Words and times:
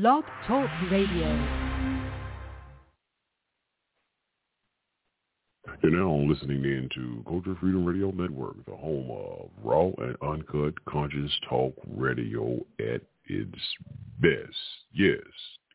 Blog 0.00 0.24
Talk 0.48 0.68
Radio. 0.90 1.28
You're 5.84 5.92
now 5.92 6.16
listening 6.28 6.64
in 6.64 6.88
to 6.96 7.22
Culture 7.28 7.56
Freedom 7.60 7.84
Radio 7.84 8.10
Network, 8.10 8.56
the 8.66 8.74
home 8.74 9.08
of 9.08 9.50
raw 9.62 9.90
and 10.04 10.16
uncut 10.20 10.74
conscious 10.86 11.30
talk 11.48 11.74
radio 11.96 12.56
at 12.80 13.02
its 13.26 13.58
best. 14.18 14.56
Yes, 14.92 15.20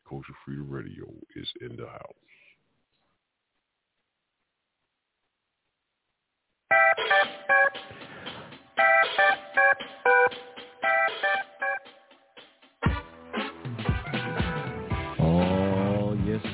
Culture 0.06 0.34
Freedom 0.44 0.68
Radio 0.68 1.06
is 1.34 1.48
in 1.62 1.76
the 1.78 1.86
house. 1.86 2.29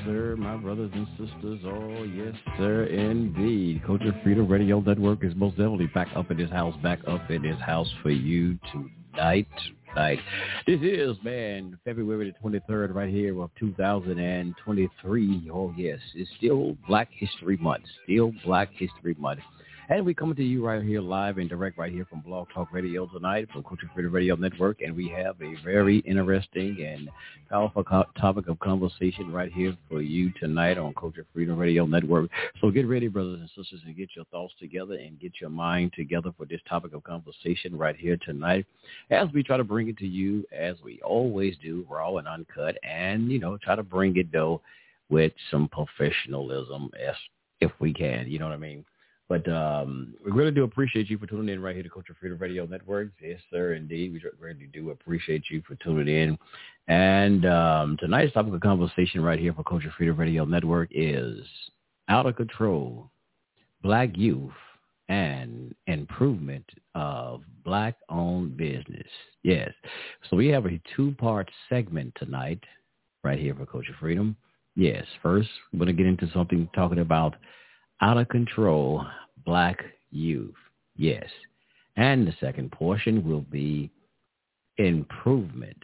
Sir, 0.07 0.37
my 0.37 0.57
brothers 0.57 0.91
and 0.95 1.07
sisters. 1.19 1.61
Oh, 1.65 2.05
yes, 2.05 2.35
sir, 2.57 2.85
indeed. 2.85 3.83
Culture 3.85 4.19
Freedom 4.23 4.47
Radio 4.47 4.81
Network 4.81 5.25
is 5.25 5.35
most 5.35 5.57
definitely 5.57 5.89
back 5.89 6.09
up 6.15 6.31
in 6.31 6.37
this 6.37 6.51
house, 6.51 6.77
back 6.83 7.01
up 7.07 7.29
in 7.31 7.43
this 7.43 7.61
house 7.61 7.93
for 8.03 8.11
you 8.11 8.57
tonight. 8.73 9.49
Tonight. 9.89 10.21
This 10.67 10.81
is, 10.81 11.17
man, 11.25 11.79
February 11.85 12.33
the 12.43 12.49
23rd 12.49 12.95
right 12.95 13.09
here 13.09 13.41
of 13.41 13.51
2023. 13.59 15.51
Oh, 15.53 15.75
yes, 15.77 15.99
it's 16.15 16.31
still 16.37 16.77
Black 16.87 17.09
History 17.13 17.57
Month. 17.57 17.85
Still 18.05 18.33
Black 18.45 18.71
History 18.73 19.17
Month. 19.19 19.41
And 19.89 20.05
we 20.05 20.15
coming 20.15 20.35
to 20.35 20.43
you 20.43 20.67
right 20.67 20.83
here 20.83 21.01
live 21.01 21.39
and 21.39 21.49
direct 21.49 21.79
right 21.79 21.93
here 21.93 22.05
from 22.07 22.19
Blog 22.19 22.49
Talk 22.53 22.73
Radio 22.73 23.07
tonight 23.07 23.49
from 23.53 23.63
Culture 23.63 23.89
Freedom 23.95 24.13
Radio 24.13 24.35
Network. 24.35 24.81
And 24.81 24.97
we 24.97 25.09
have 25.11 25.41
a 25.41 25.55
very 25.65 25.99
interesting 25.99 26.85
and 26.85 27.09
powerful 27.49 27.85
co- 27.85 28.05
topic 28.21 28.49
of 28.49 28.59
conversation 28.59 29.33
right 29.33 29.53
here 29.53 29.77
for 29.89 30.03
you 30.03 30.33
tonight 30.41 30.77
on 30.77 30.93
Culture 30.95 31.25
Freedom 31.33 31.57
Radio 31.57 31.87
Network. 31.87 32.33
So 32.61 32.73
get 32.73 32.89
ready, 32.89 33.07
brothers 33.07 33.39
and 33.39 33.49
sisters, 33.51 33.81
and 33.87 33.97
get 33.97 34.09
your 34.17 34.25
thoughts 34.25 34.55
together 34.59 34.95
and 34.95 35.21
get 35.21 35.35
your 35.41 35.51
mind 35.51 35.93
together 35.95 36.33
for 36.37 36.47
this 36.47 36.61
topic 36.69 36.93
of 36.93 37.05
conversation 37.05 37.79
right 37.79 37.97
here 37.97 38.17
tonight 38.17 38.67
as 39.11 39.29
we 39.33 39.45
try 39.45 39.57
to 39.57 39.63
bring 39.63 39.89
it 39.89 39.99
to 39.99 40.07
you 40.07 40.45
as 40.51 40.75
we 40.83 41.01
always 41.03 41.55
do, 41.63 41.87
raw 41.89 42.17
and 42.17 42.27
uncut, 42.27 42.77
and, 42.83 43.31
you 43.31 43.39
know, 43.39 43.57
try 43.59 43.77
to 43.77 43.85
bring 43.85 44.17
it, 44.17 44.33
though, 44.33 44.61
with 45.11 45.33
some 45.49 45.69
professionalism 45.69 46.91
as 47.09 47.15
if 47.61 47.71
we 47.79 47.95
can. 47.95 48.29
You 48.29 48.41
know 48.41 48.47
what 48.47 48.55
I 48.55 48.59
mean? 48.59 48.85
But 49.29 49.49
um, 49.49 50.15
we 50.25 50.31
really 50.31 50.53
do 50.53 50.63
appreciate 50.63 51.11
you 51.11 51.19
for 51.19 51.27
tuning 51.27 51.53
in 51.53 51.61
right 51.61 51.75
here 51.75 51.83
to 51.83 51.91
Culture 51.91 52.17
Freedom 52.21 52.39
Radio 52.39 52.65
Network. 52.65 53.09
Yes, 53.21 53.41
sir, 53.51 53.75
indeed. 53.75 54.13
We 54.13 54.23
really 54.39 54.69
do 54.73 54.91
appreciate 54.91 55.45
you 55.51 55.63
for 55.67 55.75
tuning 55.77 56.07
in. 56.07 56.39
And 56.87 57.45
um, 57.45 57.97
tonight's 57.99 58.35
topic 58.35 58.55
of 58.55 58.61
conversation 58.61 59.21
right 59.23 59.41
here 59.41 59.53
for 59.53 59.65
Culture 59.65 59.93
Freedom 59.97 60.17
Radio 60.17 60.45
Network 60.45 60.91
is 60.93 61.41
out 62.09 62.27
of 62.27 62.37
control, 62.37 63.11
black 63.83 64.11
youth, 64.17 64.53
and 65.09 65.75
improvement 65.89 66.65
of 66.95 67.43
black-owned 67.65 68.57
business. 68.57 69.09
Yes. 69.43 69.73
So 70.31 70.37
we 70.37 70.47
have 70.49 70.67
a 70.67 70.81
two-part 70.95 71.51
segment 71.69 72.13
tonight 72.17 72.61
right 73.25 73.39
here 73.39 73.57
for 73.57 73.67
Culture 73.67 73.95
Freedom. 73.99 74.37
Yes. 74.77 75.05
First, 75.21 75.49
we're 75.73 75.79
going 75.79 75.97
to 75.97 76.01
get 76.01 76.07
into 76.07 76.31
something 76.33 76.69
talking 76.77 77.01
about 77.01 77.35
out 78.01 78.19
of 78.19 78.29
control 78.29 79.05
black 79.45 79.83
youth. 80.11 80.55
Yes. 80.97 81.29
And 81.97 82.27
the 82.27 82.35
second 82.41 82.73
portion 82.73 83.29
will 83.29 83.43
be 83.43 83.91
improvement 84.79 85.83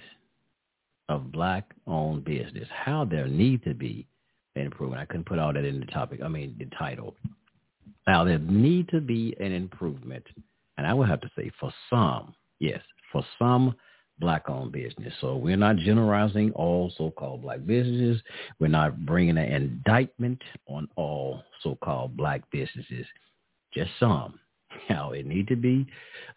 of 1.08 1.32
black 1.32 1.70
owned 1.86 2.24
business. 2.24 2.68
How 2.70 3.04
there 3.04 3.26
need 3.26 3.64
to 3.64 3.74
be 3.74 4.06
an 4.56 4.62
improvement. 4.62 5.02
I 5.02 5.06
couldn't 5.06 5.26
put 5.26 5.38
all 5.38 5.52
that 5.52 5.64
in 5.64 5.80
the 5.80 5.86
topic. 5.86 6.20
I 6.22 6.28
mean 6.28 6.54
the 6.58 6.66
title. 6.76 7.14
Now 8.06 8.24
there 8.24 8.38
need 8.38 8.88
to 8.90 9.00
be 9.00 9.34
an 9.40 9.52
improvement. 9.52 10.26
And 10.76 10.86
I 10.86 10.94
would 10.94 11.08
have 11.08 11.20
to 11.20 11.30
say 11.36 11.50
for 11.60 11.72
some, 11.88 12.34
yes, 12.58 12.80
for 13.10 13.24
some 13.38 13.74
black 14.18 14.48
owned 14.48 14.72
business. 14.72 15.12
So 15.20 15.36
we're 15.36 15.56
not 15.56 15.76
generalizing 15.76 16.52
all 16.52 16.92
so-called 16.96 17.42
black 17.42 17.64
businesses. 17.66 18.22
We're 18.60 18.68
not 18.68 19.04
bringing 19.04 19.38
an 19.38 19.52
indictment 19.52 20.40
on 20.66 20.88
all 20.96 21.42
so-called 21.62 22.16
black 22.16 22.42
businesses, 22.50 23.06
just 23.74 23.90
some. 23.98 24.38
Now, 24.88 25.12
it 25.12 25.26
need 25.26 25.48
to 25.48 25.56
be 25.56 25.86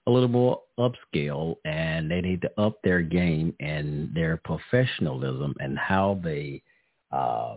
a 0.07 0.11
little 0.11 0.27
more 0.27 0.61
upscale 0.77 1.55
and 1.63 2.11
they 2.11 2.19
need 2.19 2.41
to 2.41 2.61
up 2.61 2.81
their 2.83 3.01
game 3.01 3.55
and 3.61 4.13
their 4.13 4.41
professionalism 4.43 5.55
and 5.59 5.77
how 5.77 6.19
they 6.21 6.61
uh, 7.13 7.55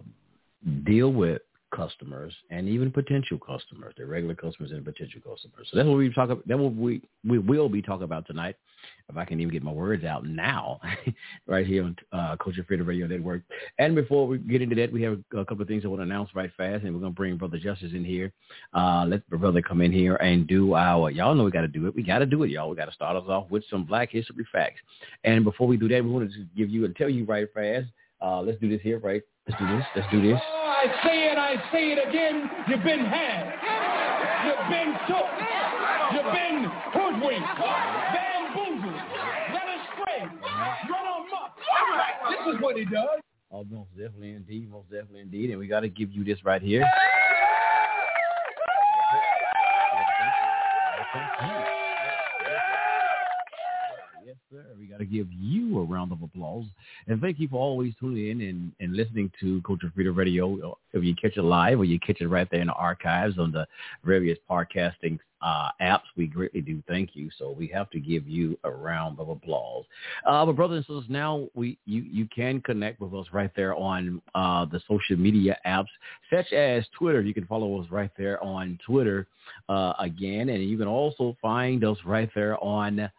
deal 0.85 1.13
with 1.13 1.43
customers 1.75 2.33
and 2.51 2.69
even 2.69 2.91
potential 2.91 3.39
customers, 3.39 3.95
the 3.97 4.07
regular 4.07 4.35
customers 4.35 4.71
and 4.71 4.85
potential 4.85 5.21
customers. 5.21 5.69
So 5.71 5.77
that's 5.77 5.89
what 5.89 5.99
we 5.99 6.13
talk 6.13 6.31
about. 6.31 6.47
That 6.49 6.59
what 6.59 6.75
we 6.75 7.03
we 7.27 7.39
will 7.39 7.69
be 7.69 7.83
talking 7.83 8.05
about 8.05 8.27
tonight, 8.27 8.57
if 9.09 9.17
I 9.17 9.25
can 9.25 9.41
even 9.41 9.53
get 9.53 9.63
my 9.63 9.73
words 9.73 10.05
out 10.05 10.25
now, 10.27 10.81
right 11.47 11.67
here 11.67 11.85
on 11.85 11.97
uh, 12.13 12.37
Culture 12.37 12.65
Freedom 12.67 12.87
Radio 12.87 13.07
Network. 13.07 13.43
And 13.79 13.95
before 13.95 14.27
we 14.27 14.39
get 14.39 14.63
into 14.63 14.75
that, 14.77 14.93
we 14.93 15.03
have 15.03 15.19
a 15.33 15.45
couple 15.45 15.63
of 15.63 15.69
things 15.69 15.85
I 15.85 15.89
want 15.89 16.01
to 16.01 16.05
announce 16.05 16.35
right 16.35 16.51
fast, 16.57 16.85
and 16.85 16.95
we're 16.95 17.01
gonna 17.01 17.13
bring 17.13 17.37
Brother 17.37 17.59
Justice 17.59 17.93
in 17.93 18.05
here. 18.05 18.33
Uh, 18.75 19.05
let 19.07 19.29
brother 19.29 19.63
come 19.63 19.81
in 19.81 19.93
here 19.93 20.17
and 20.17 20.47
do 20.47 20.75
our. 20.75 21.11
Y'all 21.11 21.35
know 21.35 21.45
we 21.45 21.51
got 21.51 21.63
to 21.63 21.69
do 21.69 21.87
it. 21.87 21.95
We 21.95 22.03
got 22.03 22.19
to 22.19 22.27
do 22.27 22.43
it, 22.43 22.51
y'all. 22.51 22.71
We 22.71 22.77
got 22.77 22.87
to 22.87 22.93
start 22.93 23.17
us 23.17 23.29
off 23.29 23.51
with 23.51 23.65
some 23.71 23.85
Black 23.85 24.11
History 24.11 24.47
facts. 24.53 24.81
And 25.25 25.45
before 25.45 25.67
we 25.67 25.77
do 25.77 25.89
that, 25.89 26.03
we 26.03 26.11
wanted 26.11 26.33
to 26.33 26.47
give 26.57 26.71
you 26.71 26.85
and 26.85 26.97
tell 26.97 27.09
you 27.09 27.25
right 27.25 27.49
fast. 27.53 27.87
Uh, 28.21 28.41
let's 28.41 28.59
do 28.59 28.69
this 28.69 28.81
here, 28.83 28.99
right? 28.99 29.23
Let's 29.47 29.61
do 29.61 29.67
this. 29.67 29.85
Let's 29.95 30.11
do 30.11 30.23
this. 30.23 30.68
I 30.79 30.87
say 31.03 31.27
it, 31.27 31.39
I 31.39 31.57
say 31.73 31.91
it 31.91 31.99
again. 32.09 32.49
You've 32.69 32.85
been 32.85 33.05
had. 33.05 33.51
You've 34.47 34.71
been 34.71 34.95
took. 35.11 35.27
You've 36.15 36.33
been 36.33 36.71
hoodwinked, 36.95 37.59
bamboozled, 38.15 38.95
led 39.51 39.69
astray, 39.75 40.23
run 40.23 41.07
amok. 41.19 41.59
This 42.31 42.55
is 42.55 42.63
what 42.63 42.77
he 42.77 42.85
does. 42.85 43.19
Oh, 43.51 43.65
most 43.65 43.91
definitely 43.97 44.35
indeed, 44.35 44.71
most 44.71 44.89
definitely 44.89 45.23
indeed. 45.23 45.51
And 45.51 45.59
we 45.59 45.67
got 45.67 45.81
to 45.81 45.89
give 45.89 46.13
you 46.13 46.23
this 46.23 46.45
right 46.45 46.63
here. 46.63 46.87
Sir. 54.51 54.65
We 54.79 54.87
got 54.87 54.99
to 54.99 55.05
give 55.05 55.29
you 55.33 55.79
a 55.79 55.85
round 55.85 56.13
of 56.13 56.23
applause. 56.23 56.65
And 57.07 57.21
thank 57.21 57.39
you 57.39 57.49
for 57.49 57.57
always 57.57 57.93
tuning 58.01 58.31
in 58.31 58.41
and, 58.41 58.73
and 58.81 58.97
listening 58.97 59.31
to 59.41 59.61
Culture 59.63 59.93
Freedom 59.95 60.15
Radio. 60.15 60.77
If 60.93 61.05
you 61.05 61.15
catch 61.15 61.37
it 61.37 61.43
live 61.43 61.81
or 61.81 61.85
you 61.85 61.99
catch 62.01 62.21
it 62.21 62.29
right 62.29 62.49
there 62.51 62.61
in 62.61 62.69
the 62.69 62.73
archives 62.73 63.39
on 63.39 63.53
the 63.53 63.67
various 64.05 64.39
podcasting 64.51 65.19
uh, 65.43 65.69
apps, 65.81 66.05
we 66.17 66.27
greatly 66.27 66.61
do 66.61 66.83
thank 66.89 67.11
you. 67.15 67.31
So 67.39 67.51
we 67.51 67.67
have 67.69 67.91
to 67.91 68.01
give 68.01 68.27
you 68.27 68.59
a 68.65 68.71
round 68.71 69.21
of 69.21 69.29
applause. 69.29 69.85
Uh, 70.27 70.47
but 70.47 70.57
brothers 70.57 70.85
and 70.89 70.97
sisters, 70.97 71.11
now 71.11 71.49
we 71.55 71.79
you, 71.85 72.03
you 72.03 72.27
can 72.35 72.61
connect 72.63 73.01
with 73.01 73.13
us 73.15 73.27
right 73.33 73.51
there 73.55 73.75
on 73.77 74.23
uh, 74.35 74.65
the 74.65 74.81
social 74.89 75.17
media 75.17 75.59
apps, 75.67 75.89
such 76.33 76.53
as 76.53 76.85
Twitter. 76.99 77.21
You 77.21 77.35
can 77.35 77.47
follow 77.47 77.81
us 77.81 77.87
right 77.91 78.11
there 78.17 78.43
on 78.43 78.79
Twitter 78.85 79.27
uh, 79.69 79.93
again. 79.99 80.49
And 80.49 80.65
you 80.65 80.79
can 80.79 80.89
also 80.89 81.37
find 81.43 81.85
us 81.85 81.99
right 82.05 82.31
there 82.35 82.63
on 82.65 83.11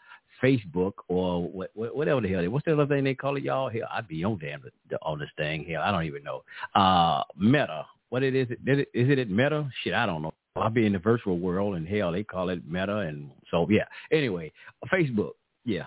Facebook 0.43 0.93
or 1.07 1.43
what, 1.43 1.71
whatever 1.75 2.21
the 2.21 2.29
hell. 2.29 2.43
What's 2.49 2.65
the 2.65 2.73
other 2.73 2.87
thing 2.87 3.03
they 3.03 3.15
call 3.15 3.37
it, 3.37 3.43
y'all? 3.43 3.69
Hell, 3.69 3.87
I'd 3.91 4.07
be 4.07 4.23
on 4.23 4.39
damn 4.39 4.63
on 5.01 5.19
this 5.19 5.29
thing. 5.37 5.65
Hell, 5.65 5.81
I 5.81 5.91
don't 5.91 6.05
even 6.05 6.23
know. 6.23 6.43
Uh, 6.75 7.23
Meta. 7.37 7.85
What 8.09 8.23
it 8.23 8.35
is? 8.35 8.49
Is 8.49 8.85
it 8.93 9.19
at 9.19 9.29
Meta? 9.29 9.69
Shit, 9.83 9.93
I 9.93 10.05
don't 10.05 10.23
know. 10.23 10.33
I'll 10.55 10.69
be 10.69 10.85
in 10.85 10.93
the 10.93 10.99
virtual 10.99 11.37
world, 11.37 11.75
and 11.75 11.87
hell, 11.87 12.11
they 12.11 12.23
call 12.23 12.49
it 12.49 12.67
Meta, 12.67 12.97
and 12.97 13.29
so 13.51 13.67
yeah. 13.69 13.85
Anyway, 14.11 14.51
Facebook. 14.91 15.31
Yeah, 15.63 15.85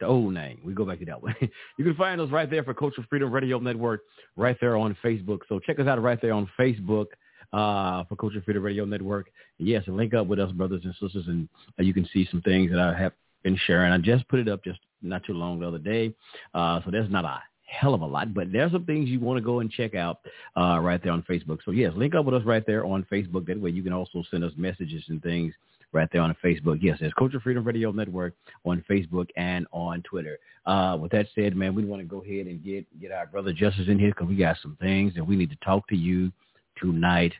the 0.00 0.06
old 0.06 0.32
name. 0.32 0.60
We 0.64 0.72
go 0.72 0.84
back 0.84 1.00
to 1.00 1.04
that 1.06 1.22
one. 1.22 1.34
you 1.78 1.84
can 1.84 1.94
find 1.94 2.20
us 2.20 2.30
right 2.30 2.48
there 2.48 2.62
for 2.62 2.74
Cultural 2.74 3.06
Freedom 3.10 3.30
Radio 3.30 3.58
Network, 3.58 4.02
right 4.36 4.56
there 4.60 4.76
on 4.76 4.96
Facebook. 5.04 5.40
So 5.48 5.58
check 5.58 5.78
us 5.80 5.86
out 5.86 6.00
right 6.00 6.20
there 6.20 6.32
on 6.32 6.48
Facebook 6.58 7.06
uh, 7.52 8.04
for 8.04 8.16
Cultural 8.16 8.42
Freedom 8.44 8.62
Radio 8.62 8.84
Network. 8.84 9.30
Yes, 9.58 9.84
and 9.86 9.96
link 9.96 10.14
up 10.14 10.26
with 10.26 10.38
us, 10.38 10.52
brothers 10.52 10.82
and 10.84 10.94
sisters, 11.00 11.26
and 11.26 11.48
uh, 11.78 11.82
you 11.82 11.92
can 11.92 12.08
see 12.12 12.26
some 12.30 12.40
things 12.42 12.70
that 12.70 12.80
I 12.80 12.96
have 12.98 13.12
been 13.44 13.58
sharing. 13.66 13.92
I 13.92 13.98
just 13.98 14.26
put 14.28 14.40
it 14.40 14.48
up 14.48 14.64
just 14.64 14.80
not 15.02 15.22
too 15.24 15.34
long 15.34 15.60
the 15.60 15.68
other 15.68 15.78
day. 15.78 16.12
Uh, 16.52 16.80
so 16.84 16.90
there's 16.90 17.10
not 17.10 17.24
a 17.24 17.40
hell 17.66 17.94
of 17.94 18.00
a 18.00 18.06
lot, 18.06 18.34
but 18.34 18.50
there's 18.50 18.72
some 18.72 18.84
things 18.84 19.08
you 19.08 19.20
want 19.20 19.36
to 19.36 19.44
go 19.44 19.60
and 19.60 19.70
check 19.70 19.94
out 19.94 20.18
uh, 20.56 20.78
right 20.80 21.02
there 21.02 21.12
on 21.12 21.22
Facebook. 21.22 21.58
So 21.64 21.70
yes, 21.70 21.92
link 21.94 22.14
up 22.14 22.24
with 22.24 22.34
us 22.34 22.44
right 22.44 22.64
there 22.66 22.84
on 22.84 23.06
Facebook. 23.12 23.46
That 23.46 23.60
way 23.60 23.70
you 23.70 23.82
can 23.82 23.92
also 23.92 24.24
send 24.30 24.42
us 24.42 24.52
messages 24.56 25.04
and 25.08 25.22
things 25.22 25.54
right 25.92 26.08
there 26.12 26.22
on 26.22 26.36
Facebook. 26.44 26.78
Yes, 26.80 26.98
there's 27.00 27.12
Culture 27.14 27.40
Freedom 27.40 27.64
Radio 27.64 27.92
Network 27.92 28.34
on 28.64 28.84
Facebook 28.90 29.28
and 29.36 29.66
on 29.72 30.02
Twitter. 30.02 30.38
Uh, 30.66 30.98
with 31.00 31.12
that 31.12 31.26
said, 31.34 31.56
man, 31.56 31.74
we 31.74 31.84
want 31.84 32.02
to 32.02 32.06
go 32.06 32.22
ahead 32.22 32.46
and 32.46 32.62
get 32.64 32.86
get 33.00 33.12
our 33.12 33.26
brother 33.26 33.52
Justice 33.52 33.88
in 33.88 33.98
here 33.98 34.10
because 34.10 34.26
we 34.26 34.36
got 34.36 34.56
some 34.62 34.76
things 34.80 35.14
that 35.14 35.24
we 35.24 35.36
need 35.36 35.50
to 35.50 35.58
talk 35.64 35.86
to 35.88 35.96
you 35.96 36.32
tonight 36.80 37.32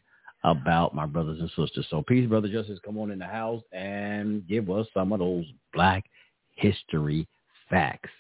about 0.45 0.95
my 0.95 1.07
brothers 1.07 1.41
and 1.41 1.49
sisters. 1.51 1.87
So 1.91 2.03
peace, 2.03 2.29
brother 2.29 2.49
Justice, 2.49 2.79
come 2.85 2.99
on 2.99 3.11
in 3.11 3.19
the 3.19 3.27
house 3.27 3.63
and 3.73 4.47
give 4.47 4.71
us 4.71 4.87
some 4.95 5.13
of 5.13 5.19
those 5.19 5.47
black 5.73 6.05
history 6.55 7.27
facts. 7.69 8.11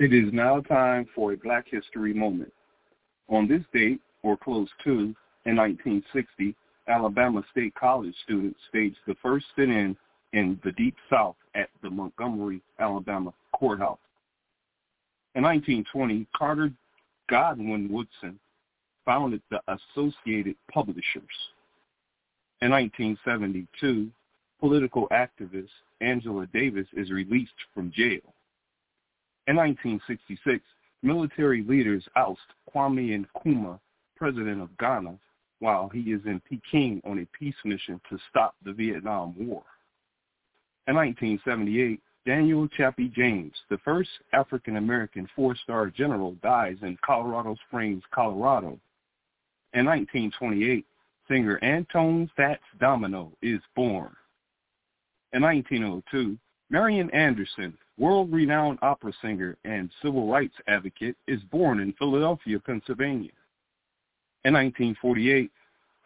It 0.00 0.12
is 0.12 0.32
now 0.32 0.60
time 0.60 1.06
for 1.14 1.32
a 1.32 1.36
Black 1.36 1.66
History 1.68 2.12
moment. 2.12 2.52
On 3.28 3.48
this 3.48 3.62
date, 3.72 4.00
or 4.22 4.36
close 4.36 4.68
to, 4.84 5.14
in 5.44 5.56
1960, 5.56 6.54
Alabama 6.88 7.42
State 7.50 7.74
College 7.74 8.14
students 8.24 8.58
staged 8.68 8.96
the 9.06 9.16
first 9.22 9.46
sit-in 9.56 9.96
in 10.32 10.58
the 10.64 10.72
Deep 10.72 10.94
South 11.10 11.36
at 11.54 11.68
the 11.82 11.90
Montgomery, 11.90 12.60
Alabama 12.78 13.32
courthouse. 13.52 13.98
In 15.34 15.42
1920, 15.42 16.26
Carter 16.36 16.70
Godwin 17.28 17.88
Woodson 17.90 18.38
founded 19.08 19.40
the 19.50 19.58
Associated 19.68 20.54
Publishers. 20.70 21.24
In 22.60 22.70
1972, 22.70 24.10
political 24.60 25.08
activist 25.08 25.70
Angela 26.02 26.46
Davis 26.52 26.86
is 26.92 27.10
released 27.10 27.54
from 27.72 27.90
jail. 27.90 28.20
In 29.46 29.56
1966, 29.56 30.62
military 31.02 31.62
leaders 31.62 32.04
oust 32.16 32.38
Kwame 32.70 33.24
Nkrumah, 33.24 33.80
president 34.14 34.60
of 34.60 34.76
Ghana, 34.76 35.16
while 35.60 35.88
he 35.88 36.00
is 36.12 36.20
in 36.26 36.42
Peking 36.46 37.00
on 37.06 37.20
a 37.20 37.38
peace 37.38 37.56
mission 37.64 37.98
to 38.10 38.18
stop 38.28 38.56
the 38.62 38.74
Vietnam 38.74 39.34
War. 39.38 39.62
In 40.86 40.96
1978, 40.96 41.98
Daniel 42.26 42.68
Chappie 42.68 43.10
James, 43.16 43.54
the 43.70 43.78
first 43.78 44.10
African-American 44.34 45.30
four-star 45.34 45.86
general, 45.86 46.36
dies 46.42 46.76
in 46.82 46.98
Colorado 47.02 47.56
Springs, 47.68 48.02
Colorado. 48.14 48.78
In 49.74 49.84
1928, 49.84 50.86
singer 51.28 51.58
Antoine 51.62 52.30
Fats 52.36 52.62
Domino 52.80 53.32
is 53.42 53.60
born. 53.76 54.14
In 55.32 55.42
1902, 55.42 56.38
Marian 56.70 57.10
Anderson, 57.10 57.76
world-renowned 57.98 58.78
opera 58.80 59.12
singer 59.20 59.56
and 59.64 59.90
civil 60.02 60.30
rights 60.30 60.54
advocate, 60.68 61.16
is 61.26 61.40
born 61.50 61.80
in 61.80 61.92
Philadelphia, 61.94 62.58
Pennsylvania. 62.58 63.32
In 64.44 64.54
1948, 64.54 65.50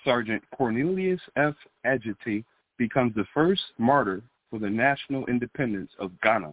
Sergeant 0.04 0.42
Cornelius 0.56 1.20
F. 1.36 1.54
Adjetey 1.86 2.44
becomes 2.78 3.14
the 3.14 3.26
first 3.32 3.62
martyr 3.78 4.22
for 4.50 4.58
the 4.58 4.70
national 4.70 5.24
independence 5.26 5.92
of 6.00 6.10
Ghana. 6.20 6.52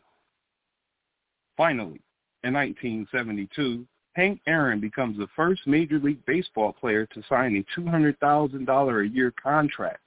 Finally, 1.57 2.01
in 2.43 2.53
1972, 2.53 3.85
Hank 4.19 4.41
Aaron 4.47 4.81
becomes 4.81 5.17
the 5.17 5.29
first 5.33 5.65
Major 5.65 5.97
League 5.97 6.25
Baseball 6.25 6.73
player 6.73 7.05
to 7.05 7.23
sign 7.29 7.55
a 7.55 7.79
$200,000 7.79 9.05
a 9.05 9.07
year 9.07 9.33
contract. 9.41 10.01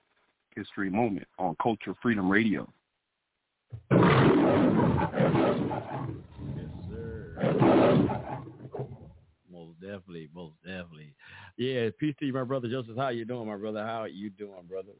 History 0.54 0.90
moment 0.90 1.26
on 1.38 1.56
Culture 1.62 1.94
Freedom 2.02 2.30
Radio. 2.30 2.68
Yes, 3.90 4.00
sir. 6.90 8.42
Most 9.50 9.80
definitely, 9.80 10.28
most 10.34 10.56
definitely. 10.62 11.14
Yeah, 11.56 11.88
peace 11.98 12.14
to 12.20 12.26
you, 12.26 12.34
my 12.34 12.44
brother 12.44 12.68
Joseph. 12.68 12.98
How 12.98 13.08
you 13.08 13.24
doing, 13.24 13.48
my 13.48 13.56
brother? 13.56 13.82
How 13.82 14.02
are 14.02 14.08
you 14.08 14.28
doing, 14.28 14.66
brother? 14.68 14.92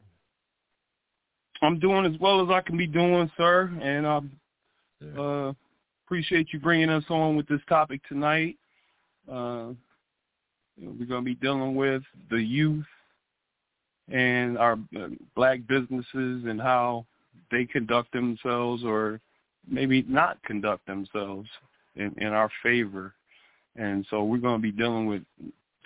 I'm 1.61 1.79
doing 1.79 2.07
as 2.07 2.19
well 2.19 2.43
as 2.43 2.49
I 2.49 2.63
can 2.63 2.79
be 2.79 2.87
doing, 2.87 3.31
sir, 3.37 3.71
and 3.83 4.07
I 4.07 4.21
uh, 5.21 5.53
appreciate 6.07 6.49
you 6.55 6.61
bringing 6.61 6.89
us 6.89 7.05
on 7.11 7.37
with 7.37 7.47
this 7.47 7.61
topic 7.69 8.01
tonight. 8.09 8.57
Uh, 9.31 9.73
we're 10.81 11.07
going 11.07 11.21
to 11.21 11.23
be 11.23 11.35
dealing 11.35 11.75
with 11.75 12.03
the 12.31 12.43
youth 12.43 12.85
and 14.11 14.59
our 14.59 14.79
uh, 14.99 15.09
black 15.37 15.61
businesses 15.69 16.45
and 16.47 16.61
how 16.61 17.07
they 17.51 17.65
conduct 17.65 18.13
themselves 18.13 18.83
or 18.85 19.21
maybe 19.69 20.05
not 20.09 20.43
conduct 20.43 20.87
themselves 20.87 21.49
in, 21.97 22.15
in 22.19 22.29
our 22.29 22.51
favor. 22.63 23.15
And 23.77 24.05
so 24.11 24.25
we're 24.25 24.39
going 24.39 24.59
to 24.59 24.63
be 24.63 24.73
dealing 24.73 25.07
with 25.07 25.23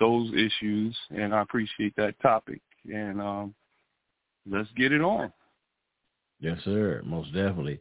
those 0.01 0.31
issues, 0.35 0.97
and 1.11 1.35
I 1.35 1.43
appreciate 1.43 1.95
that 1.97 2.19
topic. 2.21 2.61
And 2.93 3.21
um, 3.21 3.55
let's 4.51 4.69
get 4.77 4.93
it 4.93 5.01
on. 5.01 5.33
Yes, 6.41 6.59
sir. 6.65 7.03
Most 7.05 7.33
definitely. 7.33 7.81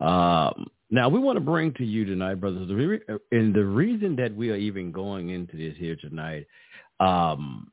Um, 0.00 0.66
now 0.94 1.08
we 1.08 1.18
want 1.18 1.36
to 1.36 1.40
bring 1.40 1.72
to 1.74 1.84
you 1.84 2.04
tonight, 2.04 2.36
brothers, 2.36 2.70
and 3.32 3.54
the 3.54 3.64
reason 3.64 4.14
that 4.16 4.34
we 4.34 4.50
are 4.50 4.56
even 4.56 4.92
going 4.92 5.30
into 5.30 5.56
this 5.56 5.74
here 5.76 5.96
tonight, 5.96 6.46
um, 7.00 7.70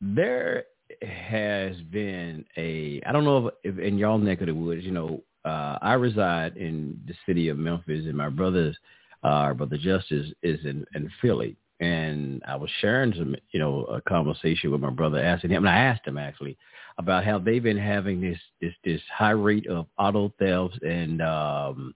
there 0.00 0.64
has 1.02 1.76
been 1.90 2.44
a 2.56 3.02
I 3.04 3.10
don't 3.10 3.24
know 3.24 3.48
if, 3.48 3.54
if 3.64 3.78
in 3.78 3.98
y'all 3.98 4.18
neck 4.18 4.40
of 4.42 4.46
the 4.46 4.54
woods, 4.54 4.84
you 4.84 4.92
know, 4.92 5.22
uh, 5.44 5.78
I 5.82 5.94
reside 5.94 6.56
in 6.56 7.00
the 7.06 7.14
city 7.26 7.48
of 7.48 7.58
Memphis, 7.58 8.06
and 8.06 8.16
my 8.16 8.28
brother's 8.28 8.76
uh, 9.24 9.52
brother 9.54 9.76
Justice 9.76 10.32
is 10.42 10.64
in, 10.64 10.86
in 10.94 11.10
Philly, 11.20 11.56
and 11.80 12.42
I 12.46 12.56
was 12.56 12.70
sharing 12.80 13.12
some, 13.12 13.36
you 13.50 13.60
know, 13.60 13.84
a 13.84 14.00
conversation 14.00 14.70
with 14.70 14.80
my 14.80 14.90
brother, 14.90 15.18
asking 15.18 15.50
him, 15.50 15.64
and 15.64 15.74
I 15.74 15.78
asked 15.78 16.06
him 16.06 16.16
actually 16.16 16.56
about 16.98 17.24
how 17.24 17.38
they've 17.38 17.62
been 17.62 17.76
having 17.76 18.20
this 18.20 18.38
this 18.60 18.72
this 18.84 19.00
high 19.14 19.30
rate 19.30 19.66
of 19.66 19.86
auto 19.98 20.32
thefts 20.38 20.78
and 20.82 21.20
um, 21.20 21.94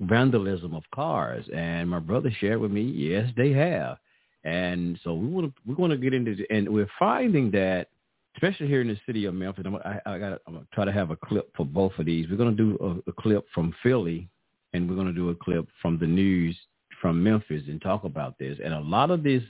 vandalism 0.00 0.74
of 0.74 0.82
cars, 0.94 1.44
and 1.54 1.88
my 1.88 1.98
brother 1.98 2.30
shared 2.40 2.60
with 2.60 2.70
me, 2.70 2.82
yes, 2.82 3.28
they 3.36 3.52
have, 3.52 3.98
and 4.44 4.98
so 5.04 5.14
we 5.14 5.26
want 5.26 5.54
to 5.54 5.62
we 5.66 5.74
want 5.74 5.90
to 5.90 5.98
get 5.98 6.14
into, 6.14 6.36
and 6.50 6.68
we're 6.68 6.90
finding 6.98 7.50
that. 7.52 7.88
Especially 8.34 8.66
here 8.66 8.80
in 8.80 8.88
the 8.88 8.98
city 9.04 9.26
of 9.26 9.34
Memphis, 9.34 9.64
I'm, 9.66 9.76
I, 9.76 10.00
I 10.06 10.18
got. 10.18 10.40
I'm 10.46 10.54
gonna 10.54 10.66
try 10.72 10.86
to 10.86 10.92
have 10.92 11.10
a 11.10 11.16
clip 11.16 11.54
for 11.54 11.66
both 11.66 11.92
of 11.98 12.06
these. 12.06 12.30
We're 12.30 12.38
gonna 12.38 12.52
do 12.52 12.78
a, 12.80 13.10
a 13.10 13.12
clip 13.12 13.44
from 13.52 13.74
Philly, 13.82 14.26
and 14.72 14.88
we're 14.88 14.96
gonna 14.96 15.12
do 15.12 15.28
a 15.28 15.34
clip 15.34 15.68
from 15.82 15.98
the 15.98 16.06
news 16.06 16.56
from 17.02 17.22
Memphis 17.22 17.64
and 17.66 17.82
talk 17.82 18.04
about 18.04 18.38
this. 18.38 18.58
And 18.64 18.72
a 18.72 18.80
lot 18.80 19.10
of 19.10 19.22
this, 19.22 19.42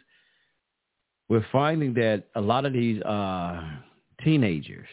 we're 1.28 1.46
finding 1.52 1.94
that 1.94 2.24
a 2.34 2.40
lot 2.40 2.64
of 2.64 2.72
these 2.72 3.00
uh, 3.02 3.62
teenagers, 4.24 4.88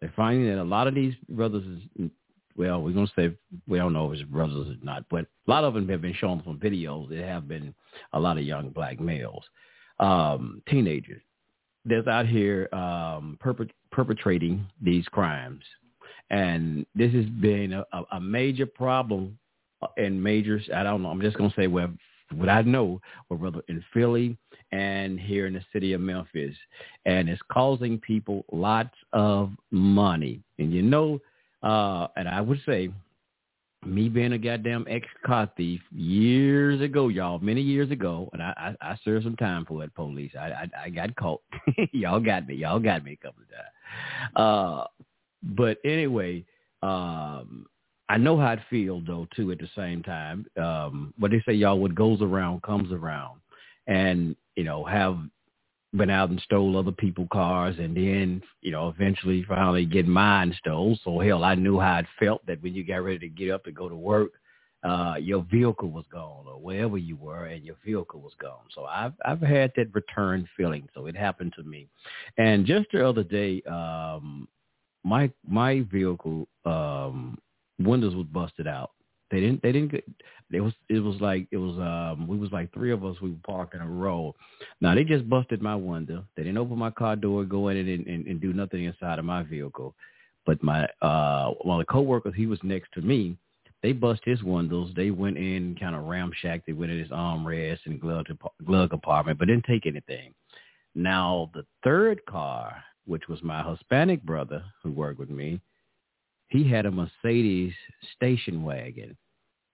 they're 0.00 0.12
finding 0.16 0.46
that 0.46 0.62
a 0.62 0.64
lot 0.64 0.86
of 0.86 0.94
these 0.94 1.14
brothers, 1.28 1.64
is, 1.98 2.10
well, 2.56 2.80
we're 2.80 2.92
going 2.92 3.08
to 3.08 3.12
say, 3.16 3.36
we 3.66 3.78
don't 3.78 3.92
know 3.92 4.10
if 4.12 4.20
it's 4.20 4.30
brothers 4.30 4.68
or 4.68 4.76
not, 4.84 5.04
but 5.10 5.26
a 5.46 5.50
lot 5.50 5.64
of 5.64 5.74
them 5.74 5.88
have 5.88 6.00
been 6.00 6.14
shown 6.14 6.40
from 6.42 6.58
videos. 6.58 7.10
There 7.10 7.26
have 7.26 7.48
been 7.48 7.74
a 8.12 8.20
lot 8.20 8.38
of 8.38 8.44
young 8.44 8.70
black 8.70 9.00
males, 9.00 9.44
um, 9.98 10.62
teenagers, 10.70 11.22
that's 11.84 12.06
out 12.06 12.26
here 12.26 12.68
um, 12.72 13.36
perpet- 13.40 13.72
perpetrating 13.90 14.64
these 14.80 15.04
crimes. 15.08 15.64
And 16.30 16.86
this 16.94 17.12
has 17.12 17.26
been 17.26 17.72
a, 17.72 17.84
a 18.12 18.20
major 18.20 18.66
problem 18.66 19.38
in 19.96 20.22
majors. 20.22 20.68
I 20.74 20.82
don't 20.82 21.02
know. 21.02 21.10
I'm 21.10 21.20
just 21.20 21.36
gonna 21.36 21.52
say 21.56 21.66
where 21.66 21.88
what 22.32 22.48
I 22.48 22.62
know, 22.62 23.00
or 23.28 23.36
rather 23.36 23.60
in 23.68 23.84
Philly 23.92 24.36
and 24.72 25.20
here 25.20 25.46
in 25.46 25.54
the 25.54 25.64
city 25.72 25.92
of 25.92 26.00
Memphis, 26.00 26.56
and 27.06 27.28
it's 27.28 27.40
causing 27.52 27.98
people 27.98 28.44
lots 28.50 28.94
of 29.12 29.50
money. 29.70 30.40
And 30.58 30.72
you 30.72 30.82
know, 30.82 31.20
uh, 31.62 32.08
and 32.16 32.28
I 32.28 32.40
would 32.40 32.60
say, 32.66 32.90
me 33.84 34.08
being 34.08 34.32
a 34.32 34.38
goddamn 34.38 34.86
ex-car 34.88 35.50
thief 35.56 35.80
years 35.92 36.80
ago, 36.80 37.08
y'all, 37.08 37.38
many 37.38 37.60
years 37.60 37.90
ago, 37.90 38.30
and 38.32 38.42
I, 38.42 38.74
I, 38.82 38.92
I 38.92 38.98
served 39.04 39.24
some 39.24 39.36
time 39.36 39.66
for 39.66 39.84
it, 39.84 39.94
police. 39.94 40.32
I, 40.38 40.46
I, 40.46 40.70
I 40.84 40.90
got 40.90 41.14
caught. 41.16 41.42
y'all 41.92 42.20
got 42.20 42.48
me. 42.48 42.54
Y'all 42.56 42.80
got 42.80 43.04
me 43.04 43.12
a 43.12 43.16
couple 43.16 43.42
of 43.42 43.50
times. 43.50 44.36
Uh, 44.36 45.04
but 45.42 45.78
anyway, 45.84 46.44
um, 46.82 47.66
I 48.14 48.16
know 48.16 48.38
how 48.38 48.52
it 48.52 48.60
feels 48.70 49.02
though 49.08 49.26
too 49.34 49.50
at 49.50 49.58
the 49.58 49.68
same 49.74 50.00
time. 50.00 50.46
Um, 50.56 51.12
but 51.18 51.32
they 51.32 51.42
say 51.44 51.52
y'all 51.52 51.80
what 51.80 51.96
goes 51.96 52.22
around 52.22 52.62
comes 52.62 52.92
around, 52.92 53.40
and 53.88 54.36
you 54.54 54.62
know 54.62 54.84
have 54.84 55.18
been 55.96 56.10
out 56.10 56.30
and 56.30 56.40
stole 56.44 56.78
other 56.78 56.92
people's 56.92 57.26
cars, 57.32 57.74
and 57.80 57.96
then 57.96 58.40
you 58.60 58.70
know 58.70 58.88
eventually 58.88 59.44
finally 59.48 59.84
get 59.84 60.06
mine 60.06 60.54
stole. 60.60 60.96
So 61.02 61.18
hell, 61.18 61.42
I 61.42 61.56
knew 61.56 61.80
how 61.80 61.98
it 61.98 62.06
felt 62.20 62.46
that 62.46 62.62
when 62.62 62.72
you 62.72 62.84
got 62.84 62.98
ready 62.98 63.18
to 63.18 63.28
get 63.28 63.50
up 63.50 63.66
and 63.66 63.74
go 63.74 63.88
to 63.88 63.96
work, 63.96 64.30
uh, 64.84 65.16
your 65.18 65.44
vehicle 65.50 65.90
was 65.90 66.04
gone 66.12 66.46
or 66.46 66.60
wherever 66.60 66.96
you 66.96 67.16
were, 67.16 67.46
and 67.46 67.64
your 67.64 67.76
vehicle 67.84 68.20
was 68.20 68.34
gone. 68.40 68.66
So 68.76 68.84
I've 68.84 69.14
I've 69.24 69.40
had 69.40 69.72
that 69.74 69.92
return 69.92 70.48
feeling. 70.56 70.88
So 70.94 71.06
it 71.06 71.16
happened 71.16 71.52
to 71.56 71.64
me, 71.64 71.88
and 72.38 72.64
just 72.64 72.86
the 72.92 73.08
other 73.08 73.24
day, 73.24 73.60
um, 73.62 74.46
my 75.02 75.32
my 75.44 75.80
vehicle 75.90 76.46
um 76.64 77.38
windows 77.78 78.14
was 78.14 78.26
busted 78.26 78.66
out. 78.66 78.90
They 79.30 79.40
didn't. 79.40 79.62
They 79.62 79.72
didn't 79.72 79.90
get. 79.90 80.04
It 80.52 80.60
was. 80.60 80.72
It 80.88 81.00
was 81.00 81.20
like. 81.20 81.48
It 81.50 81.56
was. 81.56 81.76
Um. 81.78 82.26
We 82.28 82.36
was 82.36 82.52
like 82.52 82.72
three 82.72 82.92
of 82.92 83.04
us. 83.04 83.20
We 83.20 83.30
were 83.30 83.36
parked 83.44 83.74
in 83.74 83.80
a 83.80 83.88
row. 83.88 84.34
Now 84.80 84.94
they 84.94 85.04
just 85.04 85.28
busted 85.28 85.62
my 85.62 85.74
window. 85.74 86.24
They 86.36 86.44
didn't 86.44 86.58
open 86.58 86.78
my 86.78 86.90
car 86.90 87.16
door, 87.16 87.44
go 87.44 87.68
in 87.68 87.76
and, 87.76 88.06
and, 88.06 88.26
and 88.26 88.40
do 88.40 88.52
nothing 88.52 88.84
inside 88.84 89.18
of 89.18 89.24
my 89.24 89.42
vehicle. 89.42 89.94
But 90.46 90.62
my 90.62 90.84
uh, 91.02 91.52
of 91.64 91.78
the 91.78 91.84
coworkers, 91.88 92.34
he 92.36 92.46
was 92.46 92.60
next 92.62 92.92
to 92.92 93.00
me. 93.00 93.36
They 93.82 93.92
bust 93.92 94.22
his 94.24 94.42
windows. 94.42 94.92
They 94.96 95.10
went 95.10 95.36
in, 95.36 95.76
kind 95.78 95.94
of 95.94 96.04
ramshacked. 96.04 96.66
They 96.66 96.72
went 96.72 96.92
in 96.92 96.98
his 96.98 97.10
armrest 97.10 97.80
and 97.86 98.00
glove 98.00 98.26
glove 98.64 98.90
compartment, 98.90 99.38
but 99.38 99.48
didn't 99.48 99.64
take 99.64 99.86
anything. 99.86 100.32
Now 100.94 101.50
the 101.54 101.66
third 101.82 102.24
car, 102.26 102.82
which 103.06 103.28
was 103.28 103.42
my 103.42 103.68
Hispanic 103.68 104.22
brother 104.22 104.62
who 104.82 104.92
worked 104.92 105.18
with 105.18 105.30
me, 105.30 105.60
he 106.54 106.68
had 106.70 106.86
a 106.86 106.90
Mercedes 106.90 107.72
station 108.14 108.62
wagon. 108.62 109.16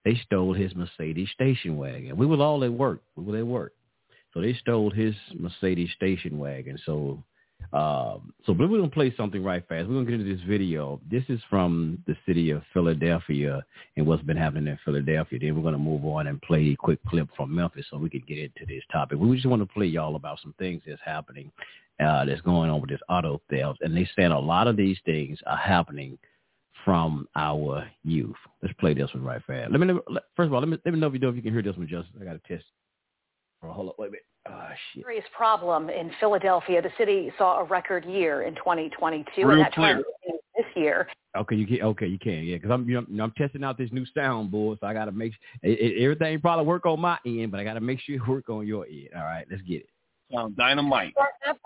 they 0.03 0.19
stole 0.25 0.51
his 0.51 0.73
Mercedes 0.75 1.29
station 1.29 1.77
wagon. 1.77 2.17
We 2.17 2.25
were 2.25 2.41
all 2.41 2.63
at 2.63 2.73
work. 2.73 3.03
We 3.15 3.23
were 3.23 3.37
at 3.37 3.45
work. 3.45 3.73
So 4.33 4.41
they 4.41 4.53
stole 4.53 4.89
his 4.89 5.13
Mercedes 5.37 5.91
station 5.95 6.39
wagon. 6.39 6.79
So 6.83 7.23
um, 7.71 8.33
so 8.47 8.53
we're 8.53 8.67
going 8.67 8.81
to 8.81 8.89
play 8.89 9.13
something 9.15 9.43
right 9.43 9.61
fast. 9.69 9.87
We're 9.87 9.93
going 9.93 10.07
to 10.07 10.11
get 10.11 10.21
into 10.21 10.35
this 10.35 10.43
video. 10.47 10.99
This 11.09 11.23
is 11.29 11.39
from 11.51 12.03
the 12.07 12.17
city 12.25 12.49
of 12.49 12.63
Philadelphia 12.73 13.63
and 13.95 14.07
what's 14.07 14.23
been 14.23 14.35
happening 14.35 14.65
in 14.65 14.79
Philadelphia. 14.83 15.37
Then 15.39 15.55
we're 15.55 15.61
going 15.61 15.75
to 15.75 15.79
move 15.79 16.03
on 16.03 16.25
and 16.25 16.41
play 16.41 16.71
a 16.71 16.75
quick 16.75 16.97
clip 17.07 17.29
from 17.37 17.53
Memphis 17.53 17.85
so 17.91 17.97
we 17.97 18.09
can 18.09 18.23
get 18.27 18.39
into 18.39 18.65
this 18.67 18.83
topic. 18.91 19.19
We 19.19 19.35
just 19.35 19.45
want 19.45 19.61
to 19.61 19.71
play 19.71 19.85
y'all 19.85 20.15
about 20.15 20.39
some 20.41 20.55
things 20.57 20.81
that's 20.87 20.99
happening, 21.05 21.51
uh, 22.03 22.25
that's 22.25 22.41
going 22.41 22.71
on 22.71 22.81
with 22.81 22.89
this 22.89 22.99
auto 23.07 23.39
theft. 23.51 23.81
And 23.81 23.95
they 23.95 24.09
said 24.15 24.31
a 24.31 24.39
lot 24.39 24.67
of 24.67 24.75
these 24.75 24.97
things 25.05 25.37
are 25.45 25.55
happening 25.55 26.17
from 26.85 27.27
our 27.35 27.87
youth. 28.03 28.35
Let's 28.61 28.73
play 28.79 28.93
this 28.93 29.13
one 29.13 29.23
right 29.23 29.41
fast. 29.45 29.71
Let 29.71 29.79
me 29.79 29.93
first 30.35 30.47
of 30.47 30.53
all, 30.53 30.59
let 30.59 30.69
me 30.69 30.77
let 30.85 30.93
me 30.93 30.99
know 30.99 31.07
if 31.07 31.13
you 31.13 31.19
know 31.19 31.29
if 31.29 31.35
you 31.35 31.41
can 31.41 31.53
hear 31.53 31.61
this 31.61 31.77
one, 31.77 31.87
Justice. 31.87 32.13
I 32.19 32.23
got 32.23 32.33
to 32.33 32.47
test. 32.47 32.65
Oh, 33.63 33.71
hold 33.71 33.89
on, 33.89 33.93
wait 33.97 34.07
a 34.07 34.11
minute. 34.11 34.25
Oh, 34.49 34.69
shit. 34.93 35.03
Serious 35.03 35.25
problem 35.35 35.89
in 35.89 36.11
Philadelphia. 36.19 36.81
The 36.81 36.89
city 36.97 37.31
saw 37.37 37.59
a 37.59 37.63
record 37.63 38.05
year 38.05 38.43
in 38.43 38.55
2022, 38.55 39.29
Real 39.37 39.51
and 39.51 39.61
that 39.61 39.73
clear. 39.73 39.93
trend 39.93 40.05
this 40.57 40.65
year. 40.75 41.07
Okay, 41.37 41.55
you 41.55 41.67
can. 41.67 41.81
Okay, 41.81 42.07
you 42.07 42.17
can. 42.17 42.43
Yeah, 42.43 42.57
because 42.57 42.71
I'm 42.71 42.89
you 42.89 43.05
know, 43.07 43.23
I'm 43.23 43.31
testing 43.37 43.63
out 43.63 43.77
this 43.77 43.91
new 43.91 44.05
soundboard, 44.17 44.79
so 44.79 44.87
I 44.87 44.93
got 44.93 45.05
to 45.05 45.11
make 45.11 45.33
it, 45.61 45.79
it, 45.79 46.01
everything 46.01 46.41
probably 46.41 46.65
work 46.65 46.85
on 46.85 46.99
my 46.99 47.17
end, 47.25 47.51
but 47.51 47.59
I 47.59 47.63
got 47.63 47.75
to 47.75 47.81
make 47.81 47.99
sure 47.99 48.15
it 48.15 48.27
work 48.27 48.49
on 48.49 48.65
your 48.65 48.85
end. 48.87 49.09
All 49.15 49.23
right, 49.23 49.45
let's 49.49 49.61
get 49.61 49.81
it. 49.81 49.89
Sound 50.33 50.55
dynamite. 50.55 51.13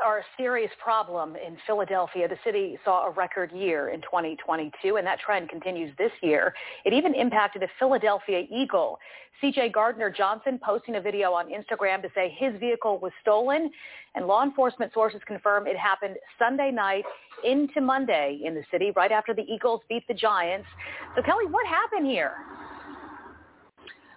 Are 0.04 0.20
a 0.20 0.24
serious 0.38 0.72
problem 0.84 1.36
in 1.36 1.58
Philadelphia. 1.66 2.28
The 2.28 2.38
city 2.44 2.78
saw 2.86 3.08
a 3.08 3.12
record 3.12 3.52
year 3.52 3.90
in 3.90 4.02
2022, 4.02 4.98
and 4.98 5.08
that 5.08 5.20
trend 5.20 5.50
continues 5.50 5.92
this 5.98 6.12
year. 6.22 6.54
It 6.86 6.94
even 6.94 7.16
impacted 7.16 7.64
a 7.64 7.68
Philadelphia 7.80 8.44
Eagle. 8.52 9.00
CJ 9.42 9.74
Gardner 9.74 10.10
Johnson 10.10 10.60
posting 10.64 10.96
a 10.96 11.02
video 11.02 11.34
on 11.34 11.48
Instagram 11.48 12.02
to 12.04 12.10
say 12.16 12.36
his 12.38 12.54
vehicle 12.60 13.00
was 13.00 13.12
stolen, 13.22 13.72
and 14.16 14.28
law 14.28 14.44
enforcement 14.44 14.94
sources 14.94 15.22
confirm 15.26 15.68
it 15.68 15.78
happened 15.78 16.16
Sunday 16.40 16.72
night 16.72 17.04
into 17.44 17.82
Monday 17.82 18.40
in 18.44 18.56
the 18.56 18.64
city, 18.72 18.92
right 18.96 19.12
after 19.12 19.34
the 19.34 19.44
Eagles 19.44 19.82
beat 19.90 20.08
the 20.08 20.14
Giants. 20.14 20.68
So, 21.16 21.22
Kelly, 21.24 21.46
what 21.50 21.66
happened 21.68 22.06
here? 22.06 22.34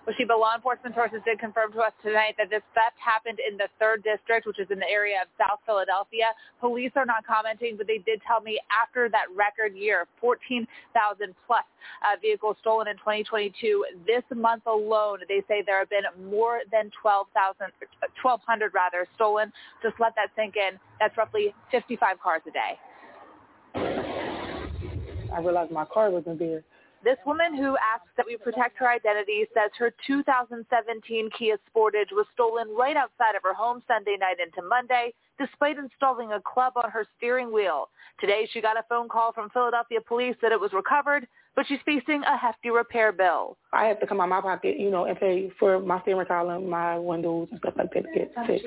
Well, 0.08 0.16
Sheba, 0.16 0.32
law 0.32 0.54
enforcement 0.56 0.94
sources 0.94 1.20
did 1.26 1.38
confirm 1.38 1.70
to 1.72 1.80
us 1.80 1.92
tonight 2.02 2.32
that 2.38 2.48
this 2.48 2.62
theft 2.72 2.96
happened 2.96 3.36
in 3.44 3.58
the 3.58 3.68
3rd 3.76 4.02
District, 4.08 4.46
which 4.46 4.58
is 4.58 4.66
in 4.70 4.78
the 4.78 4.88
area 4.88 5.20
of 5.20 5.28
South 5.36 5.60
Philadelphia. 5.66 6.32
Police 6.64 6.92
are 6.96 7.04
not 7.04 7.26
commenting, 7.26 7.76
but 7.76 7.86
they 7.86 7.98
did 7.98 8.22
tell 8.26 8.40
me 8.40 8.58
after 8.72 9.10
that 9.10 9.28
record 9.36 9.76
year, 9.76 10.06
14,000 10.18 10.64
plus 11.46 11.60
uh, 12.00 12.16
vehicles 12.22 12.56
stolen 12.62 12.88
in 12.88 12.96
2022, 12.96 13.84
this 14.06 14.24
month 14.34 14.64
alone, 14.64 15.18
they 15.28 15.44
say 15.46 15.60
there 15.60 15.78
have 15.78 15.90
been 15.90 16.08
more 16.24 16.60
than 16.72 16.90
12,000, 17.02 17.68
1,200 18.24 18.72
rather, 18.72 19.06
stolen. 19.14 19.52
Just 19.82 20.00
let 20.00 20.14
that 20.16 20.32
sink 20.34 20.56
in. 20.56 20.80
That's 21.00 21.18
roughly 21.18 21.52
55 21.70 22.16
cars 22.18 22.40
a 22.48 22.52
day. 22.56 22.80
I 25.36 25.40
realized 25.40 25.70
my 25.70 25.84
car 25.84 26.08
wasn't 26.08 26.38
there. 26.38 26.64
This 27.04 27.16
woman 27.24 27.56
who 27.56 27.76
asks 27.76 28.10
that 28.16 28.26
we 28.26 28.36
protect 28.36 28.76
her 28.78 28.88
identity 28.88 29.46
says 29.54 29.70
her 29.78 29.92
2017 30.06 31.30
Kia 31.38 31.56
Sportage 31.70 32.10
was 32.10 32.26
stolen 32.34 32.68
right 32.76 32.96
outside 32.96 33.36
of 33.36 33.42
her 33.44 33.54
home 33.54 33.82
Sunday 33.86 34.16
night 34.18 34.38
into 34.44 34.66
Monday, 34.68 35.14
despite 35.38 35.78
installing 35.78 36.32
a 36.32 36.40
club 36.40 36.72
on 36.76 36.90
her 36.90 37.06
steering 37.16 37.52
wheel. 37.52 37.88
Today, 38.20 38.48
she 38.52 38.60
got 38.60 38.76
a 38.76 38.82
phone 38.88 39.08
call 39.08 39.32
from 39.32 39.48
Philadelphia 39.50 40.00
police 40.00 40.34
that 40.42 40.50
it 40.50 40.58
was 40.58 40.72
recovered, 40.72 41.28
but 41.54 41.66
she's 41.68 41.78
facing 41.86 42.22
a 42.24 42.36
hefty 42.36 42.70
repair 42.70 43.12
bill. 43.12 43.56
I 43.72 43.84
have 43.86 44.00
to 44.00 44.06
come 44.06 44.20
out 44.20 44.24
of 44.24 44.30
my 44.30 44.40
pocket, 44.40 44.78
you 44.78 44.90
know, 44.90 45.04
and 45.04 45.18
pay 45.18 45.52
for 45.58 45.78
my 45.78 46.00
steering 46.02 46.26
column, 46.26 46.68
my 46.68 46.98
windows, 46.98 47.46
and 47.52 47.60
stuff 47.60 47.74
like 47.78 47.92
that 47.92 48.02
to 48.02 48.12
get 48.12 48.34
fixed. 48.46 48.66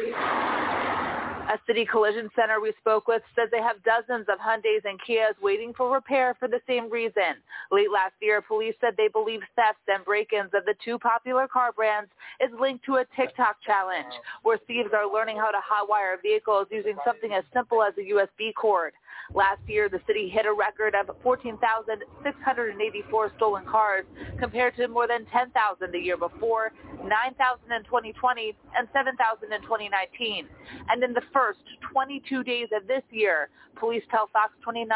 A 1.51 1.59
city 1.67 1.85
collision 1.85 2.29
center 2.33 2.61
we 2.61 2.71
spoke 2.79 3.09
with 3.09 3.21
says 3.35 3.49
they 3.51 3.61
have 3.61 3.83
dozens 3.83 4.25
of 4.31 4.39
Hyundais 4.39 4.85
and 4.85 4.97
Kias 5.03 5.35
waiting 5.41 5.73
for 5.75 5.91
repair 5.91 6.33
for 6.39 6.47
the 6.47 6.61
same 6.65 6.89
reason. 6.89 7.43
Late 7.71 7.91
last 7.91 8.13
year, 8.21 8.41
police 8.41 8.73
said 8.79 8.93
they 8.95 9.09
believe 9.09 9.41
thefts 9.57 9.83
and 9.89 10.05
break-ins 10.05 10.51
of 10.53 10.63
the 10.63 10.75
two 10.81 10.97
popular 10.97 11.49
car 11.49 11.73
brands 11.73 12.09
is 12.39 12.49
linked 12.57 12.85
to 12.85 13.03
a 13.03 13.05
TikTok 13.17 13.57
challenge, 13.65 14.13
where 14.43 14.59
thieves 14.65 14.91
are 14.95 15.11
learning 15.11 15.35
how 15.35 15.51
to 15.51 15.59
hotwire 15.59 16.15
vehicles 16.21 16.67
using 16.71 16.95
something 17.05 17.33
as 17.33 17.43
simple 17.53 17.83
as 17.83 17.91
a 17.97 18.13
USB 18.15 18.53
cord. 18.55 18.93
Last 19.33 19.61
year, 19.67 19.89
the 19.89 19.99
city 20.07 20.29
hit 20.29 20.45
a 20.45 20.53
record 20.53 20.95
of 20.95 21.15
14,684 21.23 23.31
stolen 23.37 23.65
cars 23.65 24.05
compared 24.39 24.75
to 24.75 24.87
more 24.87 25.07
than 25.07 25.25
10,000 25.25 25.91
the 25.91 25.97
year 25.97 26.17
before, 26.17 26.71
9,000 27.03 27.71
in 27.71 27.83
2020, 27.83 28.55
and 28.77 28.87
7,000 28.93 29.53
in 29.53 29.61
2019. 29.61 30.47
And 30.89 31.03
in 31.03 31.13
the 31.13 31.21
first 31.33 31.59
22 31.91 32.43
days 32.43 32.67
of 32.75 32.87
this 32.87 33.03
year, 33.09 33.49
police 33.75 34.03
tell 34.11 34.29
Fox 34.33 34.53
29 34.63 34.89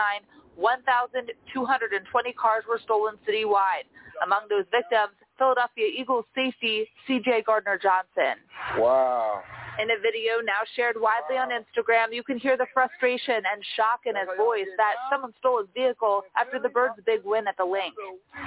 1,220 0.55 2.33
cars 2.33 2.63
were 2.67 2.79
stolen 2.83 3.15
citywide. 3.27 3.87
Among 4.23 4.47
those 4.49 4.65
victims, 4.71 5.13
Philadelphia 5.37 5.87
Eagles 5.97 6.25
safety 6.33 6.87
CJ 7.07 7.45
Gardner 7.45 7.77
Johnson. 7.77 8.39
Wow. 8.77 9.43
In 9.81 9.91
a 9.91 9.99
video 9.99 10.39
now 10.43 10.63
shared 10.75 10.95
widely 10.95 11.37
on 11.37 11.49
Instagram, 11.49 12.13
you 12.13 12.23
can 12.23 12.39
hear 12.39 12.55
the 12.55 12.65
frustration 12.73 13.35
and 13.35 13.61
shock 13.75 14.01
in 14.05 14.15
his 14.15 14.27
voice 14.37 14.71
that 14.77 14.95
someone 15.11 15.33
stole 15.39 15.59
his 15.59 15.67
vehicle 15.75 16.23
after 16.37 16.59
the 16.59 16.69
Birds' 16.69 16.95
big 17.05 17.19
win 17.25 17.47
at 17.47 17.57
the 17.57 17.65
Linc. 17.65 17.93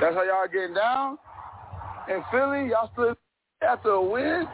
That's 0.00 0.14
how 0.14 0.22
y'all 0.22 0.48
getting 0.50 0.74
down? 0.74 1.18
In 2.08 2.24
Philly, 2.30 2.70
y'all 2.70 2.90
still 2.92 3.14
after 3.60 3.90
a 3.90 4.02
win? 4.02 4.46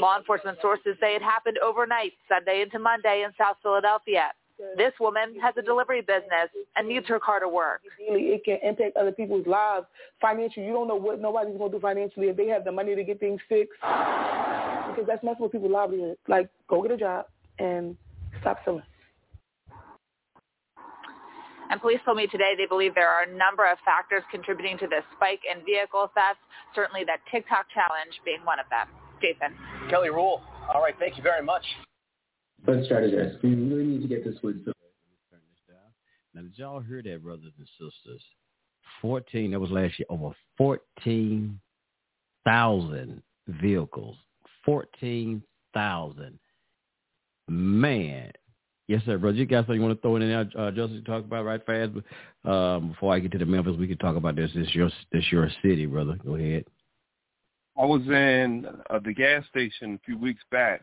Law 0.00 0.18
enforcement 0.18 0.58
sources 0.60 0.96
say 1.00 1.14
it 1.14 1.22
happened 1.22 1.56
overnight, 1.64 2.12
Sunday 2.28 2.60
into 2.60 2.78
Monday 2.78 3.24
in 3.24 3.32
South 3.38 3.56
Philadelphia. 3.62 4.32
This 4.76 4.92
woman 5.00 5.38
has 5.40 5.54
a 5.56 5.62
delivery 5.62 6.00
business 6.00 6.50
and 6.76 6.88
needs 6.88 7.06
her 7.06 7.20
car 7.20 7.40
to 7.40 7.48
work. 7.48 7.80
It 8.00 8.44
can 8.44 8.58
impact 8.62 8.96
other 8.96 9.12
people's 9.12 9.46
lives 9.46 9.86
financially. 10.20 10.66
You 10.66 10.72
don't 10.72 10.88
know 10.88 10.96
what 10.96 11.20
nobody's 11.20 11.56
going 11.56 11.70
to 11.70 11.78
do 11.78 11.80
financially 11.80 12.26
if 12.28 12.36
they 12.36 12.48
have 12.48 12.64
the 12.64 12.72
money 12.72 12.96
to 12.96 13.04
get 13.04 13.20
things 13.20 13.40
fixed. 13.48 13.78
Because 14.98 15.06
that's 15.06 15.22
messing 15.22 15.42
with 15.42 15.52
people's 15.52 15.70
livelihoods. 15.70 16.18
Like, 16.26 16.50
go 16.66 16.82
get 16.82 16.90
a 16.90 16.96
job 16.96 17.26
and 17.60 17.96
stop 18.40 18.58
selling. 18.64 18.82
And 21.70 21.80
police 21.80 22.00
told 22.04 22.16
me 22.16 22.26
today 22.26 22.54
they 22.58 22.66
believe 22.66 22.96
there 22.96 23.08
are 23.08 23.22
a 23.22 23.30
number 23.30 23.64
of 23.70 23.78
factors 23.84 24.24
contributing 24.32 24.76
to 24.78 24.88
this 24.88 25.04
spike 25.14 25.42
in 25.46 25.64
vehicle 25.64 26.10
theft, 26.16 26.40
certainly 26.74 27.04
that 27.04 27.20
TikTok 27.30 27.66
challenge 27.72 28.20
being 28.24 28.40
one 28.42 28.58
of 28.58 28.66
them. 28.70 28.88
Jason. 29.22 29.54
Kelly 29.88 30.10
Rule. 30.10 30.42
All 30.74 30.82
right, 30.82 30.96
thank 30.98 31.16
you 31.16 31.22
very 31.22 31.44
much. 31.44 31.64
Let's 32.66 32.88
strategize. 32.88 33.40
We 33.40 33.54
really 33.54 33.84
need 33.84 34.02
to 34.02 34.08
get 34.08 34.24
this 34.24 34.34
one. 34.40 34.64
Turn 34.64 34.74
down. 35.68 35.78
Now, 36.34 36.42
did 36.42 36.58
y'all 36.58 36.80
hear 36.80 37.04
that, 37.04 37.22
brothers 37.22 37.52
and 37.56 37.68
sisters? 37.78 38.24
14, 39.00 39.52
that 39.52 39.60
was 39.60 39.70
last 39.70 39.96
year, 40.00 40.06
over 40.10 40.34
14,000 40.56 43.22
vehicles. 43.46 44.16
14,000. 44.68 46.38
Man. 47.48 48.32
Yes, 48.86 49.02
sir, 49.06 49.16
brother. 49.16 49.38
You 49.38 49.46
got 49.46 49.60
something 49.60 49.76
you 49.76 49.82
want 49.82 49.96
to 49.96 50.02
throw 50.02 50.16
in 50.16 50.28
there, 50.28 50.40
uh, 50.58 50.70
to 50.70 51.02
talk 51.02 51.24
about 51.24 51.46
right 51.46 51.64
fast? 51.64 51.92
Um, 52.44 52.90
before 52.90 53.14
I 53.14 53.18
get 53.18 53.32
to 53.32 53.38
the 53.38 53.46
Memphis, 53.46 53.76
we 53.78 53.88
can 53.88 53.96
talk 53.96 54.16
about 54.16 54.36
this. 54.36 54.50
This 54.54 54.74
your, 54.74 54.90
this 55.10 55.24
your 55.32 55.48
city, 55.62 55.86
brother. 55.86 56.18
Go 56.22 56.34
ahead. 56.34 56.66
I 57.78 57.84
was 57.86 58.02
in 58.02 58.66
uh, 58.90 58.98
the 59.02 59.14
gas 59.14 59.44
station 59.48 59.94
a 59.94 60.04
few 60.04 60.18
weeks 60.18 60.42
back, 60.50 60.82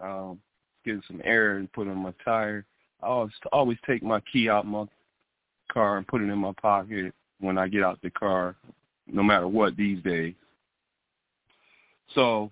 um, 0.00 0.40
getting 0.84 1.02
some 1.06 1.20
air 1.22 1.58
and 1.58 1.72
putting 1.72 1.92
on 1.92 1.98
my 1.98 2.14
tire. 2.24 2.64
I 3.00 3.06
always 3.06 3.32
always 3.52 3.78
take 3.86 4.02
my 4.02 4.20
key 4.32 4.48
out 4.48 4.66
my 4.66 4.86
car 5.72 5.98
and 5.98 6.06
put 6.06 6.20
it 6.20 6.30
in 6.30 6.38
my 6.38 6.52
pocket 6.60 7.14
when 7.38 7.58
I 7.58 7.68
get 7.68 7.84
out 7.84 8.02
the 8.02 8.10
car, 8.10 8.56
no 9.06 9.22
matter 9.22 9.46
what 9.46 9.76
these 9.76 10.02
days. 10.02 10.34
So 12.14 12.50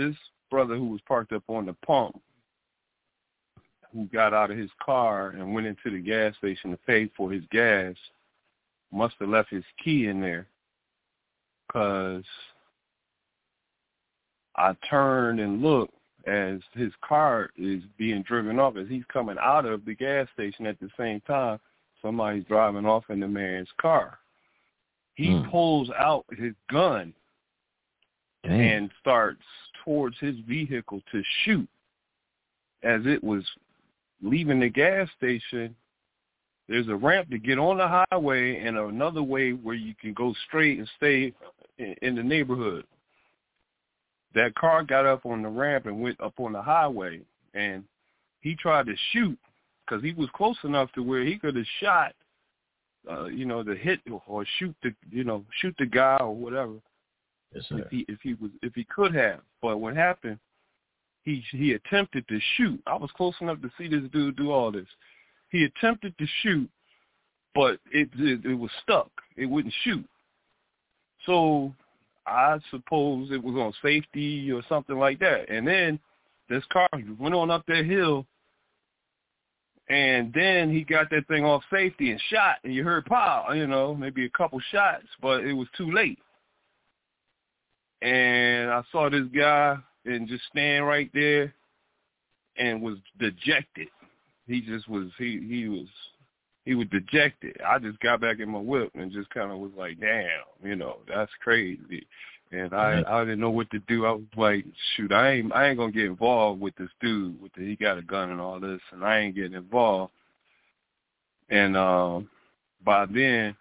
this 0.00 0.16
brother 0.50 0.76
who 0.76 0.88
was 0.88 1.00
parked 1.06 1.32
up 1.32 1.44
on 1.48 1.66
the 1.66 1.74
pump, 1.86 2.20
who 3.92 4.06
got 4.06 4.32
out 4.32 4.50
of 4.50 4.58
his 4.58 4.70
car 4.84 5.30
and 5.30 5.54
went 5.54 5.66
into 5.66 5.90
the 5.90 6.00
gas 6.00 6.34
station 6.36 6.70
to 6.70 6.76
pay 6.86 7.10
for 7.16 7.30
his 7.30 7.44
gas, 7.50 7.94
must 8.92 9.14
have 9.20 9.28
left 9.28 9.50
his 9.50 9.64
key 9.82 10.06
in 10.06 10.20
there 10.20 10.46
because 11.66 12.24
I 14.56 14.74
turned 14.88 15.38
and 15.40 15.62
looked 15.62 15.94
as 16.26 16.60
his 16.74 16.92
car 17.06 17.50
is 17.56 17.82
being 17.96 18.22
driven 18.22 18.58
off 18.58 18.76
as 18.76 18.88
he's 18.88 19.04
coming 19.12 19.36
out 19.40 19.64
of 19.64 19.84
the 19.84 19.94
gas 19.94 20.26
station 20.34 20.66
at 20.66 20.78
the 20.80 20.90
same 20.98 21.20
time 21.22 21.58
somebody's 22.02 22.44
driving 22.44 22.86
off 22.86 23.04
in 23.10 23.20
the 23.20 23.28
man's 23.28 23.70
car. 23.80 24.18
He 25.14 25.32
Hmm. 25.32 25.48
pulls 25.50 25.90
out 25.90 26.24
his 26.36 26.54
gun 26.68 27.14
Damn. 28.42 28.52
and 28.52 28.90
starts 29.00 29.44
towards 29.90 30.16
his 30.20 30.36
vehicle 30.48 31.02
to 31.10 31.20
shoot. 31.42 31.68
As 32.84 33.00
it 33.06 33.24
was 33.24 33.42
leaving 34.22 34.60
the 34.60 34.68
gas 34.68 35.08
station, 35.18 35.74
there's 36.68 36.86
a 36.86 36.94
ramp 36.94 37.28
to 37.30 37.38
get 37.38 37.58
on 37.58 37.78
the 37.78 38.04
highway 38.08 38.60
and 38.60 38.78
another 38.78 39.22
way 39.22 39.50
where 39.50 39.74
you 39.74 39.94
can 40.00 40.12
go 40.12 40.32
straight 40.46 40.78
and 40.78 40.88
stay 40.96 41.32
in, 41.78 42.14
the 42.14 42.22
neighborhood. 42.22 42.84
That 44.36 44.54
car 44.54 44.84
got 44.84 45.06
up 45.06 45.26
on 45.26 45.42
the 45.42 45.48
ramp 45.48 45.86
and 45.86 46.00
went 46.00 46.20
up 46.20 46.34
on 46.38 46.52
the 46.52 46.62
highway, 46.62 47.22
and 47.54 47.82
he 48.42 48.54
tried 48.54 48.86
to 48.86 48.94
shoot 49.10 49.36
because 49.84 50.04
he 50.04 50.12
was 50.12 50.28
close 50.34 50.58
enough 50.62 50.92
to 50.92 51.02
where 51.02 51.24
he 51.24 51.36
could 51.36 51.56
have 51.56 51.66
shot, 51.80 52.12
uh, 53.10 53.24
you 53.24 53.44
know, 53.44 53.64
the 53.64 53.74
hit 53.74 53.98
or 54.28 54.46
shoot 54.60 54.76
the, 54.84 54.94
you 55.10 55.24
know, 55.24 55.44
shoot 55.60 55.74
the 55.80 55.86
guy 55.86 56.18
or 56.20 56.32
whatever. 56.32 56.74
Yes, 57.54 57.64
if 57.70 57.90
he 57.90 58.04
if 58.08 58.18
he 58.22 58.34
was 58.34 58.50
if 58.62 58.74
he 58.74 58.84
could 58.84 59.14
have, 59.14 59.40
but 59.60 59.78
what 59.78 59.96
happened? 59.96 60.38
He 61.24 61.42
he 61.50 61.72
attempted 61.72 62.26
to 62.28 62.38
shoot. 62.56 62.80
I 62.86 62.96
was 62.96 63.10
close 63.16 63.34
enough 63.40 63.60
to 63.62 63.70
see 63.76 63.88
this 63.88 64.08
dude 64.12 64.36
do 64.36 64.52
all 64.52 64.70
this. 64.70 64.86
He 65.50 65.64
attempted 65.64 66.16
to 66.18 66.26
shoot, 66.42 66.70
but 67.54 67.80
it 67.92 68.08
it, 68.16 68.44
it 68.44 68.54
was 68.54 68.70
stuck. 68.82 69.10
It 69.36 69.46
wouldn't 69.46 69.74
shoot. 69.82 70.06
So 71.26 71.74
I 72.26 72.58
suppose 72.70 73.30
it 73.32 73.42
was 73.42 73.56
on 73.56 73.72
safety 73.82 74.50
or 74.52 74.62
something 74.68 74.98
like 74.98 75.18
that. 75.18 75.48
And 75.48 75.66
then 75.66 75.98
this 76.48 76.64
car 76.72 76.88
went 77.18 77.34
on 77.34 77.50
up 77.50 77.64
that 77.66 77.84
hill 77.84 78.26
and 79.88 80.32
then 80.32 80.72
he 80.72 80.84
got 80.84 81.10
that 81.10 81.26
thing 81.26 81.44
off 81.44 81.64
safety 81.70 82.12
and 82.12 82.20
shot 82.30 82.58
and 82.62 82.72
you 82.72 82.84
heard 82.84 83.04
pow, 83.06 83.52
you 83.52 83.66
know, 83.66 83.94
maybe 83.94 84.24
a 84.24 84.30
couple 84.30 84.60
shots, 84.70 85.06
but 85.20 85.44
it 85.44 85.52
was 85.52 85.66
too 85.76 85.90
late. 85.90 86.18
And 88.02 88.70
I 88.70 88.82
saw 88.90 89.10
this 89.10 89.26
guy 89.34 89.76
and 90.04 90.28
just 90.28 90.44
stand 90.50 90.86
right 90.86 91.10
there 91.12 91.54
and 92.56 92.82
was 92.82 92.96
dejected. 93.18 93.88
He 94.46 94.60
just 94.60 94.88
was 94.88 95.08
he 95.18 95.40
he 95.48 95.68
was 95.68 95.86
he 96.64 96.74
was 96.74 96.88
dejected. 96.88 97.56
I 97.66 97.78
just 97.78 98.00
got 98.00 98.20
back 98.20 98.38
in 98.38 98.50
my 98.50 98.58
whip 98.58 98.90
and 98.94 99.12
just 99.12 99.30
kind 99.30 99.50
of 99.50 99.58
was 99.58 99.72
like, 99.76 100.00
damn, 100.00 100.28
you 100.62 100.76
know, 100.76 100.98
that's 101.08 101.30
crazy. 101.42 102.06
And 102.52 102.72
I 102.74 103.02
I 103.06 103.20
didn't 103.20 103.40
know 103.40 103.50
what 103.50 103.70
to 103.70 103.78
do. 103.80 104.06
I 104.06 104.12
was 104.12 104.22
like, 104.36 104.64
shoot, 104.96 105.12
I 105.12 105.32
ain't 105.32 105.52
I 105.54 105.68
ain't 105.68 105.78
gonna 105.78 105.92
get 105.92 106.06
involved 106.06 106.60
with 106.60 106.74
this 106.76 106.90
dude. 107.00 107.40
With 107.40 107.52
the, 107.54 107.66
he 107.66 107.76
got 107.76 107.98
a 107.98 108.02
gun 108.02 108.30
and 108.30 108.40
all 108.40 108.58
this, 108.58 108.80
and 108.92 109.04
I 109.04 109.18
ain't 109.18 109.36
getting 109.36 109.54
involved. 109.54 110.12
And 111.48 111.76
um, 111.76 112.28
by 112.84 113.06
then, 113.06 113.56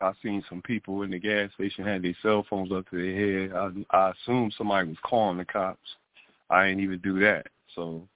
I 0.00 0.12
seen 0.22 0.44
some 0.48 0.62
people 0.62 1.02
in 1.02 1.10
the 1.10 1.18
gas 1.18 1.50
station 1.54 1.84
had 1.84 2.02
their 2.02 2.14
cell 2.22 2.46
phones 2.48 2.72
up 2.72 2.88
to 2.90 2.96
their 2.96 3.48
head. 3.48 3.84
I 3.90 3.96
I 3.96 4.10
assumed 4.12 4.54
somebody 4.56 4.88
was 4.88 4.96
calling 5.02 5.38
the 5.38 5.44
cops. 5.44 5.96
I 6.50 6.66
ain't 6.66 6.80
even 6.80 6.98
do 7.00 7.18
that. 7.20 7.46
So 7.74 8.06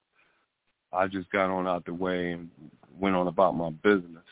I 0.92 1.06
just 1.06 1.30
got 1.30 1.50
on 1.50 1.66
out 1.66 1.84
the 1.84 1.94
way 1.94 2.32
and 2.32 2.50
went 2.98 3.16
on 3.16 3.26
about 3.26 3.56
my 3.56 3.70
business. 3.70 4.22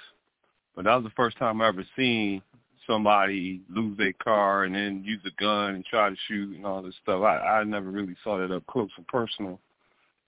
But 0.75 0.85
that 0.85 0.95
was 0.95 1.04
the 1.04 1.11
first 1.16 1.37
time 1.38 1.61
I 1.61 1.69
ever 1.69 1.85
seen 1.97 2.42
somebody 2.87 3.61
lose 3.69 3.97
their 3.99 4.12
car 4.14 4.64
and 4.64 4.75
then 4.75 5.02
use 5.04 5.21
a 5.26 5.42
gun 5.42 5.75
and 5.75 5.85
try 5.85 6.11
to 6.11 6.16
shoot 6.28 6.57
and 6.57 6.66
all 6.66 6.83
this 6.83 6.95
stuff. 7.02 7.23
I, 7.23 7.61
I 7.61 7.64
never 7.64 7.90
really 7.90 8.16
saw 8.25 8.38
that 8.38 8.54
up 8.54 8.66
close 8.66 8.90
and 8.97 9.07
personal. 9.07 9.61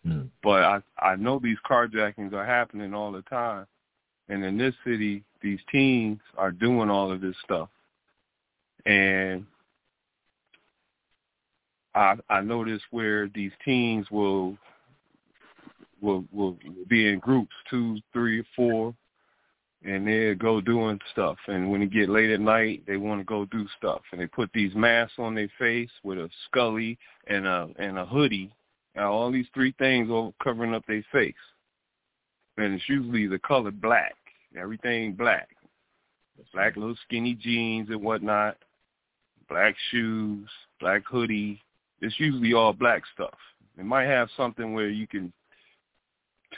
Mm. 0.07 0.29
But 0.43 0.65
I 0.65 0.81
I 0.99 1.17
know 1.17 1.39
these 1.39 1.59
carjackings 1.69 2.33
are 2.33 2.47
happening 2.47 2.95
all 2.95 3.13
the 3.13 3.23
time. 3.23 3.67
And 4.33 4.43
in 4.45 4.57
this 4.57 4.75
city, 4.83 5.23
these 5.43 5.59
teens 5.71 6.19
are 6.39 6.51
doing 6.51 6.89
all 6.89 7.13
of 7.13 7.21
this 7.21 7.37
stuff. 7.45 7.69
And 8.87 9.45
I 11.95 12.15
I 12.31 12.41
notice 12.41 12.81
where 12.91 13.29
these 13.29 13.53
teens 13.63 14.07
will 14.11 14.57
will 16.01 16.25
will 16.33 16.57
be 16.89 17.09
in 17.09 17.19
groups, 17.19 17.53
two, 17.69 17.99
three, 18.15 18.43
four, 18.57 18.95
and 19.85 20.09
they 20.09 20.35
go 20.35 20.63
doing 20.63 20.99
stuff. 21.13 21.37
And 21.47 21.71
when 21.71 21.83
it 21.83 21.93
get 21.93 22.09
late 22.09 22.31
at 22.31 22.41
night, 22.41 22.85
they 22.87 22.97
want 22.97 23.21
to 23.21 23.25
go 23.25 23.45
do 23.45 23.67
stuff, 23.77 24.01
and 24.13 24.21
they 24.21 24.27
put 24.27 24.51
these 24.55 24.75
masks 24.75 25.19
on 25.19 25.35
their 25.35 25.51
face 25.59 25.91
with 26.05 26.17
a 26.17 26.31
scully 26.47 26.99
and 27.27 27.47
a 27.47 27.69
and 27.79 27.99
a 27.99 28.07
hoodie, 28.07 28.51
and 28.95 29.05
all 29.05 29.31
these 29.31 29.47
three 29.53 29.75
things 29.79 30.09
all 30.11 30.35
covering 30.43 30.75
up 30.75 30.87
their 30.87 31.05
face. 31.13 31.35
And 32.57 32.75
it's 32.75 32.89
usually 32.89 33.27
the 33.27 33.39
color 33.39 33.71
black, 33.71 34.15
everything 34.57 35.13
black, 35.13 35.49
black 36.53 36.77
little 36.77 36.97
skinny 37.07 37.35
jeans 37.35 37.89
and 37.91 38.03
whatnot, 38.03 38.57
black 39.49 39.75
shoes, 39.91 40.49
black 40.81 41.03
hoodie. 41.07 41.61
It's 42.01 42.19
usually 42.19 42.53
all 42.55 42.73
black 42.73 43.03
stuff. 43.15 43.35
It 43.79 43.85
might 43.85 44.07
have 44.07 44.29
something 44.37 44.75
where 44.75 44.89
you 44.89 45.07
can 45.07 45.33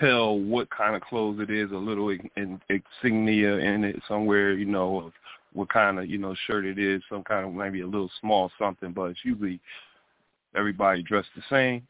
tell 0.01 0.39
what 0.39 0.69
kind 0.71 0.97
of 0.97 1.03
clothes 1.03 1.41
it 1.41 1.51
is, 1.51 1.71
a 1.71 1.77
little 1.77 2.11
in, 2.11 2.61
insignia 2.69 3.59
in 3.59 3.85
it 3.85 4.01
somewhere, 4.09 4.53
you 4.53 4.65
know, 4.65 5.01
of 5.01 5.13
what 5.53 5.69
kind 5.69 5.99
of, 5.99 6.09
you 6.09 6.19
know, 6.19 6.35
shirt 6.47 6.65
it 6.65 6.79
is, 6.79 7.03
some 7.09 7.23
kind 7.23 7.47
of 7.47 7.53
maybe 7.53 7.81
a 7.83 7.87
little 7.87 8.11
small 8.21 8.51
something, 8.59 8.93
but 8.93 9.11
it's 9.11 9.21
usually 9.25 9.61
everybody 10.57 11.03
dressed 11.03 11.29
the 11.37 11.43
same. 11.49 11.87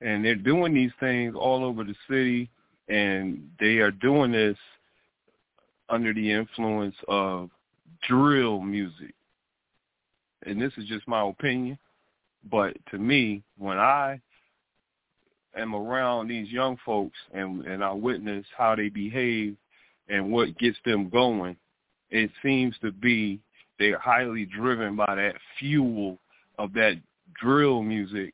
And 0.00 0.24
they're 0.24 0.34
doing 0.34 0.74
these 0.74 0.90
things 1.00 1.34
all 1.36 1.64
over 1.64 1.84
the 1.84 1.94
city, 2.08 2.50
and 2.88 3.48
they 3.58 3.78
are 3.78 3.90
doing 3.90 4.32
this 4.32 4.58
under 5.88 6.12
the 6.12 6.30
influence 6.32 6.96
of 7.08 7.50
drill 8.08 8.60
music. 8.60 9.14
And 10.44 10.60
this 10.60 10.72
is 10.76 10.86
just 10.86 11.08
my 11.08 11.26
opinion, 11.28 11.78
but 12.50 12.76
to 12.90 12.98
me, 12.98 13.42
when 13.58 13.78
I 13.78 14.20
am 15.56 15.74
around 15.74 16.28
these 16.28 16.48
young 16.50 16.76
folks 16.84 17.16
and 17.32 17.64
and 17.64 17.82
I 17.82 17.92
witness 17.92 18.44
how 18.56 18.76
they 18.76 18.88
behave 18.88 19.56
and 20.08 20.30
what 20.30 20.56
gets 20.58 20.78
them 20.84 21.08
going, 21.08 21.56
it 22.10 22.30
seems 22.42 22.76
to 22.82 22.92
be 22.92 23.40
they're 23.78 23.98
highly 23.98 24.44
driven 24.46 24.96
by 24.96 25.14
that 25.14 25.34
fuel 25.58 26.18
of 26.58 26.72
that 26.74 27.00
drill 27.40 27.82
music 27.82 28.32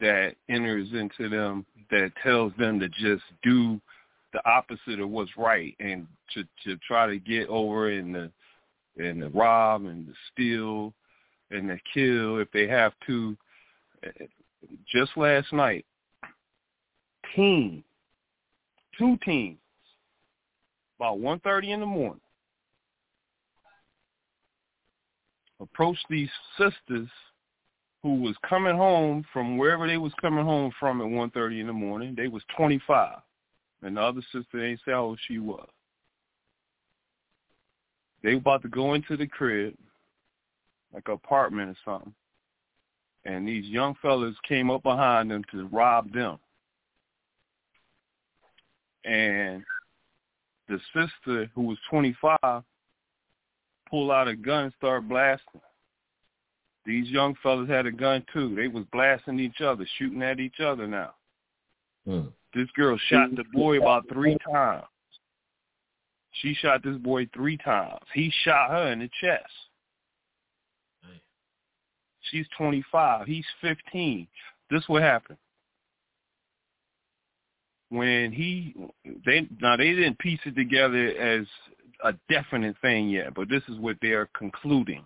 that 0.00 0.34
enters 0.48 0.88
into 0.92 1.28
them 1.28 1.66
that 1.90 2.12
tells 2.22 2.52
them 2.58 2.78
to 2.80 2.88
just 2.88 3.24
do 3.42 3.80
the 4.32 4.46
opposite 4.48 5.00
of 5.00 5.08
what's 5.08 5.36
right 5.36 5.74
and 5.80 6.06
to 6.34 6.44
to 6.64 6.76
try 6.86 7.06
to 7.06 7.18
get 7.18 7.48
over 7.48 7.90
and 7.90 8.14
the 8.14 8.30
and 8.98 9.22
the 9.22 9.30
rob 9.30 9.84
and 9.84 10.06
the 10.06 10.14
steal 10.32 10.92
and 11.50 11.70
the 11.70 11.78
kill 11.94 12.38
if 12.38 12.50
they 12.52 12.66
have 12.66 12.92
to. 13.06 13.36
Just 14.92 15.16
last 15.16 15.52
night, 15.52 15.84
team, 17.34 17.82
two 18.98 19.16
teams, 19.24 19.58
about 20.98 21.18
1.30 21.18 21.68
in 21.68 21.80
the 21.80 21.86
morning, 21.86 22.20
approached 25.60 26.04
these 26.10 26.30
sisters 26.56 27.08
who 28.02 28.20
was 28.20 28.36
coming 28.48 28.76
home 28.76 29.24
from 29.32 29.58
wherever 29.58 29.86
they 29.86 29.96
was 29.96 30.12
coming 30.20 30.44
home 30.44 30.72
from 30.78 31.00
at 31.00 31.06
1.30 31.06 31.60
in 31.60 31.66
the 31.66 31.72
morning. 31.72 32.14
They 32.16 32.28
was 32.28 32.42
25. 32.56 33.18
And 33.82 33.96
the 33.96 34.00
other 34.00 34.22
sister 34.32 34.64
ain't 34.64 34.80
say 34.84 34.92
how 34.92 35.16
she 35.26 35.38
was. 35.38 35.68
They 38.22 38.34
about 38.34 38.62
to 38.62 38.68
go 38.68 38.94
into 38.94 39.16
the 39.16 39.26
crib, 39.26 39.74
like 40.92 41.06
an 41.06 41.14
apartment 41.14 41.70
or 41.70 41.76
something. 41.84 42.14
And 43.24 43.46
these 43.46 43.66
young 43.66 43.94
fellas 44.02 44.34
came 44.48 44.70
up 44.70 44.82
behind 44.82 45.30
them 45.30 45.44
to 45.52 45.68
rob 45.68 46.12
them 46.12 46.38
and 49.08 49.64
the 50.68 50.78
sister 50.92 51.50
who 51.54 51.62
was 51.62 51.78
25 51.90 52.62
pulled 53.88 54.10
out 54.10 54.28
a 54.28 54.36
gun 54.36 54.64
and 54.64 54.72
started 54.76 55.08
blasting. 55.08 55.60
These 56.84 57.08
young 57.08 57.34
fellas 57.42 57.68
had 57.68 57.86
a 57.86 57.92
gun 57.92 58.24
too. 58.32 58.54
They 58.54 58.68
was 58.68 58.84
blasting 58.92 59.40
each 59.40 59.60
other, 59.60 59.86
shooting 59.98 60.22
at 60.22 60.40
each 60.40 60.60
other 60.60 60.86
now. 60.86 61.14
Hmm. 62.06 62.28
This 62.54 62.68
girl 62.74 62.98
shot 63.08 63.34
the 63.36 63.44
boy 63.52 63.78
about 63.78 64.08
three 64.12 64.36
times. 64.50 64.84
She 66.32 66.54
shot 66.54 66.82
this 66.82 66.96
boy 66.96 67.28
three 67.34 67.56
times. 67.58 68.00
He 68.14 68.32
shot 68.44 68.70
her 68.70 68.92
in 68.92 69.00
the 69.00 69.10
chest. 69.20 69.52
She's 72.30 72.46
25. 72.56 73.26
He's 73.26 73.44
15. 73.60 74.26
This 74.70 74.82
what 74.86 75.02
happened 75.02 75.38
when 77.90 78.32
he 78.32 78.74
they 79.24 79.48
now 79.60 79.76
they 79.76 79.92
didn't 79.92 80.18
piece 80.18 80.40
it 80.44 80.54
together 80.54 81.08
as 81.18 81.46
a 82.04 82.14
definite 82.30 82.76
thing 82.80 83.08
yet, 83.08 83.34
but 83.34 83.48
this 83.48 83.62
is 83.68 83.78
what 83.78 83.96
they're 84.00 84.28
concluding 84.36 85.04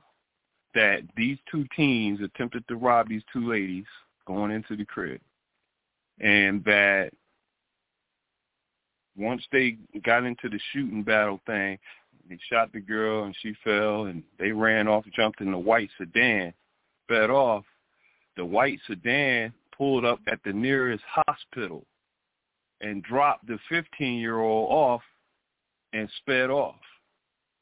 that 0.74 1.02
these 1.16 1.38
two 1.50 1.66
teens 1.76 2.20
attempted 2.22 2.66
to 2.68 2.76
rob 2.76 3.08
these 3.08 3.22
two 3.32 3.48
ladies 3.48 3.84
going 4.26 4.50
into 4.50 4.76
the 4.76 4.84
crib, 4.84 5.20
and 6.20 6.64
that 6.64 7.10
once 9.16 9.42
they 9.52 9.76
got 10.04 10.24
into 10.24 10.48
the 10.48 10.60
shooting 10.72 11.02
battle 11.02 11.40
thing, 11.46 11.78
they 12.28 12.38
shot 12.50 12.72
the 12.72 12.80
girl 12.80 13.24
and 13.24 13.36
she 13.42 13.54
fell, 13.64 14.06
and 14.06 14.22
they 14.38 14.52
ran 14.52 14.88
off, 14.88 15.04
jumped 15.14 15.40
in 15.40 15.50
the 15.50 15.58
white 15.58 15.90
sedan, 15.98 16.54
sped 17.04 17.30
off. 17.30 17.64
The 18.36 18.44
white 18.44 18.78
sedan 18.86 19.52
pulled 19.76 20.04
up 20.04 20.20
at 20.30 20.38
the 20.44 20.52
nearest 20.52 21.04
hospital 21.06 21.84
and 22.80 23.02
dropped 23.02 23.46
the 23.46 23.58
15-year-old 23.70 24.70
off 24.70 25.02
and 25.92 26.08
sped 26.18 26.50
off. 26.50 26.80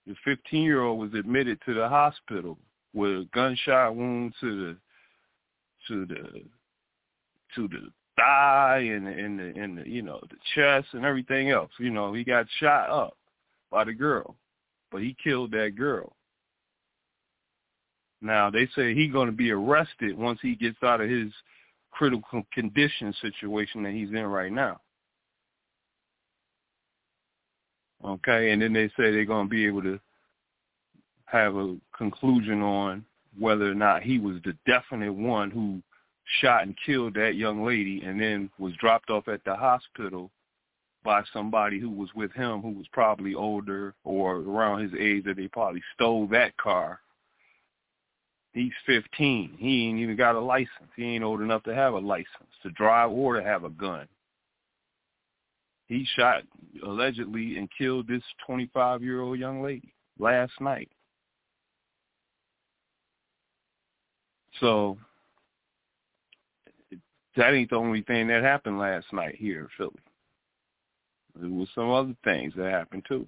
The 0.07 0.15
15-year-old 0.27 0.99
was 0.99 1.19
admitted 1.19 1.59
to 1.67 1.75
the 1.75 1.89
hospital 1.89 2.59
with 2.95 3.11
a 3.11 3.29
gunshot 3.33 3.95
wound 3.95 4.35
to 4.41 4.67
the 4.67 4.77
to 5.89 6.07
the 6.07 6.43
to 7.55 7.69
the 7.69 7.91
thigh 8.21 8.79
and 8.79 9.09
and 9.09 9.39
the 9.39 9.61
and 9.61 9.79
the 9.79 9.89
you 9.89 10.03
know 10.03 10.21
the 10.29 10.37
chest 10.55 10.89
and 10.93 11.05
everything 11.05 11.51
else. 11.51 11.71
You 11.79 11.91
know, 11.91 12.13
he 12.13 12.25
got 12.25 12.47
shot 12.59 12.91
up 12.91 13.17
by 13.71 13.85
the 13.85 13.93
girl, 13.93 14.37
but 14.91 15.03
he 15.03 15.17
killed 15.23 15.53
that 15.53 15.77
girl. 15.77 16.15
Now 18.21 18.51
they 18.51 18.69
say 18.77 18.95
he's 18.95 19.13
going 19.13 19.27
to 19.27 19.37
be 19.37 19.51
arrested 19.51 20.17
once 20.17 20.39
he 20.43 20.55
gets 20.55 20.83
out 20.83 21.01
of 21.01 21.09
his 21.09 21.33
critical 21.91 22.45
condition 22.53 23.15
situation 23.21 23.83
that 23.83 23.93
he's 23.93 24.11
in 24.11 24.27
right 24.27 24.53
now. 24.53 24.81
Okay, 28.05 28.51
and 28.51 28.63
then 28.63 28.73
they 28.73 28.89
say 28.89 29.11
they're 29.11 29.25
going 29.25 29.47
to 29.47 29.51
be 29.51 29.67
able 29.67 29.83
to 29.83 29.99
have 31.27 31.57
a 31.57 31.77
conclusion 31.97 32.63
on 32.63 33.05
whether 33.39 33.71
or 33.71 33.75
not 33.75 34.03
he 34.03 34.19
was 34.19 34.37
the 34.45 34.55
definite 34.67 35.13
one 35.13 35.51
who 35.51 35.83
shot 36.41 36.63
and 36.63 36.77
killed 36.85 37.15
that 37.15 37.35
young 37.35 37.65
lady 37.65 38.03
and 38.05 38.21
then 38.21 38.51
was 38.59 38.75
dropped 38.75 39.11
off 39.11 39.29
at 39.29 39.45
the 39.45 39.55
hospital 39.55 40.31
by 41.03 41.23
somebody 41.33 41.79
who 41.81 41.91
was 41.91 42.11
with 42.15 42.33
him 42.33 42.61
who 42.61 42.71
was 42.71 42.87
probably 42.93 43.35
older 43.35 43.95
or 44.05 44.37
around 44.37 44.83
his 44.83 44.93
age 45.01 45.25
that 45.25 45.37
they 45.37 45.49
probably 45.49 45.83
stole 45.95 46.27
that 46.29 46.57
car. 46.57 47.01
He's 48.53 48.73
15. 48.87 49.57
He 49.59 49.87
ain't 49.87 49.99
even 49.99 50.17
got 50.17 50.35
a 50.35 50.41
license. 50.41 50.91
He 50.97 51.05
ain't 51.05 51.25
old 51.25 51.41
enough 51.41 51.63
to 51.65 51.75
have 51.75 51.95
a 51.95 51.99
license 51.99 52.27
to 52.63 52.71
drive 52.71 53.11
or 53.11 53.37
to 53.37 53.43
have 53.43 53.65
a 53.65 53.71
gun. 53.71 54.07
He 55.87 56.07
shot 56.17 56.43
allegedly 56.85 57.57
and 57.59 57.69
killed 57.77 58.07
this 58.07 58.23
25-year-old 58.49 59.39
young 59.39 59.63
lady 59.63 59.93
last 60.19 60.53
night. 60.61 60.89
So 64.61 64.99
that 67.37 67.55
ain't 67.55 67.71
the 67.71 67.77
only 67.77 68.03
thing 68.03 68.29
that 68.29 68.43
happened 68.43 68.79
last 68.79 69.07
night 69.13 69.37
here 69.37 69.61
in 69.61 69.69
Philly. 69.77 70.03
There 71.39 71.49
was 71.51 71.69
some 71.75 71.91
other 71.91 72.15
things 72.25 72.53
that 72.57 72.71
happened 72.71 73.05
too, 73.07 73.27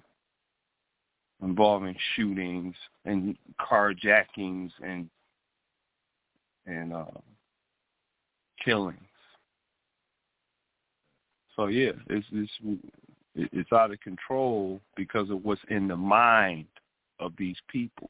involving 1.41 1.95
shootings 2.15 2.75
and 3.05 3.37
carjackings 3.59 4.71
and 4.83 5.09
and 6.65 6.93
uh, 6.93 7.05
killings. 8.63 8.99
So 11.55 11.67
yeah, 11.67 11.91
it's 12.09 12.25
it's 12.31 12.51
it's 13.35 13.71
out 13.71 13.91
of 13.91 13.99
control 14.01 14.81
because 14.95 15.29
of 15.29 15.43
what's 15.43 15.61
in 15.69 15.87
the 15.87 15.97
mind 15.97 16.65
of 17.19 17.33
these 17.37 17.57
people, 17.69 18.09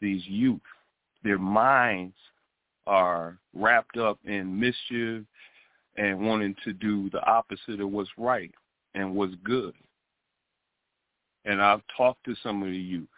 these 0.00 0.24
youth. 0.26 0.60
Their 1.22 1.38
minds 1.38 2.16
are 2.86 3.38
wrapped 3.54 3.96
up 3.96 4.18
in 4.24 4.58
mischief 4.58 5.24
and 5.96 6.26
wanting 6.26 6.54
to 6.64 6.72
do 6.72 7.08
the 7.10 7.24
opposite 7.24 7.80
of 7.80 7.90
what's 7.90 8.10
right 8.18 8.52
and 8.94 9.14
what's 9.14 9.34
good. 9.44 9.74
And 11.44 11.60
I've 11.62 11.82
talked 11.96 12.24
to 12.24 12.34
some 12.42 12.62
of 12.62 12.68
the 12.68 12.76
youth. 12.76 13.08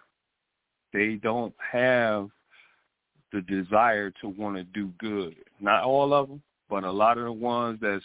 They 0.93 1.15
don't 1.15 1.55
have 1.73 2.29
the 3.33 3.43
desire 3.43 4.11
to 4.21 4.29
want 4.29 4.57
to 4.57 4.65
do 4.65 4.93
good. 4.99 5.37
Not 5.61 5.85
all 5.85 6.13
of 6.13 6.29
them, 6.29 6.43
but 6.69 6.85
a 6.85 6.91
lot 6.91 7.19
of 7.19 7.25
the 7.25 7.33
ones 7.33 7.79
that's 7.81 8.05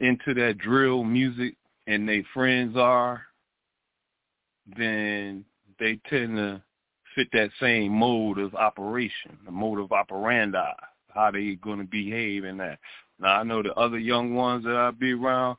into 0.00 0.34
that 0.34 0.58
drill 0.58 1.04
music 1.04 1.56
and 1.86 2.08
they 2.08 2.24
friends 2.34 2.76
are, 2.76 3.22
then 4.76 5.44
they 5.78 5.98
tend 6.08 6.36
to 6.36 6.62
fit 7.14 7.28
that 7.32 7.50
same 7.60 7.92
mode 7.92 8.38
of 8.38 8.54
operation, 8.54 9.36
the 9.44 9.50
mode 9.50 9.80
of 9.80 9.92
operandi, 9.92 10.72
how 11.14 11.30
they 11.30 11.54
going 11.62 11.78
to 11.78 11.84
behave 11.84 12.44
in 12.44 12.56
that. 12.58 12.78
Now 13.20 13.40
I 13.40 13.42
know 13.42 13.62
the 13.62 13.74
other 13.74 13.98
young 13.98 14.34
ones 14.34 14.64
that 14.64 14.76
I 14.76 14.90
be 14.90 15.12
around, 15.12 15.56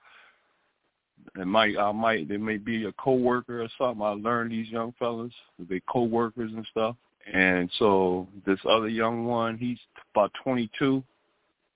it 1.35 1.47
might 1.47 1.77
I 1.77 1.91
might 1.91 2.27
they 2.27 2.37
may 2.37 2.57
be 2.57 2.85
a 2.85 2.91
coworker 2.93 3.61
or 3.61 3.69
something. 3.77 4.01
I 4.01 4.09
learned 4.09 4.51
these 4.51 4.69
young 4.69 4.93
fellas, 4.99 5.33
they 5.69 5.81
coworkers 5.87 6.51
and 6.51 6.67
stuff. 6.69 6.95
And 7.31 7.69
so 7.79 8.27
this 8.45 8.59
other 8.67 8.89
young 8.89 9.25
one, 9.25 9.57
he's 9.57 9.77
about 10.13 10.31
22. 10.43 11.03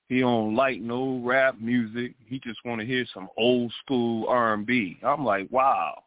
He 0.09 0.19
don't 0.19 0.55
like 0.55 0.79
no 0.81 1.21
rap 1.23 1.55
music. 1.59 2.13
He 2.25 2.39
just 2.39 2.59
want 2.65 2.79
to 2.81 2.87
hear 2.87 3.05
some 3.13 3.29
old 3.37 3.73
school 3.83 4.27
R&B. 4.27 4.99
I'm 5.03 5.25
like, 5.25 5.49
wow, 5.51 6.03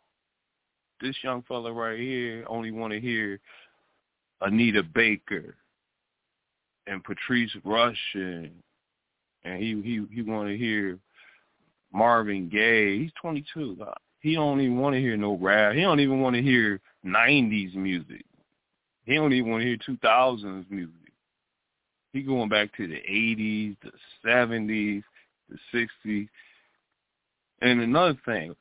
this 1.01 1.17
young 1.23 1.43
fella 1.49 1.73
right 1.73 1.99
here 1.99 2.45
only 2.49 2.71
want 2.71 2.93
to 2.93 3.01
hear 3.01 3.41
Anita 4.41 4.83
Baker 4.83 5.55
and 6.87 7.05
Patrice 7.05 7.55
Rushen, 7.65 8.51
and 9.45 9.63
he 9.63 9.81
he 9.83 10.03
he 10.13 10.23
want 10.23 10.49
to 10.49 10.57
hear 10.57 10.99
Marvin 11.93 12.49
Gaye. 12.49 12.99
He's 12.99 13.13
22. 13.21 13.77
He 14.21 14.35
don't 14.35 14.61
even 14.61 14.79
want 14.79 14.95
to 14.95 15.01
hear 15.01 15.17
no 15.17 15.37
rap. 15.37 15.75
He 15.75 15.81
don't 15.81 16.01
even 16.01 16.21
want 16.21 16.37
to 16.37 16.43
hear 16.43 16.81
90s 17.05 17.75
music. 17.75 18.25
He 19.05 19.15
don't 19.15 19.33
even 19.33 19.51
want 19.51 19.63
to 19.63 19.67
hear 19.67 19.79
2000s 19.79 20.71
music. 20.71 20.95
He 22.13 22.23
going 22.23 22.49
back 22.49 22.77
to 22.77 22.87
the 22.87 22.97
80s, 22.97 23.77
the 23.83 23.93
70s, 24.27 25.03
the 25.49 25.89
60s. 26.07 26.29
And 27.63 27.81
another 27.81 28.19
thing, 28.25 28.55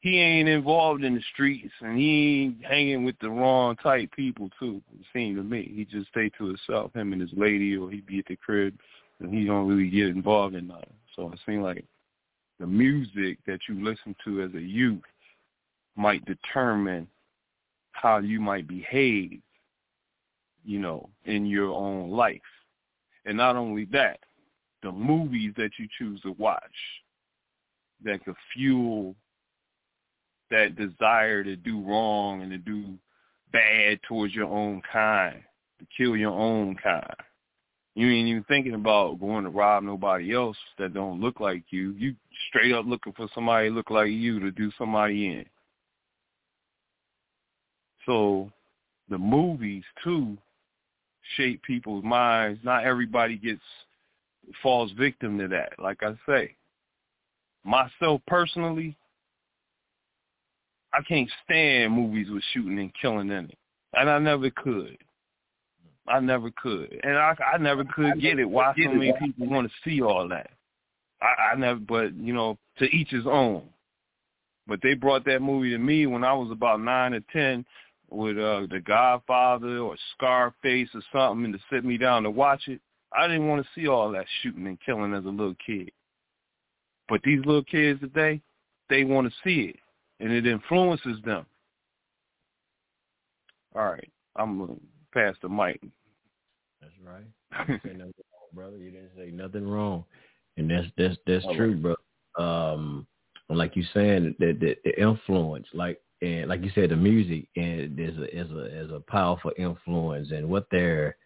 he 0.00 0.18
ain't 0.18 0.48
involved 0.48 1.04
in 1.04 1.14
the 1.14 1.22
streets 1.32 1.72
and 1.80 1.98
he 1.98 2.42
ain't 2.42 2.64
hanging 2.64 3.04
with 3.04 3.18
the 3.20 3.28
wrong 3.28 3.76
type 3.76 4.10
people 4.12 4.48
too. 4.58 4.80
It 4.98 5.06
seems 5.12 5.36
to 5.38 5.42
me 5.42 5.70
he 5.74 5.84
just 5.84 6.08
stay 6.08 6.30
to 6.38 6.46
himself, 6.46 6.92
him 6.94 7.12
and 7.12 7.20
his 7.20 7.32
lady, 7.36 7.76
or 7.76 7.90
he 7.90 8.00
be 8.00 8.18
at 8.18 8.26
the 8.26 8.36
crib 8.36 8.74
and 9.20 9.32
he 9.32 9.44
don't 9.44 9.68
really 9.68 9.90
get 9.90 10.08
involved 10.08 10.54
in 10.54 10.68
nothing. 10.68 10.94
So 11.14 11.30
it 11.32 11.38
seems 11.44 11.62
like 11.62 11.84
the 12.58 12.66
music 12.66 13.38
that 13.46 13.60
you 13.68 13.84
listen 13.84 14.16
to 14.24 14.42
as 14.42 14.54
a 14.54 14.60
youth 14.60 15.02
might 15.96 16.24
determine 16.24 17.06
how 17.92 18.18
you 18.18 18.40
might 18.40 18.66
behave, 18.66 19.38
you 20.64 20.78
know, 20.78 21.10
in 21.26 21.44
your 21.44 21.72
own 21.74 22.10
life. 22.10 22.40
And 23.26 23.36
not 23.36 23.56
only 23.56 23.84
that, 23.86 24.20
the 24.82 24.92
movies 24.92 25.52
that 25.58 25.72
you 25.78 25.86
choose 25.98 26.22
to 26.22 26.32
watch 26.38 26.62
that 28.02 28.24
could 28.24 28.36
fuel 28.54 29.14
that 30.50 30.76
desire 30.76 31.44
to 31.44 31.56
do 31.56 31.82
wrong 31.82 32.42
and 32.42 32.50
to 32.50 32.58
do 32.58 32.84
bad 33.52 34.00
towards 34.06 34.34
your 34.34 34.48
own 34.48 34.82
kind, 34.92 35.42
to 35.78 35.86
kill 35.96 36.16
your 36.16 36.32
own 36.32 36.76
kind. 36.82 37.14
You 37.94 38.08
ain't 38.08 38.28
even 38.28 38.44
thinking 38.44 38.74
about 38.74 39.20
going 39.20 39.44
to 39.44 39.50
rob 39.50 39.82
nobody 39.82 40.34
else 40.34 40.56
that 40.78 40.94
don't 40.94 41.20
look 41.20 41.40
like 41.40 41.64
you. 41.70 41.92
You 41.98 42.14
straight 42.48 42.72
up 42.72 42.86
looking 42.86 43.12
for 43.12 43.28
somebody 43.34 43.68
look 43.70 43.90
like 43.90 44.10
you 44.10 44.38
to 44.40 44.50
do 44.50 44.70
somebody 44.78 45.26
in. 45.26 45.44
So 48.06 48.50
the 49.08 49.18
movies 49.18 49.84
too 50.04 50.38
shape 51.36 51.62
people's 51.62 52.04
minds. 52.04 52.60
Not 52.64 52.84
everybody 52.84 53.36
gets 53.36 53.60
falls 54.62 54.90
victim 54.92 55.38
to 55.38 55.48
that. 55.48 55.72
Like 55.78 56.02
I 56.02 56.14
say, 56.26 56.54
myself 57.64 58.20
personally, 58.26 58.96
I 60.92 61.02
can't 61.02 61.30
stand 61.44 61.92
movies 61.92 62.28
with 62.30 62.42
shooting 62.52 62.78
and 62.78 62.92
killing 63.00 63.30
in 63.30 63.44
it, 63.46 63.58
and 63.94 64.10
I 64.10 64.18
never 64.18 64.50
could. 64.50 64.96
I 66.08 66.18
never 66.18 66.50
could, 66.50 66.98
and 67.04 67.16
I 67.16 67.36
I 67.54 67.58
never 67.58 67.84
could 67.84 68.20
get 68.20 68.38
it. 68.38 68.44
Why 68.44 68.74
so 68.76 68.92
many 68.92 69.12
people 69.20 69.48
want 69.48 69.70
to 69.70 69.88
see 69.88 70.02
all 70.02 70.28
that? 70.28 70.50
I, 71.22 71.52
I 71.52 71.54
never, 71.56 71.78
but 71.78 72.14
you 72.14 72.32
know, 72.32 72.58
to 72.78 72.84
each 72.86 73.10
his 73.10 73.26
own. 73.26 73.62
But 74.66 74.80
they 74.82 74.94
brought 74.94 75.24
that 75.26 75.42
movie 75.42 75.70
to 75.70 75.78
me 75.78 76.06
when 76.06 76.24
I 76.24 76.32
was 76.32 76.50
about 76.50 76.80
nine 76.80 77.14
or 77.14 77.20
ten, 77.32 77.64
with 78.10 78.38
uh 78.38 78.66
The 78.70 78.80
Godfather 78.84 79.78
or 79.78 79.96
Scarface 80.16 80.88
or 80.94 81.02
something, 81.12 81.44
and 81.44 81.54
to 81.54 81.60
sit 81.70 81.84
me 81.84 81.98
down 81.98 82.24
to 82.24 82.30
watch 82.30 82.62
it. 82.66 82.80
I 83.16 83.26
didn't 83.26 83.48
want 83.48 83.64
to 83.64 83.80
see 83.80 83.88
all 83.88 84.10
that 84.12 84.26
shooting 84.42 84.66
and 84.66 84.78
killing 84.84 85.14
as 85.14 85.24
a 85.24 85.28
little 85.28 85.56
kid. 85.64 85.90
But 87.08 87.20
these 87.24 87.44
little 87.44 87.64
kids 87.64 88.00
today, 88.00 88.40
they 88.88 89.02
want 89.04 89.28
to 89.28 89.34
see 89.42 89.70
it 89.70 89.76
and 90.20 90.32
it 90.32 90.46
influences 90.46 91.18
them. 91.24 91.46
All 93.74 93.86
right, 93.86 94.10
I'm 94.36 94.58
gonna 94.58 94.78
pass 95.12 95.34
the 95.42 95.48
mic. 95.48 95.80
That's 96.80 96.92
right. 97.04 97.68
You 97.68 97.78
say 97.84 97.96
nothing 97.96 98.12
wrong, 98.32 98.48
brother. 98.54 98.76
You 98.76 98.90
didn't 98.90 99.10
say 99.16 99.30
nothing 99.30 99.68
wrong, 99.68 100.04
and 100.56 100.70
that's 100.70 100.86
that's 100.96 101.16
that's 101.26 101.44
All 101.44 101.56
true, 101.56 101.72
right. 101.72 101.96
bro. 102.36 102.74
Um, 102.74 103.06
like 103.48 103.76
you 103.76 103.84
saying, 103.94 104.34
the, 104.38 104.52
the 104.52 104.76
the 104.84 105.00
influence, 105.00 105.66
like 105.72 106.00
and 106.22 106.48
like 106.48 106.62
you 106.62 106.70
said, 106.74 106.90
the 106.90 106.96
music 106.96 107.48
and 107.56 107.98
is 107.98 108.16
a 108.18 108.36
is 108.36 108.50
a 108.50 108.84
is 108.84 108.90
a 108.90 109.00
powerful 109.08 109.52
influence, 109.56 110.30
and 110.32 110.48
what 110.48 110.66
they're 110.70 111.16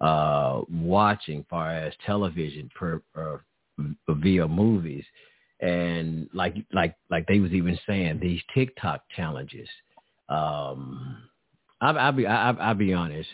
uh 0.00 0.62
watching, 0.70 1.44
far 1.48 1.74
as 1.74 1.92
television 2.04 2.70
per 2.74 3.02
uh, 3.16 3.38
via 4.08 4.46
movies, 4.46 5.04
and 5.60 6.28
like 6.32 6.56
like 6.72 6.96
like 7.10 7.26
they 7.26 7.40
was 7.40 7.52
even 7.52 7.78
saying 7.86 8.20
these 8.20 8.40
TikTok 8.54 9.02
challenges. 9.14 9.68
Um, 10.28 11.18
I'll, 11.80 11.98
I'll 11.98 12.12
be 12.12 12.26
I, 12.26 12.50
I'll 12.50 12.74
be 12.74 12.92
honest. 12.92 13.28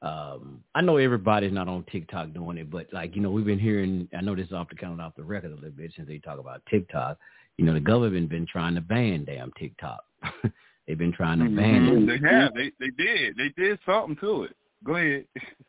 Um, 0.00 0.62
I 0.74 0.80
know 0.80 0.96
everybody's 0.96 1.52
not 1.52 1.68
on 1.68 1.84
TikTok 1.90 2.32
doing 2.32 2.58
it, 2.58 2.70
but 2.70 2.86
like 2.92 3.16
you 3.16 3.22
know, 3.22 3.30
we've 3.30 3.44
been 3.44 3.58
hearing. 3.58 4.08
I 4.16 4.20
know 4.20 4.34
this 4.34 4.46
is 4.46 4.52
off 4.52 4.68
the 4.68 4.76
count 4.76 5.00
off 5.00 5.16
the 5.16 5.24
record 5.24 5.52
a 5.52 5.54
little 5.54 5.70
bit 5.70 5.92
since 5.96 6.08
they 6.08 6.18
talk 6.18 6.38
about 6.38 6.62
TikTok. 6.70 7.18
You 7.56 7.64
know, 7.64 7.74
the 7.74 7.80
government 7.80 8.28
been 8.28 8.46
trying 8.46 8.76
to 8.76 8.80
ban 8.80 9.24
damn 9.24 9.52
TikTok. 9.58 10.04
They've 10.86 10.96
been 10.96 11.12
trying 11.12 11.40
to 11.40 11.44
ban 11.44 11.86
mm-hmm. 11.86 12.08
it. 12.08 12.22
They 12.22 12.28
have. 12.28 12.54
They 12.54 12.72
they 12.80 12.90
did. 12.96 13.36
They 13.36 13.52
did 13.62 13.78
something 13.84 14.16
to 14.20 14.44
it. 14.44 14.56
Go 14.84 14.96
ahead. 14.96 15.24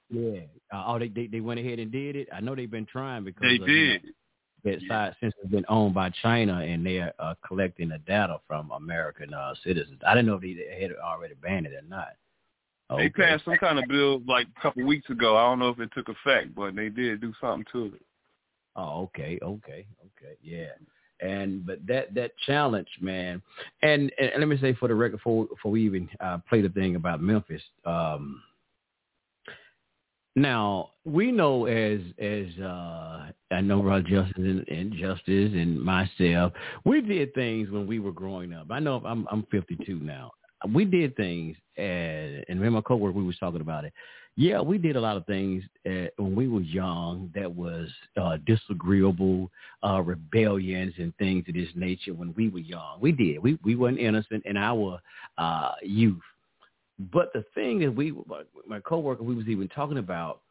Yeah. 0.09 0.41
Uh, 0.71 0.83
oh, 0.87 0.99
they, 0.99 1.07
they 1.09 1.27
they 1.27 1.39
went 1.39 1.59
ahead 1.59 1.79
and 1.79 1.91
did 1.91 2.15
it. 2.15 2.29
I 2.33 2.39
know 2.39 2.55
they've 2.55 2.69
been 2.69 2.85
trying 2.85 3.23
because 3.23 3.41
they 3.41 3.55
of, 3.55 3.67
did. 3.67 4.01
You 4.03 4.07
know, 4.07 4.13
that 4.63 4.79
side 4.87 5.15
since 5.19 5.33
it's 5.41 5.51
been 5.51 5.65
owned 5.69 5.93
by 5.93 6.09
China 6.21 6.59
and 6.59 6.85
they're 6.85 7.13
uh, 7.19 7.35
collecting 7.45 7.89
the 7.89 7.97
data 7.99 8.39
from 8.47 8.71
American 8.71 9.33
uh, 9.33 9.53
citizens. 9.63 9.99
I 10.05 10.13
didn't 10.13 10.27
know 10.27 10.35
if 10.35 10.41
they 10.41 10.79
had 10.81 10.91
already 11.03 11.35
banned 11.35 11.65
it 11.65 11.73
or 11.73 11.87
not. 11.87 12.09
Okay. 12.91 13.03
They 13.03 13.09
passed 13.09 13.45
some 13.45 13.57
kind 13.57 13.77
of 13.77 13.85
bill 13.87 14.21
like 14.27 14.47
a 14.57 14.61
couple 14.61 14.83
weeks 14.85 15.09
ago. 15.09 15.37
I 15.37 15.43
don't 15.43 15.59
know 15.59 15.69
if 15.69 15.79
it 15.79 15.91
took 15.93 16.09
effect, 16.09 16.55
but 16.55 16.75
they 16.75 16.89
did 16.89 17.21
do 17.21 17.33
something 17.39 17.65
to 17.71 17.85
it. 17.95 18.01
Oh, 18.75 19.03
okay, 19.03 19.37
okay, 19.41 19.85
okay, 19.99 20.35
yeah. 20.41 20.71
And 21.21 21.65
but 21.65 21.85
that 21.85 22.13
that 22.15 22.31
challenge, 22.47 22.87
man, 23.01 23.41
and, 23.81 24.11
and 24.17 24.31
let 24.39 24.47
me 24.47 24.57
say 24.59 24.73
for 24.73 24.87
the 24.87 24.95
record, 24.95 25.17
before 25.17 25.45
before 25.45 25.71
we 25.71 25.85
even 25.85 26.09
uh, 26.21 26.37
play 26.47 26.61
the 26.61 26.69
thing 26.69 26.95
about 26.95 27.21
Memphis. 27.21 27.61
Um, 27.85 28.41
now 30.35 30.91
we 31.05 31.31
know 31.31 31.65
as 31.65 31.99
as 32.19 32.47
uh, 32.61 33.31
I 33.51 33.61
know 33.61 33.81
Brother 33.81 34.03
Justice 34.03 34.33
and, 34.37 34.67
and 34.67 34.93
Justice 34.93 35.53
and 35.53 35.81
myself, 35.81 36.53
we 36.85 37.01
did 37.01 37.33
things 37.33 37.69
when 37.69 37.87
we 37.87 37.99
were 37.99 38.11
growing 38.11 38.53
up. 38.53 38.67
I 38.69 38.79
know 38.79 39.01
I'm 39.05 39.27
I'm 39.31 39.45
52 39.51 39.95
now. 39.95 40.31
We 40.73 40.85
did 40.85 41.15
things, 41.15 41.55
and 41.77 42.45
and 42.47 42.59
me 42.59 42.69
my 42.69 42.81
coworker 42.81 43.17
we 43.17 43.23
was 43.23 43.37
talking 43.37 43.61
about 43.61 43.85
it. 43.85 43.93
Yeah, 44.35 44.61
we 44.61 44.77
did 44.77 44.95
a 44.95 45.01
lot 45.01 45.17
of 45.17 45.25
things 45.25 45.63
uh, 45.85 46.07
when 46.17 46.33
we 46.33 46.47
were 46.47 46.61
young 46.61 47.29
that 47.35 47.53
was 47.53 47.89
uh, 48.15 48.37
disagreeable, 48.45 49.51
uh, 49.83 50.01
rebellions 50.01 50.93
and 50.97 51.13
things 51.17 51.43
of 51.49 51.55
this 51.55 51.67
nature 51.75 52.13
when 52.13 52.33
we 52.37 52.47
were 52.47 52.59
young. 52.59 52.99
We 53.01 53.11
did. 53.11 53.39
We 53.39 53.57
we 53.63 53.75
weren't 53.75 53.99
innocent 53.99 54.45
in 54.45 54.55
our 54.55 54.99
uh, 55.37 55.71
youth. 55.81 56.21
But 56.99 57.31
the 57.33 57.45
thing 57.55 57.79
that 57.79 57.95
we, 57.95 58.13
my 58.67 58.79
coworker, 58.81 59.23
we 59.23 59.35
was 59.35 59.47
even 59.47 59.69
talking 59.69 59.99
about, 59.99 60.41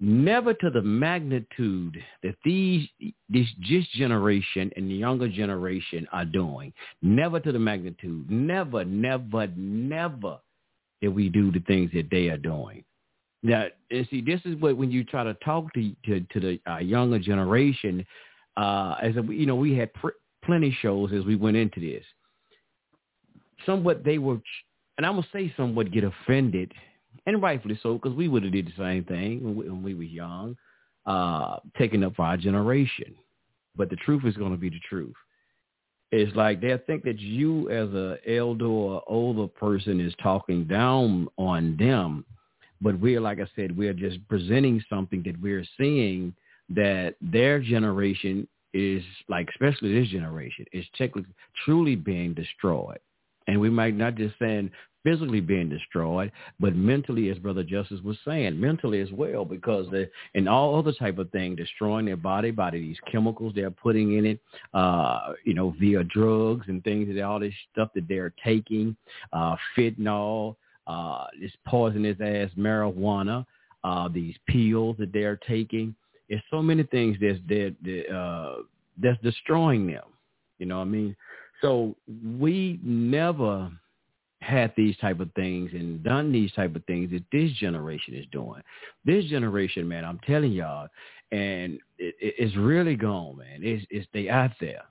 never 0.00 0.54
to 0.54 0.70
the 0.70 0.82
magnitude 0.82 2.02
that 2.22 2.34
these 2.44 2.88
this 3.28 3.86
generation 3.94 4.70
and 4.76 4.90
the 4.90 4.94
younger 4.94 5.28
generation 5.28 6.08
are 6.12 6.24
doing. 6.24 6.72
Never 7.02 7.40
to 7.40 7.52
the 7.52 7.58
magnitude. 7.58 8.30
Never, 8.30 8.84
never, 8.84 9.46
never 9.56 10.38
that 11.02 11.10
we 11.10 11.28
do 11.28 11.52
the 11.52 11.60
things 11.60 11.90
that 11.92 12.08
they 12.10 12.28
are 12.28 12.38
doing. 12.38 12.82
Now, 13.42 13.66
and 13.90 14.08
see, 14.10 14.22
this 14.22 14.40
is 14.46 14.58
what 14.60 14.76
when 14.76 14.90
you 14.90 15.04
try 15.04 15.22
to 15.22 15.34
talk 15.44 15.72
to 15.74 15.92
to, 16.06 16.20
to 16.20 16.40
the 16.40 16.60
uh, 16.70 16.78
younger 16.78 17.18
generation, 17.18 18.06
uh, 18.56 18.96
as 19.02 19.14
a, 19.16 19.22
you 19.22 19.44
know, 19.44 19.56
we 19.56 19.76
had 19.76 19.92
pr- 19.92 20.08
plenty 20.42 20.76
shows 20.80 21.12
as 21.12 21.24
we 21.24 21.36
went 21.36 21.56
into 21.56 21.80
this. 21.80 22.04
Somewhat 23.66 24.04
they 24.04 24.18
were, 24.18 24.40
and 24.96 25.06
I'm 25.06 25.14
gonna 25.14 25.26
say 25.32 25.52
some 25.56 25.74
would 25.74 25.92
get 25.92 26.04
offended, 26.04 26.72
and 27.26 27.42
rightfully 27.42 27.78
so, 27.82 27.94
because 27.94 28.14
we 28.14 28.28
would 28.28 28.42
have 28.44 28.52
did 28.52 28.66
the 28.66 28.82
same 28.82 29.04
thing 29.04 29.42
when 29.42 29.56
we, 29.56 29.68
when 29.68 29.82
we 29.82 29.94
were 29.94 30.02
young, 30.02 30.56
uh, 31.06 31.58
taking 31.76 32.04
up 32.04 32.14
for 32.16 32.24
our 32.24 32.36
generation. 32.36 33.14
But 33.76 33.90
the 33.90 33.96
truth 33.96 34.24
is 34.24 34.36
going 34.36 34.52
to 34.52 34.58
be 34.58 34.70
the 34.70 34.80
truth. 34.88 35.14
It's 36.12 36.34
like 36.36 36.60
they 36.60 36.76
think 36.86 37.02
that 37.04 37.18
you 37.18 37.68
as 37.70 37.88
a 37.92 38.18
elder 38.28 38.66
or 38.66 39.02
older 39.08 39.48
person 39.48 40.00
is 40.00 40.14
talking 40.22 40.64
down 40.64 41.28
on 41.38 41.76
them. 41.76 42.24
But 42.80 43.00
we're, 43.00 43.20
like 43.20 43.40
I 43.40 43.46
said, 43.56 43.76
we're 43.76 43.94
just 43.94 44.18
presenting 44.28 44.82
something 44.88 45.22
that 45.24 45.40
we're 45.40 45.64
seeing 45.76 46.34
that 46.68 47.16
their 47.20 47.58
generation 47.58 48.46
is 48.72 49.02
like, 49.28 49.48
especially 49.50 49.98
this 49.98 50.08
generation, 50.08 50.66
is 50.72 50.84
technically 50.96 51.32
truly 51.64 51.96
being 51.96 52.34
destroyed. 52.34 53.00
And 53.46 53.60
we 53.60 53.70
might 53.70 53.94
not 53.94 54.14
just 54.14 54.34
saying 54.38 54.70
physically 55.04 55.40
being 55.40 55.68
destroyed, 55.68 56.32
but 56.58 56.74
mentally, 56.74 57.28
as 57.28 57.38
Brother 57.38 57.62
Justice 57.62 58.00
was 58.02 58.16
saying, 58.26 58.58
mentally 58.58 59.00
as 59.00 59.12
well, 59.12 59.44
because 59.44 59.86
they, 59.92 60.08
and 60.34 60.48
all 60.48 60.78
other 60.78 60.92
type 60.92 61.18
of 61.18 61.30
thing, 61.30 61.54
destroying 61.54 62.06
their 62.06 62.16
body 62.16 62.50
by 62.50 62.70
these 62.70 62.96
chemicals 63.12 63.52
they're 63.54 63.70
putting 63.70 64.16
in 64.16 64.24
it, 64.24 64.40
uh, 64.72 65.34
you 65.44 65.52
know, 65.52 65.74
via 65.78 66.02
drugs 66.04 66.66
and 66.68 66.82
things, 66.82 67.20
all 67.22 67.38
this 67.38 67.52
stuff 67.70 67.90
that 67.94 68.08
they're 68.08 68.32
taking, 68.42 68.96
uh, 69.34 69.54
fentanyl, 69.76 70.56
uh, 70.86 71.26
this 71.40 71.52
poisonous 71.66 72.16
ass 72.20 72.50
marijuana, 72.58 73.44
uh, 73.84 74.08
these 74.08 74.34
pills 74.48 74.96
that 74.98 75.12
they're 75.12 75.38
taking. 75.46 75.94
There's 76.28 76.42
so 76.50 76.62
many 76.62 76.82
things 76.84 77.18
that's 77.20 77.38
that, 77.48 77.76
that 77.84 78.14
uh, 78.14 78.62
that's 79.00 79.20
destroying 79.22 79.86
them. 79.86 80.04
You 80.58 80.66
know 80.66 80.78
what 80.78 80.84
I 80.84 80.90
mean? 80.90 81.16
So 81.60 81.94
we 82.38 82.78
never 82.82 83.70
had 84.40 84.72
these 84.76 84.96
type 84.98 85.20
of 85.20 85.32
things 85.34 85.70
and 85.72 86.02
done 86.02 86.30
these 86.30 86.52
type 86.52 86.76
of 86.76 86.84
things 86.84 87.10
that 87.10 87.24
this 87.32 87.50
generation 87.52 88.14
is 88.14 88.26
doing. 88.30 88.62
This 89.04 89.24
generation, 89.26 89.88
man, 89.88 90.04
I'm 90.04 90.20
telling 90.26 90.52
y'all, 90.52 90.88
and 91.32 91.78
it, 91.98 92.14
it, 92.20 92.34
it's 92.38 92.56
really 92.56 92.96
gone, 92.96 93.38
man. 93.38 93.60
It's, 93.62 93.84
it's 93.90 94.06
they 94.12 94.28
out 94.28 94.52
there. 94.60 94.82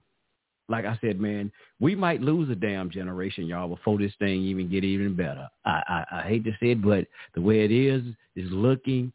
Like 0.69 0.85
I 0.85 0.97
said, 1.01 1.19
man, 1.19 1.51
we 1.79 1.93
might 1.93 2.21
lose 2.21 2.49
a 2.49 2.55
damn 2.55 2.89
generation, 2.89 3.45
y'all, 3.45 3.67
before 3.67 3.99
this 3.99 4.13
thing 4.17 4.41
even 4.41 4.69
get 4.69 4.83
even 4.83 5.15
better. 5.15 5.47
I, 5.65 5.83
I, 5.87 6.19
I 6.19 6.21
hate 6.23 6.45
to 6.45 6.51
say 6.51 6.71
it, 6.71 6.81
but 6.81 7.05
the 7.35 7.41
way 7.41 7.63
it 7.63 7.71
is 7.71 8.01
is 8.35 8.49
looking, 8.51 9.11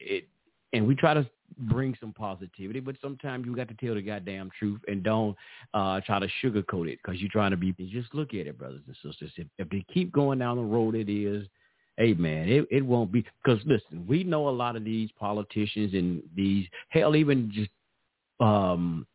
it, 0.00 0.28
and 0.72 0.86
we 0.86 0.94
try 0.96 1.14
to 1.14 1.26
bring 1.58 1.96
some 2.00 2.12
positivity, 2.12 2.80
but 2.80 2.96
sometimes 3.00 3.46
you 3.46 3.54
got 3.54 3.68
to 3.68 3.74
tell 3.74 3.94
the 3.94 4.02
goddamn 4.02 4.50
truth 4.58 4.80
and 4.88 5.02
don't 5.02 5.36
uh, 5.74 6.00
try 6.06 6.18
to 6.18 6.28
sugarcoat 6.42 6.88
it 6.88 6.98
because 7.02 7.20
you're 7.20 7.30
trying 7.30 7.50
to 7.50 7.56
be. 7.56 7.72
Just 7.90 8.14
look 8.14 8.34
at 8.34 8.46
it, 8.46 8.58
brothers 8.58 8.82
and 8.86 8.96
sisters. 8.96 9.32
If, 9.36 9.46
if 9.58 9.68
they 9.70 9.84
keep 9.92 10.12
going 10.12 10.38
down 10.38 10.56
the 10.56 10.62
road 10.62 10.94
it 10.94 11.10
is, 11.10 11.46
hey 11.96 12.14
man, 12.14 12.48
it, 12.48 12.66
it 12.70 12.84
won't 12.84 13.12
be 13.12 13.24
because 13.44 13.60
listen, 13.66 14.06
we 14.06 14.24
know 14.24 14.48
a 14.48 14.50
lot 14.50 14.76
of 14.76 14.84
these 14.84 15.10
politicians 15.18 15.92
and 15.94 16.22
these 16.34 16.66
hell 16.88 17.16
even 17.16 17.50
just 17.52 17.70
um 18.40 19.06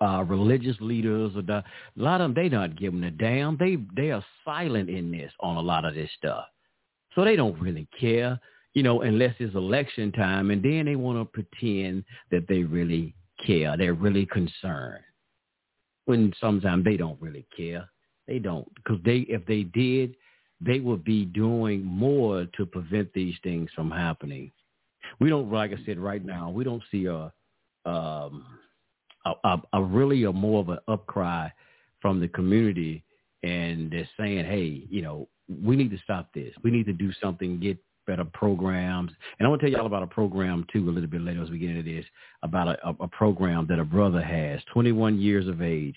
uh 0.00 0.24
religious 0.26 0.76
leaders 0.80 1.32
or 1.36 1.42
the, 1.42 1.56
a 1.58 1.64
lot 1.96 2.22
of 2.22 2.34
them 2.34 2.42
they 2.42 2.48
not 2.48 2.76
giving 2.76 3.04
a 3.04 3.10
damn. 3.10 3.56
They 3.58 3.76
they 3.94 4.10
are 4.10 4.24
silent 4.44 4.88
in 4.88 5.12
this 5.12 5.32
on 5.40 5.56
a 5.56 5.60
lot 5.60 5.84
of 5.84 5.94
this 5.94 6.10
stuff, 6.16 6.46
so 7.14 7.24
they 7.24 7.36
don't 7.36 7.60
really 7.60 7.86
care 7.98 8.40
you 8.74 8.82
know, 8.82 9.02
unless 9.02 9.34
it's 9.38 9.54
election 9.54 10.12
time, 10.12 10.50
and 10.50 10.62
then 10.62 10.84
they 10.86 10.96
want 10.96 11.18
to 11.18 11.24
pretend 11.24 12.04
that 12.30 12.46
they 12.48 12.62
really 12.62 13.14
care, 13.44 13.76
they're 13.76 13.94
really 13.94 14.26
concerned. 14.26 15.02
When 16.04 16.32
sometimes 16.40 16.84
they 16.84 16.96
don't 16.96 17.20
really 17.20 17.46
care, 17.56 17.88
they 18.26 18.38
don't, 18.38 18.68
because 18.76 19.00
they 19.04 19.18
if 19.28 19.44
they 19.46 19.64
did, 19.64 20.14
they 20.60 20.80
would 20.80 21.04
be 21.04 21.24
doing 21.24 21.84
more 21.84 22.46
to 22.56 22.66
prevent 22.66 23.12
these 23.12 23.34
things 23.42 23.70
from 23.74 23.90
happening. 23.90 24.52
We 25.18 25.28
don't, 25.28 25.50
like 25.50 25.72
I 25.72 25.84
said, 25.84 25.98
right 25.98 26.24
now, 26.24 26.50
we 26.50 26.64
don't 26.64 26.82
see 26.90 27.06
a 27.06 27.32
um, 27.86 28.44
a, 29.24 29.32
a, 29.44 29.62
a 29.74 29.82
really 29.82 30.24
a 30.24 30.32
more 30.32 30.60
of 30.60 30.68
an 30.68 30.78
upcry 30.88 31.50
from 32.00 32.20
the 32.20 32.28
community, 32.28 33.02
and 33.42 33.90
they're 33.90 34.08
saying, 34.18 34.44
hey, 34.44 34.86
you 34.88 35.02
know, 35.02 35.28
we 35.62 35.76
need 35.76 35.90
to 35.90 35.98
stop 35.98 36.32
this. 36.34 36.54
We 36.62 36.70
need 36.70 36.86
to 36.86 36.92
do 36.92 37.12
something, 37.20 37.58
get 37.58 37.78
better 38.10 38.24
programs. 38.24 39.12
And 39.38 39.46
I 39.46 39.48
want 39.48 39.60
to 39.60 39.70
tell 39.70 39.76
y'all 39.76 39.86
about 39.86 40.02
a 40.02 40.08
program 40.08 40.66
too 40.72 40.88
a 40.88 40.90
little 40.90 41.08
bit 41.08 41.20
later 41.20 41.42
as 41.42 41.48
we 41.48 41.58
get 41.58 41.70
into 41.70 41.82
this 41.82 42.04
about 42.42 42.66
a, 42.66 42.88
a, 42.88 42.94
a 43.04 43.08
program 43.08 43.66
that 43.68 43.78
a 43.78 43.84
brother 43.84 44.20
has, 44.20 44.60
21 44.72 45.20
years 45.20 45.46
of 45.46 45.62
age, 45.62 45.94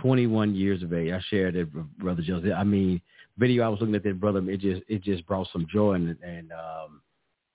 21 0.00 0.54
years 0.54 0.82
of 0.82 0.94
age. 0.94 1.12
I 1.12 1.20
shared 1.28 1.54
it, 1.54 1.68
with 1.74 1.86
brother 1.98 2.22
Joseph. 2.22 2.52
I 2.56 2.64
mean, 2.64 3.02
video 3.36 3.64
I 3.64 3.68
was 3.68 3.80
looking 3.80 3.94
at 3.94 4.02
that 4.04 4.18
brother, 4.18 4.42
it 4.48 4.60
just 4.60 4.80
it 4.88 5.02
just 5.02 5.26
brought 5.26 5.46
some 5.52 5.66
joy 5.70 5.92
and 5.92 6.16
and 6.22 6.52
um, 6.52 7.02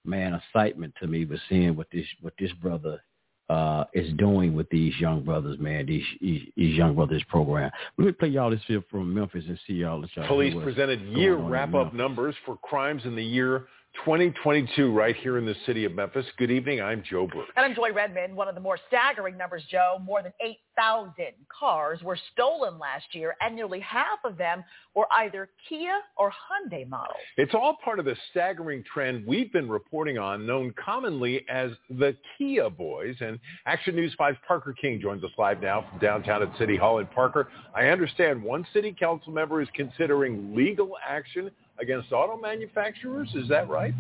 man, 0.06 0.36
excitement 0.36 0.94
to 1.02 1.08
me 1.08 1.26
was 1.26 1.40
seeing 1.50 1.76
what 1.76 1.88
this 1.92 2.06
what 2.22 2.34
this 2.40 2.52
brother 2.62 3.02
uh, 3.50 3.86
is 3.94 4.12
doing 4.18 4.54
with 4.54 4.70
these 4.70 4.94
young 5.00 5.24
brothers, 5.24 5.58
man. 5.60 5.86
These, 5.86 6.04
these, 6.20 6.42
these 6.58 6.76
young 6.76 6.96
brothers 6.96 7.24
program. 7.30 7.72
Let 7.98 8.06
me 8.06 8.12
play 8.12 8.28
y'all 8.30 8.52
this 8.52 8.60
film 8.68 8.84
from 8.92 9.14
Memphis 9.14 9.46
and 9.48 9.58
see 9.66 9.74
y'all. 9.74 10.06
Police 10.28 10.54
presented 10.62 11.02
year 11.18 11.36
wrap-up 11.36 11.94
numbers 11.94 12.36
for 12.46 12.58
crimes 12.58 13.04
in 13.06 13.16
the 13.16 13.24
year 13.24 13.68
2022 14.06 14.92
right 14.92 15.16
here 15.16 15.38
in 15.38 15.46
the 15.46 15.56
city 15.66 15.86
of 15.86 15.94
Memphis. 15.94 16.26
Good 16.38 16.52
evening. 16.52 16.82
I'm 16.82 17.04
Joe 17.10 17.28
Birch. 17.28 17.48
And 17.56 17.66
I'm 17.66 17.76
Joy 17.76 17.92
Redmond. 17.94 18.36
One 18.36 18.48
of 18.48 18.56
the 18.56 18.62
more 18.62 18.78
staggering 18.88 19.38
numbers, 19.38 19.64
Joe, 19.70 19.98
more 20.04 20.22
than 20.22 20.34
8,000 20.42 21.14
cars 21.48 22.02
were 22.04 22.18
stolen 22.34 22.80
last 22.80 23.06
year, 23.14 23.36
and 23.42 23.56
nearly 23.56 23.80
half 23.80 24.20
of 24.24 24.38
them 24.38 24.64
were 24.96 25.08
either 25.12 25.50
Kia 25.68 26.00
or 26.18 26.32
Hyundai 26.32 26.88
models. 26.88 27.18
It's 27.38 27.54
all 27.54 27.78
part 27.84 28.00
of 28.00 28.06
the 28.06 28.16
staggering 28.32 28.84
trend 28.92 29.26
we've 29.26 29.52
been 29.52 29.70
reporting 29.70 30.18
on, 30.18 30.46
known 30.46 30.74
commonly 30.84 31.46
as 31.50 31.72
the 31.90 32.16
Kia 32.38 32.70
Boys. 32.70 33.16
And 33.20 33.40
Action 33.66 33.96
News 33.96 34.16
5's 34.20 34.38
Parker 34.48 34.74
King 34.80 35.02
joins 35.02 35.24
us 35.24 35.32
live 35.38 35.62
now 35.62 35.86
from 35.90 36.00
downtown 36.00 36.44
at 36.44 36.58
City 36.58 36.78
Hall. 36.78 37.00
And 37.00 37.10
Parker, 37.12 37.50
I 37.76 37.88
understand 37.88 38.42
one 38.42 38.66
city 38.74 38.96
council 38.98 39.34
member 39.34 39.62
is 39.62 39.68
considering 39.74 40.56
legal 40.56 40.94
action 41.06 41.52
against 41.80 42.12
auto 42.12 42.38
manufacturers. 42.38 43.30
Is 43.36 43.48
that 43.50 43.70
right? 43.70 43.94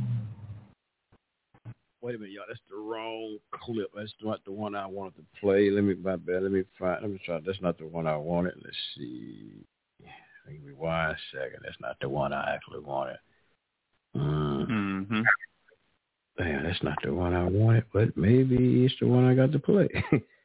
Wait 2.01 2.15
a 2.15 2.17
minute, 2.17 2.33
y'all. 2.33 2.45
That's 2.47 2.59
the 2.69 2.77
wrong 2.77 3.37
clip. 3.51 3.91
That's 3.95 4.13
not 4.21 4.43
the 4.45 4.51
one 4.51 4.75
I 4.75 4.85
wanted 4.85 5.15
to 5.15 5.23
play. 5.41 5.69
Let 5.69 5.83
me, 5.83 5.95
my 5.95 6.15
bad. 6.15 6.43
Let 6.43 6.51
me 6.51 6.63
find. 6.77 7.01
Let 7.01 7.11
me 7.11 7.19
try. 7.25 7.39
That's 7.45 7.61
not 7.61 7.77
the 7.77 7.87
one 7.87 8.07
I 8.07 8.17
wanted. 8.17 8.53
Let's 8.63 8.77
see. 8.95 9.65
Give 10.49 10.63
me 10.63 10.73
one 10.73 11.15
second. 11.33 11.59
That's 11.63 11.79
not 11.81 11.97
the 11.99 12.07
one 12.07 12.31
I 12.31 12.53
actually 12.53 12.79
wanted. 12.79 13.17
Mm. 14.15 14.67
Mm-hmm. 14.69 15.21
Damn, 16.37 16.63
that's 16.63 16.83
not 16.83 16.97
the 17.03 17.13
one 17.13 17.33
I 17.33 17.43
wanted, 17.43 17.85
but 17.91 18.15
maybe 18.15 18.85
it's 18.85 18.95
the 18.99 19.07
one 19.07 19.25
I 19.25 19.33
got 19.33 19.51
to 19.51 19.59
play. 19.59 19.89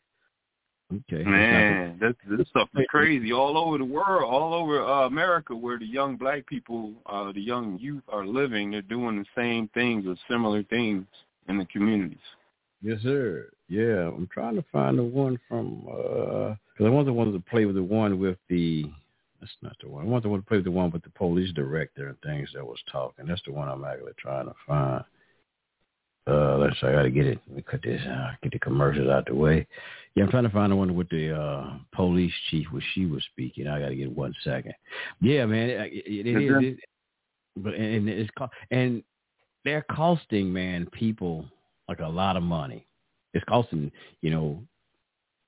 okay. 0.92 1.22
Man, 1.22 1.98
this 2.00 2.14
this 2.28 2.48
stuff 2.48 2.68
is 2.76 2.86
crazy 2.88 3.32
all 3.32 3.56
over 3.56 3.78
the 3.78 3.84
world, 3.84 4.24
all 4.24 4.54
over 4.54 4.84
uh, 4.84 5.06
America, 5.06 5.54
where 5.54 5.78
the 5.78 5.86
young 5.86 6.16
black 6.16 6.46
people, 6.46 6.92
uh, 7.06 7.32
the 7.32 7.40
young 7.40 7.78
youth 7.78 8.02
are 8.08 8.26
living. 8.26 8.70
They're 8.70 8.82
doing 8.82 9.18
the 9.18 9.26
same 9.40 9.68
things 9.68 10.06
or 10.06 10.16
similar 10.28 10.62
things 10.64 11.04
in 11.48 11.58
the 11.58 11.66
communities. 11.66 12.18
Yes, 12.82 12.98
sir. 13.02 13.48
Yeah, 13.68 14.08
I'm 14.08 14.28
trying 14.32 14.56
to 14.56 14.64
find 14.72 14.98
the 14.98 15.04
one 15.04 15.38
from 15.48 15.82
because 15.82 16.56
uh, 16.80 16.84
I 16.84 16.90
want 16.90 17.06
the 17.06 17.12
one 17.12 17.32
to 17.32 17.40
play 17.40 17.64
with 17.64 17.76
the 17.76 17.82
one 17.82 18.18
with 18.18 18.38
the. 18.48 18.84
That's 19.40 19.52
not 19.60 19.76
the 19.82 19.88
one. 19.88 20.04
I 20.04 20.08
want 20.08 20.22
the 20.22 20.28
one 20.28 20.40
to 20.40 20.46
play 20.46 20.58
with 20.58 20.66
the 20.66 20.70
one 20.70 20.92
with 20.92 21.02
the 21.02 21.10
police 21.10 21.52
director 21.52 22.08
and 22.08 22.20
things 22.20 22.48
that 22.54 22.64
was 22.64 22.78
talking. 22.90 23.26
That's 23.26 23.42
the 23.44 23.52
one 23.52 23.68
I'm 23.68 23.84
actually 23.84 24.12
trying 24.18 24.46
to 24.46 24.54
find. 24.66 25.04
Uh, 26.26 26.56
let's 26.58 26.76
I 26.82 26.92
got 26.92 27.02
to 27.02 27.10
get 27.10 27.26
it. 27.26 27.38
Let 27.48 27.56
me 27.56 27.62
cut 27.62 27.80
this. 27.82 28.00
Uh, 28.02 28.32
get 28.42 28.52
the 28.52 28.58
commercials 28.58 29.08
out 29.08 29.26
the 29.26 29.34
way. 29.34 29.66
Yeah, 30.14 30.24
I'm 30.24 30.30
trying 30.30 30.44
to 30.44 30.50
find 30.50 30.70
the 30.70 30.76
one 30.76 30.94
with 30.94 31.08
the 31.08 31.36
uh, 31.36 31.78
police 31.94 32.32
chief 32.50 32.66
where 32.70 32.84
she 32.94 33.06
was 33.06 33.24
speaking. 33.32 33.66
I 33.66 33.80
got 33.80 33.88
to 33.88 33.96
get 33.96 34.14
one 34.14 34.34
second. 34.44 34.74
Yeah, 35.20 35.46
man, 35.46 35.70
it, 35.70 35.92
it, 35.92 36.26
it 36.26 36.42
is. 36.42 36.50
It, 36.62 36.78
but 37.56 37.74
and 37.74 38.08
it's 38.08 38.30
and 38.70 39.02
they're 39.64 39.84
costing 39.90 40.52
man 40.52 40.86
people 40.92 41.44
like 41.88 42.00
a 42.00 42.08
lot 42.08 42.36
of 42.36 42.42
money. 42.42 42.86
It's 43.34 43.44
costing 43.48 43.90
you 44.20 44.30
know 44.30 44.62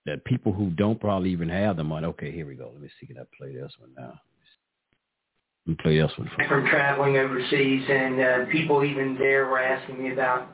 that 0.06 0.24
people 0.24 0.52
who 0.52 0.70
don't 0.70 1.00
probably 1.00 1.30
even 1.30 1.48
have 1.48 1.76
the 1.76 1.84
money. 1.84 2.06
Okay, 2.08 2.32
here 2.32 2.46
we 2.46 2.54
go. 2.54 2.70
Let 2.72 2.82
me 2.82 2.90
see. 3.00 3.06
Can 3.06 3.18
I 3.18 3.24
play 3.38 3.54
this 3.54 3.72
one 3.78 3.90
now? 3.96 4.20
Let 5.66 5.70
me 5.70 5.82
play 5.82 5.98
this 5.98 6.12
one. 6.18 6.30
From 6.46 6.66
traveling 6.66 7.16
overseas, 7.16 7.84
and 7.88 8.20
uh, 8.20 8.52
people 8.52 8.84
even 8.84 9.16
there 9.18 9.46
were 9.46 9.58
asking 9.58 10.02
me 10.02 10.12
about 10.12 10.48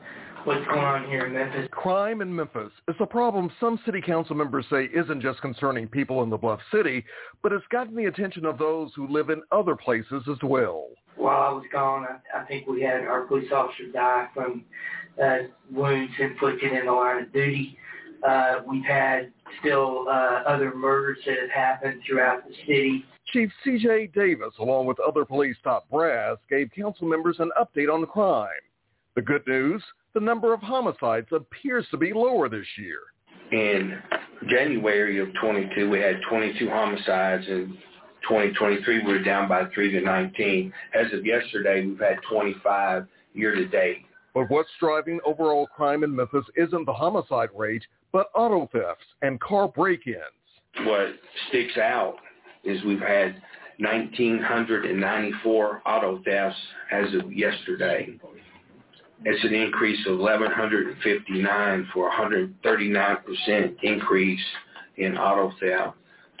what's 0.45 0.65
going 0.67 0.79
on 0.79 1.05
here 1.07 1.25
in 1.25 1.33
Memphis. 1.33 1.67
Crime 1.71 2.21
in 2.21 2.33
Memphis 2.33 2.71
is 2.87 2.95
a 2.99 3.05
problem 3.05 3.51
some 3.59 3.77
city 3.85 4.01
council 4.01 4.35
members 4.35 4.65
say 4.69 4.85
isn't 4.85 5.21
just 5.21 5.41
concerning 5.41 5.87
people 5.87 6.23
in 6.23 6.29
the 6.29 6.37
Bluff 6.37 6.59
City, 6.73 7.03
but 7.43 7.51
it's 7.51 7.65
gotten 7.71 7.95
the 7.95 8.05
attention 8.05 8.45
of 8.45 8.57
those 8.57 8.91
who 8.95 9.07
live 9.07 9.29
in 9.29 9.41
other 9.51 9.75
places 9.75 10.23
as 10.31 10.37
well. 10.43 10.87
While 11.17 11.41
I 11.41 11.51
was 11.51 11.65
gone, 11.73 12.05
I, 12.05 12.39
I 12.39 12.45
think 12.45 12.67
we 12.67 12.81
had 12.81 13.01
our 13.01 13.23
police 13.23 13.51
officer 13.51 13.91
die 13.93 14.29
from 14.33 14.63
uh, 15.21 15.37
wounds 15.71 16.13
inflicted 16.19 16.71
in 16.71 16.85
the 16.85 16.91
line 16.91 17.23
of 17.23 17.33
duty. 17.33 17.77
Uh, 18.25 18.61
we've 18.67 18.85
had 18.85 19.31
still 19.59 20.05
uh, 20.07 20.43
other 20.47 20.73
murders 20.73 21.17
that 21.25 21.37
have 21.37 21.49
happened 21.49 22.01
throughout 22.07 22.47
the 22.47 22.53
city. 22.65 23.05
Chief 23.27 23.49
C.J. 23.63 24.07
Davis, 24.07 24.53
along 24.59 24.87
with 24.87 24.99
other 24.99 25.25
police 25.25 25.55
top 25.63 25.89
brass, 25.89 26.37
gave 26.49 26.69
council 26.75 27.07
members 27.07 27.37
an 27.39 27.51
update 27.59 27.93
on 27.93 28.05
crime. 28.05 28.49
The 29.15 29.21
good 29.21 29.45
news, 29.47 29.83
the 30.13 30.19
number 30.19 30.53
of 30.53 30.61
homicides 30.61 31.27
appears 31.31 31.85
to 31.91 31.97
be 31.97 32.13
lower 32.13 32.49
this 32.49 32.65
year. 32.77 32.99
In 33.51 33.99
January 34.49 35.19
of 35.19 35.29
22, 35.41 35.89
we 35.89 35.99
had 35.99 36.21
22 36.29 36.69
homicides. 36.69 37.45
In 37.47 37.77
2023, 38.27 39.03
we 39.05 39.11
were 39.11 39.23
down 39.23 39.47
by 39.47 39.65
3 39.73 39.91
to 39.91 40.01
19. 40.01 40.73
As 40.93 41.11
of 41.13 41.25
yesterday, 41.25 41.85
we've 41.85 41.99
had 41.99 42.19
25 42.29 43.07
year 43.33 43.55
to 43.55 43.67
date. 43.67 44.05
But 44.33 44.49
what's 44.49 44.69
driving 44.79 45.19
overall 45.25 45.67
crime 45.67 46.03
in 46.03 46.15
Memphis 46.15 46.45
isn't 46.55 46.85
the 46.85 46.93
homicide 46.93 47.49
rate, 47.55 47.83
but 48.13 48.27
auto 48.33 48.69
thefts 48.71 49.05
and 49.21 49.39
car 49.41 49.67
break-ins. 49.67 50.85
What 50.85 51.09
sticks 51.49 51.77
out 51.77 52.15
is 52.63 52.83
we've 52.83 52.99
had 52.99 53.41
1,994 53.79 55.81
auto 55.85 56.21
thefts 56.23 56.57
as 56.91 57.13
of 57.15 57.33
yesterday. 57.33 58.19
It's 59.23 59.43
an 59.43 59.53
increase 59.53 59.99
of 60.07 60.17
1,159 60.19 61.87
for 61.93 62.11
139% 62.11 63.75
increase 63.83 64.39
in 64.97 65.15
auto 65.17 65.51
theft. 65.59 65.95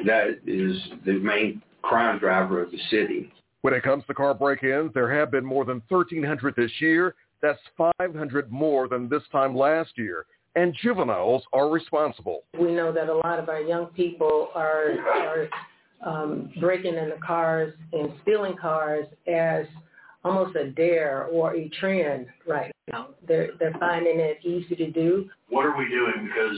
That 0.05 0.39
is 0.47 0.77
the 1.05 1.13
main 1.13 1.61
crime 1.83 2.17
driver 2.19 2.61
of 2.61 2.71
the 2.71 2.79
city. 2.89 3.31
When 3.61 3.75
it 3.75 3.83
comes 3.83 4.03
to 4.07 4.15
car 4.15 4.33
break-ins, 4.33 4.93
there 4.93 5.11
have 5.19 5.29
been 5.29 5.45
more 5.45 5.65
than 5.65 5.83
1,300 5.89 6.55
this 6.55 6.71
year. 6.79 7.15
That's 7.41 7.59
500 7.99 8.49
more 8.51 8.87
than 8.87 9.09
this 9.09 9.23
time 9.31 9.55
last 9.55 9.91
year. 9.95 10.25
And 10.55 10.75
juveniles 10.81 11.43
are 11.53 11.69
responsible. 11.69 12.43
We 12.59 12.73
know 12.73 12.91
that 12.91 13.09
a 13.09 13.13
lot 13.13 13.37
of 13.39 13.47
our 13.49 13.61
young 13.61 13.85
people 13.87 14.49
are, 14.55 14.97
are 14.99 15.47
um, 16.05 16.51
breaking 16.59 16.95
into 16.95 17.17
cars 17.25 17.73
and 17.93 18.11
stealing 18.21 18.55
cars 18.57 19.05
as 19.27 19.65
almost 20.23 20.55
a 20.55 20.69
dare 20.71 21.25
or 21.25 21.55
a 21.55 21.69
trend 21.79 22.27
right 22.47 22.71
now. 22.91 23.09
They're 23.27 23.51
they're 23.59 23.75
finding 23.79 24.19
it 24.19 24.39
easy 24.43 24.75
to 24.75 24.91
do. 24.91 25.29
What 25.49 25.65
are 25.65 25.77
we 25.77 25.87
doing? 25.89 26.27
Because 26.27 26.57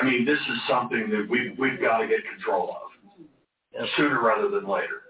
I 0.00 0.04
mean, 0.04 0.24
this 0.24 0.38
is 0.38 0.58
something 0.68 1.10
that 1.10 1.26
we 1.28 1.54
we've 1.58 1.80
got 1.80 1.98
to 1.98 2.08
get 2.08 2.18
control 2.34 2.76
of 2.82 2.90
sooner 3.96 4.22
rather 4.22 4.48
than 4.48 4.68
later. 4.68 5.02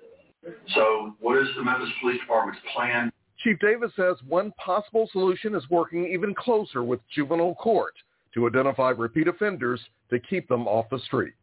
So, 0.74 1.14
what 1.20 1.38
is 1.38 1.48
the 1.56 1.62
Memphis 1.62 1.90
Police 2.00 2.20
Department's 2.20 2.60
plan? 2.74 3.12
Chief 3.38 3.58
Davis 3.58 3.92
says 3.96 4.16
one 4.28 4.52
possible 4.52 5.08
solution 5.12 5.54
is 5.54 5.68
working 5.70 6.06
even 6.06 6.34
closer 6.34 6.82
with 6.82 7.00
juvenile 7.14 7.54
court 7.54 7.94
to 8.34 8.46
identify 8.46 8.90
repeat 8.90 9.28
offenders 9.28 9.80
to 10.10 10.18
keep 10.18 10.48
them 10.48 10.68
off 10.68 10.86
the 10.90 10.98
streets. 11.00 11.36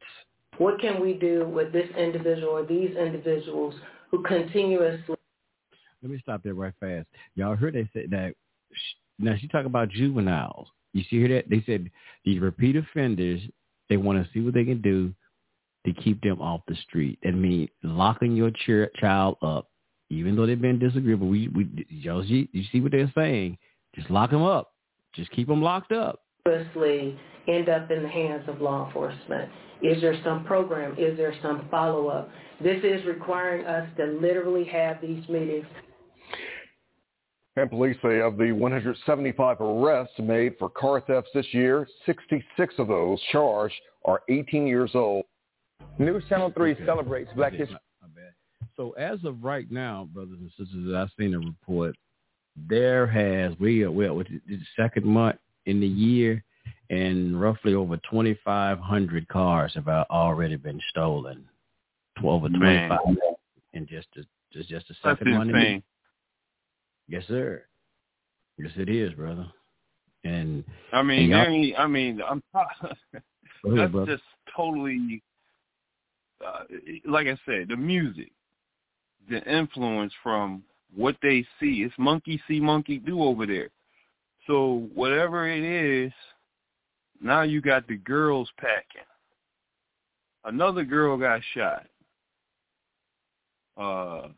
What 0.58 0.80
can 0.80 1.02
we 1.02 1.14
do 1.14 1.48
with 1.48 1.72
this 1.72 1.90
individual 1.98 2.50
or 2.50 2.66
these 2.66 2.96
individuals 2.96 3.76
who 4.10 4.24
continuously 4.24 5.16
let 6.02 6.12
me 6.12 6.20
stop 6.22 6.44
there 6.44 6.54
right 6.54 6.74
fast. 6.80 7.08
Y'all 7.36 7.56
heard 7.56 7.74
they 7.74 7.90
said 7.94 8.12
that. 8.12 8.34
Now 9.20 9.36
she 9.40 9.48
talk 9.48 9.66
about 9.66 9.90
juveniles. 9.90 10.68
You 10.94 11.04
see 11.10 11.18
hear 11.18 11.30
that? 11.30 11.50
They 11.50 11.64
said 11.66 11.90
these 12.24 12.40
repeat 12.40 12.76
offenders. 12.76 13.42
They 13.90 13.98
want 13.98 14.24
to 14.24 14.32
see 14.32 14.42
what 14.42 14.54
they 14.54 14.64
can 14.64 14.82
do 14.82 15.14
to 15.86 15.94
keep 15.94 16.22
them 16.22 16.42
off 16.42 16.62
the 16.68 16.76
street. 16.88 17.18
That 17.24 17.34
means 17.34 17.70
locking 17.84 18.36
your 18.36 18.52
ch- 18.52 18.92
child 19.00 19.38
up, 19.42 19.70
even 20.10 20.36
though 20.36 20.46
they've 20.46 20.62
been 20.62 20.80
disagreeable. 20.80 21.28
We, 21.28 21.48
we, 21.50 21.86
y'all, 21.90 22.24
you, 22.24 22.48
you 22.52 22.64
see 22.72 22.82
what 22.82 22.92
they're 22.92 23.12
saying? 23.16 23.58
Just 23.96 24.10
lock 24.10 24.32
them 24.32 24.44
up. 24.44 24.74
Just 25.14 25.32
keep 25.32 25.48
them 25.48 25.62
locked 25.62 25.92
up. 25.92 26.22
Firstly, 26.48 27.20
end 27.50 27.68
up 27.68 27.92
in 27.92 28.04
the 28.04 28.10
hands 28.10 28.44
of 28.48 28.62
law 28.62 28.88
enforcement. 28.88 29.52
Is 29.82 30.00
there 30.02 30.18
some 30.24 30.46
program? 30.46 30.96
Is 30.98 31.18
there 31.18 31.34
some 31.42 31.68
follow-up? 31.70 32.30
This 32.64 32.82
is 32.86 33.06
requiring 33.06 33.66
us 33.66 33.86
to 33.98 34.06
literally 34.22 34.64
have 34.64 35.02
these 35.02 35.28
meetings 35.28 35.66
and 37.58 37.70
police 37.72 37.98
say 38.04 38.22
of 38.22 38.38
the 38.38 38.52
175 38.52 39.62
arrests 39.62 40.14
made 40.20 40.54
for 40.60 40.70
car 40.70 41.02
thefts 41.02 41.32
this 41.34 41.48
year, 41.52 41.88
66 42.06 42.76
of 42.78 42.88
those 42.88 43.20
charged 43.32 43.74
are 44.06 44.22
18 44.30 44.68
years 44.68 44.92
old. 44.94 45.26
News 45.98 46.24
Channel 46.30 46.54
3 46.56 46.74
okay. 46.74 46.86
celebrates 46.86 47.32
Black 47.36 47.54
History. 47.54 47.78
So 48.76 48.92
as 48.92 49.18
of 49.24 49.44
right 49.44 49.66
now, 49.72 50.08
brothers 50.14 50.38
and 50.40 50.52
sisters, 50.52 50.94
I've 50.96 51.10
seen 51.18 51.34
a 51.34 51.40
report. 51.40 51.96
There 52.70 53.08
has 53.08 53.58
we 53.60 53.82
are 53.84 53.92
well, 53.92 54.20
it's 54.20 54.30
the 54.48 54.60
second 54.76 55.04
month 55.06 55.38
in 55.68 55.80
the 55.80 55.88
year, 55.88 56.44
and 56.90 57.40
roughly 57.40 57.76
over 57.76 57.98
2,500 58.10 59.28
cars 59.28 59.74
have 59.76 59.88
already 59.88 60.56
been 60.56 60.82
stolen. 60.90 61.46
Over 62.24 62.50
25 62.50 63.00
in 63.74 63.86
just 63.86 64.08
a, 64.18 64.22
just 64.52 64.70
just 64.70 64.90
a 64.90 64.94
second 65.04 65.34
That's. 65.34 65.50
Insane. 65.50 65.84
Yes, 67.08 67.24
sir. 67.28 67.64
Yes, 68.58 68.72
it 68.76 68.90
is, 68.90 69.14
brother. 69.14 69.46
And 70.24 70.64
I 70.92 71.04
mean, 71.04 71.32
and 71.32 71.42
I 71.42 71.50
mean, 71.50 71.76
I 71.78 71.88
mean, 71.88 72.22
I'm 72.28 72.42
ahead, 72.54 72.72
that's 73.66 73.92
brother. 73.92 74.06
just 74.08 74.24
totally, 74.56 75.22
uh, 76.44 76.64
like 77.06 77.28
I 77.28 77.38
said, 77.46 77.68
the 77.70 77.78
music, 77.78 78.32
the 79.30 79.44
influence 79.44 80.14
from 80.24 80.64
what 80.96 81.18
they 81.22 81.46
see. 81.60 81.84
It's 81.84 81.94
monkey 82.00 82.42
see, 82.48 82.60
monkey 82.60 82.98
do 82.98 83.22
over 83.22 83.46
there. 83.46 83.70
So 84.48 84.88
whatever 84.94 85.48
it 85.48 85.64
is, 85.64 86.14
now 87.22 87.42
you 87.42 87.62
got 87.62 87.88
the 87.88 87.98
girls 87.98 88.50
packing. 88.58 89.02
Another 90.46 90.86
girl 90.86 91.18
got 91.18 91.42
shot. 91.54 91.86
Uh, 93.76 94.30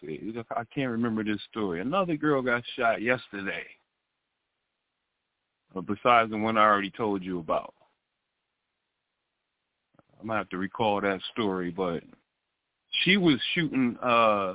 see, 0.00 0.32
I 0.50 0.64
can't 0.74 0.90
remember 0.90 1.24
this 1.24 1.40
story. 1.50 1.80
Another 1.80 2.16
girl 2.16 2.42
got 2.42 2.62
shot 2.76 3.00
yesterday. 3.00 3.64
Besides 5.74 6.30
the 6.30 6.36
one 6.36 6.56
I 6.56 6.62
already 6.62 6.90
told 6.90 7.24
you 7.24 7.40
about. 7.40 7.74
I'm 10.20 10.28
gonna 10.28 10.38
have 10.38 10.48
to 10.50 10.58
recall 10.58 11.00
that 11.00 11.20
story, 11.32 11.70
but 11.70 12.04
she 13.02 13.16
was 13.16 13.40
shooting 13.54 13.96
uh 14.02 14.54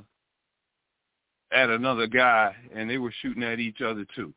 at 1.51 1.69
another 1.69 2.07
guy 2.07 2.55
and 2.73 2.89
they 2.89 2.97
were 2.97 3.13
shooting 3.21 3.43
at 3.43 3.59
each 3.59 3.81
other 3.81 4.05
too. 4.15 4.33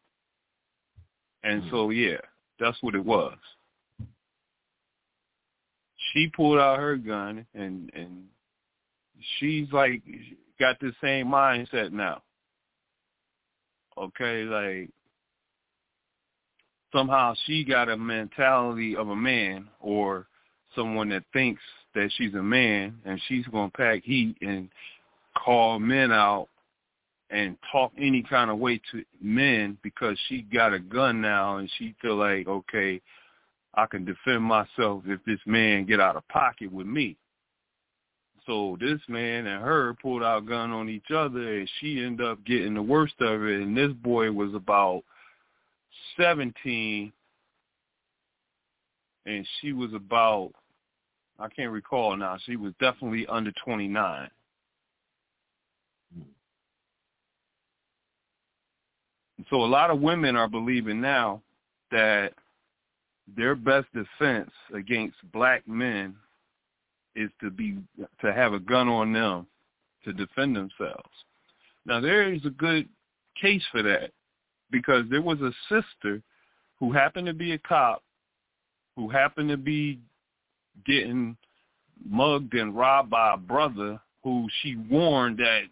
And 1.44 1.62
mm-hmm. 1.62 1.70
so 1.70 1.90
yeah, 1.90 2.18
that's 2.58 2.78
what 2.82 2.94
it 2.94 3.04
was. 3.04 3.36
She 6.12 6.30
pulled 6.34 6.58
out 6.58 6.78
her 6.78 6.96
gun 6.96 7.46
and 7.54 7.90
and 7.94 8.24
she's 9.38 9.70
like 9.72 10.02
got 10.60 10.78
the 10.80 10.92
same 11.02 11.26
mindset 11.26 11.92
now. 11.92 12.22
Okay, 13.96 14.44
like 14.44 14.90
somehow 16.92 17.34
she 17.46 17.64
got 17.64 17.88
a 17.88 17.96
mentality 17.96 18.96
of 18.96 19.08
a 19.08 19.16
man 19.16 19.68
or 19.80 20.26
someone 20.74 21.08
that 21.10 21.24
thinks 21.32 21.62
that 21.94 22.10
she's 22.16 22.34
a 22.34 22.42
man 22.42 22.98
and 23.04 23.20
she's 23.28 23.46
going 23.46 23.70
to 23.70 23.76
pack 23.76 24.02
heat 24.02 24.36
and 24.40 24.68
call 25.36 25.78
men 25.78 26.12
out 26.12 26.48
and 27.32 27.56
talk 27.72 27.92
any 27.98 28.22
kind 28.22 28.50
of 28.50 28.58
way 28.58 28.80
to 28.92 29.02
men 29.20 29.78
because 29.82 30.16
she 30.28 30.42
got 30.42 30.74
a 30.74 30.78
gun 30.78 31.20
now 31.20 31.56
and 31.56 31.70
she 31.78 31.94
feel 32.00 32.16
like 32.16 32.46
okay 32.46 33.00
I 33.74 33.86
can 33.86 34.04
defend 34.04 34.42
myself 34.42 35.02
if 35.06 35.24
this 35.24 35.40
man 35.46 35.86
get 35.86 35.98
out 35.98 36.16
of 36.16 36.28
pocket 36.28 36.70
with 36.70 36.86
me. 36.86 37.16
So 38.46 38.76
this 38.78 39.00
man 39.08 39.46
and 39.46 39.62
her 39.62 39.94
pulled 40.02 40.22
out 40.22 40.46
gun 40.46 40.72
on 40.72 40.90
each 40.90 41.10
other 41.10 41.58
and 41.58 41.70
she 41.80 42.04
ended 42.04 42.26
up 42.26 42.44
getting 42.44 42.74
the 42.74 42.82
worst 42.82 43.14
of 43.20 43.42
it 43.44 43.62
and 43.62 43.74
this 43.76 43.92
boy 43.92 44.30
was 44.30 44.52
about 44.54 45.04
17 46.18 47.12
and 49.24 49.48
she 49.60 49.72
was 49.72 49.94
about 49.94 50.52
I 51.38 51.48
can't 51.48 51.72
recall 51.72 52.16
now. 52.16 52.36
She 52.44 52.56
was 52.56 52.72
definitely 52.78 53.26
under 53.26 53.52
29. 53.64 54.30
So 59.50 59.62
a 59.62 59.66
lot 59.66 59.90
of 59.90 60.00
women 60.00 60.36
are 60.36 60.48
believing 60.48 61.00
now 61.00 61.42
that 61.90 62.32
their 63.36 63.54
best 63.54 63.86
defense 63.92 64.50
against 64.74 65.16
black 65.32 65.66
men 65.66 66.14
is 67.14 67.30
to 67.40 67.50
be 67.50 67.78
to 68.20 68.32
have 68.32 68.52
a 68.52 68.58
gun 68.58 68.88
on 68.88 69.12
them 69.12 69.46
to 70.04 70.12
defend 70.12 70.56
themselves. 70.56 71.10
Now 71.84 72.00
there 72.00 72.32
is 72.32 72.44
a 72.44 72.50
good 72.50 72.88
case 73.40 73.62
for 73.70 73.82
that 73.82 74.10
because 74.70 75.04
there 75.10 75.22
was 75.22 75.40
a 75.40 75.52
sister 75.68 76.22
who 76.78 76.92
happened 76.92 77.26
to 77.26 77.34
be 77.34 77.52
a 77.52 77.58
cop 77.58 78.02
who 78.96 79.08
happened 79.08 79.48
to 79.48 79.56
be 79.56 79.98
getting 80.84 81.36
mugged 82.04 82.54
and 82.54 82.76
robbed 82.76 83.10
by 83.10 83.34
a 83.34 83.38
brother 83.38 84.00
who 84.22 84.48
she 84.60 84.76
warned 84.76 85.38
that 85.38 85.62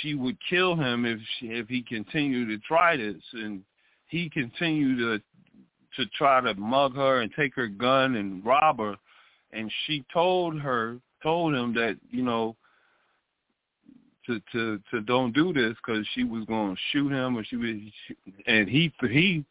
she 0.00 0.14
would 0.14 0.36
kill 0.48 0.76
him 0.76 1.04
if 1.04 1.18
she, 1.38 1.46
if 1.46 1.68
he 1.68 1.82
continued 1.82 2.48
to 2.48 2.58
try 2.66 2.96
this 2.96 3.22
and 3.32 3.62
he 4.06 4.28
continued 4.30 4.98
to 4.98 5.22
to 5.96 6.10
try 6.10 6.40
to 6.40 6.54
mug 6.54 6.96
her 6.96 7.20
and 7.20 7.30
take 7.36 7.54
her 7.54 7.68
gun 7.68 8.16
and 8.16 8.44
rob 8.44 8.78
her 8.78 8.96
and 9.52 9.70
she 9.86 10.04
told 10.12 10.58
her 10.60 10.98
told 11.22 11.54
him 11.54 11.72
that 11.72 11.96
you 12.10 12.22
know 12.22 12.56
to 14.26 14.40
to 14.52 14.80
to 14.90 15.00
don't 15.02 15.32
do 15.32 15.52
this 15.52 15.74
because 15.84 16.06
she 16.14 16.24
was 16.24 16.44
going 16.46 16.74
to 16.74 16.80
shoot 16.90 17.10
him 17.10 17.36
or 17.36 17.44
she 17.44 17.56
was 17.56 17.76
and 18.46 18.68
he 18.68 18.92
he 19.02 19.44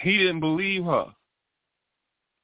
he 0.00 0.18
didn't 0.18 0.40
believe 0.40 0.84
her 0.84 1.06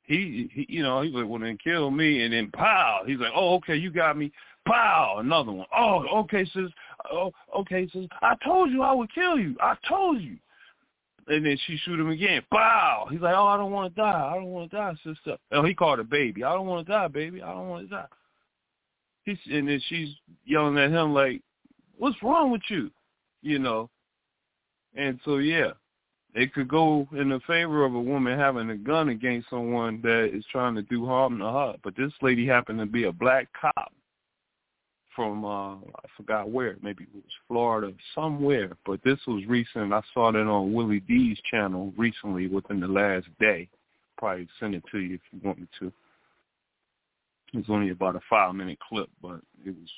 he, 0.05 0.51
he 0.53 0.67
you 0.69 0.83
know, 0.83 1.01
he's 1.01 1.15
like, 1.15 1.27
well, 1.27 1.41
then 1.41 1.59
kill 1.63 1.91
me, 1.91 2.25
and 2.25 2.33
then 2.33 2.51
pow. 2.51 3.03
He's 3.07 3.19
like, 3.19 3.33
oh, 3.35 3.55
okay, 3.57 3.77
you 3.77 3.91
got 3.91 4.17
me. 4.17 4.31
Pow, 4.67 5.17
another 5.19 5.53
one. 5.53 5.67
Oh, 5.77 6.07
okay, 6.21 6.45
sis. 6.45 6.71
Oh, 7.13 7.33
okay, 7.57 7.89
sis. 7.93 8.07
I 8.23 8.35
told 8.45 8.71
you 8.71 8.83
I 8.83 8.93
would 8.93 9.13
kill 9.15 9.39
you. 9.39 9.57
I 9.61 9.75
told 9.89 10.21
you. 10.21 10.37
And 11.27 11.45
then 11.45 11.59
she 11.67 11.77
shoot 11.79 11.99
him 11.99 12.11
again. 12.11 12.43
Pow. 12.51 13.07
He's 13.11 13.21
like, 13.21 13.35
oh, 13.35 13.47
I 13.47 13.57
don't 13.57 13.73
want 13.73 13.95
to 13.95 14.01
die. 14.01 14.31
I 14.31 14.35
don't 14.35 14.47
want 14.47 14.71
to 14.71 14.77
die, 14.77 14.95
sister. 15.05 15.37
Oh, 15.53 15.65
he 15.65 15.75
called 15.75 15.99
her 15.99 16.05
baby. 16.05 16.45
I 16.45 16.53
don't 16.53 16.67
want 16.67 16.87
to 16.87 16.93
die, 16.93 17.09
baby. 17.09 17.43
I 17.43 17.53
don't 17.53 17.69
want 17.69 17.89
to 17.89 17.95
die. 17.95 18.07
He's 19.25 19.39
and 19.51 19.69
then 19.69 19.81
she's 19.89 20.11
yelling 20.45 20.77
at 20.79 20.91
him 20.91 21.15
like, 21.15 21.41
what's 21.97 22.23
wrong 22.23 22.51
with 22.51 22.61
you? 22.69 22.91
You 23.43 23.59
know. 23.59 23.89
And 24.95 25.19
so 25.25 25.39
yeah, 25.39 25.71
it 26.35 26.53
could 26.53 26.69
go 26.69 27.09
in 27.13 27.31
the 27.31 27.41
favor 27.47 27.85
of 27.85 27.95
a 27.95 28.01
woman 28.01 28.39
having 28.39 28.69
a 28.71 28.77
gun 28.77 29.09
against 29.09 29.49
someone 29.49 30.01
that 30.03 30.31
is 30.35 30.45
trying 30.53 30.75
to 30.75 30.83
do 30.83 31.07
harm 31.07 31.39
to 31.39 31.45
her. 31.45 31.75
But 31.83 31.97
this 31.97 32.13
lady 32.21 32.47
happened 32.47 32.81
to 32.81 32.87
be 32.87 33.05
a 33.05 33.13
black 33.13 33.49
cop 33.59 33.93
from 35.15 35.45
uh 35.45 35.75
I 35.77 36.09
forgot 36.17 36.51
where, 36.51 36.77
maybe 36.83 37.05
it 37.05 37.15
was 37.15 37.25
Florida, 37.49 37.93
somewhere. 38.15 38.77
But 38.85 39.01
this 39.05 39.19
was 39.27 39.45
recent. 39.47 39.93
I 39.93 40.03
saw 40.13 40.33
that 40.33 40.39
on 40.39 40.73
Willie 40.73 41.01
D's 41.01 41.39
channel 41.51 41.93
recently 41.97 42.49
within 42.49 42.81
the 42.81 42.89
last 42.89 43.27
day. 43.39 43.69
Probably 44.19 44.49
send 44.61 44.75
it 44.75 44.85
to 44.93 44.99
you 44.99 45.15
if 45.17 45.21
you 45.33 45.41
want 45.43 45.61
me 45.61 45.67
to. 45.81 45.93
It's 47.53 47.71
only 47.71 47.91
about 47.91 48.17
a 48.17 48.21
five 48.29 48.55
minute 48.55 48.79
clip, 48.89 49.09
but 49.23 49.41
it 49.65 49.75
was 49.77 49.91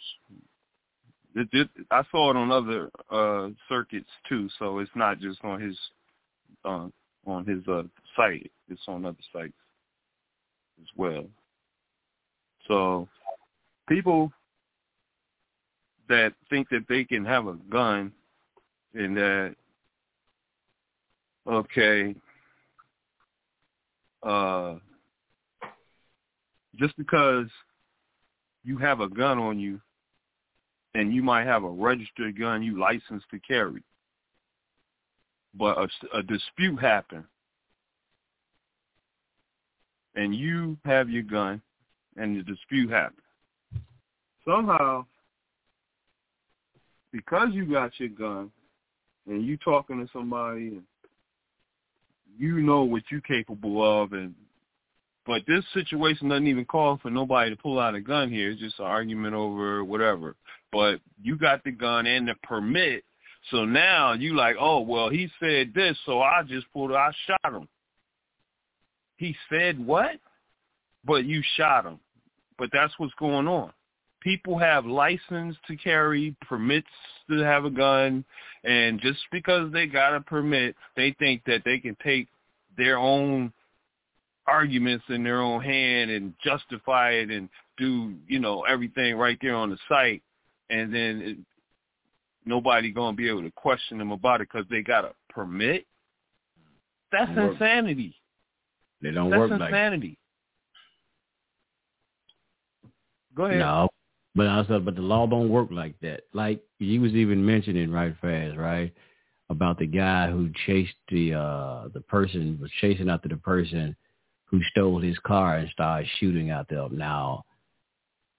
it, 1.34 1.48
it, 1.52 1.68
I 1.90 2.02
saw 2.10 2.30
it 2.30 2.36
on 2.36 2.50
other 2.50 2.90
uh 3.10 3.50
circuits 3.68 4.10
too, 4.28 4.48
so 4.58 4.78
it's 4.78 4.90
not 4.94 5.20
just 5.20 5.38
on 5.44 5.60
his 5.60 5.76
uh, 6.64 6.88
on 7.26 7.44
his 7.44 7.66
uh, 7.68 7.82
site. 8.16 8.50
It's 8.68 8.82
on 8.88 9.04
other 9.04 9.16
sites 9.32 9.52
as 10.80 10.88
well. 10.96 11.26
So 12.68 13.08
people 13.88 14.32
that 16.09 16.32
think 16.50 16.68
that 16.70 16.84
they 16.88 17.04
can 17.04 17.24
have 17.24 17.46
a 17.46 17.54
gun 17.70 18.12
and 18.94 19.16
that 19.16 19.54
okay 21.48 22.14
uh 24.22 24.74
just 26.76 26.96
because 26.96 27.46
you 28.64 28.76
have 28.78 29.00
a 29.00 29.09
gun 29.09 29.38
on 29.38 29.59
you 29.59 29.80
and 30.94 31.14
you 31.14 31.22
might 31.22 31.46
have 31.46 31.64
a 31.64 31.68
registered 31.68 32.38
gun 32.38 32.62
you 32.62 32.78
licensed 32.78 33.26
to 33.30 33.38
carry 33.40 33.82
but 35.59 35.78
a, 35.78 36.18
a 36.18 36.22
dispute 36.22 36.76
happened, 36.76 37.24
and 40.14 40.34
you 40.34 40.76
have 40.84 41.09
your 41.09 41.22
gun, 41.22 41.62
and 42.16 42.36
the 42.36 42.42
dispute 42.42 42.90
happened. 42.90 43.22
Somehow, 44.44 45.07
because 47.16 47.48
you 47.52 47.66
got 47.66 47.98
your 47.98 48.08
gun, 48.10 48.50
and 49.26 49.44
you 49.44 49.56
talking 49.56 50.04
to 50.04 50.10
somebody, 50.12 50.68
and 50.68 50.82
you 52.38 52.60
know 52.60 52.84
what 52.84 53.02
you're 53.10 53.20
capable 53.20 54.02
of, 54.02 54.12
and 54.12 54.34
but 55.26 55.42
this 55.48 55.64
situation 55.74 56.28
doesn't 56.28 56.46
even 56.46 56.64
call 56.64 56.98
for 56.98 57.10
nobody 57.10 57.50
to 57.50 57.56
pull 57.56 57.80
out 57.80 57.96
a 57.96 58.00
gun 58.00 58.30
here. 58.30 58.50
It's 58.50 58.60
just 58.60 58.78
an 58.78 58.84
argument 58.84 59.34
over 59.34 59.82
whatever. 59.82 60.36
But 60.70 61.00
you 61.20 61.36
got 61.36 61.64
the 61.64 61.72
gun 61.72 62.06
and 62.06 62.28
the 62.28 62.36
permit 62.44 63.02
so 63.50 63.64
now 63.64 64.12
you 64.12 64.34
like, 64.34 64.56
oh 64.58 64.80
well, 64.80 65.08
he 65.08 65.28
said 65.40 65.72
this, 65.74 65.96
so 66.04 66.20
I 66.20 66.42
just 66.42 66.66
pulled, 66.72 66.92
I 66.92 67.12
shot 67.26 67.54
him. 67.54 67.68
He 69.16 69.36
said 69.48 69.84
what? 69.84 70.16
But 71.04 71.24
you 71.24 71.42
shot 71.56 71.86
him. 71.86 72.00
But 72.58 72.70
that's 72.72 72.92
what's 72.98 73.14
going 73.14 73.46
on. 73.46 73.72
People 74.26 74.58
have 74.58 74.84
license 74.86 75.56
to 75.68 75.76
carry, 75.76 76.34
permits 76.40 76.88
to 77.30 77.38
have 77.44 77.64
a 77.64 77.70
gun, 77.70 78.24
and 78.64 79.00
just 79.00 79.20
because 79.30 79.72
they 79.72 79.86
got 79.86 80.16
a 80.16 80.20
permit, 80.20 80.74
they 80.96 81.14
think 81.20 81.42
that 81.46 81.62
they 81.64 81.78
can 81.78 81.96
take 82.02 82.26
their 82.76 82.98
own 82.98 83.52
arguments 84.48 85.04
in 85.10 85.22
their 85.22 85.40
own 85.40 85.62
hand 85.62 86.10
and 86.10 86.34
justify 86.42 87.10
it 87.10 87.30
and 87.30 87.48
do, 87.78 88.14
you 88.26 88.40
know, 88.40 88.62
everything 88.62 89.14
right 89.14 89.38
there 89.40 89.54
on 89.54 89.70
the 89.70 89.78
site 89.88 90.24
and 90.70 90.92
then 90.92 91.46
nobody 92.44 92.90
gonna 92.90 93.16
be 93.16 93.28
able 93.28 93.42
to 93.42 93.52
question 93.52 93.96
them 93.96 94.10
about 94.10 94.40
it 94.40 94.48
because 94.50 94.66
they 94.70 94.82
got 94.82 95.04
a 95.04 95.12
permit. 95.28 95.86
That's 97.12 97.30
Work. 97.36 97.52
insanity. 97.52 98.16
They 99.02 99.12
don't 99.12 99.30
That's 99.30 99.38
work 99.38 99.50
like 99.50 99.68
insanity. 99.68 100.18
Go 103.36 103.44
ahead. 103.44 103.58
No, 103.58 103.88
But 104.37 104.49
I 104.49 104.64
said, 104.68 104.84
but 104.84 104.95
the 104.95 105.01
law 105.01 105.26
don't 105.26 105.49
work 105.49 105.68
like 105.70 105.99
that. 106.03 106.24
Like 106.34 106.62
you 106.78 107.01
was 107.01 107.12
even 107.12 107.45
mentioning 107.45 107.91
right 107.91 108.14
fast, 108.20 108.59
right? 108.59 108.93
About 109.49 109.78
the 109.78 109.87
guy 109.87 110.30
who 110.30 110.51
chased 110.66 110.95
the 111.09 111.34
uh 111.34 111.89
the 111.95 112.03
person 112.03 112.59
was 112.61 112.70
chasing 112.80 113.09
after 113.09 113.28
the 113.28 113.39
person 113.39 113.97
who 114.45 114.61
stole 114.70 115.01
his 115.01 115.18
car 115.20 115.57
and 115.57 115.70
started 115.70 116.09
shooting 116.20 116.51
at 116.51 116.68
them. 116.68 116.99
Now, 116.99 117.45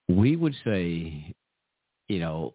we 0.07 0.35
would 0.35 0.55
say, 0.63 1.33
you 2.07 2.19
know, 2.19 2.53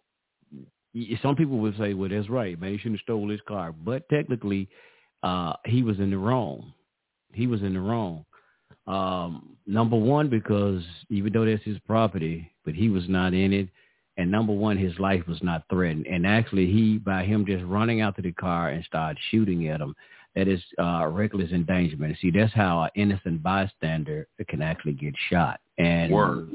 some 1.20 1.36
people 1.36 1.58
would 1.58 1.76
say, 1.78 1.94
well, 1.94 2.08
that's 2.08 2.30
right, 2.30 2.58
man, 2.60 2.72
he 2.72 2.78
shouldn't 2.78 3.00
have 3.00 3.04
stole 3.04 3.28
his 3.28 3.40
car. 3.48 3.72
But 3.72 4.08
technically, 4.08 4.68
uh, 5.22 5.54
he 5.64 5.82
was 5.82 5.98
in 5.98 6.10
the 6.10 6.18
wrong. 6.18 6.72
He 7.32 7.46
was 7.46 7.62
in 7.62 7.74
the 7.74 7.80
wrong. 7.80 8.24
Um, 8.86 9.56
number 9.66 9.96
one, 9.96 10.28
because 10.28 10.82
even 11.08 11.32
though 11.32 11.44
that's 11.44 11.62
his 11.64 11.78
property, 11.86 12.50
but 12.64 12.74
he 12.74 12.88
was 12.88 13.08
not 13.08 13.34
in 13.34 13.52
it. 13.52 13.68
And 14.18 14.30
number 14.30 14.52
one, 14.52 14.76
his 14.76 14.98
life 14.98 15.26
was 15.26 15.38
not 15.42 15.64
threatened. 15.70 16.06
And 16.06 16.26
actually, 16.26 16.66
he, 16.66 16.98
by 16.98 17.24
him 17.24 17.46
just 17.46 17.64
running 17.64 18.02
out 18.02 18.14
to 18.16 18.22
the 18.22 18.32
car 18.32 18.68
and 18.68 18.84
start 18.84 19.16
shooting 19.30 19.68
at 19.68 19.80
him, 19.80 19.94
that 20.34 20.48
is 20.48 20.60
uh, 20.78 21.06
reckless 21.06 21.50
endangerment. 21.50 22.16
See, 22.20 22.30
that's 22.30 22.52
how 22.52 22.82
an 22.82 22.90
innocent 22.94 23.42
bystander 23.42 24.28
can 24.48 24.62
actually 24.62 24.94
get 24.94 25.14
shot. 25.30 25.60
And 25.78 26.12
Word. 26.12 26.50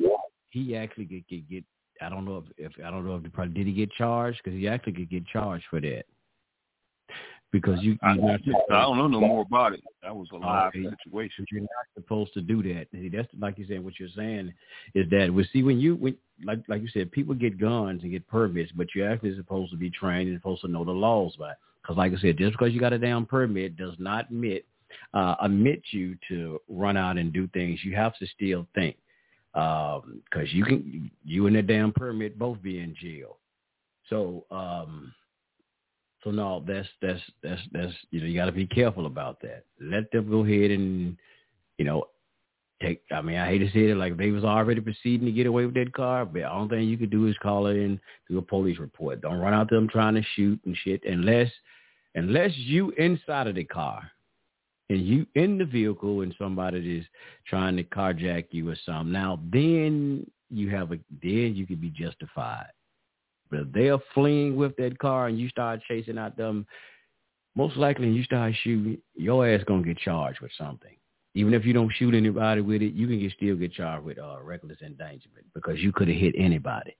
he 0.49 0.75
actually 0.75 1.05
get, 1.05 1.27
get 1.27 1.49
get. 1.49 1.63
I 1.99 2.09
don't 2.09 2.25
know 2.25 2.43
if, 2.57 2.73
if 2.75 2.85
I 2.85 2.91
don't 2.91 3.05
know 3.07 3.15
if 3.15 3.23
the, 3.23 3.29
probably 3.29 3.53
did 3.55 3.67
he 3.67 3.73
get 3.73 3.91
charged 3.91 4.39
because 4.43 4.57
he 4.57 4.67
actually 4.67 4.93
could 4.93 5.09
get 5.09 5.25
charged 5.27 5.65
for 5.69 5.81
that. 5.81 6.05
Because 7.51 7.81
you, 7.81 7.97
I, 8.03 8.13
you're 8.13 8.23
not 8.23 8.41
I 8.69 8.81
don't 8.81 8.97
know 8.97 9.07
no 9.07 9.21
more 9.21 9.41
about 9.41 9.73
it. 9.73 9.81
That 10.03 10.13
was 10.13 10.27
a 10.33 10.35
live 10.35 10.67
Okay. 10.75 10.89
situation. 11.01 11.45
But 11.45 11.51
you're 11.51 11.61
not 11.61 11.69
supposed 11.95 12.33
to 12.33 12.41
do 12.41 12.61
that. 12.63 12.87
That's 12.93 13.27
like 13.39 13.57
you 13.57 13.65
said. 13.67 13.83
What 13.83 13.99
you're 13.99 14.09
saying 14.15 14.53
is 14.93 15.09
that 15.11 15.33
we 15.33 15.47
see 15.53 15.63
when 15.63 15.79
you 15.79 15.95
when 15.95 16.17
like 16.43 16.59
like 16.67 16.81
you 16.81 16.89
said, 16.89 17.11
people 17.11 17.33
get 17.33 17.59
guns 17.59 18.03
and 18.03 18.11
get 18.11 18.27
permits, 18.27 18.71
but 18.73 18.87
you're 18.93 19.09
actually 19.09 19.35
supposed 19.37 19.71
to 19.71 19.77
be 19.77 19.89
trained 19.89 20.29
and 20.29 20.37
supposed 20.37 20.61
to 20.61 20.67
know 20.67 20.83
the 20.83 20.91
laws 20.91 21.35
by. 21.37 21.53
Because 21.81 21.95
like 21.97 22.11
I 22.11 22.19
said, 22.19 22.37
just 22.37 22.51
because 22.51 22.73
you 22.73 22.81
got 22.81 22.91
a 22.91 22.99
damn 22.99 23.25
permit 23.25 23.77
does 23.77 23.95
not 23.97 24.25
admit 24.29 24.65
uh, 25.13 25.35
admit 25.41 25.81
you 25.91 26.17
to 26.27 26.59
run 26.67 26.97
out 26.97 27.17
and 27.17 27.31
do 27.31 27.47
things. 27.47 27.79
You 27.83 27.95
have 27.95 28.17
to 28.17 28.27
still 28.27 28.67
think 28.75 28.97
because 29.53 30.51
you 30.51 30.63
can 30.63 31.09
you 31.23 31.47
and 31.47 31.55
that 31.55 31.67
damn 31.67 31.91
permit 31.91 32.37
both 32.37 32.61
be 32.61 32.79
in 32.79 32.95
jail. 33.01 33.37
So 34.09 34.45
um, 34.51 35.13
so 36.27 36.31
no, 36.31 36.61
that's 36.67 36.89
that's 37.01 37.21
that's 37.41 37.61
that's 37.71 37.93
you 38.11 38.19
know 38.19 38.25
you 38.25 38.35
got 38.35 38.47
to 38.47 38.51
be 38.51 38.67
careful 38.67 39.05
about 39.05 39.41
that. 39.43 39.63
Let 39.79 40.11
them 40.11 40.29
go 40.29 40.43
ahead 40.43 40.71
and 40.71 41.15
you 41.77 41.85
know 41.85 42.09
take. 42.81 43.01
I 43.11 43.21
mean, 43.21 43.37
I 43.37 43.47
hate 43.47 43.59
to 43.59 43.67
say 43.67 43.91
it, 43.91 43.95
like 43.95 44.17
they 44.17 44.31
was 44.31 44.43
already 44.43 44.81
proceeding 44.81 45.25
to 45.25 45.31
get 45.31 45.47
away 45.47 45.65
with 45.65 45.75
that 45.75 45.93
car, 45.93 46.25
but 46.25 46.33
the 46.33 46.51
only 46.51 46.75
thing 46.75 46.89
you 46.89 46.97
could 46.97 47.11
do 47.11 47.27
is 47.27 47.37
call 47.41 47.67
it 47.67 47.77
in, 47.77 47.97
do 48.29 48.39
a 48.39 48.41
police 48.41 48.77
report. 48.77 49.21
Don't 49.21 49.39
run 49.39 49.53
out 49.53 49.69
them 49.69 49.87
trying 49.87 50.15
to 50.15 50.21
shoot 50.35 50.59
and 50.65 50.75
shit 50.83 51.01
unless 51.05 51.49
unless 52.15 52.51
you 52.55 52.91
inside 52.97 53.47
of 53.47 53.55
the 53.55 53.63
car 53.63 54.11
and 54.89 55.07
you 55.07 55.25
in 55.35 55.57
the 55.57 55.65
vehicle 55.65 56.21
and 56.21 56.35
somebody 56.37 56.97
is 56.97 57.05
trying 57.47 57.77
to 57.77 57.85
carjack 57.85 58.47
you 58.51 58.69
or 58.69 58.75
something. 58.85 59.13
Now 59.13 59.39
then 59.49 60.29
you 60.49 60.69
have 60.71 60.91
a 60.91 60.99
then 61.23 61.55
you 61.55 61.65
could 61.65 61.79
be 61.79 61.89
justified. 61.89 62.67
But 63.49 63.59
if 63.59 63.71
they're 63.73 63.97
fleeing 64.13 64.55
with 64.55 64.75
that 64.77 64.97
car 64.99 65.27
and 65.27 65.39
you 65.39 65.49
start 65.49 65.81
chasing 65.87 66.17
out 66.17 66.37
them, 66.37 66.65
most 67.55 67.75
likely 67.75 68.09
you 68.09 68.23
start 68.23 68.53
shooting, 68.63 68.99
your 69.15 69.47
ass 69.47 69.63
gonna 69.65 69.83
get 69.83 69.97
charged 69.97 70.41
with 70.41 70.51
something. 70.57 70.95
Even 71.33 71.53
if 71.53 71.65
you 71.65 71.73
don't 71.73 71.91
shoot 71.93 72.15
anybody 72.15 72.61
with 72.61 72.81
it, 72.81 72.93
you 72.93 73.07
can 73.07 73.19
get, 73.19 73.31
still 73.33 73.55
get 73.55 73.73
charged 73.73 74.05
with 74.05 74.17
uh, 74.17 74.37
reckless 74.41 74.77
endangerment 74.81 75.45
because 75.53 75.79
you 75.79 75.91
could 75.91 76.07
have 76.07 76.17
hit 76.17 76.35
anybody. 76.37 76.95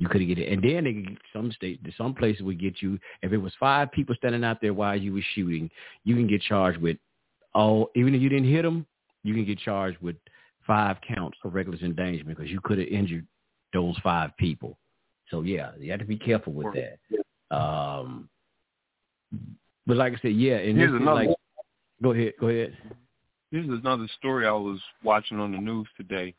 You 0.00 0.08
could 0.08 0.22
have 0.22 0.28
get 0.28 0.38
it, 0.38 0.52
and 0.52 0.62
then 0.62 0.84
they, 0.84 1.16
some 1.32 1.52
states, 1.52 1.82
some 1.98 2.14
places 2.14 2.42
would 2.42 2.58
get 2.58 2.80
you. 2.80 2.98
If 3.22 3.32
it 3.32 3.36
was 3.36 3.52
five 3.60 3.92
people 3.92 4.14
standing 4.16 4.44
out 4.44 4.58
there 4.62 4.72
while 4.74 4.96
you 4.96 5.12
were 5.12 5.24
shooting, 5.34 5.70
you 6.04 6.16
can 6.16 6.26
get 6.26 6.40
charged 6.40 6.80
with 6.80 6.96
all. 7.54 7.90
Even 7.94 8.14
if 8.14 8.22
you 8.22 8.28
didn't 8.28 8.50
hit 8.50 8.62
them, 8.62 8.86
you 9.24 9.34
can 9.34 9.44
get 9.44 9.58
charged 9.58 9.98
with 10.00 10.16
five 10.66 10.96
counts 11.06 11.36
of 11.44 11.54
reckless 11.54 11.82
endangerment 11.82 12.38
because 12.38 12.50
you 12.50 12.60
could 12.62 12.78
have 12.78 12.88
injured 12.88 13.26
those 13.72 13.96
five 14.02 14.36
people. 14.38 14.78
So 15.30 15.42
yeah, 15.42 15.70
you 15.78 15.90
have 15.90 16.00
to 16.00 16.06
be 16.06 16.18
careful 16.18 16.52
with 16.52 16.74
that. 16.74 17.56
Um, 17.56 18.28
but 19.86 19.96
like 19.96 20.12
I 20.14 20.16
said, 20.20 20.32
yeah, 20.34 20.56
and 20.56 20.76
Here's 20.76 20.92
this 20.92 21.00
another- 21.00 21.26
like, 21.26 21.36
go 22.02 22.12
ahead, 22.12 22.34
go 22.40 22.48
ahead. 22.48 22.76
Here's 23.50 23.68
another 23.68 24.06
story 24.18 24.46
I 24.46 24.52
was 24.52 24.80
watching 25.02 25.40
on 25.40 25.52
the 25.52 25.58
news 25.58 25.88
today. 25.96 26.34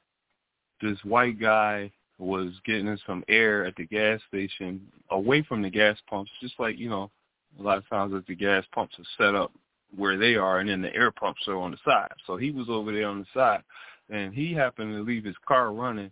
This 0.81 0.97
white 1.03 1.39
guy 1.39 1.91
was 2.17 2.53
getting 2.65 2.97
some 3.05 3.23
air 3.27 3.65
at 3.65 3.75
the 3.75 3.85
gas 3.85 4.21
station 4.27 4.81
away 5.09 5.41
from 5.41 5.61
the 5.61 5.69
gas 5.69 5.97
pumps, 6.09 6.31
just 6.39 6.59
like, 6.59 6.77
you 6.77 6.89
know, 6.89 7.11
a 7.59 7.63
lot 7.63 7.77
of 7.77 7.89
times 7.89 8.13
that 8.13 8.25
the 8.27 8.35
gas 8.35 8.63
pumps 8.73 8.95
are 8.97 9.05
set 9.17 9.35
up 9.35 9.51
where 9.95 10.17
they 10.17 10.35
are 10.35 10.59
and 10.59 10.69
then 10.69 10.81
the 10.81 10.95
air 10.95 11.11
pumps 11.11 11.41
are 11.47 11.57
on 11.57 11.71
the 11.71 11.77
side. 11.83 12.13
So 12.25 12.37
he 12.37 12.51
was 12.51 12.69
over 12.69 12.93
there 12.93 13.07
on 13.07 13.19
the 13.19 13.25
side 13.33 13.61
and 14.09 14.33
he 14.33 14.53
happened 14.53 14.93
to 14.95 15.01
leave 15.03 15.25
his 15.25 15.35
car 15.45 15.73
running, 15.73 16.11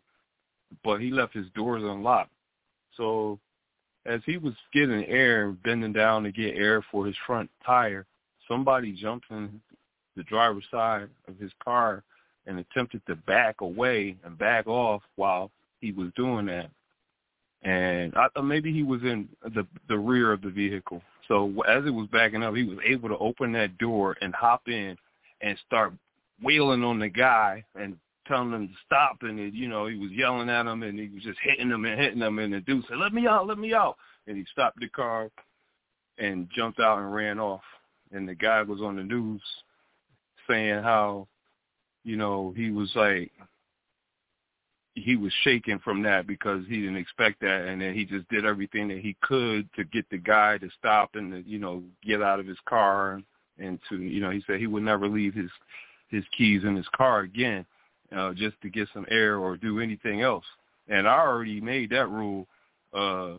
but 0.83 0.97
he 0.99 1.11
left 1.11 1.33
his 1.33 1.47
doors 1.55 1.83
unlocked. 1.83 2.31
So 2.97 3.39
as 4.05 4.21
he 4.25 4.37
was 4.37 4.53
getting 4.73 5.05
air, 5.05 5.51
bending 5.51 5.93
down 5.93 6.23
to 6.23 6.31
get 6.31 6.55
air 6.55 6.83
for 6.91 7.05
his 7.05 7.15
front 7.25 7.49
tire, 7.65 8.05
somebody 8.47 8.91
jumped 8.91 9.27
in 9.29 9.61
the 10.15 10.23
driver's 10.23 10.65
side 10.71 11.09
of 11.27 11.37
his 11.37 11.51
car 11.63 12.03
and 12.45 12.59
attempted 12.59 13.01
to 13.07 13.15
back 13.15 13.61
away 13.61 14.17
and 14.23 14.37
back 14.37 14.67
off 14.67 15.03
while 15.15 15.51
he 15.79 15.91
was 15.91 16.09
doing 16.15 16.47
that. 16.47 16.69
And 17.61 18.15
I 18.15 18.27
thought 18.29 18.45
maybe 18.45 18.71
he 18.71 18.83
was 18.83 19.01
in 19.03 19.27
the 19.43 19.67
the 19.87 19.97
rear 19.97 20.31
of 20.31 20.41
the 20.41 20.49
vehicle. 20.49 21.01
So 21.27 21.61
as 21.67 21.85
it 21.85 21.93
was 21.93 22.07
backing 22.07 22.41
up, 22.41 22.55
he 22.55 22.63
was 22.63 22.79
able 22.85 23.09
to 23.09 23.17
open 23.17 23.51
that 23.53 23.77
door 23.77 24.17
and 24.21 24.33
hop 24.33 24.67
in 24.67 24.97
and 25.41 25.57
start 25.67 25.93
wailing 26.41 26.83
on 26.83 26.99
the 26.99 27.09
guy 27.09 27.63
and 27.75 27.97
telling 28.29 28.53
him 28.53 28.67
to 28.69 28.73
stop. 28.85 29.17
And 29.21 29.39
it, 29.39 29.53
you 29.53 29.67
know, 29.67 29.87
he 29.87 29.97
was 29.97 30.11
yelling 30.11 30.49
at 30.49 30.65
him 30.65 30.83
and 30.83 30.97
he 30.97 31.09
was 31.09 31.23
just 31.23 31.39
hitting 31.43 31.69
him 31.69 31.83
and 31.83 31.99
hitting 31.99 32.21
him. 32.21 32.39
And 32.39 32.53
the 32.53 32.61
dude 32.61 32.85
said, 32.87 32.97
"Let 32.97 33.13
me 33.13 33.27
out, 33.27 33.47
let 33.47 33.57
me 33.57 33.73
out!" 33.73 33.97
And 34.27 34.37
he 34.37 34.45
stopped 34.51 34.79
the 34.79 34.87
car 34.87 35.29
and 36.17 36.49
jumped 36.55 36.79
out 36.79 36.99
and 36.99 37.13
ran 37.13 37.39
off. 37.39 37.63
And 38.11 38.27
the 38.27 38.35
guy 38.35 38.61
was 38.61 38.81
on 38.81 38.95
the 38.95 39.03
news 39.03 39.41
saying 40.49 40.83
how, 40.83 41.27
you 42.03 42.15
know, 42.15 42.53
he 42.55 42.71
was 42.71 42.91
like 42.95 43.31
he 44.95 45.15
was 45.15 45.31
shaking 45.43 45.79
from 45.79 46.01
that 46.03 46.27
because 46.27 46.63
he 46.67 46.81
didn't 46.81 46.97
expect 46.97 47.39
that 47.39 47.67
and 47.67 47.81
then 47.81 47.93
he 47.93 48.03
just 48.03 48.27
did 48.27 48.45
everything 48.45 48.87
that 48.89 48.99
he 48.99 49.15
could 49.21 49.69
to 49.73 49.83
get 49.85 50.05
the 50.09 50.17
guy 50.17 50.57
to 50.57 50.69
stop 50.77 51.11
and 51.13 51.31
to, 51.31 51.49
you 51.49 51.59
know, 51.59 51.81
get 52.03 52.21
out 52.21 52.39
of 52.39 52.47
his 52.47 52.57
car 52.67 53.13
and, 53.13 53.23
and 53.59 53.79
to 53.87 54.01
you 54.01 54.19
know, 54.19 54.29
he 54.29 54.43
said 54.45 54.59
he 54.59 54.67
would 54.67 54.83
never 54.83 55.07
leave 55.07 55.33
his 55.33 55.49
his 56.09 56.23
keys 56.35 56.63
in 56.63 56.75
his 56.75 56.87
car 56.95 57.21
again, 57.21 57.65
uh, 58.15 58.33
just 58.33 58.59
to 58.61 58.69
get 58.69 58.87
some 58.93 59.05
air 59.09 59.37
or 59.37 59.57
do 59.57 59.79
anything 59.79 60.21
else. 60.21 60.45
And 60.87 61.07
I 61.07 61.19
already 61.19 61.61
made 61.61 61.89
that 61.91 62.09
rule 62.09 62.47
uh 62.93 63.35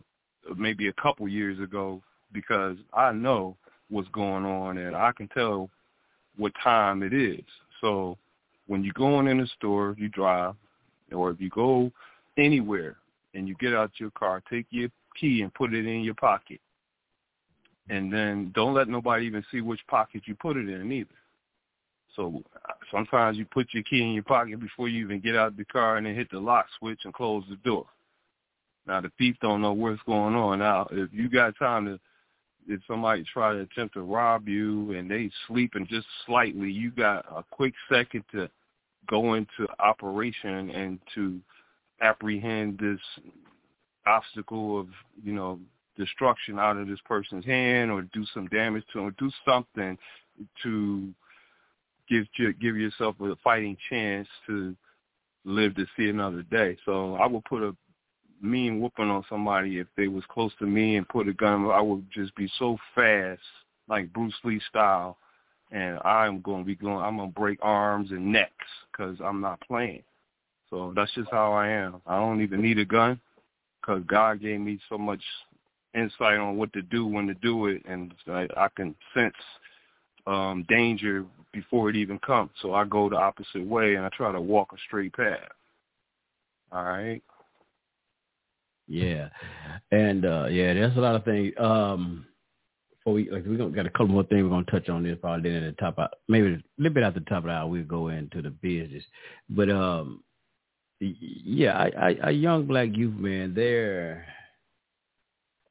maybe 0.55 0.87
a 0.87 0.93
couple 0.93 1.27
years 1.27 1.59
ago 1.59 2.01
because 2.33 2.77
I 2.93 3.11
know 3.11 3.57
what's 3.89 4.07
going 4.09 4.45
on 4.45 4.77
and 4.77 4.95
I 4.95 5.11
can 5.11 5.27
tell 5.27 5.69
what 6.37 6.53
time 6.63 7.03
it 7.03 7.13
is. 7.13 7.43
So 7.81 8.17
when 8.67 8.83
you're 8.83 8.93
going 8.93 9.27
in 9.27 9.39
the 9.39 9.47
store, 9.57 9.95
you 9.97 10.07
drive, 10.07 10.55
or 11.11 11.31
if 11.31 11.41
you 11.41 11.49
go 11.49 11.91
anywhere 12.37 12.95
and 13.33 13.47
you 13.47 13.55
get 13.59 13.73
out 13.73 13.91
your 13.97 14.11
car, 14.11 14.41
take 14.49 14.65
your 14.69 14.89
key 15.19 15.41
and 15.41 15.53
put 15.53 15.73
it 15.73 15.85
in 15.85 16.01
your 16.01 16.15
pocket. 16.15 16.59
And 17.89 18.11
then 18.11 18.51
don't 18.55 18.73
let 18.73 18.87
nobody 18.87 19.25
even 19.25 19.43
see 19.51 19.59
which 19.59 19.81
pocket 19.87 20.23
you 20.25 20.35
put 20.35 20.55
it 20.55 20.69
in 20.69 20.91
either. 20.91 21.09
So 22.15 22.43
sometimes 22.91 23.37
you 23.37 23.45
put 23.45 23.73
your 23.73 23.83
key 23.83 24.01
in 24.01 24.11
your 24.11 24.23
pocket 24.23 24.59
before 24.59 24.89
you 24.89 25.05
even 25.05 25.19
get 25.19 25.35
out 25.35 25.49
of 25.49 25.57
the 25.57 25.65
car 25.65 25.97
and 25.97 26.05
then 26.05 26.15
hit 26.15 26.29
the 26.31 26.39
lock 26.39 26.65
switch 26.77 27.01
and 27.05 27.13
close 27.13 27.43
the 27.49 27.55
door. 27.57 27.85
Now 28.85 29.01
the 29.01 29.11
thief 29.17 29.35
don't 29.41 29.61
know 29.61 29.73
what's 29.73 30.01
going 30.05 30.35
on. 30.35 30.59
Now 30.59 30.87
if 30.91 31.09
you 31.13 31.29
got 31.29 31.57
time 31.57 31.85
to 31.85 31.99
if 32.67 32.81
somebody 32.87 33.23
try 33.23 33.53
to 33.53 33.61
attempt 33.61 33.95
to 33.95 34.01
rob 34.01 34.47
you 34.47 34.91
and 34.93 35.09
they 35.09 35.29
sleeping 35.47 35.87
just 35.89 36.07
slightly, 36.25 36.71
you 36.71 36.91
got 36.91 37.25
a 37.35 37.43
quick 37.51 37.73
second 37.91 38.23
to 38.31 38.49
go 39.07 39.33
into 39.33 39.67
operation 39.79 40.69
and 40.69 40.99
to 41.15 41.39
apprehend 42.01 42.77
this 42.77 42.99
obstacle 44.05 44.79
of, 44.79 44.87
you 45.23 45.33
know, 45.33 45.59
destruction 45.97 46.59
out 46.59 46.77
of 46.77 46.87
this 46.87 46.99
person's 47.05 47.45
hand 47.45 47.91
or 47.91 48.03
do 48.13 48.25
some 48.33 48.47
damage 48.47 48.83
to 48.91 48.99
them 48.99 49.07
or 49.07 49.11
do 49.11 49.29
something 49.45 49.97
to 50.63 51.13
give 52.11 52.27
give 52.59 52.77
yourself 52.77 53.15
a 53.21 53.35
fighting 53.43 53.77
chance 53.89 54.27
to 54.47 54.75
live 55.45 55.75
to 55.75 55.85
see 55.97 56.09
another 56.09 56.43
day. 56.43 56.77
So 56.85 57.15
I 57.15 57.25
would 57.25 57.45
put 57.45 57.63
a 57.63 57.75
mean 58.41 58.79
whooping 58.79 59.09
on 59.09 59.23
somebody 59.29 59.79
if 59.79 59.87
they 59.95 60.07
was 60.07 60.23
close 60.29 60.51
to 60.59 60.65
me 60.65 60.97
and 60.97 61.07
put 61.07 61.27
a 61.27 61.33
gun. 61.33 61.65
I 61.71 61.81
would 61.81 62.05
just 62.11 62.35
be 62.35 62.49
so 62.59 62.77
fast, 62.93 63.41
like 63.87 64.11
Bruce 64.13 64.33
Lee 64.43 64.61
style, 64.69 65.17
and 65.71 65.99
I'm 66.03 66.41
going 66.41 66.63
to 66.63 66.65
be 66.65 66.75
going. 66.75 67.03
I'm 67.03 67.17
going 67.17 67.29
to 67.29 67.39
break 67.39 67.59
arms 67.61 68.11
and 68.11 68.31
necks 68.31 68.51
because 68.91 69.17
I'm 69.23 69.41
not 69.41 69.61
playing. 69.61 70.03
So 70.69 70.93
that's 70.95 71.13
just 71.13 71.29
how 71.31 71.53
I 71.53 71.67
am. 71.67 72.01
I 72.05 72.17
don't 72.17 72.41
even 72.41 72.61
need 72.61 72.79
a 72.79 72.85
gun 72.85 73.19
because 73.81 74.03
God 74.07 74.41
gave 74.41 74.59
me 74.59 74.79
so 74.89 74.97
much 74.97 75.21
insight 75.93 76.37
on 76.37 76.55
what 76.55 76.71
to 76.73 76.81
do, 76.81 77.05
when 77.05 77.27
to 77.27 77.33
do 77.35 77.67
it, 77.67 77.83
and 77.85 78.13
I, 78.27 78.47
I 78.55 78.67
can 78.75 78.95
sense 79.13 79.33
um, 80.27 80.65
danger 80.69 81.25
before 81.53 81.89
it 81.89 81.95
even 81.95 82.19
comes. 82.19 82.51
So 82.61 82.73
I 82.73 82.85
go 82.85 83.09
the 83.09 83.17
opposite 83.17 83.65
way 83.65 83.95
and 83.95 84.05
I 84.05 84.09
try 84.15 84.31
to 84.31 84.41
walk 84.41 84.71
a 84.73 84.77
straight 84.87 85.13
path. 85.13 85.39
All 86.71 86.83
right. 86.83 87.21
Yeah, 88.87 89.29
and 89.91 90.25
uh 90.25 90.47
yeah, 90.47 90.73
there's 90.73 90.97
a 90.97 90.99
lot 90.99 91.15
of 91.15 91.23
things. 91.23 91.53
Um, 91.57 92.25
before 92.91 93.13
we 93.13 93.29
like 93.29 93.45
we 93.45 93.55
got 93.55 93.85
a 93.85 93.89
couple 93.89 94.07
more 94.07 94.23
things 94.23 94.43
we're 94.43 94.49
gonna 94.49 94.65
touch 94.65 94.89
on 94.89 95.03
this 95.03 95.17
probably 95.21 95.49
then 95.49 95.63
at 95.63 95.75
the 95.75 95.81
top. 95.81 95.97
Of, 95.97 96.09
maybe 96.27 96.47
a 96.47 96.61
little 96.77 96.93
bit 96.93 97.03
at 97.03 97.13
the 97.13 97.21
top 97.21 97.39
of 97.39 97.43
the 97.45 97.51
hour 97.51 97.67
we'll 97.67 97.83
go 97.83 98.09
into 98.09 98.41
the 98.41 98.49
business, 98.49 99.03
but 99.49 99.69
um, 99.69 100.23
yeah, 100.99 101.77
I, 101.77 101.91
I, 102.09 102.29
a 102.29 102.31
young 102.31 102.65
black 102.65 102.89
youth 102.93 103.17
man, 103.17 103.53
there 103.53 104.25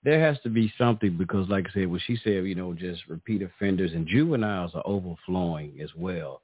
there 0.02 0.20
has 0.20 0.40
to 0.42 0.48
be 0.48 0.72
something 0.78 1.16
because, 1.16 1.48
like 1.48 1.66
I 1.68 1.72
said, 1.72 1.90
what 1.90 2.00
she 2.06 2.16
said, 2.24 2.44
you 2.44 2.54
know, 2.54 2.72
just 2.72 3.06
repeat 3.06 3.42
offenders 3.42 3.92
and 3.92 4.06
juveniles 4.06 4.72
are 4.74 4.86
overflowing 4.86 5.78
as 5.82 5.90
well 5.94 6.40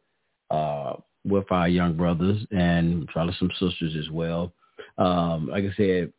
uh, 0.51 0.95
with 1.25 1.51
our 1.51 1.69
young 1.69 1.97
brothers 1.97 2.47
and 2.51 3.07
probably 3.09 3.35
some 3.39 3.51
sisters 3.59 3.97
as 3.99 4.11
well. 4.11 4.53
Um, 4.99 5.49
like 5.49 5.65
I 5.65 5.73
said, 5.77 6.13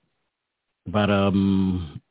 about 0.87 1.09
um 1.09 2.01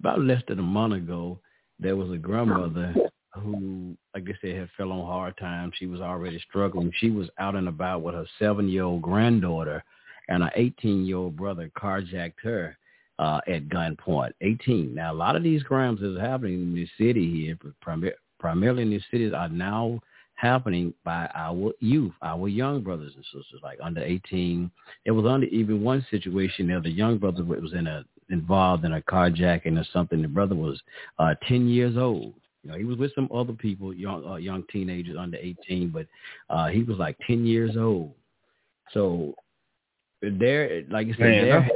about 0.00 0.20
less 0.20 0.42
than 0.48 0.58
a 0.58 0.62
month 0.62 0.94
ago, 0.94 1.38
there 1.78 1.96
was 1.96 2.10
a 2.10 2.18
grandmother 2.18 2.94
who, 3.34 3.96
like 4.14 4.24
I 4.28 4.32
said, 4.40 4.56
had 4.56 4.70
fell 4.76 4.92
on 4.92 5.06
hard 5.06 5.36
times. 5.38 5.74
She 5.78 5.86
was 5.86 6.00
already 6.00 6.42
struggling. 6.48 6.92
She 6.98 7.10
was 7.10 7.28
out 7.38 7.54
and 7.54 7.68
about 7.68 8.02
with 8.02 8.14
her 8.14 8.26
seven-year-old 8.38 9.02
granddaughter, 9.02 9.82
and 10.28 10.42
her 10.42 10.52
18-year-old 10.56 11.36
brother 11.36 11.70
carjacked 11.78 12.40
her 12.42 12.76
uh, 13.18 13.40
at 13.46 13.68
gunpoint. 13.68 14.32
18. 14.40 14.94
Now, 14.94 15.12
a 15.12 15.14
lot 15.14 15.36
of 15.36 15.42
these 15.42 15.62
crimes 15.62 16.00
is 16.02 16.18
happening 16.18 16.54
in 16.54 16.74
the 16.74 16.86
city 16.98 17.30
here, 17.30 17.58
prim- 17.80 18.10
primarily 18.38 18.82
in 18.82 18.90
these 18.90 19.04
cities, 19.10 19.32
are 19.32 19.48
now 19.48 20.00
happening 20.34 20.92
by 21.04 21.28
our 21.34 21.72
youth, 21.80 22.12
our 22.22 22.48
young 22.48 22.82
brothers 22.82 23.12
and 23.14 23.24
sisters, 23.24 23.60
like 23.62 23.78
under 23.82 24.02
18. 24.02 24.70
It 25.04 25.10
was 25.10 25.24
under 25.26 25.46
even 25.46 25.82
one 25.82 26.06
situation 26.10 26.68
there, 26.68 26.80
the 26.80 26.90
young 26.90 27.18
brother 27.18 27.42
was 27.44 27.72
in 27.72 27.86
a 27.86 28.04
involved 28.28 28.84
in 28.84 28.92
a 28.94 29.00
carjacking 29.02 29.80
or 29.80 29.86
something. 29.92 30.20
The 30.20 30.28
brother 30.28 30.54
was 30.54 30.80
uh, 31.18 31.34
10 31.48 31.68
years 31.68 31.96
old. 31.96 32.34
You 32.62 32.72
know, 32.72 32.78
he 32.78 32.84
was 32.84 32.98
with 32.98 33.14
some 33.14 33.28
other 33.32 33.52
people, 33.52 33.94
young 33.94 34.26
uh, 34.26 34.36
young 34.36 34.64
teenagers 34.72 35.16
under 35.18 35.38
18, 35.38 35.90
but 35.90 36.06
uh, 36.50 36.66
he 36.68 36.82
was 36.82 36.98
like 36.98 37.16
10 37.26 37.46
years 37.46 37.76
old. 37.76 38.12
So 38.92 39.34
there, 40.20 40.82
like 40.90 41.06
you 41.06 41.14
said, 41.14 41.20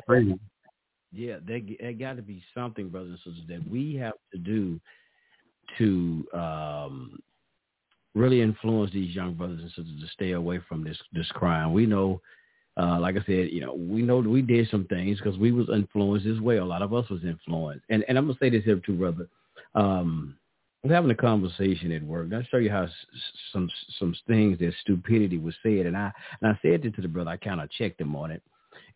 Man. 0.08 0.34
Yeah, 1.12 1.36
there, 1.46 1.60
there 1.80 1.92
got 1.92 2.16
to 2.16 2.22
be 2.22 2.42
something, 2.54 2.88
brothers 2.88 3.18
and 3.24 3.34
sisters, 3.34 3.48
that 3.48 3.70
we 3.70 3.94
have 3.96 4.14
to 4.32 4.38
do 4.38 4.80
to 5.78 6.26
um, 6.34 7.18
really 8.14 8.40
influence 8.42 8.92
these 8.92 9.14
young 9.14 9.34
brothers 9.34 9.60
and 9.60 9.70
sisters 9.70 10.00
to 10.00 10.08
stay 10.12 10.32
away 10.32 10.60
from 10.68 10.84
this 10.84 10.98
this 11.12 11.28
crime. 11.32 11.72
We 11.72 11.86
know 11.86 12.20
uh, 12.76 12.98
like 12.98 13.16
I 13.16 13.24
said, 13.26 13.50
you 13.50 13.60
know, 13.60 13.74
we 13.74 14.02
know 14.02 14.18
we 14.18 14.42
did 14.42 14.68
some 14.70 14.84
things 14.86 15.18
because 15.18 15.38
we 15.38 15.52
was 15.52 15.68
influenced 15.68 16.26
as 16.26 16.40
well. 16.40 16.62
A 16.62 16.64
lot 16.64 16.82
of 16.82 16.94
us 16.94 17.08
was 17.10 17.24
influenced. 17.24 17.84
And 17.90 18.04
and 18.08 18.16
I'm 18.16 18.26
gonna 18.26 18.38
say 18.40 18.50
this 18.50 18.64
here 18.64 18.80
too, 18.84 18.96
brother. 18.96 19.28
Um, 19.74 20.36
I'm 20.82 20.90
having 20.90 21.10
a 21.10 21.14
conversation 21.14 21.92
at 21.92 22.02
work. 22.02 22.28
I'll 22.32 22.42
show 22.44 22.56
you 22.56 22.70
how 22.70 22.88
some 23.52 23.68
some 23.98 24.14
things 24.26 24.58
that 24.60 24.72
stupidity 24.80 25.38
was 25.38 25.54
said, 25.62 25.86
and 25.86 25.96
I 25.96 26.10
and 26.40 26.52
I 26.52 26.58
said 26.62 26.84
it 26.86 26.94
to 26.94 27.02
the 27.02 27.08
brother. 27.08 27.30
I 27.30 27.36
kind 27.36 27.60
of 27.60 27.70
checked 27.72 28.00
him 28.00 28.16
on 28.16 28.30
it, 28.30 28.42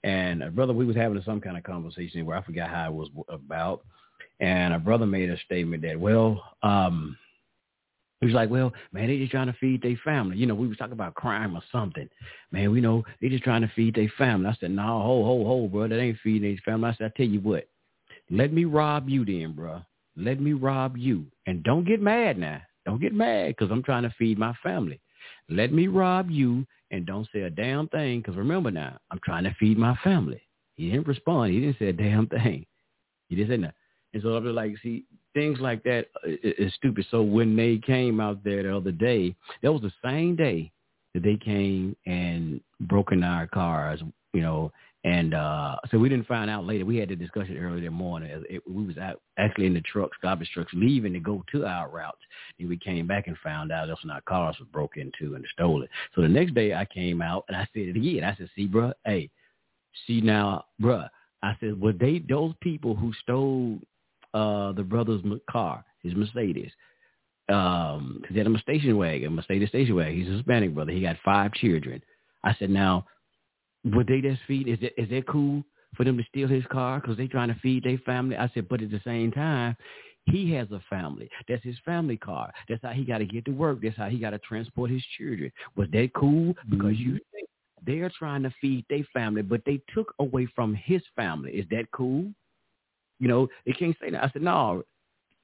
and 0.04 0.42
a 0.42 0.50
brother, 0.50 0.74
we 0.74 0.84
was 0.84 0.96
having 0.96 1.20
some 1.24 1.40
kind 1.40 1.56
of 1.56 1.64
conversation 1.64 2.26
where 2.26 2.36
I 2.36 2.42
forgot 2.42 2.68
how 2.68 2.88
it 2.88 2.92
was 2.92 3.08
about, 3.28 3.84
and 4.38 4.74
a 4.74 4.78
brother 4.78 5.06
made 5.06 5.30
a 5.30 5.38
statement 5.38 5.82
that, 5.82 5.98
well, 5.98 6.44
um, 6.62 7.16
he 8.20 8.26
was 8.26 8.34
like, 8.34 8.50
well, 8.50 8.72
man, 8.92 9.08
they 9.08 9.16
just 9.18 9.30
trying 9.30 9.46
to 9.46 9.56
feed 9.58 9.82
their 9.82 9.98
family. 10.04 10.36
You 10.36 10.46
know, 10.46 10.54
we 10.54 10.68
was 10.68 10.76
talking 10.76 10.92
about 10.92 11.14
crime 11.14 11.56
or 11.56 11.62
something. 11.72 12.08
Man, 12.52 12.70
we 12.70 12.82
know 12.82 13.02
they 13.20 13.28
just 13.30 13.44
trying 13.44 13.62
to 13.62 13.72
feed 13.74 13.94
their 13.94 14.12
family. 14.16 14.48
I 14.48 14.56
said, 14.60 14.70
no, 14.72 14.82
nah, 14.82 15.02
ho, 15.02 15.24
ho, 15.24 15.44
ho, 15.44 15.68
bro. 15.68 15.88
That 15.88 15.98
ain't 15.98 16.18
feeding 16.22 16.42
their 16.42 16.60
family. 16.64 16.90
I 16.90 16.94
said, 16.96 17.12
I 17.14 17.16
tell 17.16 17.26
you 17.26 17.40
what, 17.40 17.66
let 18.30 18.52
me 18.52 18.66
rob 18.66 19.08
you 19.08 19.24
then, 19.24 19.52
bro. 19.52 19.80
Let 20.16 20.38
me 20.38 20.52
rob 20.52 20.96
you. 20.96 21.26
And 21.46 21.62
don't 21.64 21.86
get 21.86 22.00
mad 22.00 22.38
now. 22.38 22.60
Don't 22.84 23.00
get 23.00 23.14
mad 23.14 23.48
because 23.48 23.70
I'm 23.70 23.82
trying 23.82 24.02
to 24.02 24.14
feed 24.18 24.38
my 24.38 24.54
family. 24.62 25.00
Let 25.48 25.72
me 25.72 25.88
rob 25.88 26.30
you 26.30 26.66
and 26.94 27.06
don't 27.06 27.28
say 27.32 27.40
a 27.42 27.50
damn 27.50 27.88
thing 27.88 28.20
because 28.20 28.36
remember 28.36 28.70
now, 28.70 28.96
I'm 29.10 29.18
trying 29.24 29.44
to 29.44 29.56
feed 29.58 29.76
my 29.76 29.96
family. 30.04 30.40
He 30.76 30.90
didn't 30.90 31.08
respond. 31.08 31.52
He 31.52 31.60
didn't 31.60 31.78
say 31.78 31.88
a 31.88 31.92
damn 31.92 32.26
thing. 32.28 32.64
He 33.28 33.36
didn't 33.36 33.50
say 33.50 33.56
nothing. 33.56 33.74
And 34.12 34.22
so 34.22 34.36
I 34.36 34.38
was 34.38 34.54
like, 34.54 34.74
see, 34.82 35.04
things 35.34 35.58
like 35.60 35.82
that 35.82 36.06
uh, 36.24 36.30
is, 36.42 36.72
stupid. 36.74 37.04
So 37.10 37.22
when 37.22 37.56
they 37.56 37.78
came 37.78 38.20
out 38.20 38.44
there 38.44 38.62
the 38.62 38.76
other 38.76 38.92
day, 38.92 39.34
that 39.62 39.72
was 39.72 39.82
the 39.82 39.92
same 40.04 40.36
day 40.36 40.70
that 41.14 41.24
they 41.24 41.36
came 41.36 41.96
and 42.06 42.60
broke 42.82 43.10
in 43.10 43.24
our 43.24 43.48
cars, 43.48 44.00
you 44.32 44.40
know, 44.40 44.70
and 45.04 45.34
uh 45.34 45.76
so 45.90 45.98
we 45.98 46.08
didn't 46.08 46.26
find 46.26 46.50
out 46.50 46.64
later. 46.64 46.84
We 46.84 46.96
had 46.96 47.10
the 47.10 47.16
discussion 47.16 47.56
earlier 47.58 47.84
that 47.84 47.90
morning. 47.90 48.44
It, 48.48 48.62
we 48.68 48.84
was 48.84 48.98
out 48.98 49.20
actually 49.38 49.66
in 49.66 49.74
the 49.74 49.82
trucks, 49.82 50.16
garbage 50.22 50.50
trucks, 50.52 50.72
leaving 50.74 51.12
to 51.12 51.20
go 51.20 51.44
to 51.52 51.66
our 51.66 51.88
routes. 51.88 52.18
And 52.58 52.68
we 52.68 52.78
came 52.78 53.06
back 53.06 53.26
and 53.26 53.36
found 53.42 53.70
out 53.70 53.88
that's 53.88 54.02
when 54.02 54.10
our 54.10 54.22
cars 54.22 54.56
was 54.58 54.68
broke 54.72 54.96
into 54.96 55.34
and 55.34 55.44
stolen. 55.52 55.88
So 56.14 56.22
the 56.22 56.28
next 56.28 56.54
day 56.54 56.74
I 56.74 56.86
came 56.86 57.20
out 57.20 57.44
and 57.48 57.56
I 57.56 57.68
said 57.72 57.88
it 57.88 57.96
again. 57.96 58.24
I 58.24 58.34
said, 58.36 58.48
see, 58.56 58.66
bro, 58.66 58.92
hey, 59.04 59.30
see 60.06 60.20
now, 60.20 60.64
bruh. 60.80 61.08
I 61.42 61.54
said, 61.60 61.78
well, 61.78 61.92
they 61.98 62.22
those 62.26 62.54
people 62.62 62.94
who 62.94 63.12
stole 63.22 63.78
uh, 64.32 64.72
the 64.72 64.82
brother's 64.82 65.22
car, 65.50 65.84
his 66.02 66.14
Mercedes. 66.14 66.72
Um, 67.50 68.22
he 68.30 68.38
had 68.38 68.46
a 68.46 68.58
station 68.58 68.96
wagon, 68.96 69.28
a 69.28 69.30
Mercedes 69.30 69.68
station 69.68 69.94
wagon. 69.94 70.16
He's 70.16 70.28
a 70.28 70.36
Hispanic 70.36 70.74
brother. 70.74 70.92
He 70.92 71.02
got 71.02 71.16
five 71.22 71.52
children. 71.52 72.02
I 72.42 72.54
said, 72.58 72.70
now, 72.70 73.06
would 73.84 74.06
they 74.06 74.20
just 74.20 74.40
feed? 74.46 74.68
Is 74.68 74.78
that 74.80 75.00
is 75.00 75.08
that 75.10 75.26
cool 75.26 75.62
for 75.96 76.04
them 76.04 76.16
to 76.16 76.24
steal 76.24 76.48
his 76.48 76.64
car 76.66 77.00
because 77.00 77.16
they 77.16 77.26
trying 77.26 77.48
to 77.48 77.60
feed 77.60 77.84
their 77.84 77.98
family? 77.98 78.36
I 78.36 78.50
said, 78.54 78.68
but 78.68 78.82
at 78.82 78.90
the 78.90 79.00
same 79.04 79.30
time, 79.32 79.76
he 80.26 80.52
has 80.54 80.70
a 80.70 80.80
family. 80.88 81.28
That's 81.48 81.62
his 81.62 81.76
family 81.84 82.16
car. 82.16 82.52
That's 82.68 82.82
how 82.82 82.90
he 82.90 83.04
got 83.04 83.18
to 83.18 83.26
get 83.26 83.44
to 83.46 83.50
work. 83.50 83.80
That's 83.82 83.96
how 83.96 84.08
he 84.08 84.18
got 84.18 84.30
to 84.30 84.38
transport 84.38 84.90
his 84.90 85.04
children. 85.18 85.52
Was 85.76 85.88
that 85.92 86.10
cool? 86.14 86.54
Because 86.70 86.96
you 86.98 87.12
mm-hmm. 87.12 87.18
think 87.32 87.48
they're 87.86 88.10
trying 88.18 88.42
to 88.44 88.54
feed 88.60 88.86
their 88.88 89.04
family, 89.12 89.42
but 89.42 89.60
they 89.66 89.80
took 89.94 90.14
away 90.18 90.48
from 90.54 90.74
his 90.74 91.02
family. 91.14 91.52
Is 91.52 91.66
that 91.70 91.90
cool? 91.92 92.26
You 93.20 93.28
know, 93.28 93.48
they 93.66 93.72
can't 93.72 93.96
say 94.00 94.10
that. 94.10 94.24
I 94.24 94.30
said, 94.30 94.42
no, 94.42 94.82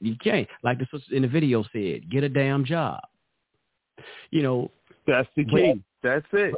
you 0.01 0.17
can't. 0.23 0.49
Like 0.63 0.79
the 0.79 0.87
in 1.15 1.23
the 1.23 1.29
video 1.29 1.63
said, 1.73 2.11
get 2.11 2.25
a 2.25 2.29
damn 2.29 2.65
job. 2.65 3.01
You 4.31 4.43
know, 4.43 4.71
that's 5.07 5.29
the 5.37 5.45
key. 5.45 5.83
That's 6.03 6.27
it. 6.33 6.55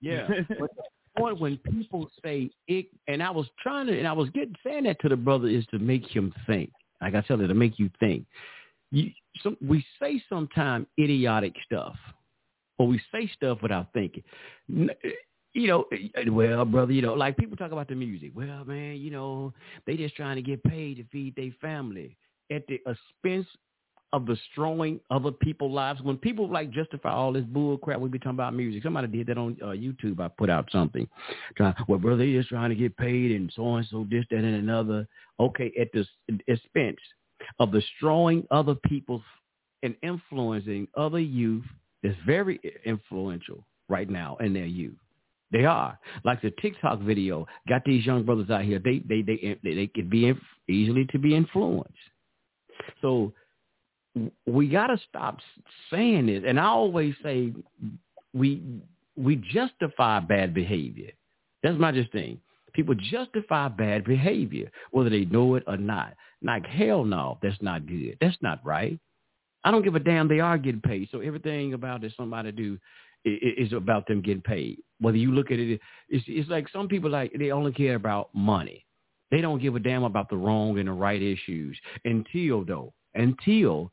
Yeah. 0.00 0.26
but 0.58 0.70
point 1.16 1.40
when 1.40 1.58
people 1.58 2.10
say 2.24 2.50
it, 2.68 2.86
and 3.08 3.22
I 3.22 3.30
was 3.30 3.46
trying 3.62 3.86
to, 3.86 3.98
and 3.98 4.06
I 4.06 4.12
was 4.12 4.30
getting 4.30 4.54
saying 4.64 4.84
that 4.84 5.00
to 5.00 5.08
the 5.08 5.16
brother 5.16 5.48
is 5.48 5.66
to 5.66 5.78
make 5.78 6.06
him 6.06 6.32
think. 6.46 6.70
Like 7.00 7.14
I 7.14 7.20
tell 7.22 7.40
you, 7.40 7.46
to 7.46 7.54
make 7.54 7.78
you 7.78 7.90
think. 8.00 8.24
You, 8.90 9.10
some, 9.42 9.56
we 9.66 9.84
say 10.00 10.22
sometimes 10.28 10.86
idiotic 10.98 11.54
stuff, 11.64 11.96
or 12.78 12.86
we 12.86 13.00
say 13.12 13.30
stuff 13.34 13.58
without 13.62 13.92
thinking 13.92 14.22
you 15.54 15.66
know, 15.68 15.84
well, 16.28 16.64
brother, 16.64 16.92
you 16.92 17.02
know, 17.02 17.14
like 17.14 17.36
people 17.36 17.56
talk 17.56 17.72
about 17.72 17.88
the 17.88 17.94
music. 17.94 18.32
Well, 18.34 18.64
man, 18.64 18.96
you 18.96 19.10
know, 19.10 19.52
they 19.86 19.96
just 19.96 20.16
trying 20.16 20.36
to 20.36 20.42
get 20.42 20.62
paid 20.64 20.96
to 20.96 21.04
feed 21.12 21.36
their 21.36 21.50
family 21.60 22.16
at 22.50 22.66
the 22.68 22.80
expense 22.86 23.46
of 24.12 24.26
destroying 24.26 25.00
other 25.10 25.30
people's 25.30 25.72
lives. 25.72 26.02
When 26.02 26.16
people 26.16 26.48
like 26.48 26.70
justify 26.70 27.10
all 27.12 27.32
this 27.32 27.44
bull 27.44 27.78
crap, 27.78 28.00
we 28.00 28.08
be 28.08 28.18
talking 28.18 28.32
about 28.32 28.54
music. 28.54 28.82
Somebody 28.82 29.08
did 29.08 29.26
that 29.28 29.38
on 29.38 29.56
uh, 29.62 29.66
YouTube. 29.68 30.20
I 30.20 30.28
put 30.28 30.50
out 30.50 30.68
something. 30.70 31.08
Trying, 31.56 31.74
well, 31.88 31.98
brother, 31.98 32.26
just 32.26 32.50
trying 32.50 32.70
to 32.70 32.76
get 32.76 32.96
paid 32.96 33.32
and 33.32 33.50
so 33.54 33.76
and 33.76 33.86
so, 33.90 34.06
this, 34.10 34.24
that, 34.30 34.38
and 34.38 34.54
another. 34.54 35.08
Okay, 35.40 35.72
at 35.80 35.88
the 35.92 36.06
expense 36.46 36.98
of 37.58 37.72
destroying 37.72 38.46
other 38.50 38.74
people's 38.74 39.22
and 39.82 39.96
influencing 40.02 40.86
other 40.96 41.18
youth 41.18 41.64
that's 42.02 42.16
very 42.26 42.60
influential 42.84 43.64
right 43.88 44.08
now 44.08 44.36
in 44.40 44.52
their 44.52 44.66
youth. 44.66 44.94
They 45.50 45.64
are 45.64 45.98
like 46.24 46.40
the 46.40 46.52
TikTok 46.62 47.00
video 47.00 47.46
got 47.68 47.84
these 47.84 48.06
young 48.06 48.24
brothers 48.24 48.50
out 48.50 48.62
here. 48.62 48.78
They 48.78 49.02
they 49.06 49.22
they 49.22 49.58
they, 49.62 49.74
they 49.74 49.86
could 49.86 50.08
be 50.08 50.32
easily 50.68 51.06
to 51.12 51.18
be 51.18 51.36
influenced. 51.36 51.92
So 53.02 53.32
we 54.46 54.68
got 54.68 54.88
to 54.88 55.00
stop 55.08 55.38
saying 55.90 56.26
this. 56.26 56.42
And 56.46 56.58
I 56.58 56.66
always 56.66 57.14
say 57.22 57.52
we 58.34 58.62
we 59.16 59.36
justify 59.52 60.20
bad 60.20 60.54
behavior. 60.54 61.10
That's 61.62 61.78
my 61.78 61.92
just 61.92 62.12
thing. 62.12 62.38
People 62.72 62.94
justify 62.94 63.68
bad 63.68 64.04
behavior, 64.04 64.70
whether 64.90 65.10
they 65.10 65.26
know 65.26 65.54
it 65.56 65.64
or 65.66 65.76
not. 65.76 66.14
Like 66.42 66.66
hell 66.66 67.04
no, 67.04 67.38
that's 67.42 67.60
not 67.60 67.86
good. 67.86 68.16
That's 68.20 68.36
not 68.40 68.64
right. 68.64 68.98
I 69.64 69.70
don't 69.70 69.84
give 69.84 69.94
a 69.94 70.00
damn. 70.00 70.28
They 70.28 70.40
are 70.40 70.58
getting 70.58 70.80
paid. 70.80 71.08
So 71.12 71.20
everything 71.20 71.74
about 71.74 72.00
that 72.00 72.12
somebody 72.16 72.50
do 72.52 72.78
is 73.24 73.72
about 73.72 74.06
them 74.08 74.20
getting 74.20 74.42
paid. 74.42 74.78
Whether 75.00 75.18
you 75.18 75.32
look 75.32 75.50
at 75.52 75.58
it, 75.58 75.80
it's, 76.08 76.24
it's 76.26 76.50
like 76.50 76.68
some 76.70 76.88
people 76.88 77.10
like 77.10 77.32
they 77.38 77.52
only 77.52 77.72
care 77.72 77.94
about 77.94 78.30
money. 78.34 78.84
They 79.30 79.40
don't 79.40 79.62
give 79.62 79.76
a 79.76 79.80
damn 79.80 80.02
about 80.02 80.28
the 80.28 80.36
wrong 80.36 80.78
and 80.78 80.88
the 80.88 80.92
right 80.92 81.22
issues 81.22 81.78
until 82.04 82.64
though 82.64 82.92
until 83.14 83.92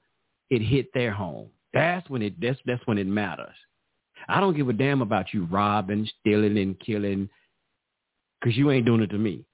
it 0.50 0.62
hit 0.62 0.94
their 0.94 1.12
home. 1.12 1.50
That's 1.74 2.10
when 2.10 2.22
it 2.22 2.40
that's 2.42 2.60
that's 2.66 2.86
when 2.86 2.98
it 2.98 3.08
matters. 3.08 3.56
I 4.28 4.40
don't 4.40 4.56
give 4.56 4.70
a 4.70 4.74
damn 4.74 5.02
about 5.02 5.34
you 5.34 5.46
robbing, 5.46 6.10
stealing, 6.20 6.58
and 6.58 6.80
killing, 6.80 7.30
because 8.40 8.58
you 8.58 8.70
ain't 8.72 8.86
doing 8.86 9.02
it 9.02 9.10
to 9.12 9.18
me. 9.18 9.46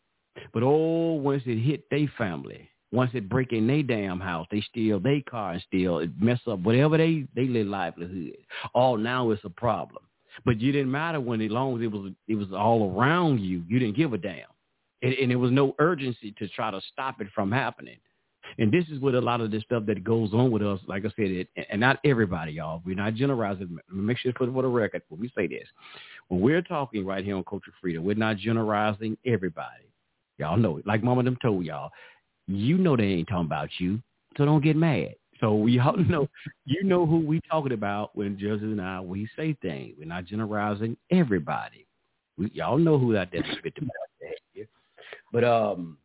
But 0.53 0.63
oh, 0.63 1.13
once 1.13 1.43
it 1.45 1.59
hit 1.59 1.89
their 1.89 2.11
family, 2.17 2.69
once 2.91 3.11
it 3.13 3.29
break 3.29 3.51
in 3.51 3.67
their 3.67 3.83
damn 3.83 4.19
house, 4.19 4.47
they 4.51 4.61
steal 4.61 4.99
their 4.99 5.21
car 5.21 5.53
and 5.53 5.61
steal, 5.67 5.99
it 5.99 6.09
mess 6.19 6.39
up 6.47 6.59
whatever 6.59 6.97
they 6.97 7.25
they 7.35 7.47
live 7.47 7.67
livelihood. 7.67 8.37
All 8.73 8.97
now 8.97 9.31
it's 9.31 9.43
a 9.43 9.49
problem. 9.49 10.03
But 10.43 10.59
you 10.59 10.73
didn't 10.73 10.91
matter 10.91 11.21
when 11.21 11.41
as 11.41 11.51
long 11.51 11.77
as 11.77 11.83
it 11.83 11.91
was 11.91 12.11
it 12.27 12.35
was 12.35 12.47
all 12.53 12.93
around 12.97 13.39
you. 13.39 13.63
You 13.67 13.79
didn't 13.79 13.95
give 13.95 14.13
a 14.13 14.17
damn, 14.17 14.47
and, 15.01 15.13
and 15.13 15.31
there 15.31 15.39
was 15.39 15.51
no 15.51 15.75
urgency 15.79 16.33
to 16.39 16.47
try 16.49 16.71
to 16.71 16.81
stop 16.91 17.21
it 17.21 17.27
from 17.33 17.51
happening. 17.51 17.97
And 18.57 18.71
this 18.71 18.85
is 18.89 18.99
what 18.99 19.15
a 19.15 19.21
lot 19.21 19.41
of 19.41 19.51
this 19.51 19.63
stuff 19.63 19.85
that 19.87 20.03
goes 20.03 20.33
on 20.33 20.51
with 20.51 20.61
us. 20.61 20.79
Like 20.87 21.05
I 21.05 21.09
said, 21.15 21.31
it, 21.31 21.49
and 21.69 21.79
not 21.79 21.99
everybody, 22.05 22.53
y'all. 22.53 22.81
We're 22.85 22.95
not 22.95 23.15
generalizing. 23.15 23.77
Make 23.91 24.17
sure 24.17 24.33
for, 24.33 24.51
for 24.51 24.61
the 24.61 24.67
record 24.67 25.03
when 25.09 25.19
we 25.19 25.31
say 25.35 25.47
this, 25.47 25.67
when 26.27 26.41
we're 26.41 26.61
talking 26.61 27.05
right 27.05 27.23
here 27.23 27.35
on 27.35 27.43
Culture 27.43 27.73
Freedom, 27.81 28.03
we're 28.03 28.15
not 28.15 28.37
generalizing 28.37 29.17
everybody. 29.25 29.83
Y'all 30.37 30.57
know 30.57 30.77
it. 30.77 30.87
Like 30.87 31.03
Mama 31.03 31.23
them 31.23 31.37
told 31.41 31.65
y'all, 31.65 31.91
you 32.47 32.77
know 32.77 32.95
they 32.95 33.03
ain't 33.03 33.27
talking 33.27 33.45
about 33.45 33.69
you, 33.79 34.01
so 34.37 34.45
don't 34.45 34.63
get 34.63 34.75
mad. 34.75 35.15
So 35.39 35.65
y'all 35.67 35.97
know, 35.97 36.27
you 36.65 36.83
know 36.83 37.05
who 37.05 37.19
we 37.19 37.41
talking 37.49 37.73
about 37.73 38.15
when 38.15 38.37
Justice 38.37 38.63
and 38.63 38.81
I 38.81 39.01
we 39.01 39.29
say 39.35 39.55
things. 39.61 39.95
We're 39.97 40.05
not 40.05 40.25
generalizing 40.25 40.97
everybody. 41.11 41.85
We, 42.37 42.51
y'all 42.53 42.77
know 42.77 42.97
who 42.97 43.13
that 43.13 43.29
is. 43.33 43.43
But 45.31 45.43
um, 45.43 45.97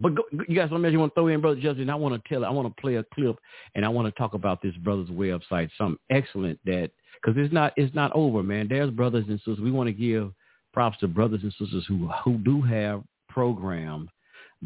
but 0.00 0.14
go, 0.14 0.22
you 0.48 0.54
guys, 0.54 0.70
something 0.70 0.92
you 0.92 0.98
want 0.98 1.12
to 1.12 1.14
throw 1.14 1.28
in, 1.28 1.40
brother 1.40 1.60
Justice? 1.60 1.88
I 1.90 1.94
want 1.94 2.22
to 2.22 2.28
tell. 2.28 2.44
I 2.44 2.50
want 2.50 2.68
to 2.68 2.80
play 2.80 2.96
a 2.96 3.04
clip, 3.14 3.36
and 3.74 3.84
I 3.84 3.88
want 3.88 4.06
to 4.06 4.18
talk 4.18 4.34
about 4.34 4.62
this 4.62 4.74
brother's 4.76 5.08
website. 5.08 5.70
Something 5.76 5.98
excellent 6.10 6.58
that 6.64 6.90
because 7.20 7.36
it's 7.42 7.52
not 7.52 7.72
it's 7.76 7.94
not 7.94 8.12
over, 8.12 8.42
man. 8.42 8.68
There's 8.68 8.90
brothers 8.90 9.24
and 9.28 9.38
sisters. 9.38 9.58
We 9.60 9.70
want 9.70 9.88
to 9.88 9.92
give 9.92 10.32
props 10.72 10.98
to 10.98 11.08
brothers 11.08 11.40
and 11.42 11.52
sisters 11.58 11.84
who 11.88 12.08
who 12.24 12.38
do 12.38 12.62
have 12.62 13.02
programs 13.28 14.08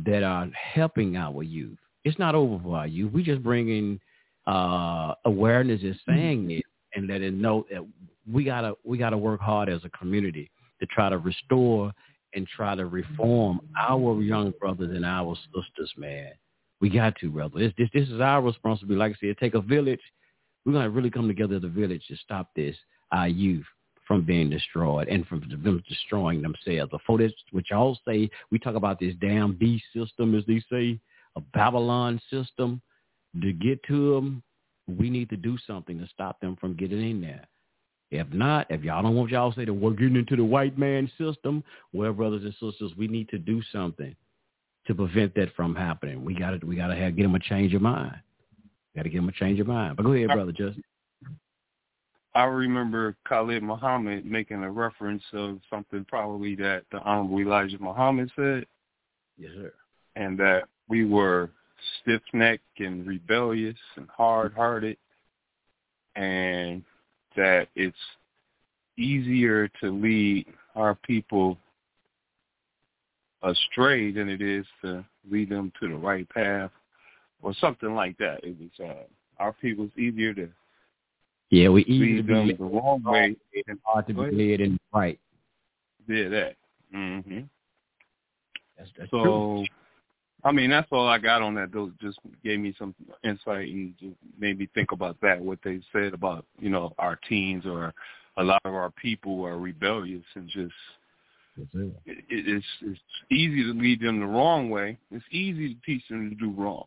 that 0.05 0.23
are 0.23 0.49
helping 0.55 1.17
our 1.17 1.43
youth. 1.43 1.79
It's 2.05 2.19
not 2.19 2.35
over 2.35 2.63
for 2.63 2.77
our 2.77 2.87
youth. 2.87 3.13
We 3.13 3.23
just 3.23 3.43
bringing 3.43 4.01
uh, 4.47 5.15
awareness 5.25 5.81
and 5.83 5.99
saying 6.07 6.51
it 6.51 6.65
and 6.95 7.09
letting 7.09 7.41
know 7.41 7.65
that 7.71 7.87
we 8.31 8.45
gotta 8.45 8.75
we 8.85 8.99
gotta 8.99 9.17
work 9.17 9.41
hard 9.41 9.69
as 9.69 9.83
a 9.85 9.91
community 9.91 10.51
to 10.81 10.87
try 10.87 11.09
to 11.09 11.19
restore 11.19 11.93
and 12.35 12.47
try 12.47 12.75
to 12.75 12.87
reform 12.87 13.61
our 13.79 14.21
young 14.23 14.53
brothers 14.61 14.91
and 14.95 15.05
our 15.05 15.37
sisters, 15.55 15.93
man. 15.97 16.31
We 16.81 16.91
got 16.91 17.17
to, 17.21 17.31
brother. 17.31 17.59
This 17.59 17.73
this 17.79 17.89
this 17.95 18.09
is 18.09 18.21
our 18.21 18.43
responsibility. 18.43 18.99
Like 18.99 19.13
I 19.13 19.27
said, 19.27 19.39
take 19.39 19.55
a 19.55 19.61
village. 19.61 20.01
We're 20.65 20.73
gonna 20.73 20.91
really 20.91 21.11
come 21.11 21.29
together 21.29 21.57
as 21.57 21.65
a 21.65 21.69
village 21.69 22.05
to 22.09 22.17
stop 22.17 22.51
this, 22.57 22.77
our 23.13 23.29
youth 23.29 23.67
from 24.07 24.25
being 24.25 24.51
destroyed 24.51 25.09
and 25.09 25.27
from 25.27 25.41
them 25.63 25.83
destroying 25.89 26.43
themselves. 26.43 26.91
Before 26.91 27.19
this, 27.19 27.33
which 27.53 27.71
y'all 27.71 27.99
say, 28.07 28.29
we 28.51 28.59
talk 28.59 28.75
about 28.75 28.99
this 28.99 29.15
damn 29.21 29.55
beast 29.55 29.85
system, 29.95 30.35
as 30.35 30.45
they 30.47 30.63
say, 30.71 30.99
a 31.37 31.41
Babylon 31.55 32.21
system. 32.31 32.83
To 33.41 33.53
get 33.53 33.83
to 33.85 34.15
them, 34.15 34.43
we 34.87 35.09
need 35.09 35.31
to 35.31 35.37
do 35.37 35.57
something 35.67 35.99
to 35.99 36.07
stop 36.09 36.41
them 36.41 36.57
from 36.61 36.77
getting 36.77 37.11
in 37.11 37.21
there. 37.23 37.47
If 38.13 38.31
not, 38.31 38.67
if 38.69 38.85
y'all 38.85 39.03
don't 39.03 39.17
want 39.17 39.31
y'all 39.31 39.51
to 39.51 39.59
say 39.59 39.65
that 39.65 39.73
we're 39.73 39.93
getting 39.93 40.17
into 40.17 40.37
the 40.37 40.45
white 40.45 40.77
man 40.77 41.11
system, 41.17 41.65
well, 41.95 42.13
brothers 42.13 42.45
and 42.45 42.53
sisters, 42.53 42.93
we 42.99 43.09
need 43.09 43.31
to 43.31 43.39
do 43.39 43.63
something 43.73 44.15
to 44.87 44.95
prevent 44.95 45.35
that 45.37 45.55
from 45.57 45.75
happening. 45.75 46.23
We 46.23 46.35
got 46.35 46.51
to 46.51 46.67
we 46.67 46.77
got 46.77 46.89
to 46.89 46.95
have 46.95 47.17
get 47.17 47.23
them 47.23 47.35
a 47.35 47.39
change 47.39 47.73
of 47.73 47.81
mind. 47.81 48.15
Got 48.95 49.05
to 49.05 49.09
get 49.09 49.17
them 49.17 49.31
a 49.31 49.33
change 49.33 49.61
of 49.61 49.67
mind. 49.67 49.97
But 49.97 50.03
go 50.05 50.13
ahead, 50.13 50.29
brother 50.29 50.53
Justice. 50.53 50.83
I 52.35 52.45
remember 52.45 53.17
Khalid 53.27 53.63
Muhammad 53.63 54.27
making 54.27 54.63
a 54.63 54.71
reference 54.71 55.23
of 55.33 55.61
something 55.71 56.05
probably 56.07 56.55
that 56.57 56.85
the 56.93 56.99
Honorable 57.01 57.41
Elijah 57.41 57.79
Muhammad 57.81 58.31
said. 58.37 58.67
Yes, 59.39 59.53
sir. 59.55 59.73
And 60.17 60.39
that 60.39 60.65
we 60.87 61.07
were 61.07 61.51
stiff-necked 62.03 62.81
and 62.81 63.07
rebellious 63.07 63.79
and 63.97 64.07
hard-hearted, 64.15 64.99
and 66.15 66.83
that 67.37 67.69
it's 67.75 67.97
easier 68.97 69.69
to 69.81 69.91
lead 69.91 70.47
our 70.75 70.95
people 70.95 71.59
astray 73.43 74.13
than 74.13 74.29
it 74.29 74.41
is 74.41 74.65
to 74.83 75.05
lead 75.31 75.49
them 75.49 75.73
to 75.81 75.89
the 75.89 75.95
right 75.95 76.29
path 76.29 76.71
or 77.43 77.55
something 77.55 77.95
like 77.95 78.17
that. 78.19 78.41
It 78.43 78.57
was 78.59 78.89
uh, 78.89 79.43
our 79.43 79.53
people's 79.53 79.91
easier 79.97 80.35
to 80.35 80.49
yeah, 81.51 81.69
we 81.69 81.83
easy 81.85 82.23
lead 82.23 82.27
them 82.27 82.57
the 82.59 82.65
wrong 82.65 83.03
way 83.05 83.37
and 83.67 83.79
hard 83.85 84.07
to 84.07 84.15
be 84.15 84.21
led 84.21 84.61
in 84.63 84.79
right. 84.91 85.21
Yeah, 86.09 86.29
that. 86.31 86.57
Mhm. 86.95 87.47
That's, 88.79 88.91
that's 88.97 89.11
so, 89.11 89.23
true. 89.23 89.67
I 90.45 90.51
mean, 90.51 90.71
that's 90.71 90.89
all 90.91 91.09
I 91.09 91.19
got 91.19 91.43
on 91.43 91.55
that. 91.55 91.73
Those 91.73 91.93
just 92.01 92.19
gave 92.45 92.59
me 92.59 92.75
some 92.79 92.95
insight 93.23 93.69
and 93.69 93.95
just 93.99 94.17
made 94.39 94.59
me 94.59 94.69
think 94.75 94.93
about 94.93 95.21
that. 95.21 95.41
What 95.41 95.61
they 95.65 95.81
said 95.93 96.15
about 96.15 96.45
you 96.59 96.71
know 96.71 96.93
our 96.99 97.19
teens 97.29 97.65
or 97.67 97.95
a 98.37 98.43
lot 98.43 98.61
of 98.65 98.75
our 98.75 98.91
people 98.91 99.45
are 99.45 99.59
rebellious 99.59 100.25
and 100.35 100.49
just 100.49 100.75
it. 101.57 101.93
It, 102.07 102.25
it's 102.29 102.67
it's 102.81 103.01
easy 103.31 103.63
to 103.65 103.79
lead 103.79 104.01
them 104.01 104.21
the 104.21 104.27
wrong 104.27 104.71
way. 104.71 104.99
It's 105.11 105.25
easy 105.31 105.75
to 105.75 105.81
teach 105.85 106.03
them 106.09 106.31
to 106.31 106.37
do 106.37 106.51
wrong, 106.51 106.87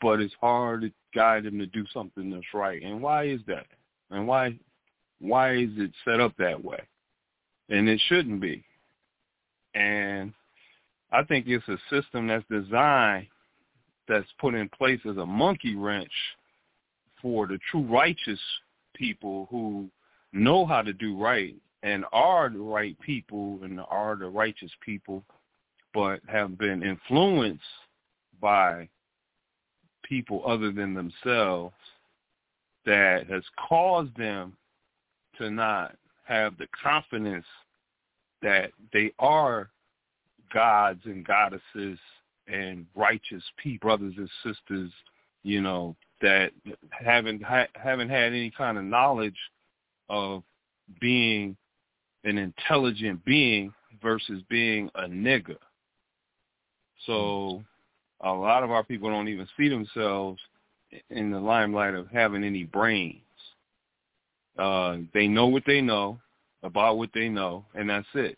but 0.00 0.20
it's 0.20 0.34
hard 0.40 0.82
to 0.82 0.90
guide 1.14 1.44
them 1.44 1.58
to 1.58 1.66
do 1.66 1.84
something 1.92 2.30
that's 2.30 2.54
right. 2.54 2.82
And 2.82 3.02
why 3.02 3.26
is 3.26 3.40
that? 3.46 3.66
And 4.10 4.26
why 4.26 4.58
why 5.20 5.54
is 5.56 5.70
it 5.76 5.92
set 6.04 6.20
up 6.20 6.32
that 6.38 6.62
way? 6.62 6.80
And 7.68 7.88
it 7.88 8.00
shouldn't 8.08 8.40
be. 8.40 8.64
And 9.74 10.32
I 11.10 11.22
think 11.24 11.46
it's 11.46 11.66
a 11.68 11.78
system 11.90 12.26
that's 12.26 12.44
designed 12.50 13.28
that's 14.08 14.26
put 14.40 14.54
in 14.54 14.68
place 14.70 15.00
as 15.08 15.16
a 15.16 15.26
monkey 15.26 15.74
wrench 15.74 16.12
for 17.20 17.46
the 17.46 17.58
true 17.70 17.82
righteous 17.82 18.40
people 18.94 19.46
who 19.50 19.88
know 20.32 20.66
how 20.66 20.82
to 20.82 20.92
do 20.92 21.16
right 21.20 21.54
and 21.82 22.04
are 22.12 22.50
the 22.50 22.58
right 22.58 22.98
people 23.00 23.60
and 23.62 23.80
are 23.88 24.16
the 24.16 24.26
righteous 24.26 24.70
people, 24.84 25.22
but 25.94 26.20
have 26.26 26.58
been 26.58 26.82
influenced 26.82 27.62
by 28.40 28.88
people 30.02 30.42
other 30.46 30.72
than 30.72 30.94
themselves 30.94 31.74
that 32.84 33.26
has 33.28 33.42
caused 33.68 34.16
them 34.16 34.56
to 35.36 35.50
not 35.50 35.96
have 36.24 36.56
the 36.58 36.66
confidence 36.82 37.46
that 38.42 38.70
they 38.92 39.12
are 39.18 39.70
gods 40.52 41.00
and 41.04 41.24
goddesses 41.24 41.98
and 42.46 42.86
righteous 42.94 43.42
people, 43.62 43.88
brothers 43.88 44.14
and 44.16 44.30
sisters, 44.44 44.90
you 45.42 45.60
know, 45.60 45.96
that 46.20 46.50
haven't 46.90 47.42
ha- 47.42 47.68
haven't 47.74 48.08
had 48.08 48.32
any 48.32 48.50
kind 48.50 48.78
of 48.78 48.84
knowledge 48.84 49.38
of 50.08 50.42
being 51.00 51.56
an 52.24 52.38
intelligent 52.38 53.24
being 53.24 53.72
versus 54.02 54.42
being 54.48 54.90
a 54.96 55.02
nigger. 55.02 55.56
So 57.06 57.62
a 58.20 58.32
lot 58.32 58.64
of 58.64 58.70
our 58.70 58.82
people 58.82 59.10
don't 59.10 59.28
even 59.28 59.46
see 59.56 59.68
themselves 59.68 60.40
in 61.10 61.30
the 61.30 61.38
limelight 61.38 61.94
of 61.94 62.08
having 62.08 62.44
any 62.44 62.64
brains. 62.64 63.20
Uh, 64.58 64.98
they 65.14 65.28
know 65.28 65.46
what 65.46 65.62
they 65.66 65.80
know 65.80 66.18
about 66.62 66.98
what 66.98 67.10
they 67.14 67.28
know, 67.28 67.64
and 67.74 67.88
that's 67.88 68.06
it. 68.14 68.36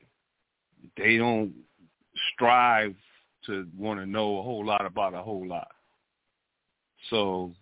They 0.96 1.16
don't 1.16 1.52
strive 2.32 2.94
to 3.46 3.66
want 3.76 4.00
to 4.00 4.06
know 4.06 4.38
a 4.38 4.42
whole 4.42 4.64
lot 4.64 4.84
about 4.84 5.14
a 5.14 5.22
whole 5.22 5.46
lot. 5.46 5.68
So 7.08 7.52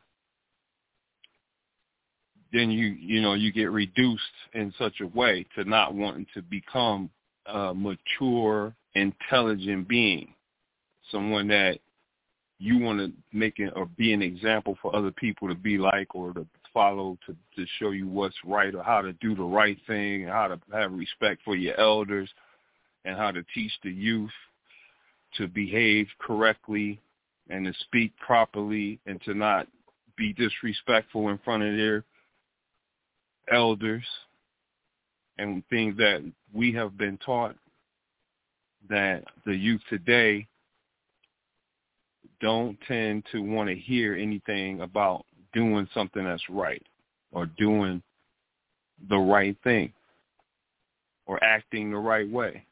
then 2.53 2.71
you 2.71 2.87
you 2.87 3.21
know 3.21 3.35
you 3.35 3.53
get 3.53 3.71
reduced 3.71 4.23
in 4.55 4.73
such 4.79 5.01
a 5.01 5.07
way 5.07 5.47
to 5.55 5.65
not 5.65 5.95
wanting 5.95 6.27
to 6.35 6.43
become 6.43 7.11
a 7.47 7.73
mature, 7.75 8.75
intelligent 8.95 9.89
being, 9.89 10.35
someone 11.11 11.49
that 11.49 11.79
you 12.59 12.79
want 12.79 12.99
to 12.99 13.13
make 13.33 13.59
it 13.59 13.73
or 13.77 13.87
be 13.87 14.13
an 14.13 14.23
example 14.23 14.77
for 14.83 14.95
other 14.95 15.13
people 15.13 15.49
to 15.49 15.55
be 15.55 15.79
like 15.79 16.15
or 16.15 16.33
to 16.33 16.47
follow 16.75 17.17
to 17.27 17.35
to 17.57 17.67
show 17.79 17.91
you 17.91 18.07
what's 18.09 18.37
right 18.45 18.75
or 18.75 18.83
how 18.83 19.01
to 19.01 19.13
do 19.15 19.35
the 19.35 19.43
right 19.43 19.79
thing 19.87 20.23
and 20.23 20.31
how 20.31 20.49
to 20.49 20.61
have 20.73 20.93
respect 20.93 21.41
for 21.45 21.57
your 21.57 21.79
elders 21.81 22.29
and 23.05 23.17
how 23.17 23.31
to 23.31 23.43
teach 23.55 23.73
the 23.83 23.91
youth 23.91 24.31
to 25.39 25.49
behave 25.49 26.07
correctly 26.21 27.01
and 27.49 27.65
to 27.65 27.73
speak 27.85 28.13
properly 28.19 29.01
and 29.07 29.21
to 29.23 29.35
not 29.35 29.67
be 30.17 30.33
disrespectful 30.35 31.31
in 31.31 31.39
front 31.39 31.63
of 31.63 31.77
their 31.77 32.05
elders 33.51 34.05
and 35.39 35.63
things 35.71 35.97
that 35.97 36.23
we 36.53 36.73
have 36.73 36.99
been 36.99 37.17
taught 37.19 37.57
that 38.89 39.25
the 39.47 39.55
youth 39.55 39.81
today 39.89 40.47
don't 42.41 42.79
tend 42.87 43.25
to 43.33 43.41
want 43.41 43.69
to 43.69 43.75
hear 43.75 44.15
anything 44.15 44.81
about 44.81 45.25
doing 45.53 45.89
something 45.95 46.25
that's 46.25 46.49
right 46.51 46.83
or 47.33 47.47
doing 47.59 48.03
the 49.09 49.17
right 49.17 49.57
thing 49.65 49.93
or 51.27 51.43
acting 51.43 51.91
the 51.91 51.97
right 51.97 52.31
way. 52.31 52.65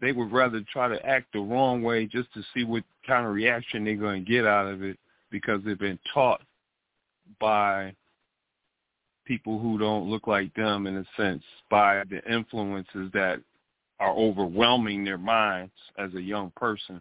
They 0.00 0.12
would 0.12 0.32
rather 0.32 0.62
try 0.72 0.88
to 0.88 1.04
act 1.06 1.32
the 1.32 1.40
wrong 1.40 1.82
way 1.82 2.06
just 2.06 2.32
to 2.34 2.42
see 2.54 2.64
what 2.64 2.84
kind 3.06 3.26
of 3.26 3.34
reaction 3.34 3.84
they're 3.84 3.96
going 3.96 4.24
to 4.24 4.30
get 4.30 4.46
out 4.46 4.66
of 4.66 4.82
it 4.82 4.98
because 5.30 5.62
they've 5.64 5.78
been 5.78 5.98
taught 6.12 6.42
by 7.40 7.94
people 9.24 9.58
who 9.58 9.78
don't 9.78 10.08
look 10.08 10.26
like 10.26 10.54
them 10.54 10.86
in 10.86 10.98
a 10.98 11.04
sense, 11.16 11.42
by 11.70 12.02
the 12.10 12.22
influences 12.32 13.10
that 13.12 13.40
are 13.98 14.12
overwhelming 14.12 15.04
their 15.04 15.18
minds 15.18 15.72
as 15.98 16.12
a 16.14 16.20
young 16.20 16.52
person 16.56 17.00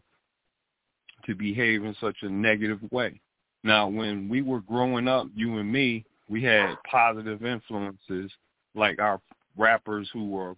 to 1.25 1.35
behave 1.35 1.83
in 1.83 1.95
such 1.99 2.17
a 2.21 2.29
negative 2.29 2.79
way. 2.91 3.19
Now, 3.63 3.87
when 3.87 4.29
we 4.29 4.41
were 4.41 4.61
growing 4.61 5.07
up, 5.07 5.27
you 5.35 5.57
and 5.57 5.71
me, 5.71 6.05
we 6.29 6.43
had 6.43 6.75
positive 6.89 7.43
influences 7.45 8.31
like 8.75 8.99
our 8.99 9.19
rappers 9.57 10.09
who 10.13 10.29
were 10.29 10.55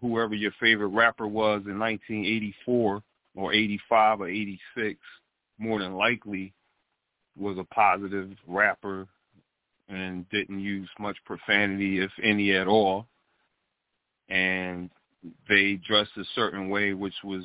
whoever 0.00 0.34
your 0.34 0.52
favorite 0.60 0.88
rapper 0.88 1.26
was 1.26 1.62
in 1.66 1.78
1984 1.78 3.02
or 3.36 3.52
85 3.52 4.20
or 4.22 4.28
86, 4.28 4.98
more 5.58 5.78
than 5.80 5.94
likely 5.94 6.52
was 7.38 7.58
a 7.58 7.64
positive 7.64 8.30
rapper 8.46 9.06
and 9.88 10.28
didn't 10.30 10.60
use 10.60 10.88
much 10.98 11.16
profanity, 11.24 12.00
if 12.00 12.10
any 12.22 12.52
at 12.52 12.66
all. 12.66 13.06
And 14.28 14.90
they 15.48 15.80
dressed 15.86 16.12
a 16.16 16.24
certain 16.34 16.68
way, 16.68 16.94
which 16.94 17.14
was 17.24 17.42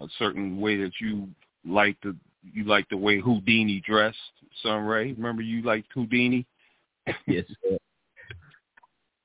a 0.00 0.06
certain 0.18 0.60
way 0.60 0.76
that 0.82 0.92
you 1.00 1.28
liked 1.64 2.02
the 2.02 2.16
you 2.54 2.64
liked 2.64 2.90
the 2.90 2.96
way 2.96 3.20
Whodini 3.20 3.84
dressed, 3.84 4.16
Sunray. 4.62 5.12
Remember 5.12 5.42
you 5.42 5.62
liked 5.62 5.94
Whodini? 5.94 6.46
Yes. 7.26 7.44
Sir. 7.62 7.76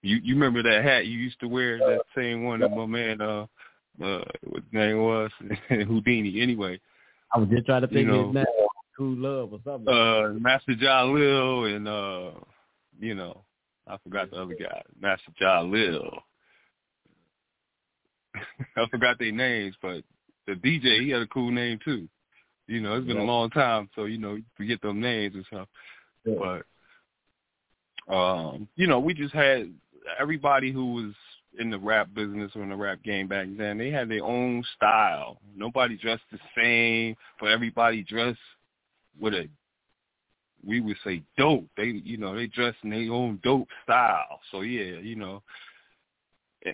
You 0.06 0.20
you 0.24 0.36
remember 0.36 0.62
that 0.62 0.84
hat 0.84 1.08
you 1.08 1.18
used 1.18 1.40
to 1.40 1.48
wear, 1.48 1.80
that 1.80 2.02
same 2.16 2.44
one 2.44 2.60
that 2.60 2.70
my 2.70 2.86
man 2.86 3.20
uh 3.22 3.48
uh 4.04 4.24
what 4.44 4.62
his 4.64 4.72
name 4.72 5.00
was? 5.00 5.32
Whodini. 5.72 6.44
Anyway. 6.44 6.80
I 7.34 7.40
was 7.40 7.50
just 7.50 7.66
trying 7.66 7.82
to 7.82 7.88
think 7.88 8.02
you 8.02 8.06
know, 8.06 8.28
his 8.28 8.36
name. 8.36 8.46
Cool 8.96 9.18
Love 9.18 9.54
or 9.54 9.60
something. 9.66 9.92
Uh 9.92 10.34
Master 10.40 10.74
Jalil 10.76 11.76
and 11.76 11.88
uh 11.88 12.40
you 13.00 13.16
know, 13.16 13.44
I 13.88 13.98
forgot 14.04 14.30
the 14.30 14.38
other 14.38 14.54
guy. 14.54 14.84
Master 15.02 15.32
Jalil. 15.42 16.20
I 18.78 18.86
forgot 18.92 19.18
their 19.18 19.32
names, 19.32 19.76
but 19.82 20.04
the 20.46 20.54
DJ 20.54 21.02
he 21.02 21.10
had 21.10 21.24
a 21.24 21.28
cool 21.28 21.50
name 21.50 21.80
too. 21.84 22.08
You 22.68 22.80
know, 22.80 22.96
it's 22.96 23.08
been 23.08 23.18
Yeah. 23.18 23.24
a 23.24 23.26
long 23.26 23.50
time, 23.50 23.90
so 23.96 24.06
you 24.06 24.20
know, 24.20 24.36
you 24.36 24.44
forget 24.56 24.82
them 24.84 25.02
names 25.02 25.34
and 25.34 25.46
stuff. 25.48 25.68
But 26.24 26.64
um, 28.08 28.68
you 28.76 28.86
know, 28.86 29.00
we 29.00 29.16
just 29.16 29.34
had 29.34 29.74
everybody 30.20 30.72
who 30.72 30.94
was 30.94 31.14
in 31.58 31.70
the 31.70 31.80
rap 31.80 32.10
business 32.14 32.52
or 32.56 32.64
in 32.64 32.70
the 32.70 32.76
rap 32.76 33.02
game 33.04 33.28
back 33.28 33.48
then, 33.58 33.78
they 33.78 33.90
had 33.90 34.10
their 34.10 34.24
own 34.24 34.64
style. 34.76 35.40
Nobody 35.56 35.98
dressed 35.98 36.24
the 36.32 36.40
same, 36.58 37.16
but 37.40 37.52
everybody 37.52 38.04
dressed 38.04 38.40
with 39.20 39.34
a 39.34 39.48
we 40.66 40.82
would 40.82 40.98
say 41.04 41.22
dope. 41.38 41.68
They 41.78 42.02
you 42.04 42.18
know, 42.18 42.36
they 42.36 42.48
dressed 42.48 42.78
in 42.84 42.90
their 42.90 43.12
own 43.12 43.40
dope 43.44 43.70
style. 43.84 44.40
So 44.52 44.62
yeah, 44.62 45.00
you 45.00 45.16
know. 45.16 45.44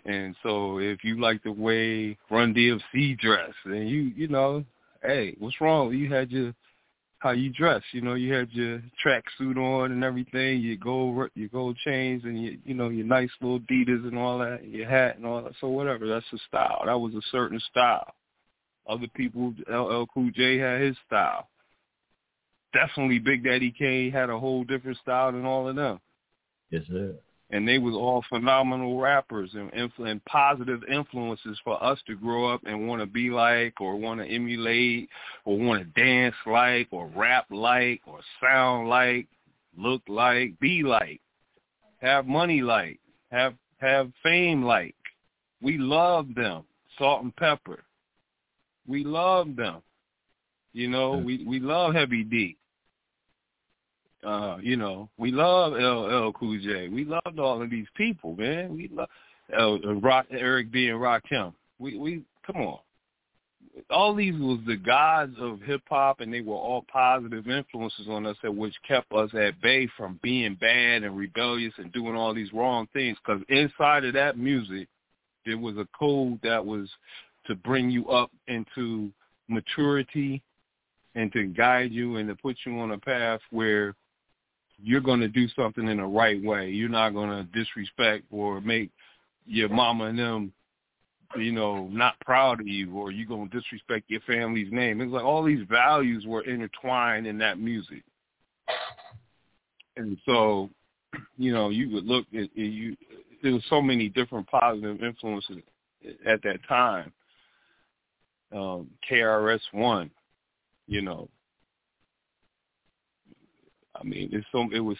And 0.06 0.36
so 0.42 0.78
if 0.78 1.04
you 1.04 1.20
like 1.20 1.44
the 1.44 1.52
way 1.52 2.18
Run 2.30 2.54
DMC 2.54 3.20
dress, 3.20 3.52
then 3.66 3.88
you 3.88 4.14
you 4.16 4.28
know, 4.28 4.64
hey, 5.04 5.36
what's 5.40 5.60
wrong? 5.60 5.94
You 5.94 6.12
had 6.12 6.32
your 6.32 6.54
how 7.22 7.32
you 7.32 7.52
dress. 7.52 7.84
You 7.94 8.02
know, 8.02 8.16
you 8.16 8.34
had 8.34 8.50
your 8.52 8.82
track 9.02 9.24
suit 9.38 9.56
on 9.56 9.92
and 9.92 10.04
everything, 10.04 10.60
your 10.60 10.76
gold 10.78 11.30
your 11.36 11.50
gold 11.50 11.78
chains 11.78 12.24
and 12.26 12.44
your 12.44 12.54
you 12.66 12.74
know 12.74 12.90
your 12.90 13.06
nice 13.06 13.30
little 13.42 13.60
Adidas 13.60 14.08
and 14.08 14.18
all 14.18 14.40
that, 14.40 14.68
your 14.68 14.90
hat 14.90 15.18
and 15.18 15.26
all 15.26 15.44
that. 15.44 15.54
So 15.62 15.68
whatever, 15.68 16.08
that's 16.08 16.26
a 16.34 16.38
style. 16.48 16.82
That 16.86 17.00
was 17.00 17.14
a 17.14 17.22
certain 17.32 17.62
style. 17.70 18.14
Other 18.90 19.08
people, 19.16 19.54
LL 19.70 20.06
Cool 20.12 20.32
J 20.36 20.58
had 20.58 20.82
his 20.82 20.98
style. 21.06 21.48
Definitely, 22.74 23.20
Big 23.20 23.44
Daddy 23.44 23.72
Kane 23.78 24.12
had 24.12 24.32
a 24.32 24.40
whole 24.40 24.64
different 24.64 24.98
style 24.98 25.32
than 25.32 25.46
all 25.46 25.68
of 25.70 25.76
them 25.76 26.00
Yes, 26.72 26.84
sir. 26.88 27.14
And 27.52 27.68
they 27.68 27.78
was 27.80 27.94
all 27.94 28.24
phenomenal 28.30 28.98
rappers 29.00 29.52
and, 29.54 29.72
influ- 29.74 30.10
and 30.10 30.24
positive 30.26 30.84
influences 30.90 31.60
for 31.64 31.82
us 31.84 32.00
to 32.08 32.16
grow 32.16 32.48
up 32.48 32.62
and 32.66 32.88
want 32.88 33.02
to 33.02 33.06
be 33.06 33.30
like 33.30 33.80
or 33.82 33.98
want 33.98 34.22
to 34.22 34.26
emulate 34.26 35.10
or 35.44 35.58
want 35.58 35.82
to 35.82 36.02
dance 36.02 36.36
like 36.46 36.88
or 36.92 37.12
rap 37.14 37.46
like 37.50 38.02
or 38.08 38.20
sound 38.42 38.88
like, 38.88 39.28
look 39.78 40.02
like, 40.08 40.58
be 40.60 40.84
like, 40.84 41.20
have 42.02 42.26
money 42.26 42.62
like, 42.62 43.00
have 43.32 43.54
have 43.80 44.12
fame 44.24 44.64
like. 44.64 44.96
We 45.62 45.78
love 45.78 46.28
them. 46.36 46.64
Salt-N-Pepa. 46.98 47.78
We 48.88 49.04
love 49.04 49.56
them. 49.56 49.82
You 50.74 50.88
know, 50.88 51.18
we 51.18 51.44
we 51.46 51.60
love 51.60 51.94
Heavy 51.94 52.24
D. 52.24 52.58
Uh, 54.24 54.58
you 54.62 54.76
know, 54.76 55.10
we 55.18 55.32
love 55.32 55.74
LL 55.74 56.32
Cool 56.34 56.60
J. 56.62 56.90
We 56.90 57.06
loved 57.06 57.40
all 57.40 57.62
of 57.62 57.70
these 57.70 57.88
people, 57.96 58.36
man. 58.36 58.76
We 58.76 58.90
love 58.94 59.10
uh, 59.58 59.96
Rock, 59.96 60.28
Eric 60.32 60.72
B. 60.72 60.90
and 60.90 61.00
Rakim. 61.00 61.54
We 61.80 61.98
we 61.98 62.24
come 62.46 62.62
on. 62.62 62.80
All 63.90 64.14
these 64.14 64.36
was 64.36 64.60
the 64.68 64.76
gods 64.76 65.36
of 65.40 65.62
hip 65.62 65.82
hop, 65.90 66.20
and 66.20 66.34
they 66.34 66.42
were 66.42 66.56
all 66.56 66.86
positive 66.92 67.48
influences 67.48 68.08
on 68.10 68.26
us, 68.26 68.36
that 68.44 68.54
which 68.54 68.76
kept 68.88 69.12
us 69.14 69.30
at 69.34 69.60
bay 69.62 69.88
from 69.98 70.20
being 70.22 70.56
bad 70.56 71.04
and 71.04 71.18
rebellious 71.18 71.74
and 71.78 71.92
doing 71.92 72.16
all 72.16 72.34
these 72.34 72.52
wrong 72.54 72.88
things. 72.94 73.18
Because 73.26 73.42
inside 73.50 74.04
of 74.04 74.14
that 74.14 74.38
music, 74.38 74.88
there 75.46 75.58
was 75.58 75.78
a 75.78 75.88
code 75.98 76.40
that 76.44 76.64
was 76.64 76.90
to 77.48 77.56
bring 77.56 77.90
you 77.90 78.10
up 78.10 78.30
into 78.48 79.12
maturity 79.48 80.44
and 81.16 81.32
to 81.34 81.46
guide 81.46 81.92
you 81.92 82.18
and 82.18 82.28
to 82.30 82.36
put 82.36 82.58
you 82.66 82.78
on 82.80 82.92
a 82.92 82.98
path 82.98 83.40
where 83.52 83.96
you're 84.84 85.02
going 85.02 85.20
to 85.20 85.28
do 85.28 85.48
something 85.50 85.88
in 85.88 85.98
the 85.98 86.06
right 86.06 86.42
way. 86.44 86.70
You're 86.70 86.90
not 86.90 87.14
going 87.14 87.30
to 87.30 87.44
disrespect 87.58 88.26
or 88.32 88.62
make 88.62 88.90
your 89.46 89.70
mama 89.70 90.06
and 90.06 90.20
them, 90.20 90.54
you 91.38 91.52
know, 91.52 91.88
not 91.88 92.20
proud 92.26 92.60
of 92.60 92.68
you 92.68 92.94
or 92.96 93.12
you're 93.12 93.28
going 93.28 93.50
to 93.50 93.60
disrespect 93.60 94.06
your 94.10 94.22
family's 94.22 94.72
name. 94.72 95.02
It's 95.02 95.12
like 95.12 95.24
all 95.24 95.44
these 95.44 95.66
values 95.70 96.26
were 96.26 96.44
intertwined 96.44 97.28
in 97.28 97.38
that 97.40 97.60
music. 97.60 98.04
And 99.98 100.18
so, 100.26 100.70
you 101.38 101.54
know, 101.54 101.70
you 101.70 101.90
would 101.94 102.06
look 102.06 102.26
at 102.34 102.56
you. 102.56 102.96
There 103.44 103.54
was 103.54 103.64
so 103.70 103.82
many 103.82 104.10
different 104.10 104.48
positive 104.48 105.04
influences 105.04 105.58
at 106.26 106.42
that 106.44 106.60
time. 106.68 107.12
Um, 108.54 108.90
KRS 109.10 109.62
One, 109.72 110.12
you 110.88 111.02
know, 111.02 111.30
I 114.02 114.04
mean, 114.04 114.30
it's 114.32 114.48
so 114.52 114.68
it 114.74 114.80
was 114.80 114.98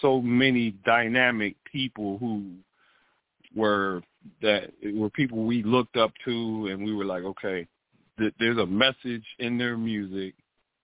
so 0.00 0.20
many 0.20 0.72
dynamic 0.84 1.56
people 1.70 2.18
who 2.18 2.52
were 3.54 4.02
that 4.42 4.70
were 4.94 5.10
people 5.10 5.44
we 5.44 5.62
looked 5.62 5.96
up 5.96 6.12
to, 6.24 6.68
and 6.70 6.84
we 6.84 6.94
were 6.94 7.04
like, 7.04 7.24
okay, 7.24 7.66
th- 8.18 8.34
there's 8.38 8.58
a 8.58 8.66
message 8.66 9.24
in 9.38 9.58
their 9.58 9.76
music, 9.76 10.34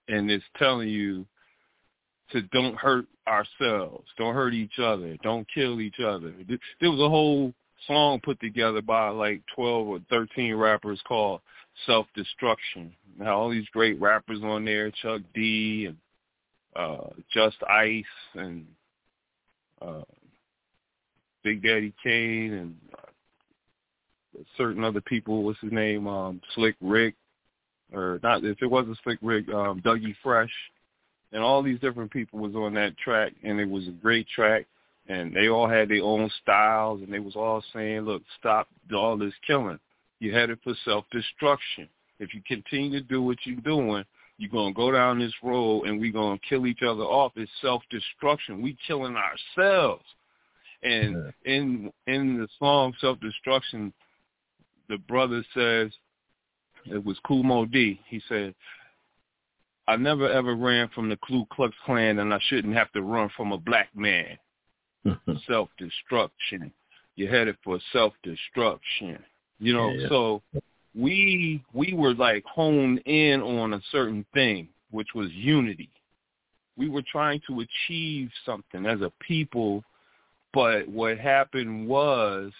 and 0.09 0.30
it's 0.30 0.44
telling 0.59 0.88
you 0.88 1.24
to 2.32 2.42
don't 2.42 2.74
hurt 2.74 3.07
ourselves, 3.28 4.07
don't 4.18 4.34
hurt 4.34 4.55
each 4.55 4.78
other, 4.78 5.16
don't 5.22 5.47
kill 5.53 5.80
each 5.80 6.01
other. 6.01 6.32
There 6.80 6.90
was 6.90 7.01
a 7.01 7.09
whole 7.09 7.53
song 7.86 8.20
put 8.24 8.40
together 8.40 8.82
by 8.82 9.09
like 9.11 9.42
12 9.55 9.86
or 9.86 10.01
13 10.11 10.55
rappers 10.55 11.01
called 11.07 11.40
Self 11.86 12.07
Destruction. 12.14 12.92
Now 13.18 13.38
all 13.38 13.51
these 13.51 13.68
great 13.72 14.01
rappers 14.01 14.40
on 14.42 14.64
there, 14.64 14.90
Chuck 14.90 15.20
D 15.34 15.86
and 15.86 15.97
uh, 16.77 17.09
Just 17.33 17.57
Ice 17.68 18.05
and 18.35 18.66
uh, 19.81 20.03
Big 21.43 21.62
Daddy 21.62 21.93
Kane 22.03 22.53
and 22.53 22.77
uh, 22.95 24.43
certain 24.57 24.85
other 24.85 25.01
people. 25.01 25.43
What's 25.43 25.61
his 25.61 25.72
name? 25.72 26.07
Um, 26.07 26.41
Slick 26.55 26.77
Rick, 26.81 27.14
or 27.93 28.20
not? 28.22 28.45
If 28.45 28.62
it 28.62 28.66
wasn't 28.66 28.99
Slick 29.05 29.18
Rick, 29.22 29.49
um, 29.49 29.81
Dougie 29.85 30.16
Fresh, 30.22 30.53
and 31.33 31.43
all 31.43 31.62
these 31.62 31.81
different 31.81 32.11
people 32.11 32.39
was 32.39 32.55
on 32.55 32.74
that 32.74 32.97
track, 32.99 33.33
and 33.43 33.61
it 33.61 33.68
was 33.68 33.87
a 33.89 33.93
great 33.93 34.27
track. 34.29 34.66
And 35.09 35.33
they 35.33 35.49
all 35.49 35.68
had 35.68 35.89
their 35.89 36.03
own 36.03 36.29
styles, 36.43 37.01
and 37.01 37.12
they 37.12 37.20
was 37.20 37.37
all 37.37 37.62
saying, 37.72 38.01
"Look, 38.01 38.22
stop 38.41 38.68
all 38.93 39.16
this 39.16 39.35
killing. 39.47 39.79
You're 40.18 40.35
headed 40.35 40.59
for 40.64 40.74
self-destruction. 40.85 41.89
If 42.18 42.35
you 42.35 42.43
continue 42.47 42.99
to 42.99 43.07
do 43.07 43.22
what 43.22 43.37
you're 43.45 43.57
doing, 43.57 44.05
you're 44.39 44.51
gonna 44.51 44.74
go 44.74 44.91
down 44.91 45.18
this 45.18 45.32
road 45.43 45.84
and 45.84 46.01
we're 46.01 46.12
gonna 46.12 46.39
kill 46.49 46.66
each 46.66 46.82
other 46.82 47.03
off. 47.03 47.32
It's 47.37 47.51
self 47.61 47.82
destruction. 47.91 48.62
We 48.62 48.76
killing 48.87 49.16
ourselves. 49.16 50.05
And 50.82 51.32
in 51.45 51.91
in 52.07 52.39
the 52.39 52.49
song 52.59 52.93
Self 53.01 53.18
Destruction, 53.20 53.93
the 54.89 54.99
brother 54.99 55.43
says 55.55 55.91
it 56.84 57.05
was 57.05 57.18
Moe 57.28 57.64
Dee. 57.64 58.01
He 58.09 58.20
said, 58.28 58.55
I 59.89 59.97
never 59.97 60.30
ever 60.30 60.55
ran 60.55 60.89
from 60.95 61.09
the 61.09 61.16
Ku 61.16 61.47
Klux 61.51 61.74
Klan 61.84 62.18
and 62.18 62.32
I 62.32 62.39
shouldn't 62.49 62.74
have 62.74 62.93
to 62.93 63.03
run 63.03 63.30
from 63.37 63.53
a 63.53 63.59
black 63.59 63.89
man. 63.95 64.39
self 65.47 65.70
destruction. 65.78 66.72
You're 67.14 67.30
headed 67.30 67.57
for 67.64 67.78
self 67.93 68.12
destruction. 68.22 69.18
You 69.59 69.72
know, 69.72 69.93
Yeah. 69.93 70.09
so 70.09 70.43
we 70.97 71.62
we 71.72 71.92
were 71.92 72.14
like 72.14 72.44
honed 72.47 73.03
in 73.07 73.42
on 73.42 73.74
a 73.74 73.80
certain 73.92 74.24
thing, 74.32 74.68
which 74.90 75.09
was 75.14 75.30
unity. 75.32 75.90
We 76.76 76.88
were 76.88 77.03
trying 77.11 77.40
to 77.49 77.61
achieve 77.61 78.30
something 78.44 78.86
as 78.86 79.01
a 79.01 79.12
people, 79.20 79.82
but 80.53 80.88
what 80.88 81.18
happened 81.18 81.86
was 81.86 82.53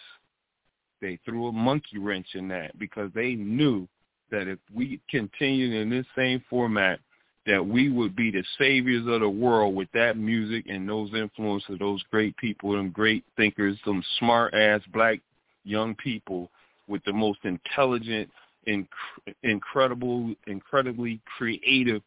they 1.01 1.18
threw 1.24 1.49
a 1.49 1.53
monkey 1.53 1.99
wrench 1.99 2.28
in 2.34 2.49
that 2.49 2.78
because 2.78 3.11
they 3.14 3.34
knew 3.34 3.87
that 4.30 4.49
if 4.49 4.59
we 4.74 5.01
continued 5.11 5.74
in 5.74 5.91
this 5.91 6.07
same 6.16 6.43
format, 6.49 6.99
that 7.47 7.64
we 7.64 7.91
would 7.91 8.16
be 8.16 8.30
the 8.30 8.43
saviors 8.59 9.07
of 9.07 9.20
the 9.20 9.28
world 9.28 9.74
with 9.74 9.89
that 9.93 10.16
music 10.16 10.64
and 10.68 10.89
those 10.89 11.11
influences 11.14 11.78
those 11.78 12.03
great 12.11 12.37
people, 12.39 12.72
them 12.72 12.91
great 12.91 13.24
thinkers, 13.37 13.78
some 13.84 14.03
smart 14.18 14.53
ass 14.55 14.80
black 14.93 15.20
young 15.64 15.95
people 15.95 16.51
with 16.89 17.05
the 17.05 17.12
most 17.12 17.41
intelligent, 17.45 18.30
inc- 18.66 18.87
incredible, 19.43 20.34
incredibly 20.47 21.20
creative 21.37 22.03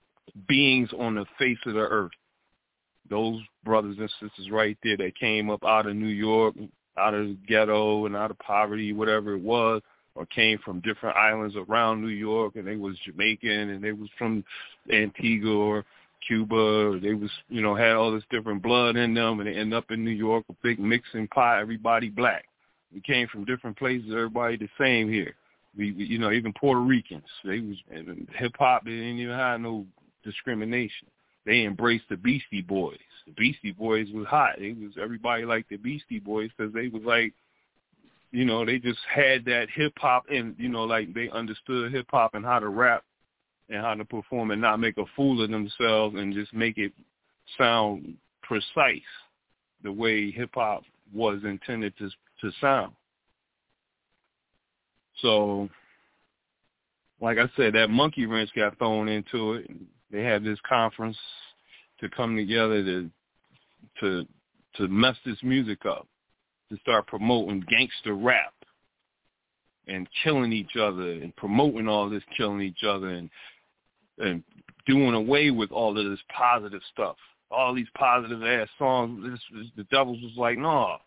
beings 0.47 0.89
on 0.97 1.15
the 1.15 1.25
face 1.37 1.57
of 1.65 1.73
the 1.73 1.79
earth. 1.79 2.11
Those 3.09 3.41
brothers 3.63 3.97
and 3.99 4.09
sisters 4.21 4.51
right 4.51 4.77
there 4.83 4.97
that 4.97 5.17
came 5.19 5.49
up 5.49 5.63
out 5.63 5.87
of 5.87 5.95
New 5.95 6.07
York, 6.07 6.55
out 6.97 7.13
of 7.13 7.27
the 7.27 7.37
ghetto 7.47 8.05
and 8.05 8.15
out 8.15 8.31
of 8.31 8.39
poverty, 8.39 8.93
whatever 8.93 9.33
it 9.33 9.41
was, 9.41 9.81
or 10.15 10.25
came 10.25 10.59
from 10.59 10.81
different 10.81 11.15
islands 11.15 11.55
around 11.55 12.01
New 12.01 12.09
York 12.09 12.55
and 12.55 12.67
they 12.67 12.75
was 12.75 12.97
Jamaican 13.05 13.69
and 13.69 13.83
they 13.83 13.93
was 13.93 14.09
from 14.17 14.43
Antigua 14.91 15.55
or 15.55 15.85
Cuba 16.27 16.55
or 16.55 16.99
they 16.99 17.13
was, 17.13 17.31
you 17.47 17.61
know, 17.61 17.73
had 17.73 17.93
all 17.93 18.11
this 18.11 18.23
different 18.29 18.61
blood 18.61 18.97
in 18.97 19.13
them 19.13 19.39
and 19.39 19.47
they 19.47 19.53
end 19.53 19.73
up 19.73 19.91
in 19.91 20.03
New 20.03 20.11
York, 20.11 20.43
a 20.49 20.53
big 20.61 20.77
mixing 20.77 21.27
pot, 21.29 21.59
everybody 21.59 22.09
black. 22.09 22.48
We 22.93 23.01
came 23.01 23.27
from 23.27 23.45
different 23.45 23.77
places, 23.77 24.09
everybody 24.11 24.57
the 24.57 24.69
same 24.79 25.11
here. 25.11 25.35
We, 25.77 25.91
we 25.91 26.05
you 26.05 26.17
know, 26.17 26.31
even 26.31 26.53
Puerto 26.53 26.81
Ricans, 26.81 27.23
they 27.45 27.59
was 27.59 27.77
hip 28.35 28.53
hop. 28.57 28.85
They 28.85 28.91
didn't 28.91 29.19
even 29.19 29.35
have 29.35 29.61
no 29.61 29.85
discrimination. 30.23 31.07
They 31.45 31.63
embraced 31.63 32.05
the 32.09 32.17
Beastie 32.17 32.61
Boys. 32.61 32.97
The 33.25 33.33
Beastie 33.33 33.71
Boys 33.71 34.07
was 34.13 34.25
hot. 34.27 34.59
It 34.59 34.77
was 34.77 34.93
everybody 35.01 35.45
liked 35.45 35.69
the 35.69 35.77
Beastie 35.77 36.19
Boys 36.19 36.49
because 36.55 36.73
they 36.73 36.87
was 36.87 37.03
like, 37.03 37.33
you 38.31 38.45
know, 38.45 38.65
they 38.65 38.79
just 38.79 38.99
had 39.13 39.45
that 39.45 39.67
hip 39.73 39.93
hop 39.97 40.25
and 40.29 40.55
you 40.57 40.69
know, 40.69 40.83
like 40.83 41.13
they 41.13 41.29
understood 41.29 41.91
hip 41.91 42.07
hop 42.09 42.33
and 42.33 42.45
how 42.45 42.59
to 42.59 42.69
rap 42.69 43.03
and 43.69 43.81
how 43.81 43.93
to 43.93 44.05
perform 44.05 44.51
and 44.51 44.61
not 44.61 44.79
make 44.79 44.97
a 44.97 45.05
fool 45.15 45.41
of 45.43 45.49
themselves 45.49 46.15
and 46.17 46.33
just 46.33 46.53
make 46.53 46.77
it 46.77 46.91
sound 47.57 48.15
precise 48.41 49.01
the 49.83 49.91
way 49.91 50.31
hip 50.31 50.51
hop 50.53 50.83
was 51.13 51.39
intended 51.43 51.95
to 51.97 52.09
to 52.41 52.51
sound. 52.61 52.93
So, 55.21 55.69
like 57.21 57.37
I 57.37 57.49
said, 57.57 57.73
that 57.73 57.89
monkey 57.89 58.25
wrench 58.25 58.49
got 58.55 58.77
thrown 58.77 59.09
into 59.09 59.53
it. 59.53 59.71
They 60.11 60.23
had 60.23 60.43
this 60.43 60.59
conference 60.67 61.17
to 61.99 62.09
come 62.09 62.35
together 62.35 62.83
to 62.83 63.09
to 63.99 64.25
to 64.75 64.87
mess 64.87 65.15
this 65.25 65.37
music 65.43 65.85
up, 65.85 66.07
to 66.71 66.77
start 66.79 67.07
promoting 67.07 67.63
gangster 67.69 68.13
rap 68.13 68.53
and 69.87 70.07
killing 70.23 70.53
each 70.53 70.75
other 70.79 71.11
and 71.11 71.35
promoting 71.35 71.87
all 71.87 72.09
this 72.09 72.23
killing 72.37 72.61
each 72.61 72.83
other 72.87 73.09
and 73.09 73.29
and 74.19 74.43
doing 74.85 75.13
away 75.13 75.51
with 75.51 75.71
all 75.71 75.97
of 75.97 76.09
this 76.09 76.19
positive 76.35 76.81
stuff. 76.91 77.15
All 77.51 77.73
these 77.73 77.87
positive 77.95 78.43
ass 78.43 78.67
songs. 78.77 79.23
This, 79.23 79.39
this, 79.53 79.71
the 79.77 79.83
devils 79.85 80.21
was 80.21 80.33
like, 80.37 80.57
no, 80.57 80.97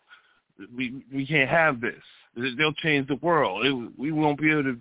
we 0.75 1.03
we 1.13 1.25
can't 1.25 1.49
have 1.49 1.81
this. 1.81 2.01
They'll 2.35 2.73
change 2.73 3.07
the 3.07 3.15
world. 3.17 3.65
It, 3.65 3.99
we 3.99 4.11
won't 4.11 4.39
be 4.39 4.51
able 4.51 4.63
to 4.63 4.79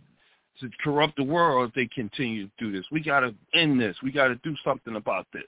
to 0.61 0.71
corrupt 0.83 1.17
the 1.17 1.25
world 1.25 1.69
if 1.69 1.75
they 1.75 1.89
continue 1.95 2.47
to 2.47 2.53
do 2.59 2.73
this. 2.73 2.85
We 2.93 3.03
got 3.03 3.21
to 3.21 3.35
end 3.55 3.81
this. 3.81 3.97
We 4.03 4.13
got 4.13 4.29
to 4.29 4.37
do 4.37 4.55
something 4.65 4.97
about 4.97 5.27
this. 5.33 5.43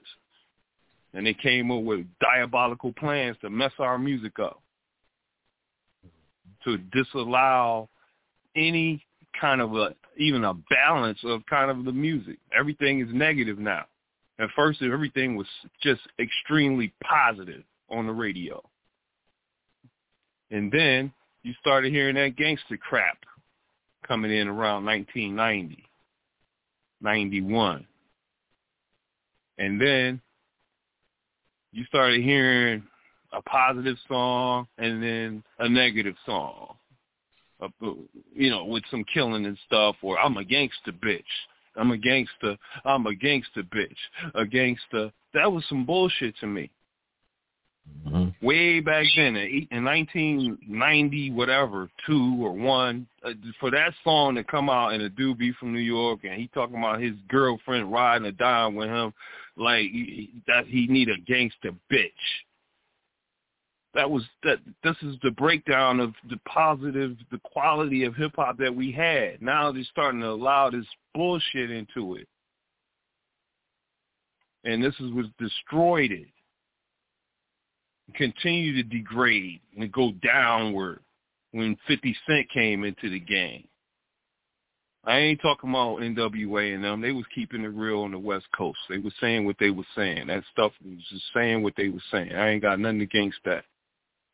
And 1.13 1.25
they 1.25 1.33
came 1.33 1.71
up 1.71 1.83
with 1.83 2.05
diabolical 2.19 2.91
plans 2.93 3.37
to 3.41 3.49
mess 3.49 3.71
our 3.79 3.97
music 3.97 4.37
up, 4.39 4.61
to 6.65 6.77
disallow 6.77 7.89
any 8.55 9.05
kind 9.39 9.61
of 9.61 9.75
a 9.75 9.95
even 10.17 10.43
a 10.43 10.53
balance 10.69 11.19
of 11.23 11.45
kind 11.45 11.69
of 11.69 11.85
the 11.85 11.91
music. 11.91 12.37
Everything 12.57 13.01
is 13.01 13.07
negative 13.13 13.59
now. 13.59 13.85
At 14.39 14.49
first, 14.55 14.81
everything 14.81 15.35
was 15.35 15.47
just 15.81 16.01
extremely 16.19 16.93
positive 17.03 17.63
on 17.89 18.07
the 18.07 18.13
radio. 18.13 18.61
And 20.51 20.71
then 20.71 21.11
you 21.43 21.53
started 21.59 21.91
hearing 21.91 22.15
that 22.15 22.35
gangster 22.35 22.77
crap 22.77 23.17
coming 24.07 24.31
in 24.31 24.47
around 24.47 24.85
1990, 24.85 25.83
91. 27.01 27.85
And 29.57 29.81
then 29.81 30.21
you 31.71 31.83
started 31.85 32.23
hearing 32.23 32.83
a 33.33 33.41
positive 33.41 33.97
song 34.07 34.67
and 34.77 35.01
then 35.01 35.43
a 35.59 35.67
negative 35.67 36.15
song. 36.25 36.75
Uh, 37.61 37.69
you 38.33 38.49
know, 38.49 38.65
with 38.65 38.83
some 38.91 39.05
killing 39.13 39.45
and 39.45 39.57
stuff, 39.65 39.95
or 40.01 40.19
I'm 40.19 40.35
a 40.37 40.43
gangster 40.43 40.91
bitch. 40.91 41.23
I'm 41.77 41.91
a 41.91 41.97
gangster. 41.97 42.57
I'm 42.83 43.05
a 43.07 43.15
gangster 43.15 43.63
bitch. 43.63 43.95
A 44.33 44.45
gangster. 44.45 45.11
That 45.33 45.51
was 45.51 45.63
some 45.69 45.85
bullshit 45.85 46.35
to 46.39 46.47
me. 46.47 46.69
Mm-hmm. 48.07 48.45
Way 48.45 48.79
back 48.81 49.05
then, 49.15 49.35
in 49.35 49.37
eight- 49.37 49.67
in 49.71 49.83
1990, 49.83 51.31
whatever, 51.31 51.89
two 52.05 52.37
or 52.39 52.51
one, 52.51 53.07
uh, 53.23 53.33
for 53.59 53.71
that 53.71 53.93
song 54.03 54.35
to 54.35 54.43
come 54.43 54.69
out 54.69 54.93
and 54.93 55.01
a 55.01 55.09
dude 55.09 55.37
be 55.37 55.51
from 55.53 55.73
New 55.73 55.79
York 55.79 56.19
and 56.23 56.33
he 56.33 56.47
talking 56.49 56.77
about 56.77 57.01
his 57.01 57.15
girlfriend 57.27 57.91
riding 57.91 58.27
or 58.27 58.31
dying 58.31 58.75
with 58.75 58.89
him, 58.89 59.13
like 59.57 59.87
that 60.47 60.67
he 60.67 60.87
need 60.87 61.09
a 61.09 61.17
gangster 61.25 61.71
bitch. 61.91 62.11
That 63.95 64.11
was 64.11 64.23
that. 64.43 64.59
This 64.83 64.97
is 65.01 65.15
the 65.23 65.31
breakdown 65.31 66.01
of 66.01 66.13
the 66.29 66.37
positive, 66.45 67.15
the 67.31 67.39
quality 67.45 68.03
of 68.03 68.13
hip 68.13 68.33
hop 68.35 68.57
that 68.57 68.75
we 68.75 68.91
had. 68.91 69.41
Now 69.41 69.71
they're 69.71 69.83
starting 69.89 70.19
to 70.19 70.29
allow 70.31 70.69
this 70.69 70.85
bullshit 71.13 71.71
into 71.71 72.15
it, 72.15 72.27
and 74.65 74.83
this 74.83 74.93
is 74.99 75.13
what 75.13 75.25
destroyed 75.37 76.11
it. 76.11 76.27
Continue 78.13 78.75
to 78.75 78.83
degrade 78.83 79.59
and 79.77 79.91
go 79.91 80.11
downward 80.23 80.99
when 81.51 81.77
50 81.87 82.15
Cent 82.27 82.49
came 82.51 82.83
into 82.83 83.09
the 83.09 83.19
game. 83.19 83.67
I 85.05 85.17
ain't 85.17 85.41
talking 85.41 85.69
about 85.69 85.99
NWA 85.99 86.73
and 86.73 86.83
them. 86.83 87.01
They 87.01 87.11
was 87.11 87.25
keeping 87.33 87.63
it 87.63 87.67
real 87.67 88.01
on 88.01 88.11
the 88.11 88.19
West 88.19 88.45
Coast. 88.57 88.79
They 88.89 88.97
was 88.97 89.13
saying 89.21 89.45
what 89.45 89.55
they 89.59 89.69
was 89.69 89.85
saying. 89.95 90.27
That 90.27 90.43
stuff 90.51 90.71
was 90.83 90.99
just 91.09 91.23
saying 91.33 91.61
what 91.61 91.73
they 91.77 91.89
was 91.89 92.01
saying. 92.11 92.33
I 92.33 92.49
ain't 92.49 92.63
got 92.63 92.79
nothing 92.79 93.01
against 93.01 93.37
that. 93.45 93.65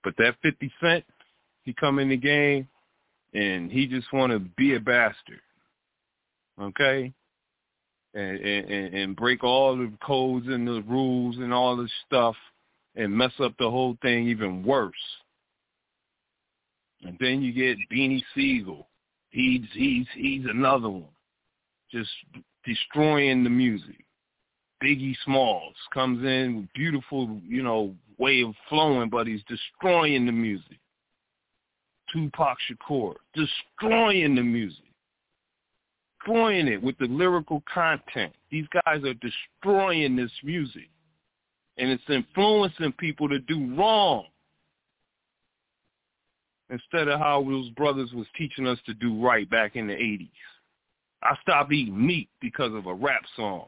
But 0.04 0.16
that 0.18 0.36
50 0.42 0.72
Cent, 0.82 1.06
he 1.64 1.74
come 1.74 2.00
in 2.00 2.10
the 2.10 2.18
game 2.18 2.68
and 3.34 3.72
he 3.72 3.86
just 3.86 4.12
want 4.14 4.32
to 4.32 4.40
be 4.40 4.76
a 4.76 4.80
bastard. 4.80 5.42
Okay? 6.62 7.14
And, 8.14 8.38
and 8.40 8.94
and 8.94 9.16
break 9.16 9.44
all 9.44 9.78
the 9.78 9.92
codes 10.06 10.48
and 10.48 10.68
the 10.68 10.84
rules 10.88 11.38
and 11.38 11.54
all 11.54 11.78
this 11.78 11.92
stuff 12.06 12.36
and 12.96 13.16
mess 13.16 13.32
up 13.40 13.54
the 13.58 13.70
whole 13.70 13.98
thing 14.02 14.28
even 14.28 14.64
worse. 14.64 14.94
And 17.04 17.18
then 17.20 17.42
you 17.42 17.52
get 17.52 17.78
Beanie 17.92 18.22
Sigel. 18.36 18.88
He's 19.30 19.62
he's 19.74 20.06
he's 20.14 20.46
another 20.46 20.90
one. 20.90 21.06
Just 21.92 22.10
destroying 22.66 23.44
the 23.44 23.50
music. 23.50 24.06
Biggie 24.84 25.16
Smalls 25.26 25.76
comes 25.94 26.24
in 26.26 26.58
with 26.58 26.74
beautiful, 26.74 27.40
you 27.48 27.62
know, 27.62 27.94
way 28.18 28.42
of 28.42 28.54
flowing, 28.68 29.10
but 29.10 29.28
he's 29.28 29.44
destroying 29.48 30.26
the 30.26 30.32
music. 30.32 30.80
Tupac 32.12 32.58
Shakur, 32.70 33.16
destroying 33.34 34.36
the 34.36 34.44
music. 34.44 34.84
Destroying 36.20 36.68
it 36.68 36.82
with 36.82 36.98
the 36.98 37.06
lyrical 37.06 37.64
content. 37.72 38.34
These 38.52 38.68
guys 38.86 39.04
are 39.04 39.16
destroying 39.16 40.16
this 40.16 40.32
music. 40.44 40.90
And 41.78 41.90
it's 41.90 42.04
influencing 42.10 42.94
people 42.94 43.30
to 43.30 43.40
do 43.40 43.76
wrong. 43.76 44.26
Instead 46.70 47.08
of 47.08 47.20
how 47.20 47.44
those 47.44 47.70
brothers 47.72 48.14
was 48.14 48.28
teaching 48.38 48.68
us 48.68 48.80
to 48.86 48.94
do 48.94 49.22
right 49.22 49.50
back 49.50 49.76
in 49.76 49.88
the 49.88 49.94
80s. 49.94 50.30
I 51.24 51.36
stopped 51.42 51.72
eating 51.72 52.06
meat 52.06 52.30
because 52.40 52.74
of 52.74 52.86
a 52.88 52.94
rap 52.94 53.24
song. 53.36 53.68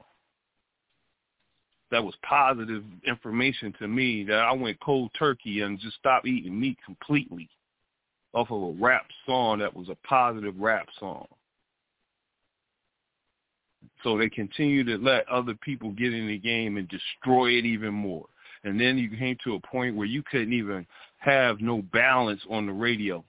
that 1.92 2.04
was 2.04 2.16
positive 2.28 2.84
information 3.06 3.74
to 3.80 3.88
me 3.88 4.24
that 4.24 4.40
I 4.40 4.52
went 4.52 4.80
cold 4.80 5.12
turkey 5.18 5.62
and 5.62 5.80
just 5.80 5.96
stopped 5.98 6.28
eating 6.28 6.60
meat 6.60 6.78
completely 6.84 7.48
off 8.34 8.50
of 8.50 8.62
a 8.64 8.72
rap 8.84 9.06
song 9.28 9.60
that 9.60 9.76
was 9.76 9.90
a 9.90 10.08
positive 10.08 10.56
rap 10.58 10.88
song. 11.00 11.28
So 14.04 14.18
they 14.18 14.30
continue 14.30 14.84
to 14.84 14.98
let 14.98 15.28
other 15.30 15.56
people 15.56 15.92
get 15.92 16.14
in 16.14 16.28
the 16.28 16.38
game 16.38 16.78
and 16.78 16.88
destroy 16.88 17.52
it 17.52 17.66
even 17.66 17.94
more. 17.94 18.26
And 18.64 18.80
then 18.80 18.98
you 18.98 19.10
came 19.18 19.38
to 19.44 19.56
a 19.56 19.60
point 19.60 19.96
where 19.96 20.08
you 20.08 20.24
couldn't 20.24 20.54
even 20.54 20.86
have 21.18 21.60
no 21.60 21.82
balance 21.94 22.42
on 22.50 22.66
the 22.66 22.74
radio. 22.74 23.24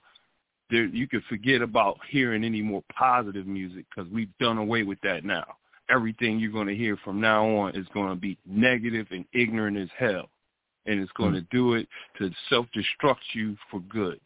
There, 0.69 0.85
you 0.85 1.07
could 1.07 1.23
forget 1.29 1.61
about 1.61 1.97
hearing 2.09 2.43
any 2.43 2.61
more 2.61 2.83
positive 2.97 3.45
music 3.45 3.85
because 3.89 4.11
we've 4.11 4.35
done 4.39 4.57
away 4.57 4.83
with 4.83 4.99
that 5.01 5.23
now. 5.23 5.45
Everything 5.89 6.39
you're 6.39 6.51
going 6.51 6.67
to 6.67 6.75
hear 6.75 6.97
from 7.03 7.21
now 7.21 7.45
on 7.45 7.75
is 7.75 7.85
going 7.93 8.09
to 8.09 8.15
be 8.15 8.37
negative 8.45 9.07
and 9.11 9.25
ignorant 9.33 9.77
as 9.77 9.89
hell. 9.97 10.29
And 10.87 10.99
it's 10.99 11.11
going 11.13 11.33
to 11.33 11.41
hmm. 11.41 11.57
do 11.57 11.73
it 11.73 11.87
to 12.17 12.31
self-destruct 12.49 13.15
you 13.33 13.55
for 13.69 13.79
good. 13.81 14.19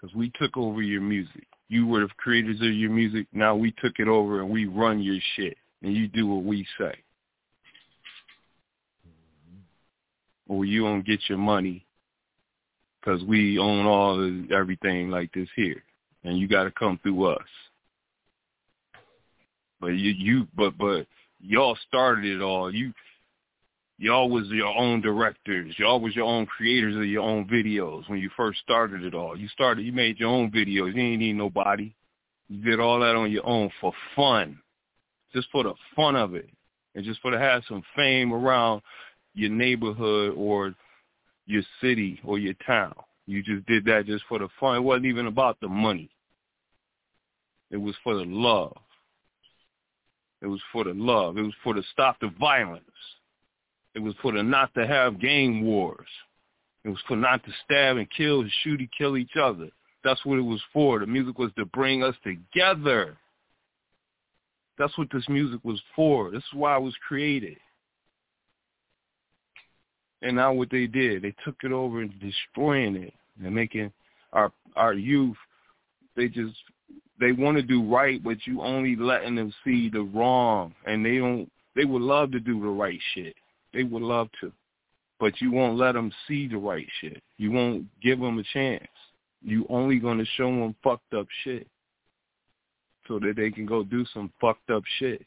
Because 0.00 0.14
we 0.14 0.32
took 0.40 0.56
over 0.56 0.82
your 0.82 1.00
music. 1.00 1.46
You 1.70 1.86
were 1.86 2.00
the 2.00 2.08
creators 2.16 2.60
of 2.60 2.74
your 2.74 2.90
music. 2.90 3.28
Now 3.32 3.54
we 3.54 3.72
took 3.80 4.00
it 4.00 4.08
over 4.08 4.40
and 4.40 4.50
we 4.50 4.66
run 4.66 5.00
your 5.00 5.20
shit. 5.36 5.56
And 5.82 5.94
you 5.94 6.08
do 6.08 6.26
what 6.26 6.42
we 6.42 6.66
say. 6.76 6.92
Or 10.48 10.64
you 10.64 10.82
don't 10.82 11.06
get 11.06 11.20
your 11.28 11.38
money 11.38 11.86
because 13.00 13.22
we 13.22 13.56
own 13.56 13.86
all 13.86 14.20
of 14.20 14.50
everything 14.50 15.10
like 15.10 15.32
this 15.32 15.48
here. 15.54 15.84
And 16.24 16.36
you 16.38 16.48
got 16.48 16.64
to 16.64 16.72
come 16.72 16.98
through 17.04 17.24
us. 17.26 17.48
But 19.80 19.92
you, 19.92 20.10
you, 20.10 20.48
but, 20.56 20.76
but 20.76 21.06
y'all 21.40 21.78
started 21.86 22.24
it 22.24 22.42
all. 22.42 22.74
You, 22.74 22.92
y'all 24.00 24.30
was 24.30 24.48
your 24.48 24.74
own 24.76 25.02
directors. 25.02 25.74
Y'all 25.78 26.00
was 26.00 26.16
your 26.16 26.24
own 26.24 26.46
creators 26.46 26.96
of 26.96 27.04
your 27.04 27.22
own 27.22 27.46
videos 27.46 28.08
when 28.08 28.18
you 28.18 28.30
first 28.36 28.58
started 28.60 29.04
it 29.04 29.14
all. 29.14 29.38
You 29.38 29.46
started, 29.48 29.84
you 29.84 29.92
made 29.92 30.18
your 30.18 30.30
own 30.30 30.50
videos. 30.50 30.94
You 30.94 31.02
ain't 31.02 31.20
need 31.20 31.34
nobody. 31.34 31.94
You 32.48 32.64
did 32.64 32.80
all 32.80 32.98
that 33.00 33.14
on 33.14 33.30
your 33.30 33.46
own 33.46 33.70
for 33.80 33.92
fun, 34.16 34.58
just 35.34 35.48
for 35.52 35.62
the 35.62 35.74
fun 35.94 36.16
of 36.16 36.34
it, 36.34 36.48
and 36.94 37.04
just 37.04 37.20
for 37.20 37.30
to 37.30 37.38
have 37.38 37.62
some 37.68 37.82
fame 37.94 38.32
around 38.32 38.80
your 39.34 39.50
neighborhood 39.50 40.34
or 40.36 40.74
your 41.46 41.62
city 41.80 42.20
or 42.24 42.38
your 42.38 42.54
town. 42.66 42.94
You 43.26 43.42
just 43.42 43.66
did 43.66 43.84
that 43.84 44.06
just 44.06 44.24
for 44.28 44.38
the 44.38 44.48
fun. 44.58 44.76
It 44.76 44.80
wasn't 44.80 45.06
even 45.06 45.26
about 45.26 45.58
the 45.60 45.68
money. 45.68 46.10
It 47.70 47.76
was 47.76 47.94
for 48.02 48.14
the 48.14 48.24
love. 48.24 48.76
It 50.42 50.46
was 50.46 50.60
for 50.72 50.84
the 50.84 50.94
love. 50.94 51.36
It 51.36 51.42
was 51.42 51.54
for 51.62 51.74
to 51.74 51.82
stop 51.92 52.18
the 52.20 52.32
violence. 52.40 52.84
It 53.94 54.00
was 54.00 54.14
for 54.22 54.32
the 54.32 54.42
not 54.42 54.72
to 54.74 54.86
have 54.86 55.20
gang 55.20 55.64
wars. 55.64 56.08
It 56.84 56.88
was 56.88 57.00
for 57.06 57.16
not 57.16 57.44
to 57.44 57.50
stab 57.64 57.96
and 57.96 58.08
kill 58.10 58.40
and 58.40 58.50
shoot 58.62 58.80
and 58.80 58.88
kill 58.96 59.16
each 59.16 59.36
other. 59.40 59.68
That's 60.02 60.24
what 60.24 60.38
it 60.38 60.42
was 60.42 60.62
for. 60.72 60.98
The 60.98 61.06
music 61.06 61.38
was 61.38 61.50
to 61.58 61.66
bring 61.66 62.02
us 62.02 62.14
together. 62.24 63.16
That's 64.78 64.96
what 64.96 65.08
this 65.12 65.28
music 65.28 65.60
was 65.62 65.80
for. 65.94 66.30
This 66.30 66.42
is 66.42 66.54
why 66.54 66.76
it 66.76 66.82
was 66.82 66.94
created. 67.06 67.58
And 70.22 70.36
now 70.36 70.52
what 70.52 70.70
they 70.70 70.86
did, 70.86 71.22
they 71.22 71.34
took 71.44 71.56
it 71.62 71.72
over 71.72 72.00
and 72.00 72.12
destroying 72.20 72.96
it 72.96 73.14
and 73.42 73.54
making 73.54 73.92
our 74.32 74.52
our 74.76 74.94
youth 74.94 75.36
they 76.16 76.28
just 76.28 76.54
they 77.18 77.32
want 77.32 77.56
to 77.56 77.62
do 77.62 77.82
right, 77.82 78.22
but 78.22 78.38
you 78.46 78.62
only 78.62 78.96
letting 78.96 79.34
them 79.34 79.52
see 79.64 79.88
the 79.88 80.02
wrong, 80.02 80.74
and 80.86 81.04
they 81.04 81.18
don't. 81.18 81.50
They 81.76 81.84
would 81.84 82.02
love 82.02 82.32
to 82.32 82.40
do 82.40 82.60
the 82.60 82.68
right 82.68 82.98
shit. 83.14 83.34
They 83.72 83.84
would 83.84 84.02
love 84.02 84.28
to, 84.40 84.52
but 85.18 85.40
you 85.40 85.52
won't 85.52 85.78
let 85.78 85.92
them 85.92 86.12
see 86.26 86.48
the 86.48 86.58
right 86.58 86.86
shit. 87.00 87.22
You 87.36 87.52
won't 87.52 87.86
give 88.00 88.20
them 88.20 88.38
a 88.38 88.42
chance. 88.52 88.86
You 89.42 89.66
only 89.68 89.98
gonna 89.98 90.24
show 90.36 90.46
them 90.46 90.74
fucked 90.82 91.14
up 91.14 91.26
shit, 91.44 91.66
so 93.06 93.18
that 93.20 93.34
they 93.36 93.50
can 93.50 93.66
go 93.66 93.82
do 93.82 94.04
some 94.12 94.32
fucked 94.40 94.70
up 94.70 94.82
shit. 94.98 95.24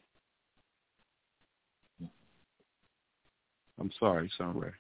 I'm 3.80 3.92
sorry, 4.00 4.32
Sunray. 4.38 4.72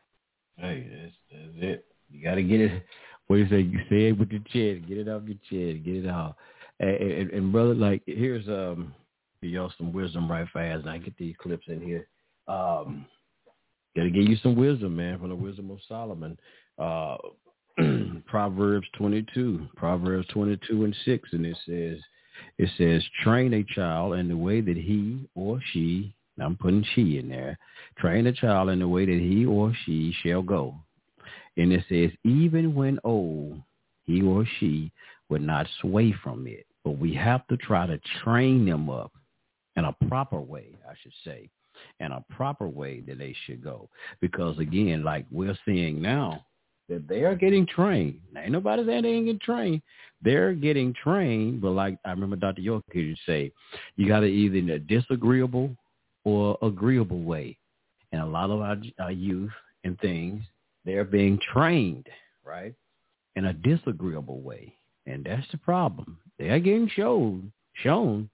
Hey, 0.57 0.87
that's, 0.89 1.13
that's 1.31 1.63
it. 1.63 1.85
You 2.11 2.23
got 2.23 2.35
to 2.35 2.43
get 2.43 2.61
it. 2.61 2.85
What 3.27 3.37
you 3.37 3.47
say? 3.49 3.61
You 3.61 3.79
say 3.89 4.09
it 4.09 4.19
with 4.19 4.31
your 4.31 4.41
chest. 4.41 4.87
Get 4.87 4.97
it 4.97 5.09
off 5.09 5.23
your 5.25 5.37
chest. 5.49 5.83
Get 5.83 6.05
it 6.05 6.09
off. 6.09 6.35
And, 6.79 6.95
and, 6.95 7.31
and 7.31 7.51
brother, 7.51 7.73
like 7.73 8.03
here's 8.05 8.47
um, 8.47 8.93
y'all 9.41 9.73
some 9.77 9.91
wisdom 9.91 10.29
right 10.29 10.47
fast. 10.53 10.87
I 10.87 10.97
get 10.99 11.17
these 11.17 11.35
clips 11.39 11.65
in 11.67 11.81
here. 11.81 12.07
Um, 12.47 13.05
got 13.95 14.03
to 14.03 14.09
give 14.09 14.27
you 14.27 14.37
some 14.37 14.55
wisdom, 14.55 14.95
man, 14.95 15.19
from 15.19 15.29
the 15.29 15.35
wisdom 15.35 15.71
of 15.71 15.79
Solomon. 15.87 16.37
Uh, 16.77 17.17
Proverbs 18.27 18.87
22, 18.97 19.67
Proverbs 19.75 20.27
22 20.29 20.83
and 20.83 20.95
6, 21.05 21.29
and 21.33 21.45
it 21.45 21.57
says, 21.65 21.99
it 22.57 22.69
says, 22.77 23.03
train 23.23 23.53
a 23.53 23.63
child 23.63 24.13
in 24.13 24.27
the 24.27 24.37
way 24.37 24.61
that 24.61 24.77
he 24.77 25.27
or 25.35 25.59
she, 25.71 26.13
I'm 26.41 26.55
putting 26.55 26.85
she 26.95 27.19
in 27.19 27.29
there, 27.29 27.57
train 27.97 28.27
a 28.27 28.33
child 28.33 28.69
in 28.69 28.79
the 28.79 28.87
way 28.87 29.05
that 29.05 29.11
he 29.11 29.45
or 29.45 29.73
she 29.85 30.15
shall 30.23 30.41
go. 30.41 30.75
And 31.57 31.71
it 31.71 31.85
says, 31.89 32.11
even 32.23 32.73
when 32.73 32.99
old, 33.03 33.61
he 34.05 34.21
or 34.21 34.45
she 34.59 34.91
would 35.29 35.41
not 35.41 35.67
sway 35.81 36.13
from 36.23 36.47
it. 36.47 36.65
But 36.83 36.97
we 36.97 37.13
have 37.13 37.47
to 37.47 37.57
try 37.57 37.87
to 37.87 37.99
train 38.23 38.65
them 38.65 38.89
up 38.89 39.11
in 39.75 39.85
a 39.85 39.95
proper 40.07 40.39
way, 40.39 40.77
I 40.87 40.93
should 41.01 41.13
say, 41.23 41.49
in 41.99 42.11
a 42.11 42.23
proper 42.31 42.67
way 42.67 43.01
that 43.01 43.17
they 43.17 43.35
should 43.45 43.63
go. 43.63 43.89
Because 44.21 44.57
again, 44.59 45.03
like 45.03 45.25
we're 45.31 45.57
seeing 45.65 46.01
now, 46.01 46.45
that 46.89 47.07
they 47.07 47.23
are 47.23 47.35
getting 47.35 47.65
trained. 47.65 48.19
Now, 48.33 48.41
ain't 48.41 48.51
nobody 48.51 48.85
saying 48.85 49.03
they 49.03 49.09
ain't 49.09 49.25
getting 49.25 49.39
trained. 49.39 49.81
They're 50.21 50.53
getting 50.53 50.93
trained, 50.93 51.61
but 51.61 51.71
like 51.71 51.97
I 52.05 52.11
remember 52.11 52.35
Dr. 52.35 52.61
York 52.61 52.83
used 52.93 53.21
to 53.25 53.31
say, 53.31 53.51
you 53.95 54.07
got 54.07 54.21
to 54.21 54.27
either 54.27 54.57
in 54.57 54.69
a 54.69 54.79
disagreeable 54.79 55.75
or 56.23 56.57
agreeable 56.61 57.23
way. 57.23 57.57
And 58.11 58.21
a 58.21 58.25
lot 58.25 58.49
of 58.49 58.61
our, 58.61 58.77
our 58.99 59.11
youth 59.11 59.51
and 59.83 59.99
things, 59.99 60.43
they're 60.85 61.05
being 61.05 61.39
trained, 61.53 62.07
right, 62.45 62.73
in 63.35 63.45
a 63.45 63.53
disagreeable 63.53 64.41
way. 64.41 64.75
And 65.05 65.25
that's 65.25 65.49
the 65.51 65.57
problem. 65.57 66.17
They 66.37 66.49
are 66.49 66.59
getting 66.59 66.89
shown, 66.89 67.51
shown, 67.73 68.29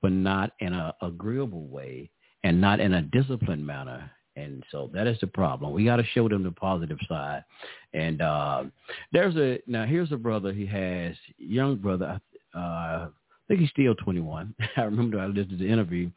but 0.00 0.12
not 0.12 0.52
in 0.60 0.72
an 0.72 0.92
agreeable 1.02 1.66
way 1.66 2.10
and 2.44 2.60
not 2.60 2.80
in 2.80 2.94
a 2.94 3.02
disciplined 3.02 3.66
manner. 3.66 4.10
And 4.36 4.64
so 4.70 4.90
that 4.94 5.06
is 5.06 5.18
the 5.20 5.26
problem. 5.26 5.72
We 5.72 5.84
got 5.84 5.96
to 5.96 6.04
show 6.14 6.28
them 6.28 6.42
the 6.42 6.52
positive 6.52 6.98
side. 7.08 7.44
And 7.92 8.22
uh, 8.22 8.64
there's 9.12 9.36
a 9.36 9.58
now 9.66 9.84
here's 9.84 10.12
a 10.12 10.16
brother 10.16 10.52
he 10.52 10.66
has 10.66 11.14
young 11.38 11.76
brother. 11.76 12.20
Uh, 12.54 12.58
I 12.58 13.08
think 13.48 13.60
he's 13.60 13.70
still 13.70 13.94
21. 13.96 14.54
I 14.76 14.82
remember 14.82 15.18
I 15.18 15.26
listened 15.26 15.58
to 15.58 15.64
the 15.64 15.68
interview. 15.68 16.10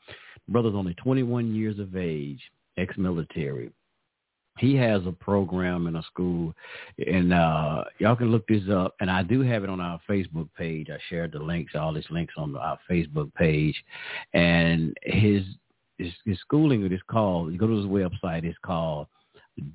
The 0.46 0.52
brother's 0.52 0.76
only 0.76 0.94
21 0.96 1.54
years 1.54 1.80
of 1.80 1.96
age, 1.96 2.40
ex-military 2.78 3.72
he 4.60 4.76
has 4.76 5.02
a 5.06 5.12
program 5.12 5.88
in 5.88 5.96
a 5.96 6.04
school 6.04 6.54
and 7.08 7.34
uh 7.34 7.84
y'all 8.00 8.16
can 8.16 8.32
look 8.32 8.48
this 8.48 8.64
up 8.72 8.96
and 9.00 9.10
i 9.10 9.24
do 9.24 9.42
have 9.42 9.64
it 9.64 9.70
on 9.70 9.82
our 9.82 10.00
facebook 10.08 10.48
page 10.58 10.90
i 10.90 10.98
shared 11.10 11.32
the 11.32 11.40
links 11.40 11.74
all 11.76 11.94
these 11.94 12.06
links 12.10 12.34
on 12.38 12.56
our 12.56 12.78
facebook 12.90 13.34
page 13.34 13.76
and 14.34 14.96
his 15.04 15.44
his, 15.98 16.12
his 16.26 16.40
schooling 16.40 16.86
is 16.92 17.02
called 17.10 17.52
you 17.52 17.58
go 17.58 17.68
to 17.68 17.78
his 17.78 17.86
website 17.86 18.44
it's 18.44 18.58
called 18.66 19.08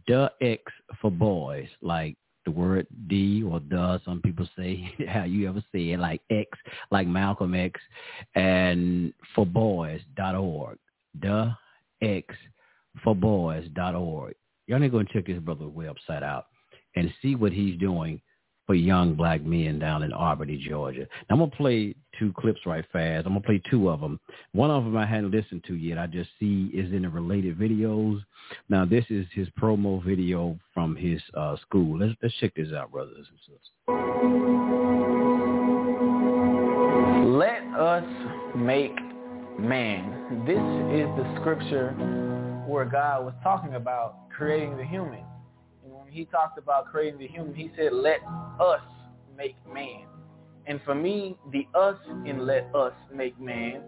the 0.07 0.31
x 0.41 0.63
for 1.01 1.11
boys 1.11 1.69
like 1.83 2.17
the 2.49 2.53
word 2.53 2.87
D 3.09 3.43
or 3.43 3.61
the, 3.61 4.01
some 4.07 4.23
people 4.23 4.49
say, 4.57 4.91
how 5.09 5.25
you 5.25 5.49
ever 5.49 5.63
say 5.71 5.91
it, 5.91 6.01
like 6.01 6.23
X, 6.31 6.49
like 6.91 7.07
Malcolm 7.07 7.55
X, 7.55 7.79
and 8.35 9.13
for 9.35 9.45
boys 9.45 10.01
dot 10.17 10.35
org. 10.35 10.79
The 11.21 11.55
X 12.01 12.35
for 13.05 13.15
boys 13.15 13.67
dot 13.75 13.95
org. 13.95 14.35
Y'all 14.67 14.79
need 14.79 14.87
to 14.87 14.93
go 14.93 14.99
and 14.99 15.09
check 15.09 15.27
this 15.27 15.39
brother's 15.41 15.73
website 15.73 16.23
out 16.23 16.47
and 16.97 17.13
see 17.21 17.35
what 17.35 17.53
he's 17.53 17.79
doing 17.79 18.21
for 18.69 18.75
young 18.75 19.15
black 19.15 19.43
men 19.43 19.79
down 19.79 20.03
in 20.03 20.13
Albany, 20.13 20.59
Georgia. 20.59 21.01
Now, 21.01 21.07
I'm 21.31 21.39
going 21.39 21.51
to 21.51 21.57
play 21.57 21.95
two 22.19 22.35
clips 22.35 22.61
right 22.67 22.85
fast. 22.93 23.27
I'm 23.27 23.33
going 23.33 23.41
to 23.41 23.47
play 23.47 23.63
two 23.71 23.89
of 23.89 24.01
them. 24.01 24.21
One 24.53 24.71
of 24.71 24.85
them 24.85 24.95
I 24.95 25.07
hadn't 25.07 25.31
listened 25.31 25.65
to 25.69 25.75
yet. 25.75 25.97
I 25.97 26.07
just 26.07 26.29
see 26.39 26.71
is 26.75 26.93
in 26.93 27.01
the 27.03 27.09
related 27.09 27.59
videos. 27.59 28.21
Now, 28.69 28.85
this 28.85 29.07
is 29.09 29.25
his 29.33 29.49
promo 29.59 30.05
video 30.05 30.59
from 30.75 30.95
his 30.97 31.23
uh, 31.33 31.57
school. 31.63 31.99
Let's, 31.99 32.13
let's 32.23 32.35
check 32.35 32.55
this 32.57 32.69
out, 32.75 32.93
brothers 32.93 33.27
and 33.31 33.39
sisters. 33.39 33.71
Let 37.27 37.63
us 37.81 38.05
make 38.55 38.95
man. 39.59 40.45
This 40.47 40.59
is 40.93 41.09
the 41.17 41.41
scripture 41.41 41.93
where 42.69 42.85
God 42.85 43.25
was 43.25 43.35
talking 43.43 43.77
about 43.77 44.29
creating 44.29 44.77
the 44.77 44.85
human. 44.85 45.25
He 46.11 46.25
talked 46.27 46.59
about 46.59 46.87
creating 46.87 47.19
the 47.19 47.27
human, 47.27 47.55
he 47.55 47.71
said, 47.77 47.93
let 47.93 48.21
us 48.61 48.81
make 49.37 49.57
man. 49.73 50.05
And 50.67 50.81
for 50.85 50.95
me, 50.95 51.37
the 51.53 51.67
us 51.79 51.97
in 52.27 52.47
let 52.47 52.69
us 52.75 52.93
make 53.13 53.41
man 53.41 53.83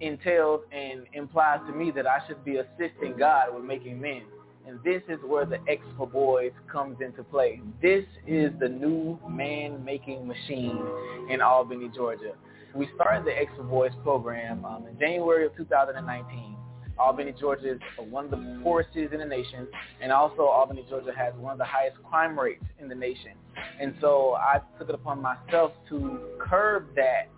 entails 0.00 0.62
and 0.72 1.06
implies 1.12 1.60
to 1.66 1.72
me 1.72 1.90
that 1.92 2.06
I 2.06 2.18
should 2.26 2.44
be 2.44 2.56
assisting 2.56 3.16
God 3.18 3.54
with 3.54 3.64
making 3.64 4.00
men. 4.00 4.22
And 4.66 4.78
this 4.84 5.02
is 5.08 5.18
where 5.26 5.44
the 5.44 5.58
X 5.68 5.82
for 5.96 6.06
Boys 6.06 6.52
comes 6.70 6.98
into 7.00 7.22
play. 7.24 7.60
This 7.80 8.04
is 8.26 8.52
the 8.60 8.68
new 8.68 9.18
man-making 9.28 10.26
machine 10.26 10.80
in 11.28 11.40
Albany, 11.40 11.90
Georgia. 11.94 12.34
We 12.74 12.88
started 12.94 13.26
the 13.26 13.36
X 13.36 13.50
for 13.56 13.64
Boys 13.64 13.92
program 14.02 14.64
um, 14.64 14.86
in 14.86 14.98
January 14.98 15.46
of 15.46 15.56
2019. 15.56 16.51
Albany, 16.98 17.34
Georgia 17.38 17.72
is 17.72 17.80
one 18.10 18.26
of 18.26 18.30
the 18.30 18.60
poorest 18.62 18.92
cities 18.92 19.10
in 19.12 19.18
the 19.18 19.24
nation, 19.24 19.66
and 20.00 20.12
also 20.12 20.42
Albany, 20.42 20.84
Georgia 20.88 21.12
has 21.16 21.34
one 21.34 21.52
of 21.52 21.58
the 21.58 21.64
highest 21.64 21.96
crime 22.04 22.38
rates 22.38 22.64
in 22.78 22.88
the 22.88 22.94
nation. 22.94 23.32
And 23.80 23.94
so 24.00 24.34
I 24.34 24.60
took 24.78 24.88
it 24.88 24.94
upon 24.94 25.20
myself 25.22 25.72
to 25.88 26.20
curb 26.38 26.94
that 26.96 27.28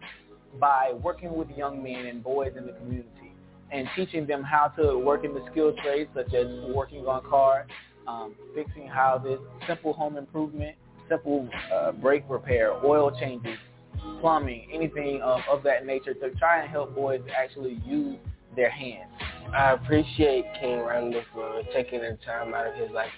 by 0.60 0.92
working 1.02 1.34
with 1.36 1.48
young 1.56 1.82
men 1.82 2.06
and 2.06 2.22
boys 2.22 2.52
in 2.56 2.66
the 2.66 2.72
community 2.72 3.32
and 3.72 3.88
teaching 3.96 4.26
them 4.26 4.42
how 4.42 4.68
to 4.78 4.98
work 4.98 5.24
in 5.24 5.34
the 5.34 5.44
skilled 5.50 5.76
trades 5.78 6.10
such 6.14 6.32
as 6.34 6.46
working 6.74 7.06
on 7.06 7.28
cars, 7.28 7.68
um, 8.06 8.34
fixing 8.54 8.86
houses, 8.86 9.38
simple 9.66 9.92
home 9.92 10.16
improvement, 10.16 10.76
simple 11.08 11.48
uh, 11.72 11.92
brake 11.92 12.24
repair, 12.28 12.72
oil 12.84 13.10
changes, 13.18 13.58
plumbing, 14.20 14.68
anything 14.72 15.20
of, 15.22 15.40
of 15.50 15.62
that 15.62 15.86
nature 15.86 16.14
to 16.14 16.30
try 16.32 16.60
and 16.60 16.70
help 16.70 16.94
boys 16.94 17.20
actually 17.36 17.80
use 17.84 18.16
their 18.54 18.70
hands. 18.70 19.10
I 19.52 19.72
appreciate 19.72 20.44
King 20.60 20.80
Randall 20.80 21.22
for 21.32 21.62
taking 21.72 22.00
the 22.00 22.18
time 22.24 22.54
out 22.54 22.66
of 22.66 22.74
his 22.74 22.90
life 22.90 23.10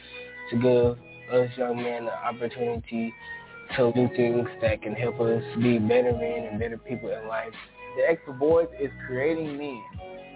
to 0.50 0.56
give 0.56 1.34
us 1.34 1.50
young 1.56 1.76
men 1.76 2.06
the 2.06 2.14
opportunity 2.14 3.12
to 3.76 3.92
do 3.92 4.08
things 4.16 4.46
that 4.60 4.82
can 4.82 4.94
help 4.94 5.20
us 5.20 5.42
be 5.60 5.78
better 5.78 6.12
men 6.12 6.48
and 6.50 6.58
better 6.58 6.78
people 6.78 7.10
in 7.10 7.26
life. 7.28 7.52
The 7.96 8.10
X 8.10 8.20
Boys 8.38 8.68
is 8.80 8.90
creating 9.06 9.56
men 9.56 9.82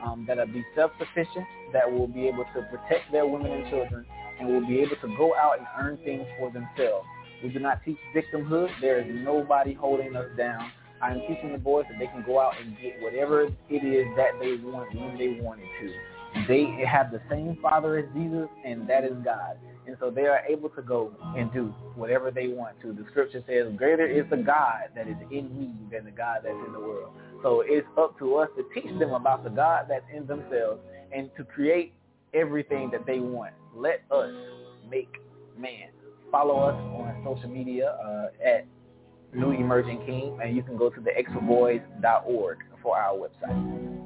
um, 0.03 0.25
that 0.27 0.39
will 0.39 0.47
be 0.47 0.65
self-sufficient, 0.75 1.45
that 1.73 1.91
will 1.91 2.09
be 2.09 2.27
able 2.27 2.45
to 2.55 2.63
protect 2.63 3.13
their 3.13 3.27
women 3.27 3.53
and 3.53 3.71
children, 3.71 4.07
and 4.39 4.49
will 4.49 4.67
be 4.67 4.81
able 4.81 4.97
to 4.97 5.17
go 5.17 5.35
out 5.37 5.59
and 5.59 5.67
earn 5.79 5.99
things 5.99 6.27
for 6.39 6.51
themselves. 6.51 7.07
We 7.43 7.51
do 7.51 7.59
not 7.59 7.85
teach 7.85 7.99
victimhood. 8.15 8.71
There 8.81 9.01
is 9.01 9.07
nobody 9.11 9.75
holding 9.75 10.17
us 10.17 10.27
down. 10.37 10.71
I 11.03 11.13
am 11.13 11.21
teaching 11.21 11.53
the 11.53 11.59
boys 11.59 11.87
that 11.91 11.99
they 11.99 12.07
can 12.07 12.23
go 12.27 12.41
out 12.41 12.55
and 12.61 12.77
get 12.81 13.01
whatever 13.01 13.45
it 13.45 13.53
is 13.71 14.07
that 14.17 14.33
they 14.41 14.57
want 14.57 14.95
when 14.95 15.17
they 15.17 15.41
want 15.41 15.61
it 15.61 15.69
to. 15.81 16.47
They 16.47 16.85
have 16.87 17.11
the 17.11 17.21
same 17.29 17.59
Father 17.61 17.99
as 17.99 18.05
Jesus, 18.15 18.49
and 18.65 18.89
that 18.89 19.05
is 19.05 19.15
God. 19.25 19.59
And 19.87 19.97
so 19.99 20.11
they 20.11 20.27
are 20.27 20.41
able 20.49 20.69
to 20.71 20.83
go 20.83 21.11
and 21.37 21.53
do 21.53 21.75
whatever 21.97 22.31
they 22.31 22.49
want 22.49 22.81
to. 22.83 22.93
The 22.93 23.05
scripture 23.11 23.43
says, 23.49 23.73
greater 23.77 24.07
is 24.07 24.25
the 24.31 24.37
God 24.37 24.91
that 24.95 25.09
is 25.09 25.17
in 25.31 25.59
me 25.59 25.71
than 25.91 26.05
the 26.05 26.11
God 26.13 26.43
that's 26.45 26.55
in 26.67 26.73
the 26.73 26.79
world. 26.79 27.13
So 27.43 27.65
it's 27.67 27.87
up 27.99 28.19
to 28.19 28.37
us 28.37 28.49
to 28.57 28.65
teach 28.75 28.99
them 28.99 29.11
about 29.11 29.43
the 29.43 29.51
God 29.51 29.87
that's 29.89 30.05
in 30.15 30.27
themselves 30.27 30.81
and 31.13 31.31
to 31.37 31.45
create 31.45 31.93
everything 32.35 32.91
that 32.93 33.07
they 33.07 33.19
want. 33.19 33.55
Let 33.75 34.03
us 34.11 34.31
make 34.89 35.17
man. 35.59 35.89
Follow 36.31 36.61
us 36.61 36.75
on 36.75 37.23
social 37.25 37.51
media 37.51 37.97
uh, 38.05 38.29
at 38.47 38.67
New 39.33 39.53
Emerging 39.53 40.05
King, 40.07 40.39
and 40.43 40.57
you 40.57 40.63
can 40.63 40.77
go 40.77 40.91
to 40.91 41.01
the 41.01 41.11
xforboys.org 41.11 42.59
for 42.83 42.99
our 42.99 43.15
website. 43.15 44.01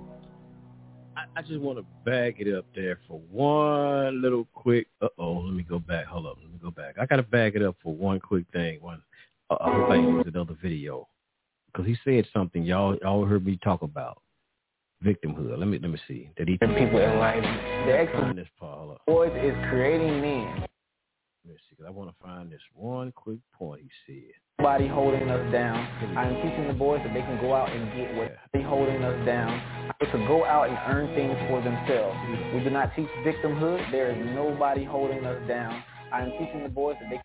I, 1.16 1.24
I 1.36 1.42
just 1.42 1.60
want 1.60 1.78
to 1.78 1.84
bag 2.04 2.36
it 2.38 2.54
up 2.54 2.66
there 2.74 2.98
for 3.06 3.20
one 3.30 4.20
little 4.20 4.46
quick. 4.52 4.88
Uh 5.00 5.08
oh, 5.18 5.34
let 5.34 5.54
me 5.54 5.62
go 5.62 5.78
back. 5.78 6.06
Hold 6.06 6.26
up, 6.26 6.38
let 6.42 6.52
me 6.52 6.58
go 6.62 6.70
back. 6.70 6.96
I 7.00 7.06
got 7.06 7.16
to 7.16 7.22
bag 7.22 7.56
it 7.56 7.62
up 7.62 7.76
for 7.82 7.94
one 7.94 8.20
quick 8.20 8.44
thing. 8.52 8.80
One, 8.80 9.02
uh, 9.50 9.56
I 9.60 9.72
hope 9.72 9.90
I 9.90 9.96
use 9.96 10.24
another 10.26 10.56
video 10.62 11.08
because 11.66 11.86
he 11.86 11.96
said 12.04 12.26
something 12.32 12.62
y'all 12.62 12.96
y'all 13.02 13.24
heard 13.24 13.46
me 13.46 13.58
talk 13.62 13.82
about 13.82 14.20
victimhood. 15.04 15.58
Let 15.58 15.68
me 15.68 15.78
let 15.78 15.90
me 15.90 15.98
see. 16.08 16.30
Did 16.36 16.48
he? 16.48 16.58
People 16.58 16.98
in 16.98 17.18
life. 17.18 17.42
The 17.86 17.98
excellent. 17.98 18.38
Boys 19.06 19.32
is 19.42 19.54
creating 19.70 20.20
men. 20.20 20.66
Let 21.46 21.54
me 21.54 21.56
see, 21.68 21.76
because 21.76 21.86
I 21.86 21.90
want 21.90 22.10
to 22.10 22.16
find 22.22 22.50
this 22.50 22.60
one 22.74 23.12
quick 23.12 23.38
point 23.52 23.82
he 23.82 23.90
said. 24.06 24.32
Nobody 24.58 24.86
holding 24.86 25.28
us 25.30 25.52
down. 25.52 25.76
I'm 26.16 26.34
teaching 26.36 26.68
the 26.68 26.74
boys 26.74 27.00
that 27.04 27.12
they 27.12 27.20
can 27.20 27.40
go 27.40 27.54
out 27.54 27.70
and 27.70 27.92
get 27.96 28.14
what 28.16 28.36
they 28.52 28.62
holding 28.62 29.02
us 29.02 29.26
down. 29.26 29.92
They 30.00 30.06
can 30.06 30.26
go 30.26 30.44
out 30.44 30.68
and 30.68 30.78
earn 30.86 31.14
things 31.14 31.36
for 31.48 31.60
themselves. 31.60 32.16
We 32.54 32.62
do 32.62 32.70
not 32.70 32.94
teach 32.94 33.08
victimhood. 33.26 33.90
There 33.90 34.10
is 34.10 34.34
nobody 34.34 34.84
holding 34.84 35.24
us 35.24 35.46
down. 35.48 35.82
I'm 36.12 36.30
teaching 36.32 36.62
the 36.62 36.68
boys 36.68 36.96
that 37.00 37.10
they. 37.10 37.20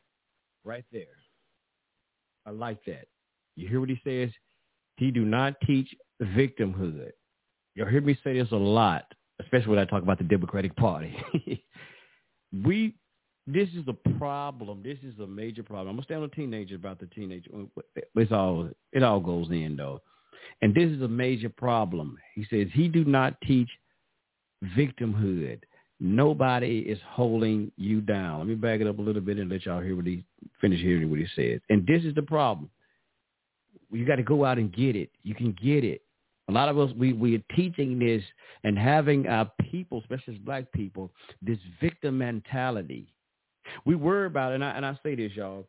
Right 0.65 0.83
there. 0.91 1.05
I 2.45 2.51
like 2.51 2.83
that. 2.85 3.05
You 3.55 3.69
hear 3.69 3.79
what 3.79 3.89
he 3.89 4.01
says? 4.03 4.31
He 4.97 5.11
do 5.11 5.23
not 5.23 5.53
teach 5.65 5.93
victimhood. 6.21 7.11
You'll 7.75 7.87
hear 7.87 8.01
me 8.01 8.17
say 8.23 8.39
this 8.39 8.51
a 8.51 8.55
lot, 8.55 9.05
especially 9.39 9.69
when 9.69 9.79
I 9.79 9.85
talk 9.85 10.01
about 10.03 10.17
the 10.17 10.23
Democratic 10.23 10.75
Party. 10.75 11.15
we, 12.65 12.95
this 13.53 13.69
is 13.69 13.85
a 13.87 14.09
problem. 14.17 14.81
This 14.83 14.97
is 15.03 15.19
a 15.19 15.27
major 15.27 15.63
problem. 15.63 15.89
I'm 15.89 15.95
gonna 15.95 16.03
stay 16.03 16.15
on 16.15 16.21
the 16.21 16.27
teenager 16.29 16.75
about 16.75 16.99
the 16.99 17.07
teenager. 17.07 17.49
It's 18.15 18.31
all 18.31 18.69
it 18.91 19.03
all 19.03 19.19
goes 19.19 19.49
in 19.49 19.75
though, 19.75 20.01
and 20.61 20.73
this 20.73 20.89
is 20.89 21.01
a 21.01 21.07
major 21.07 21.49
problem. 21.49 22.17
He 22.35 22.45
says 22.49 22.67
he 22.73 22.87
do 22.87 23.05
not 23.05 23.39
teach 23.41 23.69
victimhood. 24.77 25.59
Nobody 26.01 26.79
is 26.79 26.99
holding 27.05 27.71
you 27.75 27.99
down. 27.99 28.39
Let 28.39 28.47
me 28.47 28.55
back 28.55 28.79
it 28.79 28.87
up 28.87 28.99
a 28.99 29.01
little 29.01 29.21
bit 29.21 29.37
and 29.37 29.49
let 29.49 29.65
y'all 29.65 29.81
hear 29.81 29.97
what 29.97 30.05
he 30.05 30.23
finish 30.61 30.79
hearing 30.79 31.09
what 31.09 31.19
he 31.19 31.27
says. 31.35 31.59
And 31.69 31.85
this 31.85 32.03
is 32.03 32.15
the 32.15 32.21
problem 32.21 32.69
you 33.91 34.05
got 34.05 34.17
to 34.17 34.23
go 34.23 34.45
out 34.45 34.57
and 34.57 34.73
get 34.73 34.95
it. 34.95 35.09
You 35.23 35.35
can 35.35 35.55
get 35.61 35.83
it. 35.83 36.01
A 36.47 36.51
lot 36.51 36.69
of 36.69 36.79
us, 36.79 36.91
we, 36.97 37.13
we 37.13 37.35
are 37.35 37.55
teaching 37.55 37.99
this 37.99 38.23
and 38.63 38.77
having 38.77 39.27
our 39.27 39.51
people, 39.69 39.99
especially 39.99 40.39
black 40.39 40.71
people, 40.71 41.11
this 41.41 41.59
victim 41.79 42.17
mentality. 42.17 43.07
We 43.85 43.95
worry 43.95 44.27
about 44.27 44.51
it, 44.51 44.55
and 44.55 44.63
I, 44.63 44.69
and 44.71 44.85
I 44.85 44.97
say 45.03 45.15
this, 45.15 45.31
y'all. 45.33 45.67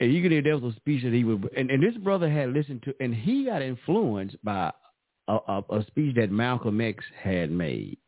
And 0.00 0.12
you 0.12 0.22
can 0.22 0.32
hear 0.32 0.42
there 0.42 0.58
was 0.58 0.74
a 0.74 0.76
speech 0.76 1.04
that 1.04 1.12
he 1.12 1.24
would, 1.24 1.48
and, 1.56 1.70
and 1.70 1.82
this 1.82 1.96
brother 2.02 2.28
had 2.28 2.50
listened 2.52 2.82
to, 2.84 2.94
and 3.00 3.14
he 3.14 3.44
got 3.44 3.62
influenced 3.62 4.36
by 4.44 4.72
a, 5.28 5.34
a, 5.34 5.64
a 5.70 5.86
speech 5.86 6.16
that 6.16 6.30
Malcolm 6.30 6.80
X 6.80 7.04
had 7.22 7.50
made 7.50 7.98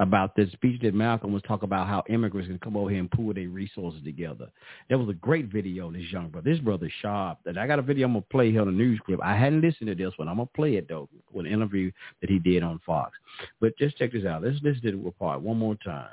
about 0.00 0.34
the 0.34 0.48
speech 0.52 0.80
that 0.80 0.94
Malcolm 0.94 1.30
was 1.30 1.42
talking 1.42 1.66
about 1.66 1.86
how 1.86 2.02
immigrants 2.08 2.48
can 2.48 2.58
come 2.58 2.74
over 2.74 2.88
here 2.88 3.00
and 3.00 3.10
pool 3.10 3.34
their 3.34 3.48
resources 3.48 4.02
together. 4.02 4.50
That 4.88 4.98
was 4.98 5.10
a 5.10 5.14
great 5.14 5.52
video 5.52 5.92
this 5.92 6.10
young 6.10 6.30
brother. 6.30 6.50
This 6.50 6.58
brother 6.60 6.90
sharp. 7.02 7.38
That 7.44 7.58
I 7.58 7.66
got 7.66 7.78
a 7.78 7.82
video 7.82 8.06
I'm 8.06 8.14
gonna 8.14 8.24
play 8.30 8.50
here 8.50 8.62
on 8.62 8.66
the 8.66 8.72
news 8.72 8.98
clip. 9.04 9.20
I 9.22 9.36
hadn't 9.36 9.60
listened 9.60 9.88
to 9.88 9.94
this 9.94 10.14
one. 10.16 10.26
I'm 10.26 10.36
gonna 10.36 10.48
play 10.56 10.76
it 10.76 10.88
though 10.88 11.08
with 11.30 11.44
an 11.44 11.52
interview 11.52 11.92
that 12.22 12.30
he 12.30 12.38
did 12.38 12.62
on 12.62 12.80
Fox. 12.86 13.12
But 13.60 13.76
just 13.76 13.98
check 13.98 14.12
this 14.12 14.24
out. 14.24 14.42
Let's 14.42 14.56
listen 14.62 14.82
to 14.82 15.02
the 15.04 15.10
part 15.12 15.42
one 15.42 15.58
more 15.58 15.76
time. 15.84 16.08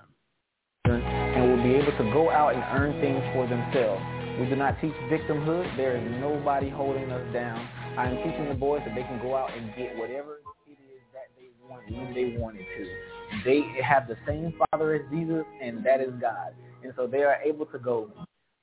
And 0.95 1.51
will 1.51 1.63
be 1.63 1.75
able 1.75 1.91
to 1.97 2.11
go 2.13 2.29
out 2.29 2.55
and 2.55 2.63
earn 2.71 2.99
things 3.01 3.21
for 3.33 3.47
themselves. 3.47 4.01
We 4.39 4.45
do 4.45 4.55
not 4.55 4.79
teach 4.79 4.93
victimhood. 5.11 5.75
There 5.77 5.97
is 5.97 6.21
nobody 6.21 6.69
holding 6.69 7.11
us 7.11 7.33
down. 7.33 7.67
I 7.97 8.09
am 8.09 8.17
teaching 8.17 8.47
the 8.47 8.55
boys 8.55 8.81
that 8.85 8.93
they 8.95 9.01
can 9.01 9.19
go 9.21 9.35
out 9.35 9.51
and 9.51 9.73
get 9.75 9.97
whatever 9.97 10.41
it 10.67 10.71
is 10.71 11.01
that 11.13 11.33
they 11.35 11.49
want 11.67 11.89
when 11.89 12.13
they 12.13 12.37
want 12.37 12.57
it 12.57 12.65
to. 12.77 13.43
They 13.43 13.81
have 13.81 14.07
the 14.07 14.15
same 14.27 14.53
Father 14.71 14.93
as 14.93 15.01
Jesus, 15.11 15.43
and 15.61 15.83
that 15.85 16.01
is 16.01 16.11
God. 16.21 16.53
And 16.83 16.93
so 16.95 17.07
they 17.07 17.23
are 17.23 17.41
able 17.43 17.65
to 17.67 17.79
go. 17.79 18.11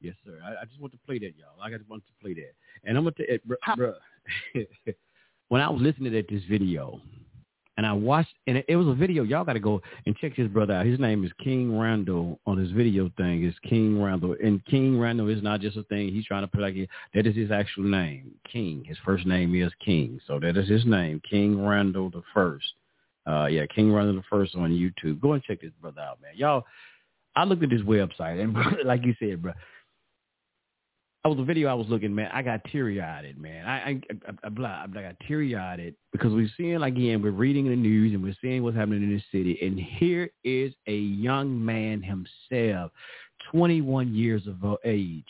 Yes, 0.01 0.15
sir. 0.25 0.39
I, 0.45 0.63
I 0.63 0.65
just 0.65 0.81
want 0.81 0.93
to 0.93 0.99
play 1.05 1.19
that, 1.19 1.33
y'all. 1.37 1.61
I 1.61 1.71
just 1.71 1.89
want 1.91 2.05
to 2.07 2.13
play 2.23 2.35
that. 2.35 2.53
And 2.85 2.97
I'm 2.97 3.05
gonna 3.05 3.17
tell 3.17 3.27
eh, 3.29 3.39
you, 3.45 3.77
bro. 3.77 3.95
when 5.49 5.61
I 5.61 5.69
was 5.69 5.83
listening 5.83 6.13
to 6.13 6.23
this 6.23 6.45
video, 6.49 7.01
and 7.77 7.87
I 7.87 7.93
watched, 7.93 8.35
and 8.47 8.59
it, 8.59 8.65
it 8.69 8.77
was 8.77 8.87
a 8.87 8.95
video. 8.95 9.23
Y'all 9.23 9.45
got 9.45 9.55
to 9.55 9.61
go 9.61 9.83
and 10.07 10.17
check 10.17 10.35
his 10.35 10.49
brother 10.49 10.75
out. 10.75 10.87
His 10.87 11.01
name 11.01 11.25
is 11.25 11.33
King 11.43 11.77
Randall 11.79 12.39
on 12.47 12.57
his 12.57 12.71
video 12.71 13.11
thing. 13.17 13.45
Is 13.45 13.55
King 13.69 14.01
Randall, 14.01 14.37
and 14.43 14.65
King 14.67 14.99
Randall 14.99 15.29
is 15.29 15.43
not 15.43 15.61
just 15.61 15.77
a 15.77 15.83
thing. 15.85 16.13
He's 16.13 16.27
trying 16.27 16.43
to 16.43 16.49
put 16.49 16.61
like 16.61 16.77
that 17.15 17.27
is 17.27 17.35
his 17.35 17.51
actual 17.51 17.85
name, 17.85 18.33
King. 18.51 18.85
His 18.85 18.99
first 19.05 19.27
name 19.27 19.55
is 19.55 19.73
King, 19.85 20.21
so 20.27 20.39
that 20.41 20.57
is 20.57 20.69
his 20.69 20.87
name, 20.87 21.21
King 21.29 21.65
Randall 21.65 22.11
the 22.11 22.23
First. 22.33 22.73
Uh, 23.27 23.47
yeah, 23.47 23.67
King 23.67 23.93
Randall 23.93 24.17
the 24.17 24.23
First 24.31 24.55
on 24.55 24.71
YouTube. 24.71 25.21
Go 25.21 25.33
and 25.33 25.43
check 25.43 25.61
this 25.61 25.73
brother 25.81 26.01
out, 26.01 26.21
man. 26.23 26.33
Y'all, 26.37 26.65
I 27.35 27.45
looked 27.45 27.65
at 27.65 27.71
this 27.71 27.83
website, 27.83 28.41
and 28.41 28.57
like 28.85 29.05
you 29.05 29.15
said, 29.19 29.43
bro, 29.43 29.53
I 31.25 31.29
was 31.31 31.39
a 31.39 31.45
video 31.45 31.71
I 31.71 31.75
was 31.75 31.87
looking, 31.89 32.15
man. 32.15 32.31
I 32.35 32.43
got 32.43 32.61
teary 32.71 33.01
eyed, 33.01 33.39
man. 33.39 33.65
I, 33.65 33.79
I, 33.79 34.01
I, 34.29 34.63
I, 34.63 34.85
I 34.85 34.87
got 34.87 35.17
teary 35.27 35.57
eyed 35.57 35.95
because 36.13 36.35
we're 36.35 36.51
seeing 36.55 36.83
again, 36.83 37.23
we're 37.23 37.31
reading 37.31 37.67
the 37.67 37.77
news 37.77 38.13
and 38.13 38.23
we're 38.23 38.37
seeing 38.43 38.63
what's 38.63 38.77
happening 38.77 39.03
in 39.03 39.15
this 39.15 39.23
city, 39.33 39.59
and 39.63 39.81
here 39.81 40.29
is 40.45 40.75
a 40.87 40.95
young 40.95 41.65
man 41.65 42.03
himself, 42.03 42.93
21 43.51 44.15
years 44.15 44.47
of 44.47 44.77
age, 44.85 45.25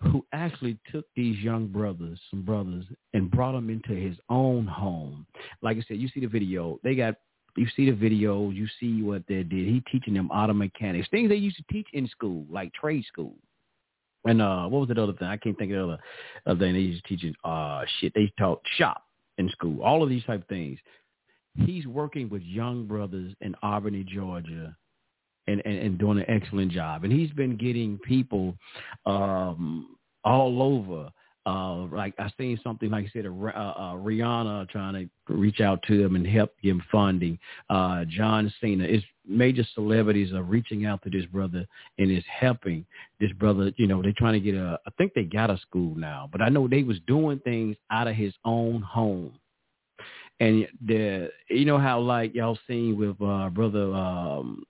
who 0.00 0.24
actually 0.32 0.78
took 0.90 1.04
these 1.14 1.38
young 1.44 1.66
brothers, 1.66 2.18
some 2.30 2.40
brothers, 2.40 2.86
and 3.12 3.30
brought 3.30 3.52
them 3.52 3.68
into 3.68 3.92
his 3.92 4.16
own 4.30 4.66
home. 4.66 5.26
Like 5.60 5.76
I 5.76 5.84
said, 5.86 5.98
you 5.98 6.08
see 6.08 6.20
the 6.20 6.26
video. 6.26 6.80
They 6.82 6.94
got 6.94 7.16
you 7.54 7.66
see 7.76 7.86
the 7.86 7.96
video, 7.96 8.50
you 8.50 8.66
see 8.80 9.02
what 9.02 9.24
they 9.28 9.42
did. 9.42 9.66
He 9.66 9.82
teaching 9.90 10.14
them 10.14 10.30
auto 10.30 10.52
mechanics, 10.52 11.08
things 11.10 11.28
they 11.28 11.36
used 11.36 11.56
to 11.56 11.64
teach 11.70 11.88
in 11.92 12.08
school, 12.08 12.46
like 12.50 12.72
trade 12.72 13.04
school. 13.06 13.34
And 14.26 14.42
uh 14.42 14.66
what 14.66 14.80
was 14.80 14.88
the 14.88 15.02
other 15.02 15.12
thing? 15.14 15.28
I 15.28 15.36
can't 15.36 15.56
think 15.56 15.72
of 15.72 15.76
the 15.76 15.84
other, 15.84 15.98
other 16.46 16.58
thing 16.60 16.74
they 16.74 16.80
used 16.80 17.04
to 17.06 17.16
teach 17.16 17.36
uh 17.44 17.82
shit. 18.00 18.12
They 18.14 18.32
taught 18.38 18.60
shop. 18.76 19.02
in 19.38 19.48
school, 19.50 19.82
all 19.82 20.02
of 20.02 20.08
these 20.08 20.24
type 20.24 20.42
of 20.42 20.48
things. 20.48 20.78
He's 21.64 21.86
working 21.86 22.28
with 22.28 22.42
young 22.42 22.86
brothers 22.86 23.32
in 23.40 23.54
Albany, 23.62 24.04
Georgia, 24.04 24.76
and, 25.46 25.62
and, 25.64 25.78
and 25.78 25.98
doing 25.98 26.18
an 26.18 26.26
excellent 26.28 26.70
job. 26.72 27.04
And 27.04 27.12
he's 27.12 27.30
been 27.30 27.56
getting 27.56 27.98
people 27.98 28.54
um, 29.06 29.96
all 30.24 30.62
over. 30.62 31.10
Uh, 31.46 31.86
like 31.86 32.12
I 32.18 32.28
seen 32.36 32.58
something 32.62 32.90
like 32.90 33.06
I 33.06 33.10
said, 33.12 33.26
uh, 33.26 33.30
uh, 33.30 33.94
Rihanna 33.94 34.68
trying 34.68 34.94
to 35.28 35.32
reach 35.32 35.60
out 35.60 35.80
to 35.86 36.04
him 36.04 36.16
and 36.16 36.26
help 36.26 36.50
give 36.60 36.76
him 36.76 36.82
funding. 36.90 37.38
Uh, 37.70 38.04
John 38.08 38.52
Cena, 38.60 38.84
it's 38.84 39.06
major 39.26 39.64
celebrities 39.74 40.32
are 40.32 40.42
reaching 40.42 40.86
out 40.86 41.02
to 41.02 41.10
this 41.10 41.26
brother 41.26 41.66
and 41.98 42.10
is 42.10 42.24
helping 42.28 42.84
this 43.20 43.32
brother. 43.32 43.72
You 43.76 43.86
know, 43.86 44.02
they're 44.02 44.12
trying 44.16 44.34
to 44.34 44.40
get 44.40 44.54
a. 44.54 44.78
I 44.86 44.90
think 44.98 45.12
they 45.14 45.24
got 45.24 45.50
a 45.50 45.58
school 45.58 45.94
now, 45.96 46.28
but 46.30 46.42
I 46.42 46.48
know 46.48 46.68
they 46.68 46.82
was 46.82 46.98
doing 47.06 47.38
things 47.40 47.76
out 47.90 48.08
of 48.08 48.14
his 48.14 48.34
own 48.44 48.82
home. 48.82 49.32
And 50.40 50.66
the 50.86 51.30
you 51.48 51.64
know 51.64 51.78
how 51.78 52.00
like 52.00 52.34
y'all 52.34 52.58
seen 52.66 52.98
with 52.98 53.20
uh, 53.22 53.48
brother 53.50 53.94
um, 53.94 54.64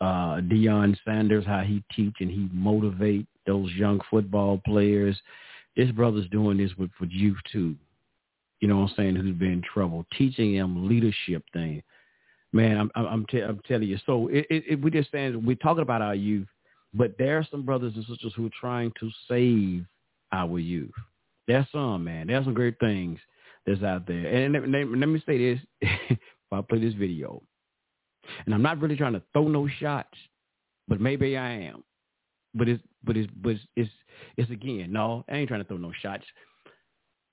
uh, 0.00 0.36
Deion 0.36 0.96
Sanders 1.04 1.44
how 1.44 1.60
he 1.60 1.82
teach 1.94 2.14
and 2.20 2.30
he 2.30 2.48
motivate 2.52 3.26
those 3.46 3.70
young 3.72 4.00
football 4.10 4.60
players 4.64 5.20
this 5.78 5.90
brother's 5.92 6.28
doing 6.30 6.58
this 6.58 6.72
with 6.76 6.90
for 6.98 7.06
youth 7.06 7.38
too. 7.50 7.76
You 8.60 8.66
know 8.66 8.78
what 8.78 8.90
I'm 8.90 8.94
saying? 8.96 9.16
Who's 9.16 9.36
been 9.36 9.52
in 9.52 9.62
trouble, 9.62 10.04
teaching 10.18 10.56
them 10.56 10.88
leadership 10.88 11.44
thing. 11.52 11.82
Man, 12.58 12.90
I'm 12.96 13.06
I'm, 13.06 13.24
telling 13.68 13.86
you. 13.86 13.98
So 14.04 14.26
it, 14.26 14.44
it, 14.50 14.64
it, 14.68 14.82
we 14.82 14.90
just 14.90 15.12
saying 15.12 15.46
we're 15.46 15.54
talking 15.54 15.82
about 15.82 16.02
our 16.02 16.16
youth, 16.16 16.48
but 16.92 17.16
there 17.16 17.38
are 17.38 17.46
some 17.52 17.62
brothers 17.62 17.92
and 17.94 18.04
sisters 18.04 18.32
who 18.34 18.46
are 18.46 18.60
trying 18.60 18.90
to 18.98 19.10
save 19.28 19.86
our 20.32 20.58
youth. 20.58 20.90
There's 21.46 21.66
some 21.70 22.02
man. 22.02 22.26
There's 22.26 22.44
some 22.44 22.54
great 22.54 22.80
things 22.80 23.20
that's 23.64 23.84
out 23.84 24.08
there. 24.08 24.26
And 24.26 24.54
let, 24.54 24.68
let, 24.68 24.88
let 24.88 25.08
me 25.08 25.22
say 25.24 25.38
this: 25.38 25.60
if 25.82 26.18
I 26.50 26.60
play 26.62 26.80
this 26.80 26.94
video, 26.94 27.40
and 28.44 28.52
I'm 28.52 28.62
not 28.62 28.80
really 28.80 28.96
trying 28.96 29.12
to 29.12 29.22
throw 29.32 29.46
no 29.46 29.68
shots, 29.78 30.18
but 30.88 31.00
maybe 31.00 31.36
I 31.36 31.52
am. 31.60 31.84
But 32.56 32.68
it's 32.68 32.82
but 33.04 33.16
it's 33.16 33.30
but 33.40 33.50
it's, 33.50 33.64
it's 33.76 33.90
it's 34.36 34.50
again 34.50 34.90
no, 34.90 35.24
I 35.30 35.36
ain't 35.36 35.46
trying 35.46 35.62
to 35.62 35.68
throw 35.68 35.76
no 35.76 35.92
shots, 36.02 36.24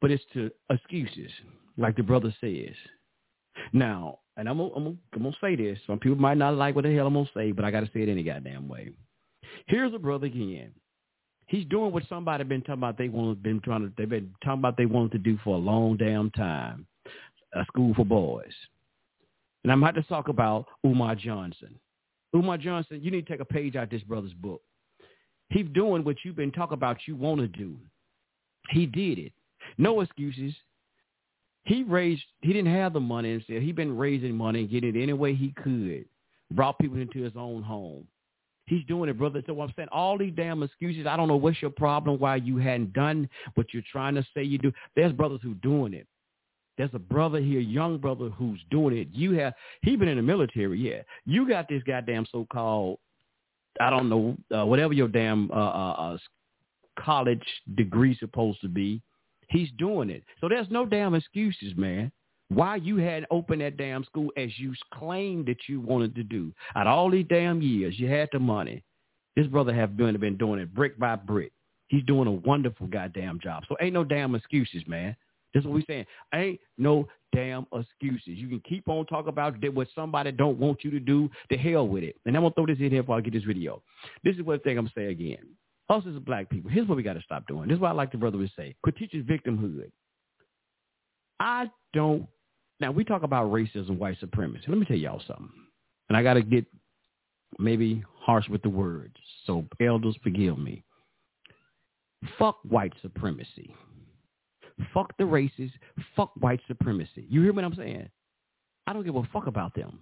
but 0.01 0.11
it's 0.11 0.23
to 0.33 0.51
excuses, 0.69 1.31
like 1.79 1.95
the 1.95 2.03
brother 2.03 2.31
says. 2.39 2.75
Now, 3.73 4.19
and 4.37 4.49
I'm 4.49 4.57
gonna, 4.57 4.73
I'm 4.75 4.83
gonna, 4.83 4.95
I'm 5.13 5.23
gonna 5.23 5.35
say 5.41 5.55
this. 5.55 5.79
Some 5.87 5.99
people 5.99 6.17
might 6.17 6.37
not 6.37 6.55
like 6.55 6.75
what 6.75 6.83
the 6.83 6.93
hell 6.93 7.07
I'm 7.07 7.13
gonna 7.13 7.29
say, 7.33 7.51
but 7.51 7.65
I 7.65 7.71
gotta 7.71 7.89
say 7.93 8.01
it 8.01 8.09
any 8.09 8.23
goddamn 8.23 8.67
way. 8.67 8.91
Here's 9.67 9.93
a 9.93 9.99
brother 9.99 10.27
again. 10.27 10.71
He's 11.47 11.65
doing 11.65 11.91
what 11.91 12.03
somebody 12.09 12.43
been 12.43 12.61
talking 12.61 12.75
about. 12.75 12.97
They 12.97 13.09
want 13.09 13.41
been 13.43 13.61
trying 13.61 13.81
to. 13.81 13.93
They've 13.97 14.09
been 14.09 14.33
talking 14.43 14.59
about 14.59 14.77
they 14.77 14.85
wanted 14.85 15.11
to 15.13 15.17
do 15.19 15.37
for 15.43 15.55
a 15.55 15.59
long 15.59 15.97
damn 15.97 16.31
time. 16.31 16.87
A 17.53 17.63
school 17.65 17.93
for 17.93 18.05
boys. 18.05 18.53
And 19.63 19.71
I'm 19.71 19.81
about 19.81 19.95
to 19.95 20.03
talk 20.03 20.27
about 20.27 20.67
Umar 20.85 21.15
Johnson. 21.15 21.79
Umar 22.35 22.57
Johnson, 22.57 22.99
you 23.01 23.11
need 23.11 23.25
to 23.25 23.31
take 23.31 23.39
a 23.39 23.45
page 23.45 23.75
out 23.75 23.83
of 23.83 23.89
this 23.89 24.03
brother's 24.03 24.33
book. 24.33 24.61
He's 25.49 25.67
doing 25.73 26.03
what 26.03 26.17
you've 26.23 26.35
been 26.35 26.51
talking 26.51 26.73
about 26.73 26.97
you 27.07 27.15
want 27.15 27.39
to 27.39 27.47
do. 27.47 27.77
He 28.71 28.85
did 28.85 29.19
it. 29.19 29.31
No 29.77 30.01
excuses. 30.01 30.53
He 31.65 31.83
raised, 31.83 32.23
he 32.41 32.53
didn't 32.53 32.73
have 32.73 32.93
the 32.93 32.99
money 32.99 33.31
himself. 33.31 33.61
he'd 33.61 33.75
been 33.75 33.97
raising 33.97 34.35
money 34.35 34.61
and 34.61 34.69
getting 34.69 34.95
it 34.95 35.01
any 35.01 35.13
way 35.13 35.33
he 35.33 35.53
could. 35.61 36.05
Brought 36.51 36.79
people 36.79 36.99
into 36.99 37.21
his 37.21 37.33
own 37.35 37.63
home. 37.63 38.07
He's 38.67 38.85
doing 38.85 39.09
it, 39.09 39.17
brother. 39.17 39.43
So 39.45 39.59
I'm 39.61 39.73
saying 39.75 39.89
all 39.91 40.17
these 40.17 40.33
damn 40.35 40.63
excuses. 40.63 41.05
I 41.07 41.17
don't 41.17 41.27
know 41.27 41.35
what's 41.35 41.61
your 41.61 41.71
problem, 41.71 42.19
why 42.19 42.37
you 42.37 42.57
hadn't 42.57 42.93
done 42.93 43.29
what 43.55 43.67
you're 43.73 43.83
trying 43.91 44.15
to 44.15 44.25
say 44.33 44.43
you 44.43 44.57
do. 44.57 44.71
There's 44.95 45.11
brothers 45.11 45.39
who 45.43 45.53
doing 45.55 45.93
it. 45.93 46.07
There's 46.77 46.93
a 46.93 46.99
brother 46.99 47.39
here, 47.39 47.59
young 47.59 47.97
brother, 47.97 48.29
who's 48.29 48.59
doing 48.69 48.97
it. 48.97 49.07
You 49.11 49.33
have 49.39 49.53
he 49.81 49.95
been 49.95 50.07
in 50.07 50.17
the 50.17 50.23
military, 50.23 50.79
yeah. 50.79 51.01
You 51.25 51.47
got 51.47 51.69
this 51.69 51.83
goddamn 51.83 52.25
so-called 52.31 52.99
I 53.79 53.89
don't 53.89 54.09
know, 54.09 54.37
uh, 54.55 54.65
whatever 54.65 54.93
your 54.93 55.07
damn 55.07 55.51
uh, 55.51 55.55
uh, 55.55 55.91
uh, 55.91 56.17
college 56.97 57.45
degree 57.75 58.15
supposed 58.17 58.61
to 58.61 58.69
be. 58.69 59.01
He's 59.49 59.69
doing 59.77 60.09
it. 60.09 60.23
So 60.41 60.49
there's 60.49 60.69
no 60.69 60.85
damn 60.85 61.15
excuses, 61.15 61.73
man. 61.75 62.11
Why 62.49 62.75
you 62.75 62.97
hadn't 62.97 63.27
opened 63.31 63.61
that 63.61 63.77
damn 63.77 64.03
school 64.03 64.31
as 64.37 64.49
you 64.57 64.73
claimed 64.93 65.47
that 65.47 65.67
you 65.67 65.81
wanted 65.81 66.15
to 66.15 66.23
do. 66.23 66.53
Out 66.75 66.87
all 66.87 67.09
these 67.09 67.25
damn 67.27 67.61
years, 67.61 67.99
you 67.99 68.07
had 68.07 68.29
the 68.31 68.39
money. 68.39 68.83
This 69.35 69.47
brother 69.47 69.73
have 69.73 69.97
been, 69.97 70.17
been 70.19 70.37
doing 70.37 70.59
it 70.59 70.73
brick 70.73 70.97
by 70.97 71.15
brick. 71.15 71.51
He's 71.87 72.03
doing 72.03 72.27
a 72.27 72.31
wonderful 72.31 72.87
goddamn 72.87 73.39
job. 73.41 73.63
So 73.67 73.75
ain't 73.81 73.93
no 73.93 74.03
damn 74.03 74.35
excuses, 74.35 74.83
man. 74.87 75.15
That's 75.53 75.65
what 75.65 75.73
we're 75.75 75.83
saying. 75.87 76.05
Ain't 76.33 76.59
no 76.77 77.07
damn 77.33 77.65
excuses. 77.73 78.37
You 78.37 78.47
can 78.47 78.61
keep 78.67 78.87
on 78.87 79.05
talking 79.05 79.29
about 79.29 79.55
what 79.73 79.87
somebody 79.95 80.31
don't 80.31 80.57
want 80.57 80.83
you 80.83 80.91
to 80.91 80.99
do. 80.99 81.29
The 81.49 81.57
hell 81.57 81.87
with 81.87 82.03
it. 82.03 82.15
And 82.25 82.35
I'm 82.35 82.43
gonna 82.43 82.53
throw 82.53 82.65
this 82.65 82.79
in 82.79 82.91
here 82.91 83.03
before 83.03 83.17
I 83.17 83.21
get 83.21 83.33
this 83.33 83.43
video. 83.43 83.81
This 84.23 84.35
is 84.35 84.43
what 84.43 84.63
thing 84.63 84.77
I'm 84.77 84.85
gonna 84.85 84.93
say 84.95 85.11
again. 85.11 85.45
Us 85.89 86.03
as 86.07 86.19
black 86.19 86.49
people, 86.49 86.71
here's 86.71 86.87
what 86.87 86.97
we 86.97 87.03
got 87.03 87.13
to 87.13 87.21
stop 87.21 87.45
doing. 87.47 87.67
This 87.67 87.75
is 87.75 87.81
what 87.81 87.89
I 87.89 87.93
like 87.93 88.11
the 88.11 88.17
brother 88.17 88.37
would 88.37 88.51
say. 88.55 88.75
Quit 88.81 88.97
teaching 88.97 89.23
victimhood. 89.23 89.91
I 91.39 91.69
don't. 91.93 92.27
Now 92.79 92.91
we 92.91 93.03
talk 93.03 93.23
about 93.23 93.51
racism, 93.51 93.97
white 93.97 94.19
supremacy. 94.19 94.65
Let 94.67 94.77
me 94.77 94.85
tell 94.85 94.97
y'all 94.97 95.21
something. 95.27 95.49
And 96.09 96.17
I 96.17 96.23
got 96.23 96.33
to 96.33 96.41
get 96.41 96.65
maybe 97.59 98.03
harsh 98.19 98.49
with 98.49 98.61
the 98.61 98.69
words. 98.69 99.15
So 99.45 99.65
elders, 99.79 100.17
forgive 100.23 100.57
me. 100.57 100.83
Fuck 102.39 102.57
white 102.63 102.93
supremacy. 103.01 103.73
Fuck 104.93 105.15
the 105.17 105.25
races. 105.25 105.71
Fuck 106.15 106.31
white 106.39 106.59
supremacy. 106.67 107.25
You 107.29 107.43
hear 107.43 107.53
what 107.53 107.63
I'm 107.63 107.75
saying? 107.75 108.09
I 108.87 108.93
don't 108.93 109.05
give 109.05 109.15
a 109.15 109.23
fuck 109.31 109.47
about 109.47 109.75
them. 109.75 109.99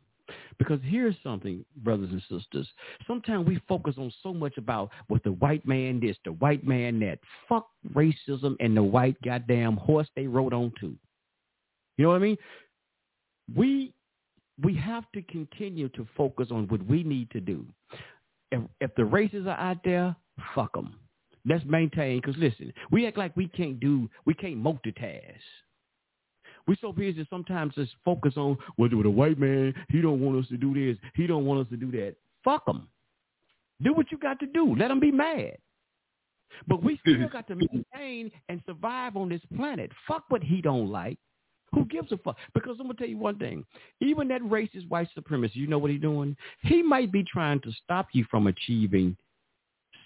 Because 0.57 0.80
here's 0.84 1.15
something, 1.23 1.63
brothers 1.77 2.09
and 2.11 2.21
sisters. 2.30 2.67
Sometimes 3.07 3.47
we 3.47 3.61
focus 3.67 3.95
on 3.97 4.11
so 4.21 4.34
much 4.34 4.57
about 4.57 4.89
what 5.07 5.23
the 5.23 5.31
white 5.34 5.65
man 5.65 5.99
this, 5.99 6.17
the 6.25 6.34
white 6.34 6.65
man 6.65 6.99
that. 7.01 7.19
Fuck 7.49 7.67
racism 7.93 8.55
and 8.59 8.75
the 8.75 8.84
white 8.84 9.15
goddamn 9.23 9.77
horse 9.77 10.07
they 10.15 10.27
rode 10.27 10.53
on 10.53 10.71
to. 10.80 10.95
You 11.97 12.05
know 12.05 12.09
what 12.09 12.15
I 12.15 12.19
mean? 12.19 12.38
We 13.55 13.93
we 14.61 14.75
have 14.75 15.05
to 15.13 15.21
continue 15.23 15.89
to 15.89 16.07
focus 16.15 16.49
on 16.51 16.67
what 16.67 16.85
we 16.85 17.03
need 17.03 17.30
to 17.31 17.39
do. 17.39 17.65
If, 18.51 18.61
if 18.81 18.95
the 18.95 19.05
races 19.05 19.47
are 19.47 19.57
out 19.57 19.77
there, 19.84 20.15
fuck 20.53 20.73
them. 20.73 20.95
Let's 21.45 21.65
maintain, 21.65 22.21
because 22.21 22.38
listen, 22.38 22.71
we 22.91 23.05
act 23.07 23.17
like 23.17 23.35
we 23.35 23.47
can't 23.47 23.80
do, 23.80 24.09
we 24.25 24.34
can't 24.34 24.57
multitask. 24.57 25.41
We 26.68 26.77
so 26.80 26.94
busy 26.94 27.26
sometimes 27.30 27.76
just 27.76 27.91
focus 28.06 28.34
on 28.38 28.57
well, 28.77 28.90
the 28.90 29.10
white 29.10 29.40
man, 29.40 29.73
he 29.90 30.02
don't 30.02 30.22
want 30.22 30.44
us 30.44 30.49
to 30.49 30.57
do 30.57 30.73
this, 30.73 30.98
he 31.15 31.27
don't 31.27 31.45
want 31.45 31.61
us 31.61 31.68
to 31.72 31.77
do 31.77 31.91
that. 31.91 32.15
Fuck 32.44 32.68
him. 32.68 32.88
Do 33.81 33.94
what 33.94 34.11
you 34.11 34.18
got 34.18 34.40
to 34.40 34.45
do. 34.45 34.76
Let 34.76 34.91
him 34.91 34.99
be 34.99 35.11
mad. 35.11 35.57
But 36.68 36.84
we 36.84 36.99
still 36.99 37.27
got 37.30 37.48
to 37.48 37.56
maintain 37.56 38.31
and 38.48 38.61
survive 38.65 39.18
on 39.18 39.30
this 39.30 39.41
planet. 39.57 39.91
Fuck 40.07 40.26
what 40.30 40.44
he 40.44 40.61
don't 40.61 40.90
like. 40.90 41.18
Who 41.73 41.85
gives 41.85 42.11
a 42.11 42.18
fuck? 42.18 42.38
Because 42.53 42.77
I'm 42.80 42.85
gonna 42.85 42.94
tell 42.94 43.07
you 43.07 43.18
one 43.18 43.40
thing. 43.40 43.65
Even 43.99 44.27
that 44.27 44.41
racist 44.44 44.88
white 44.90 45.10
supremacist, 45.18 45.56
you 45.56 45.68
know 45.68 45.80
what 45.80 45.90
he's 45.90 46.02
doing? 46.02 46.38
He 46.61 46.84
might 46.84 47.11
be 47.11 47.23
trying 47.23 47.60
to 47.61 47.72
stop 47.84 48.10
you 48.14 48.26
from 48.30 48.45
achieving 48.48 49.18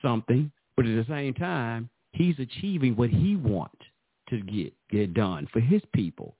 something 0.01 0.49
but 0.77 0.85
at 0.85 0.95
the 0.95 1.11
same 1.11 1.33
time, 1.33 1.89
he's 2.11 2.37
achieving 2.39 2.95
what 2.95 3.09
he 3.09 3.35
wants 3.35 3.81
to 4.29 4.39
get 4.41 4.73
get 4.89 5.13
done 5.13 5.47
for 5.51 5.59
his 5.59 5.81
people. 5.93 6.36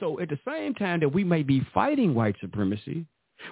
So 0.00 0.20
at 0.20 0.28
the 0.28 0.38
same 0.46 0.74
time 0.74 1.00
that 1.00 1.08
we 1.08 1.24
may 1.24 1.42
be 1.42 1.66
fighting 1.72 2.14
white 2.14 2.36
supremacy, 2.40 3.06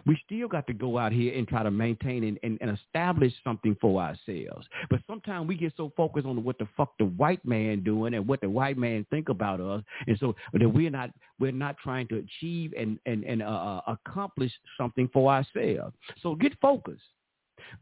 we 0.06 0.18
still 0.24 0.48
got 0.48 0.66
to 0.66 0.72
go 0.72 0.98
out 0.98 1.12
here 1.12 1.36
and 1.36 1.46
try 1.46 1.62
to 1.62 1.70
maintain 1.70 2.24
and, 2.24 2.38
and, 2.42 2.58
and 2.60 2.78
establish 2.78 3.32
something 3.42 3.76
for 3.80 4.00
ourselves. 4.00 4.66
But 4.90 5.00
sometimes 5.06 5.48
we 5.48 5.56
get 5.56 5.72
so 5.76 5.92
focused 5.96 6.26
on 6.26 6.42
what 6.42 6.58
the 6.58 6.68
fuck 6.76 6.94
the 6.98 7.06
white 7.06 7.44
man 7.44 7.82
doing 7.82 8.14
and 8.14 8.26
what 8.26 8.40
the 8.40 8.48
white 8.48 8.78
man 8.78 9.06
think 9.10 9.28
about 9.28 9.60
us, 9.60 9.82
and 10.06 10.18
so 10.18 10.34
that 10.52 10.68
we're 10.68 10.90
not 10.90 11.10
we're 11.38 11.52
not 11.52 11.76
trying 11.82 12.08
to 12.08 12.16
achieve 12.16 12.72
and 12.78 12.98
and 13.06 13.24
and 13.24 13.42
uh, 13.42 13.46
uh 13.46 13.80
accomplish 14.06 14.52
something 14.78 15.08
for 15.12 15.30
ourselves. 15.30 15.94
So 16.22 16.34
get 16.34 16.58
focused. 16.60 17.02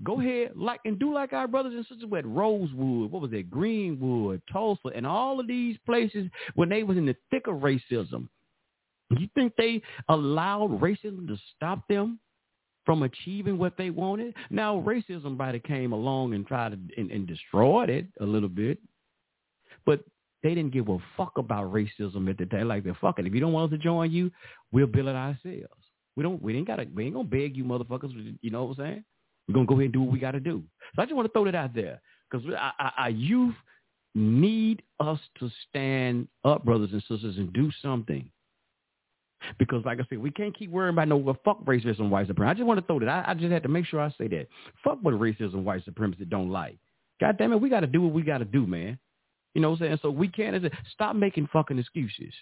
Go 0.05 0.21
ahead, 0.21 0.53
like 0.55 0.81
and 0.85 0.99
do 0.99 1.13
like 1.13 1.33
our 1.33 1.49
brothers 1.49 1.75
and 1.75 1.87
sisters 1.87 2.09
with 2.09 2.25
Rosewood, 2.25 3.11
what 3.11 3.23
was 3.23 3.33
it, 3.33 3.51
Greenwood, 3.51 4.43
Tulsa, 4.53 4.89
and 4.95 5.07
all 5.07 5.41
of 5.41 5.47
these 5.47 5.77
places 5.87 6.29
when 6.55 6.69
they 6.69 6.83
was 6.83 6.97
in 6.97 7.07
the 7.07 7.17
thick 7.31 7.47
of 7.47 7.57
racism. 7.57 8.29
You 9.19 9.29
think 9.35 9.55
they 9.57 9.83
allowed 10.09 10.81
racism 10.81 11.27
to 11.29 11.37
stop 11.57 11.87
them 11.89 12.19
from 12.85 13.03
achieving 13.03 13.59
what 13.59 13.77
they 13.77 13.91
wanted? 13.91 14.35
Now 14.51 14.83
racism 14.87 15.37
by 15.37 15.59
came 15.59 15.93
along 15.93 16.35
and 16.35 16.47
tried 16.47 16.73
to 16.73 17.01
and, 17.01 17.11
and 17.11 17.27
destroyed 17.27 17.91
it 17.91 18.07
a 18.21 18.25
little 18.25 18.49
bit, 18.49 18.79
but 19.87 20.01
they 20.43 20.55
didn't 20.55 20.73
give 20.73 20.89
a 20.89 20.99
fuck 21.17 21.39
about 21.39 21.73
racism 21.73 22.29
at 22.29 22.39
the 22.39 22.47
time. 22.47 22.69
Like 22.69 22.85
they're 22.85 22.99
fucking. 23.01 23.27
If 23.27 23.35
you 23.35 23.41
don't 23.41 23.53
want 23.53 23.73
us 23.73 23.79
to 23.79 23.83
join 23.83 24.11
you, 24.11 24.31
we'll 24.73 24.87
build 24.87 25.09
it 25.09 25.15
ourselves. 25.15 25.85
We 26.17 26.23
don't. 26.23 26.43
We 26.43 26.57
ain't 26.57 26.67
gotta. 26.67 26.87
We 26.95 27.05
ain't 27.05 27.15
gonna 27.15 27.29
beg 27.29 27.57
you, 27.57 27.65
motherfuckers. 27.65 28.37
You 28.41 28.51
know 28.51 28.65
what 28.65 28.79
I'm 28.79 28.85
saying? 28.85 29.05
We're 29.49 29.61
to 29.61 29.67
go 29.67 29.75
ahead 29.75 29.85
and 29.85 29.93
do 29.93 30.03
what 30.03 30.13
we 30.13 30.19
got 30.19 30.33
to 30.33 30.41
do. 30.41 30.63
So 30.95 31.03
I 31.03 31.05
just 31.05 31.15
want 31.15 31.27
to 31.27 31.33
throw 31.33 31.45
that 31.45 31.55
out 31.55 31.75
there 31.75 32.01
because 32.31 32.47
our 32.99 33.11
youth 33.11 33.55
need 34.15 34.83
us 35.01 35.19
to 35.41 35.51
stand 35.69 36.29
up, 36.45 36.65
brothers 36.65 36.91
and 36.93 37.03
sisters, 37.03 37.37
and 37.37 37.53
do 37.53 37.71
something. 37.83 38.29
Because 39.59 39.85
like 39.85 40.01
I 40.01 40.05
said, 40.09 40.19
we 40.19 40.31
can't 40.31 40.57
keep 40.57 40.71
worrying 40.71 40.95
about 40.95 41.09
no 41.09 41.17
well, 41.17 41.39
fuck 41.45 41.65
racism, 41.65 42.11
white 42.11 42.27
supremacy. 42.27 42.51
I 42.51 42.55
just 42.55 42.67
want 42.67 42.81
to 42.81 42.87
throw 42.87 42.99
that. 43.01 43.09
I, 43.09 43.31
I 43.31 43.35
just 43.35 43.53
had 43.53 43.63
to 43.63 43.69
make 43.69 43.87
sure 43.87 44.01
I 44.01 44.11
say 44.19 44.29
that. 44.29 44.49
Fuck 44.85 44.99
what 45.03 45.15
racism, 45.15 45.65
white 45.65 45.85
supremacy 45.85 46.25
don't 46.25 46.51
like. 46.51 46.79
God 47.21 47.39
damn 47.39 47.53
it, 47.53 47.61
we 47.61 47.69
got 47.69 47.81
to 47.81 47.87
do 47.87 48.03
what 48.03 48.13
we 48.13 48.23
got 48.23 48.39
to 48.39 48.45
do, 48.45 48.67
man. 48.67 48.99
You 49.55 49.61
know 49.61 49.71
what 49.71 49.81
I'm 49.83 49.87
saying? 49.87 49.99
So 50.03 50.11
we 50.11 50.29
can't 50.29 50.65
stop 50.93 51.15
making 51.15 51.49
fucking 51.53 51.79
excuses. 51.79 52.33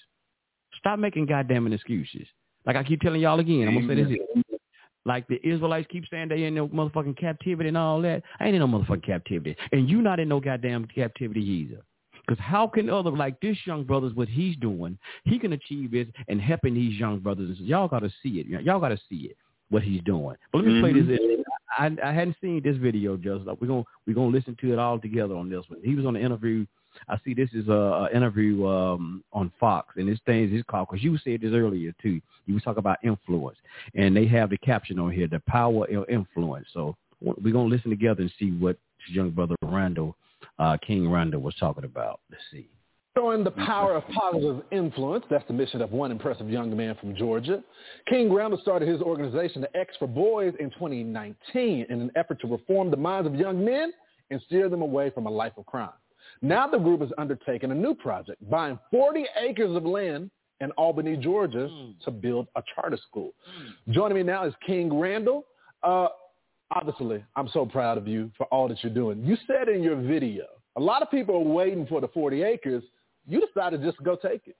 Stop 0.78 0.98
making 0.98 1.26
goddamn 1.26 1.70
excuses. 1.72 2.26
Like 2.66 2.76
I 2.76 2.84
keep 2.84 3.00
telling 3.00 3.20
y'all 3.20 3.40
again, 3.40 3.68
I'm 3.68 3.74
gonna 3.74 3.88
say 3.88 4.02
this. 4.02 4.08
Here. 4.08 4.58
Like 5.06 5.26
the 5.28 5.40
Israelites 5.42 5.88
keep 5.90 6.04
saying 6.10 6.28
they 6.28 6.44
in 6.44 6.54
no 6.54 6.68
motherfucking 6.68 7.18
captivity 7.18 7.68
and 7.68 7.76
all 7.76 8.00
that. 8.02 8.22
I 8.38 8.46
ain't 8.46 8.54
in 8.54 8.60
no 8.60 8.66
motherfucking 8.68 9.04
captivity, 9.04 9.56
and 9.72 9.88
you 9.88 10.02
not 10.02 10.20
in 10.20 10.28
no 10.28 10.40
goddamn 10.40 10.86
captivity 10.86 11.40
either. 11.40 11.82
Because 12.26 12.42
how 12.42 12.66
can 12.66 12.88
other 12.90 13.10
like 13.10 13.40
this 13.40 13.56
young 13.64 13.84
brothers 13.84 14.14
what 14.14 14.28
he's 14.28 14.56
doing, 14.56 14.98
he 15.24 15.38
can 15.38 15.52
achieve 15.52 15.92
this 15.92 16.06
and 16.28 16.40
helping 16.40 16.74
these 16.74 16.98
young 16.98 17.18
brothers. 17.18 17.58
And 17.58 17.68
Y'all 17.68 17.88
got 17.88 18.00
to 18.00 18.10
see 18.22 18.40
it. 18.40 18.46
Y'all 18.46 18.80
got 18.80 18.88
to 18.88 19.00
see 19.08 19.28
it 19.30 19.36
what 19.70 19.82
he's 19.82 20.02
doing. 20.02 20.36
But 20.52 20.58
let 20.58 20.66
me 20.66 20.72
mm-hmm. 20.74 21.06
play 21.06 21.16
this. 21.16 21.44
I, 21.78 21.90
I 22.04 22.12
hadn't 22.12 22.36
seen 22.40 22.60
this 22.62 22.76
video, 22.76 23.16
just 23.16 23.44
we're 23.60 23.68
gonna 23.68 23.84
we're 24.06 24.14
gonna 24.14 24.28
listen 24.28 24.56
to 24.60 24.72
it 24.72 24.78
all 24.78 24.98
together 24.98 25.34
on 25.34 25.48
this 25.48 25.64
one. 25.68 25.80
He 25.82 25.94
was 25.94 26.04
on 26.04 26.14
the 26.14 26.20
interview. 26.20 26.66
I 27.08 27.16
see 27.24 27.34
this 27.34 27.50
is 27.52 27.68
a, 27.68 27.72
a 27.72 28.10
interview 28.12 28.66
um, 28.66 29.22
on 29.32 29.52
Fox, 29.60 29.94
and 29.96 30.08
this 30.08 30.18
thing 30.26 30.52
is 30.54 30.64
called 30.68 30.88
because 30.90 31.04
you 31.04 31.16
said 31.18 31.40
this 31.40 31.52
earlier 31.52 31.94
too. 32.02 32.20
You 32.46 32.54
was 32.54 32.64
talking 32.64 32.80
about 32.80 32.98
influence, 33.04 33.58
and 33.94 34.16
they 34.16 34.26
have 34.26 34.50
the 34.50 34.58
caption 34.58 34.98
on 34.98 35.12
here, 35.12 35.28
the 35.28 35.40
power 35.46 35.86
of 35.86 36.08
influence. 36.08 36.66
So 36.74 36.96
we're 37.20 37.52
gonna 37.52 37.68
listen 37.68 37.90
together 37.90 38.22
and 38.22 38.32
see 38.38 38.50
what 38.50 38.76
young 39.08 39.30
brother 39.30 39.54
Randall 39.62 40.16
uh, 40.58 40.76
King 40.86 41.10
Randall 41.10 41.40
was 41.40 41.54
talking 41.56 41.84
about. 41.84 42.20
Let's 42.30 42.42
see. 42.50 42.68
Showing 43.16 43.42
the 43.42 43.50
power 43.50 43.96
of 43.96 44.04
positive 44.08 44.62
influence. 44.70 45.24
That's 45.28 45.46
the 45.48 45.52
mission 45.52 45.82
of 45.82 45.90
one 45.90 46.12
impressive 46.12 46.48
young 46.48 46.74
man 46.76 46.96
from 47.00 47.16
Georgia. 47.16 47.62
King 48.08 48.32
Randall 48.32 48.60
started 48.60 48.88
his 48.88 49.02
organization, 49.02 49.62
the 49.62 49.76
X 49.76 49.96
for 49.98 50.06
Boys, 50.06 50.54
in 50.60 50.70
2019 50.70 51.86
in 51.90 52.00
an 52.00 52.10
effort 52.14 52.40
to 52.40 52.46
reform 52.46 52.90
the 52.90 52.96
minds 52.96 53.26
of 53.26 53.34
young 53.34 53.64
men 53.64 53.92
and 54.30 54.40
steer 54.46 54.68
them 54.68 54.80
away 54.80 55.10
from 55.10 55.26
a 55.26 55.30
life 55.30 55.52
of 55.56 55.66
crime. 55.66 55.90
Now 56.40 56.68
the 56.68 56.78
group 56.78 57.00
has 57.00 57.10
undertaken 57.18 57.72
a 57.72 57.74
new 57.74 57.94
project, 57.94 58.48
buying 58.48 58.78
40 58.92 59.26
acres 59.44 59.76
of 59.76 59.84
land 59.84 60.30
in 60.60 60.70
Albany, 60.72 61.16
Georgia, 61.16 61.68
mm. 61.70 62.00
to 62.04 62.10
build 62.10 62.46
a 62.54 62.62
charter 62.74 62.98
school. 63.08 63.32
Mm. 63.88 63.94
Joining 63.94 64.18
me 64.18 64.22
now 64.22 64.44
is 64.44 64.54
King 64.64 64.98
Randall. 64.98 65.46
Uh, 65.82 66.08
obviously, 66.70 67.24
I'm 67.36 67.48
so 67.48 67.66
proud 67.66 67.98
of 67.98 68.06
you 68.06 68.30
for 68.36 68.46
all 68.46 68.68
that 68.68 68.82
you're 68.82 68.92
doing. 68.92 69.24
You 69.24 69.36
said 69.46 69.68
in 69.68 69.82
your 69.82 69.96
video, 69.96 70.44
a 70.76 70.80
lot 70.80 71.02
of 71.02 71.10
people 71.10 71.36
are 71.36 71.38
waiting 71.38 71.86
for 71.86 72.00
the 72.00 72.08
40 72.08 72.42
acres. 72.42 72.82
You 73.26 73.40
decided 73.46 73.82
just 73.82 73.98
to 73.98 74.04
go 74.04 74.16
take 74.16 74.46
it. 74.46 74.56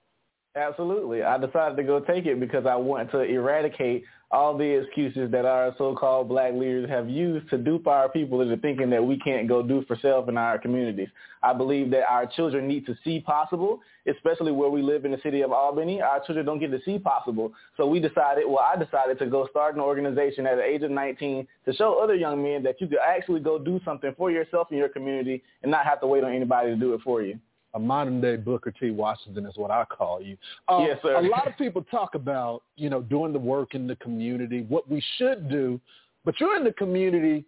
Absolutely. 0.57 1.23
I 1.23 1.39
decided 1.39 1.77
to 1.77 1.85
go 1.85 2.01
take 2.01 2.27
it 2.27 2.41
because 2.41 2.67
I 2.67 2.75
want 2.75 3.13
to 3.13 3.21
eradicate 3.21 4.03
all 4.33 4.57
the 4.57 4.65
excuses 4.65 5.31
that 5.31 5.45
our 5.45 5.73
so-called 5.79 6.29
black 6.29 6.55
leaders 6.55 6.89
have 6.91 7.09
used 7.09 7.49
to 7.51 7.59
dupe 7.59 7.87
our 7.87 8.09
people 8.09 8.41
into 8.41 8.57
thinking 8.57 8.91
that 8.91 9.05
we 9.05 9.17
can't 9.19 9.49
go 9.49 9.63
do 9.63 9.85
for 9.87 9.97
self 10.03 10.29
in 10.29 10.37
our 10.37 10.59
communities. 10.59 11.09
I 11.43 11.53
believe 11.53 11.91
that 11.93 12.03
our 12.09 12.27
children 12.27 12.67
need 12.67 12.85
to 12.87 12.97
see 13.05 13.21
possible, 13.21 13.81
especially 14.09 14.51
where 14.51 14.71
we 14.71 14.83
live 14.83 15.05
in 15.05 15.13
the 15.13 15.21
city 15.23 15.43
of 15.43 15.53
Albany. 15.53 16.03
Our 16.03 16.25
children 16.25 16.47
don't 16.47 16.59
get 16.59 16.73
to 16.73 16.81
see 16.85 16.99
possible. 16.99 17.53
So 17.77 17.87
we 17.87 18.01
decided, 18.01 18.45
well, 18.47 18.59
I 18.61 18.77
decided 18.77 19.21
to 19.21 19.27
go 19.27 19.47
start 19.51 19.77
an 19.77 19.81
organization 19.81 20.47
at 20.47 20.57
the 20.57 20.65
age 20.65 20.83
of 20.83 20.91
19 20.91 21.47
to 21.67 21.73
show 21.75 22.01
other 22.03 22.17
young 22.17 22.43
men 22.43 22.65
that 22.65 22.81
you 22.81 22.89
could 22.89 22.99
actually 22.99 23.41
go 23.41 23.57
do 23.57 23.81
something 23.85 24.13
for 24.17 24.33
yourself 24.33 24.69
in 24.73 24.79
your 24.79 24.89
community 24.89 25.45
and 25.63 25.71
not 25.71 25.85
have 25.87 26.01
to 26.01 26.09
wait 26.09 26.25
on 26.25 26.33
anybody 26.33 26.71
to 26.71 26.77
do 26.77 26.93
it 26.95 27.01
for 27.03 27.23
you 27.23 27.39
a 27.75 27.79
modern 27.79 28.21
day 28.21 28.37
Booker 28.37 28.73
T. 28.73 28.91
Washington 28.91 29.47
is 29.47 29.57
what 29.57 29.71
I 29.71 29.85
call 29.85 30.21
you. 30.21 30.37
Um, 30.69 30.85
yes, 30.85 30.99
sir. 31.03 31.17
A 31.17 31.29
lot 31.29 31.47
of 31.47 31.57
people 31.59 31.85
talk 31.91 32.15
about, 32.15 32.63
you 32.77 32.91
know, 32.91 33.03
doing 33.03 33.33
the 33.33 33.39
work 33.39 33.75
in 33.75 33.87
the 33.87 33.97
community, 33.97 34.65
what 34.69 34.89
we 34.91 35.03
should 35.19 35.49
do, 35.49 35.81
but 36.25 36.39
you're 36.41 36.57
in 36.57 36.65
the 36.65 36.73
community 36.73 37.45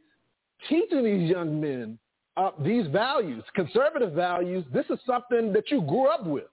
teaching 0.69 1.05
these 1.05 1.29
young 1.29 1.61
men 1.61 1.99
uh, 2.37 2.51
these 2.65 2.87
values, 2.89 3.45
conservative 3.55 4.13
values. 4.13 4.65
This 4.73 4.87
is 4.91 4.99
something 5.07 5.53
that 5.53 5.71
you 5.71 5.83
grew 5.83 6.09
up 6.09 6.27
with. 6.27 6.45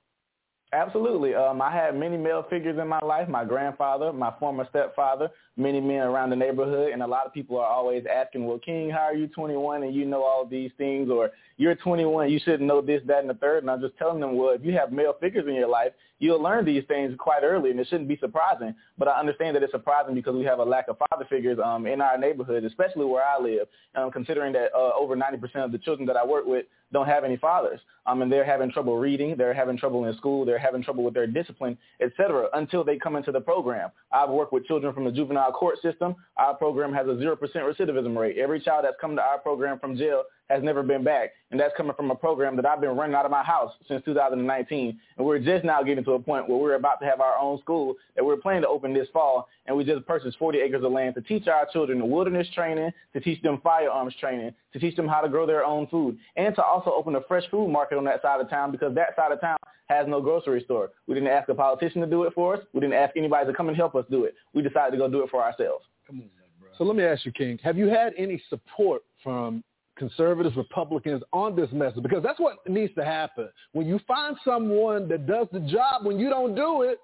Absolutely. 0.72 1.34
Um, 1.34 1.64
I 1.64 1.72
had 1.72 1.98
many 1.98 2.16
male 2.16 2.46
figures 2.48 2.78
in 2.78 2.88
my 2.88 3.00
life, 3.00 3.28
my 3.28 3.44
grandfather, 3.44 4.14
my 4.14 4.32
former 4.40 4.68
stepfather, 4.70 5.30
many 5.58 5.82
men 5.82 6.02
around 6.02 6.30
the 6.30 6.36
neighborhood, 6.36 6.92
and 6.94 7.02
a 7.02 7.08
lot 7.08 7.26
of 7.26 7.34
people 7.34 7.58
are 7.58 7.66
always 7.66 8.04
asking, 8.06 8.46
well, 8.46 8.60
King, 8.60 8.92
how 8.92 9.00
are 9.00 9.16
you 9.16 9.26
21 9.28 9.82
and 9.82 9.96
you 9.96 10.06
know 10.06 10.22
all 10.22 10.46
these 10.46 10.70
things? 10.78 11.10
Or 11.10 11.32
you're 11.58 11.74
21, 11.74 12.30
you 12.30 12.40
shouldn't 12.40 12.68
know 12.68 12.82
this, 12.82 13.02
that, 13.08 13.22
and 13.22 13.30
the 13.30 13.34
third. 13.34 13.64
And 13.64 13.72
I'm 13.72 13.82
just 13.82 13.98
telling 13.98 14.20
them, 14.20 14.38
well, 14.38 14.52
if 14.52 14.64
you 14.64 14.74
have 14.74 14.92
male 14.92 15.16
figures 15.20 15.46
in 15.48 15.56
your 15.56 15.68
life, 15.68 15.92
you'll 16.20 16.42
learn 16.42 16.66
these 16.66 16.84
things 16.88 17.16
quite 17.18 17.42
early, 17.42 17.72
and 17.72 17.80
it 17.80 17.88
shouldn't 17.90 18.08
be 18.08 18.18
surprising. 18.18 18.76
But 18.96 19.08
I 19.08 19.20
understand 19.20 19.56
that 19.56 19.64
it's 19.64 19.74
surprising 19.74 20.14
because 20.14 20.36
we 20.36 20.46
have 20.46 20.60
a 20.60 20.64
lack 20.64 20.88
of 20.88 20.98
father 21.10 21.26
figures 21.28 21.58
um, 21.64 21.88
in 21.88 22.00
our 22.00 22.16
neighborhood, 22.16 22.64
especially 22.64 23.06
where 23.06 23.24
I 23.24 23.42
live, 23.42 23.68
um, 23.96 24.12
considering 24.12 24.54
that 24.54 24.70
uh, 24.76 24.92
over 24.96 25.16
90% 25.16 25.42
of 25.66 25.72
the 25.72 25.80
children 25.80 26.06
that 26.06 26.16
I 26.16 26.24
work 26.24 26.46
with 26.46 26.66
don't 26.92 27.08
have 27.08 27.24
any 27.24 27.38
fathers. 27.38 27.80
Um, 28.06 28.22
and 28.22 28.32
they're 28.32 28.46
having 28.46 28.72
trouble 28.72 28.98
reading, 28.98 29.36
they're 29.38 29.54
having 29.54 29.78
trouble 29.78 30.06
in 30.06 30.16
school, 30.18 30.46
they're 30.46 30.58
having 30.58 30.84
trouble 30.84 31.04
with 31.04 31.14
their 31.14 31.28
discipline, 31.28 31.78
et 32.02 32.12
cetera, 32.18 32.48
until 32.54 32.84
they 32.84 32.98
come 32.98 33.16
into 33.16 33.32
the 33.32 33.42
program. 33.42 33.92
I've 34.12 34.30
worked 34.30 34.52
with 34.52 34.66
children 34.66 34.94
from 34.94 35.06
the 35.06 35.12
juvenile 35.12 35.52
court 35.52 35.82
system. 35.82 36.16
Our 36.38 36.56
program 36.56 36.92
has 36.94 37.08
a 37.08 37.12
0% 37.12 37.38
recidivism 37.38 38.18
rate. 38.18 38.38
Every 38.38 38.60
child 38.60 38.86
that's 38.86 38.98
come 39.00 39.16
to 39.16 39.22
our 39.22 39.40
program 39.40 39.80
from 39.80 39.96
jail 39.96 40.24
has 40.50 40.64
never 40.64 40.84
been 40.84 41.04
back. 41.04 41.32
And 41.52 41.60
that's 41.60 41.74
coming 41.78 41.94
from 41.96 42.12
a 42.12 42.16
program 42.16 42.56
that 42.56 42.66
I've 42.66 42.82
been 42.82 42.96
running 42.96 43.16
out 43.16 43.26
of 43.26 43.32
my 43.32 43.44
house 43.44 43.72
since 43.88 44.04
2019. 44.06 45.00
And 45.18 45.26
we're 45.26 45.40
just 45.40 45.64
now 45.64 45.84
getting 45.84 46.04
to 46.04 46.14
a 46.14 46.20
point 46.20 46.50
where 46.50 46.58
we're 46.58 46.76
about 46.76 47.00
to 47.02 47.06
have 47.06 47.22
our 47.22 47.38
own 47.38 47.60
school 47.60 47.96
that 48.16 48.26
we're 48.26 48.38
planning 48.38 48.64
to 48.64 48.68
open 48.68 48.94
this 48.94 49.08
fall. 49.14 49.48
And 49.66 49.76
we 49.76 49.84
just 49.84 50.06
purchased 50.06 50.38
40 50.38 50.60
acres 50.60 50.84
of 50.84 50.92
land 50.92 51.16
to 51.16 51.22
teach 51.22 51.48
our 51.48 51.68
children 51.72 52.10
wilderness 52.10 52.48
training, 52.54 52.92
to 53.14 53.20
teach 53.20 53.42
them 53.42 53.60
firearms 53.64 54.16
training, 54.20 54.54
to 54.74 54.80
teach 54.80 54.96
them 54.96 55.08
how 55.08 55.22
to 55.22 55.30
grow 55.30 55.46
their 55.46 55.64
own 55.64 55.88
food, 55.88 56.18
and 56.36 56.56
to 56.56 56.64
also 56.64 56.92
open 56.92 57.16
a 57.16 57.22
fresh 57.22 57.44
food 57.50 57.70
market 57.70 57.98
on 57.98 58.04
that 58.06 58.22
side 58.22 58.42
of 58.42 58.50
town 58.50 58.72
because 58.72 58.94
that 58.96 59.16
side 59.16 59.32
of 59.32 59.40
town 59.42 59.58
has 59.88 60.08
no 60.08 60.22
grocery 60.22 60.62
store. 60.64 60.92
We 61.08 61.16
didn't 61.16 61.30
ask 61.30 61.50
a 61.50 61.56
politician 61.56 62.02
to 62.02 62.08
do 62.08 62.24
it 62.24 62.34
for 62.34 62.56
us. 62.56 62.64
We 62.74 62.80
didn't 62.80 62.94
ask 62.94 63.16
anybody 63.18 63.48
to 63.48 63.54
come 63.54 63.70
and 63.70 63.78
help 63.78 63.96
us 63.96 64.06
do 64.10 64.26
it. 64.26 64.36
We 64.54 64.62
decided 64.62 64.92
to 64.92 64.98
go 64.98 65.10
do 65.10 65.24
it 65.24 65.30
for 65.30 65.42
ourselves. 65.44 65.86
Come 66.06 66.22
on, 66.22 66.30
bro. 66.60 66.70
So 66.78 66.84
let 66.84 66.96
me 66.96 67.04
ask 67.04 67.26
you, 67.26 67.32
King, 67.32 67.60
have 67.64 67.78
you 67.78 67.88
had 67.88 68.14
any 68.18 68.42
support 68.50 69.02
from 69.24 69.64
conservatives, 70.00 70.56
Republicans 70.58 71.22
on 71.32 71.56
this 71.56 71.70
message 71.72 72.02
because 72.02 72.24
that's 72.24 72.40
what 72.40 72.58
needs 72.68 72.94
to 72.96 73.06
happen. 73.06 73.50
When 73.74 73.86
you 73.86 74.00
find 74.08 74.36
someone 74.44 75.08
that 75.10 75.28
does 75.28 75.48
the 75.52 75.60
job 75.60 76.06
when 76.06 76.18
you 76.18 76.30
don't 76.30 76.56
do 76.56 76.82
it, 76.82 77.00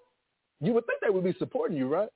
you 0.62 0.74
would 0.74 0.88
think 0.88 1.02
they 1.02 1.12
would 1.12 1.24
be 1.24 1.36
supporting 1.38 1.78
you, 1.78 1.88
right? 1.88 2.10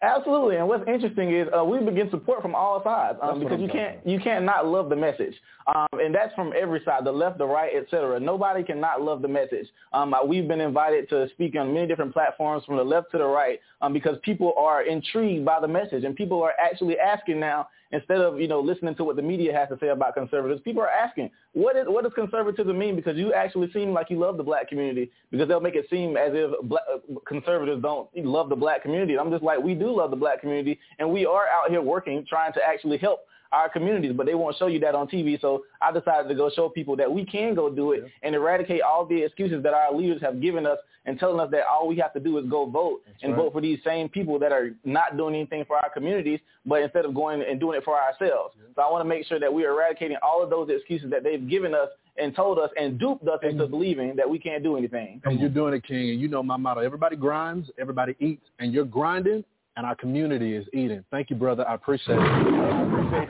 Absolutely, 0.00 0.56
and 0.56 0.68
what's 0.68 0.86
interesting 0.86 1.34
is 1.34 1.48
uh, 1.58 1.64
we 1.64 1.80
begin 1.80 2.08
support 2.10 2.40
from 2.40 2.54
all 2.54 2.80
sides 2.84 3.18
um, 3.20 3.40
because 3.40 3.60
you 3.60 3.66
can't 3.66 3.96
about. 3.96 4.06
you 4.06 4.20
can't 4.20 4.44
not 4.44 4.64
love 4.64 4.90
the 4.90 4.94
message, 4.94 5.34
um, 5.66 5.88
and 5.94 6.14
that's 6.14 6.32
from 6.36 6.52
every 6.56 6.80
side, 6.84 7.04
the 7.04 7.10
left, 7.10 7.38
the 7.38 7.44
right, 7.44 7.72
etc. 7.74 8.20
Nobody 8.20 8.62
can 8.62 8.80
not 8.80 9.02
love 9.02 9.22
the 9.22 9.28
message. 9.28 9.66
Um, 9.92 10.14
we've 10.24 10.46
been 10.46 10.60
invited 10.60 11.08
to 11.08 11.28
speak 11.30 11.56
on 11.58 11.74
many 11.74 11.88
different 11.88 12.12
platforms 12.12 12.64
from 12.64 12.76
the 12.76 12.84
left 12.84 13.10
to 13.10 13.18
the 13.18 13.26
right 13.26 13.58
um, 13.80 13.92
because 13.92 14.16
people 14.22 14.54
are 14.56 14.84
intrigued 14.84 15.44
by 15.44 15.58
the 15.58 15.66
message, 15.66 16.04
and 16.04 16.14
people 16.14 16.40
are 16.44 16.52
actually 16.62 16.96
asking 16.96 17.40
now 17.40 17.66
instead 17.90 18.20
of 18.20 18.40
you 18.40 18.48
know 18.48 18.60
listening 18.60 18.94
to 18.96 19.04
what 19.04 19.16
the 19.16 19.22
media 19.22 19.52
has 19.52 19.68
to 19.68 19.78
say 19.80 19.88
about 19.88 20.14
conservatives, 20.14 20.60
people 20.62 20.82
are 20.82 20.90
asking, 20.90 21.30
what 21.52 21.76
is 21.76 21.84
what 21.86 22.04
does 22.04 22.12
conservatism 22.14 22.78
mean? 22.78 22.96
Because 22.96 23.16
you 23.16 23.32
actually 23.32 23.70
seem 23.72 23.92
like 23.92 24.10
you 24.10 24.18
love 24.18 24.36
the 24.36 24.42
black 24.42 24.68
community, 24.68 25.10
because 25.30 25.48
they'll 25.48 25.60
make 25.60 25.76
it 25.76 25.86
seem 25.90 26.16
as 26.16 26.30
if 26.34 26.50
black, 26.68 26.84
conservatives 27.26 27.82
don't 27.82 28.08
love 28.16 28.48
the 28.48 28.56
black 28.56 28.82
community. 28.82 29.18
I'm 29.18 29.30
just 29.30 29.42
like, 29.42 29.60
we 29.60 29.74
do 29.74 29.96
love 29.96 30.10
the 30.10 30.16
black 30.16 30.40
community, 30.40 30.78
and 30.98 31.10
we 31.10 31.26
are 31.26 31.46
out 31.48 31.70
here 31.70 31.82
working, 31.82 32.24
trying 32.28 32.52
to 32.54 32.60
actually 32.66 32.98
help 32.98 33.20
our 33.52 33.68
communities, 33.68 34.12
but 34.14 34.26
they 34.26 34.34
won't 34.34 34.56
show 34.56 34.66
you 34.66 34.78
that 34.80 34.94
on 34.94 35.08
TV. 35.08 35.40
So 35.40 35.64
I 35.80 35.92
decided 35.92 36.28
to 36.28 36.34
go 36.34 36.50
show 36.50 36.68
people 36.68 36.96
that 36.96 37.10
we 37.10 37.24
can 37.24 37.54
go 37.54 37.70
do 37.70 37.92
it 37.92 38.04
and 38.22 38.34
eradicate 38.34 38.82
all 38.82 39.06
the 39.06 39.22
excuses 39.22 39.62
that 39.62 39.74
our 39.74 39.94
leaders 39.94 40.20
have 40.20 40.40
given 40.40 40.66
us 40.66 40.78
and 41.06 41.18
telling 41.18 41.40
us 41.40 41.50
that 41.50 41.62
all 41.70 41.88
we 41.88 41.96
have 41.96 42.12
to 42.12 42.20
do 42.20 42.36
is 42.36 42.44
go 42.50 42.66
vote 42.66 43.00
That's 43.06 43.22
and 43.22 43.32
right. 43.32 43.44
vote 43.44 43.52
for 43.54 43.60
these 43.62 43.78
same 43.82 44.10
people 44.10 44.38
that 44.40 44.52
are 44.52 44.70
not 44.84 45.16
doing 45.16 45.34
anything 45.34 45.64
for 45.64 45.76
our 45.76 45.88
communities, 45.88 46.40
but 46.66 46.82
instead 46.82 47.06
of 47.06 47.14
going 47.14 47.42
and 47.42 47.58
doing 47.58 47.78
it 47.78 47.84
for 47.84 47.98
ourselves. 47.98 48.54
Yeah. 48.58 48.68
So 48.76 48.82
I 48.82 48.90
want 48.90 49.02
to 49.04 49.08
make 49.08 49.24
sure 49.24 49.40
that 49.40 49.52
we 49.52 49.64
are 49.64 49.72
eradicating 49.72 50.18
all 50.22 50.42
of 50.42 50.50
those 50.50 50.68
excuses 50.68 51.10
that 51.10 51.24
they've 51.24 51.48
given 51.48 51.74
us 51.74 51.88
and 52.18 52.34
told 52.34 52.58
us 52.58 52.68
and 52.78 52.98
duped 52.98 53.26
us 53.26 53.38
into 53.42 53.66
believing 53.66 54.16
that 54.16 54.28
we 54.28 54.38
can't 54.38 54.62
do 54.62 54.76
anything. 54.76 55.22
And 55.24 55.40
you're 55.40 55.48
doing 55.48 55.72
it, 55.72 55.86
King. 55.86 56.10
And 56.10 56.20
you 56.20 56.28
know 56.28 56.42
my 56.42 56.56
motto: 56.56 56.80
everybody 56.80 57.16
grinds, 57.16 57.70
everybody 57.78 58.14
eats, 58.20 58.44
and 58.58 58.74
you're 58.74 58.84
grinding 58.84 59.44
and 59.78 59.86
our 59.86 59.94
community 59.94 60.54
is 60.56 60.66
eating. 60.74 61.04
Thank 61.12 61.30
you, 61.30 61.36
brother. 61.36 61.66
I 61.66 61.74
appreciate 61.74 62.16
it. 62.16 62.20
I 62.20 62.82
appreciate 62.82 63.28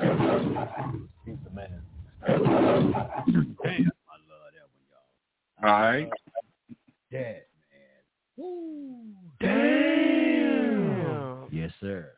you. 0.94 1.08
He's 1.26 1.36
the 1.44 1.50
man. 1.50 1.82
Damn, 2.26 2.36
I 2.36 2.38
love 2.46 2.92
that 2.92 3.26
one, 4.72 4.86
y'all. 4.88 5.02
All 5.62 5.80
right. 5.80 6.08
That 7.12 7.20
man. 7.20 7.36
Woo. 8.38 8.96
Damn. 9.40 11.48
Yes, 11.52 11.70
sir. 11.80 12.12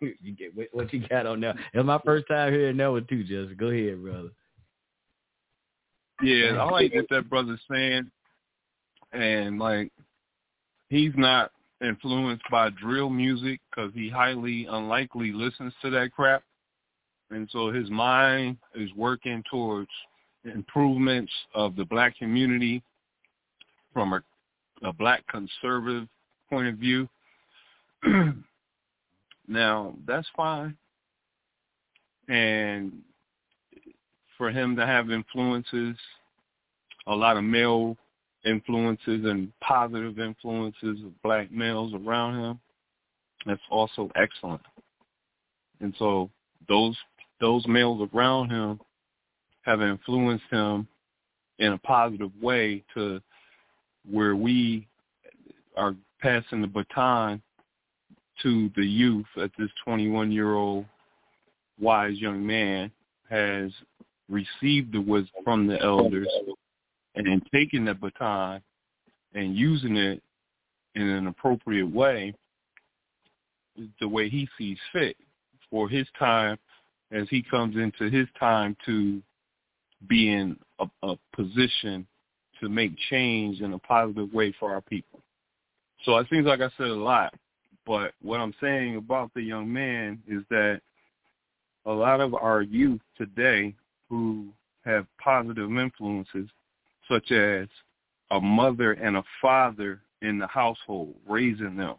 you 0.00 0.32
get 0.32 0.54
what 0.72 0.90
you 0.90 1.06
got 1.08 1.26
on 1.26 1.40
now. 1.40 1.52
It's 1.74 1.84
my 1.84 2.00
first 2.06 2.26
time 2.26 2.54
hearing 2.54 2.78
that 2.78 2.90
one 2.90 3.04
too, 3.06 3.22
Justice. 3.22 3.54
Go 3.58 3.66
ahead, 3.66 4.02
brother. 4.02 4.30
Yeah, 6.22 6.56
I 6.58 6.64
like 6.70 6.94
what 6.94 7.04
that 7.10 7.28
brother's 7.28 7.60
saying, 7.70 8.10
and 9.12 9.58
like 9.58 9.92
he's 10.88 11.12
not 11.16 11.52
influenced 11.80 12.44
by 12.50 12.70
drill 12.70 13.10
music 13.10 13.60
because 13.70 13.92
he 13.94 14.08
highly 14.08 14.66
unlikely 14.70 15.32
listens 15.32 15.72
to 15.82 15.90
that 15.90 16.12
crap. 16.12 16.42
And 17.30 17.48
so 17.52 17.70
his 17.70 17.90
mind 17.90 18.56
is 18.74 18.90
working 18.96 19.42
towards 19.50 19.90
improvements 20.44 21.32
of 21.54 21.76
the 21.76 21.84
black 21.84 22.16
community 22.16 22.82
from 23.92 24.14
a, 24.14 24.22
a 24.82 24.92
black 24.92 25.24
conservative 25.28 26.08
point 26.48 26.68
of 26.68 26.76
view. 26.76 27.08
now, 29.48 29.94
that's 30.06 30.28
fine. 30.36 30.76
And 32.28 32.92
for 34.36 34.50
him 34.50 34.76
to 34.76 34.86
have 34.86 35.10
influences, 35.10 35.96
a 37.06 37.14
lot 37.14 37.36
of 37.36 37.44
male 37.44 37.96
influences 38.48 39.24
and 39.24 39.52
positive 39.60 40.18
influences 40.18 40.98
of 41.04 41.22
black 41.22 41.50
males 41.52 41.92
around 41.94 42.42
him, 42.42 42.60
that's 43.46 43.60
also 43.70 44.10
excellent. 44.16 44.62
And 45.80 45.94
so 45.98 46.30
those 46.68 46.96
those 47.40 47.66
males 47.66 48.08
around 48.12 48.50
him 48.50 48.80
have 49.62 49.80
influenced 49.80 50.44
him 50.50 50.88
in 51.58 51.72
a 51.72 51.78
positive 51.78 52.32
way 52.40 52.82
to 52.94 53.20
where 54.10 54.34
we 54.34 54.88
are 55.76 55.94
passing 56.20 56.60
the 56.60 56.66
baton 56.66 57.40
to 58.42 58.70
the 58.76 58.84
youth 58.84 59.26
that 59.36 59.50
this 59.58 59.70
21 59.84 60.32
year 60.32 60.54
old 60.54 60.84
wise 61.80 62.18
young 62.18 62.44
man 62.44 62.90
has 63.28 63.70
received 64.28 64.92
the 64.92 65.00
wisdom 65.00 65.42
from 65.44 65.66
the 65.66 65.80
elders 65.80 66.28
and 67.26 67.42
taking 67.52 67.84
the 67.84 67.94
baton 67.94 68.62
and 69.34 69.56
using 69.56 69.96
it 69.96 70.22
in 70.94 71.02
an 71.02 71.26
appropriate 71.26 71.90
way 71.90 72.34
the 74.00 74.08
way 74.08 74.28
he 74.28 74.48
sees 74.56 74.78
fit 74.92 75.16
for 75.70 75.88
his 75.88 76.06
time 76.18 76.58
as 77.12 77.26
he 77.30 77.42
comes 77.42 77.76
into 77.76 78.10
his 78.10 78.26
time 78.38 78.76
to 78.84 79.22
be 80.08 80.32
in 80.32 80.56
a, 80.78 80.86
a 81.02 81.16
position 81.34 82.06
to 82.60 82.68
make 82.68 82.92
change 83.10 83.60
in 83.60 83.72
a 83.72 83.78
positive 83.78 84.32
way 84.32 84.54
for 84.58 84.72
our 84.72 84.80
people. 84.80 85.20
So 86.04 86.16
it 86.18 86.26
seems 86.30 86.46
like 86.46 86.60
I 86.60 86.70
said 86.76 86.88
a 86.88 86.94
lot, 86.94 87.34
but 87.86 88.12
what 88.22 88.40
I'm 88.40 88.54
saying 88.60 88.96
about 88.96 89.32
the 89.34 89.42
young 89.42 89.72
man 89.72 90.22
is 90.28 90.42
that 90.50 90.80
a 91.86 91.92
lot 91.92 92.20
of 92.20 92.34
our 92.34 92.62
youth 92.62 93.00
today 93.16 93.74
who 94.08 94.48
have 94.84 95.06
positive 95.22 95.70
influences, 95.70 96.48
such 97.08 97.30
as 97.30 97.68
a 98.30 98.40
mother 98.40 98.92
and 98.92 99.16
a 99.16 99.24
father 99.40 100.00
in 100.22 100.38
the 100.38 100.46
household 100.46 101.14
raising 101.28 101.76
them, 101.76 101.96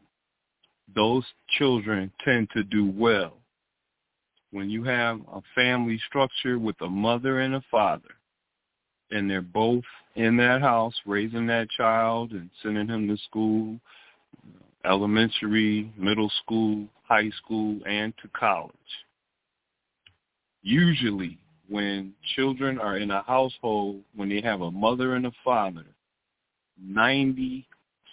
those 0.96 1.24
children 1.58 2.12
tend 2.24 2.50
to 2.52 2.64
do 2.64 2.92
well. 2.96 3.34
When 4.52 4.70
you 4.70 4.84
have 4.84 5.20
a 5.32 5.42
family 5.54 6.00
structure 6.08 6.58
with 6.58 6.76
a 6.82 6.90
mother 6.90 7.40
and 7.40 7.56
a 7.56 7.64
father, 7.70 8.10
and 9.12 9.30
they're 9.30 9.42
both 9.42 9.84
in 10.16 10.38
that 10.38 10.62
house 10.62 10.94
raising 11.06 11.48
that 11.48 11.70
child 11.70 12.32
and 12.32 12.50
sending 12.62 12.88
him 12.88 13.08
to 13.08 13.18
school, 13.24 13.80
elementary, 14.86 15.92
middle 15.98 16.32
school, 16.44 16.86
high 17.04 17.30
school, 17.44 17.80
and 17.86 18.14
to 18.22 18.30
college. 18.30 18.74
Usually 20.62 21.38
when 21.70 22.14
children 22.36 22.80
are 22.80 22.98
in 22.98 23.12
a 23.12 23.22
household, 23.24 24.02
when 24.16 24.30
they 24.30 24.42
have 24.42 24.62
a 24.62 24.72
mother 24.72 25.16
and 25.16 25.28
a 25.28 25.32
father, 25.44 25.86
90 26.82 27.68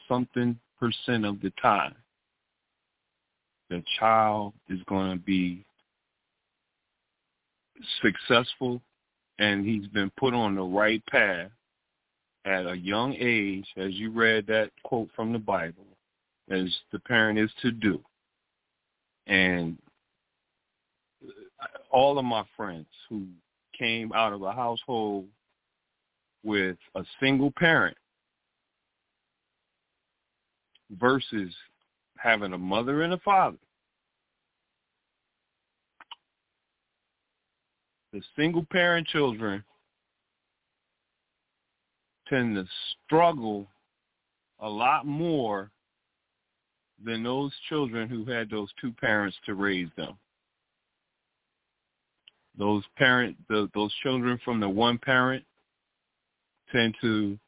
something 0.08 0.58
percent 0.78 1.24
of 1.24 1.40
the 1.40 1.50
time, 1.62 1.94
the 3.70 3.82
child 3.98 4.52
is 4.68 4.78
going 4.86 5.10
to 5.10 5.24
be 5.24 5.64
successful 8.02 8.80
and 9.38 9.66
he's 9.66 9.86
been 9.88 10.10
put 10.18 10.34
on 10.34 10.54
the 10.54 10.62
right 10.62 11.04
path 11.06 11.50
at 12.44 12.66
a 12.66 12.76
young 12.76 13.14
age, 13.18 13.66
as 13.76 13.92
you 13.94 14.10
read 14.10 14.46
that 14.46 14.70
quote 14.84 15.08
from 15.16 15.32
the 15.32 15.38
Bible, 15.38 15.84
as 16.50 16.72
the 16.92 16.98
parent 17.00 17.38
is 17.38 17.50
to 17.60 17.72
do. 17.72 18.00
And 19.26 19.76
all 21.90 22.18
of 22.18 22.24
my 22.24 22.44
friends 22.56 22.86
who 23.08 23.26
came 23.78 24.12
out 24.12 24.32
of 24.32 24.42
a 24.42 24.52
household 24.52 25.26
with 26.44 26.76
a 26.94 27.04
single 27.20 27.50
parent 27.50 27.96
versus 30.90 31.52
having 32.18 32.52
a 32.52 32.58
mother 32.58 33.02
and 33.02 33.12
a 33.12 33.18
father. 33.18 33.58
The 38.12 38.22
single 38.36 38.64
parent 38.70 39.06
children 39.08 39.62
tend 42.28 42.56
to 42.56 42.66
struggle 43.04 43.66
a 44.60 44.68
lot 44.68 45.06
more 45.06 45.70
than 47.04 47.22
those 47.22 47.52
children 47.68 48.08
who 48.08 48.24
had 48.24 48.48
those 48.48 48.70
two 48.80 48.92
parents 48.92 49.36
to 49.44 49.54
raise 49.54 49.88
them. 49.96 50.16
Those 52.58 52.84
parent, 52.96 53.36
the, 53.48 53.68
those 53.74 53.92
children 54.02 54.38
from 54.44 54.60
the 54.60 54.68
one 54.68 54.98
parent 54.98 55.44
tend 56.72 56.94
to 57.00 57.38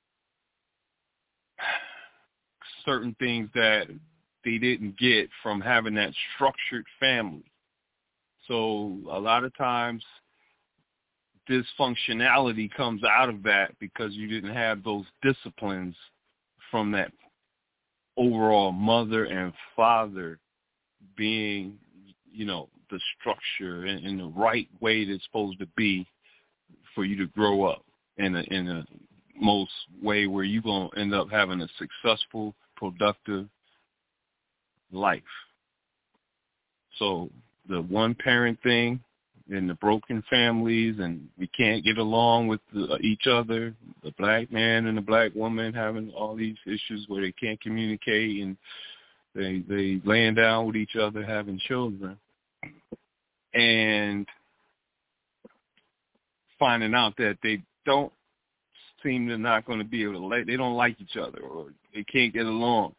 certain 2.85 3.15
things 3.19 3.49
that 3.55 3.89
they 4.45 4.59
didn't 4.59 4.99
get 4.99 5.29
from 5.43 5.61
having 5.61 5.95
that 5.95 6.13
structured 6.35 6.85
family. 7.01 7.45
So 8.47 8.99
a 9.11 9.19
lot 9.19 9.45
of 9.45 9.57
times 9.57 10.03
dysfunctionality 11.49 12.71
comes 12.75 13.03
out 13.05 13.29
of 13.29 13.43
that 13.43 13.73
because 13.81 14.13
you 14.15 14.27
didn't 14.27 14.55
have 14.55 14.83
those 14.83 15.05
disciplines 15.23 15.95
from 16.71 16.93
that 16.93 17.13
overall 18.17 18.73
mother 18.73 19.25
and 19.25 19.53
father 19.75 20.39
being, 21.17 21.79
you 22.31 22.45
know, 22.45 22.69
the 22.91 23.01
structure 23.19 23.87
in, 23.87 24.19
the 24.19 24.33
right 24.37 24.69
way 24.81 25.05
that's 25.05 25.25
supposed 25.25 25.59
to 25.61 25.67
be 25.77 26.07
for 26.95 27.05
you 27.05 27.17
to 27.17 27.27
grow 27.33 27.65
up 27.65 27.85
in 28.17 28.35
a 28.35 28.43
in 28.51 28.69
a 28.69 28.85
most 29.41 29.73
way 30.03 30.27
where 30.27 30.45
you're 30.45 30.63
gonna 30.63 30.89
end 30.97 31.15
up 31.15 31.31
having 31.31 31.61
a 31.61 31.69
successful, 31.79 32.55
productive 32.77 33.47
life. 34.93 35.23
So 36.99 37.31
the 37.69 37.83
one 37.83 38.15
parent 38.15 38.59
thing 38.63 39.01
and 39.51 39.69
the 39.69 39.75
broken 39.75 40.23
families 40.29 40.97
and 40.99 41.29
we 41.39 41.47
can't 41.49 41.85
get 41.85 41.99
along 41.99 42.49
with 42.49 42.61
the, 42.73 42.99
each 43.01 43.27
other 43.27 43.75
the 44.03 44.13
black 44.19 44.53
man 44.53 44.87
and 44.87 44.99
the 44.99 45.03
black 45.03 45.35
woman 45.35 45.73
having 45.73 46.11
all 46.11 46.37
these 46.37 46.57
issues 46.67 47.05
where 47.09 47.23
they 47.23 47.33
can't 47.33 47.61
communicate 47.61 48.43
and 48.43 48.57
they 49.35 49.63
they 49.69 50.01
laying 50.05 50.35
down 50.35 50.67
with 50.67 50.77
each 50.77 50.97
other 50.97 51.25
having 51.25 51.59
children 51.67 52.19
and 53.55 54.27
finding 56.59 56.95
out 56.95 57.17
that 57.17 57.39
they 57.43 57.63
don't 57.85 58.13
seem 59.03 59.29
to 59.29 59.39
not 59.39 59.65
going 59.65 59.79
to 59.79 59.85
be 59.85 60.03
able 60.03 60.15
to 60.15 60.19
like 60.19 60.47
they 60.47 60.57
don't 60.57 60.77
like 60.77 61.01
each 61.01 61.17
other 61.17 61.41
or 61.41 61.69
they 61.95 62.05
can't 62.05 62.33
get 62.33 62.47
along. 62.47 62.95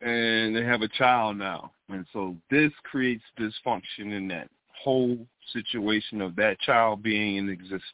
And 0.00 0.56
they 0.56 0.64
have 0.64 0.80
a 0.80 0.88
child 0.88 1.36
now. 1.36 1.72
And 1.90 2.06
so 2.12 2.34
this 2.50 2.72
creates 2.84 3.22
dysfunction 3.38 4.16
in 4.16 4.28
that 4.28 4.48
whole 4.82 5.18
situation 5.52 6.22
of 6.22 6.36
that 6.36 6.58
child 6.60 7.02
being 7.02 7.36
in 7.36 7.48
existence. 7.50 7.84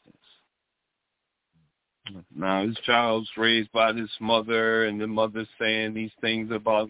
Now, 2.33 2.65
this 2.65 2.77
child's 2.85 3.29
raised 3.35 3.71
by 3.73 3.91
this 3.91 4.09
mother, 4.21 4.85
and 4.85 5.01
the 5.01 5.07
mother's 5.07 5.47
saying 5.59 5.93
these 5.93 6.11
things 6.21 6.51
about 6.51 6.89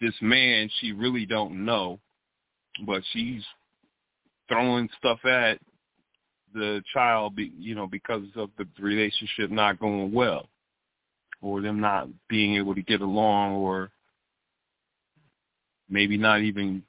this 0.00 0.14
man 0.20 0.70
she 0.80 0.92
really 0.92 1.26
don't 1.26 1.64
know, 1.64 1.98
but 2.86 3.02
she's 3.12 3.42
throwing 4.48 4.88
stuff 4.98 5.24
at 5.24 5.58
the 6.52 6.82
child, 6.92 7.36
be, 7.36 7.52
you 7.58 7.74
know, 7.74 7.86
because 7.86 8.24
of 8.36 8.50
the 8.58 8.66
relationship 8.80 9.50
not 9.50 9.78
going 9.78 10.12
well, 10.12 10.48
or 11.40 11.60
them 11.60 11.80
not 11.80 12.08
being 12.28 12.56
able 12.56 12.74
to 12.74 12.82
get 12.82 13.00
along, 13.00 13.54
or 13.54 13.90
maybe 15.88 16.16
not 16.16 16.40
even 16.40 16.82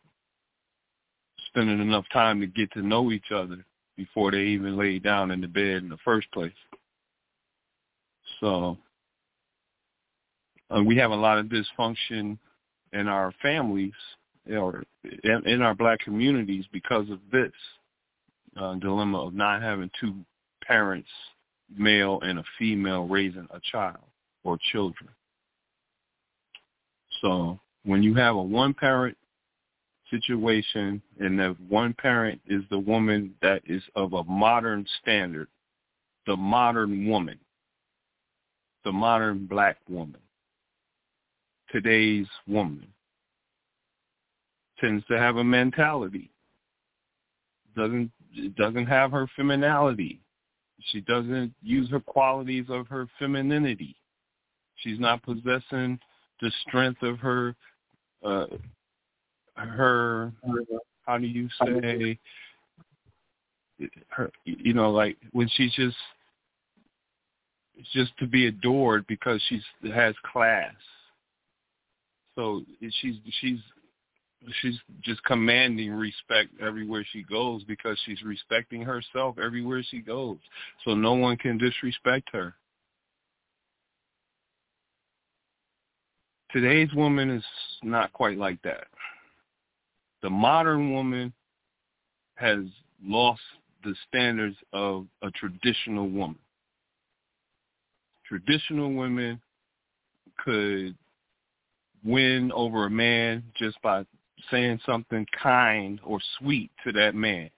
spending 1.47 1.79
enough 1.79 2.05
time 2.11 2.39
to 2.39 2.47
get 2.47 2.71
to 2.71 2.81
know 2.81 3.11
each 3.11 3.31
other 3.33 3.63
before 3.97 4.31
they 4.31 4.41
even 4.41 4.77
lay 4.77 4.99
down 4.99 5.31
in 5.31 5.41
the 5.41 5.47
bed 5.47 5.83
in 5.83 5.89
the 5.89 5.97
first 6.03 6.31
place. 6.31 6.51
So 8.39 8.77
uh, 10.75 10.81
we 10.83 10.97
have 10.97 11.11
a 11.11 11.15
lot 11.15 11.37
of 11.37 11.47
dysfunction 11.47 12.37
in 12.93 13.07
our 13.07 13.33
families 13.41 13.93
or 14.49 14.83
in 15.23 15.61
our 15.61 15.75
black 15.75 15.99
communities 15.99 16.65
because 16.71 17.09
of 17.09 17.19
this 17.31 17.51
uh, 18.57 18.75
dilemma 18.75 19.27
of 19.27 19.33
not 19.33 19.61
having 19.61 19.89
two 19.99 20.15
parents, 20.65 21.09
male 21.75 22.19
and 22.21 22.39
a 22.39 22.43
female, 22.57 23.07
raising 23.07 23.47
a 23.51 23.59
child 23.71 24.03
or 24.43 24.57
children. 24.71 25.09
So 27.21 27.59
when 27.83 28.03
you 28.03 28.15
have 28.15 28.35
a 28.35 28.41
one-parent 28.41 29.17
situation 30.09 31.01
and 31.19 31.39
that 31.39 31.55
one 31.69 31.93
parent 31.93 32.41
is 32.47 32.63
the 32.69 32.79
woman 32.79 33.33
that 33.41 33.61
is 33.65 33.81
of 33.95 34.13
a 34.13 34.23
modern 34.25 34.85
standard, 35.01 35.47
the 36.27 36.35
modern 36.35 37.07
woman, 37.07 37.39
the 38.83 38.91
modern 38.91 39.45
black 39.45 39.77
woman, 39.87 40.19
today's 41.71 42.27
woman, 42.47 42.87
tends 44.81 45.05
to 45.05 45.17
have 45.17 45.37
a 45.37 45.43
mentality. 45.43 46.31
Doesn't 47.75 48.11
doesn't 48.57 48.87
have 48.87 49.11
her 49.11 49.27
femininity. 49.35 50.19
She 50.91 51.01
doesn't 51.01 51.53
use 51.61 51.89
her 51.91 51.99
qualities 51.99 52.65
of 52.69 52.87
her 52.87 53.07
femininity. 53.19 53.95
She's 54.77 54.99
not 54.99 55.21
possessing 55.23 55.99
the 56.41 56.51
strength 56.67 57.03
of 57.03 57.19
her 57.19 57.55
uh, 58.23 58.47
her 59.55 60.31
how 61.05 61.17
do 61.17 61.27
you 61.27 61.47
say 61.63 62.17
her 64.09 64.31
you 64.45 64.73
know 64.73 64.91
like 64.91 65.17
when 65.31 65.49
she's 65.55 65.73
just 65.73 65.95
just 67.93 68.11
to 68.17 68.27
be 68.27 68.47
adored 68.47 69.05
because 69.07 69.41
she's 69.47 69.63
has 69.93 70.13
class 70.31 70.73
so 72.35 72.61
she's 73.01 73.15
she's 73.39 73.59
she's 74.61 74.77
just 75.01 75.23
commanding 75.23 75.91
respect 75.91 76.49
everywhere 76.61 77.05
she 77.11 77.23
goes 77.23 77.63
because 77.63 77.97
she's 78.05 78.21
respecting 78.23 78.81
herself 78.81 79.37
everywhere 79.43 79.83
she 79.89 79.99
goes. 79.99 80.37
So 80.83 80.93
no 80.93 81.13
one 81.13 81.37
can 81.37 81.57
disrespect 81.57 82.29
her. 82.33 82.55
Today's 86.51 86.93
woman 86.93 87.29
is 87.29 87.43
not 87.83 88.11
quite 88.13 88.37
like 88.37 88.61
that. 88.63 88.87
The 90.21 90.29
modern 90.29 90.91
woman 90.91 91.33
has 92.35 92.59
lost 93.03 93.41
the 93.83 93.95
standards 94.07 94.57
of 94.73 95.07
a 95.21 95.31
traditional 95.31 96.09
woman. 96.09 96.39
Traditional 98.25 98.93
women 98.93 99.41
could 100.37 100.95
win 102.03 102.51
over 102.53 102.85
a 102.85 102.89
man 102.89 103.43
just 103.57 103.81
by 103.81 104.03
saying 104.49 104.79
something 104.85 105.25
kind 105.41 105.99
or 106.03 106.19
sweet 106.39 106.71
to 106.85 106.91
that 106.93 107.15
man. 107.15 107.49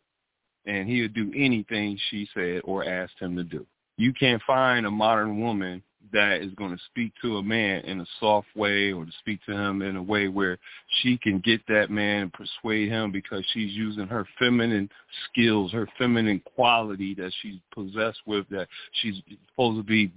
And 0.65 0.87
he'll 0.87 1.09
do 1.09 1.31
anything 1.35 1.99
she 2.09 2.27
said 2.33 2.61
or 2.63 2.85
asked 2.85 3.19
him 3.19 3.35
to 3.35 3.43
do. 3.43 3.65
You 3.97 4.13
can't 4.13 4.41
find 4.47 4.85
a 4.85 4.91
modern 4.91 5.39
woman 5.41 5.83
that 6.11 6.41
is 6.41 6.53
going 6.55 6.71
to 6.71 6.83
speak 6.85 7.11
to 7.21 7.37
a 7.37 7.43
man 7.43 7.81
in 7.85 8.01
a 8.01 8.05
soft 8.19 8.47
way 8.55 8.91
or 8.91 9.05
to 9.05 9.11
speak 9.19 9.39
to 9.45 9.51
him 9.51 9.81
in 9.81 9.95
a 9.95 10.03
way 10.03 10.27
where 10.27 10.57
she 11.01 11.17
can 11.17 11.39
get 11.39 11.61
that 11.67 11.89
man 11.89 12.23
and 12.23 12.33
persuade 12.33 12.89
him 12.89 13.11
because 13.11 13.43
she's 13.53 13.71
using 13.71 14.07
her 14.07 14.27
feminine 14.37 14.89
skills, 15.29 15.71
her 15.71 15.87
feminine 15.97 16.41
quality 16.55 17.13
that 17.15 17.31
she's 17.41 17.59
possessed 17.73 18.19
with 18.25 18.47
that 18.49 18.67
she's 19.01 19.15
supposed 19.49 19.77
to 19.77 19.83
be 19.83 20.11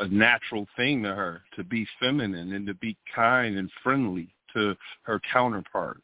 a 0.00 0.08
natural 0.08 0.66
thing 0.76 1.02
to 1.02 1.14
her 1.14 1.42
to 1.56 1.64
be 1.64 1.86
feminine 2.00 2.52
and 2.52 2.66
to 2.66 2.74
be 2.74 2.96
kind 3.14 3.56
and 3.56 3.70
friendly 3.82 4.28
to 4.54 4.76
her 5.02 5.20
counterpart 5.32 6.00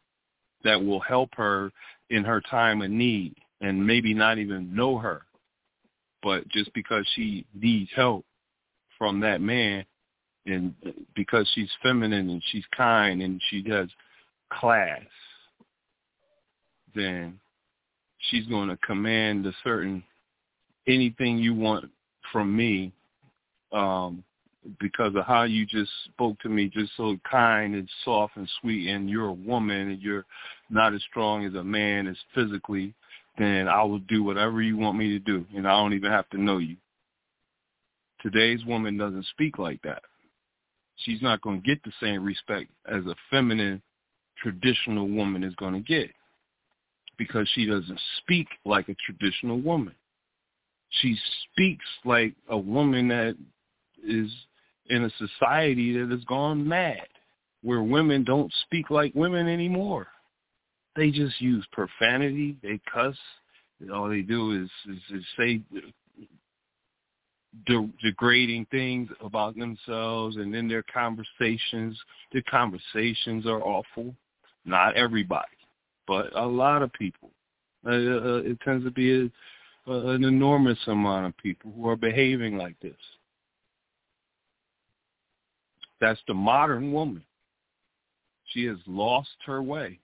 that 0.64 0.82
will 0.82 1.00
help 1.00 1.30
her 1.34 1.70
in 2.10 2.24
her 2.24 2.40
time 2.40 2.82
of 2.82 2.90
need 2.90 3.34
and 3.60 3.86
maybe 3.86 4.14
not 4.14 4.38
even 4.38 4.74
know 4.74 4.98
her 4.98 5.22
but 6.22 6.46
just 6.48 6.72
because 6.74 7.06
she 7.14 7.46
needs 7.54 7.90
help 7.94 8.24
from 8.98 9.20
that 9.20 9.40
man 9.40 9.84
and 10.46 10.74
because 11.14 11.48
she's 11.54 11.70
feminine 11.82 12.30
and 12.30 12.42
she's 12.50 12.64
kind 12.76 13.22
and 13.22 13.40
she 13.48 13.64
has 13.68 13.88
class 14.52 15.02
then 16.94 17.38
she's 18.18 18.46
going 18.46 18.68
to 18.68 18.76
command 18.78 19.44
a 19.46 19.52
certain 19.62 20.02
anything 20.86 21.38
you 21.38 21.54
want 21.54 21.90
from 22.32 22.56
me 22.56 22.92
um 23.72 24.22
because 24.80 25.14
of 25.14 25.24
how 25.24 25.44
you 25.44 25.66
just 25.66 25.90
spoke 26.06 26.38
to 26.40 26.48
me 26.48 26.68
just 26.68 26.92
so 26.96 27.16
kind 27.30 27.74
and 27.74 27.88
soft 28.04 28.36
and 28.36 28.48
sweet 28.60 28.88
and 28.88 29.08
you're 29.08 29.28
a 29.28 29.32
woman 29.32 29.90
and 29.90 30.02
you're 30.02 30.24
not 30.70 30.94
as 30.94 31.02
strong 31.10 31.44
as 31.44 31.54
a 31.54 31.64
man 31.64 32.06
as 32.06 32.16
physically 32.34 32.94
then 33.38 33.68
I 33.68 33.82
will 33.82 33.98
do 34.00 34.22
whatever 34.22 34.62
you 34.62 34.76
want 34.76 34.98
me 34.98 35.10
to 35.10 35.18
do 35.18 35.44
and 35.54 35.68
I 35.68 35.72
don't 35.72 35.92
even 35.92 36.10
have 36.10 36.28
to 36.30 36.40
know 36.40 36.58
you 36.58 36.76
Today's 38.22 38.64
woman 38.64 38.96
doesn't 38.96 39.26
speak 39.26 39.58
like 39.58 39.80
that. 39.82 40.02
She's 40.96 41.22
not 41.22 41.42
going 41.42 41.60
to 41.60 41.66
get 41.66 41.82
the 41.84 41.92
same 42.00 42.24
respect 42.24 42.70
as 42.90 43.04
a 43.06 43.14
feminine, 43.30 43.82
traditional 44.38 45.08
woman 45.08 45.44
is 45.44 45.54
going 45.56 45.74
to 45.74 45.80
get 45.80 46.10
because 47.18 47.48
she 47.54 47.66
doesn't 47.66 48.00
speak 48.18 48.48
like 48.64 48.88
a 48.88 48.96
traditional 49.06 49.60
woman. 49.60 49.94
She 50.90 51.16
speaks 51.52 51.84
like 52.04 52.34
a 52.48 52.58
woman 52.58 53.08
that 53.08 53.36
is 54.06 54.30
in 54.90 55.04
a 55.04 55.10
society 55.18 55.98
that 55.98 56.10
has 56.10 56.24
gone 56.24 56.66
mad, 56.66 57.06
where 57.62 57.82
women 57.82 58.24
don't 58.24 58.52
speak 58.64 58.90
like 58.90 59.14
women 59.14 59.48
anymore. 59.48 60.06
They 60.94 61.10
just 61.10 61.40
use 61.40 61.66
profanity. 61.72 62.56
They 62.62 62.80
cuss. 62.92 63.16
All 63.92 64.08
they 64.08 64.22
do 64.22 64.62
is, 64.62 64.70
is, 64.90 65.18
is 65.18 65.24
say 65.36 65.60
de- 67.66 67.90
degrading 68.02 68.66
things 68.70 69.08
about 69.22 69.56
themselves 69.56 70.36
and 70.36 70.54
in 70.54 70.68
their 70.68 70.84
conversations. 70.92 71.98
Their 72.32 72.42
conversations 72.50 73.46
are 73.46 73.62
awful. 73.62 74.14
Not 74.64 74.96
everybody, 74.96 75.46
but 76.06 76.34
a 76.36 76.46
lot 76.46 76.82
of 76.82 76.92
people. 76.92 77.30
Uh, 77.86 77.90
uh, 77.90 78.42
it 78.44 78.58
tends 78.64 78.84
to 78.84 78.90
be 78.90 79.12
a, 79.12 79.90
uh, 79.90 80.08
an 80.08 80.24
enormous 80.24 80.78
amount 80.88 81.26
of 81.26 81.36
people 81.36 81.72
who 81.76 81.88
are 81.88 81.96
behaving 81.96 82.56
like 82.56 82.78
this. 82.80 82.96
That's 86.00 86.20
the 86.26 86.34
modern 86.34 86.92
woman. 86.92 87.24
She 88.52 88.64
has 88.66 88.76
lost 88.86 89.36
her 89.46 89.62
way 89.62 89.98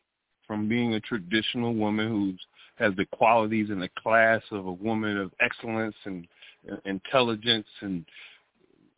from 0.47 0.69
being 0.69 0.94
a 0.94 1.01
traditional 1.01 1.74
woman 1.74 2.09
who 2.09 2.35
has 2.82 2.94
the 2.97 3.06
qualities 3.06 3.70
and 3.70 3.81
the 3.81 3.90
class 3.98 4.43
of 4.51 4.66
a 4.66 4.73
woman 4.73 5.16
of 5.16 5.32
excellence 5.40 5.94
and 6.05 6.27
intelligence 6.85 7.66
and 7.81 8.05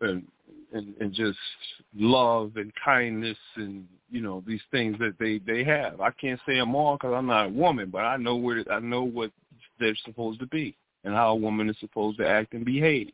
and 0.01 0.27
and, 0.73 0.95
and 1.01 1.12
just 1.12 1.39
love 1.95 2.53
and 2.57 2.73
kindness 2.85 3.39
and 3.57 3.87
you 4.11 4.21
know 4.21 4.43
these 4.47 4.61
things 4.71 4.99
that 4.99 5.15
they 5.19 5.39
they 5.39 5.65
have. 5.65 6.01
I 6.01 6.11
can't 6.11 6.41
say 6.47 6.57
them 6.57 6.75
all 6.75 6.97
because 6.97 7.15
I'm 7.15 7.27
not 7.27 7.47
a 7.47 7.51
woman, 7.51 7.91
but 7.91 8.03
I 8.03 8.16
know 8.16 8.37
where 8.37 8.65
I 8.71 8.81
know 8.81 9.05
what 9.05 9.31
they're 9.79 9.97
supposed 10.05 10.41
to 10.41 10.47
be 10.47 10.77
and 11.05 11.15
how 11.15 11.31
a 11.31 11.37
woman 11.37 11.69
is 11.69 11.77
supposed 11.81 12.19
to 12.19 12.29
act 12.29 12.55
and 12.55 12.65
behave. 12.65 13.11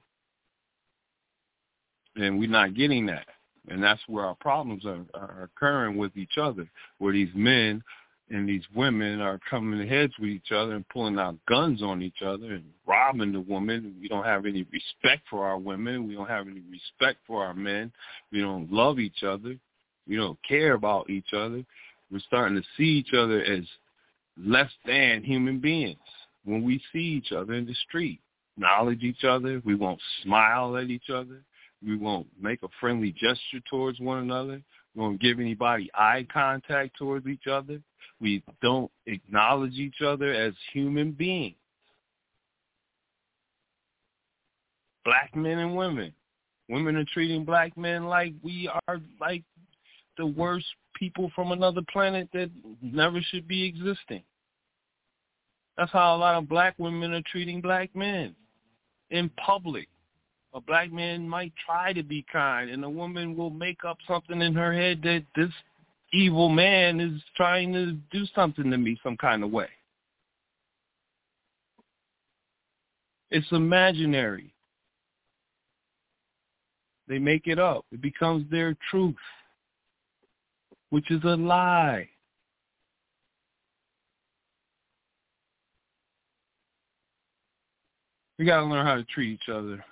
And 2.17 2.39
we're 2.39 2.51
not 2.51 2.75
getting 2.75 3.07
that, 3.07 3.27
and 3.69 3.83
that's 3.83 4.01
where 4.07 4.25
our 4.25 4.35
problems 4.37 4.85
are, 4.85 5.05
are 5.15 5.43
occurring 5.55 5.97
with 5.97 6.17
each 6.17 6.39
other, 6.39 6.69
where 6.99 7.13
these 7.13 7.31
men 7.35 7.83
and 8.31 8.49
these 8.49 8.65
women 8.75 9.21
are 9.21 9.41
coming 9.51 9.87
heads 9.87 10.13
with 10.19 10.31
each 10.31 10.53
other 10.53 10.75
and 10.77 10.89
pulling 10.89 11.19
out 11.19 11.37
guns 11.47 11.83
on 11.83 12.01
each 12.01 12.23
other 12.25 12.53
and 12.53 12.65
robbing 12.87 13.33
the 13.33 13.41
woman. 13.41 13.95
We 14.01 14.09
don't 14.09 14.25
have 14.25 14.47
any 14.47 14.65
respect 14.73 15.23
for 15.29 15.47
our 15.47 15.59
women. 15.59 16.07
We 16.07 16.15
don't 16.15 16.29
have 16.29 16.47
any 16.47 16.63
respect 16.71 17.19
for 17.27 17.45
our 17.45 17.55
men. 17.55 17.93
We 18.31 18.41
don't 18.41 18.73
love 18.73 18.99
each 18.99 19.25
other. 19.25 19.57
We 20.09 20.17
don't 20.17 20.39
care 20.47 20.75
about 20.75 21.11
each 21.11 21.33
other. 21.33 21.65
We're 22.11 22.21
starting 22.21 22.57
to 22.57 22.67
see 22.77 22.85
each 22.85 23.15
other 23.15 23.43
as 23.43 23.65
less 24.39 24.71
than 24.87 25.23
human 25.23 25.59
beings 25.59 25.99
when 26.45 26.63
we 26.63 26.81
see 26.93 26.99
each 26.99 27.33
other 27.33 27.55
in 27.55 27.67
the 27.67 27.75
street. 27.89 28.21
Acknowledge 28.57 29.03
each 29.03 29.25
other. 29.25 29.61
We 29.65 29.75
won't 29.75 30.01
smile 30.23 30.77
at 30.77 30.91
each 30.91 31.11
other. 31.11 31.43
We 31.85 31.97
won't 31.97 32.27
make 32.41 32.63
a 32.63 32.69
friendly 32.79 33.13
gesture 33.13 33.61
towards 33.69 34.01
one 34.01 34.19
another. 34.19 34.61
We 34.95 35.03
won't 35.03 35.21
give 35.21 35.41
anybody 35.41 35.91
eye 35.95 36.27
contact 36.33 36.97
towards 36.99 37.27
each 37.27 37.47
other 37.47 37.81
we 38.21 38.43
don't 38.61 38.91
acknowledge 39.07 39.75
each 39.75 40.03
other 40.05 40.33
as 40.33 40.53
human 40.73 41.13
beings. 41.13 41.57
Black 45.05 45.35
men 45.35 45.59
and 45.59 45.75
women. 45.75 46.13
Women 46.69 46.97
are 46.97 47.05
treating 47.13 47.45
black 47.45 47.77
men 47.77 48.07
like 48.07 48.35
we 48.43 48.71
are 48.87 49.01
like 49.21 49.43
the 50.19 50.27
worst 50.27 50.67
people 50.95 51.33
from 51.35 51.51
another 51.51 51.81
planet 51.91 52.29
that 52.33 52.51
never 52.83 53.21
should 53.23 53.49
be 53.49 53.65
existing. 53.65 54.23
That's 55.77 55.91
how 55.91 56.15
a 56.15 56.19
lot 56.19 56.35
of 56.35 56.49
black 56.49 56.75
women 56.79 57.15
are 57.15 57.23
treating 57.23 57.61
black 57.61 57.97
men 57.97 58.37
in 59.11 59.31
public. 59.45 59.89
A 60.53 60.61
black 60.61 60.93
man 60.93 61.29
might 61.29 61.53
try 61.65 61.93
to 61.93 62.03
be 62.03 62.25
kind, 62.33 62.71
and 62.71 62.85
a 62.85 62.91
woman 62.91 63.37
will 63.37 63.51
make 63.51 63.85
up 63.85 63.99
something 64.07 64.43
in 64.43 64.55
her 64.55 64.73
head 64.73 65.01
that 65.03 65.25
this 65.37 65.53
evil 66.13 66.49
man 66.49 66.99
is 66.99 67.23
trying 67.37 67.73
to 67.73 67.93
do 68.11 68.27
something 68.35 68.71
to 68.71 68.77
me 68.77 68.99
some 69.03 69.17
kind 69.17 69.45
of 69.45 69.51
way. 69.51 69.69
It's 73.31 73.47
imaginary. 73.53 74.53
They 77.07 77.21
make 77.21 77.47
it 77.47 77.61
up. 77.61 77.85
It 77.93 78.01
becomes 78.01 78.51
their 78.51 78.77
truth. 78.91 79.15
which 80.91 81.11
is 81.11 81.23
a 81.25 81.37
lie. 81.37 82.09
We 88.39 88.45
got 88.45 88.61
to 88.61 88.67
learn 88.67 88.87
how 88.87 88.97
to 88.97 89.05
treat 89.05 89.33
each 89.33 89.49
other. 89.49 89.85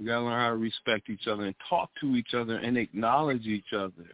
We 0.00 0.06
got 0.06 0.20
to 0.20 0.24
learn 0.24 0.40
how 0.40 0.48
to 0.48 0.56
respect 0.56 1.10
each 1.10 1.26
other 1.26 1.44
and 1.44 1.54
talk 1.68 1.90
to 2.00 2.16
each 2.16 2.32
other 2.32 2.56
and 2.56 2.78
acknowledge 2.78 3.46
each 3.46 3.74
other 3.76 4.08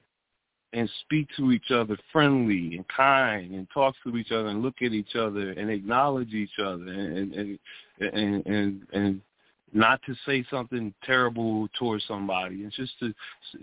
and 0.73 0.91
speak 1.03 1.29
to 1.37 1.53
each 1.53 1.71
other 1.71 1.97
friendly 2.13 2.75
and 2.77 2.85
kind 2.89 3.53
and 3.53 3.69
talk 3.73 3.95
to 4.03 4.17
each 4.17 4.33
other 4.33 4.49
and 4.49 4.63
look 4.63 4.75
at 4.83 4.93
each 4.93 5.15
other 5.15 5.53
and 5.53 5.71
acknowledge 5.71 6.35
each 6.35 6.59
other 6.59 6.89
and 6.89 7.33
and 7.33 7.59
and 8.01 8.47
and, 8.47 8.87
and 8.93 9.21
not 9.73 10.01
to 10.07 10.15
say 10.27 10.45
something 10.51 10.93
terrible 11.05 11.69
towards 11.79 12.05
somebody 12.09 12.65
and 12.65 12.73
just 12.73 12.99
to 12.99 13.15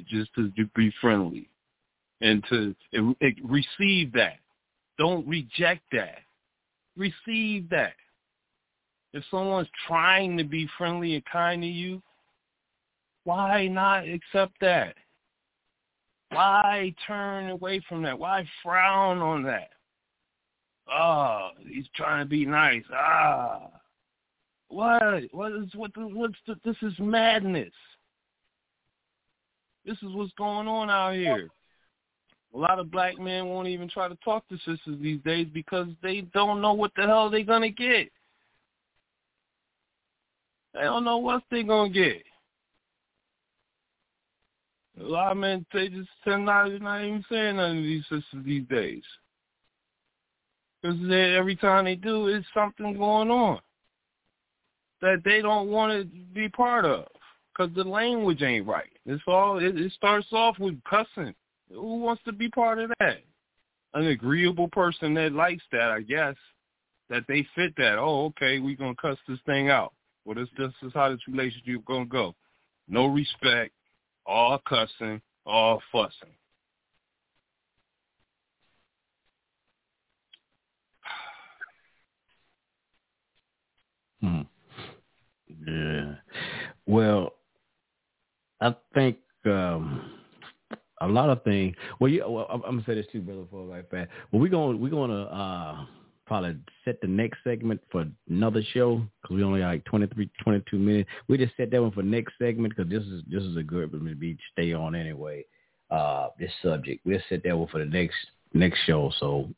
just 0.07 0.33
to 0.35 0.49
be 0.75 0.93
friendly 1.01 1.49
and 2.21 2.41
to 2.49 2.73
receive 3.43 4.13
that. 4.13 4.37
Don't 4.97 5.27
reject 5.27 5.81
that. 5.91 6.19
Receive 6.95 7.69
that. 7.69 7.95
If 9.11 9.23
someone's 9.29 9.67
trying 9.87 10.37
to 10.37 10.45
be 10.45 10.69
friendly 10.77 11.15
and 11.15 11.25
kind 11.25 11.61
to 11.61 11.67
you 11.67 12.01
why 13.23 13.67
not 13.67 14.07
accept 14.07 14.53
that 14.61 14.95
why 16.33 16.93
turn 17.05 17.49
away 17.49 17.81
from 17.87 18.03
that? 18.03 18.17
Why 18.17 18.45
frown 18.61 19.19
on 19.19 19.43
that? 19.43 19.69
Oh, 20.91 21.49
he's 21.59 21.87
trying 21.95 22.25
to 22.25 22.29
be 22.29 22.45
nice. 22.45 22.83
Ah, 22.93 23.67
what? 24.67 25.23
What 25.31 25.51
is 25.53 25.69
what? 25.75 25.91
What's 25.95 26.35
the, 26.47 26.55
this 26.65 26.75
is 26.81 26.93
madness. 26.99 27.73
This 29.85 29.97
is 29.97 30.13
what's 30.13 30.33
going 30.33 30.67
on 30.67 30.89
out 30.89 31.13
here. 31.13 31.49
A 32.53 32.57
lot 32.57 32.79
of 32.79 32.91
black 32.91 33.17
men 33.19 33.47
won't 33.47 33.67
even 33.67 33.89
try 33.89 34.07
to 34.07 34.17
talk 34.23 34.47
to 34.49 34.57
sisters 34.57 34.97
these 35.01 35.19
days 35.21 35.47
because 35.53 35.87
they 36.01 36.21
don't 36.33 36.61
know 36.61 36.73
what 36.73 36.91
the 36.95 37.03
hell 37.03 37.29
they're 37.29 37.43
gonna 37.43 37.69
get. 37.69 38.09
They 40.73 40.81
don't 40.81 41.03
know 41.03 41.17
what 41.17 41.43
they're 41.49 41.63
gonna 41.63 41.89
get. 41.89 42.23
A 44.99 45.03
lot 45.03 45.31
of 45.31 45.37
men 45.37 45.65
they 45.73 45.89
just 45.89 46.09
tend 46.23 46.45
not 46.45 46.69
not 46.81 47.03
even 47.03 47.25
saying 47.29 47.57
none 47.57 47.77
of 47.77 47.83
these 47.83 48.03
sisters 48.03 48.45
these 48.45 48.67
days. 48.67 49.03
Because 50.81 50.99
every 51.09 51.55
time 51.55 51.85
they 51.85 51.95
do, 51.95 52.27
it's 52.27 52.45
something 52.53 52.97
going 52.97 53.31
on 53.31 53.59
that 55.01 55.21
they 55.23 55.41
don't 55.41 55.69
want 55.69 55.93
to 55.93 56.17
be 56.33 56.49
part 56.49 56.85
of. 56.85 57.07
Because 57.53 57.73
the 57.75 57.83
language 57.83 58.41
ain't 58.41 58.67
right. 58.67 58.89
It's 59.05 59.23
all 59.27 59.59
it, 59.59 59.77
it 59.77 59.91
starts 59.93 60.27
off 60.31 60.57
with 60.59 60.81
cussing. 60.83 61.35
Who 61.69 61.99
wants 61.99 62.23
to 62.25 62.31
be 62.31 62.49
part 62.49 62.79
of 62.79 62.91
that? 62.99 63.19
An 63.93 64.07
agreeable 64.07 64.67
person 64.69 65.13
that 65.15 65.33
likes 65.33 65.63
that, 65.71 65.91
I 65.91 66.01
guess. 66.01 66.35
That 67.09 67.23
they 67.27 67.45
fit 67.55 67.75
that. 67.77 67.97
Oh, 67.99 68.25
okay, 68.25 68.59
we're 68.59 68.75
gonna 68.75 68.95
cuss 68.99 69.17
this 69.27 69.39
thing 69.45 69.69
out. 69.69 69.93
Well, 70.25 70.35
this 70.35 70.49
this 70.57 70.71
is 70.81 70.93
how 70.93 71.09
this 71.09 71.27
relationship 71.27 71.85
gonna 71.85 72.05
go. 72.05 72.33
No 72.87 73.05
respect, 73.07 73.73
all 74.25 74.59
cussing, 74.67 75.21
all 75.45 75.81
fussing. 75.91 76.33
Hmm. 84.21 84.41
Yeah. 85.67 86.15
Well, 86.85 87.33
I 88.61 88.73
think 88.93 89.17
um, 89.45 90.11
a 91.01 91.07
lot 91.07 91.29
of 91.29 91.43
things. 91.43 91.75
Well, 91.99 92.09
yeah. 92.09 92.25
Well, 92.25 92.47
I'm, 92.49 92.61
I'm 92.63 92.77
gonna 92.77 92.83
say 92.85 92.95
this 92.95 93.07
too, 93.11 93.21
brother. 93.21 93.43
For 93.51 93.65
like 93.65 93.89
that. 93.89 94.07
Well, 94.31 94.41
we're 94.41 94.47
gonna 94.47 94.77
we're 94.77 94.89
gonna 94.89 95.23
uh, 95.23 95.85
probably 96.25 96.57
set 96.85 96.99
the 97.01 97.07
next 97.07 97.39
segment 97.43 97.81
for 97.91 98.05
another 98.29 98.61
show 98.73 99.01
because 99.21 99.35
we 99.35 99.43
only 99.43 99.61
like 99.61 99.83
23, 99.85 100.29
22 100.43 100.77
minutes. 100.77 101.09
We 101.27 101.37
just 101.37 101.55
set 101.57 101.71
that 101.71 101.81
one 101.81 101.91
for 101.91 102.03
next 102.03 102.33
segment 102.39 102.75
because 102.75 102.91
this 102.91 103.03
is 103.03 103.23
this 103.29 103.43
is 103.43 103.57
a 103.57 103.63
good 103.63 103.91
one 103.91 104.05
to 104.05 104.15
be 104.15 104.37
stay 104.51 104.73
on 104.73 104.95
anyway. 104.95 105.45
Uh, 105.91 106.29
this 106.39 106.51
subject 106.63 107.05
we'll 107.05 107.19
set 107.29 107.43
that 107.43 107.57
one 107.57 107.67
for 107.67 107.79
the 107.79 107.85
next 107.85 108.15
next 108.53 108.79
show. 108.85 109.11
So 109.19 109.49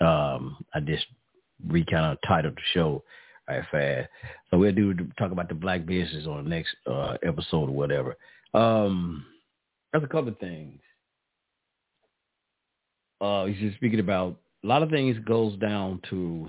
um, 0.00 0.56
I 0.74 0.80
just 0.80 1.06
re 1.66 1.84
kind 1.84 2.12
of 2.12 2.18
titled 2.26 2.56
the 2.56 2.62
show 2.72 3.02
right 3.48 3.64
fast. 3.70 4.08
So 4.50 4.58
we'll 4.58 4.72
do 4.72 4.94
talk 5.18 5.32
about 5.32 5.48
the 5.48 5.54
black 5.54 5.86
business 5.86 6.26
on 6.26 6.44
the 6.44 6.50
next 6.50 6.74
uh, 6.86 7.16
episode 7.22 7.68
or 7.68 7.74
whatever. 7.74 8.16
Um, 8.54 9.24
there's 9.92 10.04
a 10.04 10.08
couple 10.08 10.28
of 10.28 10.38
things. 10.38 10.80
Uh, 13.20 13.46
he's 13.46 13.58
just 13.58 13.76
speaking 13.76 14.00
about 14.00 14.38
a 14.62 14.66
lot 14.66 14.82
of 14.82 14.90
things 14.90 15.16
goes 15.24 15.56
down 15.56 16.00
to 16.10 16.46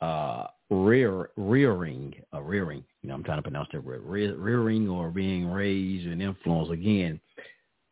uh, 0.00 0.46
rear 0.70 1.30
rearing, 1.36 2.14
uh, 2.32 2.42
rearing. 2.42 2.84
You 3.02 3.08
know, 3.08 3.14
I'm 3.14 3.24
trying 3.24 3.38
to 3.38 3.42
pronounce 3.42 3.68
that 3.72 3.84
word, 3.84 4.02
rear, 4.04 4.36
rearing 4.36 4.88
or 4.88 5.10
being 5.10 5.46
raised 5.46 6.06
and 6.06 6.22
influenced 6.22 6.72
again. 6.72 7.20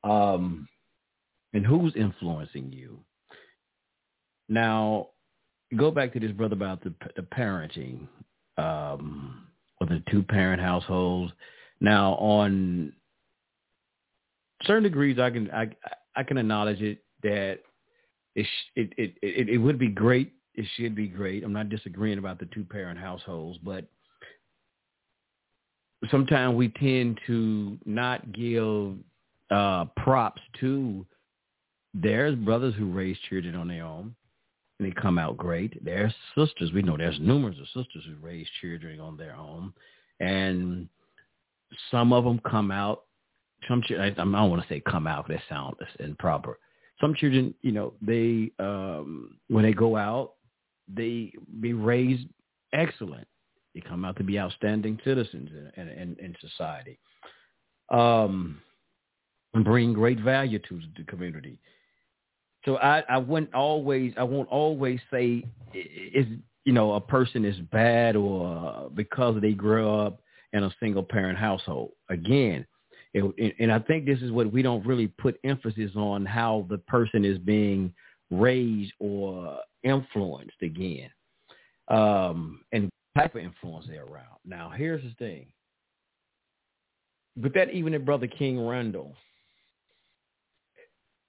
Um, 0.04 0.68
and 1.52 1.64
who's 1.64 1.94
influencing 1.96 2.72
you? 2.72 2.98
Now, 4.48 5.08
go 5.76 5.90
back 5.90 6.12
to 6.12 6.20
this 6.20 6.32
brother 6.32 6.54
about 6.54 6.82
the, 6.82 6.92
the 7.16 7.22
parenting 7.22 8.06
um, 8.58 9.46
with 9.80 9.90
the 9.90 10.02
two 10.10 10.22
parent 10.22 10.60
households. 10.60 11.32
Now, 11.80 12.14
on 12.14 12.92
certain 14.64 14.82
degrees, 14.82 15.18
I 15.18 15.30
can 15.30 15.50
I 15.50 15.68
I 16.14 16.22
can 16.22 16.38
acknowledge 16.38 16.80
it 16.80 17.02
that 17.22 17.60
it, 18.34 18.46
it, 18.76 18.92
it, 18.96 19.14
it, 19.22 19.48
it 19.48 19.58
would 19.58 19.78
be 19.78 19.88
great. 19.88 20.32
It 20.54 20.66
should 20.76 20.94
be 20.94 21.08
great. 21.08 21.44
I'm 21.44 21.52
not 21.52 21.68
disagreeing 21.68 22.18
about 22.18 22.38
the 22.38 22.46
two 22.46 22.64
parent 22.64 22.98
households, 22.98 23.58
but 23.62 23.84
sometimes 26.10 26.56
we 26.56 26.68
tend 26.68 27.18
to 27.26 27.78
not 27.84 28.32
give 28.32 28.94
uh, 29.50 29.86
props 29.96 30.42
to 30.60 31.06
there's 31.94 32.34
brothers 32.36 32.74
who 32.74 32.90
raise 32.90 33.16
children 33.28 33.54
on 33.54 33.68
their 33.68 33.84
own 33.84 34.14
and 34.78 34.90
they 34.90 35.00
come 35.00 35.18
out 35.18 35.36
great. 35.36 35.82
There's 35.84 36.12
sisters. 36.36 36.72
We 36.72 36.82
know 36.82 36.96
there's 36.96 37.20
numerous 37.20 37.56
of 37.58 37.66
sisters 37.66 38.04
who 38.06 38.16
raise 38.26 38.46
children 38.60 38.98
on 38.98 39.16
their 39.16 39.36
own. 39.36 39.72
And 40.20 40.88
some 41.90 42.12
of 42.12 42.24
them 42.24 42.40
come 42.48 42.70
out. 42.70 43.04
Some 43.68 43.82
I 43.98 44.10
don't 44.10 44.32
want 44.32 44.62
to 44.62 44.68
say 44.68 44.80
come 44.80 45.06
out. 45.06 45.28
That 45.28 45.40
sounds 45.48 45.76
improper 46.00 46.58
some 47.02 47.14
children, 47.14 47.52
you 47.62 47.72
know, 47.72 47.92
they 48.00 48.52
um, 48.58 49.36
when 49.48 49.64
they 49.64 49.72
go 49.72 49.96
out, 49.96 50.34
they 50.88 51.32
be 51.60 51.72
raised 51.72 52.28
excellent. 52.72 53.26
They 53.74 53.80
come 53.80 54.04
out 54.04 54.16
to 54.18 54.24
be 54.24 54.38
outstanding 54.38 54.98
citizens 55.04 55.50
in, 55.76 55.88
in, 55.88 56.16
in 56.20 56.36
society, 56.40 56.98
um, 57.90 58.60
and 59.54 59.64
bring 59.64 59.92
great 59.92 60.20
value 60.20 60.60
to 60.68 60.80
the 60.96 61.04
community. 61.04 61.58
So 62.64 62.76
I, 62.76 63.02
I 63.08 63.18
wouldn't 63.18 63.54
always, 63.54 64.12
I 64.16 64.22
won't 64.22 64.48
always 64.48 65.00
say 65.10 65.44
is 65.74 66.26
you 66.64 66.72
know 66.72 66.92
a 66.92 67.00
person 67.00 67.44
is 67.44 67.58
bad 67.72 68.14
or 68.14 68.90
because 68.94 69.40
they 69.40 69.52
grew 69.52 69.90
up 69.90 70.20
in 70.52 70.62
a 70.62 70.74
single 70.78 71.02
parent 71.02 71.38
household. 71.38 71.90
Again, 72.10 72.64
it, 73.14 73.54
and 73.58 73.72
I 73.72 73.78
think 73.78 74.06
this 74.06 74.20
is 74.22 74.30
what 74.32 74.52
we 74.52 74.62
don't 74.62 74.86
really 74.86 75.08
put 75.08 75.38
emphasis 75.44 75.90
on 75.96 76.24
how 76.24 76.66
the 76.70 76.78
person 76.78 77.24
is 77.24 77.38
being 77.38 77.92
raised 78.30 78.92
or 78.98 79.58
influenced 79.82 80.62
again, 80.62 81.10
um, 81.88 82.60
and 82.72 82.88
type 83.16 83.34
of 83.34 83.42
influence 83.42 83.86
they're 83.88 84.04
around. 84.04 84.38
Now, 84.44 84.70
here's 84.74 85.02
the 85.02 85.14
thing. 85.18 85.46
But 87.36 87.54
that 87.54 87.70
even 87.70 87.94
in 87.94 88.04
Brother 88.04 88.26
King 88.26 88.66
Randall, 88.66 89.14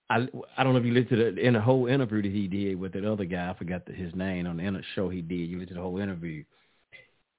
I 0.09 0.27
I 0.57 0.63
don't 0.63 0.73
know 0.73 0.79
if 0.79 0.85
you 0.85 0.93
listened 0.93 1.09
to 1.09 1.31
the, 1.31 1.37
in 1.39 1.53
the 1.53 1.61
whole 1.61 1.87
interview 1.87 2.21
that 2.21 2.31
he 2.31 2.47
did 2.47 2.79
with 2.79 2.93
that 2.93 3.05
other 3.05 3.25
guy. 3.25 3.49
I 3.49 3.57
forgot 3.57 3.85
the, 3.85 3.93
his 3.93 4.13
name 4.15 4.47
on 4.47 4.57
the 4.57 4.81
show 4.95 5.09
he 5.09 5.21
did. 5.21 5.49
You 5.49 5.57
listened 5.57 5.69
to 5.69 5.75
the 5.75 5.81
whole 5.81 5.99
interview 5.99 6.43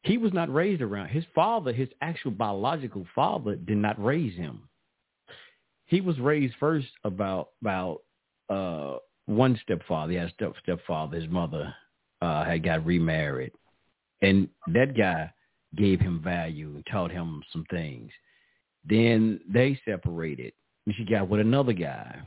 he 0.04 0.18
was 0.18 0.32
not 0.34 0.52
raised 0.52 0.82
around 0.82 1.08
his 1.08 1.24
father. 1.34 1.72
His 1.72 1.88
actual 2.02 2.30
biological 2.30 3.06
father 3.14 3.56
did 3.56 3.78
not 3.78 4.02
raise 4.02 4.36
him. 4.36 4.68
He 5.86 6.00
was 6.00 6.18
raised 6.18 6.54
first 6.60 6.88
about 7.04 7.48
about 7.62 8.02
uh, 8.50 8.98
one 9.26 9.58
stepfather. 9.62 10.12
He 10.12 10.18
had 10.18 10.30
step 10.34 10.52
stepfather. 10.62 11.16
His 11.18 11.30
mother 11.30 11.74
uh, 12.20 12.44
had 12.44 12.62
got 12.62 12.84
remarried, 12.84 13.52
and 14.20 14.48
that 14.68 14.96
guy 14.96 15.32
gave 15.74 16.00
him 16.00 16.20
value 16.22 16.74
and 16.74 16.86
taught 16.90 17.10
him 17.10 17.42
some 17.50 17.64
things. 17.70 18.10
Then 18.88 19.40
they 19.48 19.80
separated, 19.86 20.52
and 20.84 20.94
she 20.96 21.04
got 21.06 21.28
with 21.28 21.40
another 21.40 21.72
guy. 21.72 22.20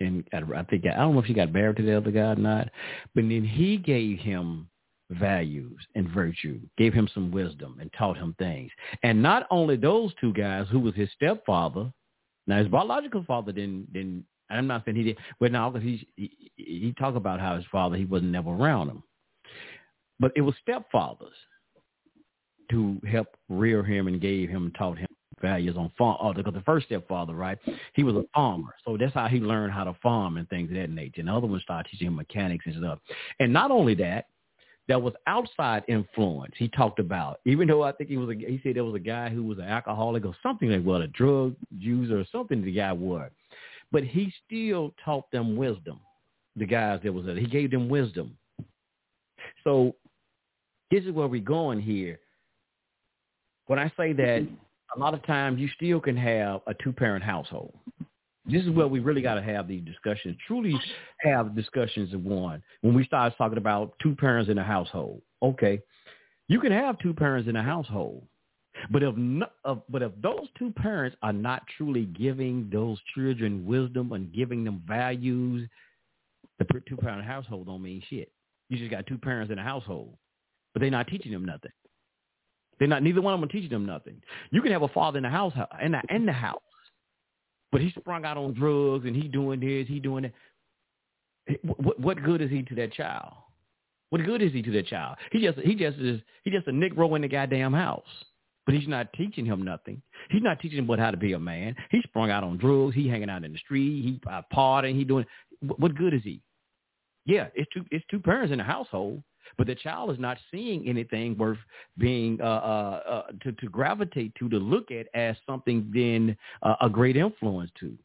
And 0.00 0.24
I 0.32 0.62
think 0.62 0.84
I 0.86 0.96
don't 0.96 1.14
know 1.14 1.20
if 1.20 1.26
she 1.26 1.34
got 1.34 1.52
married 1.52 1.76
to 1.76 1.82
the 1.82 1.96
other 1.96 2.10
guy 2.10 2.32
or 2.32 2.36
not, 2.36 2.70
but 3.14 3.22
then 3.22 3.44
he 3.44 3.76
gave 3.76 4.18
him 4.18 4.68
values 5.10 5.80
and 5.94 6.08
virtue, 6.08 6.60
gave 6.76 6.92
him 6.92 7.08
some 7.12 7.30
wisdom 7.30 7.78
and 7.80 7.90
taught 7.96 8.16
him 8.16 8.34
things. 8.38 8.70
And 9.02 9.22
not 9.22 9.46
only 9.50 9.76
those 9.76 10.12
two 10.20 10.32
guys 10.32 10.66
who 10.70 10.80
was 10.80 10.94
his 10.94 11.10
stepfather, 11.14 11.92
now 12.46 12.58
his 12.58 12.68
biological 12.68 13.24
father 13.24 13.52
didn't 13.52 13.92
didn't 13.92 14.24
I'm 14.50 14.66
not 14.66 14.84
saying 14.84 14.96
he 14.96 15.02
did, 15.04 15.18
but 15.40 15.52
now 15.52 15.70
because 15.70 15.86
he, 15.86 16.08
he 16.16 16.50
he 16.56 16.94
talked 16.98 17.16
about 17.16 17.40
how 17.40 17.56
his 17.56 17.64
father 17.70 17.96
he 17.96 18.04
wasn't 18.04 18.32
never 18.32 18.50
around 18.50 18.88
him, 18.88 19.02
but 20.18 20.32
it 20.36 20.40
was 20.40 20.54
stepfathers 20.66 21.36
who 22.70 23.00
helped 23.10 23.36
rear 23.48 23.82
him 23.82 24.08
and 24.08 24.20
gave 24.20 24.48
him 24.48 24.64
and 24.64 24.74
taught 24.74 24.98
him 24.98 25.08
values 25.40 25.76
on 25.76 25.90
farm. 25.96 26.16
Oh, 26.20 26.32
because 26.32 26.54
the 26.54 26.60
first 26.62 26.86
stepfather, 26.86 27.34
right? 27.34 27.58
He 27.94 28.02
was 28.02 28.16
a 28.16 28.24
farmer, 28.34 28.74
so 28.84 28.96
that's 28.96 29.14
how 29.14 29.28
he 29.28 29.40
learned 29.40 29.72
how 29.72 29.84
to 29.84 29.94
farm 30.02 30.36
and 30.36 30.48
things 30.48 30.70
of 30.70 30.76
that 30.76 30.90
nature. 30.90 31.20
And 31.20 31.28
the 31.28 31.32
other 31.32 31.46
one 31.46 31.60
started 31.60 31.88
teaching 31.90 32.08
him 32.08 32.16
mechanics 32.16 32.64
and 32.66 32.76
stuff. 32.76 32.98
And 33.40 33.52
not 33.52 33.70
only 33.70 33.94
that, 33.96 34.26
there 34.88 34.98
was 34.98 35.12
outside 35.26 35.84
influence. 35.86 36.54
He 36.56 36.68
talked 36.68 36.98
about, 36.98 37.40
even 37.44 37.68
though 37.68 37.82
I 37.82 37.92
think 37.92 38.08
he 38.08 38.16
was, 38.16 38.30
a, 38.30 38.38
he 38.38 38.58
said 38.62 38.74
there 38.74 38.84
was 38.84 38.94
a 38.94 38.98
guy 38.98 39.28
who 39.28 39.44
was 39.44 39.58
an 39.58 39.64
alcoholic 39.64 40.24
or 40.24 40.34
something 40.42 40.70
like 40.70 40.82
what 40.82 41.02
a 41.02 41.06
drug 41.08 41.54
user 41.78 42.18
or 42.18 42.24
something. 42.32 42.64
The 42.64 42.72
guy 42.72 42.92
was, 42.92 43.30
but 43.92 44.02
he 44.02 44.32
still 44.46 44.94
taught 45.04 45.30
them 45.30 45.56
wisdom. 45.56 46.00
The 46.56 46.66
guys 46.66 47.00
that 47.04 47.12
was 47.12 47.26
there, 47.26 47.36
he 47.36 47.46
gave 47.46 47.70
them 47.70 47.88
wisdom. 47.88 48.36
So 49.62 49.94
this 50.90 51.04
is 51.04 51.12
where 51.12 51.28
we're 51.28 51.42
going 51.42 51.80
here. 51.80 52.18
When 53.66 53.78
I 53.78 53.92
say 53.96 54.14
that 54.14 54.42
mm-hmm. 54.42 54.54
a 54.96 54.98
lot 54.98 55.12
of 55.12 55.24
times 55.26 55.60
you 55.60 55.68
still 55.76 56.00
can 56.00 56.16
have 56.16 56.62
a 56.66 56.72
two-parent 56.82 57.22
household. 57.22 57.74
This 58.50 58.62
is 58.62 58.70
where 58.70 58.88
we 58.88 59.00
really 59.00 59.20
got 59.20 59.34
to 59.34 59.42
have 59.42 59.68
these 59.68 59.84
discussions. 59.84 60.36
Truly 60.46 60.74
have 61.20 61.54
discussions 61.54 62.14
of 62.14 62.24
one. 62.24 62.62
When 62.80 62.94
we 62.94 63.04
start 63.04 63.34
talking 63.36 63.58
about 63.58 63.92
two 64.02 64.14
parents 64.16 64.50
in 64.50 64.58
a 64.58 64.64
household, 64.64 65.20
okay, 65.42 65.80
you 66.48 66.60
can 66.60 66.72
have 66.72 66.98
two 66.98 67.12
parents 67.12 67.48
in 67.48 67.56
a 67.56 67.62
household, 67.62 68.22
but 68.90 69.02
if 69.02 69.16
not, 69.16 69.52
uh, 69.64 69.76
but 69.90 70.02
if 70.02 70.12
those 70.22 70.46
two 70.58 70.70
parents 70.70 71.16
are 71.22 71.32
not 71.32 71.62
truly 71.76 72.06
giving 72.06 72.70
those 72.72 72.98
children 73.14 73.66
wisdom 73.66 74.12
and 74.12 74.32
giving 74.32 74.64
them 74.64 74.82
values, 74.86 75.68
the 76.58 76.66
two-parent 76.88 77.24
household 77.24 77.66
don't 77.66 77.82
mean 77.82 78.02
shit. 78.08 78.32
You 78.68 78.78
just 78.78 78.90
got 78.90 79.06
two 79.06 79.18
parents 79.18 79.52
in 79.52 79.58
a 79.58 79.62
household, 79.62 80.14
but 80.72 80.80
they're 80.80 80.90
not 80.90 81.08
teaching 81.08 81.32
them 81.32 81.44
nothing. 81.44 81.70
They're 82.78 82.88
not. 82.88 83.02
Neither 83.02 83.20
one 83.20 83.34
of 83.34 83.40
them 83.40 83.48
teaching 83.48 83.70
them 83.70 83.86
nothing. 83.86 84.20
You 84.50 84.62
can 84.62 84.72
have 84.72 84.82
a 84.82 84.88
father 84.88 85.18
in 85.18 85.24
the 85.24 85.30
house 85.30 85.52
in 85.82 85.92
the 85.92 86.02
in 86.10 86.26
the 86.26 86.32
house, 86.32 86.62
but 87.72 87.80
he 87.80 87.90
sprung 87.98 88.24
out 88.24 88.36
on 88.36 88.54
drugs 88.54 89.04
and 89.06 89.14
he 89.14 89.28
doing 89.28 89.60
this, 89.60 89.88
he 89.88 90.00
doing 90.00 90.22
that. 90.22 90.32
What 91.64 91.98
what 91.98 92.22
good 92.22 92.40
is 92.40 92.50
he 92.50 92.62
to 92.62 92.74
that 92.76 92.92
child? 92.92 93.32
What 94.10 94.24
good 94.24 94.42
is 94.42 94.52
he 94.52 94.62
to 94.62 94.70
that 94.72 94.86
child? 94.86 95.16
He 95.32 95.40
just 95.40 95.58
he 95.58 95.74
just 95.74 95.98
is 95.98 96.20
he 96.44 96.50
just 96.50 96.66
a 96.68 96.72
negro 96.72 97.14
in 97.16 97.22
the 97.22 97.28
goddamn 97.28 97.72
house. 97.72 98.06
But 98.66 98.74
he's 98.74 98.88
not 98.88 99.10
teaching 99.14 99.46
him 99.46 99.62
nothing. 99.62 100.02
He's 100.30 100.42
not 100.42 100.60
teaching 100.60 100.78
him 100.78 100.86
what 100.86 100.98
how 100.98 101.10
to 101.10 101.16
be 101.16 101.32
a 101.32 101.38
man. 101.38 101.74
He 101.90 102.02
sprung 102.02 102.30
out 102.30 102.44
on 102.44 102.58
drugs. 102.58 102.94
He 102.94 103.08
hanging 103.08 103.30
out 103.30 103.42
in 103.42 103.52
the 103.54 103.58
street. 103.58 104.02
He 104.02 104.20
uh, 104.30 104.42
partying. 104.54 104.94
He 104.94 105.04
doing. 105.04 105.24
What 105.62 105.94
good 105.94 106.12
is 106.12 106.22
he? 106.22 106.42
Yeah, 107.24 107.48
it's 107.54 107.70
two 107.72 107.84
it's 107.90 108.04
two 108.10 108.20
parents 108.20 108.52
in 108.52 108.58
the 108.58 108.64
household, 108.64 109.22
but 109.56 109.66
the 109.66 109.74
child 109.74 110.10
is 110.10 110.18
not 110.18 110.38
seeing 110.50 110.86
anything 110.88 111.36
worth 111.38 111.58
being 111.96 112.38
uh, 112.40 112.44
uh, 112.44 113.00
uh, 113.08 113.22
to, 113.42 113.52
to 113.52 113.66
gravitate 113.68 114.34
to, 114.36 114.48
to 114.48 114.58
look 114.58 114.90
at 114.90 115.06
as 115.14 115.36
something 115.46 115.90
then 115.94 116.36
uh, 116.62 116.74
a 116.80 116.88
great 116.88 117.16
influence 117.16 117.70
to. 117.80 117.96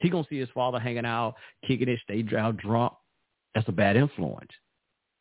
He 0.00 0.10
gonna 0.10 0.26
see 0.30 0.38
his 0.38 0.48
father 0.54 0.78
hanging 0.78 1.04
out, 1.04 1.34
kicking 1.66 1.88
it, 1.88 1.98
stay 2.04 2.24
out 2.36 2.56
drunk. 2.56 2.92
That's 3.54 3.68
a 3.68 3.72
bad 3.72 3.96
influence 3.96 4.50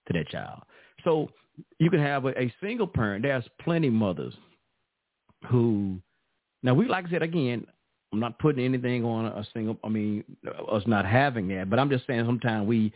to 0.07 0.13
that 0.13 0.27
child. 0.29 0.61
So 1.03 1.29
you 1.79 1.89
can 1.89 1.99
have 1.99 2.25
a, 2.25 2.39
a 2.39 2.53
single 2.61 2.87
parent. 2.87 3.23
There's 3.23 3.45
plenty 3.61 3.89
mothers 3.89 4.33
who, 5.49 5.97
now 6.63 6.73
we 6.73 6.87
like 6.87 7.05
I 7.07 7.09
said 7.09 7.23
again, 7.23 7.65
I'm 8.13 8.19
not 8.19 8.39
putting 8.39 8.63
anything 8.63 9.03
on 9.03 9.25
a 9.25 9.45
single. 9.53 9.77
I 9.83 9.89
mean, 9.89 10.23
us 10.71 10.83
not 10.85 11.05
having 11.05 11.47
that, 11.49 11.69
but 11.69 11.77
I'm 11.77 11.89
just 11.89 12.07
saying 12.07 12.25
sometimes 12.25 12.67
we 12.67 12.93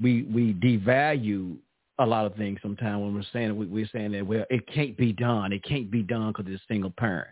we 0.00 0.22
we 0.24 0.54
devalue 0.54 1.56
a 1.98 2.06
lot 2.06 2.26
of 2.26 2.34
things 2.34 2.58
sometimes 2.62 3.02
when 3.02 3.14
we're 3.14 3.24
saying 3.32 3.56
we, 3.56 3.66
we're 3.66 3.88
saying 3.92 4.12
that 4.12 4.26
well 4.26 4.44
it 4.50 4.66
can't 4.72 4.96
be 4.96 5.12
done. 5.12 5.52
It 5.52 5.62
can't 5.64 5.90
be 5.90 6.02
done 6.02 6.32
because 6.32 6.52
it's 6.52 6.62
a 6.62 6.72
single 6.72 6.90
parent. 6.90 7.30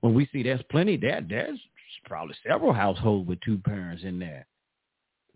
When 0.00 0.14
we 0.14 0.28
see 0.32 0.42
there's 0.42 0.62
plenty 0.70 0.96
that 0.98 1.28
there's 1.28 1.58
probably 2.04 2.34
several 2.46 2.72
households 2.72 3.28
with 3.28 3.40
two 3.40 3.58
parents 3.58 4.02
in 4.04 4.18
there. 4.18 4.46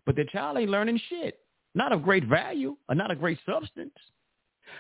But 0.05 0.17
the 0.17 0.25
child 0.25 0.59
ain't 0.59 0.71
learning 0.71 1.01
shit. 1.09 1.39
Not 1.75 1.93
of 1.93 2.03
great 2.03 2.25
value 2.25 2.77
or 2.89 2.95
not 2.95 3.11
of 3.11 3.19
great 3.19 3.39
substance. 3.47 3.95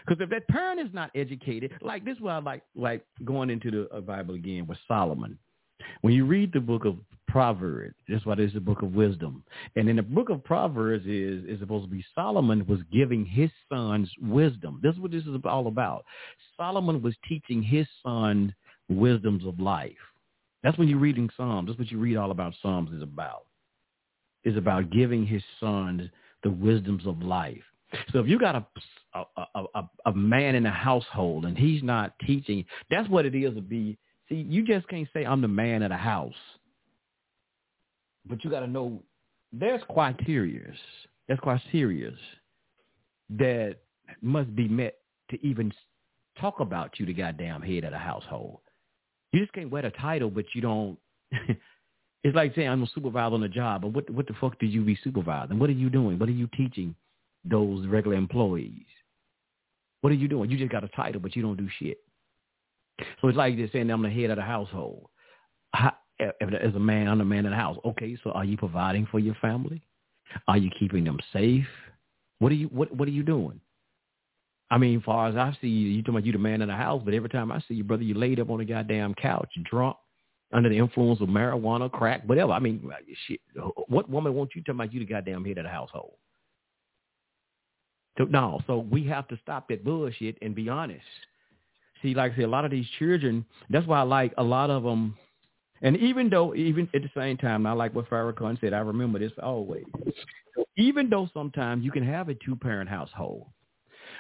Because 0.05 0.23
if 0.23 0.31
that 0.31 0.49
parent 0.49 0.81
is 0.81 0.93
not 0.93 1.11
educated 1.15 1.73
like 1.81 2.05
this 2.05 2.17
is 2.17 2.21
why 2.21 2.37
i 2.37 2.41
like 2.41 2.63
like 2.75 3.05
going 3.25 3.51
into 3.51 3.71
the 3.71 4.01
bible 4.01 4.35
again 4.35 4.67
with 4.67 4.79
solomon 4.89 5.39
when 6.03 6.15
you 6.15 6.25
read 6.25 6.53
the 6.53 6.61
book 6.61 6.85
of 6.85 6.97
Proverbs, 7.29 7.95
that's 8.09 8.25
why 8.25 8.35
there's 8.35 8.57
a 8.57 8.61
book 8.61 8.83
of 8.83 8.95
wisdom. 8.95 9.43
And 9.75 9.89
in 9.89 9.97
the 9.97 10.03
book 10.03 10.31
of 10.31 10.45
Proverbs 10.45 11.05
is 11.07 11.45
is 11.45 11.61
supposed 11.61 11.85
to 11.85 11.91
be 11.91 12.05
Solomon 12.15 12.67
was 12.67 12.81
giving 12.93 13.27
his 13.27 13.51
sons 13.69 14.11
wisdom. 14.23 14.81
This 14.83 14.95
is 14.95 15.01
what 15.01 15.11
this 15.11 15.25
is 15.25 15.37
all 15.45 15.67
about. 15.67 16.05
Solomon 16.57 17.03
was 17.03 17.15
teaching 17.29 17.63
his 17.63 17.87
sons 18.03 18.53
wisdoms 18.89 19.45
of 19.45 19.59
life. 19.61 19.93
That's 20.63 20.79
when 20.79 20.89
you're 20.89 20.99
reading 20.99 21.29
Psalms. 21.37 21.69
That's 21.69 21.79
what 21.79 21.91
you 21.91 21.99
read 21.99 22.17
all 22.17 22.31
about 22.31 22.55
Psalms 22.63 22.91
is 22.93 23.03
about. 23.03 23.45
Is 24.45 24.57
about 24.57 24.91
giving 24.91 25.27
his 25.27 25.43
sons 25.61 26.09
the 26.43 26.51
wisdoms 26.51 27.07
of 27.07 27.21
life. 27.23 27.63
So 28.13 28.21
if 28.21 28.29
you 28.29 28.39
got 28.39 28.57
a 28.57 28.67
a, 29.15 29.65
a, 29.75 29.91
a 30.07 30.13
man 30.15 30.55
in 30.55 30.67
a 30.67 30.71
household 30.71 31.45
and 31.47 31.57
he's 31.57 31.83
not 31.83 32.15
teaching, 32.27 32.65
that's 32.91 33.09
what 33.09 33.27
it 33.27 33.35
is 33.35 33.55
to 33.55 33.61
be 33.61 33.99
See, 34.29 34.47
you 34.49 34.65
just 34.65 34.89
can't 34.89 35.09
say 35.13 35.25
I'm 35.25 35.41
the 35.41 35.49
man 35.49 35.83
of 35.83 35.91
the 35.91 35.97
house. 35.97 36.35
But 38.29 38.43
you 38.43 38.51
got 38.51 38.61
to 38.61 38.67
know 38.67 39.03
there's 39.53 39.83
criteria. 39.89 40.73
There's 41.27 41.41
criteria 41.41 42.13
that 43.31 43.77
must 44.21 44.55
be 44.55 44.69
met 44.69 44.99
to 45.31 45.47
even 45.47 45.73
talk 46.41 46.61
about 46.61 46.99
you, 46.99 47.07
the 47.07 47.15
goddamn 47.15 47.63
head 47.63 47.85
of 47.85 47.93
the 47.93 47.99
household. 47.99 48.61
You 49.33 49.41
just 49.41 49.53
can't 49.53 49.71
wear 49.71 49.83
the 49.83 49.91
title, 49.91 50.31
but 50.31 50.45
you 50.55 50.61
don't. 50.61 50.99
it's 52.23 52.35
like 52.35 52.55
saying 52.55 52.69
I'm 52.69 52.83
a 52.83 52.87
supervisor 52.95 53.35
on 53.35 53.41
the 53.41 53.49
job, 53.49 53.83
but 53.83 53.93
what 53.93 54.11
what 54.11 54.27
the 54.27 54.35
fuck 54.41 54.59
do 54.59 54.67
you 54.67 54.83
be 54.83 54.99
supervising? 55.03 55.59
What 55.59 55.71
are 55.71 55.75
you 55.75 55.91
doing? 55.91 56.19
What 56.19 56.29
are 56.29 56.33
you 56.33 56.49
teaching 56.57 56.95
those 57.45 57.87
regular 57.87 58.17
employees? 58.17 58.87
What 60.01 60.13
are 60.13 60.17
you 60.17 60.29
doing? 60.29 60.51
You 60.51 60.59
just 60.59 60.71
got 60.71 60.85
a 60.85 60.89
title, 60.89 61.21
but 61.21 61.35
you 61.35 61.43
don't 61.43 61.57
do 61.57 61.69
shit. 61.79 61.99
So 63.21 63.29
it's 63.29 63.37
like 63.37 63.57
they're 63.57 63.69
saying 63.73 63.91
I'm 63.91 64.03
the 64.03 64.11
head 64.11 64.31
of 64.31 64.37
the 64.37 64.43
household. 64.43 65.09
As 65.75 66.75
a 66.75 66.79
man, 66.79 67.09
I'm 67.09 67.19
the 67.19 67.25
man 67.25 67.45
of 67.45 67.51
the 67.51 67.57
house. 67.57 67.77
Okay, 67.85 68.17
so 68.25 68.31
are 68.31 68.45
you 68.45 68.57
providing 68.57 69.07
for 69.11 69.19
your 69.19 69.35
family? 69.37 69.83
Are 70.49 70.57
you 70.57 70.71
keeping 70.79 71.05
them 71.05 71.19
safe? 71.33 71.67
What 72.39 72.53
are 72.53 72.57
you 72.57 72.69
what 72.69 72.95
What 72.95 73.09
are 73.09 73.13
you 73.13 73.23
doing? 73.23 73.61
I 74.71 74.79
mean, 74.79 75.01
far 75.03 75.29
as 75.29 75.37
I 75.37 75.57
see 75.61 75.69
you, 75.69 75.89
you 75.91 76.03
talking 76.03 76.17
about 76.17 76.27
you 76.27 76.33
the 76.33 76.39
man 76.39 76.61
of 76.61 76.69
the 76.69 76.75
house, 76.75 77.01
but 77.05 77.15
every 77.15 77.29
time 77.29 77.53
I 77.53 77.61
see 77.69 77.75
you, 77.75 77.85
brother, 77.85 78.03
you 78.03 78.15
laid 78.15 78.41
up 78.41 78.51
on 78.51 78.59
the 78.59 78.65
goddamn 78.65 79.15
couch, 79.15 79.49
drunk, 79.71 79.97
under 80.53 80.69
the 80.69 80.77
influence 80.77 81.21
of 81.21 81.29
marijuana, 81.29 81.91
crack, 81.91 82.23
whatever. 82.27 82.53
I 82.53 82.59
mean, 82.59 82.91
shit. 83.29 83.41
What 83.89 84.11
woman 84.11 84.35
wants 84.35 84.57
you 84.57 84.63
talking 84.63 84.81
about 84.81 84.93
you 84.93 85.01
the 85.01 85.07
goddamn 85.07 85.45
head 85.45 85.59
of 85.59 85.65
the 85.65 85.71
household? 85.71 86.15
So, 88.19 88.25
no, 88.25 88.61
so 88.67 88.79
we 88.79 89.07
have 89.07 89.29
to 89.29 89.39
stop 89.43 89.69
that 89.69 89.85
bullshit 89.85 90.39
and 90.43 90.55
be 90.55 90.69
honest. 90.69 91.05
See, 92.07 92.15
like 92.15 92.35
I 92.35 92.37
say, 92.37 92.43
a 92.45 92.49
lot 92.49 92.65
of 92.65 92.71
these 92.71 92.87
children, 93.01 93.45
that's 93.69 93.85
why 93.85 93.99
I 93.99 94.03
like 94.03 94.33
a 94.39 94.45
lot 94.45 94.71
of 94.71 94.85
them. 94.85 95.17
And 95.83 95.97
even 95.97 96.31
though, 96.31 96.55
even 96.55 96.89
at 96.95 97.03
the 97.03 97.11
same 97.17 97.37
time, 97.37 97.67
I 97.67 97.73
like 97.73 97.97
what 97.97 98.09
Farrakhan 98.09 98.61
said. 98.61 98.73
I 98.73 98.79
remember 98.79 99.19
this 99.19 99.33
always. 99.43 99.83
Even 100.77 101.11
though 101.11 101.29
sometimes 101.35 101.85
you 101.85 101.91
can 101.91 102.07
have 102.07 102.29
a 102.29 102.35
two-parent 102.35 102.89
household, 102.89 103.49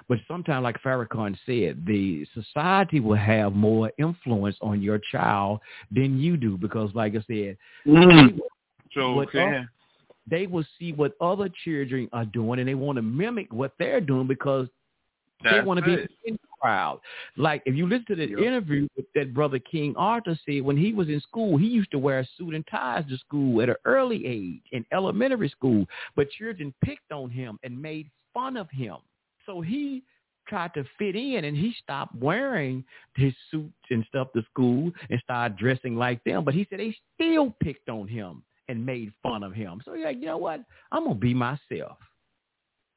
but 0.09 0.19
sometimes, 0.27 0.65
like 0.65 0.83
Farrakhan 0.83 1.39
said, 1.47 1.87
the 1.87 2.27
society 2.35 2.99
will 2.99 3.15
have 3.15 3.53
more 3.53 3.93
influence 3.99 4.57
on 4.61 4.83
your 4.83 5.01
child 5.13 5.61
than 5.93 6.19
you 6.19 6.37
do 6.37 6.59
because, 6.59 6.91
like 6.93 7.13
I 7.15 7.23
said, 7.29 7.57
mm. 7.87 8.37
so 8.95 9.21
okay. 9.21 9.65
they 10.29 10.49
will 10.49 10.65
see 10.77 10.93
what 10.93 11.13
other 11.21 11.49
children 11.65 12.09
are 12.13 12.25
doing 12.25 12.59
and 12.59 12.69
they 12.69 12.75
want 12.75 12.97
to 12.97 13.03
mimic 13.03 13.53
what 13.53 13.75
they're 13.79 14.01
doing 14.01 14.27
because 14.27 14.67
That's 15.45 15.59
they 15.59 15.63
want 15.63 15.79
to 15.79 15.87
be 15.87 15.95
it. 15.95 16.11
in 16.25 16.37
crowd. 16.67 17.01
Like 17.37 17.63
if 17.65 17.75
you 17.75 17.89
listen 17.89 18.07
to 18.07 18.17
the 18.17 18.25
interview 18.25 18.89
with 18.97 19.07
that 19.15 19.33
brother 19.33 19.59
King 19.59 19.95
Arthur 19.97 20.39
said 20.45 20.63
when 20.63 20.77
he 20.77 20.93
was 20.93 21.09
in 21.09 21.21
school, 21.21 21.57
he 21.57 21.67
used 21.67 21.91
to 21.93 21.99
wear 21.99 22.21
a 22.21 22.29
suit 22.37 22.55
and 22.55 22.67
ties 22.71 23.05
to 23.09 23.17
school 23.19 23.63
at 23.63 23.69
an 23.69 23.77
early 23.85 24.27
age 24.27 24.63
in 24.73 24.85
elementary 24.93 25.49
school, 25.49 25.87
but 26.17 26.31
children 26.31 26.75
picked 26.85 27.13
on 27.13 27.31
him 27.31 27.59
and 27.63 27.81
made 27.81 28.11
fun 28.35 28.57
of 28.57 28.69
him. 28.71 28.97
So 29.47 29.61
he 29.61 30.03
tried 30.49 30.75
to 30.75 30.85
fit 30.99 31.17
in 31.17 31.45
and 31.45 31.57
he 31.57 31.75
stopped 31.83 32.15
wearing 32.17 32.85
his 33.17 33.33
suits 33.51 33.73
and 33.91 34.05
stuff 34.09 34.29
to 34.35 34.43
school 34.51 34.91
and 35.11 35.21
started 35.23 35.57
dressing 35.57 35.97
like 35.97 36.23
them. 36.25 36.45
But 36.45 36.55
he 36.55 36.67
said 36.69 36.81
they 36.81 36.97
still 37.15 37.55
picked 37.63 37.89
on 37.89 38.09
him 38.09 38.43
and 38.69 38.85
made 38.85 39.13
fun 39.23 39.45
of 39.45 39.53
him. 39.53 39.81
So 39.85 39.95
he's 39.95 40.05
like, 40.05 40.19
you 40.19 40.27
know 40.27 40.39
what? 40.39 40.61
I'm 40.91 41.05
gonna 41.05 41.15
be 41.15 41.35
myself. 41.35 41.99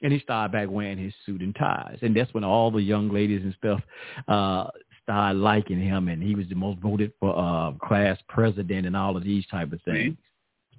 And 0.01 0.13
he 0.13 0.19
started 0.19 0.51
back 0.51 0.69
wearing 0.69 0.97
his 0.97 1.13
suit 1.25 1.41
and 1.41 1.53
ties. 1.55 1.97
And 2.01 2.15
that's 2.15 2.33
when 2.33 2.43
all 2.43 2.71
the 2.71 2.81
young 2.81 3.09
ladies 3.09 3.41
and 3.43 3.53
stuff 3.57 3.81
uh 4.27 4.67
started 5.03 5.39
liking 5.39 5.81
him 5.81 6.07
and 6.07 6.21
he 6.21 6.35
was 6.35 6.47
the 6.49 6.55
most 6.55 6.79
voted 6.79 7.11
for 7.19 7.37
uh 7.37 7.71
class 7.85 8.17
president 8.27 8.85
and 8.85 8.95
all 8.95 9.17
of 9.17 9.23
these 9.23 9.45
type 9.47 9.73
of 9.73 9.81
things. 9.83 10.15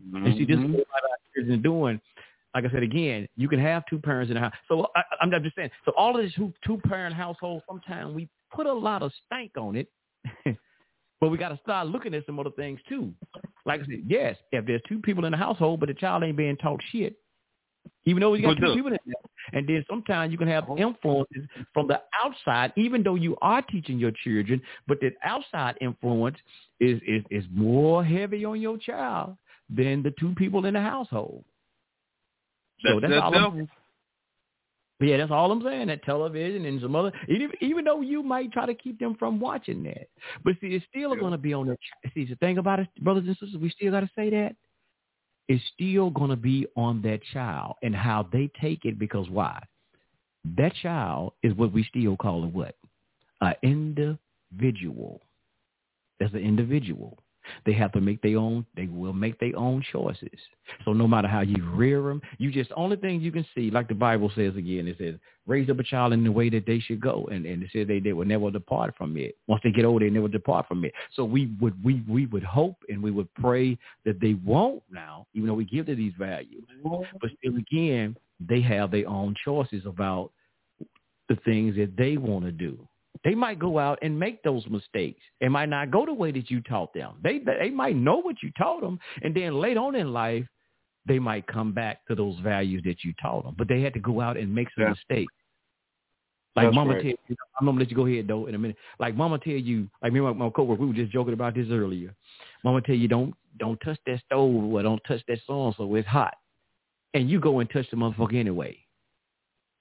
Mm-hmm. 0.09 0.27
And 0.27 0.39
see, 0.39 0.45
this 0.45 0.59
is 0.59 0.65
what 0.65 0.87
our 0.95 1.19
kids 1.35 1.51
are 1.51 1.57
doing. 1.57 2.01
Like 2.55 2.65
I 2.65 2.71
said 2.71 2.83
again, 2.83 3.29
you 3.37 3.49
can 3.49 3.61
have 3.61 3.85
two 3.89 3.99
parents 3.99 4.31
in 4.31 4.35
the 4.35 4.41
house. 4.41 4.55
So 4.67 4.89
I, 4.97 5.03
I'm 5.21 5.31
just 5.43 5.55
saying. 5.55 5.71
So 5.85 5.93
all 5.97 6.17
of 6.17 6.23
this 6.23 6.33
two 6.35 6.53
two 6.67 6.79
parent 6.79 7.15
household, 7.15 7.63
sometimes 7.69 8.15
we 8.15 8.29
put 8.53 8.67
a 8.67 8.73
lot 8.73 9.03
of 9.03 9.13
stank 9.27 9.53
on 9.57 9.77
it. 9.77 9.89
but 11.21 11.29
we 11.29 11.39
got 11.39 11.51
to 11.51 11.61
start 11.63 11.87
looking 11.87 12.15
at 12.15 12.27
some 12.27 12.39
other 12.41 12.51
things 12.51 12.81
too. 12.89 13.13
Like 13.67 13.83
I 13.83 13.85
said, 13.85 14.05
yes, 14.07 14.37
if 14.53 14.67
there's 14.67 14.83
two 14.89 14.99
people 15.01 15.27
in 15.27 15.33
the 15.33 15.37
household, 15.37 15.81
but 15.81 15.89
the 15.89 15.95
child 15.95 16.25
ain't 16.25 16.37
being 16.37 16.57
taught 16.57 16.81
shit, 16.91 17.17
even 18.05 18.21
though 18.21 18.35
you 18.35 18.43
got 18.43 18.57
two 18.57 18.75
people 18.75 18.93
in 18.93 18.99
there. 19.07 19.15
And 19.53 19.69
then 19.69 19.85
sometimes 19.89 20.31
you 20.33 20.39
can 20.39 20.49
have 20.49 20.65
influences 20.77 21.45
from 21.75 21.89
the 21.89 22.01
outside, 22.23 22.73
even 22.77 23.03
though 23.03 23.17
you 23.17 23.37
are 23.43 23.63
teaching 23.63 23.99
your 23.99 24.13
children, 24.23 24.63
but 24.87 25.01
that 25.01 25.15
outside 25.25 25.77
influence 25.81 26.37
is 26.79 27.01
is, 27.07 27.25
is 27.31 27.45
more 27.53 28.05
heavy 28.05 28.45
on 28.45 28.61
your 28.61 28.79
child 28.79 29.37
than 29.69 30.03
the 30.03 30.13
two 30.19 30.35
people 30.37 30.67
in 30.67 30.75
the 30.75 30.81
household. 30.81 31.45
So 32.85 33.01
that's, 33.01 33.13
that's 33.13 33.23
all. 33.23 33.35
I'm, 33.35 33.69
yeah, 35.01 35.17
that's 35.17 35.31
all 35.31 35.51
I'm 35.51 35.63
saying. 35.63 35.89
That 35.89 36.03
television 36.05 36.67
and 36.67 36.81
some 36.81 36.95
other, 36.95 37.13
even, 37.29 37.51
even 37.61 37.85
though 37.85 38.03
you 38.03 38.23
might 38.23 38.53
try 38.53 38.67
to 38.67 38.75
keep 38.75 38.99
them 38.99 39.17
from 39.19 39.41
watching 39.41 39.83
that, 39.85 40.09
but 40.45 40.55
see, 40.61 40.69
it's 40.69 40.85
still 40.91 41.15
yeah. 41.15 41.21
going 41.21 41.33
to 41.33 41.39
be 41.39 41.55
on 41.55 41.67
their. 41.67 41.77
See, 42.15 42.27
the 42.27 42.37
thing 42.37 42.59
about 42.59 42.81
it, 42.81 42.89
brothers 43.01 43.25
and 43.27 43.37
sisters, 43.39 43.61
we 43.61 43.71
still 43.71 43.93
got 43.93 44.01
to 44.01 44.11
say 44.15 44.31
that 44.31 44.55
is 45.49 45.61
still 45.75 46.11
going 46.11 46.31
to 46.31 46.37
be 46.37 46.67
on 46.77 47.03
that 47.03 47.21
child 47.33 47.77
and 47.83 47.95
how 47.95 48.29
they 48.33 48.51
take 48.61 48.85
it 48.85 48.99
because 48.99 49.29
why? 49.29 49.63
That 50.57 50.73
child 50.83 51.35
is 51.43 51.55
what 51.55 51.73
we 51.73 51.85
still 51.85 52.17
call 52.17 52.45
it 52.45 52.53
what? 52.53 52.77
An 53.41 53.55
individual. 53.63 55.21
As 56.21 56.33
an 56.33 56.41
individual. 56.41 57.19
They 57.67 57.73
have 57.73 57.93
to 57.93 58.01
make 58.01 58.23
their 58.23 58.39
own. 58.39 58.67
They 58.77 58.87
will 58.87 59.13
make 59.13 59.39
their 59.39 59.57
own 59.57 59.83
choices. 59.93 60.39
So 60.85 60.93
no 60.93 61.07
matter 61.09 61.29
how 61.29 61.41
you 61.41 61.63
rear 61.71 62.03
them, 62.03 62.23
you 62.39 62.51
just 62.51 62.71
only 62.77 62.97
thing 62.97 63.21
you 63.21 63.33
can 63.33 63.47
see, 63.55 63.71
like 63.71 63.89
the 63.89 63.95
Bible 63.95 64.31
says 64.35 64.57
again, 64.57 64.87
it 64.87 64.97
says 64.99 65.15
raise 65.47 65.69
up 65.69 65.79
a 65.79 65.83
child 65.83 66.13
in 66.13 66.23
the 66.23 66.31
way 66.31 66.49
that 66.51 66.67
they 66.67 66.79
should 66.79 67.01
go, 67.01 67.29
and 67.31 67.45
and 67.47 67.63
it 67.63 67.71
says 67.73 67.87
they 67.87 68.01
they 68.01 68.13
will 68.13 68.27
never 68.27 68.51
depart 68.51 68.95
from 68.97 69.17
it. 69.17 69.37
Once 69.47 69.63
they 69.65 69.73
get 69.73 69.85
old, 69.85 70.03
they 70.03 70.11
never 70.11 70.29
depart 70.29 70.67
from 70.69 70.85
it. 70.85 70.93
So 71.15 71.25
we 71.25 71.53
would 71.61 71.83
we 71.85 72.03
we 72.09 72.27
would 72.27 72.45
hope 72.45 72.77
and 72.89 73.03
we 73.03 73.11
would 73.11 73.33
pray 73.35 73.79
that 74.05 74.21
they 74.21 74.35
won't 74.45 74.83
now, 74.91 75.27
even 75.35 75.49
though 75.49 75.55
we 75.55 75.65
give 75.65 75.87
them 75.87 75.97
these 75.97 76.15
values. 76.19 76.65
But 77.21 77.31
still, 77.39 77.57
again, 77.57 78.17
they 78.41 78.61
have 78.61 78.91
their 78.91 79.09
own 79.09 79.35
choices 79.45 79.85
about 79.87 80.31
the 81.29 81.37
things 81.45 81.77
that 81.77 81.97
they 81.97 82.17
want 82.17 82.45
to 82.45 82.53
do. 82.53 82.87
They 83.25 83.35
might 83.35 83.59
go 83.59 83.79
out 83.79 83.99
and 84.03 84.19
make 84.19 84.43
those 84.43 84.67
mistakes. 84.69 85.21
It 85.41 85.51
might 85.51 85.69
not 85.69 85.91
go 85.91 86.07
the 86.07 86.15
way 86.15 86.33
that 86.33 86.51
you 86.51 86.63
taught 86.63 86.95
them. 86.95 87.15
They 87.23 87.39
they 87.39 87.71
might 87.71 87.97
know 87.97 88.17
what 88.17 88.37
you 88.43 88.51
taught 88.57 88.81
them, 88.81 88.99
and 89.23 89.35
then 89.35 89.61
later 89.61 89.81
on 89.81 89.95
in 89.95 90.13
life, 90.13 90.47
they 91.07 91.19
might 91.19 91.47
come 91.47 91.73
back 91.73 92.07
to 92.07 92.15
those 92.15 92.39
values 92.41 92.83
that 92.87 93.05
you 93.05 93.13
taught 93.21 93.45
them. 93.45 93.55
But 93.59 93.69
they 93.69 93.83
had 93.83 93.93
to 93.95 94.01
go 94.01 94.21
out 94.21 94.37
and 94.37 94.55
make 94.55 94.69
some 94.75 94.85
yeah. 94.85 94.91
mistakes. 94.91 95.33
Like 96.57 96.67
That's 96.67 96.75
Mama 96.75 96.95
right. 96.95 97.03
tell 97.03 97.11
you, 97.29 97.37
I'm 97.61 97.67
gonna 97.67 97.79
let 97.79 97.91
you 97.91 97.97
go 97.97 98.07
ahead 98.07 98.27
though 98.27 98.47
in 98.47 98.55
a 98.55 98.59
minute. 98.59 98.77
Like 98.99 99.15
Mama 99.15 99.39
tell 99.39 99.53
you, 99.53 99.89
like 100.03 100.13
me 100.13 100.19
and 100.21 100.29
my, 100.39 100.47
my 100.47 100.51
coworker, 100.51 100.81
we 100.81 100.89
were 100.89 100.95
just 100.95 101.13
joking 101.13 101.35
about 101.35 101.55
this 101.55 101.69
earlier. 101.71 102.15
Mama 102.65 102.81
tell 102.81 102.95
you 102.95 103.07
don't 103.07 103.35
don't 103.59 103.79
touch 103.85 103.99
that 104.07 104.21
stove 104.27 104.65
or 104.65 104.83
don't 104.83 105.03
touch 105.07 105.23
that 105.29 105.39
song 105.47 105.75
so 105.77 105.95
it's 105.95 106.09
hot, 106.09 106.35
and 107.15 107.31
you 107.31 107.39
go 107.39 107.61
and 107.61 107.71
touch 107.71 107.87
the 107.91 107.97
motherfucker 107.97 108.37
anyway. 108.37 108.77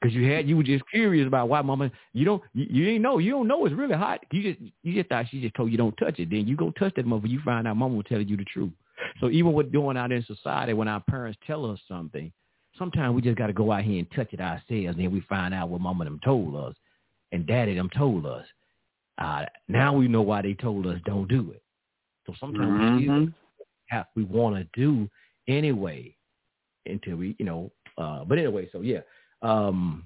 Cause 0.02 0.14
you 0.14 0.32
had 0.32 0.48
you 0.48 0.56
were 0.56 0.64
just 0.64 0.84
curious 0.90 1.28
about 1.28 1.50
why 1.50 1.62
mama 1.62 1.92
you 2.14 2.24
don't 2.24 2.42
you, 2.54 2.68
you 2.70 2.86
didn't 2.86 3.02
know 3.02 3.18
you 3.18 3.32
don't 3.32 3.50
know 3.50 3.66
it's 3.66 3.76
really 3.76 3.96
hot. 3.96 4.22
You 4.32 4.42
just 4.42 4.72
you 4.82 4.94
just 4.94 5.10
thought 5.10 5.26
she 5.30 5.42
just 5.42 5.56
told 5.56 5.72
you 5.72 5.78
don't 5.78 5.96
touch 5.98 6.20
it. 6.20 6.30
Then 6.30 6.48
you 6.48 6.56
go 6.56 6.72
touch 6.72 6.94
that 6.96 7.06
mother 7.06 7.28
you 7.28 7.42
find 7.44 7.68
out 7.68 7.76
mama 7.76 7.96
will 7.96 8.04
tell 8.04 8.22
you 8.22 8.38
the 8.38 8.46
truth. 8.46 8.72
So 9.20 9.30
even 9.30 9.52
with 9.52 9.74
doing 9.74 9.98
out 9.98 10.14
in 10.14 10.24
society 10.24 10.72
when 10.74 10.88
our 10.88 11.02
parents 11.02 11.38
tell 11.46 11.70
us 11.70 11.80
something 11.88 12.32
sometimes 12.78 13.14
we 13.14 13.22
just 13.22 13.38
got 13.38 13.48
to 13.48 13.54
go 13.54 13.72
out 13.72 13.84
here 13.84 14.00
and 14.00 14.08
touch 14.16 14.30
it 14.32 14.40
ourselves 14.40 14.70
and 14.70 15.00
then 15.00 15.12
we 15.12 15.22
find 15.22 15.54
out 15.54 15.70
what 15.70 15.82
mama 15.82 16.06
them 16.06 16.20
told 16.24 16.56
us 16.56 16.76
and 17.32 17.46
daddy 17.46 17.76
them 17.76 17.90
told 17.96 18.26
us. 18.26 18.46
Uh, 19.18 19.44
now 19.68 19.94
we 19.94 20.08
know 20.08 20.22
why 20.22 20.42
they 20.42 20.54
told 20.54 20.88
us 20.88 20.98
don't 21.06 21.28
do 21.28 21.52
it. 21.52 21.62
So 22.26 22.34
sometimes 22.40 22.70
mm-hmm. 22.72 23.26
we 23.26 23.34
have 23.88 24.06
we 24.16 24.24
want 24.24 24.56
to 24.56 24.68
do 24.80 25.10
anyway 25.48 26.16
until 26.86 27.18
we 27.18 27.36
you 27.38 27.46
know 27.46 27.72
uh, 27.98 28.24
but 28.24 28.38
anyway 28.38 28.70
so 28.72 28.82
yeah 28.82 29.00
um, 29.41 30.06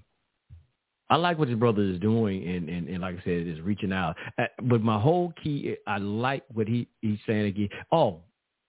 I 1.10 1.18
like 1.18 1.38
what 1.38 1.48
his 1.48 1.58
brother 1.58 1.84
is 1.84 2.00
doing, 2.00 2.48
and, 2.48 2.70
and, 2.70 2.88
and 2.88 3.02
like 3.02 3.20
I 3.20 3.24
said, 3.24 3.48
is 3.48 3.62
reaching 3.62 3.92
out. 3.92 4.16
Uh, 4.38 4.46
but 4.64 4.82
my 4.82 5.00
whole 5.00 5.34
key, 5.44 5.76
I 5.86 5.98
like 5.98 6.44
what 6.54 6.68
he 6.68 6.88
he's 7.02 7.20
saying 7.28 7.46
again. 7.46 7.70
Oh, 7.92 8.22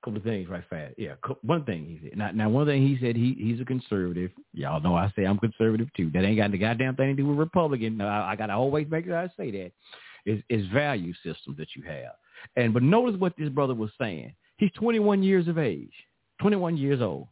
couple 0.05 0.19
of 0.19 0.25
things 0.25 0.49
right 0.49 0.63
fast. 0.69 0.95
Yeah, 0.99 1.15
one 1.43 1.65
thing 1.65 1.87
he 1.87 2.09
said. 2.09 2.19
Now, 2.19 2.31
now 2.33 2.49
one 2.51 2.67
thing 2.67 2.87
he 2.87 2.99
said 3.01 3.17
he 3.17 3.35
he's 3.39 3.61
a 3.61 3.65
conservative. 3.65 4.31
Y'all 4.53 4.81
know 4.81 4.95
I 4.95 5.11
say 5.17 5.25
I'm 5.25 5.39
conservative 5.39 5.89
too. 5.97 6.11
That 6.13 6.25
ain't 6.25 6.37
got 6.37 6.51
the 6.51 6.59
goddamn 6.59 6.97
thing 6.97 7.17
to 7.17 7.23
do 7.23 7.27
with 7.27 7.39
Republican. 7.39 8.01
I, 8.01 8.33
I 8.33 8.37
got 8.37 8.47
to 8.47 8.55
always 8.55 8.87
make 8.91 9.07
sure 9.07 9.17
I 9.17 9.29
say 9.37 9.51
that. 9.51 9.73
Is 10.27 10.43
is 10.49 10.67
value 10.69 11.13
system 11.25 11.55
that 11.59 11.69
you 11.75 11.83
have. 11.83 12.13
And 12.57 12.75
but 12.75 12.83
notice 12.83 13.19
what 13.19 13.35
this 13.39 13.49
brother 13.49 13.75
was 13.75 13.91
saying. 13.99 14.35
He's 14.59 14.71
21 14.73 15.23
years 15.23 15.49
of 15.49 15.59
age, 15.59 15.93
21 16.41 16.77
years 16.77 17.01
old. 17.01 17.27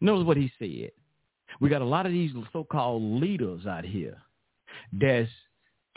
Notice 0.00 0.26
what 0.26 0.36
he 0.36 0.50
said. 0.58 0.90
We 1.60 1.68
got 1.68 1.82
a 1.82 1.86
lot 1.86 2.06
of 2.06 2.12
these 2.12 2.32
so-called 2.52 3.02
leaders 3.20 3.66
out 3.66 3.84
here 3.84 4.18
that's 4.92 5.30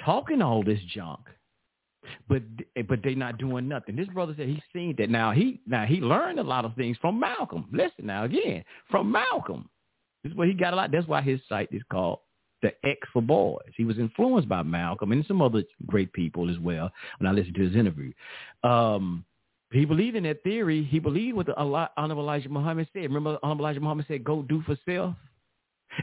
talking 0.04 0.42
all 0.42 0.64
this 0.64 0.80
junk, 0.94 1.20
but 2.28 2.42
but 2.88 3.04
they 3.04 3.16
not 3.16 3.38
doing 3.38 3.68
nothing. 3.68 3.96
This 3.96 4.08
brother 4.08 4.34
said 4.36 4.48
he's 4.48 4.60
seen 4.74 4.96
that 4.98 5.10
now. 5.10 5.32
He 5.32 5.62
now 5.68 5.86
he 5.86 5.98
learned 5.98 6.40
a 6.40 6.44
lot 6.44 6.66
of 6.66 6.76
things 6.76 6.98
from 7.00 7.20
Malcolm. 7.20 7.68
Listen 7.72 8.08
now 8.08 8.24
again 8.24 8.64
from 8.90 9.12
Malcolm. 9.12 9.70
This 10.24 10.32
is 10.32 10.38
what 10.38 10.48
he 10.48 10.54
got 10.54 10.74
a 10.74 10.76
lot. 10.76 10.92
That's 10.92 11.08
why 11.08 11.22
his 11.22 11.40
site 11.48 11.70
is 11.72 11.82
called 11.92 12.20
the 12.62 12.74
X 12.86 13.00
for 13.12 13.22
Boys. 13.22 13.72
He 13.76 13.86
was 13.86 13.98
influenced 13.98 14.50
by 14.50 14.64
Malcolm 14.64 15.12
and 15.12 15.26
some 15.26 15.42
other 15.42 15.64
great 15.88 16.14
people 16.14 16.50
as 16.50 16.60
well. 16.60 16.92
When 17.18 17.28
I 17.28 17.32
listened 17.34 17.56
to 17.56 17.68
his 17.68 17.76
interview, 17.76 18.14
um, 18.64 19.26
he 19.72 19.86
believed 19.86 20.16
in 20.16 20.24
that 20.24 20.44
theory. 20.44 20.84
He 20.84 21.00
believed 21.00 21.38
what 21.38 21.46
the 21.48 21.58
Honorable 21.58 22.24
Elijah 22.24 22.50
Muhammad 22.50 22.88
said. 22.94 23.04
Remember, 23.04 23.40
Honorable 23.42 23.66
Elijah 23.66 23.80
Muhammad 23.80 24.06
said, 24.08 24.24
"Go 24.24 24.42
do 24.44 24.62
for 24.64 24.78
self." 24.86 25.16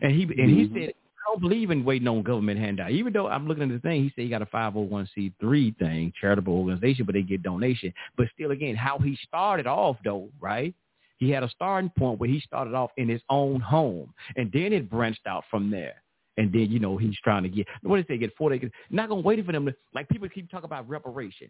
And 0.03 0.13
he 0.13 0.23
and 0.23 0.33
mm-hmm. 0.33 0.75
he 0.75 0.87
said, 0.87 0.95
I 1.29 1.33
don't 1.33 1.41
believe 1.41 1.71
in 1.71 1.85
waiting 1.85 2.09
on 2.09 2.23
government 2.23 2.59
handout. 2.59 2.91
Even 2.91 3.13
though 3.13 3.29
I'm 3.29 3.47
looking 3.47 3.65
at 3.65 3.71
the 3.71 3.79
thing, 3.81 4.05
he 4.05 4.13
said 4.15 4.23
he 4.23 4.29
got 4.29 4.43
a 4.43 4.47
501c3 4.47 5.79
thing, 5.79 6.13
charitable 6.19 6.55
organization, 6.55 7.05
but 7.05 7.15
they 7.15 7.23
get 7.23 7.43
donation. 7.43 7.93
But 8.17 8.29
still, 8.35 8.51
again, 8.53 8.77
how 8.77 8.99
he 8.99 9.19
started 9.27 9.67
off 9.67 9.97
though, 10.05 10.29
right? 10.41 10.75
He 11.19 11.31
had 11.31 11.43
a 11.43 11.49
starting 11.51 11.91
point 11.99 12.21
where 12.21 12.31
he 12.31 12.41
started 12.41 12.75
off 12.75 12.91
in 12.97 13.09
his 13.09 13.21
own 13.29 13.61
home, 13.61 14.15
and 14.37 14.51
then 14.53 14.73
it 14.73 14.89
branched 14.89 15.27
out 15.27 15.45
from 15.51 15.71
there. 15.71 16.03
And 16.37 16.53
then 16.53 16.71
you 16.71 16.79
know 16.79 16.97
he's 16.97 17.19
trying 17.25 17.43
to 17.43 17.49
get 17.49 17.67
what 17.83 17.97
did 17.97 18.07
they 18.09 18.17
get? 18.17 18.37
Four 18.37 18.53
acres. 18.53 18.71
Not 18.91 19.09
gonna 19.09 19.21
wait 19.21 19.45
for 19.45 19.53
them 19.53 19.67
to 19.67 19.75
like 19.93 20.09
people 20.09 20.29
keep 20.29 20.49
talking 20.51 20.67
about 20.67 20.89
reparation. 20.89 21.49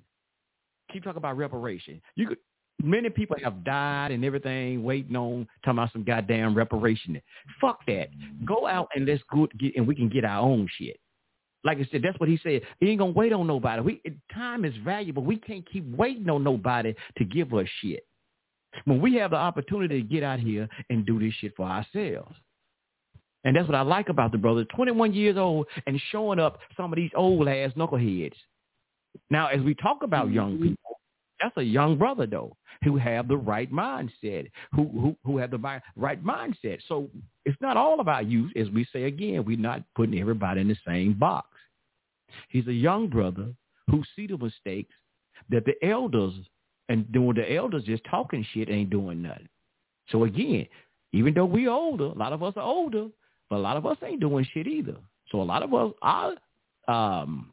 Keep 0.90 1.04
talking 1.04 1.18
about 1.18 1.36
reparation. 1.36 2.00
You 2.16 2.28
could 2.28 2.38
Many 2.82 3.10
people 3.10 3.36
have 3.42 3.64
died 3.64 4.12
and 4.12 4.24
everything, 4.24 4.84
waiting 4.84 5.16
on 5.16 5.48
talking 5.64 5.78
about 5.78 5.92
some 5.92 6.04
goddamn 6.04 6.54
reparation. 6.54 7.20
Fuck 7.60 7.84
that. 7.86 8.08
Go 8.44 8.66
out 8.66 8.88
and 8.94 9.04
let's 9.06 9.22
go 9.32 9.48
get 9.58 9.76
and 9.76 9.86
we 9.86 9.94
can 9.94 10.08
get 10.08 10.24
our 10.24 10.40
own 10.40 10.68
shit. 10.78 10.98
Like 11.64 11.78
I 11.78 11.88
said, 11.90 12.02
that's 12.02 12.18
what 12.20 12.28
he 12.28 12.38
said. 12.42 12.62
He 12.78 12.88
ain't 12.90 13.00
gonna 13.00 13.12
wait 13.12 13.32
on 13.32 13.46
nobody. 13.46 13.82
We 13.82 14.02
time 14.32 14.64
is 14.64 14.74
valuable. 14.84 15.24
We 15.24 15.36
can't 15.36 15.68
keep 15.70 15.84
waiting 15.96 16.30
on 16.30 16.44
nobody 16.44 16.94
to 17.16 17.24
give 17.24 17.52
us 17.52 17.66
shit. 17.80 18.06
When 18.84 19.00
we 19.00 19.16
have 19.16 19.32
the 19.32 19.36
opportunity 19.36 20.00
to 20.02 20.08
get 20.08 20.22
out 20.22 20.38
here 20.38 20.68
and 20.88 21.04
do 21.04 21.18
this 21.18 21.34
shit 21.34 21.54
for 21.56 21.66
ourselves. 21.66 22.34
And 23.44 23.56
that's 23.56 23.66
what 23.66 23.74
I 23.74 23.82
like 23.82 24.08
about 24.08 24.32
the 24.32 24.38
brother. 24.38 24.64
21 24.64 25.14
years 25.14 25.36
old 25.36 25.66
and 25.86 26.00
showing 26.10 26.38
up 26.38 26.58
some 26.76 26.92
of 26.92 26.96
these 26.96 27.10
old 27.14 27.48
ass 27.48 27.72
knuckleheads. 27.76 28.34
Now, 29.30 29.48
as 29.48 29.60
we 29.62 29.74
talk 29.74 30.02
about 30.02 30.30
young 30.30 30.54
mm-hmm. 30.54 30.68
people, 30.68 30.87
that's 31.40 31.56
a 31.56 31.62
young 31.62 31.96
brother 31.96 32.26
though, 32.26 32.56
who 32.84 32.96
have 32.96 33.28
the 33.28 33.36
right 33.36 33.70
mindset, 33.72 34.50
who 34.74 34.88
who 34.88 35.16
who 35.24 35.38
have 35.38 35.50
the 35.50 35.80
right 35.96 36.24
mindset. 36.24 36.78
So 36.88 37.08
it's 37.44 37.60
not 37.60 37.76
all 37.76 38.00
about 38.00 38.28
youth, 38.28 38.52
as 38.56 38.68
we 38.70 38.86
say 38.92 39.04
again. 39.04 39.44
We're 39.44 39.58
not 39.58 39.82
putting 39.94 40.18
everybody 40.18 40.60
in 40.60 40.68
the 40.68 40.76
same 40.86 41.14
box. 41.14 41.48
He's 42.48 42.66
a 42.66 42.72
young 42.72 43.08
brother 43.08 43.48
who 43.90 44.02
see 44.14 44.26
the 44.26 44.36
mistakes 44.36 44.94
that 45.50 45.64
the 45.64 45.74
elders 45.86 46.34
and 46.88 47.10
doing 47.12 47.36
the 47.36 47.52
elders 47.54 47.84
just 47.84 48.02
talking 48.10 48.44
shit 48.52 48.68
ain't 48.70 48.90
doing 48.90 49.22
nothing. 49.22 49.48
So 50.10 50.24
again, 50.24 50.66
even 51.12 51.34
though 51.34 51.44
we 51.44 51.68
older, 51.68 52.06
a 52.06 52.18
lot 52.18 52.32
of 52.32 52.42
us 52.42 52.54
are 52.56 52.62
older, 52.62 53.08
but 53.48 53.56
a 53.56 53.58
lot 53.58 53.76
of 53.76 53.86
us 53.86 53.96
ain't 54.04 54.20
doing 54.20 54.46
shit 54.52 54.66
either. 54.66 54.96
So 55.30 55.40
a 55.40 55.44
lot 55.44 55.62
of 55.62 55.72
us 55.74 55.92
are 56.02 56.34
um, 56.88 57.52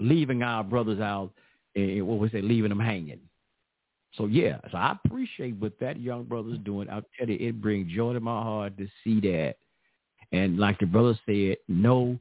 leaving 0.00 0.42
our 0.42 0.64
brothers 0.64 1.00
out 1.00 1.30
and 1.78 2.06
what 2.06 2.18
we 2.18 2.28
say, 2.30 2.42
leaving 2.42 2.70
them 2.70 2.80
hanging. 2.80 3.20
So 4.14 4.26
yeah, 4.26 4.58
so 4.70 4.78
I 4.78 4.96
appreciate 5.04 5.56
what 5.56 5.78
that 5.80 6.00
young 6.00 6.24
brother's 6.24 6.58
doing. 6.60 6.88
I'll 6.88 7.02
tell 7.18 7.28
you, 7.28 7.36
it 7.40 7.60
brings 7.60 7.92
joy 7.92 8.14
to 8.14 8.20
my 8.20 8.42
heart 8.42 8.76
to 8.78 8.88
see 9.04 9.20
that. 9.20 9.56
And 10.32 10.58
like 10.58 10.78
the 10.78 10.86
brother 10.86 11.18
said, 11.26 11.56
no 11.68 12.18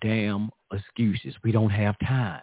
damn 0.00 0.50
excuses. 0.72 1.34
We 1.42 1.52
don't 1.52 1.70
have 1.70 1.96
time. 2.06 2.40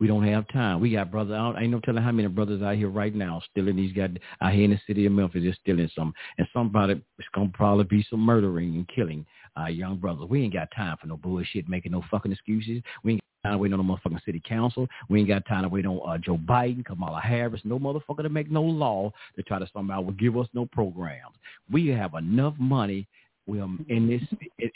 We 0.00 0.06
don't 0.06 0.26
have 0.26 0.46
time. 0.48 0.80
We 0.80 0.92
got 0.92 1.10
brothers. 1.10 1.34
out. 1.34 1.60
Ain't 1.60 1.70
no 1.70 1.80
telling 1.80 2.02
how 2.02 2.12
many 2.12 2.28
brothers 2.28 2.62
out 2.62 2.76
here 2.76 2.88
right 2.88 3.14
now 3.14 3.42
stealing 3.50 3.76
these 3.76 3.92
guys 3.92 4.10
out 4.40 4.52
here 4.52 4.64
in 4.64 4.70
the 4.70 4.80
city 4.86 5.06
of 5.06 5.12
Memphis. 5.12 5.42
They're 5.44 5.56
stealing 5.60 5.90
some, 5.94 6.12
and 6.38 6.46
somebody 6.52 7.00
it's 7.18 7.28
gonna 7.34 7.50
probably 7.52 7.84
be 7.84 8.06
some 8.10 8.20
murdering 8.20 8.74
and 8.74 8.88
killing 8.88 9.24
our 9.56 9.70
young 9.70 9.96
brothers. 9.96 10.28
We 10.28 10.42
ain't 10.42 10.52
got 10.52 10.68
time 10.74 10.96
for 11.00 11.06
no 11.06 11.16
bullshit, 11.16 11.68
making 11.68 11.92
no 11.92 12.02
fucking 12.10 12.32
excuses. 12.32 12.82
We 13.02 13.12
ain't 13.12 13.22
got 13.42 13.50
time 13.50 13.54
to 13.54 13.58
wait 13.58 13.72
on 13.72 13.86
no 13.86 13.94
motherfucking 13.94 14.24
city 14.24 14.42
council. 14.46 14.88
We 15.08 15.20
ain't 15.20 15.28
got 15.28 15.46
time 15.46 15.62
to 15.62 15.68
wait 15.68 15.86
on 15.86 16.00
uh, 16.06 16.18
Joe 16.18 16.38
Biden, 16.38 16.84
Kamala 16.84 17.20
Harris, 17.20 17.60
no 17.64 17.78
motherfucker 17.78 18.22
to 18.22 18.28
make 18.28 18.50
no 18.50 18.62
law 18.62 19.12
to 19.36 19.42
try 19.42 19.58
to 19.58 19.68
somehow 19.72 20.02
give 20.18 20.36
us 20.36 20.48
no 20.54 20.66
programs. 20.66 21.36
We 21.70 21.88
have 21.88 22.14
enough 22.14 22.54
money 22.58 23.06
we 23.46 23.60
are 23.60 23.68
in 23.88 24.08
this 24.08 24.22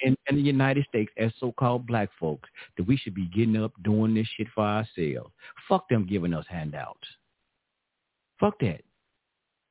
in, 0.02 0.16
in 0.28 0.36
the 0.36 0.42
United 0.42 0.84
States 0.88 1.10
as 1.16 1.32
so-called 1.40 1.86
black 1.86 2.10
folks 2.20 2.48
that 2.76 2.86
we 2.86 2.96
should 2.96 3.14
be 3.14 3.26
getting 3.26 3.56
up 3.56 3.72
doing 3.82 4.14
this 4.14 4.26
shit 4.36 4.46
for 4.54 4.64
ourselves. 4.64 5.30
Fuck 5.68 5.88
them 5.88 6.06
giving 6.06 6.34
us 6.34 6.44
handouts. 6.48 7.06
Fuck 8.38 8.58
that. 8.60 8.82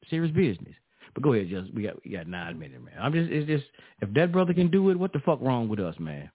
Serious 0.10 0.34
business. 0.34 0.74
But 1.14 1.24
go 1.24 1.34
ahead, 1.34 1.49
just 1.49 1.74
we 1.74 1.84
got 1.84 2.03
we 2.03 2.11
got 2.11 2.28
nine 2.28 2.57
minutes, 2.57 2.84
man. 2.84 2.95
I'm 2.99 3.14
just 3.14 3.32
it's 3.32 3.48
just 3.48 3.65
if 4.02 4.14
that 4.14 4.32
brother 4.32 4.53
can 4.53 4.69
do 4.69 4.90
it, 4.90 4.99
what 4.99 5.14
the 5.14 5.19
fuck 5.19 5.41
wrong 5.41 5.69
with 5.69 5.80
us, 5.80 5.95
man? 5.99 6.30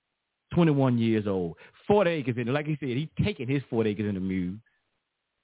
Twenty 0.55 0.73
one 0.73 0.99
years 0.99 1.27
old, 1.27 1.57
forty 1.87 2.11
acres 2.11 2.37
in. 2.37 2.53
Like 2.53 2.67
he 2.67 2.77
said, 2.79 2.89
he 2.91 3.11
taking 3.25 3.49
his 3.49 3.63
forty 3.71 3.91
acres 3.91 4.09
in 4.09 4.15
the 4.15 4.21
mule, 4.21 4.55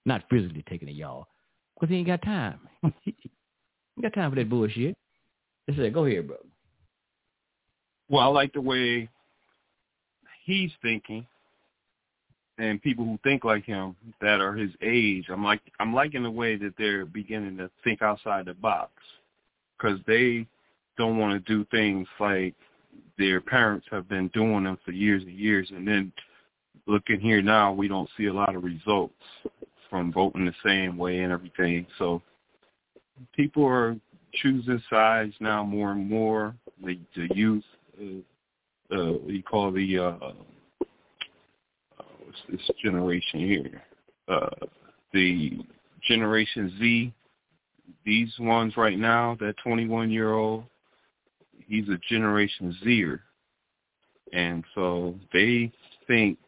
not 0.07 0.25
physically 0.31 0.65
taking 0.69 0.89
it, 0.89 0.95
y'all, 0.95 1.27
because 1.75 1.93
he 1.93 1.97
ain't 1.97 2.07
got 2.07 2.23
time. 2.23 2.61
he 3.03 3.15
ain't 3.97 4.03
got 4.03 4.15
time 4.15 4.31
for 4.31 4.37
that 4.37 4.49
bullshit. 4.49 4.97
They 5.67 5.77
said, 5.77 5.93
go 5.93 6.07
ahead, 6.07 6.27
brother. 6.27 6.43
Well, 8.11 8.25
I 8.25 8.27
like 8.27 8.53
the 8.53 8.61
way 8.61 9.09
he's 10.45 10.71
thinking, 10.83 11.27
and 12.59 12.83
people 12.83 13.05
who 13.05 13.19
think 13.23 13.45
like 13.45 13.65
him 13.65 13.95
that 14.21 14.41
are 14.41 14.55
his 14.55 14.71
age. 14.83 15.27
I'm 15.31 15.45
like 15.45 15.61
I'm 15.79 15.95
liking 15.95 16.23
the 16.23 16.31
way 16.31 16.57
that 16.57 16.75
they're 16.79 17.05
beginning 17.05 17.59
to 17.59 17.71
think 17.85 18.03
outside 18.03 18.47
the 18.47 18.55
box 18.55 18.91
because 19.77 20.01
they 20.07 20.47
don't 20.97 21.19
want 21.19 21.33
to 21.33 21.55
do 21.55 21.67
things 21.71 22.09
like 22.19 22.55
their 23.19 23.41
parents 23.41 23.87
have 23.91 24.09
been 24.09 24.29
doing 24.29 24.65
them 24.65 24.79
for 24.85 24.93
years 24.93 25.23
and 25.23 25.39
years, 25.39 25.71
and 25.71 25.87
then 25.87 26.13
looking 26.87 27.21
here 27.21 27.43
now, 27.43 27.73
we 27.73 27.87
don't 27.87 28.09
see 28.17 28.27
a 28.27 28.33
lot 28.33 28.57
of 28.57 28.65
results 28.65 29.15
from 29.91 30.13
voting 30.13 30.47
the 30.47 30.55
same 30.65 30.97
way 30.97 31.21
and 31.21 31.33
everything. 31.33 31.87
So 31.99 32.23
people 33.35 33.65
are 33.65 33.97
choosing 34.35 34.83
sides 34.91 35.35
now 35.41 35.63
more 35.65 35.93
and 35.93 36.09
more. 36.09 36.55
The, 36.83 36.99
the 37.15 37.29
youth 37.35 37.65
uh, 38.01 39.13
what 39.13 39.33
you 39.33 39.43
call 39.43 39.71
the 39.73 39.99
uh, 39.99 40.03
uh, 40.03 40.33
what's 42.25 42.39
this 42.51 42.71
generation 42.83 43.41
here? 43.41 43.83
Uh, 44.29 44.67
the 45.13 45.59
Generation 46.07 46.73
Z. 46.79 47.13
These 48.05 48.33
ones 48.39 48.77
right 48.77 48.99
now, 48.99 49.37
that 49.41 49.55
21 49.63 50.11
year 50.11 50.35
old, 50.35 50.65
he's 51.67 51.89
a 51.89 51.99
Generation 52.09 52.77
Zer, 52.85 53.23
and 54.33 54.63
so 54.75 55.15
they 55.33 55.73
think 56.07 56.39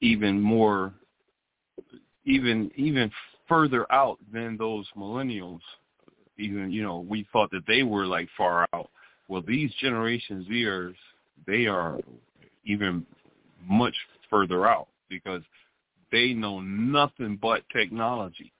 even 0.00 0.40
more, 0.40 0.92
even 2.24 2.70
even 2.76 3.10
further 3.48 3.90
out 3.92 4.18
than 4.32 4.56
those 4.56 4.86
millennials. 4.96 5.60
Even 6.38 6.70
you 6.70 6.82
know, 6.82 7.00
we 7.00 7.26
thought 7.32 7.50
that 7.50 7.66
they 7.66 7.82
were 7.82 8.06
like 8.06 8.28
far 8.36 8.66
out 8.74 8.90
well, 9.28 9.42
these 9.46 9.72
Generation 9.80 10.46
Zers, 10.50 10.94
they 11.46 11.66
are 11.66 11.98
even 12.64 13.04
much 13.66 13.94
further 14.30 14.66
out 14.66 14.88
because 15.08 15.42
they 16.12 16.32
know 16.32 16.60
nothing 16.60 17.38
but 17.40 17.62
technology. 17.72 18.52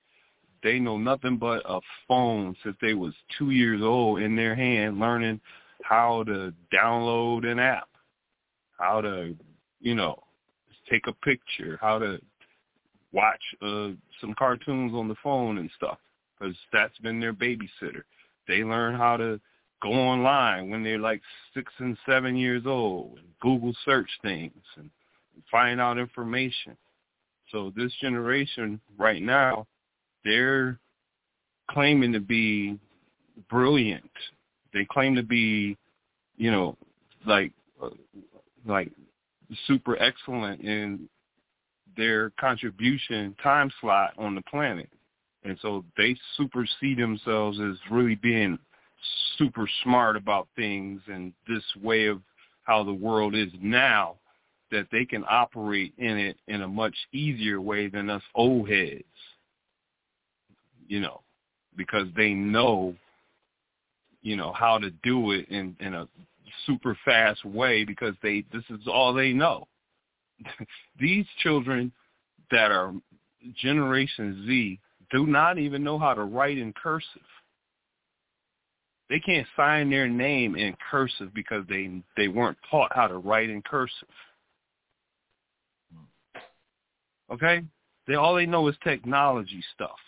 They 0.62 0.78
know 0.78 0.98
nothing 0.98 1.36
but 1.36 1.62
a 1.68 1.80
phone 2.08 2.56
since 2.64 2.76
they 2.80 2.94
was 2.94 3.14
two 3.38 3.50
years 3.50 3.82
old 3.82 4.20
in 4.20 4.34
their 4.34 4.54
hand, 4.54 4.98
learning 4.98 5.40
how 5.82 6.24
to 6.24 6.52
download 6.74 7.46
an 7.46 7.60
app, 7.60 7.88
how 8.78 9.00
to, 9.00 9.34
you 9.80 9.94
know, 9.94 10.22
take 10.90 11.06
a 11.06 11.12
picture, 11.12 11.78
how 11.80 11.98
to 11.98 12.18
watch 13.12 13.40
uh, 13.62 13.90
some 14.20 14.34
cartoons 14.36 14.92
on 14.94 15.08
the 15.08 15.14
phone 15.22 15.58
and 15.58 15.70
stuff, 15.76 15.98
because 16.38 16.56
that's 16.72 16.98
been 16.98 17.20
their 17.20 17.32
babysitter. 17.32 18.02
They 18.48 18.64
learn 18.64 18.94
how 18.94 19.16
to 19.16 19.40
go 19.82 19.90
online 19.90 20.70
when 20.70 20.82
they're 20.82 20.98
like 20.98 21.22
six 21.54 21.72
and 21.78 21.96
seven 22.06 22.36
years 22.36 22.64
old 22.66 23.18
and 23.18 23.26
Google 23.40 23.74
search 23.84 24.08
things 24.22 24.62
and 24.76 24.90
find 25.50 25.80
out 25.80 25.98
information. 25.98 26.76
So 27.52 27.72
this 27.76 27.92
generation 28.00 28.80
right 28.98 29.22
now, 29.22 29.66
they're 30.24 30.78
claiming 31.70 32.12
to 32.12 32.20
be 32.20 32.78
brilliant. 33.48 34.10
They 34.72 34.84
claim 34.90 35.14
to 35.14 35.22
be, 35.22 35.76
you 36.36 36.50
know, 36.50 36.76
like 37.26 37.52
uh, 37.82 37.90
like 38.66 38.90
super 39.66 40.00
excellent 40.02 40.60
in 40.60 41.08
their 41.96 42.30
contribution 42.38 43.34
time 43.42 43.70
slot 43.80 44.12
on 44.18 44.34
the 44.34 44.42
planet. 44.42 44.88
And 45.44 45.56
so 45.62 45.84
they 45.96 46.16
supersede 46.36 46.98
themselves 46.98 47.60
as 47.60 47.76
really 47.90 48.16
being 48.16 48.58
super 49.38 49.68
smart 49.82 50.16
about 50.16 50.48
things 50.56 51.00
and 51.08 51.32
this 51.48 51.62
way 51.82 52.06
of 52.06 52.20
how 52.64 52.82
the 52.82 52.92
world 52.92 53.34
is 53.34 53.48
now 53.60 54.16
that 54.70 54.86
they 54.90 55.04
can 55.04 55.24
operate 55.28 55.92
in 55.98 56.18
it 56.18 56.36
in 56.48 56.62
a 56.62 56.68
much 56.68 56.94
easier 57.12 57.60
way 57.60 57.88
than 57.88 58.10
us 58.10 58.22
old 58.34 58.68
heads. 58.68 59.04
You 60.88 61.00
know, 61.00 61.20
because 61.76 62.06
they 62.16 62.32
know, 62.32 62.94
you 64.22 64.36
know, 64.36 64.52
how 64.52 64.78
to 64.78 64.90
do 65.02 65.32
it 65.32 65.48
in, 65.48 65.76
in 65.80 65.94
a 65.94 66.08
super 66.64 66.96
fast 67.04 67.44
way 67.44 67.84
because 67.84 68.14
they 68.22 68.44
this 68.52 68.64
is 68.70 68.86
all 68.86 69.12
they 69.12 69.32
know. 69.32 69.66
These 71.00 71.26
children 71.42 71.92
that 72.50 72.70
are 72.70 72.92
Generation 73.60 74.44
Z 74.46 74.78
do 75.10 75.26
not 75.26 75.58
even 75.58 75.82
know 75.82 75.98
how 75.98 76.14
to 76.14 76.24
write 76.24 76.58
in 76.58 76.72
cursive 76.72 77.22
they 79.08 79.20
can't 79.20 79.46
sign 79.56 79.90
their 79.90 80.08
name 80.08 80.56
in 80.56 80.76
cursive 80.90 81.32
because 81.34 81.64
they 81.68 82.02
they 82.16 82.28
weren't 82.28 82.58
taught 82.70 82.94
how 82.94 83.06
to 83.06 83.18
write 83.18 83.50
in 83.50 83.62
cursive. 83.62 84.08
Okay? 87.30 87.62
They 88.06 88.14
all 88.14 88.34
they 88.34 88.46
know 88.46 88.68
is 88.68 88.76
technology 88.82 89.62
stuff. 89.74 89.98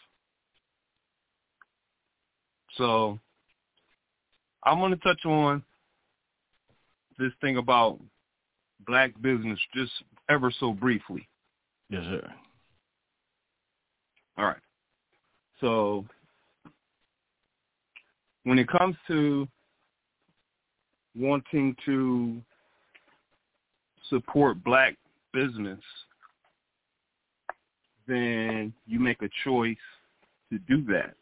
So 2.76 3.18
I'm 4.64 4.78
going 4.78 4.92
to 4.92 4.96
touch 4.98 5.24
on 5.24 5.62
this 7.18 7.32
thing 7.40 7.56
about 7.56 7.98
black 8.86 9.12
business 9.20 9.58
just 9.74 9.92
ever 10.28 10.52
so 10.60 10.72
briefly. 10.72 11.28
Yes, 11.90 12.04
sir. 12.04 12.32
All 14.36 14.44
right. 14.44 14.56
So 15.60 16.04
when 18.44 18.58
it 18.58 18.68
comes 18.68 18.96
to 19.08 19.46
wanting 21.16 21.76
to 21.84 22.40
support 24.08 24.62
black 24.64 24.96
business, 25.32 25.80
then 28.06 28.72
you 28.86 28.98
make 28.98 29.22
a 29.22 29.28
choice 29.44 29.76
to 30.50 30.58
do 30.60 30.84
that. 30.92 31.14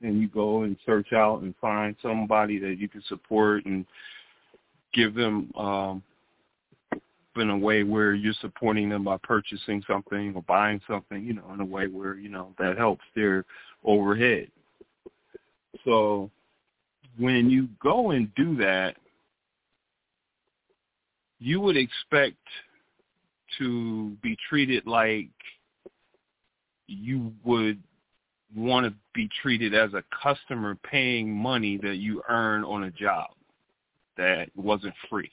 And 0.00 0.20
you 0.20 0.28
go 0.28 0.62
and 0.62 0.76
search 0.86 1.12
out 1.12 1.42
and 1.42 1.54
find 1.60 1.96
somebody 2.00 2.58
that 2.60 2.78
you 2.78 2.88
can 2.88 3.02
support 3.08 3.64
and 3.64 3.84
give 4.94 5.14
them 5.14 5.52
um, 5.56 6.02
in 7.34 7.50
a 7.50 7.58
way 7.58 7.82
where 7.82 8.14
you're 8.14 8.32
supporting 8.40 8.88
them 8.88 9.04
by 9.04 9.16
purchasing 9.22 9.82
something 9.88 10.32
or 10.36 10.42
buying 10.42 10.80
something, 10.88 11.24
you 11.24 11.34
know, 11.34 11.50
in 11.52 11.60
a 11.60 11.64
way 11.64 11.88
where, 11.88 12.14
you 12.14 12.28
know, 12.28 12.54
that 12.58 12.78
helps 12.78 13.04
their 13.16 13.44
overhead. 13.84 14.48
So 15.84 16.30
when 17.18 17.50
you 17.50 17.68
go 17.82 18.10
and 18.10 18.32
do 18.34 18.56
that, 18.56 18.96
you 21.40 21.60
would 21.60 21.76
expect 21.76 22.36
to 23.58 24.10
be 24.22 24.36
treated 24.48 24.86
like 24.86 25.28
you 26.86 27.32
would 27.44 27.80
want 28.56 28.86
to 28.86 28.94
be 29.14 29.28
treated 29.42 29.74
as 29.74 29.92
a 29.94 30.02
customer 30.22 30.76
paying 30.90 31.30
money 31.30 31.76
that 31.78 31.96
you 31.96 32.22
earn 32.28 32.64
on 32.64 32.84
a 32.84 32.90
job 32.90 33.28
that 34.16 34.48
wasn't 34.56 34.94
free. 35.10 35.30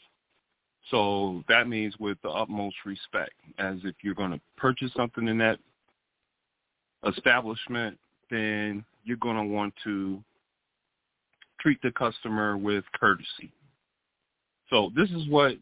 So 0.91 1.43
that 1.47 1.67
means 1.67 1.95
with 1.99 2.17
the 2.21 2.29
utmost 2.29 2.75
respect, 2.85 3.33
as 3.57 3.77
if 3.83 3.95
you're 4.01 4.13
going 4.13 4.31
to 4.31 4.41
purchase 4.57 4.91
something 4.95 5.27
in 5.27 5.37
that 5.39 5.57
establishment, 7.07 7.97
then 8.29 8.85
you're 9.03 9.17
going 9.17 9.37
to 9.37 9.43
want 9.43 9.73
to 9.83 10.23
treat 11.65 11.81
the 11.81 11.91
customer 11.93 12.57
with 12.57 12.83
courtesy. 12.93 13.51
So 14.69 14.91
this 14.95 15.09
is 15.09 15.27
what 15.29 15.53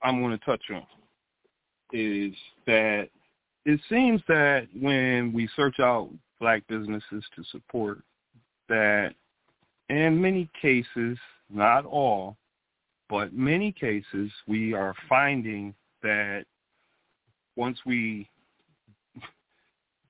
I'm 0.00 0.22
going 0.22 0.38
to 0.38 0.44
touch 0.44 0.62
on 0.72 0.86
is 1.92 2.32
that 2.68 3.08
it 3.64 3.80
seems 3.88 4.20
that 4.28 4.68
when 4.80 5.32
we 5.32 5.48
search 5.56 5.80
out 5.80 6.10
black 6.38 6.62
businesses 6.68 7.24
to 7.34 7.42
support, 7.50 8.02
that 8.68 9.14
in 9.88 10.20
many 10.22 10.48
cases, 10.62 11.18
not 11.50 11.84
all, 11.84 12.36
but 13.08 13.32
many 13.32 13.72
cases, 13.72 14.30
we 14.46 14.74
are 14.74 14.94
finding 15.08 15.74
that 16.04 16.44
once 17.56 17.78
we 17.84 18.28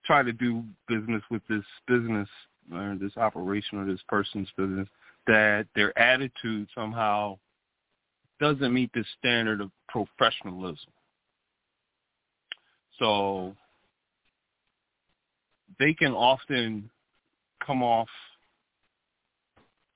try 0.05 0.23
to 0.23 0.33
do 0.33 0.63
business 0.89 1.23
with 1.31 1.43
this 1.49 1.65
business 1.89 2.29
or 2.71 2.99
this 3.01 3.17
operation 3.17 3.79
or 3.79 3.87
this 3.87 4.01
person's 4.09 4.49
business, 4.59 4.89
that 5.27 5.67
their 5.75 5.97
attitude 5.99 6.69
somehow 6.75 7.39
doesn't 8.41 8.73
meet 8.73 8.91
the 8.93 9.05
standard 9.19 9.61
of 9.61 9.71
professionalism. 9.89 10.93
So 12.99 13.55
they 15.79 15.93
can 15.93 16.13
often 16.13 16.91
come 17.65 17.83
off 17.83 18.09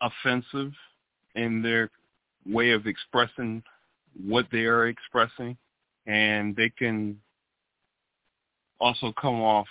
offensive 0.00 0.72
in 1.34 1.62
their 1.62 1.90
way 2.46 2.70
of 2.70 2.86
expressing 2.86 3.62
what 4.26 4.46
they 4.50 4.64
are 4.64 4.88
expressing 4.88 5.56
and 6.06 6.56
they 6.56 6.70
can 6.70 7.20
also 8.80 9.12
come 9.20 9.40
off 9.40 9.68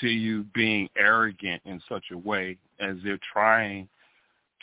to 0.00 0.08
you 0.08 0.44
being 0.54 0.88
arrogant 0.96 1.60
in 1.66 1.80
such 1.88 2.04
a 2.10 2.16
way 2.18 2.56
as 2.80 2.96
they're 3.04 3.20
trying 3.32 3.88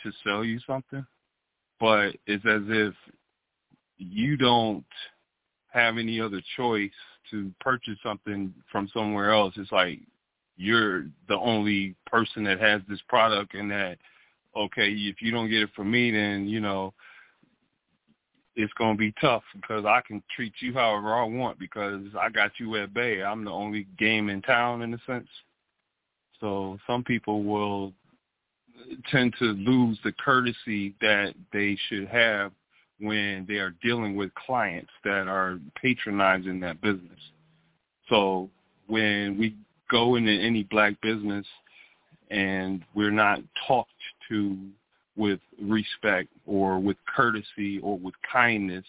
to 0.02 0.12
sell 0.24 0.44
you 0.44 0.58
something 0.66 1.04
but 1.80 2.16
it's 2.26 2.44
as 2.44 2.62
if 2.68 2.94
you 3.98 4.36
don't 4.36 4.84
have 5.72 5.98
any 5.98 6.20
other 6.20 6.40
choice 6.56 6.90
to 7.30 7.52
purchase 7.60 7.98
something 8.02 8.52
from 8.70 8.88
somewhere 8.92 9.32
else. 9.32 9.54
It's 9.56 9.72
like 9.72 10.00
you're 10.56 11.04
the 11.28 11.36
only 11.36 11.94
person 12.06 12.42
that 12.44 12.60
has 12.60 12.80
this 12.88 13.00
product 13.08 13.54
and 13.54 13.70
that 13.70 13.98
okay, 14.56 14.90
if 14.90 15.22
you 15.22 15.30
don't 15.30 15.50
get 15.50 15.62
it 15.62 15.70
from 15.76 15.90
me 15.90 16.10
then, 16.10 16.48
you 16.48 16.58
know, 16.60 16.92
it's 18.56 18.72
going 18.72 18.96
to 18.96 18.98
be 18.98 19.14
tough 19.20 19.44
because 19.54 19.84
I 19.84 20.00
can 20.04 20.20
treat 20.34 20.52
you 20.58 20.72
however 20.72 21.14
I 21.14 21.22
want 21.24 21.60
because 21.60 22.02
I 22.18 22.28
got 22.28 22.52
you 22.58 22.74
at 22.76 22.92
bay. 22.92 23.22
I'm 23.22 23.44
the 23.44 23.52
only 23.52 23.86
game 23.98 24.30
in 24.30 24.42
town 24.42 24.82
in 24.82 24.94
a 24.94 24.98
sense. 25.06 25.28
So 26.40 26.78
some 26.86 27.04
people 27.04 27.44
will 27.44 27.92
tend 29.10 29.34
to 29.38 29.44
lose 29.44 29.98
the 30.04 30.12
courtesy 30.12 30.94
that 31.00 31.34
they 31.52 31.76
should 31.88 32.08
have 32.08 32.52
when 33.00 33.44
they 33.48 33.54
are 33.54 33.74
dealing 33.82 34.16
with 34.16 34.34
clients 34.34 34.90
that 35.04 35.28
are 35.28 35.58
patronizing 35.80 36.60
that 36.60 36.80
business. 36.80 37.20
So 38.08 38.50
when 38.86 39.38
we 39.38 39.54
go 39.90 40.16
into 40.16 40.32
any 40.32 40.64
black 40.64 41.00
business 41.00 41.46
and 42.30 42.84
we're 42.94 43.10
not 43.10 43.40
talked 43.66 43.90
to 44.28 44.56
with 45.16 45.40
respect 45.60 46.28
or 46.46 46.78
with 46.78 46.96
courtesy 47.14 47.78
or 47.82 47.98
with 47.98 48.14
kindness 48.30 48.84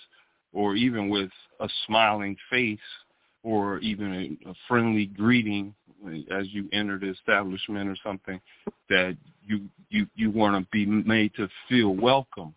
or 0.54 0.76
even 0.76 1.10
with 1.10 1.30
a 1.60 1.70
smiling 1.86 2.36
face 2.50 2.80
or 3.44 3.80
even 3.80 4.14
a, 4.14 4.50
a 4.50 4.54
friendly 4.68 5.06
greeting 5.06 5.74
as 6.32 6.48
you 6.52 6.70
enter 6.72 6.98
the 6.98 7.10
establishment 7.10 7.90
or 7.90 7.96
something 8.04 8.40
that 8.90 9.18
you 9.46 9.62
you 9.90 10.08
you 10.16 10.32
want 10.32 10.56
to 10.56 10.70
be 10.72 10.86
made 10.86 11.34
to 11.36 11.48
feel 11.68 11.96
welcome. 11.96 12.54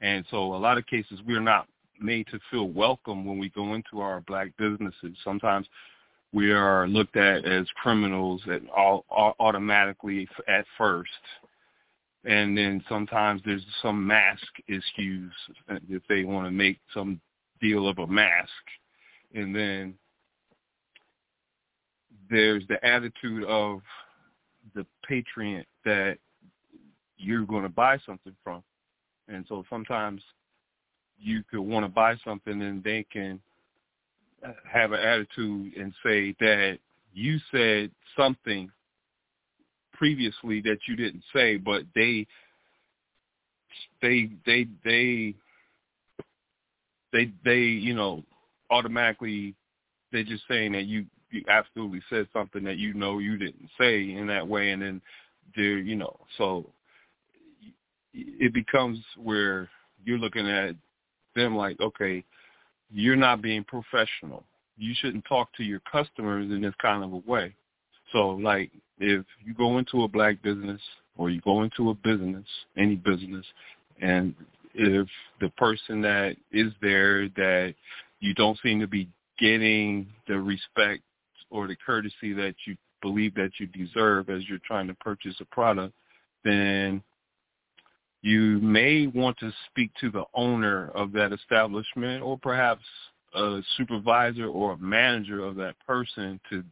And 0.00 0.24
so 0.30 0.54
a 0.54 0.56
lot 0.56 0.78
of 0.78 0.86
cases 0.86 1.20
we're 1.26 1.40
not 1.40 1.66
made 2.00 2.26
to 2.28 2.38
feel 2.50 2.68
welcome 2.68 3.24
when 3.24 3.38
we 3.38 3.48
go 3.50 3.74
into 3.74 4.00
our 4.00 4.20
black 4.22 4.52
businesses. 4.58 5.16
Sometimes 5.24 5.66
we 6.32 6.52
are 6.52 6.86
looked 6.86 7.16
at 7.16 7.44
as 7.44 7.66
criminals 7.82 8.42
at 8.50 8.62
all, 8.76 9.04
all 9.08 9.34
automatically 9.40 10.28
at 10.48 10.66
first. 10.76 11.10
And 12.24 12.58
then 12.58 12.82
sometimes 12.88 13.40
there's 13.44 13.64
some 13.80 14.06
mask 14.06 14.46
issues 14.66 15.32
if 15.88 16.02
they 16.08 16.24
want 16.24 16.46
to 16.46 16.50
make 16.50 16.78
some 16.92 17.20
deal 17.60 17.88
of 17.88 17.98
a 17.98 18.06
mask. 18.06 18.50
And 19.34 19.54
then 19.54 19.94
there's 22.30 22.64
the 22.68 22.84
attitude 22.84 23.44
of 23.44 23.80
the 24.74 24.86
patriot 25.08 25.66
that 25.84 26.18
you're 27.18 27.46
going 27.46 27.62
to 27.62 27.68
buy 27.68 27.98
something 28.04 28.34
from. 28.42 28.62
And 29.28 29.44
so 29.48 29.64
sometimes 29.70 30.22
you 31.18 31.42
could 31.50 31.60
want 31.60 31.84
to 31.84 31.88
buy 31.88 32.16
something 32.24 32.60
and 32.62 32.82
they 32.82 33.04
can 33.12 33.40
have 34.70 34.92
an 34.92 35.00
attitude 35.00 35.74
and 35.76 35.92
say 36.04 36.34
that 36.40 36.78
you 37.12 37.38
said 37.50 37.90
something 38.16 38.70
previously 39.92 40.60
that 40.60 40.78
you 40.86 40.96
didn't 40.96 41.22
say, 41.34 41.56
but 41.56 41.82
they 41.94 42.26
they 44.02 44.30
they 44.44 44.66
they 44.84 45.34
they 47.12 47.32
they 47.44 47.58
you 47.58 47.94
know 47.94 48.22
automatically 48.70 49.54
they're 50.12 50.22
just 50.22 50.44
saying 50.48 50.72
that 50.72 50.84
you 50.84 51.06
you 51.36 51.44
absolutely 51.48 52.02
said 52.10 52.26
something 52.32 52.64
that 52.64 52.78
you 52.78 52.94
know 52.94 53.18
you 53.18 53.36
didn't 53.36 53.68
say 53.78 54.12
in 54.12 54.26
that 54.28 54.46
way, 54.46 54.70
and 54.70 54.82
then 54.82 55.00
there, 55.54 55.78
you 55.78 55.96
know, 55.96 56.18
so 56.38 56.66
it 58.12 58.52
becomes 58.52 58.98
where 59.16 59.68
you're 60.04 60.18
looking 60.18 60.48
at 60.48 60.74
them 61.34 61.56
like, 61.56 61.78
okay, 61.80 62.24
you're 62.90 63.16
not 63.16 63.42
being 63.42 63.64
professional. 63.64 64.44
You 64.78 64.94
shouldn't 64.96 65.24
talk 65.26 65.48
to 65.56 65.64
your 65.64 65.80
customers 65.90 66.50
in 66.50 66.62
this 66.62 66.74
kind 66.80 67.04
of 67.04 67.12
a 67.12 67.30
way. 67.30 67.54
So 68.12 68.30
like 68.30 68.70
if 68.98 69.24
you 69.44 69.54
go 69.54 69.78
into 69.78 70.02
a 70.02 70.08
black 70.08 70.42
business 70.42 70.80
or 71.16 71.30
you 71.30 71.40
go 71.40 71.62
into 71.62 71.90
a 71.90 71.94
business, 71.94 72.46
any 72.76 72.96
business, 72.96 73.44
and 74.00 74.34
if 74.74 75.08
the 75.40 75.48
person 75.50 76.02
that 76.02 76.36
is 76.52 76.72
there 76.82 77.28
that 77.30 77.74
you 78.20 78.34
don't 78.34 78.58
seem 78.62 78.80
to 78.80 78.86
be 78.86 79.08
getting 79.38 80.06
the 80.28 80.38
respect 80.38 81.02
or 81.50 81.66
the 81.66 81.76
courtesy 81.76 82.32
that 82.32 82.54
you 82.66 82.76
believe 83.02 83.34
that 83.34 83.50
you 83.58 83.66
deserve 83.66 84.30
as 84.30 84.48
you're 84.48 84.58
trying 84.66 84.86
to 84.86 84.94
purchase 84.94 85.34
a 85.40 85.44
product, 85.46 85.94
then 86.44 87.02
you 88.22 88.58
may 88.60 89.06
want 89.06 89.38
to 89.38 89.52
speak 89.70 89.90
to 90.00 90.10
the 90.10 90.24
owner 90.34 90.90
of 90.94 91.12
that 91.12 91.32
establishment 91.32 92.22
or 92.22 92.38
perhaps 92.38 92.82
a 93.34 93.60
supervisor 93.76 94.46
or 94.46 94.72
a 94.72 94.78
manager 94.78 95.44
of 95.44 95.56
that 95.56 95.74
person 95.86 96.40
to 96.50 96.64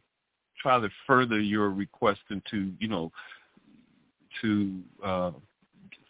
try 0.61 0.79
to 0.79 0.89
further 1.05 1.39
your 1.39 1.69
request 1.69 2.21
and 2.29 2.41
to, 2.49 2.73
you 2.79 2.87
know, 2.87 3.11
to 4.41 4.79
uh, 5.03 5.31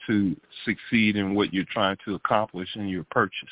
to 0.07 0.35
succeed 0.65 1.15
in 1.15 1.35
what 1.35 1.53
you're 1.53 1.65
trying 1.71 1.97
to 2.05 2.15
accomplish 2.15 2.69
in 2.75 2.87
your 2.87 3.05
purchase. 3.11 3.49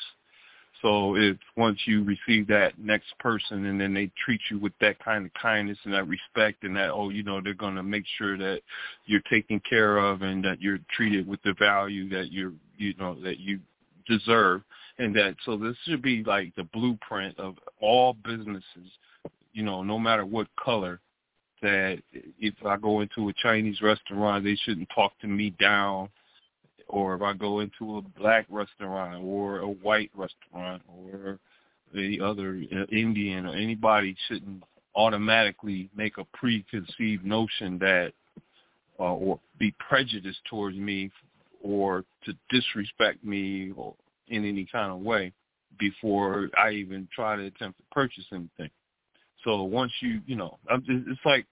So 0.84 1.16
if 1.16 1.38
once 1.56 1.78
you 1.86 2.04
receive 2.04 2.46
that 2.48 2.78
next 2.78 3.18
person 3.18 3.64
and 3.64 3.80
then 3.80 3.94
they 3.94 4.10
treat 4.22 4.40
you 4.50 4.58
with 4.58 4.74
that 4.82 5.02
kind 5.02 5.24
of 5.24 5.32
kindness 5.32 5.78
and 5.84 5.94
that 5.94 6.06
respect 6.06 6.62
and 6.62 6.76
that, 6.76 6.90
oh, 6.90 7.08
you 7.08 7.22
know, 7.22 7.40
they're 7.40 7.54
going 7.54 7.76
to 7.76 7.82
make 7.82 8.04
sure 8.18 8.36
that 8.36 8.60
you're 9.06 9.22
taken 9.30 9.62
care 9.66 9.96
of 9.96 10.20
and 10.20 10.44
that 10.44 10.60
you're 10.60 10.80
treated 10.94 11.26
with 11.26 11.42
the 11.42 11.54
value 11.58 12.10
that 12.10 12.30
you're, 12.32 12.52
you 12.76 12.92
know, 12.98 13.14
that 13.22 13.38
you 13.40 13.60
deserve. 14.06 14.60
And 14.98 15.16
that, 15.16 15.36
so 15.46 15.56
this 15.56 15.74
should 15.86 16.02
be 16.02 16.22
like 16.22 16.54
the 16.54 16.64
blueprint 16.64 17.40
of 17.40 17.54
all 17.80 18.12
businesses, 18.22 18.90
you 19.54 19.62
know, 19.62 19.82
no 19.82 19.98
matter 19.98 20.26
what 20.26 20.48
color, 20.62 21.00
that 21.62 22.02
if 22.12 22.54
I 22.62 22.76
go 22.76 23.00
into 23.00 23.30
a 23.30 23.32
Chinese 23.42 23.80
restaurant, 23.80 24.44
they 24.44 24.54
shouldn't 24.54 24.90
talk 24.94 25.18
to 25.22 25.28
me 25.28 25.48
down 25.58 26.10
or 26.88 27.14
if 27.14 27.22
I 27.22 27.32
go 27.32 27.60
into 27.60 27.98
a 27.98 28.02
black 28.20 28.46
restaurant 28.48 29.22
or 29.24 29.60
a 29.60 29.68
white 29.68 30.10
restaurant 30.14 30.82
or 30.88 31.38
any 31.94 32.20
other 32.20 32.60
uh, 32.72 32.84
Indian 32.92 33.46
or 33.46 33.54
anybody 33.54 34.16
shouldn't 34.28 34.62
automatically 34.94 35.88
make 35.96 36.18
a 36.18 36.24
preconceived 36.36 37.24
notion 37.24 37.78
that 37.78 38.12
uh, 39.00 39.14
or 39.14 39.40
be 39.58 39.74
prejudiced 39.88 40.40
towards 40.48 40.76
me 40.76 41.10
or 41.62 42.04
to 42.24 42.32
disrespect 42.50 43.24
me 43.24 43.72
or 43.76 43.94
in 44.28 44.44
any 44.44 44.66
kind 44.70 44.92
of 44.92 45.00
way 45.00 45.32
before 45.78 46.48
I 46.58 46.70
even 46.70 47.08
try 47.14 47.36
to 47.36 47.46
attempt 47.46 47.78
to 47.78 47.84
purchase 47.90 48.24
anything. 48.32 48.70
So 49.42 49.62
once 49.64 49.92
you, 50.00 50.20
you 50.26 50.36
know, 50.36 50.58
i'm 50.70 50.84
it's 50.88 51.20
like 51.24 51.46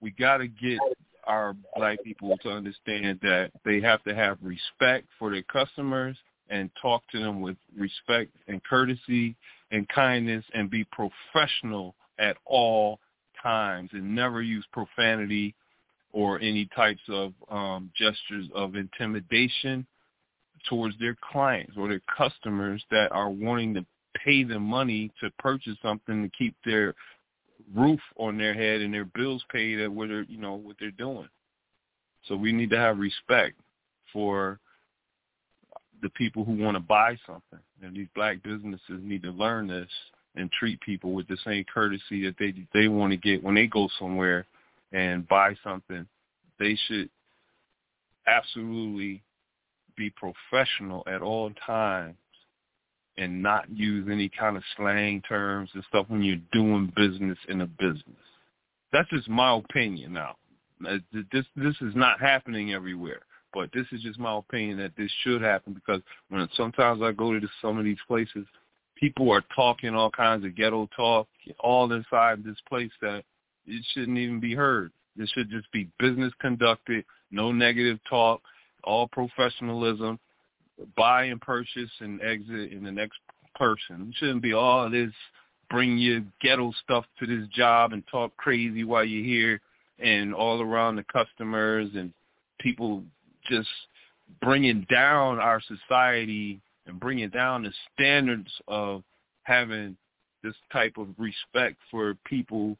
we 0.00 0.10
got 0.10 0.38
to 0.38 0.48
get 0.48 0.78
our 1.26 1.54
black 1.74 2.02
people 2.02 2.36
to 2.38 2.50
understand 2.50 3.18
that 3.22 3.50
they 3.64 3.80
have 3.80 4.02
to 4.04 4.14
have 4.14 4.38
respect 4.42 5.06
for 5.18 5.30
their 5.30 5.42
customers 5.42 6.16
and 6.48 6.70
talk 6.80 7.02
to 7.10 7.18
them 7.18 7.40
with 7.40 7.56
respect 7.76 8.30
and 8.48 8.62
courtesy 8.64 9.34
and 9.70 9.88
kindness 9.88 10.44
and 10.54 10.70
be 10.70 10.84
professional 10.84 11.94
at 12.18 12.36
all 12.46 13.00
times 13.42 13.90
and 13.92 14.14
never 14.14 14.42
use 14.42 14.64
profanity 14.72 15.54
or 16.12 16.40
any 16.40 16.68
types 16.74 17.02
of 17.08 17.32
um, 17.50 17.90
gestures 17.96 18.46
of 18.54 18.74
intimidation 18.76 19.86
towards 20.68 20.98
their 20.98 21.16
clients 21.32 21.72
or 21.76 21.88
their 21.88 22.00
customers 22.16 22.82
that 22.90 23.12
are 23.12 23.30
wanting 23.30 23.74
to 23.74 23.84
pay 24.24 24.42
them 24.42 24.62
money 24.62 25.10
to 25.20 25.30
purchase 25.38 25.76
something 25.82 26.22
to 26.22 26.30
keep 26.36 26.54
their 26.64 26.94
roof 27.74 28.00
on 28.16 28.38
their 28.38 28.54
head 28.54 28.80
and 28.80 28.92
their 28.92 29.04
bills 29.04 29.44
paid 29.52 29.80
at 29.80 29.90
what 29.90 30.08
they're 30.08 30.22
you 30.22 30.38
know 30.38 30.54
what 30.54 30.76
they're 30.78 30.90
doing. 30.92 31.28
So 32.26 32.36
we 32.36 32.52
need 32.52 32.70
to 32.70 32.78
have 32.78 32.98
respect 32.98 33.58
for 34.12 34.58
the 36.02 36.10
people 36.10 36.44
who 36.44 36.52
want 36.56 36.76
to 36.76 36.80
buy 36.80 37.16
something. 37.26 37.58
And 37.82 37.96
these 37.96 38.08
black 38.14 38.42
businesses 38.42 39.00
need 39.02 39.22
to 39.22 39.30
learn 39.30 39.68
this 39.68 39.88
and 40.34 40.50
treat 40.52 40.80
people 40.80 41.12
with 41.12 41.26
the 41.28 41.36
same 41.44 41.64
courtesy 41.72 42.24
that 42.24 42.36
they 42.38 42.54
they 42.74 42.88
want 42.88 43.12
to 43.12 43.16
get 43.16 43.42
when 43.42 43.54
they 43.54 43.66
go 43.66 43.88
somewhere 43.98 44.46
and 44.92 45.26
buy 45.28 45.54
something. 45.64 46.06
They 46.58 46.78
should 46.86 47.10
absolutely 48.26 49.22
be 49.96 50.10
professional 50.10 51.02
at 51.06 51.22
all 51.22 51.50
times 51.66 52.16
and 53.18 53.42
not 53.42 53.68
use 53.70 54.08
any 54.10 54.28
kind 54.28 54.56
of 54.56 54.62
slang 54.76 55.22
terms 55.22 55.70
and 55.74 55.84
stuff 55.88 56.06
when 56.08 56.22
you're 56.22 56.36
doing 56.52 56.92
business 56.96 57.38
in 57.48 57.62
a 57.62 57.66
business. 57.66 58.02
That's 58.92 59.08
just 59.10 59.28
my 59.28 59.56
opinion 59.56 60.12
now. 60.12 60.36
Uh, 60.86 60.98
this 61.32 61.44
this 61.56 61.74
is 61.80 61.94
not 61.94 62.20
happening 62.20 62.74
everywhere, 62.74 63.20
but 63.54 63.70
this 63.72 63.86
is 63.92 64.02
just 64.02 64.18
my 64.18 64.36
opinion 64.36 64.76
that 64.78 64.92
this 64.96 65.10
should 65.22 65.40
happen 65.40 65.72
because 65.72 66.02
when 66.28 66.46
sometimes 66.54 67.00
I 67.02 67.12
go 67.12 67.38
to 67.38 67.48
some 67.62 67.78
of 67.78 67.84
these 67.84 67.96
places, 68.06 68.46
people 68.96 69.30
are 69.32 69.42
talking 69.54 69.94
all 69.94 70.10
kinds 70.10 70.44
of 70.44 70.54
ghetto 70.54 70.88
talk 70.94 71.26
all 71.60 71.90
inside 71.92 72.44
this 72.44 72.58
place 72.68 72.90
that 73.00 73.24
it 73.66 73.84
shouldn't 73.92 74.18
even 74.18 74.40
be 74.40 74.54
heard. 74.54 74.92
This 75.16 75.30
should 75.30 75.50
just 75.50 75.70
be 75.72 75.88
business 75.98 76.32
conducted, 76.40 77.04
no 77.30 77.52
negative 77.52 77.98
talk, 78.08 78.42
all 78.84 79.08
professionalism, 79.08 80.18
buy 80.96 81.24
and 81.24 81.40
purchase 81.40 81.90
and 82.00 82.20
exit 82.22 82.72
in 82.72 82.84
the 82.84 82.92
next 82.92 83.18
person. 83.54 84.08
It 84.10 84.14
shouldn't 84.18 84.42
be 84.42 84.52
all 84.52 84.90
this 84.90 85.12
bring 85.70 85.98
your 85.98 86.22
ghetto 86.40 86.72
stuff 86.84 87.04
to 87.18 87.26
this 87.26 87.46
job 87.48 87.92
and 87.92 88.02
talk 88.10 88.36
crazy 88.36 88.84
while 88.84 89.04
you're 89.04 89.24
here 89.24 89.60
and 89.98 90.34
all 90.34 90.60
around 90.60 90.96
the 90.96 91.04
customers 91.04 91.88
and 91.94 92.12
people 92.60 93.02
just 93.48 93.68
bringing 94.40 94.86
down 94.90 95.38
our 95.38 95.60
society 95.60 96.60
and 96.86 97.00
bringing 97.00 97.30
down 97.30 97.62
the 97.62 97.72
standards 97.94 98.50
of 98.68 99.02
having 99.42 99.96
this 100.42 100.54
type 100.72 100.94
of 100.98 101.08
respect 101.18 101.76
for 101.90 102.14
people, 102.24 102.76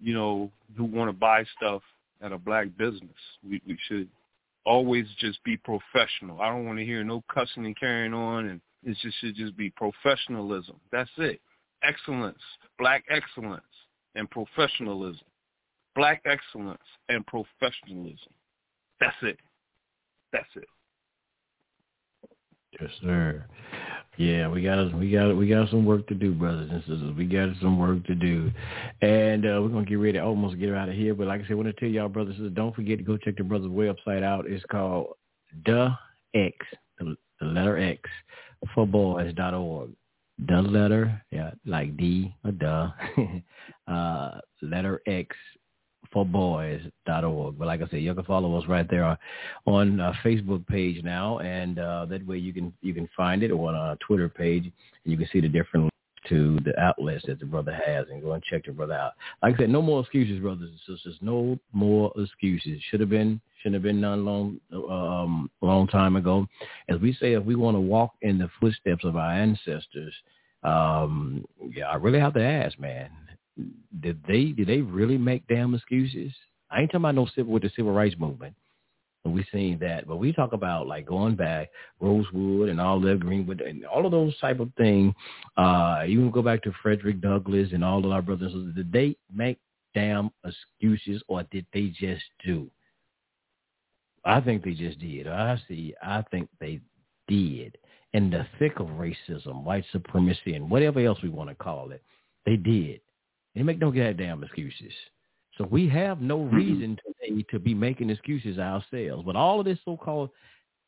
you 0.00 0.14
know, 0.14 0.50
who 0.76 0.84
want 0.84 1.08
to 1.08 1.12
buy 1.12 1.44
stuff 1.56 1.82
at 2.22 2.32
a 2.32 2.38
black 2.38 2.68
business. 2.78 3.10
We, 3.46 3.60
we 3.66 3.76
should 3.88 4.08
always 4.64 5.06
just 5.18 5.42
be 5.44 5.56
professional. 5.56 6.40
I 6.40 6.48
don't 6.48 6.66
want 6.66 6.78
to 6.78 6.84
hear 6.84 7.04
no 7.04 7.22
cussing 7.32 7.66
and 7.66 7.78
carrying 7.78 8.14
on, 8.14 8.46
and 8.46 8.60
it 8.84 8.96
just 9.02 9.18
should 9.20 9.36
just 9.36 9.56
be 9.56 9.70
professionalism. 9.70 10.76
That's 10.92 11.10
it. 11.18 11.40
Excellence, 11.82 12.38
black 12.78 13.04
excellence, 13.10 13.62
and 14.14 14.30
professionalism. 14.30 15.26
Black 15.94 16.22
excellence 16.24 16.82
and 17.08 17.24
professionalism. 17.26 18.32
That's 19.00 19.16
it. 19.22 19.38
That's 20.32 20.48
it. 20.56 20.66
Yes, 22.80 22.90
sir. 23.02 23.44
Yeah, 24.16 24.48
we 24.48 24.62
got 24.62 24.94
we 24.94 25.10
got 25.10 25.36
we 25.36 25.48
got 25.48 25.70
some 25.70 25.84
work 25.84 26.06
to 26.08 26.14
do, 26.14 26.32
brothers 26.32 26.70
and 26.70 26.80
sisters. 26.82 27.14
We 27.16 27.24
got 27.24 27.48
some 27.60 27.78
work 27.78 28.04
to 28.06 28.14
do, 28.14 28.50
and 29.02 29.44
uh, 29.44 29.60
we're 29.60 29.68
gonna 29.68 29.84
get 29.84 29.96
ready 29.96 30.18
almost 30.18 30.58
get 30.58 30.72
out 30.72 30.88
of 30.88 30.94
here. 30.94 31.14
But 31.14 31.26
like 31.26 31.40
I 31.40 31.44
said, 31.44 31.52
I 31.52 31.54
want 31.54 31.68
to 31.68 31.72
tell 31.72 31.88
y'all, 31.88 32.08
brothers 32.08 32.36
and 32.36 32.44
sisters, 32.44 32.56
don't 32.56 32.74
forget 32.74 32.98
to 32.98 33.04
go 33.04 33.16
check 33.16 33.36
the 33.36 33.44
brothers' 33.44 33.68
website 33.68 34.22
out. 34.22 34.46
It's 34.46 34.64
called 34.70 35.14
the 35.66 35.96
X, 36.34 36.56
the, 36.98 37.16
the 37.40 37.46
letter 37.46 37.78
X, 37.78 38.00
for 38.74 38.86
boys 38.86 39.34
dot 39.34 39.54
org. 39.54 39.90
The 40.46 40.62
letter, 40.62 41.20
yeah, 41.30 41.50
like 41.66 41.96
D 41.96 42.34
or 42.44 42.52
duh, 42.52 42.90
uh, 43.92 44.40
letter 44.62 45.00
X 45.06 45.34
forboys.org. 46.14 47.58
But 47.58 47.66
like 47.66 47.82
I 47.82 47.88
said, 47.88 48.00
you 48.00 48.14
can 48.14 48.24
follow 48.24 48.56
us 48.56 48.66
right 48.68 48.88
there 48.88 49.18
on 49.66 50.00
uh, 50.00 50.12
Facebook 50.24 50.66
page 50.66 51.04
now, 51.04 51.40
and 51.40 51.78
uh, 51.78 52.06
that 52.06 52.26
way 52.26 52.38
you 52.38 52.54
can 52.54 52.72
you 52.80 52.94
can 52.94 53.08
find 53.16 53.42
it 53.42 53.50
on 53.50 53.74
our 53.74 53.96
Twitter 53.96 54.28
page, 54.28 54.64
and 54.64 55.12
you 55.12 55.18
can 55.18 55.28
see 55.32 55.40
the 55.40 55.48
different 55.48 55.90
to 56.28 56.58
the 56.64 56.78
outlets 56.80 57.24
that 57.26 57.38
the 57.38 57.46
brother 57.46 57.78
has 57.86 58.06
and 58.10 58.22
go 58.22 58.32
and 58.32 58.42
check 58.42 58.64
the 58.64 58.72
brother 58.72 58.94
out. 58.94 59.12
Like 59.42 59.56
I 59.56 59.58
said, 59.58 59.70
no 59.70 59.82
more 59.82 60.00
excuses, 60.00 60.40
brothers 60.40 60.70
and 60.70 60.96
sisters. 60.96 61.18
No 61.20 61.58
more 61.72 62.12
excuses. 62.16 62.80
Should 62.90 63.00
have 63.00 63.10
been, 63.10 63.40
shouldn't 63.58 63.74
have 63.74 63.82
been 63.82 64.00
none 64.00 64.24
long, 64.24 64.60
um, 64.72 65.50
long 65.60 65.86
time 65.86 66.16
ago. 66.16 66.46
As 66.88 66.98
we 67.00 67.12
say, 67.12 67.34
if 67.34 67.44
we 67.44 67.54
want 67.54 67.76
to 67.76 67.80
walk 67.80 68.12
in 68.22 68.38
the 68.38 68.48
footsteps 68.60 69.04
of 69.04 69.16
our 69.16 69.32
ancestors, 69.32 70.14
um, 70.62 71.44
yeah, 71.70 71.88
I 71.88 71.96
really 71.96 72.20
have 72.20 72.34
to 72.34 72.42
ask, 72.42 72.78
man, 72.78 73.10
did 74.00 74.22
they 74.26 74.46
did 74.46 74.68
they 74.68 74.80
really 74.80 75.18
make 75.18 75.46
damn 75.46 75.74
excuses? 75.74 76.32
I 76.70 76.80
ain't 76.80 76.90
talking 76.90 77.02
about 77.02 77.14
no 77.14 77.26
civil 77.34 77.52
with 77.52 77.62
the 77.62 77.70
civil 77.76 77.92
rights 77.92 78.16
movement. 78.18 78.54
And 79.24 79.32
we 79.32 79.46
seen 79.50 79.78
that, 79.78 80.06
but 80.06 80.16
we 80.16 80.34
talk 80.34 80.52
about 80.52 80.86
like 80.86 81.06
going 81.06 81.34
back, 81.34 81.70
Rosewood 81.98 82.68
and 82.68 82.78
all 82.78 83.00
that 83.00 83.20
Greenwood 83.20 83.62
and 83.62 83.86
all 83.86 84.04
of 84.04 84.12
those 84.12 84.36
type 84.38 84.60
of 84.60 84.70
things. 84.76 85.14
Uh, 85.56 86.00
can 86.00 86.30
go 86.30 86.42
back 86.42 86.62
to 86.64 86.72
Frederick 86.82 87.22
Douglass 87.22 87.70
and 87.72 87.82
all 87.82 88.04
of 88.04 88.12
our 88.12 88.20
brothers. 88.20 88.52
Did 88.74 88.92
they 88.92 89.16
make 89.34 89.58
damn 89.94 90.30
excuses 90.44 91.22
or 91.26 91.42
did 91.44 91.64
they 91.72 91.86
just 91.98 92.24
do? 92.44 92.70
I 94.26 94.40
think 94.40 94.62
they 94.62 94.72
just 94.72 94.98
did. 94.98 95.26
I 95.26 95.60
see. 95.68 95.94
I 96.02 96.22
think 96.30 96.48
they 96.60 96.80
did. 97.28 97.78
In 98.12 98.30
the 98.30 98.46
thick 98.58 98.78
of 98.78 98.86
racism, 98.88 99.64
white 99.64 99.84
supremacy, 99.90 100.54
and 100.54 100.70
whatever 100.70 101.00
else 101.00 101.18
we 101.22 101.28
want 101.30 101.48
to 101.48 101.54
call 101.54 101.90
it, 101.90 102.02
they 102.46 102.56
did. 102.56 103.00
They 103.54 103.62
make 103.62 103.78
no 103.78 103.90
goddamn 103.90 104.42
excuses. 104.42 104.92
So 105.56 105.64
we 105.70 105.88
have 105.88 106.20
no 106.20 106.38
mm-hmm. 106.38 106.56
reason 106.56 106.98
today 107.06 107.44
to 107.50 107.58
be 107.58 107.74
making 107.74 108.10
excuses 108.10 108.58
ourselves. 108.58 109.24
But 109.24 109.36
all 109.36 109.60
of 109.60 109.66
this 109.66 109.78
so-called, 109.84 110.30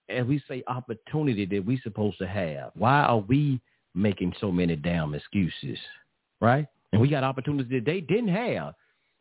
as 0.08 0.26
we 0.26 0.42
say, 0.48 0.62
opportunity 0.66 1.46
that 1.46 1.64
we 1.64 1.78
supposed 1.80 2.18
to 2.18 2.26
have, 2.26 2.72
why 2.74 3.02
are 3.02 3.18
we 3.18 3.60
making 3.94 4.34
so 4.40 4.50
many 4.50 4.76
damn 4.76 5.14
excuses, 5.14 5.78
right? 6.40 6.66
And 6.92 7.00
we 7.00 7.08
got 7.08 7.24
opportunities 7.24 7.70
that 7.70 7.84
they 7.84 8.00
didn't 8.00 8.28
have. 8.28 8.74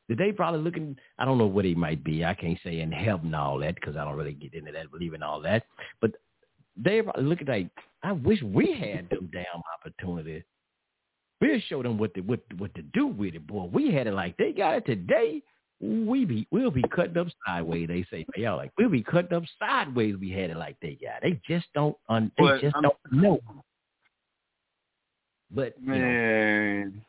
That 0.08 0.20
they 0.20 0.32
probably 0.32 0.62
looking, 0.62 0.96
I 1.18 1.26
don't 1.26 1.40
know 1.40 1.48
what 1.48 1.66
it 1.66 1.78
might 1.78 2.04
be. 2.04 2.24
I 2.24 2.36
can't 2.36 2.60
say 2.64 2.82
in 2.82 2.92
heaven 2.92 3.28
and 3.28 3.36
all 3.36 3.58
that 3.60 3.76
because 3.76 3.96
I 3.96 4.04
don't 4.04 4.16
really 4.16 4.34
get 4.34 4.54
into 4.54 4.72
that, 4.72 4.92
believe 4.92 5.16
in 5.16 5.24
all 5.24 5.42
that. 5.42 5.64
But 6.00 6.12
they 6.78 7.02
probably 7.02 7.24
looking 7.24 7.48
like, 7.48 7.70
I 8.04 8.12
wish 8.12 8.40
we 8.44 8.72
had 8.74 9.10
them 9.10 9.30
damn 9.32 9.62
opportunity 9.80 10.44
We'll 11.42 11.60
show 11.68 11.84
them 11.84 11.98
what 11.98 12.14
to 12.14 12.22
what 12.22 12.40
what 12.58 12.74
to 12.76 12.82
do 12.82 13.08
with 13.08 13.36
it, 13.36 13.46
boy. 13.46 13.70
We 13.72 13.94
had 13.94 14.08
it 14.08 14.14
like 14.14 14.38
they 14.38 14.54
got 14.54 14.76
it 14.76 14.86
today. 14.86 15.42
We 15.82 16.24
be 16.24 16.48
we'll 16.52 16.72
be 16.72 16.84
cutting 16.96 17.18
up 17.18 17.28
sideways. 17.46 17.90
They 17.90 18.06
say, 18.10 18.26
y'all 18.38 18.56
like 18.56 18.72
we'll 18.78 18.90
be 18.90 19.04
cutting 19.04 19.34
up 19.34 19.44
sideways. 19.60 20.16
We 20.16 20.32
had 20.32 20.50
it 20.50 20.58
like 20.58 20.78
they 20.82 20.98
got. 21.02 21.22
They 21.22 21.40
just 21.48 21.68
don't. 21.74 21.96
Un, 22.08 22.32
they 22.38 22.44
but 22.44 22.62
just 22.62 22.76
I'm, 22.76 22.84
don't 22.84 22.96
know. 23.12 23.40
But 25.54 25.82
man, 25.82 27.02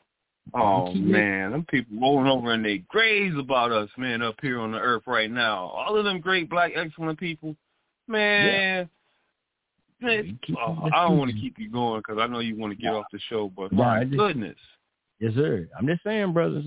know, 0.55 0.61
oh 0.61 0.93
man, 0.93 1.53
them 1.53 1.67
people 1.69 1.99
rolling 2.01 2.27
over 2.31 2.53
in 2.53 2.63
their 2.63 2.79
graves 2.89 3.37
about 3.39 3.71
us, 3.71 3.89
man, 3.97 4.23
up 4.23 4.37
here 4.43 4.59
on 4.59 4.73
the 4.73 4.79
earth 4.79 5.05
right 5.07 5.31
now. 5.31 5.67
All 5.67 5.97
of 5.97 6.05
them 6.05 6.21
great 6.21 6.51
black 6.51 6.73
excellent 6.75 7.19
people, 7.19 7.57
man. 8.09 8.89
Oh, 10.03 10.91
I 10.93 11.07
don't 11.07 11.19
want 11.19 11.31
to 11.31 11.41
keep 11.41 11.59
you 11.59 11.71
going 11.71 12.01
because 12.01 12.19
I 12.21 12.27
know 12.27 12.41
you 12.41 12.57
want 12.57 12.73
to 12.73 12.79
get 12.81 12.93
off 12.93 13.07
the 13.13 13.19
show, 13.29 13.51
but 13.57 13.73
my 13.73 14.05
just, 14.05 14.17
goodness. 14.17 14.57
Yes, 15.19 15.33
sir. 15.35 15.67
I'm 15.79 15.87
just 15.87 16.05
saying, 16.05 16.33
brothers, 16.33 16.67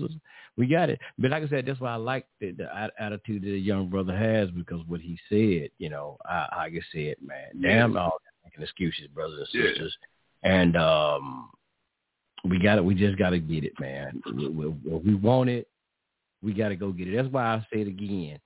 we 0.56 0.66
got 0.66 0.90
it. 0.90 0.98
But 1.18 1.30
like 1.30 1.44
I 1.44 1.48
said, 1.48 1.66
that's 1.66 1.80
why 1.80 1.92
I 1.92 1.96
like 1.96 2.26
the, 2.40 2.50
the 2.50 2.68
attitude 2.98 3.42
that 3.42 3.50
the 3.50 3.58
young 3.58 3.88
brother 3.88 4.16
has 4.16 4.50
because 4.50 4.80
what 4.88 5.00
he 5.00 5.18
said, 5.28 5.70
you 5.78 5.88
know, 5.88 6.18
I, 6.28 6.48
I 6.52 6.70
can 6.70 6.82
say 6.92 7.04
it, 7.04 7.18
man. 7.22 7.60
Damn, 7.62 7.96
all 7.96 8.20
making 8.44 8.62
excuses, 8.62 9.06
brothers 9.14 9.48
and 9.52 9.64
sisters. 9.64 9.96
Yeah. 10.42 10.62
And 10.62 10.76
um, 10.76 11.50
we 12.44 12.58
got 12.58 12.78
it. 12.78 12.84
We 12.84 12.94
just 12.94 13.18
got 13.18 13.30
to 13.30 13.38
get 13.38 13.64
it, 13.64 13.78
man. 13.78 14.20
If 14.26 15.04
we 15.04 15.14
want 15.14 15.50
it, 15.50 15.68
we 16.42 16.52
got 16.52 16.70
to 16.70 16.76
go 16.76 16.90
get 16.90 17.08
it. 17.08 17.16
That's 17.16 17.28
why 17.28 17.44
I 17.44 17.66
say 17.72 17.82
it 17.82 17.88
again. 17.88 18.40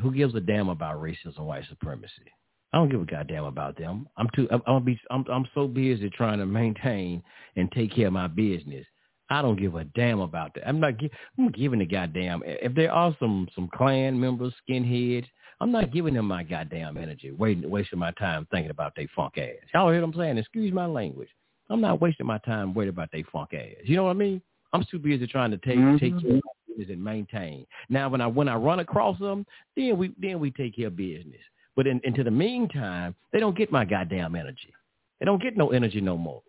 Who 0.00 0.12
gives 0.12 0.34
a 0.34 0.40
damn 0.40 0.70
about 0.70 1.02
racism, 1.02 1.36
and 1.36 1.46
white 1.46 1.64
supremacy? 1.68 2.32
I 2.72 2.78
don't 2.78 2.88
give 2.88 3.02
a 3.02 3.04
goddamn 3.04 3.44
about 3.44 3.76
them. 3.76 4.08
I'm 4.16 4.28
too. 4.34 4.48
I'm, 4.50 4.62
I'm 4.66 4.84
be. 4.84 4.98
I'm. 5.10 5.24
I'm 5.30 5.46
so 5.54 5.68
busy 5.68 6.08
trying 6.10 6.38
to 6.38 6.46
maintain 6.46 7.22
and 7.56 7.70
take 7.72 7.94
care 7.94 8.06
of 8.06 8.14
my 8.14 8.28
business. 8.28 8.86
I 9.28 9.42
don't 9.42 9.58
give 9.58 9.74
a 9.74 9.84
damn 9.84 10.20
about 10.20 10.54
that. 10.54 10.66
I'm 10.66 10.80
not. 10.80 10.94
I'm 11.38 11.50
giving 11.50 11.80
a 11.82 11.86
goddamn. 11.86 12.42
If 12.46 12.74
there 12.74 12.92
are 12.92 13.14
some 13.20 13.48
some 13.54 13.68
Klan 13.74 14.18
members, 14.18 14.54
skinheads, 14.68 15.26
I'm 15.60 15.70
not 15.70 15.92
giving 15.92 16.14
them 16.14 16.26
my 16.26 16.42
goddamn 16.42 16.96
energy. 16.96 17.30
Waiting, 17.30 17.68
wasting 17.68 17.98
my 17.98 18.10
time 18.12 18.48
thinking 18.50 18.70
about 18.70 18.94
they 18.96 19.06
funk 19.14 19.38
ass. 19.38 19.50
Y'all 19.74 19.90
hear 19.90 20.00
what 20.00 20.08
I'm 20.08 20.14
saying? 20.14 20.38
Excuse 20.38 20.72
my 20.72 20.86
language. 20.86 21.28
I'm 21.70 21.80
not 21.80 22.00
wasting 22.00 22.26
my 22.26 22.38
time 22.38 22.74
worried 22.74 22.88
about 22.88 23.10
they 23.12 23.22
funk 23.30 23.50
ass. 23.54 23.84
You 23.84 23.96
know 23.96 24.04
what 24.04 24.10
I 24.10 24.14
mean? 24.14 24.42
I'm 24.72 24.84
too 24.90 24.98
busy 24.98 25.26
trying 25.26 25.50
to 25.50 25.58
take 25.58 25.76
mm-hmm. 25.76 25.98
take 25.98 26.18
care 26.20 26.36
of 26.36 26.42
my 26.44 26.74
business 26.76 26.92
and 26.92 27.04
maintain. 27.04 27.66
Now, 27.90 28.08
when 28.08 28.20
I 28.22 28.26
when 28.26 28.48
I 28.48 28.56
run 28.56 28.80
across 28.80 29.18
them, 29.18 29.44
then 29.76 29.98
we 29.98 30.12
then 30.20 30.40
we 30.40 30.50
take 30.50 30.76
care 30.76 30.86
of 30.86 30.96
business. 30.96 31.40
But 31.76 31.86
in, 31.86 32.00
into 32.04 32.22
the 32.22 32.30
meantime, 32.30 33.14
they 33.32 33.40
don't 33.40 33.56
get 33.56 33.72
my 33.72 33.84
goddamn 33.84 34.34
energy. 34.34 34.72
They 35.18 35.26
don't 35.26 35.42
get 35.42 35.56
no 35.56 35.70
energy 35.70 36.00
no 36.00 36.16
more. 36.16 36.42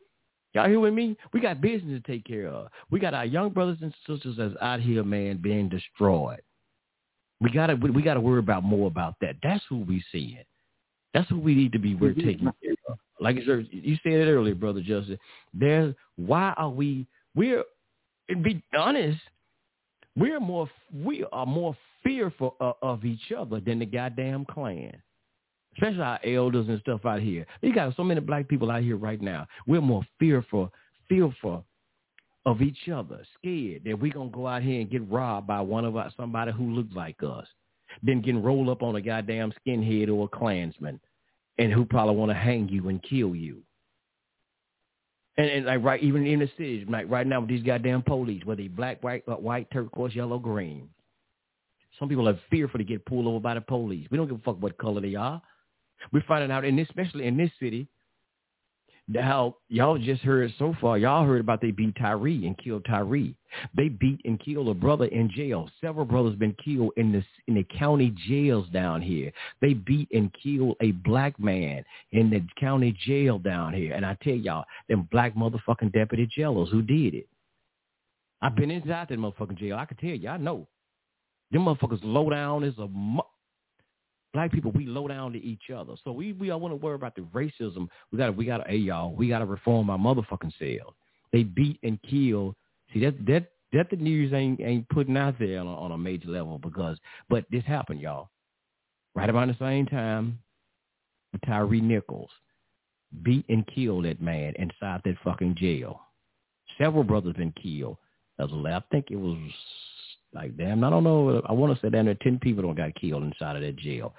Y'all 0.53 0.67
hear 0.67 0.79
with 0.79 0.93
me? 0.93 1.17
We 1.31 1.39
got 1.39 1.61
business 1.61 2.01
to 2.01 2.11
take 2.11 2.25
care 2.25 2.47
of. 2.47 2.67
We 2.91 2.99
got 2.99 3.13
our 3.13 3.25
young 3.25 3.49
brothers 3.49 3.79
and 3.81 3.93
sisters 4.07 4.35
that's 4.37 4.53
out 4.61 4.81
here, 4.81 5.03
man, 5.03 5.37
being 5.37 5.67
destroyed. 5.67 6.41
We 7.41 7.49
gotta 7.49 7.75
we 7.75 8.01
gotta 8.01 8.21
worry 8.21 8.39
about 8.39 8.63
more 8.63 8.87
about 8.87 9.15
that. 9.21 9.35
That's 9.41 9.63
who 9.67 9.79
we 9.79 10.03
see 10.11 10.37
it. 10.39 10.47
That's 11.13 11.29
who 11.29 11.39
we 11.39 11.55
need 11.55 11.71
to 11.73 11.79
be 11.79 11.95
we're 11.95 12.13
taking 12.13 12.51
care 12.63 12.75
of. 12.87 12.97
Like 13.19 13.35
you 13.35 13.45
said, 13.45 13.67
you 13.71 13.97
said 14.03 14.13
it 14.13 14.31
earlier, 14.31 14.55
brother 14.55 14.81
Justin. 14.81 15.17
There's 15.53 15.93
why 16.15 16.53
are 16.57 16.69
we 16.69 17.07
we're 17.35 17.63
and 18.29 18.43
be 18.43 18.63
honest, 18.77 19.19
we're 20.15 20.39
more 20.39 20.69
we 20.93 21.25
are 21.31 21.45
more 21.45 21.75
fearful 22.03 22.55
of, 22.59 22.75
of 22.81 23.05
each 23.05 23.31
other 23.35 23.59
than 23.59 23.79
the 23.79 23.85
goddamn 23.85 24.45
Klan. 24.45 24.93
Especially 25.75 26.01
our 26.01 26.19
elders 26.23 26.67
and 26.67 26.79
stuff 26.81 27.05
out 27.05 27.21
here. 27.21 27.45
You 27.61 27.73
got 27.73 27.95
so 27.95 28.03
many 28.03 28.19
black 28.19 28.47
people 28.47 28.69
out 28.69 28.83
here 28.83 28.97
right 28.97 29.21
now. 29.21 29.47
We're 29.65 29.81
more 29.81 30.03
fearful, 30.19 30.71
fearful 31.09 31.65
of 32.45 32.61
each 32.61 32.89
other, 32.89 33.25
scared 33.39 33.83
that 33.85 33.99
we're 33.99 34.11
gonna 34.11 34.29
go 34.29 34.47
out 34.47 34.61
here 34.61 34.81
and 34.81 34.89
get 34.89 35.09
robbed 35.09 35.47
by 35.47 35.61
one 35.61 35.85
of 35.85 35.95
us, 35.95 36.13
somebody 36.17 36.51
who 36.51 36.73
looks 36.73 36.93
like 36.93 37.21
us, 37.23 37.47
than 38.01 38.21
getting 38.21 38.43
rolled 38.43 38.69
up 38.69 38.83
on 38.83 38.95
a 38.95 39.01
goddamn 39.01 39.53
skinhead 39.65 40.13
or 40.13 40.25
a 40.25 40.37
Klansman, 40.37 40.99
and 41.57 41.71
who 41.71 41.85
probably 41.85 42.15
want 42.15 42.31
to 42.31 42.35
hang 42.35 42.67
you 42.69 42.89
and 42.89 43.01
kill 43.03 43.35
you. 43.35 43.61
And, 45.37 45.49
and 45.49 45.65
like 45.65 45.83
right, 45.83 46.03
even 46.03 46.27
in 46.27 46.39
the 46.39 46.49
cities, 46.57 46.85
like 46.89 47.09
right 47.09 47.25
now 47.25 47.39
with 47.39 47.49
these 47.49 47.63
goddamn 47.63 48.03
police, 48.03 48.43
whether 48.45 48.61
they 48.61 48.67
black, 48.67 49.03
white, 49.03 49.23
uh, 49.27 49.35
white, 49.35 49.67
turquoise, 49.71 50.13
yellow, 50.13 50.37
green. 50.37 50.89
Some 51.99 52.09
people 52.09 52.27
are 52.27 52.39
fearful 52.49 52.79
to 52.79 52.83
get 52.83 53.05
pulled 53.05 53.27
over 53.27 53.39
by 53.39 53.53
the 53.53 53.61
police. 53.61 54.07
We 54.11 54.17
don't 54.17 54.27
give 54.27 54.37
a 54.37 54.41
fuck 54.41 54.61
what 54.61 54.77
color 54.77 55.01
they 55.01 55.15
are. 55.15 55.41
We're 56.11 56.23
finding 56.27 56.51
out, 56.51 56.65
and 56.65 56.79
especially 56.79 57.25
in 57.25 57.37
this 57.37 57.51
city, 57.59 57.87
how 59.15 59.57
y'all 59.67 59.97
just 59.97 60.21
heard 60.21 60.53
so 60.57 60.73
far. 60.79 60.97
Y'all 60.97 61.25
heard 61.25 61.41
about 61.41 61.61
they 61.61 61.71
beat 61.71 61.95
Tyre 61.97 62.25
and 62.25 62.57
killed 62.57 62.85
Tyre. 62.85 63.33
They 63.75 63.89
beat 63.89 64.21
and 64.23 64.39
killed 64.39 64.69
a 64.69 64.73
brother 64.73 65.05
in 65.05 65.29
jail. 65.29 65.69
Several 65.81 66.05
brothers 66.05 66.35
been 66.35 66.55
killed 66.63 66.91
in 66.95 67.11
the 67.11 67.23
in 67.47 67.55
the 67.55 67.65
county 67.77 68.15
jails 68.27 68.67
down 68.69 69.01
here. 69.01 69.31
They 69.61 69.73
beat 69.73 70.07
and 70.13 70.33
killed 70.41 70.77
a 70.81 70.91
black 70.91 71.37
man 71.39 71.83
in 72.11 72.29
the 72.29 72.45
county 72.59 72.95
jail 73.05 73.39
down 73.39 73.73
here. 73.73 73.93
And 73.93 74.05
I 74.05 74.17
tell 74.23 74.35
y'all, 74.35 74.65
them 74.87 75.07
black 75.11 75.35
motherfucking 75.35 75.91
deputy 75.91 76.27
jailers 76.33 76.69
who 76.69 76.81
did 76.81 77.13
it. 77.13 77.27
I've 78.41 78.55
been 78.55 78.71
inside 78.71 79.07
that 79.09 79.19
motherfucking 79.19 79.57
jail. 79.57 79.77
I 79.77 79.85
can 79.85 79.97
tell 79.97 80.09
you, 80.09 80.29
I 80.29 80.37
know. 80.37 80.67
Them 81.51 81.65
motherfuckers 81.65 81.99
low 82.03 82.29
down 82.29 82.63
as 82.63 82.73
a 82.77 82.87
black 84.33 84.51
people, 84.51 84.71
we 84.71 84.85
low 84.85 85.07
down 85.07 85.31
to 85.33 85.43
each 85.43 85.69
other. 85.75 85.93
So 86.03 86.11
we 86.11 86.33
we 86.33 86.49
all 86.49 86.59
want 86.59 86.71
to 86.71 86.75
worry 86.75 86.95
about 86.95 87.15
the 87.15 87.21
racism. 87.33 87.87
We 88.11 88.17
got 88.17 88.27
to 88.27 88.31
we 88.31 88.45
got 88.45 88.57
to 88.57 88.69
hey 88.69 88.77
y'all, 88.77 89.13
we 89.13 89.29
got 89.29 89.39
to 89.39 89.45
reform 89.45 89.89
our 89.89 89.97
motherfucking 89.97 90.53
selves. 90.59 90.95
They 91.31 91.43
beat 91.43 91.79
and 91.83 91.99
kill. 92.03 92.55
See 92.93 92.99
that 93.01 93.25
that 93.25 93.51
that 93.71 93.89
the 93.89 93.95
news 93.95 94.33
ain't 94.33 94.59
ain't 94.59 94.89
putting 94.89 95.17
out 95.17 95.39
there 95.39 95.59
on, 95.59 95.67
on 95.67 95.91
a 95.91 95.97
major 95.97 96.29
level 96.29 96.57
because 96.57 96.97
but 97.29 97.45
this 97.51 97.63
happened, 97.65 98.01
y'all. 98.01 98.29
Right 99.15 99.29
around 99.29 99.49
the 99.49 99.57
same 99.59 99.85
time, 99.85 100.39
Tyre 101.45 101.67
Nichols 101.67 102.31
beat 103.21 103.45
and 103.49 103.65
killed 103.67 104.05
that 104.05 104.21
man 104.21 104.53
inside 104.57 105.01
that 105.05 105.15
fucking 105.23 105.55
jail. 105.55 106.01
Several 106.79 107.03
brothers 107.03 107.35
been 107.35 107.53
killed. 107.61 107.97
I 108.39 108.81
think 108.91 109.11
it 109.11 109.15
was 109.15 109.37
like 110.33 110.57
damn, 110.57 110.83
I 110.83 110.89
don't 110.89 111.03
know. 111.03 111.41
I 111.47 111.51
want 111.51 111.75
to 111.75 111.81
say 111.81 111.89
down 111.89 112.05
there 112.05 112.17
ten 112.21 112.39
people 112.39 112.63
don't 112.63 112.75
got 112.75 112.95
killed 112.95 113.23
inside 113.23 113.55
of 113.55 113.61
that 113.61 113.75
jail, 113.77 114.13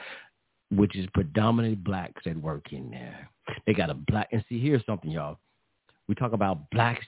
which 0.70 0.97
is 0.97 1.07
predominantly 1.15 1.77
blacks 1.77 2.23
that 2.24 2.41
work 2.41 2.73
in 2.73 2.91
there. 2.91 3.28
They 3.66 3.74
got 3.74 3.91
a 3.91 3.95
black 3.95 4.28
and 4.32 4.45
see 4.49 4.61
here's 4.61 4.85
something, 4.86 5.11
y'all. 5.11 5.39
We 6.09 6.15
talk 6.15 6.32
about 6.32 6.70
blacks 6.70 7.05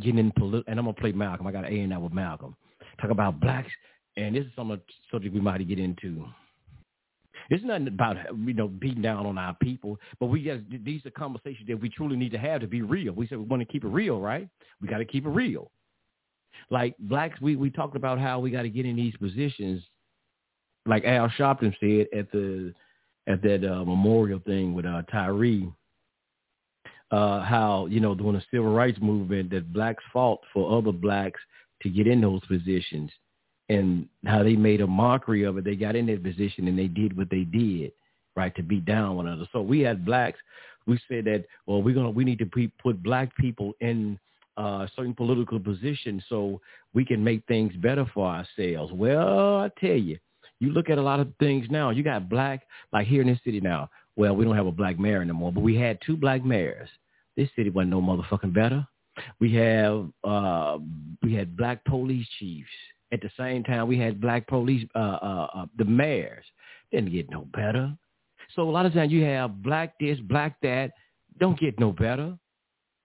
getting 0.00 0.18
in 0.18 0.32
political, 0.32 0.70
and 0.70 0.78
I'm 0.78 0.84
gonna 0.84 0.94
play 0.94 1.12
Malcolm. 1.12 1.46
I 1.46 1.52
got 1.52 1.64
an 1.64 1.72
A 1.72 1.80
in 1.80 1.90
that 1.90 2.02
with 2.02 2.12
Malcolm. 2.12 2.56
Talk 3.00 3.10
about 3.10 3.40
blacks, 3.40 3.70
and 4.16 4.34
this 4.34 4.44
is 4.44 4.52
some 4.54 4.78
subject 5.10 5.34
we 5.34 5.40
might 5.40 5.66
get 5.66 5.78
into. 5.78 6.24
It's 7.50 7.64
nothing 7.64 7.88
about 7.88 8.16
you 8.38 8.54
know 8.54 8.68
beating 8.68 9.02
down 9.02 9.26
on 9.26 9.38
our 9.38 9.56
people, 9.62 9.98
but 10.20 10.26
we 10.26 10.42
got 10.42 10.58
these 10.84 11.04
are 11.06 11.10
conversations 11.10 11.68
that 11.68 11.80
we 11.80 11.88
truly 11.88 12.16
need 12.16 12.32
to 12.32 12.38
have 12.38 12.60
to 12.60 12.66
be 12.66 12.82
real. 12.82 13.12
We 13.14 13.26
said 13.26 13.38
we 13.38 13.44
want 13.44 13.60
to 13.60 13.72
keep 13.72 13.84
it 13.84 13.88
real, 13.88 14.20
right? 14.20 14.48
We 14.80 14.88
got 14.88 14.98
to 14.98 15.04
keep 15.04 15.24
it 15.24 15.30
real 15.30 15.70
like 16.70 16.96
blacks, 16.98 17.40
we 17.40 17.56
we 17.56 17.70
talked 17.70 17.96
about 17.96 18.18
how 18.18 18.38
we 18.38 18.50
got 18.50 18.62
to 18.62 18.68
get 18.68 18.86
in 18.86 18.96
these 18.96 19.16
positions. 19.16 19.82
Like 20.86 21.04
Al 21.04 21.28
Sharpton 21.28 21.74
said 21.80 22.06
at 22.18 22.30
the 22.32 22.74
at 23.26 23.42
that 23.42 23.64
uh, 23.64 23.84
memorial 23.84 24.40
thing 24.44 24.74
with 24.74 24.86
uh, 24.86 25.02
Tyre, 25.10 25.72
uh, 27.10 27.40
how 27.42 27.86
you 27.90 28.00
know 28.00 28.14
during 28.14 28.34
the 28.34 28.42
civil 28.50 28.72
rights 28.72 28.98
movement 29.00 29.50
that 29.50 29.72
blacks 29.72 30.02
fought 30.12 30.40
for 30.52 30.76
other 30.76 30.92
blacks 30.92 31.40
to 31.82 31.88
get 31.88 32.06
in 32.06 32.20
those 32.20 32.44
positions, 32.46 33.10
and 33.68 34.08
how 34.24 34.42
they 34.42 34.56
made 34.56 34.80
a 34.80 34.86
mockery 34.86 35.44
of 35.44 35.58
it. 35.58 35.64
They 35.64 35.76
got 35.76 35.96
in 35.96 36.06
that 36.06 36.22
position 36.22 36.68
and 36.68 36.78
they 36.78 36.88
did 36.88 37.16
what 37.16 37.30
they 37.30 37.44
did, 37.44 37.92
right, 38.34 38.54
to 38.56 38.62
beat 38.62 38.84
down 38.84 39.16
one 39.16 39.26
another. 39.26 39.48
So 39.52 39.62
we 39.62 39.80
had 39.80 40.04
blacks. 40.04 40.38
We 40.86 40.98
said 41.08 41.26
that 41.26 41.44
well, 41.66 41.82
we're 41.82 41.94
gonna 41.94 42.10
we 42.10 42.24
need 42.24 42.38
to 42.40 42.70
put 42.82 43.02
black 43.02 43.36
people 43.36 43.74
in 43.80 44.18
uh, 44.56 44.86
certain 44.94 45.14
political 45.14 45.58
position 45.58 46.22
so 46.28 46.60
we 46.94 47.04
can 47.04 47.22
make 47.22 47.44
things 47.46 47.72
better 47.76 48.06
for 48.12 48.26
ourselves. 48.26 48.92
Well, 48.92 49.58
I 49.58 49.70
tell 49.80 49.96
you, 49.96 50.18
you 50.60 50.70
look 50.70 50.90
at 50.90 50.98
a 50.98 51.02
lot 51.02 51.20
of 51.20 51.32
things 51.40 51.66
now. 51.70 51.90
You 51.90 52.02
got 52.02 52.28
black, 52.28 52.62
like 52.92 53.06
here 53.06 53.22
in 53.22 53.28
this 53.28 53.40
city 53.44 53.60
now. 53.60 53.90
Well, 54.16 54.36
we 54.36 54.44
don't 54.44 54.56
have 54.56 54.66
a 54.66 54.72
black 54.72 54.98
mayor 54.98 55.22
anymore, 55.22 55.52
but 55.52 55.62
we 55.62 55.76
had 55.76 55.98
two 56.04 56.16
black 56.16 56.44
mayors. 56.44 56.88
This 57.36 57.48
city 57.56 57.70
wasn't 57.70 57.90
no 57.90 58.02
motherfucking 58.02 58.54
better. 58.54 58.86
We 59.40 59.54
have 59.54 60.08
uh, 60.24 60.78
we 61.22 61.34
had 61.34 61.56
black 61.56 61.84
police 61.84 62.26
chiefs. 62.38 62.70
At 63.12 63.20
the 63.20 63.30
same 63.38 63.62
time, 63.62 63.88
we 63.88 63.98
had 63.98 64.20
black 64.20 64.46
police 64.46 64.86
uh, 64.94 64.98
uh, 64.98 65.48
uh, 65.54 65.66
the 65.76 65.84
mayors. 65.84 66.44
Didn't 66.90 67.12
get 67.12 67.30
no 67.30 67.46
better. 67.52 67.94
So 68.54 68.62
a 68.62 68.70
lot 68.70 68.86
of 68.86 68.92
times 68.92 69.12
you 69.12 69.24
have 69.24 69.62
black 69.62 69.98
this, 69.98 70.18
black 70.20 70.60
that. 70.62 70.92
Don't 71.38 71.58
get 71.58 71.80
no 71.80 71.92
better. 71.92 72.38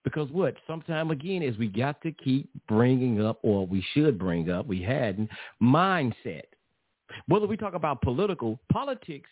Because 0.08 0.30
what? 0.32 0.56
Sometime 0.66 1.12
again 1.12 1.42
is 1.42 1.58
we 1.58 1.68
got 1.68 2.02
to 2.02 2.14
keep 2.14 2.50
bringing 2.70 3.22
up, 3.22 3.40
or 3.42 3.68
we 3.68 3.86
should 3.94 4.18
bring 4.18 4.50
up, 4.50 4.66
we 4.66 4.82
hadn't, 4.82 5.30
mindset. 5.62 6.44
Whether 7.28 7.46
we 7.46 7.58
talk 7.58 7.74
about 7.74 8.02
political, 8.02 8.58
politics, 8.72 9.30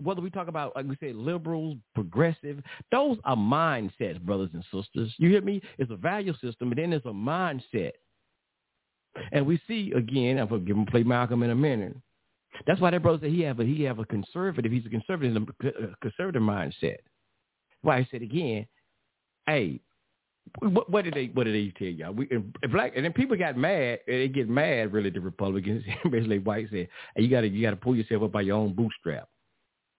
whether 0.00 0.20
we 0.20 0.30
talk 0.30 0.46
about, 0.46 0.76
like 0.76 0.86
we 0.86 0.96
say, 1.00 1.12
liberals, 1.12 1.78
progressive, 1.96 2.62
those 2.92 3.18
are 3.24 3.34
mindsets, 3.34 4.20
brothers 4.20 4.50
and 4.52 4.62
sisters. 4.72 5.12
You 5.18 5.30
hear 5.30 5.40
me? 5.40 5.60
It's 5.78 5.90
a 5.90 5.96
value 5.96 6.34
system, 6.34 6.70
and 6.70 6.78
then 6.78 6.90
there's 6.90 7.02
a 7.04 7.08
mindset. 7.08 7.90
And 9.32 9.44
we 9.44 9.60
see 9.66 9.90
again, 9.96 10.38
I'm 10.38 10.64
give 10.64 10.76
him 10.76 10.86
play 10.86 11.02
Malcolm 11.02 11.42
in 11.42 11.50
a 11.50 11.56
minute. 11.56 11.96
That's 12.68 12.80
why 12.80 12.92
that 12.92 13.02
brother 13.02 13.18
said 13.20 13.32
he 13.32 13.40
have 13.40 13.58
a 13.58 13.64
he 13.64 13.82
have 13.82 13.98
a 13.98 14.04
conservative. 14.04 14.70
He's 14.70 14.86
a 14.86 14.90
conservative 14.90 15.44
conservative 16.00 16.42
mindset. 16.42 16.98
Why 17.82 17.96
I 17.96 18.08
said 18.12 18.22
again, 18.22 18.64
hey, 19.46 19.80
what, 20.60 20.90
what, 20.90 21.04
did 21.04 21.14
they 21.14 21.26
what 21.34 21.44
did 21.44 21.54
they 21.54 21.72
tell 21.78 21.88
y'all? 21.88 22.12
We 22.12 22.28
black 22.70 22.92
and 22.94 23.04
then 23.04 23.12
people 23.12 23.36
got 23.36 23.56
mad. 23.56 24.00
and 24.06 24.20
They 24.20 24.28
get 24.28 24.48
mad 24.48 24.92
really. 24.92 25.10
The 25.10 25.20
Republicans, 25.20 25.84
especially 26.04 26.38
white, 26.38 26.68
said, 26.70 26.88
"Hey, 27.14 27.22
you 27.22 27.28
gotta 27.28 27.48
you 27.48 27.62
gotta 27.62 27.76
pull 27.76 27.96
yourself 27.96 28.22
up 28.22 28.32
by 28.32 28.42
your 28.42 28.56
own 28.56 28.72
bootstrap." 28.74 29.28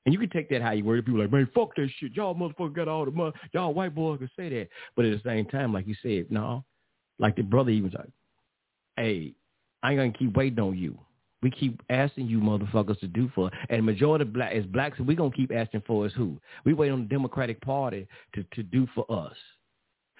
And 0.05 0.13
you 0.13 0.19
can 0.19 0.29
take 0.29 0.49
that 0.51 0.61
how 0.61 0.71
you 0.71 0.85
word. 0.85 1.05
People 1.05 1.19
like, 1.19 1.33
man, 1.33 1.49
fuck 1.53 1.75
that 1.75 1.89
shit. 1.99 2.13
Y'all 2.13 2.33
motherfuckers 2.33 2.73
got 2.73 2.87
all 2.87 3.03
the 3.03 3.11
money. 3.11 3.33
Y'all 3.51 3.73
white 3.73 3.93
boys 3.93 4.19
can 4.19 4.29
say 4.37 4.47
that, 4.47 4.69
but 4.95 5.03
at 5.03 5.21
the 5.21 5.29
same 5.29 5.45
time, 5.47 5.73
like 5.73 5.85
you 5.85 5.95
said, 6.01 6.31
no, 6.31 6.63
like 7.19 7.35
the 7.35 7.41
brother 7.41 7.71
even 7.71 7.91
like, 7.91 8.09
hey, 8.95 9.33
I 9.83 9.91
ain't 9.91 9.99
gonna 9.99 10.13
keep 10.13 10.35
waiting 10.35 10.59
on 10.61 10.77
you. 10.77 10.97
We 11.41 11.51
keep 11.51 11.81
asking 11.89 12.27
you 12.27 12.39
motherfuckers 12.39 12.99
to 12.99 13.07
do 13.07 13.29
for, 13.35 13.51
and 13.69 13.85
majority 13.85 14.23
of 14.23 14.33
black 14.33 14.53
as 14.53 14.65
blacks, 14.65 14.99
we 14.99 15.15
gonna 15.15 15.31
keep 15.31 15.51
asking 15.53 15.83
for 15.85 16.05
is 16.05 16.13
who? 16.13 16.37
We 16.65 16.73
wait 16.73 16.91
on 16.91 17.03
the 17.03 17.07
Democratic 17.07 17.61
Party 17.61 18.07
to 18.33 18.43
to 18.55 18.63
do 18.63 18.87
for 18.95 19.05
us. 19.09 19.35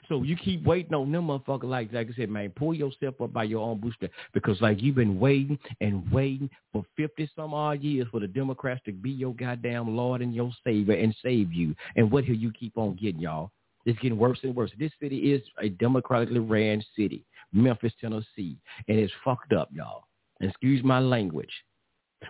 So 0.10 0.23
you 0.23 0.38
keep 0.38 0.64
waiting 0.64 0.94
on 0.94 1.11
them 1.11 1.27
motherfuckers 1.27 1.64
like 1.64 1.91
like 1.91 2.10
I 2.10 2.14
said, 2.15 2.30
man, 2.30 2.52
pull 2.56 2.73
yourself 2.73 3.19
up 3.19 3.34
by 3.34 3.44
your 3.45 3.68
own 3.68 3.80
bootstrap 3.80 4.11
because 4.34 4.61
like 4.61 4.81
you've 4.81 4.95
been 4.95 5.19
waiting 5.19 5.60
and 5.81 6.10
waiting 6.11 6.49
for 6.72 6.85
fifty 6.95 7.30
some 7.35 7.53
odd 7.53 7.81
years 7.81 8.07
for 8.11 8.19
the 8.19 8.27
Democrats 8.27 8.81
to 8.85 8.94
be 8.94 9.10
your 9.10 9.34
goddamn 9.34 9.95
Lord 9.95 10.22
and 10.22 10.35
your 10.35 10.52
Savior 10.64 10.95
and 10.95 11.15
save 11.23 11.52
you. 11.52 11.76
And 11.95 12.11
what 12.11 12.23
here 12.26 12.35
you 12.35 12.52
keep 12.52 12.77
on 12.77 12.95
getting, 12.95 13.22
y'all? 13.22 13.52
It's 13.85 13.99
getting 13.99 14.18
worse 14.18 14.39
and 14.44 14.56
worse. 14.56 14.72
This 14.77 14.91
city 15.02 15.34
is 15.34 15.41
a 15.61 15.69
democratically 15.69 16.39
ran 16.39 16.84
city, 16.95 17.26
Memphis, 17.53 17.94
Tennessee, 17.99 18.57
and 18.88 18.99
it's 18.99 19.14
fucked 19.23 19.53
up, 19.53 19.69
y'all 19.73 20.06
excuse 20.41 20.84
my 20.84 20.99
language. 20.99 21.51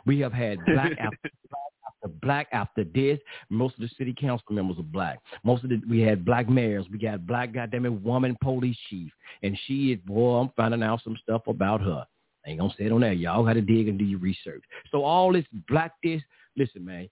We 0.05 0.19
have 0.19 0.33
had 0.33 0.59
black 0.65 0.91
after 0.99 1.31
black 1.49 1.71
after 1.87 2.07
black 2.21 2.47
after 2.51 2.83
this. 2.83 3.19
Most 3.49 3.75
of 3.75 3.81
the 3.81 3.89
city 3.97 4.15
council 4.19 4.45
members 4.51 4.77
are 4.79 4.83
black. 4.83 5.19
Most 5.43 5.63
of 5.63 5.69
the 5.69 5.81
we 5.89 6.01
had 6.01 6.25
black 6.25 6.49
mayors. 6.49 6.85
We 6.91 6.97
got 6.97 7.25
black 7.25 7.53
goddamn 7.53 7.85
it 7.85 7.89
woman 7.89 8.37
police 8.41 8.77
chief, 8.89 9.11
and 9.43 9.57
she 9.65 9.91
is 9.91 9.99
boy. 10.05 10.39
I'm 10.39 10.51
finding 10.55 10.83
out 10.83 11.01
some 11.03 11.17
stuff 11.21 11.43
about 11.47 11.81
her. 11.81 12.05
I 12.45 12.49
ain't 12.49 12.59
gonna 12.59 12.73
say 12.77 12.85
it 12.85 12.91
on 12.91 13.01
there. 13.01 13.13
Y'all 13.13 13.43
got 13.43 13.53
to 13.53 13.61
dig 13.61 13.87
and 13.87 13.99
do 13.99 14.05
your 14.05 14.19
research. 14.19 14.63
So 14.91 15.03
all 15.03 15.33
this 15.33 15.45
black 15.69 15.93
this. 16.03 16.21
Listen, 16.55 16.85
man. 16.85 17.09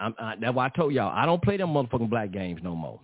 I'm, 0.00 0.14
I, 0.18 0.34
that's 0.40 0.54
why 0.54 0.66
I 0.66 0.68
told 0.70 0.92
y'all 0.92 1.16
I 1.16 1.24
don't 1.24 1.42
play 1.42 1.56
them 1.56 1.70
motherfucking 1.70 2.10
black 2.10 2.32
games 2.32 2.60
no 2.62 2.74
more. 2.74 3.00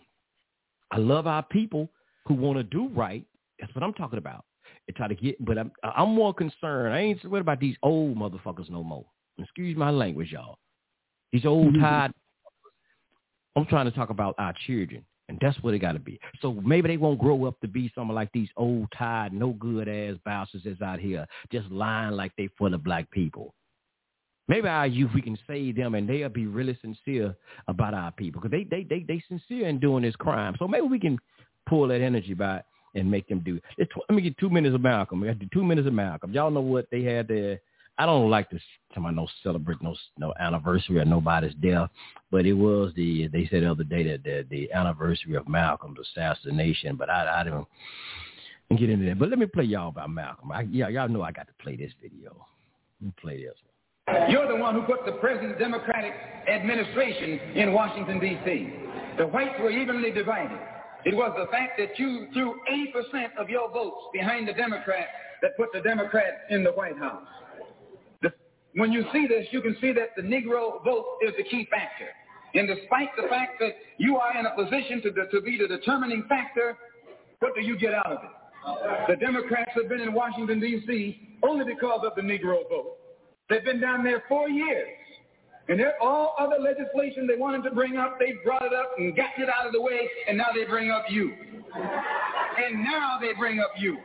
I 0.91 0.99
love 0.99 1.27
our 1.27 1.43
people 1.43 1.89
who 2.27 2.35
want 2.35 2.59
to 2.59 2.65
do 2.65 2.89
right. 2.89 3.24
That's 3.61 3.74
what 3.74 3.85
I'm 3.85 3.95
talking 3.95 4.19
about. 4.19 4.45
And 4.89 4.97
try 4.97 5.09
to 5.09 5.15
get, 5.15 5.43
but 5.44 5.59
I'm 5.59 5.70
I'm 5.82 6.15
more 6.15 6.35
concerned. 6.35 6.94
I 6.94 6.98
ain't 7.01 7.24
worried 7.24 7.43
about 7.43 7.61
these 7.61 7.77
old 7.82 8.16
motherfuckers 8.16 8.70
no 8.70 8.82
more. 8.82 9.05
Excuse 9.39 9.77
my 9.77 9.90
language, 9.90 10.32
y'all. 10.32 10.59
These 11.32 11.47
old 11.47 11.74
mm-hmm. 11.74 11.82
tired. 11.82 12.12
I'm 13.57 13.66
trying 13.66 13.86
to 13.86 13.93
talk 13.93 14.11
about 14.11 14.35
our 14.39 14.55
children, 14.66 15.05
and 15.28 15.39
that's 15.40 15.61
what 15.62 15.74
it 15.74 15.81
got 15.81 15.93
to 15.93 15.98
be. 15.98 16.19
So 16.40 16.55
maybe 16.55 16.89
they 16.89 16.97
won't 16.97 17.19
grow 17.19 17.44
up 17.44 17.61
to 17.61 17.69
be 17.69 17.90
something 17.94 18.15
like 18.15 18.31
these 18.32 18.48
old 18.57 18.89
tired, 18.97 19.32
no 19.32 19.51
good 19.52 19.89
ass 19.89 20.16
bastards 20.24 20.65
that's 20.65 20.81
out 20.82 20.98
here 21.01 21.27
just 21.52 21.70
lying 21.70 22.12
like 22.12 22.32
they 22.36 22.48
for 22.59 22.70
the 22.70 22.78
black 22.78 23.11
people. 23.11 23.55
Maybe 24.48 24.66
our 24.66 24.86
youth, 24.86 25.12
we 25.15 25.23
can 25.23 25.39
save 25.47 25.77
them, 25.77 25.94
and 25.94 26.09
they'll 26.09 26.28
be 26.28 26.47
really 26.47 26.77
sincere 26.81 27.36
about 27.69 27.94
our 27.94 28.11
people 28.12 28.40
because 28.40 28.51
they 28.51 28.65
they 28.65 28.85
they 28.85 29.05
they 29.07 29.23
sincere 29.28 29.69
in 29.69 29.78
doing 29.78 30.02
this 30.02 30.16
crime. 30.16 30.57
So 30.59 30.66
maybe 30.66 30.86
we 30.86 30.98
can 30.98 31.19
pull 31.69 31.86
that 31.89 32.01
energy 32.01 32.35
back 32.35 32.65
and 32.95 33.11
make 33.11 33.29
them 33.29 33.41
do. 33.41 33.61
It. 33.79 33.89
Let 34.09 34.17
me 34.17 34.23
get 34.23 34.39
two 34.39 34.51
minutes 34.51 34.75
of 34.75 34.81
Malcolm. 34.81 35.21
We 35.21 35.29
got 35.29 35.39
to 35.39 35.47
do 35.47 35.49
two 35.53 35.65
minutes 35.65 35.87
of 35.87 35.95
Malcolm. 35.95 36.33
Y'all 36.33 36.51
know 36.51 36.61
what 36.61 36.89
they 36.91 37.03
had 37.03 37.29
there. 37.29 37.61
I 37.99 38.07
don't 38.07 38.31
like 38.31 38.49
to 38.51 38.59
my 38.99 39.11
no 39.11 39.29
celebrate 39.43 39.83
no 39.83 39.95
no 40.17 40.33
anniversary 40.41 41.01
or 41.01 41.05
nobody's 41.05 41.55
death, 41.57 41.91
but 42.31 42.47
it 42.47 42.55
was 42.55 42.93
the 42.97 43.27
they 43.29 43.47
said 43.51 43.62
the 43.62 43.71
other 43.71 43.85
day 43.85 44.03
that 44.05 44.25
the, 44.25 44.47
the 44.49 44.73
anniversary 44.73 45.35
of 45.35 45.47
Malcolm's 45.49 45.99
assassination. 45.99 46.97
But 46.97 47.11
I 47.11 47.41
I 47.41 47.45
don't 47.45 47.69
get 48.79 48.89
into 48.89 49.05
that. 49.07 49.19
But 49.19 49.29
let 49.29 49.39
me 49.39 49.47
play 49.47 49.65
y'all 49.65 49.89
about 49.89 50.11
Malcolm. 50.11 50.51
I, 50.51 50.62
yeah, 50.62 50.89
y'all 50.89 51.09
know 51.09 51.23
I 51.23 51.33
got 51.33 51.47
to 51.49 51.55
play 51.62 51.77
this 51.77 51.93
video. 52.01 52.47
Let 53.01 53.07
me 53.07 53.12
play 53.21 53.45
this. 53.45 53.55
You're 54.29 54.49
the 54.49 54.57
one 54.57 54.75
who 54.75 54.83
put 54.83 55.05
the 55.05 55.12
present 55.12 55.59
Democratic 55.59 56.12
administration 56.49 57.39
in 57.55 57.73
Washington, 57.73 58.19
D.C. 58.19 58.73
The 59.19 59.27
whites 59.27 59.55
were 59.61 59.71
evenly 59.71 60.11
divided. 60.11 60.59
It 61.05 61.14
was 61.14 61.35
the 61.39 61.51
fact 61.51 61.78
that 61.78 61.98
you 61.98 62.28
threw 62.32 62.60
80% 62.70 63.36
of 63.39 63.48
your 63.48 63.70
votes 63.70 64.06
behind 64.12 64.47
the 64.47 64.52
Democrats 64.52 65.09
that 65.43 65.56
put 65.56 65.68
the 65.72 65.81
Democrats 65.81 66.36
in 66.51 66.62
the 66.62 66.72
White 66.72 66.98
House. 66.98 67.27
The, 68.22 68.32
when 68.74 68.93
you 68.93 69.05
see 69.12 69.27
this, 69.27 69.47
you 69.51 69.62
can 69.62 69.77
see 69.81 69.93
that 69.93 70.10
the 70.16 70.22
Negro 70.22 70.85
vote 70.85 71.06
is 71.22 71.32
the 71.39 71.44
key 71.44 71.66
factor. 71.70 72.09
And 72.55 72.68
despite 72.68 73.09
the 73.16 73.28
fact 73.28 73.60
that 73.60 73.72
you 73.98 74.16
are 74.16 74.36
in 74.39 74.44
a 74.44 74.55
position 74.55 75.01
to, 75.02 75.27
to 75.27 75.40
be 75.40 75.56
the 75.56 75.68
determining 75.68 76.24
factor, 76.28 76.77
what 77.39 77.55
do 77.55 77.62
you 77.62 77.78
get 77.78 77.94
out 77.94 78.06
of 78.06 78.18
it? 78.24 79.09
The 79.09 79.16
Democrats 79.16 79.70
have 79.74 79.89
been 79.89 80.01
in 80.01 80.12
Washington, 80.12 80.60
D.C. 80.60 81.39
only 81.43 81.64
because 81.64 82.01
of 82.05 82.14
the 82.14 82.22
Negro 82.22 82.68
vote. 82.68 82.97
They've 83.48 83.64
been 83.64 83.81
down 83.81 84.05
there 84.05 84.22
four 84.28 84.48
years. 84.51 84.89
And 85.70 85.80
all 86.01 86.34
other 86.36 86.56
legislation 86.59 87.28
they 87.28 87.36
wanted 87.36 87.62
to 87.62 87.70
bring 87.70 87.97
up, 87.97 88.18
they 88.18 88.32
brought 88.44 88.64
it 88.64 88.72
up 88.72 88.90
and 88.98 89.14
gotten 89.14 89.44
it 89.44 89.48
out 89.48 89.68
of 89.68 89.72
the 89.72 89.80
way, 89.80 90.01
and 90.26 90.36
now 90.36 90.47
they 90.52 90.64
bring 90.64 90.90
up 90.90 91.05
you. 91.09 91.32
And 91.72 92.82
now 92.82 93.18
they 93.20 93.34
bring 93.38 93.60
up 93.60 93.70
you. 93.78 93.97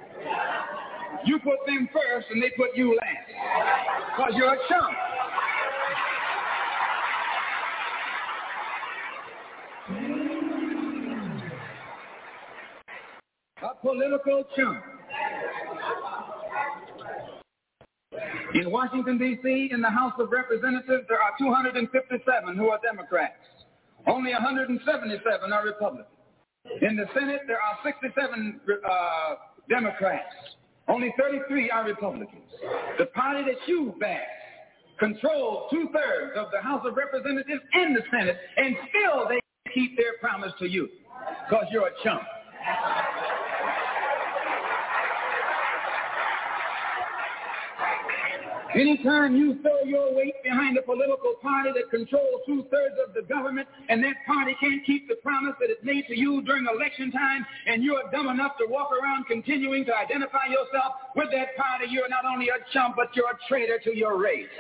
You 1.26 1.40
put 1.40 1.66
them 1.66 1.90
first, 1.92 2.28
and 2.30 2.42
they 2.42 2.52
put 2.56 2.76
you 2.76 2.96
last. 2.96 4.16
Because 4.16 4.34
you're 4.36 4.54
a 4.54 4.58
chump. 4.70 4.96
A 13.64 13.82
political 13.82 14.44
chump. 14.56 14.95
In 18.56 18.72
Washington, 18.72 19.18
D.C., 19.18 19.70
in 19.74 19.82
the 19.82 19.90
House 19.90 20.14
of 20.18 20.32
Representatives, 20.32 21.04
there 21.10 21.22
are 21.22 21.32
257 21.38 22.56
who 22.56 22.70
are 22.70 22.80
Democrats. 22.82 23.44
Only 24.08 24.32
177 24.32 25.52
are 25.52 25.66
Republicans. 25.66 26.08
In 26.82 26.96
the 26.96 27.04
Senate, 27.14 27.42
there 27.48 27.60
are 27.60 27.78
67 27.84 28.62
uh, 28.70 29.36
Democrats. 29.68 30.32
Only 30.88 31.14
33 31.20 31.70
are 31.70 31.84
Republicans. 31.84 32.48
The 32.98 33.08
party 33.08 33.44
that 33.44 33.60
you 33.68 33.94
back 34.00 34.24
controls 35.00 35.70
two-thirds 35.70 36.38
of 36.38 36.48
the 36.54 36.62
House 36.62 36.86
of 36.86 36.96
Representatives 36.96 37.62
and 37.74 37.94
the 37.94 38.04
Senate, 38.10 38.38
and 38.56 38.78
still 38.88 39.28
they 39.28 39.42
keep 39.74 39.98
their 39.98 40.16
promise 40.22 40.54
to 40.60 40.70
you 40.70 40.88
because 41.50 41.66
you're 41.72 41.88
a 41.88 42.04
chump. 42.06 42.24
Anytime 48.76 49.38
you 49.38 49.58
throw 49.62 49.84
your 49.86 50.14
weight 50.14 50.36
behind 50.44 50.78
a 50.78 50.82
political 50.82 51.36
party 51.42 51.72
that 51.76 51.90
controls 51.90 52.42
two-thirds 52.46 52.96
of 53.08 53.14
the 53.14 53.22
government 53.22 53.70
and 53.88 54.04
that 54.04 54.16
party 54.28 54.54
can't 54.60 54.86
keep 54.86 55.08
the 55.08 55.16
promise 55.24 55.56
that 55.62 55.70
it 55.70 55.82
made 55.86 56.06
to 56.08 56.20
you 56.20 56.42
during 56.42 56.68
election 56.68 57.10
time 57.10 57.46
and 57.68 57.86
you're 57.86 58.04
dumb 58.12 58.28
enough 58.28 58.58
to 58.60 58.66
walk 58.68 58.90
around 58.92 59.28
continuing 59.28 59.86
to 59.86 59.96
identify 59.96 60.48
yourself 60.50 60.96
with 61.16 61.30
that 61.32 61.56
party, 61.56 61.86
you're 61.90 62.10
not 62.10 62.26
only 62.26 62.50
a 62.50 62.60
chump, 62.74 62.98
but 62.98 63.16
you're 63.16 63.30
a 63.30 63.38
traitor 63.48 63.80
to 63.82 63.96
your 63.96 64.22
race. 64.22 64.52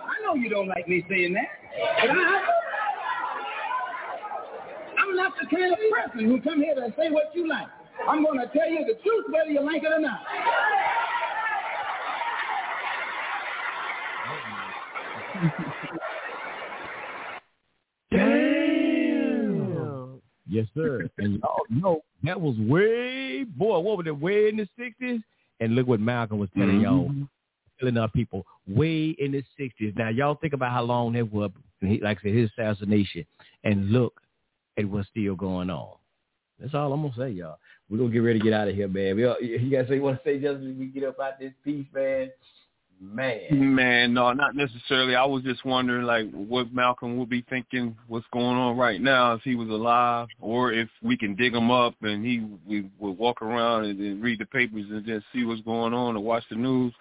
I 0.00 0.24
know 0.24 0.36
you 0.40 0.48
don't 0.48 0.68
like 0.68 0.88
me 0.88 1.04
saying 1.06 1.34
that, 1.34 1.48
but 2.00 2.10
I, 2.16 2.42
I'm 5.00 5.16
not 5.16 5.32
the 5.38 5.54
kind 5.54 5.70
of 5.70 5.78
person 5.92 6.24
who 6.24 6.40
come 6.40 6.62
here 6.62 6.74
to 6.74 6.94
say 6.96 7.10
what 7.10 7.34
you 7.34 7.46
like. 7.46 7.68
I'm 8.08 8.24
going 8.24 8.38
to 8.38 8.46
tell 8.56 8.68
you 8.68 8.86
the 8.86 8.94
truth 9.02 9.26
whether 9.30 9.50
you 9.50 9.60
like 9.60 9.82
it 9.82 9.92
or 9.92 10.00
not. 10.00 10.20
Damn. 18.10 20.22
Yes, 20.48 20.66
sir. 20.74 21.08
And 21.18 21.40
y'all 21.40 21.62
know 21.68 22.00
that 22.22 22.40
was 22.40 22.56
way, 22.58 23.44
boy, 23.44 23.78
what 23.80 23.98
was 23.98 24.06
it, 24.06 24.18
way 24.18 24.48
in 24.48 24.56
the 24.56 24.68
60s? 24.78 25.22
And 25.60 25.74
look 25.74 25.86
what 25.86 26.00
Malcolm 26.00 26.38
was 26.38 26.48
telling 26.56 26.80
y'all, 26.80 27.08
mm-hmm. 27.08 27.24
telling 27.80 27.98
our 27.98 28.08
people, 28.08 28.46
way 28.68 29.16
in 29.18 29.32
the 29.32 29.42
60s. 29.58 29.96
Now, 29.96 30.10
y'all 30.10 30.36
think 30.36 30.52
about 30.52 30.72
how 30.72 30.82
long 30.82 31.14
that 31.14 31.32
was, 31.32 31.50
like 31.82 32.18
I 32.18 32.22
said, 32.22 32.34
his 32.34 32.50
assassination, 32.56 33.26
and 33.64 33.90
look 33.90 34.20
at 34.78 34.84
what's 34.84 35.08
still 35.08 35.34
going 35.34 35.70
on. 35.70 35.96
That's 36.60 36.74
all 36.74 36.92
I'm 36.92 37.10
to 37.10 37.16
say, 37.16 37.30
y'all. 37.30 37.58
We're 37.88 37.98
to 37.98 38.08
get 38.08 38.18
ready 38.18 38.38
to 38.38 38.44
get 38.44 38.52
out 38.52 38.68
of 38.68 38.74
here, 38.74 38.88
man. 38.88 39.18
You 39.40 39.70
guys 39.70 39.86
say 39.88 39.96
you 39.96 40.02
want 40.02 40.22
to 40.22 40.28
say 40.28 40.38
just 40.38 40.56
as 40.56 40.76
we 40.76 40.86
get 40.86 41.04
up 41.04 41.20
out 41.20 41.38
this 41.38 41.52
piece, 41.64 41.86
man? 41.94 42.30
Man. 42.98 43.74
Man, 43.74 44.14
no, 44.14 44.32
not 44.32 44.56
necessarily. 44.56 45.14
I 45.14 45.24
was 45.24 45.42
just 45.42 45.64
wondering, 45.66 46.06
like, 46.06 46.30
what 46.30 46.72
Malcolm 46.72 47.18
would 47.18 47.28
be 47.28 47.44
thinking, 47.50 47.94
what's 48.08 48.26
going 48.32 48.56
on 48.56 48.78
right 48.78 49.00
now, 49.00 49.34
if 49.34 49.42
he 49.42 49.54
was 49.54 49.68
alive, 49.68 50.28
or 50.40 50.72
if 50.72 50.88
we 51.02 51.16
can 51.16 51.36
dig 51.36 51.54
him 51.54 51.70
up 51.70 51.94
and 52.00 52.24
he 52.24 52.46
we 52.66 52.88
would 52.98 53.18
walk 53.18 53.42
around 53.42 53.84
and 53.84 54.00
then 54.00 54.22
read 54.22 54.38
the 54.38 54.46
papers 54.46 54.86
and 54.90 55.04
just 55.04 55.26
see 55.34 55.44
what's 55.44 55.60
going 55.60 55.92
on 55.92 56.16
and 56.16 56.24
watch 56.24 56.44
the 56.48 56.56
news. 56.56 56.94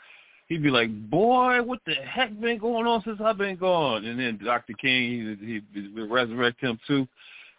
He'd 0.48 0.62
be 0.62 0.70
like, 0.70 0.90
"Boy, 1.10 1.62
what 1.64 1.80
the 1.86 1.96
heck 1.96 2.40
been 2.42 2.58
going 2.58 2.86
on 2.86 3.02
since 3.04 3.22
I've 3.24 3.38
been 3.38 3.56
gone?" 3.56 4.04
And 4.04 4.20
then 4.20 4.38
Dr. 4.44 4.74
King, 4.74 5.38
he 5.40 5.62
he 5.74 6.02
resurrect 6.02 6.60
him 6.60 6.78
too, 6.86 7.08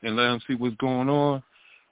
and 0.02 0.14
let 0.14 0.31
him 0.31 0.40
see 0.47 0.55
what's 0.56 0.77
going 0.77 1.09
on. 1.09 1.43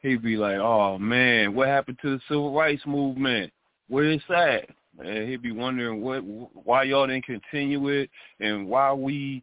He'd 0.05 0.23
be 0.23 0.37
like, 0.37 0.59
"Oh 0.59 0.99
man, 0.99 1.55
what 1.55 1.67
happened 1.67 1.99
to 2.03 2.11
the 2.11 2.21
civil 2.29 2.53
rights 2.53 2.83
movement? 2.87 3.51
Where 3.89 4.05
it's 4.05 4.23
at?" 4.29 4.69
And 4.99 5.27
he'd 5.27 5.41
be 5.41 5.51
wondering 5.51 6.03
what, 6.03 6.23
why 6.23 6.83
y'all 6.83 7.07
didn't 7.07 7.25
continue 7.25 7.89
it, 7.89 8.11
and 8.39 8.69
why 8.69 8.93
we 8.93 9.43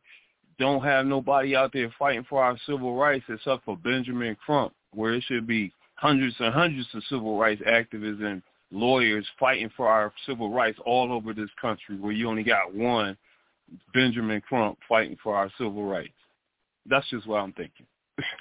don't 0.60 0.84
have 0.84 1.08
nobody 1.08 1.56
out 1.56 1.74
there 1.74 1.92
fighting 1.98 2.26
for 2.30 2.44
our 2.44 2.60
civil 2.68 2.96
rights 2.96 3.26
except 3.28 3.66
for 3.66 3.76
Benjamin 3.76 4.38
Crump, 4.46 4.72
where 4.94 5.16
it 5.16 5.24
should 5.24 5.48
be 5.48 5.74
hundreds 5.96 6.36
and 6.40 6.54
hundreds 6.54 6.88
of 6.94 7.04
civil 7.10 7.40
rights 7.40 7.64
activists 7.68 8.24
and 8.24 8.44
lawyers 8.70 9.26
fighting 9.40 9.72
for 9.76 9.88
our 9.88 10.14
civil 10.28 10.52
rights 10.52 10.78
all 10.86 11.12
over 11.12 11.34
this 11.34 11.50
country, 11.60 11.98
where 11.98 12.12
you 12.12 12.30
only 12.30 12.44
got 12.44 12.72
one 12.72 13.18
Benjamin 13.96 14.42
Crump 14.42 14.78
fighting 14.88 15.18
for 15.24 15.36
our 15.36 15.52
civil 15.58 15.86
rights. 15.86 16.14
That's 16.86 17.10
just 17.10 17.26
what 17.26 17.38
I'm 17.38 17.54
thinking. 17.54 17.88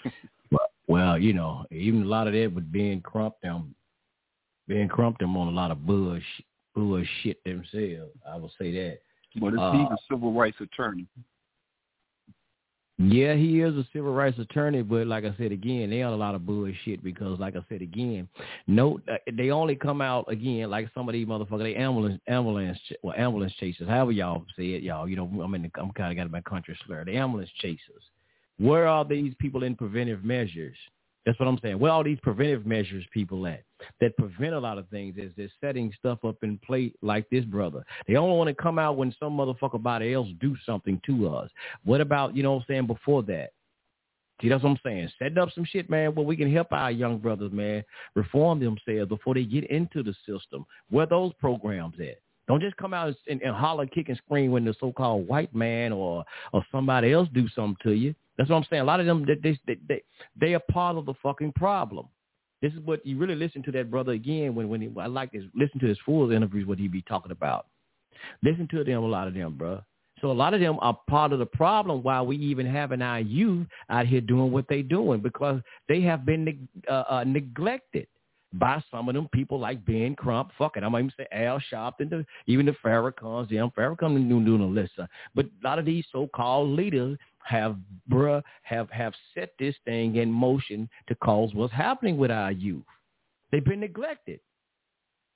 well, 0.91 1.19
you 1.19 1.33
know, 1.33 1.65
even 1.71 2.03
a 2.03 2.07
lot 2.07 2.27
of 2.27 2.33
that 2.33 2.53
with 2.53 2.71
Ben 2.73 3.01
Crump 3.01 3.35
them, 3.43 3.75
Ben 4.67 4.89
Crump 4.89 5.19
them 5.19 5.37
on 5.37 5.49
a 5.49 5.51
lot 5.51 5.71
of 5.71 5.87
bush 5.87 6.23
bullshit 6.75 7.43
themselves. 7.45 8.13
I 8.29 8.37
will 8.37 8.53
say 8.59 8.73
that. 8.73 8.99
But 9.37 9.55
is 9.55 9.61
uh, 9.61 9.73
he 9.73 9.79
a 9.83 9.97
civil 10.11 10.33
rights 10.33 10.57
attorney? 10.61 11.07
Yeah, 12.99 13.35
he 13.35 13.61
is 13.61 13.75
a 13.77 13.87
civil 13.95 14.13
rights 14.13 14.39
attorney, 14.39 14.83
but 14.83 15.07
like 15.07 15.25
I 15.25 15.35
said 15.39 15.53
again, 15.53 15.89
they 15.89 16.03
are 16.03 16.13
a 16.13 16.17
lot 16.17 16.35
of 16.35 16.45
bullshit 16.45 17.03
because, 17.03 17.39
like 17.39 17.57
I 17.57 17.65
said 17.69 17.81
again, 17.81 18.29
no, 18.67 19.01
uh, 19.11 19.17
they 19.33 19.51
only 19.51 19.75
come 19.75 20.03
out 20.03 20.31
again 20.31 20.69
like 20.69 20.91
some 20.93 21.09
of 21.09 21.15
these 21.15 21.27
motherfuckers. 21.27 21.63
They 21.63 21.77
ambulance, 21.77 22.21
ambulance, 22.27 22.79
well, 23.03 23.15
ambulance 23.17 23.55
chasers. 23.61 23.89
However 23.89 24.13
y'all 24.13 24.45
say 24.57 24.71
it, 24.71 24.83
y'all. 24.83 25.09
You 25.09 25.17
know, 25.17 25.41
I'm 25.43 25.55
in. 25.55 25.63
The, 25.63 25.71
I'm 25.81 25.93
kind 25.93 26.11
of 26.11 26.17
got 26.17 26.31
my 26.31 26.43
country 26.43 26.77
slur. 26.85 27.05
The 27.05 27.17
ambulance 27.17 27.51
chasers. 27.61 28.03
Where 28.61 28.87
are 28.87 29.07
these 29.07 29.33
people 29.39 29.63
in 29.63 29.75
preventive 29.75 30.23
measures? 30.23 30.77
That's 31.25 31.39
what 31.41 31.49
I'm 31.49 31.59
saying. 31.63 31.79
Where 31.79 31.93
all 31.93 32.05
these 32.05 32.19
preventive 32.23 32.67
measures 32.67 33.07
people 33.11 33.47
at 33.47 33.63
that 34.01 34.17
prevent 34.19 34.53
a 34.53 34.59
lot 34.59 34.77
of 34.77 34.87
things 34.89 35.17
is 35.17 35.33
they're 35.37 35.49
setting 35.63 35.93
stuff 35.99 36.19
up 36.27 36.37
in 36.43 36.59
play 36.59 36.93
like 37.01 37.29
this 37.31 37.45
brother. 37.47 37.85
They 38.07 38.17
only 38.17 38.37
want 38.37 38.49
to 38.49 38.63
come 38.63 38.79
out 38.79 38.99
when 38.99 39.15
some 39.19 39.37
motherfucker 39.37 39.83
body 39.83 40.13
else 40.13 40.29
do 40.41 40.57
something 40.67 41.01
to 41.07 41.29
us. 41.29 41.51
What 41.85 42.03
about, 42.03 42.37
you 42.37 42.43
know 42.43 42.53
what 42.53 42.61
I'm 42.61 42.65
saying, 42.69 42.87
before 42.87 43.23
that? 43.25 43.53
See, 44.43 44.49
that's 44.49 44.63
what 44.63 44.71
I'm 44.71 44.81
saying. 44.85 45.11
Setting 45.19 45.39
up 45.39 45.51
some 45.55 45.65
shit, 45.65 45.89
man, 45.89 46.15
where 46.15 46.27
we 46.27 46.37
can 46.37 46.53
help 46.53 46.69
our 46.71 46.91
young 46.91 47.19
brothers, 47.19 47.53
man, 47.53 47.83
reform 48.15 48.61
themselves 48.61 49.09
before 49.09 49.35
they 49.35 49.45
get 49.45 49.71
into 49.71 50.03
the 50.03 50.15
system. 50.27 50.67
Where 50.91 51.07
those 51.07 51.33
programs 51.41 51.95
at? 51.99 52.19
Don't 52.51 52.61
just 52.61 52.77
come 52.79 52.93
out 52.93 53.15
and, 53.29 53.41
and 53.43 53.55
holler, 53.55 53.87
kick, 53.87 54.09
and 54.09 54.17
scream 54.27 54.51
when 54.51 54.65
the 54.65 54.75
so-called 54.81 55.29
white 55.29 55.55
man 55.55 55.93
or 55.93 56.25
or 56.53 56.67
somebody 56.73 57.13
else 57.13 57.29
do 57.33 57.49
something 57.51 57.77
to 57.85 57.93
you. 57.93 58.13
That's 58.37 58.51
what 58.51 58.57
I'm 58.57 58.67
saying. 58.69 58.83
A 58.83 58.87
lot 58.87 58.99
of 58.99 59.07
them, 59.07 59.25
they 59.25 59.57
they 59.65 59.79
they, 59.87 60.03
they 60.35 60.55
are 60.55 60.63
part 60.69 60.97
of 60.97 61.07
the 61.07 61.15
fucking 61.23 61.53
problem. 61.53 62.09
This 62.61 62.73
is 62.73 62.81
what 62.81 63.07
you 63.07 63.17
really 63.19 63.37
listen 63.37 63.63
to 63.63 63.71
that 63.71 63.89
brother 63.89 64.11
again 64.11 64.57
when 64.57 64.69
when 64.69 64.81
he, 64.81 64.91
I 64.99 65.07
like 65.07 65.31
this. 65.31 65.45
Listen 65.55 65.79
to 65.79 65.87
his 65.87 65.99
full 66.05 66.33
interviews, 66.33 66.67
what 66.67 66.81
he 66.81 66.89
be 66.89 67.03
talking 67.03 67.31
about. 67.31 67.67
Listen 68.43 68.67
to 68.73 68.83
them, 68.83 69.05
a 69.05 69.07
lot 69.07 69.29
of 69.29 69.35
them, 69.35 69.57
bro. 69.57 69.81
So 70.21 70.33
a 70.33 70.33
lot 70.33 70.53
of 70.53 70.59
them 70.59 70.77
are 70.81 70.99
part 71.09 71.33
of 71.33 71.39
the 71.39 71.47
problem 71.47 72.03
why 72.03 72.21
we 72.21 72.37
even 72.37 72.67
having 72.67 73.01
our 73.01 73.21
youth 73.21 73.69
out 73.91 74.09
here 74.09 74.21
doing 74.21 74.51
what 74.51 74.65
they 74.69 74.83
doing 74.83 75.21
because 75.21 75.61
they 75.89 76.01
have 76.01 76.27
been 76.27 76.69
uh, 76.89 77.05
uh, 77.09 77.25
neglected 77.25 78.09
by 78.55 78.83
some 78.91 79.09
of 79.09 79.15
them 79.15 79.29
people 79.33 79.59
like 79.59 79.85
Ben 79.85 80.15
Crump, 80.17 80.51
fuck 80.59 80.77
it, 80.77 80.83
I'm 80.83 80.95
even 80.95 81.13
say 81.17 81.27
Al 81.33 81.61
Sharpton, 81.73 82.11
the, 82.11 82.27
even 82.47 82.67
the 82.67 82.75
Farrakhan's, 82.85 83.49
them 83.49 83.71
Farrakhan 83.77 84.29
doing 84.29 84.45
doing 84.45 84.61
a 84.61 84.67
list. 84.67 84.93
But 85.35 85.47
a 85.47 85.51
lot 85.65 85.79
of 85.79 85.85
these 85.85 86.05
so-called 86.11 86.71
leaders 86.71 87.17
have, 87.45 87.77
bruh, 88.11 88.43
have 88.63 88.91
have 88.91 89.15
set 89.35 89.53
this 89.59 89.75
thing 89.85 90.17
in 90.17 90.31
motion 90.31 90.89
to 91.09 91.15
cause 91.17 91.55
what's 91.55 91.73
happening 91.73 92.17
with 92.19 92.31
our 92.31 92.53
youth. 92.53 92.83
They've 93.53 93.65
been 93.65 93.81
neglected. 93.81 94.41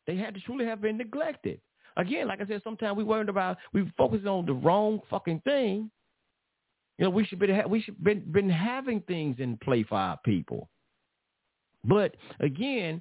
They 0.06 0.16
had 0.16 0.34
to 0.34 0.40
truly 0.40 0.66
have 0.66 0.80
been 0.82 0.98
neglected. 0.98 1.60
Again, 1.96 2.26
like 2.26 2.40
I 2.40 2.46
said, 2.46 2.62
sometimes 2.64 2.96
we 2.96 3.04
worried 3.04 3.28
about 3.28 3.58
we 3.72 3.90
focus 3.96 4.20
on 4.26 4.46
the 4.46 4.52
wrong 4.52 5.00
fucking 5.08 5.42
thing. 5.44 5.90
You 6.98 7.04
know, 7.04 7.10
we 7.10 7.24
should 7.24 7.38
be 7.38 7.48
we 7.68 7.80
should 7.80 8.02
been 8.02 8.20
been 8.30 8.50
having 8.50 9.00
things 9.02 9.36
in 9.38 9.56
play 9.58 9.84
for 9.84 9.96
our 9.96 10.18
people. 10.24 10.68
But 11.85 12.16
again, 12.40 13.01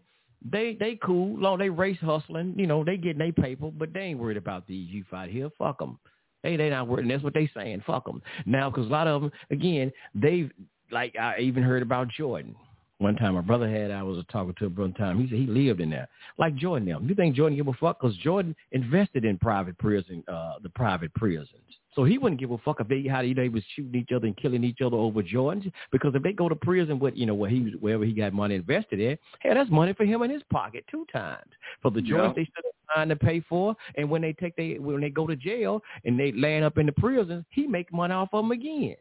they 0.49 0.75
they 0.79 0.99
cool, 1.03 1.39
long 1.39 1.59
they 1.59 1.69
race 1.69 1.97
hustling, 2.01 2.53
you 2.57 2.67
know, 2.67 2.83
they 2.83 2.97
getting 2.97 3.19
their 3.19 3.31
paper, 3.31 3.71
but 3.71 3.93
they 3.93 4.01
ain't 4.01 4.19
worried 4.19 4.37
about 4.37 4.67
these 4.67 4.89
youth 4.89 5.07
out 5.13 5.29
here. 5.29 5.49
Fuck 5.57 5.79
them. 5.79 5.99
They 6.43 6.57
they 6.57 6.69
not 6.69 6.87
worried. 6.87 7.03
And 7.03 7.11
that's 7.11 7.23
what 7.23 7.33
they 7.33 7.49
saying. 7.55 7.83
Fuck 7.85 8.05
them. 8.05 8.21
Now, 8.45 8.69
because 8.69 8.87
a 8.87 8.89
lot 8.89 9.07
of 9.07 9.21
them, 9.21 9.31
again, 9.51 9.91
they've 10.13 10.51
like 10.91 11.15
I 11.17 11.39
even 11.39 11.63
heard 11.63 11.81
about 11.81 12.09
Jordan. 12.09 12.55
One 13.03 13.17
time, 13.17 13.33
my 13.33 13.41
brother 13.41 13.69
had, 13.69 13.91
I 13.91 14.01
was 14.01 14.23
talking 14.31 14.55
to 14.59 14.65
him 14.67 14.75
one 14.75 14.93
time. 14.93 15.19
He 15.19 15.27
said 15.27 15.37
he 15.37 15.45
lived 15.45 15.81
in 15.81 15.89
there, 15.89 16.07
like 16.37 16.55
Jordan. 16.55 16.87
Them, 16.87 17.05
you 17.07 17.13
think 17.13 17.35
Jordan 17.35 17.57
give 17.57 17.67
a 17.67 17.73
fuck? 17.73 17.99
Because 17.99 18.15
Jordan 18.17 18.55
invested 18.71 19.25
in 19.25 19.37
private 19.37 19.77
prison, 19.77 20.23
uh, 20.29 20.53
the 20.63 20.69
private 20.69 21.13
prisons. 21.13 21.49
So 21.95 22.05
he 22.05 22.17
wouldn't 22.17 22.39
give 22.39 22.51
a 22.51 22.57
fuck 22.59 22.79
if 22.79 22.87
they 22.87 23.05
how 23.05 23.21
they 23.21 23.49
was 23.49 23.61
shooting 23.75 23.99
each 23.99 24.13
other 24.15 24.25
and 24.25 24.37
killing 24.37 24.63
each 24.63 24.79
other 24.79 24.95
over 24.95 25.21
Jordans. 25.21 25.69
Because 25.91 26.15
if 26.15 26.23
they 26.23 26.31
go 26.31 26.47
to 26.47 26.55
prison 26.55 26.97
with 26.97 27.13
you 27.15 27.25
know 27.25 27.33
where 27.33 27.49
he 27.49 27.75
wherever 27.81 28.05
he 28.05 28.13
got 28.13 28.31
money 28.31 28.55
invested 28.55 29.01
in, 29.01 29.17
hey, 29.41 29.53
that's 29.53 29.69
money 29.69 29.93
for 29.93 30.05
him 30.05 30.21
in 30.21 30.31
his 30.31 30.41
pocket 30.49 30.85
two 30.89 31.05
times 31.11 31.51
for 31.81 31.91
the 31.91 31.99
Jordans 31.99 32.29
yeah. 32.29 32.33
they 32.37 32.49
still 32.57 32.71
trying 32.93 33.09
to 33.09 33.17
pay 33.17 33.41
for. 33.41 33.75
And 33.95 34.09
when 34.09 34.21
they 34.21 34.31
take 34.31 34.55
they 34.55 34.77
when 34.79 35.01
they 35.01 35.09
go 35.09 35.27
to 35.27 35.35
jail 35.35 35.81
and 36.05 36.17
they 36.17 36.31
land 36.31 36.63
up 36.63 36.77
in 36.77 36.85
the 36.85 36.93
prisons, 36.93 37.43
he 37.49 37.67
make 37.67 37.91
money 37.91 38.13
off 38.13 38.29
of 38.31 38.45
them 38.45 38.51
again. 38.51 38.95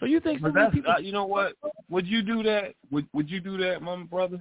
So 0.00 0.06
you 0.06 0.20
think 0.20 0.42
people? 0.72 0.90
Uh, 0.90 0.98
you 0.98 1.12
know 1.12 1.26
what? 1.26 1.54
Would 1.88 2.06
you 2.06 2.22
do 2.22 2.42
that? 2.42 2.74
Would 2.90 3.06
Would 3.12 3.30
you 3.30 3.40
do 3.40 3.56
that, 3.58 3.82
my 3.82 3.96
brother? 4.02 4.40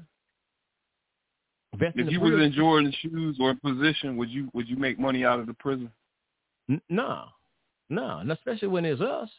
If 1.80 2.12
you 2.12 2.20
was 2.22 2.34
in 2.34 2.54
Jordan's 2.54 2.96
shoes 2.96 3.38
or 3.40 3.54
position, 3.56 4.18
would 4.18 4.30
you 4.30 4.50
would 4.54 4.68
you 4.68 4.78
make 4.78 5.00
money 5.00 5.26
out 5.26 5.40
of 5.40 5.48
the 5.48 5.54
prison? 5.54 5.92
No, 6.90 7.26
no, 7.90 8.20
and 8.20 8.32
especially 8.32 8.70
when 8.70 8.86
it's 8.86 9.02
us. 9.02 9.30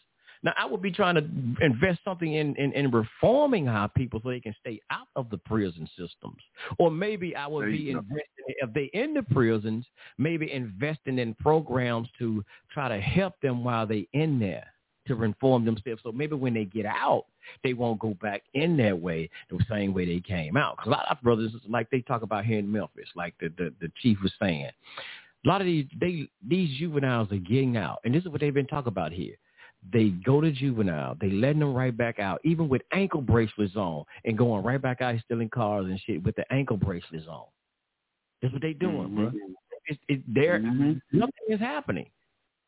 Now 0.42 0.52
I 0.58 0.66
would 0.66 0.82
be 0.82 0.92
trying 0.92 1.14
to 1.14 1.64
invest 1.64 2.00
something 2.04 2.34
in, 2.34 2.54
in, 2.56 2.72
in 2.72 2.90
reforming 2.90 3.68
our 3.68 3.88
people 3.88 4.20
so 4.22 4.28
they 4.28 4.38
can 4.38 4.54
stay 4.60 4.80
out 4.90 5.08
of 5.16 5.30
the 5.30 5.38
prison 5.38 5.88
systems. 5.98 6.36
Or 6.78 6.90
maybe 6.90 7.34
I 7.34 7.46
would 7.46 7.66
be 7.72 7.90
investing 7.90 8.20
if 8.46 8.72
they 8.74 8.84
in 8.92 9.14
the 9.14 9.22
prisons, 9.22 9.86
maybe 10.18 10.52
investing 10.52 11.18
in 11.18 11.34
programs 11.34 12.08
to 12.18 12.44
try 12.70 12.88
to 12.88 13.00
help 13.00 13.34
them 13.40 13.64
while 13.64 13.86
they 13.86 14.06
in 14.12 14.38
there 14.38 14.66
to 15.06 15.14
reform 15.14 15.64
themselves. 15.64 16.02
So 16.02 16.12
maybe 16.12 16.34
when 16.34 16.54
they 16.54 16.64
get 16.64 16.86
out, 16.86 17.26
they 17.62 17.72
won't 17.72 17.98
go 17.98 18.14
back 18.20 18.42
in 18.54 18.76
that 18.78 18.98
way 18.98 19.30
the 19.50 19.58
same 19.70 19.94
way 19.94 20.06
they 20.06 20.20
came 20.20 20.56
out. 20.56 20.76
Because 20.76 20.88
a 20.88 20.90
lot 20.90 21.06
of 21.10 21.20
brothers, 21.22 21.52
like 21.68 21.88
they 21.90 22.00
talk 22.02 22.22
about 22.22 22.44
here 22.44 22.58
in 22.58 22.70
Memphis, 22.70 23.08
like 23.14 23.34
the, 23.40 23.52
the, 23.56 23.72
the 23.80 23.90
chief 24.02 24.18
was 24.22 24.32
saying, 24.40 24.70
a 25.44 25.48
lot 25.48 25.60
of 25.60 25.66
these 25.66 25.86
they 26.00 26.28
these 26.46 26.76
juveniles 26.78 27.30
are 27.30 27.36
getting 27.36 27.76
out, 27.76 28.00
and 28.04 28.12
this 28.12 28.22
is 28.22 28.28
what 28.28 28.40
they've 28.40 28.52
been 28.52 28.66
talking 28.66 28.88
about 28.88 29.12
here. 29.12 29.36
They 29.92 30.08
go 30.08 30.40
to 30.40 30.50
juvenile, 30.50 31.16
they 31.20 31.30
letting 31.30 31.60
them 31.60 31.72
right 31.72 31.96
back 31.96 32.18
out, 32.18 32.40
even 32.44 32.68
with 32.68 32.82
ankle 32.92 33.20
bracelets 33.20 33.76
on, 33.76 34.04
and 34.24 34.36
going 34.36 34.64
right 34.64 34.82
back 34.82 35.00
out 35.00 35.14
stealing 35.24 35.50
cars 35.50 35.86
and 35.86 36.00
shit 36.00 36.24
with 36.24 36.34
the 36.34 36.52
ankle 36.52 36.76
bracelets 36.76 37.26
on. 37.28 37.44
That's 38.42 38.52
what 38.52 38.62
they 38.62 38.72
doing, 38.72 39.08
mm-hmm. 39.08 39.16
bro. 39.16 39.32
It's, 39.86 40.00
it, 40.08 40.22
there, 40.26 40.58
mm-hmm. 40.58 40.94
nothing 41.12 41.32
is 41.48 41.60
happening. 41.60 42.06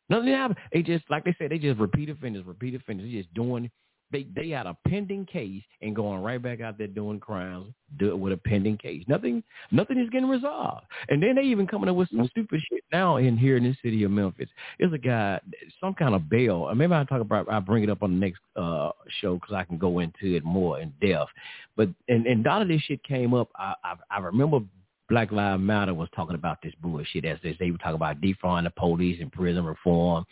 Nothing 0.08 0.28
happened. 0.28 0.58
They 0.72 0.82
just, 0.82 1.04
like 1.10 1.24
they 1.24 1.34
said, 1.38 1.50
they 1.50 1.58
just 1.58 1.78
repeat 1.78 2.08
offenders, 2.08 2.46
repeat 2.46 2.74
offenders. 2.74 3.10
They 3.10 3.18
just 3.18 3.34
doing, 3.34 3.70
they 4.10 4.26
they 4.34 4.48
had 4.50 4.66
a 4.66 4.76
pending 4.88 5.26
case 5.26 5.62
and 5.82 5.94
going 5.94 6.22
right 6.22 6.42
back 6.42 6.60
out 6.60 6.78
there 6.78 6.86
doing 6.86 7.20
crimes 7.20 7.74
do 7.98 8.08
it 8.08 8.18
with 8.18 8.32
a 8.32 8.36
pending 8.36 8.78
case. 8.78 9.04
Nothing, 9.06 9.42
nothing 9.70 9.98
is 9.98 10.08
getting 10.10 10.28
resolved. 10.28 10.86
And 11.08 11.22
then 11.22 11.34
they 11.34 11.42
even 11.42 11.66
coming 11.66 11.88
up 11.88 11.96
with 11.96 12.08
some 12.10 12.26
stupid 12.28 12.60
shit 12.70 12.84
now 12.92 13.16
in 13.16 13.36
here 13.36 13.56
in 13.56 13.64
the 13.64 13.76
city 13.82 14.02
of 14.04 14.10
Memphis. 14.10 14.48
There's 14.78 14.92
a 14.92 14.98
guy, 14.98 15.40
some 15.80 15.94
kind 15.94 16.14
of 16.14 16.28
bail. 16.28 16.72
Maybe 16.74 16.92
I'll 16.92 17.06
talk 17.06 17.20
about, 17.20 17.50
I'll 17.50 17.60
bring 17.60 17.82
it 17.82 17.90
up 17.90 18.02
on 18.02 18.18
the 18.18 18.26
next 18.26 18.40
uh 18.56 18.90
show 19.20 19.34
because 19.34 19.54
I 19.54 19.64
can 19.64 19.78
go 19.78 19.98
into 19.98 20.36
it 20.36 20.44
more 20.44 20.80
in 20.80 20.92
depth. 21.02 21.30
But 21.76 21.90
and 22.08 22.26
and 22.26 22.46
a 22.46 22.48
lot 22.48 22.62
of 22.62 22.68
this 22.68 22.80
shit 22.82 23.02
came 23.04 23.34
up. 23.34 23.48
I 23.56 23.74
I, 23.84 23.94
I 24.10 24.18
remember 24.20 24.60
Black 25.08 25.32
Lives 25.32 25.62
Matter 25.62 25.94
was 25.94 26.08
talking 26.14 26.34
about 26.34 26.58
this 26.62 26.74
bullshit 26.82 27.24
as 27.24 27.38
they, 27.42 27.56
they 27.58 27.70
were 27.70 27.78
talking 27.78 27.94
about 27.94 28.20
defunding 28.20 28.64
the 28.64 28.72
police 28.76 29.18
and 29.20 29.32
prison 29.32 29.64
reform. 29.64 30.24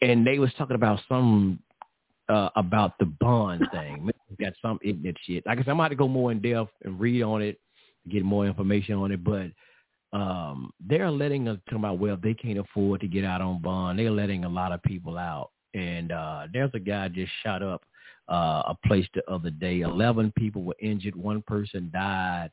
And 0.00 0.26
they 0.26 0.38
was 0.38 0.52
talking 0.58 0.74
about 0.74 1.00
some 1.08 1.60
uh, 2.28 2.50
about 2.56 2.98
the 2.98 3.06
bond 3.06 3.66
thing. 3.72 4.10
got 4.40 4.54
some 4.62 4.78
ignorant 4.82 5.18
shit. 5.24 5.44
Like 5.46 5.58
I 5.58 5.60
guess 5.60 5.68
I'm 5.68 5.78
about 5.78 5.88
to 5.88 5.94
go 5.94 6.08
more 6.08 6.32
in 6.32 6.40
depth 6.40 6.72
and 6.84 6.98
read 6.98 7.22
on 7.22 7.42
it, 7.42 7.60
get 8.08 8.24
more 8.24 8.46
information 8.46 8.94
on 8.94 9.12
it. 9.12 9.22
But 9.22 9.50
um, 10.12 10.72
they're 10.80 11.10
letting 11.10 11.48
us 11.48 11.58
talk 11.68 11.78
about 11.78 11.98
well, 11.98 12.18
they 12.20 12.34
can't 12.34 12.58
afford 12.58 13.00
to 13.02 13.08
get 13.08 13.24
out 13.24 13.40
on 13.40 13.62
bond. 13.62 13.98
They're 13.98 14.10
letting 14.10 14.44
a 14.44 14.48
lot 14.48 14.72
of 14.72 14.82
people 14.82 15.18
out. 15.18 15.50
And 15.74 16.12
uh, 16.12 16.48
there's 16.52 16.70
a 16.74 16.80
guy 16.80 17.08
just 17.08 17.32
shot 17.42 17.62
up 17.62 17.82
uh, 18.28 18.62
a 18.66 18.76
place 18.86 19.06
the 19.14 19.28
other 19.30 19.50
day. 19.50 19.80
Eleven 19.80 20.32
people 20.36 20.64
were 20.64 20.76
injured. 20.80 21.14
One 21.14 21.42
person 21.42 21.90
died 21.92 22.50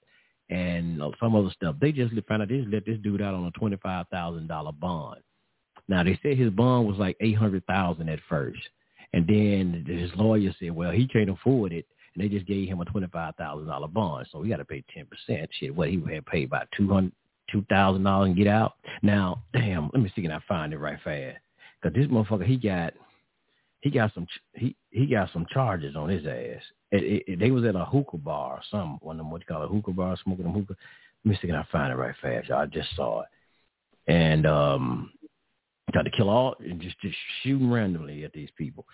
and 0.49 1.01
some 1.19 1.35
other 1.35 1.51
stuff. 1.51 1.75
They 1.79 1.91
just 1.91 2.13
found 2.27 2.41
out 2.41 2.49
they 2.49 2.59
just 2.59 2.73
let 2.73 2.85
this 2.85 2.97
dude 3.03 3.21
out 3.21 3.33
on 3.33 3.45
a 3.45 3.51
twenty 3.51 3.77
five 3.77 4.07
thousand 4.09 4.47
dollar 4.47 4.71
bond. 4.71 5.21
Now 5.87 6.03
they 6.03 6.19
said 6.21 6.37
his 6.37 6.51
bond 6.51 6.87
was 6.87 6.97
like 6.97 7.17
eight 7.19 7.37
hundred 7.37 7.65
thousand 7.65 8.09
at 8.09 8.19
first, 8.27 8.59
and 9.13 9.27
then 9.27 9.85
his 9.87 10.11
lawyer 10.15 10.53
said, 10.59 10.75
well, 10.75 10.91
he 10.91 11.07
can't 11.07 11.29
afford 11.29 11.73
it, 11.73 11.85
and 12.13 12.23
they 12.23 12.29
just 12.29 12.47
gave 12.47 12.67
him 12.67 12.81
a 12.81 12.85
twenty 12.85 13.07
five 13.07 13.35
thousand 13.35 13.67
dollar 13.67 13.87
bond, 13.87 14.27
so 14.31 14.41
he 14.41 14.49
got 14.49 14.57
to 14.57 14.65
pay 14.65 14.83
ten 14.93 15.05
percent. 15.05 15.49
Shit, 15.59 15.75
what 15.75 15.89
he 15.89 16.01
had 16.11 16.25
paid 16.25 16.45
about 16.45 16.67
two 16.75 16.87
hundred 16.89 17.13
two 17.51 17.65
thousand 17.69 18.03
dollars 18.03 18.27
and 18.27 18.37
get 18.37 18.47
out. 18.47 18.73
Now, 19.01 19.43
damn, 19.53 19.89
let 19.93 20.01
me 20.01 20.11
see 20.15 20.21
can 20.21 20.31
I 20.31 20.39
find 20.47 20.73
it 20.73 20.77
right 20.77 20.99
fast, 21.03 21.37
cause 21.81 21.91
this 21.95 22.07
motherfucker 22.07 22.45
he 22.45 22.57
got 22.57 22.93
he 23.81 23.89
got 23.89 24.13
some 24.13 24.27
he 24.53 24.75
he 24.91 25.05
got 25.07 25.31
some 25.31 25.45
charges 25.51 25.95
on 25.95 26.09
his 26.09 26.25
ass. 26.25 26.61
It, 26.91 27.03
it, 27.03 27.23
it, 27.27 27.39
they 27.39 27.51
was 27.51 27.63
at 27.65 27.75
a 27.75 27.85
hookah 27.85 28.17
bar 28.17 28.53
or 28.53 28.61
some 28.69 28.97
one 29.01 29.17
of 29.19 29.25
them 29.25 29.31
what 29.31 29.41
you 29.41 29.47
call 29.47 29.63
a 29.63 29.67
hookah 29.67 29.91
bar, 29.91 30.17
smoking 30.23 30.45
a 30.45 30.51
hookah. 30.51 30.75
Let 31.23 31.31
me 31.31 31.37
see 31.41 31.47
can 31.47 31.55
I 31.55 31.65
find 31.71 31.91
it 31.91 31.95
right 31.95 32.15
fast. 32.21 32.49
Y'all. 32.49 32.59
I 32.59 32.65
just 32.65 32.95
saw 32.95 33.21
it, 33.21 33.27
and 34.11 34.45
um, 34.45 35.11
tried 35.93 36.03
to 36.03 36.11
kill 36.11 36.29
all 36.29 36.55
and 36.59 36.81
just 36.81 36.99
just 36.99 37.15
shooting 37.41 37.71
randomly 37.71 38.23
at 38.23 38.33
these 38.33 38.49
people. 38.57 38.85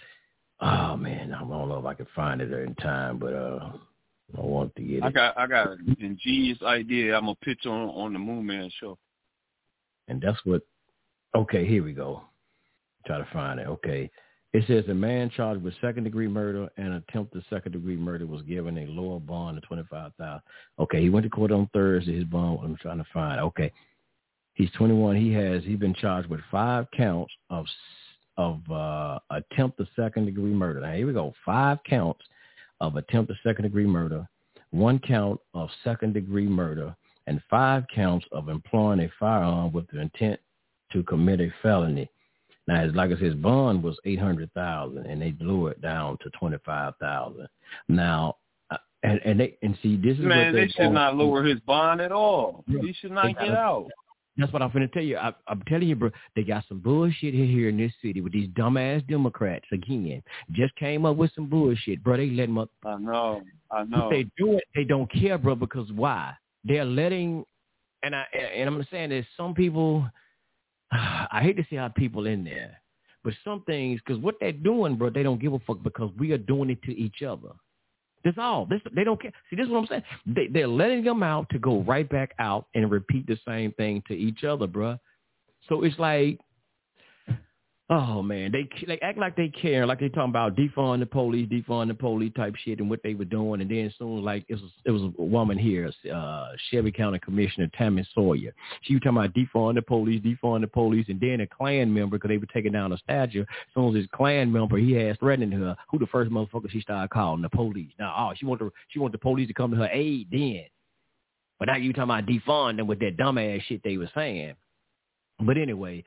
Oh 0.62 0.96
man, 0.96 1.34
I 1.34 1.40
don't 1.40 1.50
know 1.50 1.80
if 1.80 1.86
I 1.86 1.94
can 1.94 2.08
find 2.16 2.42
it 2.42 2.52
in 2.52 2.76
time, 2.76 3.18
but 3.18 3.34
uh, 3.34 3.72
I 4.38 4.42
want 4.42 4.76
to 4.76 4.82
get 4.84 4.98
it. 4.98 5.04
I 5.04 5.12
got 5.12 5.38
I 5.38 5.48
got 5.48 5.72
an 5.72 5.98
ingenious 6.00 6.62
idea. 6.62 7.16
I'm 7.16 7.26
gonna 7.26 7.36
pitch 7.44 7.66
on 7.66 7.90
on 7.90 8.14
the 8.14 8.20
Moon 8.20 8.46
Man 8.46 8.70
show. 8.80 8.98
And 10.08 10.22
that's 10.22 10.40
what. 10.44 10.62
Okay, 11.36 11.68
here 11.68 11.84
we 11.84 11.94
go. 11.94 12.22
Try 13.06 13.18
to 13.18 13.28
find 13.34 13.60
it. 13.60 13.68
Okay. 13.68 14.10
It 14.56 14.64
says 14.68 14.86
a 14.88 14.94
man 14.94 15.30
charged 15.36 15.62
with 15.62 15.74
second 15.82 16.06
degree 16.06 16.30
murder 16.30 16.70
and 16.78 16.94
attempted 16.94 17.44
second 17.50 17.74
degree 17.74 17.98
murder 17.98 18.26
was 18.26 18.42
given 18.44 18.78
a 18.78 18.86
lower 18.88 19.20
bond 19.20 19.58
of 19.58 19.64
twenty 19.64 19.84
five 19.92 20.14
thousand. 20.18 20.44
Okay, 20.80 21.02
he 21.02 21.10
went 21.10 21.26
to 21.26 21.30
court 21.30 21.52
on 21.52 21.70
Thursday. 21.74 22.16
His 22.16 22.24
bond, 22.24 22.60
I'm 22.64 22.78
trying 22.78 23.00
to 23.00 23.06
find. 23.14 23.42
Okay, 23.42 23.70
he's 24.54 24.72
twenty 24.72 24.94
one. 24.94 25.18
He 25.18 25.34
has 25.34 25.62
he 25.66 25.76
been 25.76 25.94
charged 25.94 26.30
with 26.30 26.40
five 26.50 26.86
counts 26.96 27.34
of 27.50 27.66
of 28.38 28.62
uh, 28.72 29.20
attempt 29.30 29.78
to 29.80 29.88
second 29.94 30.26
degree 30.26 30.54
murder. 30.54 30.80
Now 30.80 30.94
here 30.94 31.08
we 31.08 31.12
go, 31.12 31.34
five 31.46 31.80
counts 31.84 32.24
of 32.80 32.96
attempted 32.96 33.36
second-degree 33.44 33.88
murder, 33.88 34.26
one 34.72 35.00
count 35.00 35.40
of 35.54 35.68
second-degree 35.84 36.48
murder, 36.48 36.96
and 37.28 37.42
five 37.50 37.84
counts 37.94 38.26
of 38.32 38.48
employing 38.48 39.02
a 39.02 39.12
firearm 39.20 39.74
with 39.74 39.86
the 39.92 40.00
intent 40.00 40.40
to 40.94 41.04
commit 41.04 41.42
a 41.42 41.54
felony. 41.62 42.10
Now, 42.68 42.84
his, 42.84 42.96
like 42.96 43.12
I 43.12 43.14
said, 43.14 43.22
his 43.22 43.36
bond 43.36 43.84
was 43.84 43.98
eight 44.06 44.20
hundred 44.20 44.52
thousand, 44.54 45.06
and 45.06 45.22
they 45.22 45.32
blew 45.32 45.68
it 45.68 45.82
down 45.82 46.18
to 46.24 46.30
twenty 46.32 46.58
five 46.66 46.94
thousand. 47.00 47.48
Now, 47.88 48.38
uh, 48.72 48.78
and 49.04 49.20
and 49.24 49.40
they 49.40 49.58
and 49.62 49.78
see 49.84 49.98
this 49.98 50.18
is 50.18 50.24
Man, 50.24 50.48
what 50.48 50.52
they 50.54 50.60
they're 50.62 50.70
should 50.70 50.92
not 50.92 51.16
lower 51.16 51.44
his 51.44 51.60
bond 51.62 52.02
at 52.02 52.12
all. 52.12 52.64
Yeah. 52.68 52.82
He 52.82 52.94
should 52.94 53.12
not 53.12 53.26
They 53.28 53.34
get 53.34 53.56
out. 53.56 53.88
That's 54.38 54.52
what 54.52 54.62
I'm 54.62 54.70
finna 54.72 54.92
tell 54.92 55.04
you. 55.04 55.18
I, 55.18 55.34
I'm 55.48 55.62
telling 55.68 55.88
you, 55.88 55.96
bro. 55.96 56.12
They 56.36 56.44
got 56.44 56.66
some 56.68 56.80
bullshit 56.80 57.34
here, 57.34 57.70
in 57.70 57.78
this 57.78 57.94
city 58.02 58.20
with 58.20 58.34
these 58.34 58.50
dumbass 58.50 59.08
Democrats 59.08 59.66
again. 59.72 60.22
Just 60.52 60.76
came 60.76 61.06
up 61.06 61.16
with 61.16 61.32
some 61.36 61.48
bullshit, 61.48 62.04
bro. 62.04 62.18
They 62.18 62.30
let 62.30 62.48
them 62.48 62.58
up. 62.58 62.70
I 62.86 62.98
know. 62.98 63.44
I 63.72 63.84
If 63.84 63.90
know. 63.90 64.10
they 64.10 64.24
do 64.38 64.58
it, 64.58 64.66
they 64.76 64.84
don't 64.84 65.10
care, 65.12 65.38
bro. 65.38 65.56
Because 65.56 65.90
why? 65.94 66.34
They're 66.66 66.84
letting, 66.84 67.46
and 68.04 68.14
I 68.14 68.26
and 68.56 68.68
I'm 68.68 68.86
saying 68.92 69.12
there's 69.12 69.26
some 69.38 69.54
people. 69.54 70.06
I 70.92 71.42
hate 71.42 71.58
to 71.58 71.66
see 71.70 71.76
how 71.76 71.88
people 71.90 72.28
in 72.28 72.44
there, 72.44 72.82
but 73.24 73.34
some 73.44 73.64
things 73.66 74.00
because 74.06 74.22
what 74.22 74.36
they're 74.40 74.52
doing, 74.52 74.96
bro, 74.96 75.10
they 75.10 75.24
don't 75.24 75.42
give 75.42 75.54
a 75.54 75.60
fuck 75.60 75.82
because 75.84 76.12
we 76.18 76.32
are 76.32 76.38
doing 76.38 76.70
it 76.70 76.82
to 76.84 76.98
each 76.98 77.24
other. 77.24 77.50
That's 78.24 78.38
all. 78.40 78.66
This 78.66 78.82
they 78.96 79.04
don't 79.04 79.22
care. 79.22 79.32
See, 79.50 79.56
this 79.56 79.66
is 79.66 79.72
what 79.72 79.80
I'm 79.80 79.88
saying. 79.88 80.04
They 80.26 80.48
they're 80.48 80.68
letting 80.68 81.04
them 81.04 81.22
out 81.22 81.48
to 81.52 81.60
go 81.60 81.82
right 81.82 82.10
back 82.10 82.34
out 82.40 82.68
and 82.74 82.90
repeat 82.90 83.28
the 83.28 83.38
same 83.48 83.72
thing 83.74 84.02
to 84.08 84.14
each 84.14 84.44
other, 84.44 84.66
bro. 84.66 84.98
So 85.70 85.84
it's 85.84 85.98
like, 86.00 86.40
oh 87.90 88.22
man, 88.22 88.52
they 88.52 88.68
they 88.88 89.00
act 89.00 89.18
like 89.18 89.36
they 89.36 89.50
care, 89.50 89.86
like 89.86 90.00
they 90.00 90.10
talking 90.10 90.30
about 90.30 90.56
defund 90.56 91.00
the 91.00 91.06
police, 91.06 91.48
defund 91.50 91.90
the 91.90 91.94
police 91.94 92.34
type 92.36 92.56
shit, 92.64 92.80
and 92.80 92.90
what 92.90 93.02
they 93.04 93.14
were 93.14 93.26
doing. 93.26 93.62
And 93.62 93.70
then 93.70 93.94
soon, 93.98 94.24
like 94.24 94.46
it 94.48 94.56
was 94.56 94.72
it 94.86 94.92
was 94.92 95.04
a 95.04 95.22
woman 95.22 95.58
here, 95.58 95.92
uh, 96.14 96.48
Shelby 96.70 96.92
County 96.92 97.20
Commissioner 97.20 97.70
Tami 97.80 98.06
Sawyer. 98.14 98.54
She 98.82 98.96
was 98.96 99.02
talking 99.04 99.18
about 99.18 99.34
defund 99.34 99.76
the 99.76 99.82
police, 99.82 100.22
defund 100.22 100.62
the 100.62 100.68
police, 100.68 101.06
and 101.10 101.20
then 101.20 101.42
a 101.42 101.48
Klan 101.48 101.94
member 101.94 102.18
because 102.18 102.30
they 102.30 102.38
were 102.38 102.48
taking 102.48 102.72
down 102.72 102.92
a 102.92 102.98
statue. 102.98 103.42
As 103.42 103.48
soon 103.74 103.90
as 103.90 103.96
his 103.96 104.08
Klan 104.14 104.52
member, 104.52 104.78
he 104.78 104.94
has 104.94 105.18
threatening 105.18 105.52
her. 105.52 105.76
Who 105.92 106.00
the 106.00 106.08
first 106.08 106.32
motherfucker 106.32 106.72
she 106.72 106.82
started 106.82 107.12
calling 107.12 107.42
the 107.42 107.50
police? 107.50 107.92
Now, 108.00 108.16
oh, 108.18 108.34
she 108.36 108.46
want 108.46 108.62
the 108.62 108.72
she 108.90 109.00
want 109.00 109.12
the 109.12 109.20
police 109.20 109.48
to 109.48 109.54
come 109.54 109.72
to 109.72 109.78
her 109.78 109.90
aid 109.92 110.28
then. 110.32 110.64
But 111.60 111.68
now 111.68 111.78
you 111.78 111.94
talking 111.94 112.04
about 112.04 112.26
defund 112.26 112.78
them 112.78 112.88
with 112.88 113.00
that 113.00 113.18
dumbass 113.18 113.62
shit 113.64 113.82
they 113.84 113.98
were 113.98 114.10
saying. 114.14 114.56
But 115.40 115.58
anyway, 115.58 116.04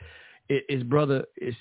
it, 0.48 0.64
it's 0.68 0.82
brother, 0.82 1.24
it's 1.36 1.56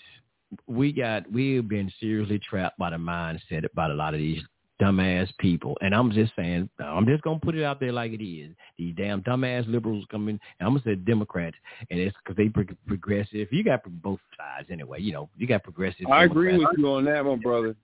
we 0.68 0.92
got 0.94 1.30
we've 1.32 1.68
been 1.68 1.92
seriously 2.00 2.40
trapped 2.40 2.78
by 2.78 2.90
the 2.92 2.98
mindset 2.98 3.66
by 3.76 3.88
a 3.88 3.94
lot 3.94 4.14
of 4.14 4.20
these 4.20 4.42
dumbass 4.82 5.28
people. 5.40 5.76
And 5.82 5.94
I'm 5.94 6.12
just 6.12 6.32
saying, 6.36 6.70
I'm 6.80 7.06
just 7.08 7.24
gonna 7.24 7.40
put 7.40 7.56
it 7.56 7.64
out 7.64 7.80
there 7.80 7.92
like 7.92 8.12
it 8.14 8.24
is. 8.24 8.56
These 8.78 8.96
damn 8.96 9.22
dumbass 9.24 9.68
liberals 9.68 10.06
coming. 10.12 10.40
And 10.60 10.68
I'm 10.68 10.74
gonna 10.74 10.84
say 10.86 10.96
Democrats, 10.96 11.58
and 11.90 12.00
it's 12.00 12.16
because 12.24 12.38
they 12.38 12.48
pro- 12.50 12.64
progressive. 12.86 13.48
You 13.52 13.64
got 13.64 13.82
both 14.02 14.20
sides 14.38 14.70
anyway. 14.72 15.02
You 15.02 15.14
know, 15.14 15.30
you 15.38 15.48
got 15.48 15.64
progressive. 15.64 16.08
I 16.12 16.24
agree 16.26 16.58
with 16.58 16.68
you 16.78 16.88
on 16.92 17.06
that, 17.06 17.26
my 17.26 17.36
brother. 17.36 17.76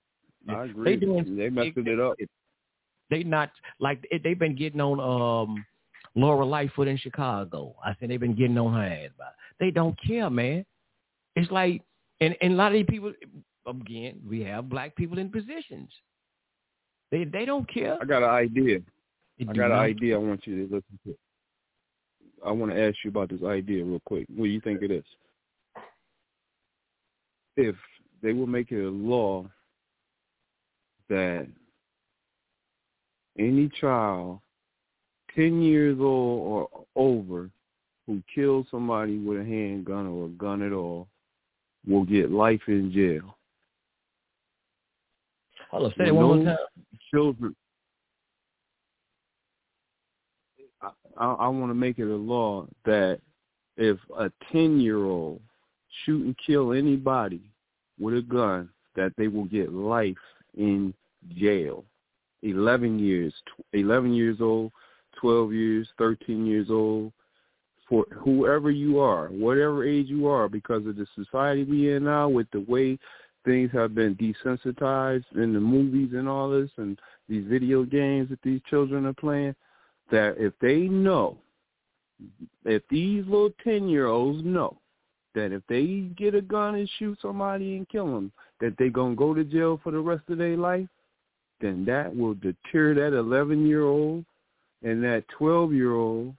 I 0.47 0.65
agree. 0.65 0.95
They 0.95 1.05
doing 1.05 1.35
they 1.37 1.49
messed 1.49 1.77
it 1.77 1.99
up. 1.99 2.15
They 3.09 3.23
not 3.23 3.51
like 3.79 4.05
they- 4.09 4.19
they've 4.19 4.39
been 4.39 4.55
getting 4.55 4.79
on 4.81 4.99
um 4.99 5.65
Lori 6.15 6.45
Lightfoot 6.45 6.87
in 6.87 6.97
Chicago. 6.97 7.75
I 7.83 7.95
said 7.99 8.09
they've 8.09 8.19
been 8.19 8.35
getting 8.35 8.57
on 8.57 8.71
her 8.73 8.83
ass 8.83 9.09
about. 9.15 9.29
it. 9.29 9.35
They 9.59 9.71
don't 9.71 9.97
care, 10.05 10.29
man. 10.29 10.63
It's 11.35 11.51
like 11.51 11.81
and 12.21 12.35
and 12.41 12.53
a 12.53 12.55
lot 12.55 12.67
of 12.67 12.73
these 12.73 12.85
people 12.87 13.13
again, 13.67 14.19
we 14.27 14.41
have 14.41 14.69
black 14.69 14.95
people 14.95 15.17
in 15.19 15.29
positions. 15.29 15.89
They 17.11 17.25
they 17.25 17.45
don't 17.45 17.71
care. 17.71 17.97
I 18.01 18.05
got 18.05 18.23
an 18.23 18.29
idea. 18.29 18.79
They 19.39 19.45
I 19.47 19.53
got 19.53 19.71
an 19.71 19.77
idea 19.77 20.15
I 20.15 20.19
want 20.19 20.45
you 20.45 20.67
to 20.67 20.75
listen 20.75 20.99
to. 21.05 21.15
I 22.45 22.51
want 22.51 22.71
to 22.71 22.87
ask 22.87 22.97
you 23.03 23.09
about 23.09 23.29
this 23.29 23.43
idea 23.43 23.83
real 23.83 24.01
quick. 24.05 24.25
What 24.35 24.45
do 24.45 24.51
you 24.51 24.61
think 24.61 24.81
of 24.81 24.89
this? 24.89 25.05
If 27.55 27.75
they 28.21 28.33
will 28.33 28.47
make 28.47 28.71
it 28.71 28.83
a 28.83 28.89
law 28.89 29.45
that 31.09 31.47
any 33.37 33.69
child 33.79 34.39
10 35.35 35.61
years 35.61 35.97
old 35.99 36.69
or 36.73 36.85
over 36.95 37.49
who 38.07 38.21
kills 38.33 38.65
somebody 38.69 39.17
with 39.17 39.39
a 39.39 39.43
handgun 39.43 40.07
or 40.07 40.25
a 40.25 40.29
gun 40.29 40.61
at 40.61 40.73
all 40.73 41.07
will 41.87 42.05
get 42.05 42.31
life 42.31 42.61
in 42.67 42.91
jail. 42.91 43.37
Hold 45.71 45.85
on, 45.85 45.93
say 45.97 46.07
it 46.07 46.15
one 46.15 46.25
more 46.25 46.45
time. 46.45 46.57
Children. 47.11 47.55
I, 50.81 50.89
I, 51.17 51.33
I 51.33 51.47
want 51.47 51.69
to 51.69 51.75
make 51.75 51.99
it 51.99 52.09
a 52.09 52.15
law 52.15 52.67
that 52.85 53.19
if 53.77 53.97
a 54.17 54.31
10-year-old 54.53 55.41
shoot 56.05 56.25
and 56.25 56.35
kill 56.45 56.73
anybody 56.73 57.41
with 57.99 58.17
a 58.17 58.21
gun, 58.21 58.69
that 58.95 59.13
they 59.17 59.27
will 59.27 59.45
get 59.45 59.73
life 59.73 60.15
in 60.55 60.93
jail. 61.35 61.83
11 62.43 62.99
years, 62.99 63.33
tw- 63.47 63.65
11 63.73 64.13
years 64.13 64.41
old, 64.41 64.71
12 65.19 65.53
years, 65.53 65.87
13 65.97 66.45
years 66.45 66.69
old, 66.69 67.11
for 67.93 68.07
whoever 68.23 68.71
you 68.71 68.99
are, 68.99 69.27
whatever 69.27 69.83
age 69.83 70.07
you 70.07 70.27
are, 70.27 70.49
because 70.49 70.83
of 70.87 70.95
the 70.95 71.05
society 71.13 71.63
we 71.63 71.93
in 71.93 72.05
now, 72.05 72.27
with 72.27 72.49
the 72.49 72.61
way 72.61 72.97
things 73.45 73.69
have 73.71 73.93
been 73.93 74.15
desensitized 74.15 75.25
in 75.35 75.53
the 75.53 75.59
movies 75.59 76.09
and 76.13 76.27
all 76.27 76.49
this, 76.49 76.71
and 76.77 76.99
these 77.29 77.45
video 77.47 77.83
games 77.83 78.29
that 78.29 78.41
these 78.41 78.61
children 78.67 79.05
are 79.05 79.13
playing, 79.13 79.53
that 80.09 80.33
if 80.39 80.53
they 80.59 80.77
know, 80.77 81.37
if 82.65 82.81
these 82.89 83.23
little 83.25 83.51
ten 83.63 83.87
year 83.87 84.07
olds 84.07 84.43
know 84.43 84.75
that 85.35 85.51
if 85.51 85.61
they 85.69 86.09
get 86.17 86.33
a 86.33 86.41
gun 86.41 86.73
and 86.73 86.89
shoot 86.97 87.15
somebody 87.21 87.77
and 87.77 87.87
kill 87.89 88.07
them, 88.07 88.31
that 88.59 88.75
they 88.79 88.89
gonna 88.89 89.13
go 89.13 89.35
to 89.35 89.43
jail 89.43 89.79
for 89.83 89.91
the 89.91 89.99
rest 89.99 90.23
of 90.29 90.39
their 90.39 90.57
life, 90.57 90.87
then 91.61 91.85
that 91.85 92.15
will 92.15 92.33
deter 92.33 92.95
that 92.95 93.15
eleven 93.15 93.67
year 93.67 93.83
old 93.83 94.25
and 94.81 95.03
that 95.03 95.25
twelve 95.37 95.71
year 95.71 95.93
old 95.93 96.33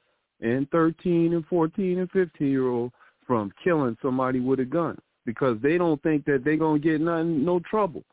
and 0.45 0.71
thirteen 0.71 1.33
and 1.33 1.47
fourteen 1.47 1.99
and 1.99 2.11
fifteen 2.11 2.51
year 2.51 2.69
old 2.69 2.93
from 3.27 3.51
killing 3.65 3.97
somebody 4.03 4.39
with 4.39 4.61
a 4.61 4.65
gun 4.65 4.97
because 5.25 5.57
they 5.63 5.79
don't 5.79 6.01
think 6.03 6.25
that 6.27 6.43
they're 6.45 6.59
gonna 6.59 6.79
get 6.79 7.01
none 7.01 7.45
no 7.45 7.61
trouble. 7.61 8.05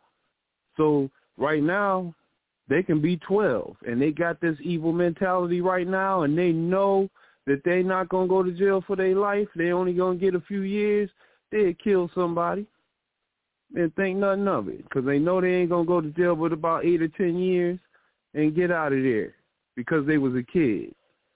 So 0.78 1.10
right 1.38 1.62
now 1.62 2.16
they 2.70 2.82
can 2.82 3.02
be 3.02 3.18
twelve 3.18 3.76
and 3.86 4.02
they 4.02 4.12
got 4.12 4.40
this 4.40 4.56
evil 4.64 4.94
mentality 4.94 5.60
right 5.62 5.88
now 5.88 6.24
and 6.24 6.38
they 6.38 6.52
know 6.52 7.10
that 7.48 7.62
they're 7.66 7.84
not 7.84 8.08
gonna 8.08 8.28
go 8.28 8.42
to 8.42 8.52
jail 8.52 8.82
for 8.88 8.96
their 8.96 9.16
life. 9.16 9.48
They 9.56 9.74
only 9.74 9.94
gonna 9.94 10.18
get 10.18 10.36
a 10.36 10.42
few 10.42 10.62
years. 10.62 11.10
They'll 11.52 11.74
kill 11.84 12.10
somebody 12.16 12.66
and 13.76 13.94
think 13.96 14.20
nothing 14.20 14.48
of 14.48 14.70
it 14.70 14.84
because 14.86 15.06
they 15.06 15.20
know 15.20 15.42
they 15.42 15.56
ain't 15.56 15.70
gonna 15.70 15.86
go 15.86 16.00
to 16.00 16.10
jail 16.12 16.38
but 16.38 16.54
about 16.54 16.86
eight 16.86 17.02
or 17.02 17.10
ten 17.10 17.38
years 17.38 17.78
and 18.34 18.56
get 18.56 18.72
out 18.72 18.94
of 18.94 19.04
there 19.04 19.36
because 19.76 20.08
they 20.08 20.18
was 20.18 20.34
a 20.36 20.44
kid. 20.44 20.94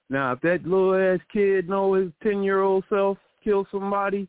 Now, 0.10 0.34
if 0.34 0.42
that 0.42 0.64
little 0.66 0.96
ass 0.96 1.20
kid 1.34 1.68
know 1.68 1.94
his 1.94 2.12
ten 2.22 2.44
year 2.44 2.62
old 2.62 2.84
self 2.90 3.18
killed 3.44 3.68
somebody 3.72 4.28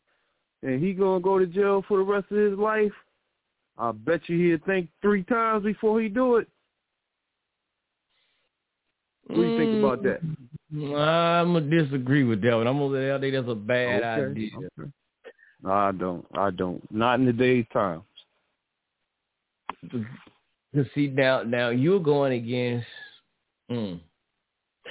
and 0.62 0.82
he 0.82 0.94
gonna 0.94 1.20
go 1.20 1.38
to 1.38 1.46
jail 1.46 1.84
for 1.86 1.98
the 1.98 2.04
rest 2.04 2.30
of 2.30 2.38
his 2.38 2.58
life, 2.58 2.92
I 3.78 3.92
bet 3.92 4.28
you 4.28 4.52
he'd 4.52 4.64
think 4.64 4.88
three 5.02 5.22
times 5.24 5.64
before 5.64 6.00
he 6.00 6.08
do 6.08 6.36
it. 6.36 6.48
What 9.26 9.36
do 9.36 9.42
you 9.42 9.56
think 9.56 9.78
about 9.78 10.02
that? 10.04 10.20
I'm 10.72 11.52
gonna 11.52 11.60
disagree 11.60 12.24
with 12.24 12.42
that 12.42 12.54
one. 12.54 12.66
I'm 12.66 12.78
gonna 12.78 12.96
say 12.96 13.12
I 13.12 13.20
think 13.20 13.34
that's 13.34 13.48
a 13.48 13.54
bad 13.54 14.02
Okay, 14.02 14.30
idea. 14.30 14.50
okay. 14.56 14.90
No, 15.62 15.70
I 15.72 15.92
don't. 15.92 16.26
I 16.34 16.50
don't. 16.50 16.92
Not 16.92 17.20
in 17.20 17.26
today's 17.26 17.66
times. 17.72 18.02
Cause 19.90 20.86
see 20.94 21.08
now, 21.08 21.42
now 21.42 21.70
you're 21.70 22.00
going 22.00 22.32
against. 22.32 22.86
Mm, 23.70 24.00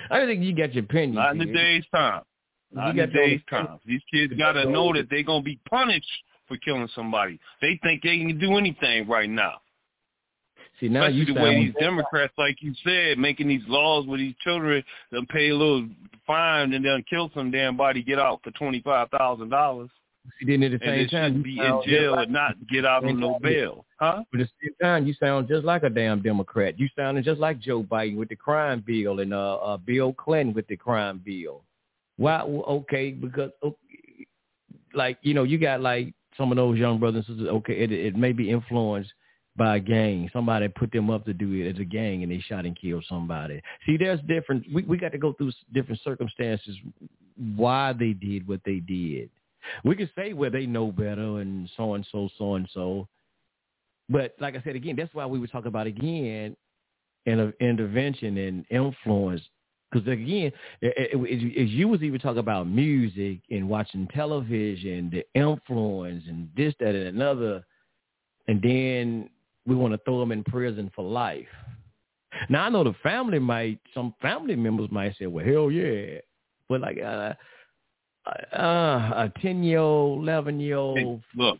I 0.10 0.20
don't 0.20 0.28
think 0.28 0.44
you 0.44 0.54
got 0.56 0.74
your 0.74 0.84
opinion. 0.84 1.16
Not 1.16 1.32
in 1.34 1.38
the 1.40 1.46
days 1.46 1.84
time. 1.94 2.24
Not 2.72 2.90
in 2.92 2.96
You 2.96 3.02
your 3.04 3.08
today's 3.12 3.42
own- 3.52 3.66
times. 3.66 3.82
These 3.86 4.02
kids 4.12 4.34
gotta 4.38 4.70
know 4.70 4.94
that 4.94 5.10
they're 5.10 5.24
gonna 5.24 5.44
be 5.44 5.60
punished 5.70 6.06
for 6.48 6.58
killing 6.58 6.88
somebody. 6.90 7.40
They 7.62 7.80
think 7.84 8.04
they 8.04 8.18
can 8.20 8.38
do 8.38 8.58
anything 8.58 9.08
right 9.08 9.30
now. 9.30 9.62
See 10.80 10.90
now 10.90 11.04
Especially 11.04 11.20
you 11.20 11.26
the 11.34 11.42
way 11.42 11.56
these 11.66 11.74
Democrats, 11.80 12.34
like 12.38 12.58
you 12.62 12.74
said, 12.84 13.18
making 13.18 13.48
these 13.48 13.66
laws 13.68 14.06
with 14.08 14.20
these 14.20 14.36
children, 14.44 14.84
they'll 15.10 15.26
pay 15.28 15.50
a 15.50 15.56
little 15.56 15.88
fine 16.28 16.74
and 16.74 16.84
then 16.84 17.02
kill 17.10 17.32
some 17.34 17.50
damn 17.50 17.78
body, 17.78 18.04
get 18.04 18.20
out 18.20 18.42
for 18.44 18.52
twenty 18.52 18.82
five 18.82 19.10
thousand 19.10 19.50
dollars. 19.50 19.90
See, 20.40 20.46
then 20.46 20.64
at 20.64 20.72
the 20.72 20.86
same 20.86 21.08
time, 21.08 21.38
you 21.38 21.44
be 21.44 21.60
in 21.60 21.82
jail 21.86 22.12
like- 22.12 22.26
and 22.26 22.34
not 22.34 22.56
get 22.68 22.86
out 22.86 23.06
on 23.06 23.20
no 23.20 23.40
bail. 23.40 23.86
Huh? 24.00 24.24
But 24.32 24.42
at 24.42 24.48
the 24.48 24.68
same 24.68 24.76
time, 24.82 25.08
you 25.08 25.14
sound 25.14 25.48
just 25.48 25.64
like 25.64 25.84
a 25.84 25.90
damn 25.90 26.22
Democrat. 26.22 26.78
You 26.78 26.88
sounding 26.96 27.24
just 27.24 27.40
like 27.40 27.60
Joe 27.60 27.84
Biden 27.84 28.18
with 28.18 28.30
the 28.30 28.36
crime 28.36 28.84
bill 28.86 29.20
and 29.20 29.34
uh, 29.34 29.56
uh 29.56 29.78
Bill 29.78 30.14
Clinton 30.14 30.54
with 30.54 30.68
the 30.68 30.78
crime 30.78 31.22
bill. 31.24 31.64
Why? 32.18 32.42
Okay, 32.42 33.12
because 33.12 33.52
okay, 33.64 34.28
like 34.94 35.18
you 35.22 35.34
know, 35.34 35.44
you 35.44 35.58
got 35.58 35.82
like 35.82 36.14
some 36.38 36.52
of 36.52 36.58
those 36.58 36.78
young 36.78 37.00
brothers 37.00 37.26
and 37.28 37.38
sisters. 37.38 37.54
Okay, 37.56 37.74
it 37.74 37.92
it 37.92 38.16
may 38.16 38.32
be 38.32 38.50
influenced 38.50 39.14
by 39.56 39.78
a 39.78 39.80
gang. 39.80 40.30
Somebody 40.34 40.68
put 40.68 40.92
them 40.92 41.10
up 41.10 41.26
to 41.26 41.34
do 41.34 41.54
it 41.54 41.74
as 41.74 41.80
a 41.80 41.86
gang, 41.86 42.24
and 42.24 42.32
they 42.32 42.40
shot 42.40 42.66
and 42.66 42.80
killed 42.80 43.06
somebody. 43.08 43.62
See, 43.86 43.98
there's 43.98 44.20
different. 44.22 44.66
We 44.74 44.84
we 44.84 44.98
got 44.98 45.12
to 45.14 45.18
go 45.18 45.34
through 45.34 45.52
different 45.74 46.02
circumstances 46.04 46.76
why 47.56 47.94
they 47.94 48.14
did 48.14 48.48
what 48.48 48.62
they 48.66 48.80
did. 48.80 49.30
We 49.84 49.96
can 49.96 50.10
say 50.16 50.34
well 50.34 50.52
they 50.52 50.66
know 50.66 50.92
better 50.92 51.40
and 51.40 51.70
so 51.78 51.94
and 51.94 52.06
so 52.12 52.30
so 52.38 52.56
and 52.56 52.68
so, 52.74 53.08
but 54.10 54.36
like 54.40 54.56
I 54.56 54.62
said 54.64 54.76
again, 54.76 54.96
that's 54.96 55.14
why 55.14 55.26
we 55.26 55.40
were 55.40 55.48
talking 55.48 55.68
about 55.68 55.88
again, 55.88 56.56
in 57.26 57.54
intervention 57.60 58.38
and 58.38 58.66
influence. 58.70 59.42
Because 59.92 60.08
again, 60.08 60.52
as 60.84 61.70
you 61.70 61.88
was 61.88 62.02
even 62.02 62.20
talking 62.20 62.40
about 62.40 62.68
music 62.68 63.40
and 63.50 63.70
watching 63.70 64.08
television, 64.14 65.10
the 65.10 65.26
influence 65.40 66.24
and 66.28 66.50
this, 66.58 66.74
that, 66.80 66.96
and 66.96 67.08
another, 67.08 67.64
and 68.48 68.62
then 68.62 69.30
we 69.66 69.76
want 69.76 69.94
to 69.94 70.00
throw 70.06 70.20
them 70.20 70.32
in 70.32 70.44
prison 70.44 70.92
for 70.96 71.04
life. 71.04 71.48
Now 72.50 72.66
I 72.66 72.70
know 72.70 72.84
the 72.84 72.96
family 73.02 73.40
might, 73.40 73.80
some 73.94 74.14
family 74.22 74.56
members 74.56 74.90
might 74.92 75.16
say, 75.18 75.28
"Well, 75.28 75.46
hell 75.46 75.72
yeah," 75.72 76.20
but 76.68 76.82
like 76.82 77.00
uh, 77.02 77.34
uh, 78.28 78.58
a 78.58 79.32
ten 79.42 79.64
year 79.64 79.80
old, 79.80 80.24
eleven 80.24 80.60
year 80.60 80.78
old. 80.78 80.98
Look, 81.36 81.60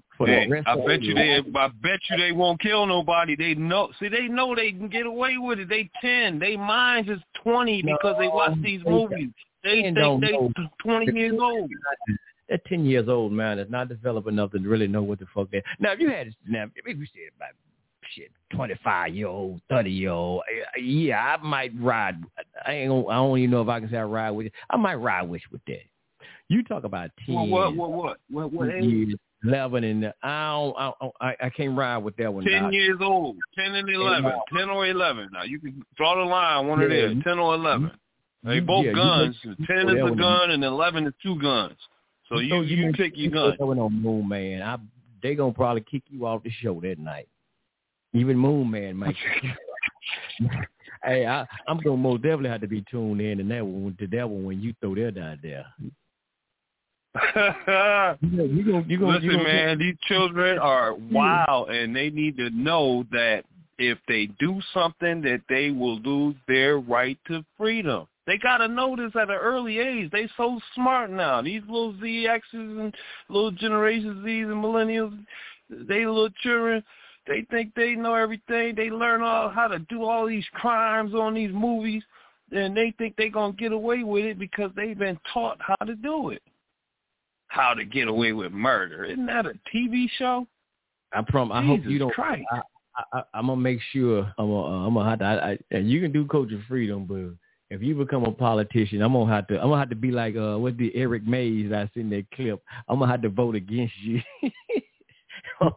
I 0.66 0.76
bet 0.88 1.02
you 1.02 1.14
they, 1.14 1.36
I 1.56 1.68
bet 1.68 2.00
you 2.10 2.18
they 2.18 2.32
won't 2.32 2.60
kill 2.60 2.86
nobody. 2.86 3.36
They 3.36 3.54
know, 3.54 3.92
see, 4.00 4.08
they 4.08 4.28
know 4.28 4.56
they 4.56 4.72
can 4.72 4.88
get 4.88 5.06
away 5.06 5.38
with 5.38 5.60
it. 5.60 5.70
They 5.70 5.90
ten, 6.02 6.40
they 6.40 6.58
minds 6.58 7.10
is 7.10 7.20
twenty 7.44 7.82
because 7.82 8.16
they 8.20 8.28
watch 8.28 8.54
these 8.64 8.82
movies. 8.86 9.30
They 9.64 9.82
think 9.82 9.96
they 10.22 10.38
twenty 10.82 11.18
years 11.18 11.38
old. 11.40 11.70
That 12.50 12.66
ten 12.66 12.86
years 12.86 13.08
old 13.10 13.32
man 13.32 13.60
is 13.60 13.70
not 13.70 13.90
developed 13.90 14.28
enough 14.28 14.52
to 14.52 14.60
really 14.60 14.88
know 14.88 15.04
what 15.04 15.20
the 15.20 15.26
fuck 15.34 15.52
that. 15.52 15.64
Now, 15.80 15.92
if 15.94 16.00
you 16.00 16.10
had 16.10 16.34
now, 16.48 16.66
if 16.76 16.86
we 16.86 16.94
said 16.94 17.32
about 17.36 17.50
shit, 18.14 18.32
twenty 18.52 18.76
five 18.84 19.14
year 19.14 19.28
old, 19.28 19.62
thirty 19.70 19.92
year 19.92 20.12
old, 20.12 20.44
yeah, 20.80 21.36
I 21.36 21.44
might 21.44 21.72
ride. 21.80 22.24
I 22.66 22.74
ain't. 22.74 22.92
I 22.92 23.16
don't 23.16 23.38
even 23.38 23.52
know 23.52 23.62
if 23.62 23.68
I 23.68 23.80
can 23.80 23.90
say 23.90 23.98
I 23.98 24.04
ride 24.04 24.32
with. 24.32 24.46
You. 24.46 24.52
I 24.70 24.78
might 24.78 24.96
ride 24.96 25.30
with 25.30 25.42
with 25.52 25.62
that. 25.66 25.82
You 26.50 26.64
talk 26.64 26.84
about 26.84 27.10
ten. 27.26 27.36
Well, 27.36 27.48
what? 27.48 27.76
What? 27.76 27.92
What? 27.92 28.18
What? 28.30 28.54
What? 28.54 28.84
Years, 28.84 29.16
Eleven 29.44 29.84
and 29.84 30.14
I 30.24 30.52
don't. 30.52 30.76
I, 30.78 30.92
don't, 31.02 31.14
I, 31.22 31.36
I 31.42 31.50
can't 31.50 31.78
ride 31.78 31.98
with 31.98 32.16
that 32.18 32.34
one. 32.34 32.46
Ten 32.46 32.64
now. 32.64 32.70
years 32.70 32.98
old. 33.02 33.38
Ten 33.56 33.76
and 33.76 33.88
eleven. 33.90 34.32
Ten 34.56 34.70
or 34.70 34.88
eleven. 34.88 35.30
Now 35.32 35.44
you 35.44 35.60
can 35.60 35.84
draw 35.96 36.16
the 36.16 36.24
line. 36.24 36.68
One 36.68 36.80
yeah. 36.80 36.86
of 36.86 37.10
them. 37.10 37.22
Ten 37.22 37.40
or 37.40 37.54
eleven. 37.54 37.92
They 38.44 38.60
both 38.60 38.86
yeah, 38.86 38.94
guns. 38.94 39.36
Ten 39.68 39.90
oh, 39.90 40.08
is 40.08 40.12
a 40.12 40.16
gun 40.16 40.52
and 40.52 40.64
eleven 40.64 41.06
is 41.08 41.14
two 41.22 41.40
guns. 41.40 41.78
So 42.30 42.40
you 42.40 42.62
you, 42.62 42.88
you 42.88 42.94
pick 42.94 43.14
your 43.16 43.32
gun. 43.32 43.56
Going 43.58 43.80
on 43.80 44.02
Moon 44.02 44.28
Man. 44.28 44.62
I 44.62 44.78
they 45.22 45.36
gonna 45.36 45.54
probably 45.54 45.84
kick 45.90 46.04
you 46.08 46.26
off 46.26 46.44
the 46.44 46.52
show 46.62 46.80
that 46.82 46.98
night. 46.98 47.28
Even 48.14 48.38
Moon 48.38 48.70
Man 48.72 48.98
might. 48.98 49.16
hey, 51.04 51.26
I, 51.26 51.46
I'm 51.68 51.80
gonna 51.80 51.98
most 51.98 52.24
definitely 52.24 52.50
have 52.50 52.62
to 52.62 52.68
be 52.68 52.84
tuned 52.90 53.22
in 53.22 53.38
to 53.40 53.44
that 53.44 53.66
one 53.66 53.96
to 54.00 54.08
that 54.08 54.30
one 54.30 54.46
when 54.46 54.62
you 54.62 54.74
throw 54.82 54.96
that 54.96 55.18
out 55.20 55.38
there. 55.44 55.66
you 57.36 58.64
gonna, 58.66 58.84
you 58.88 59.00
gonna, 59.00 59.14
Listen, 59.14 59.30
you 59.30 59.38
man, 59.38 59.80
these 59.80 59.96
children 60.08 60.60
are 60.60 60.94
wild, 60.94 61.70
and 61.70 61.96
they 61.96 62.10
need 62.10 62.36
to 62.38 62.50
know 62.50 63.06
that 63.12 63.46
if 63.78 63.98
they 64.08 64.28
do 64.40 64.62
something, 64.74 65.22
that 65.22 65.42
they 65.48 65.72
will 65.72 66.00
lose 66.00 66.36
their 66.48 66.80
right 66.80 67.18
to 67.28 67.44
freedom. 67.58 68.08
They 68.28 68.38
gotta 68.38 68.68
know 68.68 68.96
this 68.96 69.12
at 69.16 69.30
an 69.30 69.38
early 69.40 69.80
age. 69.80 70.12
They 70.12 70.28
so 70.36 70.60
smart 70.74 71.12
now. 71.12 71.42
These 71.42 71.62
little 71.68 71.94
ZXs 71.94 72.42
and 72.54 72.94
little 73.30 73.52
Generation 73.52 74.24
Zs 74.26 74.52
and 74.52 74.64
Millennials, 74.64 75.18
they 75.70 76.06
little 76.06 76.30
children. 76.42 76.84
They 77.28 77.46
think 77.50 77.74
they 77.76 77.96
know 77.96 78.16
everything. 78.16 78.76
They 78.76 78.90
learn 78.90 79.22
all 79.22 79.50
how 79.50 79.68
to 79.68 79.80
do 79.80 80.04
all 80.04 80.28
these 80.28 80.46
crimes 80.54 81.14
on 81.14 81.34
these 81.34 81.52
movies, 81.54 82.04
and 82.52 82.76
they 82.76 82.94
think 82.98 83.16
they're 83.16 83.30
gonna 83.30 83.54
get 83.54 83.72
away 83.72 84.04
with 84.04 84.26
it 84.26 84.40
because 84.40 84.72
they've 84.76 84.98
been 84.98 85.20
taught 85.32 85.60
how 85.60 85.86
to 85.86 85.96
do 85.96 86.32
it. 86.32 86.42
How 87.48 87.74
to 87.74 87.86
get 87.86 88.08
away 88.08 88.34
with 88.34 88.52
murder? 88.52 89.06
Isn't 89.06 89.26
that 89.28 89.46
a 89.46 89.54
TV 89.74 90.08
show? 90.18 90.48
I 91.14 91.22
prom. 91.22 91.52
I 91.52 91.66
hope 91.66 91.82
you 91.86 92.00
don't. 92.00 92.14
Christ. 92.14 92.44
I, 92.52 92.62
I, 93.14 93.24
I'm 93.34 93.48
gonna 93.48 93.62
make 93.62 93.80
sure. 93.92 94.32
I'm 94.38 94.48
gonna. 94.50 94.88
I'm 94.88 94.94
gonna 94.94 95.10
have 95.10 95.20
to. 95.20 95.26
I, 95.26 95.52
I, 95.52 95.58
and 95.72 95.90
you 95.90 96.02
can 96.02 96.12
do 96.12 96.26
Coach 96.26 96.52
of 96.52 96.62
Freedom, 96.68 97.06
but 97.06 97.36
if 97.74 97.82
you 97.82 97.96
become 97.96 98.24
a 98.26 98.32
politician, 98.32 99.02
I'm 99.02 99.14
gonna 99.14 99.32
have 99.34 99.48
to. 99.48 99.56
I'm 99.56 99.70
gonna 99.70 99.80
have 99.80 99.90
to 99.90 99.96
be 99.96 100.12
like 100.12 100.36
uh, 100.36 100.58
what 100.58 100.78
the 100.78 100.94
Eric 100.96 101.26
Mays 101.26 101.72
I 101.72 101.90
seen 101.94 102.10
that 102.12 102.26
clip. 102.34 102.62
I'm 102.88 103.00
gonna 103.00 103.12
have 103.12 103.22
to 103.22 103.30
vote 103.30 103.56
against 103.56 103.96
you. 104.00 104.22
you 104.42 105.72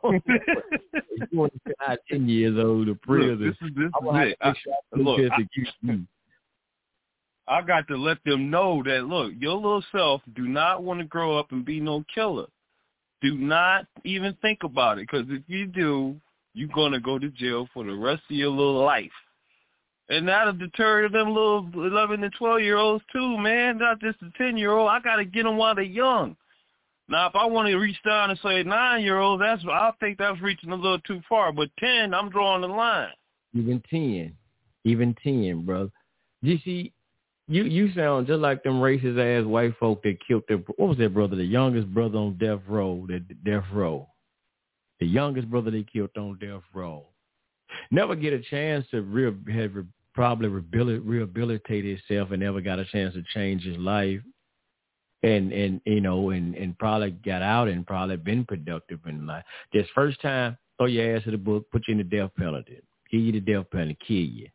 want 1.32 1.52
to 1.66 1.74
out 1.86 1.98
ten 2.10 2.28
years 2.28 2.58
old 2.58 2.86
to 2.86 2.94
prison. 2.94 3.30
Look, 3.30 3.40
this 3.40 3.68
is, 3.68 3.74
this 3.76 3.86
is 3.86 3.92
it. 4.16 4.36
I, 4.40 4.54
look, 4.96 5.20
I, 5.32 5.46
I 7.48 7.62
got 7.62 7.88
to 7.88 7.96
let 7.96 8.18
them 8.24 8.50
know 8.50 8.82
that 8.84 9.06
look, 9.06 9.32
your 9.38 9.54
little 9.54 9.84
self 9.90 10.20
do 10.36 10.46
not 10.46 10.82
want 10.82 11.00
to 11.00 11.06
grow 11.06 11.38
up 11.38 11.50
and 11.52 11.64
be 11.64 11.80
no 11.80 12.04
killer. 12.14 12.46
Do 13.22 13.36
not 13.36 13.86
even 14.04 14.36
think 14.42 14.62
about 14.62 14.98
it, 14.98 15.08
because 15.10 15.26
if 15.28 15.42
you 15.46 15.66
do, 15.66 16.14
you're 16.54 16.68
gonna 16.68 17.00
go 17.00 17.18
to 17.18 17.30
jail 17.30 17.68
for 17.72 17.84
the 17.84 17.94
rest 17.94 18.22
of 18.30 18.36
your 18.36 18.50
little 18.50 18.84
life. 18.84 19.10
And 20.10 20.26
that'll 20.26 20.54
deter 20.54 21.08
them 21.08 21.28
little 21.28 21.68
eleven 21.74 22.22
and 22.22 22.32
twelve 22.38 22.60
year 22.60 22.76
olds 22.76 23.04
too, 23.12 23.38
man. 23.38 23.78
Not 23.78 24.00
just 24.00 24.20
the 24.20 24.30
ten 24.38 24.56
year 24.56 24.72
old. 24.72 24.88
I 24.88 25.00
gotta 25.00 25.24
get 25.24 25.44
them 25.44 25.56
while 25.56 25.74
they're 25.74 25.84
young. 25.84 26.36
Now, 27.10 27.26
if 27.26 27.34
I 27.34 27.46
want 27.46 27.68
to 27.68 27.76
reach 27.76 27.96
down 28.04 28.30
and 28.30 28.38
say 28.40 28.62
nine-year-old, 28.62 29.40
that's 29.40 29.62
I 29.64 29.92
think 29.98 30.18
that's 30.18 30.40
reaching 30.42 30.70
a 30.70 30.74
little 30.74 31.00
too 31.00 31.22
far. 31.26 31.52
But 31.52 31.70
ten, 31.78 32.12
I'm 32.12 32.28
drawing 32.28 32.60
the 32.60 32.68
line. 32.68 33.08
Even 33.54 33.82
ten, 33.88 34.34
even 34.84 35.16
ten, 35.24 35.64
bro. 35.64 35.90
You 36.42 36.58
see, 36.64 36.92
you 37.48 37.64
you 37.64 37.92
sound 37.94 38.26
just 38.26 38.40
like 38.40 38.62
them 38.62 38.80
racist 38.80 39.18
ass 39.18 39.46
white 39.46 39.74
folk 39.78 40.02
that 40.02 40.18
killed 40.26 40.44
their 40.48 40.58
what 40.58 40.88
was 40.88 40.98
their 40.98 41.08
brother, 41.08 41.34
the 41.34 41.44
youngest 41.44 41.92
brother 41.92 42.18
on 42.18 42.36
death 42.38 42.60
row, 42.68 43.06
the 43.08 43.20
death 43.44 43.64
row, 43.72 44.06
the 45.00 45.06
youngest 45.06 45.50
brother 45.50 45.70
they 45.70 45.84
killed 45.90 46.10
on 46.16 46.38
death 46.38 46.62
row. 46.74 47.06
Never 47.90 48.14
get 48.14 48.32
a 48.32 48.40
chance 48.40 48.86
to 48.90 49.02
real 49.02 49.34
have 49.52 49.72
probably 50.14 50.48
rehabilitate 50.48 51.84
himself 51.84 52.30
and 52.32 52.40
never 52.40 52.60
got 52.60 52.78
a 52.78 52.84
chance 52.86 53.14
to 53.14 53.22
change 53.32 53.62
his 53.62 53.76
life 53.78 54.20
and 55.22 55.52
and 55.52 55.80
you 55.84 56.00
know 56.00 56.30
and 56.30 56.54
and 56.54 56.78
probably 56.78 57.10
got 57.10 57.42
out 57.42 57.68
and 57.68 57.86
probably 57.86 58.16
been 58.16 58.44
productive 58.44 59.00
in 59.06 59.26
life. 59.26 59.44
This 59.72 59.86
first 59.94 60.20
time, 60.20 60.56
throw 60.76 60.86
your 60.86 61.16
ass 61.16 61.24
to 61.24 61.30
the 61.30 61.38
book, 61.38 61.70
put 61.70 61.84
you 61.88 61.92
in 61.92 61.98
the 61.98 62.04
death 62.04 62.30
penalty, 62.36 62.80
give 63.10 63.20
you 63.20 63.32
the 63.32 63.40
death 63.40 63.66
penalty, 63.70 63.96
kill 64.06 64.16
you. 64.16 64.48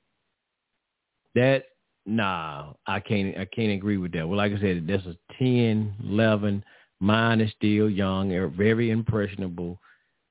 That 1.36 1.66
nah, 2.06 2.74
I 2.88 3.00
can't 3.00 3.38
I 3.38 3.46
can't 3.46 3.72
agree 3.72 3.98
with 3.98 4.14
that. 4.14 4.28
Well, 4.28 4.38
like 4.38 4.52
I 4.54 4.60
said, 4.60 4.86
that's 4.88 5.06
a 5.06 5.16
10, 5.40 5.96
11. 6.10 6.64
Mine 7.00 7.42
is 7.42 7.52
still 7.58 7.90
young, 7.90 8.30
they're 8.30 8.48
very 8.48 8.92
impressionable. 8.92 9.80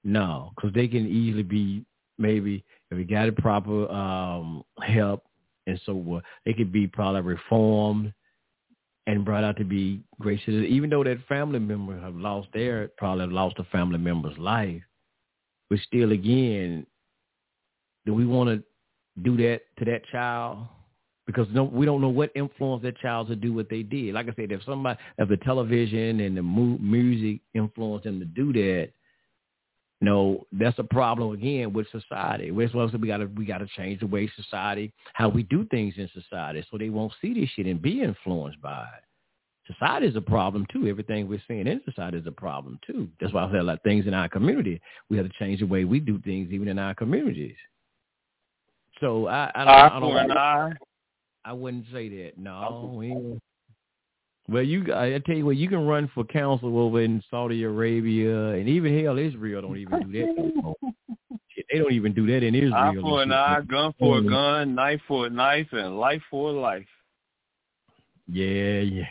No, 0.05 0.53
because 0.57 0.73
they 0.75 0.89
can 0.89 1.07
easily 1.07 1.43
be 1.43 1.85
maybe 2.19 2.65
if 2.91 2.99
you 2.99 3.05
got 3.05 3.27
the 3.27 3.41
proper 3.41 3.89
um 3.91 4.63
help 4.83 5.25
and 5.67 5.81
so 5.87 5.95
what, 5.95 6.25
they 6.45 6.53
could 6.53 6.73
be 6.73 6.87
probably 6.87 7.21
reformed 7.21 8.13
and 9.07 9.25
brought 9.25 9.45
out 9.45 9.57
to 9.57 9.65
be 9.65 10.01
great 10.21 10.41
citizens, 10.41 10.69
even 10.69 10.91
though 10.91 11.05
that 11.05 11.19
family 11.29 11.59
member 11.59 11.99
have 12.01 12.15
lost 12.15 12.49
their 12.53 12.89
probably 12.97 13.27
lost 13.27 13.59
a 13.59 13.65
family 13.65 13.99
member's 13.99 14.39
life. 14.39 14.83
But 15.71 15.81
still, 15.87 16.13
again, 16.13 16.87
do 18.07 18.15
we 18.15 18.27
want 18.27 18.51
to 18.51 19.23
do 19.23 19.37
that 19.39 19.63
to 19.79 19.85
that 19.87 20.03
child? 20.11 20.67
Because 21.27 21.47
no, 21.53 21.65
we 21.65 21.87
don't 21.87 22.01
know 22.01 22.09
what 22.09 22.33
influence 22.35 22.83
that 22.83 22.99
child 22.99 23.29
to 23.29 23.37
do 23.37 23.53
what 23.53 23.71
they 23.71 23.83
did. 23.83 24.15
Like 24.15 24.27
I 24.27 24.35
said, 24.35 24.51
if 24.51 24.65
somebody, 24.65 24.99
if 25.19 25.29
the 25.29 25.37
television 25.39 26.21
and 26.21 26.37
the 26.37 26.43
mu- 26.43 26.79
music 26.79 27.41
influenced 27.55 28.05
them 28.05 28.19
to 28.19 28.25
do 28.25 28.53
that, 28.53 28.91
no, 30.03 30.45
that's 30.51 30.79
a 30.81 30.85
problem 30.85 31.33
again 31.33 31.73
with 31.73 31.87
society. 31.93 32.51
That's 32.51 32.75
why 32.75 32.87
we 32.87 33.07
gotta 33.07 33.31
we 33.37 33.45
gotta 33.45 33.69
change 33.77 34.01
the 34.01 34.09
way 34.09 34.29
society, 34.35 34.93
how 35.15 35.29
we 35.29 35.45
do 35.45 35.65
things 35.67 35.95
in 35.97 36.11
society, 36.13 36.67
so 36.69 36.77
they 36.77 36.89
won't 36.89 37.13
see 37.23 37.33
this 37.33 37.49
shit 37.51 37.67
and 37.67 37.81
be 37.81 38.03
influenced 38.03 38.61
by 38.61 38.83
it. 38.83 39.73
Society 39.73 40.09
is 40.09 40.17
a 40.17 40.21
problem 40.21 40.67
too. 40.73 40.89
Everything 40.89 41.29
we're 41.29 41.41
seeing 41.47 41.69
in 41.69 41.81
society 41.85 42.19
is 42.19 42.27
a 42.27 42.33
problem 42.33 42.81
too. 42.85 43.09
That's 43.21 43.33
why 43.33 43.45
I 43.45 43.53
said 43.53 43.65
like 43.65 43.81
things 43.85 44.09
in 44.09 44.13
our 44.13 44.29
community. 44.29 44.81
We 45.09 45.17
have 45.19 45.27
to 45.29 45.33
change 45.39 45.61
the 45.61 45.67
way 45.67 45.85
we 45.85 46.01
do 46.01 46.19
things 46.19 46.51
even 46.51 46.67
in 46.67 46.81
our 46.81 46.95
communities. 46.95 47.55
So 49.01 49.29
I 49.29 49.53
I 49.55 49.65
don't, 49.65 49.75
I, 49.75 50.01
don't, 50.01 50.31
I, 50.33 50.73
I 51.45 51.53
wouldn't 51.53 51.87
say 51.93 52.09
that. 52.09 52.39
No, 52.39 52.95
we, 52.97 53.39
well, 54.49 54.63
you 54.63 54.93
I 54.95 55.19
tell 55.25 55.37
you 55.37 55.47
what, 55.47 55.57
you 55.57 55.69
can 55.69 55.87
run 55.87 56.11
for 56.15 56.25
council 56.25 56.79
over 56.79 57.01
in 57.01 57.23
Saudi 57.31 57.63
Arabia, 57.63 58.51
and 58.51 58.69
even 58.69 59.03
hell, 59.03 59.19
Israel 59.19 59.63
don't 59.63 59.79
even 59.79 60.11
do 60.11 60.21
that. 60.21 60.75
They 61.71 61.79
don't 61.79 61.93
even 61.93 62.13
do 62.13 62.27
that 62.27 62.43
in 62.43 62.55
Israel. 62.55 62.75
Eye 62.75 62.95
for 63.01 63.23
an 63.23 63.33
eye, 63.33 63.61
gun 63.67 63.95
for 63.99 64.19
a 64.19 64.23
gun, 64.23 64.75
knife 64.75 65.01
for 65.07 65.27
a 65.27 65.31
knife, 65.31 65.69
and 65.73 65.99
life 65.99 66.23
for 66.31 66.51
a 66.51 66.53
life. 66.53 66.87
Yeah, 68.27 68.81
yeah. 68.81 69.05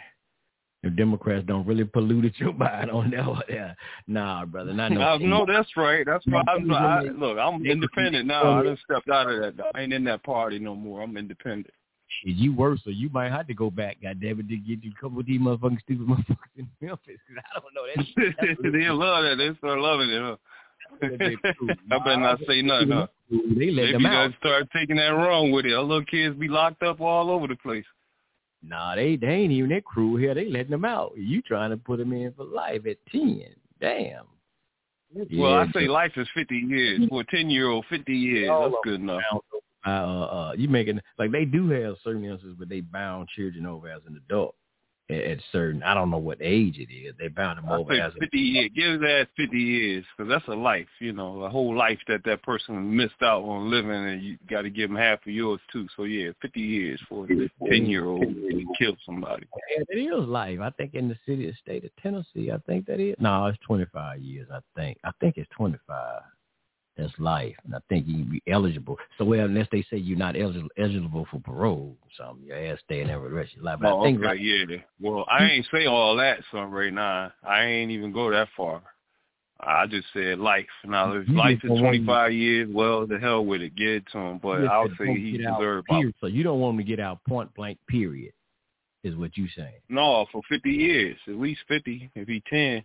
The 0.83 0.89
Democrats 0.89 1.45
don't 1.45 1.65
really 1.65 1.83
pollute 1.85 2.33
polluted 2.33 2.39
your 2.39 2.53
mind 2.57 2.89
on 2.91 3.11
that 3.11 3.25
one. 3.25 3.41
Yeah. 3.47 3.73
Nah, 4.07 4.45
brother. 4.45 4.73
Not 4.73 4.91
no. 4.91 5.17
No, 5.19 5.45
that's 5.45 5.69
right. 5.77 6.05
That's 6.05 6.25
right. 6.27 6.45
I'm, 6.47 6.71
I, 6.71 7.01
look, 7.01 7.37
I'm 7.37 7.65
independent 7.65 8.27
now. 8.27 8.59
I 8.59 8.63
just 8.63 8.81
stepped 8.83 9.09
out 9.09 9.29
of 9.29 9.39
that. 9.57 9.65
I 9.75 9.81
ain't 9.81 9.93
in 9.93 10.03
that 10.05 10.23
party 10.23 10.59
no 10.59 10.75
more. 10.75 11.01
I'm 11.01 11.15
independent. 11.17 11.73
You 12.23 12.53
worse, 12.53 12.81
so 12.83 12.89
you 12.89 13.09
might 13.09 13.31
have 13.31 13.47
to 13.47 13.53
go 13.53 13.71
back. 13.71 13.97
God 14.01 14.19
damn 14.21 14.39
it, 14.39 14.47
to 14.49 14.57
get 14.57 14.83
you 14.83 14.91
a 14.97 15.01
couple 15.01 15.19
of 15.19 15.25
these 15.25 15.39
motherfucking 15.39 15.81
stupid 15.81 16.07
motherfuckers 16.07 16.57
in 16.57 16.69
Memphis. 16.81 17.17
Cause 17.27 17.43
I 17.55 17.59
don't 17.59 17.73
know. 17.73 17.85
That's, 17.95 18.35
that's 18.39 18.61
they 18.73 18.89
love 18.89 19.23
that. 19.23 19.35
They 19.37 19.55
start 19.57 19.79
loving 19.79 20.09
it. 20.09 20.21
Huh? 20.21 20.35
I 21.01 21.97
better 21.99 22.17
not 22.17 22.39
say 22.47 22.61
nothing. 22.61 22.91
Huh? 22.91 23.07
They 23.29 23.71
let 23.71 23.83
Maybe 23.85 23.91
them 23.93 24.05
out. 24.05 24.29
they 24.29 24.37
start 24.37 24.67
taking 24.75 24.97
that 24.97 25.09
wrong 25.09 25.51
with 25.51 25.65
it. 25.65 25.73
Our 25.73 25.81
little 25.83 26.05
kids 26.05 26.35
be 26.35 26.47
locked 26.47 26.83
up 26.83 26.99
all 26.99 27.29
over 27.29 27.47
the 27.47 27.55
place. 27.55 27.85
Nah, 28.63 28.95
they 28.95 29.15
they 29.15 29.27
ain't 29.27 29.51
even 29.51 29.69
that 29.71 29.85
cruel 29.85 30.17
here. 30.17 30.35
They 30.35 30.45
letting 30.45 30.71
them 30.71 30.85
out. 30.85 31.13
You 31.15 31.41
trying 31.41 31.71
to 31.71 31.77
put 31.77 31.97
them 31.97 32.13
in 32.13 32.33
for 32.33 32.43
life 32.43 32.85
at 32.85 32.97
ten? 33.11 33.45
Damn. 33.79 34.25
well, 35.15 35.25
Yeah, 35.29 35.65
I 35.67 35.71
say 35.73 35.87
life 35.87 36.11
is 36.15 36.27
50 36.35 36.55
years. 36.55 37.01
For 37.09 37.21
a 37.21 37.25
10 37.25 37.49
year 37.49 37.69
old, 37.69 37.85
50 37.89 38.13
years. 38.13 38.49
That's 38.49 38.75
good 38.83 39.01
enough. 39.01 39.21
Uh, 39.85 39.89
uh, 39.89 40.53
you 40.57 40.67
making 40.67 41.01
like 41.17 41.31
they 41.31 41.45
do 41.45 41.69
have 41.69 41.95
certain 42.03 42.23
instances, 42.23 42.55
but 42.57 42.69
they 42.69 42.81
bound 42.81 43.27
children 43.29 43.65
over 43.65 43.89
as 43.89 44.01
an 44.07 44.19
adult 44.25 44.55
at, 45.09 45.23
at 45.23 45.37
certain. 45.51 45.83
I 45.83 45.93
don't 45.93 46.09
know 46.09 46.17
what 46.17 46.37
age 46.41 46.77
it 46.77 46.93
is. 46.93 47.13
They 47.19 47.27
bound 47.27 47.57
them 47.57 47.65
I 47.69 47.77
over 47.77 47.93
say 47.93 47.99
as 48.01 48.13
an 48.13 48.19
50 48.21 48.37
years. 48.37 48.69
Give 48.75 48.99
that 49.01 49.27
50 49.37 49.57
years 49.57 50.05
because 50.17 50.29
that's 50.29 50.47
a 50.47 50.53
life, 50.53 50.87
you 50.99 51.13
know, 51.13 51.43
a 51.43 51.49
whole 51.49 51.75
life 51.75 51.99
that 52.07 52.23
that 52.25 52.43
person 52.43 52.95
missed 52.95 53.21
out 53.21 53.43
on 53.43 53.69
living, 53.69 53.91
and 53.91 54.21
you 54.21 54.37
got 54.49 54.63
to 54.63 54.69
give 54.69 54.89
them 54.89 54.97
half 54.97 55.19
of 55.25 55.33
yours 55.33 55.59
too. 55.71 55.87
So 55.95 56.03
yeah, 56.03 56.31
50 56.41 56.59
years 56.59 56.99
for 57.09 57.25
a 57.25 57.67
10 57.69 57.85
year 57.85 58.05
old 58.05 58.21
to 58.21 58.65
kill 58.77 58.95
somebody. 59.05 59.45
Yeah, 59.75 59.83
it 59.89 59.97
is 59.97 60.27
life. 60.27 60.59
I 60.61 60.69
think 60.71 60.93
in 60.93 61.07
the 61.07 61.17
city 61.25 61.49
of 61.49 61.55
state 61.55 61.83
of 61.83 61.91
Tennessee, 62.01 62.51
I 62.51 62.57
think 62.67 62.85
that 62.87 62.99
is. 62.99 63.15
No, 63.19 63.47
it's 63.47 63.59
25 63.65 64.19
years. 64.19 64.47
I 64.53 64.59
think. 64.75 64.97
I 65.03 65.11
think 65.19 65.37
it's 65.37 65.49
25. 65.55 66.21
That's 66.97 67.13
life, 67.19 67.55
and 67.63 67.73
I 67.73 67.79
think 67.87 68.05
you 68.05 68.15
can 68.15 68.31
be 68.31 68.43
eligible. 68.51 68.97
So 69.17 69.23
well, 69.23 69.45
unless 69.45 69.67
they 69.71 69.81
say 69.89 69.97
you're 69.97 70.17
not 70.17 70.35
eligible 70.35 70.69
eligible 70.77 71.25
for 71.31 71.39
parole, 71.39 71.95
or 72.01 72.09
something 72.17 72.45
your 72.45 72.57
ass 72.57 72.79
staying 72.83 73.07
there 73.07 73.17
for 73.17 73.29
the 73.29 73.35
rest 73.35 73.51
of 73.51 73.57
your 73.57 73.65
life. 73.65 73.79
But 73.81 73.93
Oh, 73.93 74.01
I 74.01 74.03
think 74.03 74.19
okay, 74.19 74.27
like, 74.27 74.39
yeah. 74.41 74.77
Well, 74.99 75.25
I 75.31 75.45
ain't 75.45 75.65
say 75.73 75.85
all 75.85 76.17
that, 76.17 76.39
son, 76.51 76.69
right 76.69 76.93
now. 76.93 77.31
I 77.47 77.63
ain't 77.63 77.91
even 77.91 78.11
go 78.11 78.29
that 78.31 78.49
far. 78.57 78.83
I 79.63 79.85
just 79.87 80.07
said 80.13 80.39
life. 80.39 80.65
Now, 80.85 81.13
if 81.13 81.29
life 81.29 81.59
is 81.63 81.79
25 81.79 82.33
years, 82.33 82.69
well, 82.71 83.05
the 83.05 83.19
hell 83.19 83.45
with 83.45 83.61
it. 83.61 83.75
Get 83.75 83.87
it 83.87 84.03
to 84.11 84.17
him. 84.17 84.39
But 84.41 84.65
I'll 84.65 84.87
said 84.87 84.97
say 84.97 85.19
he 85.19 85.45
out, 85.45 85.59
deserves. 85.59 85.87
So 86.19 86.27
you 86.27 86.43
don't 86.43 86.59
want 86.59 86.73
him 86.73 86.77
to 86.79 86.83
get 86.83 86.99
out 86.99 87.19
point 87.27 87.53
blank. 87.53 87.77
Period, 87.87 88.33
is 89.03 89.15
what 89.15 89.37
you 89.37 89.47
saying. 89.55 89.79
No, 89.87 90.25
for 90.31 90.41
50 90.49 90.69
years, 90.69 91.17
at 91.27 91.35
least 91.35 91.61
50, 91.67 92.11
if 92.15 92.27
he 92.27 92.43
10. 92.49 92.83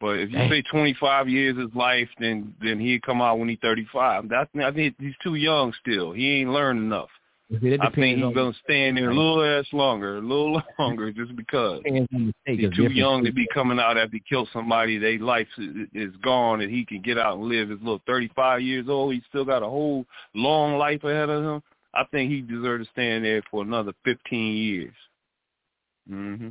But 0.00 0.18
if 0.18 0.30
you 0.30 0.38
Dang. 0.38 0.50
say 0.50 0.62
25 0.62 1.28
years 1.28 1.56
is 1.58 1.74
life, 1.74 2.08
then 2.18 2.54
then 2.62 2.80
he'd 2.80 3.02
come 3.02 3.20
out 3.20 3.38
when 3.38 3.48
he's 3.48 3.58
35. 3.60 4.28
That's 4.28 4.48
I 4.62 4.70
think 4.72 4.94
he's 4.98 5.14
too 5.22 5.34
young 5.34 5.72
still. 5.80 6.12
He 6.12 6.40
ain't 6.40 6.50
learned 6.50 6.80
enough. 6.80 7.10
See, 7.60 7.76
I 7.80 7.90
think 7.90 8.16
he's 8.16 8.24
on- 8.24 8.32
gonna 8.32 8.54
stay 8.64 8.86
in 8.88 8.94
there 8.94 9.10
a 9.10 9.14
little 9.14 9.42
ass 9.42 9.66
longer, 9.72 10.18
a 10.18 10.20
little 10.20 10.62
longer, 10.78 11.12
just 11.12 11.34
because. 11.34 11.82
Depends 11.84 12.08
on 12.14 12.26
the 12.26 12.34
state, 12.42 12.60
He's 12.60 12.76
too 12.76 12.92
young 12.92 13.24
to 13.24 13.32
be 13.32 13.46
coming 13.52 13.80
out 13.80 13.98
after 13.98 14.16
he 14.16 14.22
killed 14.28 14.48
somebody. 14.52 14.98
Their 14.98 15.18
life 15.18 15.48
is, 15.58 15.88
is 15.92 16.16
gone, 16.22 16.60
and 16.60 16.70
he 16.70 16.86
can 16.86 17.02
get 17.02 17.18
out 17.18 17.38
and 17.38 17.46
live. 17.48 17.68
His 17.68 17.80
little 17.80 18.00
35 18.06 18.62
years 18.62 18.88
old. 18.88 19.14
He's 19.14 19.24
still 19.28 19.44
got 19.44 19.62
a 19.64 19.68
whole 19.68 20.06
long 20.34 20.78
life 20.78 21.02
ahead 21.02 21.28
of 21.28 21.42
him. 21.42 21.62
I 21.92 22.04
think 22.12 22.30
he 22.30 22.40
deserves 22.40 22.86
to 22.86 22.92
stay 22.92 23.16
in 23.16 23.24
there 23.24 23.42
for 23.50 23.62
another 23.62 23.92
15 24.04 24.56
years. 24.56 24.94
hmm 26.08 26.48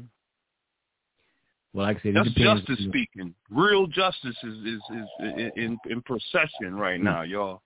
Well, 1.74 1.86
like 1.86 1.98
I 1.98 2.02
said, 2.02 2.16
That's 2.16 2.32
justice 2.32 2.80
speaking. 2.88 3.34
Real 3.50 3.86
justice 3.86 4.36
is 4.44 4.58
is 4.66 4.82
is 4.90 5.52
in 5.56 5.78
in 5.90 6.02
procession 6.02 6.76
right 6.76 7.00
now, 7.00 7.22
y'all. 7.22 7.62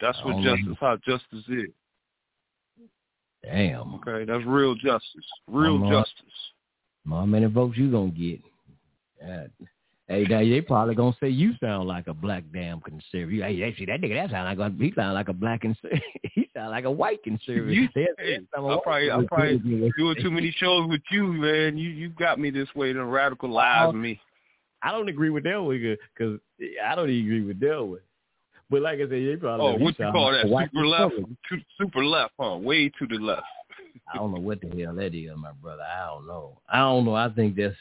That's 0.00 0.18
what 0.24 0.32
don't 0.32 0.44
know. 0.44 0.56
justice. 0.56 0.76
How 0.80 0.96
justice 0.96 1.44
is. 1.48 1.70
Damn. 3.42 3.94
Okay, 3.96 4.24
that's 4.24 4.44
real 4.46 4.74
justice. 4.74 5.26
Real 5.46 5.76
I'm, 5.84 5.90
justice. 5.90 6.24
How 7.08 7.26
many 7.26 7.46
votes 7.46 7.76
you 7.76 7.90
gonna 7.90 8.10
get? 8.10 8.40
God. 9.20 9.50
Hey, 10.06 10.24
now 10.28 10.40
they 10.40 10.60
probably 10.60 10.94
gonna 10.94 11.16
say 11.18 11.30
you 11.30 11.52
sound 11.62 11.88
like 11.88 12.08
a 12.08 12.14
black 12.14 12.44
damn 12.52 12.80
conservative. 12.80 13.42
Hey, 13.42 13.62
actually, 13.62 13.86
that 13.86 14.02
nigga 14.02 14.14
that 14.14 14.30
sound 14.30 14.58
like 14.58 14.72
a 14.72 14.74
he 14.78 14.92
sound 14.94 15.14
like 15.14 15.28
a 15.28 15.32
black 15.32 15.62
conservative. 15.62 16.02
he 16.34 16.50
sound 16.54 16.70
like 16.72 16.84
a 16.84 16.90
white 16.90 17.22
conservative. 17.22 17.70
You, 17.70 17.88
They- 17.94 18.08
I 18.36 18.78
probably 18.82 19.10
I 19.10 19.24
probably 19.26 19.58
doing 19.58 20.16
too 20.20 20.30
many 20.30 20.50
shows 20.58 20.88
with 20.90 21.00
you, 21.10 21.24
man. 21.26 21.78
You 21.78 21.88
you 21.88 22.10
got 22.10 22.38
me 22.38 22.50
this 22.50 22.68
way 22.74 22.92
to 22.92 22.98
radicalize 22.98 23.88
Uh, 23.88 23.92
me. 23.92 24.20
I 24.82 24.92
don't 24.92 25.08
agree 25.08 25.30
with 25.30 25.44
that 25.44 25.98
because 26.14 26.38
I 26.84 26.94
don't 26.94 27.08
even 27.08 27.24
agree 27.26 27.44
with 27.46 27.60
that. 27.60 28.00
But 28.68 28.82
like 28.82 28.96
I 28.98 29.02
said, 29.02 29.10
they 29.10 29.36
probably 29.36 29.66
Oh, 29.66 29.72
what 29.78 29.98
you 29.98 30.12
call 30.12 30.32
that? 30.32 30.42
Super 30.42 30.86
left, 30.86 31.14
conservative. 31.14 31.36
to, 31.50 31.56
super 31.80 32.04
left, 32.04 32.32
huh? 32.38 32.56
Way 32.58 32.90
to 32.90 33.06
the 33.06 33.16
left. 33.16 33.46
I 34.12 34.18
don't 34.18 34.34
know 34.34 34.40
what 34.40 34.60
the 34.60 34.68
hell 34.82 34.94
that 34.96 35.14
is, 35.14 35.30
my 35.36 35.52
brother. 35.62 35.82
I 35.82 36.06
don't 36.08 36.26
know. 36.26 36.58
I 36.68 36.78
don't 36.80 37.04
know. 37.06 37.14
I 37.14 37.30
think 37.30 37.56
that's. 37.56 37.74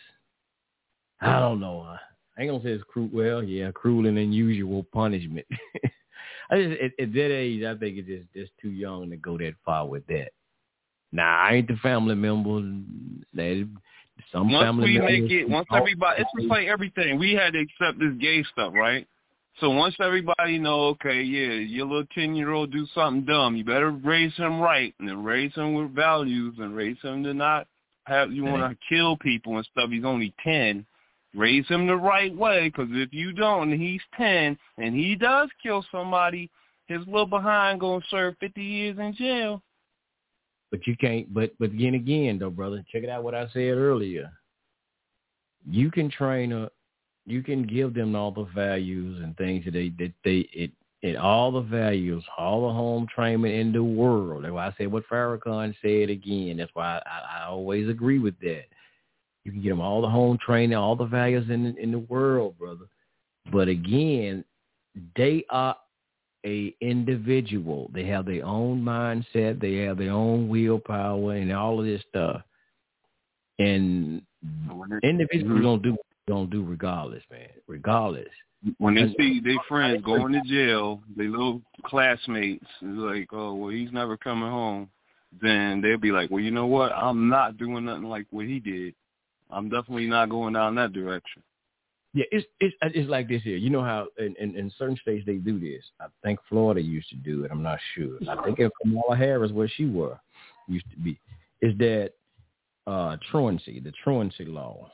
I 1.20 1.40
don't 1.40 1.60
know. 1.60 1.98
I 2.38 2.42
ain't 2.42 2.52
gonna 2.52 2.64
say 2.64 2.72
it's 2.72 2.84
cruel. 2.88 3.10
Well, 3.12 3.44
yeah, 3.44 3.72
cruel 3.72 4.08
and 4.08 4.18
unusual 4.18 4.86
punishment. 4.92 5.46
I 6.52 6.58
just 6.58 6.82
at, 6.82 6.92
at 7.00 7.14
that 7.14 7.32
age, 7.32 7.64
I 7.64 7.76
think 7.76 7.98
it's 7.98 8.08
just 8.08 8.34
just 8.34 8.52
too 8.62 8.72
young 8.72 9.10
to 9.10 9.18
go 9.18 9.38
that 9.38 9.54
far 9.66 9.88
with 9.88 10.06
that. 10.08 10.30
Nah, 11.12 11.24
I 11.24 11.54
ain't 11.56 11.68
the 11.68 11.76
family 11.78 12.16
member. 12.16 12.62
That 13.34 13.70
some 14.32 14.52
once 14.52 14.66
family 14.66 14.86
we 14.86 15.00
make 15.00 15.32
it, 15.32 15.48
once 15.48 15.68
everybody, 15.72 16.22
it's 16.22 16.32
just 16.38 16.50
like 16.50 16.68
everything. 16.68 17.20
We 17.20 17.34
had 17.34 17.54
to 17.54 17.60
accept 17.60 18.00
this 18.00 18.14
gay 18.20 18.44
stuff, 18.52 18.74
right? 18.74 19.08
So 19.60 19.70
once 19.70 19.96
everybody 20.00 20.58
know, 20.58 20.88
okay, 20.88 21.22
yeah, 21.22 21.54
your 21.54 21.86
little 21.86 22.08
ten 22.16 22.36
year 22.36 22.52
old 22.52 22.72
do 22.72 22.88
something 22.96 23.26
dumb, 23.26 23.56
you 23.56 23.64
better 23.64 23.92
raise 23.92 24.34
him 24.36 24.60
right 24.60 24.94
and 25.00 25.08
then 25.08 25.24
raise 25.24 25.54
him 25.54 25.76
with 25.76 25.94
values 25.94 26.56
and 26.58 26.76
raise 26.76 26.98
him 27.04 27.24
to 27.24 27.34
not 27.34 27.68
have 28.06 28.32
you 28.32 28.44
want 28.44 28.72
to 28.72 28.78
kill 28.90 29.16
people 29.18 29.58
and 29.58 29.68
stuff. 29.72 29.92
He's 29.92 30.04
only 30.04 30.34
ten. 30.44 30.86
Raise 31.36 31.68
him 31.68 31.88
the 31.88 31.96
right 31.96 32.36
way, 32.36 32.70
because 32.70 32.90
if 32.92 33.12
you 33.12 33.34
don't, 33.34 33.72
and 33.72 33.82
he's 33.82 34.02
ten, 34.16 34.58
and 34.78 34.94
he 34.94 35.16
does 35.16 35.50
kill 35.62 35.84
somebody, 35.92 36.50
his 36.88 37.00
little 37.08 37.26
behind 37.26 37.80
gonna 37.80 38.04
serve 38.10 38.36
fifty 38.40 38.64
years 38.64 38.98
in 39.00 39.16
jail. 39.16 39.62
But 40.70 40.86
you 40.86 40.96
can't. 40.96 41.34
But 41.34 41.54
but 41.60 41.72
again, 41.72 41.96
again 41.96 42.38
though, 42.40 42.50
brother, 42.52 42.84
check 42.92 43.04
it 43.04 43.10
out. 43.10 43.24
What 43.24 43.36
I 43.36 43.48
said 43.54 43.78
earlier. 43.78 44.32
You 45.70 45.90
can 45.90 46.12
train 46.12 46.52
a, 46.52 46.70
you 47.26 47.42
can 47.42 47.66
give 47.66 47.94
them 47.94 48.16
all 48.16 48.32
the 48.32 48.48
values 48.54 49.22
and 49.24 49.36
things 49.38 49.66
that 49.66 49.72
they 49.72 49.90
that 49.98 50.12
they 50.24 50.48
it 50.54 50.72
it 51.02 51.16
all 51.16 51.52
the 51.52 51.62
values, 51.62 52.24
all 52.38 52.68
the 52.68 52.74
home 52.74 53.08
training 53.14 53.54
in 53.54 53.72
the 53.72 53.84
world. 53.84 54.44
That's 54.44 54.54
why 54.54 54.68
I 54.68 54.74
said 54.78 54.92
what 54.92 55.08
Farrakhan 55.12 55.76
said 55.82 56.10
again. 56.10 56.58
That's 56.58 56.72
why 56.74 57.02
I, 57.06 57.42
I 57.42 57.46
always 57.48 57.90
agree 57.90 58.20
with 58.20 58.40
that. 58.40 58.66
You 59.44 59.52
can 59.52 59.62
get 59.62 59.70
them 59.70 59.82
all 59.82 60.02
the 60.02 60.10
home 60.10 60.38
training, 60.44 60.78
all 60.78 60.96
the 60.96 61.06
values 61.06 61.50
in 61.50 61.64
the, 61.64 61.76
in 61.78 61.92
the 61.92 62.00
world, 62.00 62.58
brother. 62.58 62.86
But 63.52 63.68
again, 63.68 64.46
they 65.18 65.44
are 65.50 65.76
a 66.46 66.76
individual. 66.82 67.90
They 67.94 68.06
have 68.06 68.26
their 68.26 68.46
own 68.46 68.82
mindset. 68.84 69.60
They 69.60 69.76
have 69.86 69.98
their 69.98 70.12
own 70.12 70.48
willpower 70.48 71.36
and 71.36 71.52
all 71.52 71.80
of 71.80 71.86
this 71.86 72.02
stuff. 72.10 72.42
And 73.60 74.22
individuals 75.04 75.60
mm-hmm. 75.60 75.64
gonna 75.64 75.82
do 75.82 75.98
don't 76.28 76.50
do 76.50 76.64
regardless, 76.64 77.24
man. 77.30 77.50
Regardless. 77.68 78.30
When 78.78 78.96
they 78.96 79.14
see 79.18 79.42
their 79.44 79.58
friends 79.68 80.04
going 80.04 80.32
to 80.34 80.42
jail, 80.46 81.02
their 81.18 81.28
little 81.30 81.62
classmates 81.86 82.66
is 82.82 82.98
like, 82.98 83.28
oh 83.34 83.54
well, 83.56 83.70
he's 83.70 83.92
never 83.92 84.16
coming 84.16 84.50
home. 84.50 84.90
Then 85.42 85.82
they'll 85.82 85.98
be 85.98 86.12
like, 86.12 86.30
well, 86.32 86.40
you 86.44 86.52
know 86.52 86.68
what? 86.68 86.94
I'm 86.94 87.28
not 87.28 87.58
doing 87.58 87.86
nothing 87.86 88.04
like 88.04 88.26
what 88.32 88.46
he 88.46 88.60
did. 88.60 88.94
I'm 89.52 89.70
definitely 89.70 90.08
not 90.08 90.30
going 90.30 90.54
down 90.54 90.76
that 90.76 90.94
direction. 90.94 91.44
Yeah, 92.16 92.26
it's 92.32 92.46
it's 92.60 92.76
it's 92.82 93.10
like 93.10 93.28
this 93.28 93.42
here. 93.42 93.58
You 93.58 93.72
know 93.72 93.82
how 93.82 94.08
in, 94.20 94.36
in, 94.40 94.56
in 94.56 94.72
certain 94.78 94.98
states 94.98 95.24
they 95.26 95.36
do 95.38 95.60
this. 95.60 95.84
I 96.00 96.06
think 96.24 96.40
Florida 96.48 96.80
used 96.80 97.10
to 97.10 97.16
do 97.16 97.44
it. 97.44 97.52
I'm 97.52 97.64
not 97.64 97.80
sure. 97.96 98.20
I 98.30 98.44
think 98.44 98.60
if 98.60 98.72
Kamala 98.82 99.16
Harris, 99.16 99.52
where 99.52 99.68
she 99.68 99.86
were, 99.86 100.20
used 100.68 100.90
to 100.92 100.98
be, 100.98 101.20
is 101.62 101.76
that 101.80 102.12
uh 102.86 103.18
truancy, 103.32 103.80
the 103.80 103.92
truancy 104.04 104.46
law, 104.46 104.92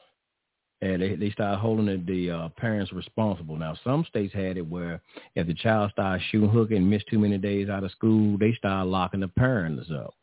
and 0.81 1.01
they 1.01 1.15
they 1.15 1.29
start 1.31 1.59
holding 1.59 1.87
the, 1.87 2.01
the 2.05 2.31
uh, 2.31 2.49
parents 2.55 2.93
responsible. 2.93 3.57
Now 3.57 3.75
some 3.83 4.05
states 4.07 4.33
had 4.33 4.57
it 4.57 4.65
where 4.65 5.01
if 5.35 5.45
the 5.45 5.53
child 5.55 5.91
starts 5.91 6.23
shooting 6.31 6.49
hooking 6.49 6.77
and 6.77 6.89
missed 6.89 7.07
too 7.09 7.19
many 7.19 7.37
days 7.37 7.67
out 7.67 7.83
of 7.83 7.91
school, 7.91 8.37
they 8.37 8.53
start 8.53 8.87
locking 8.87 9.19
the 9.19 9.27
parents 9.27 9.89
up. 9.91 10.13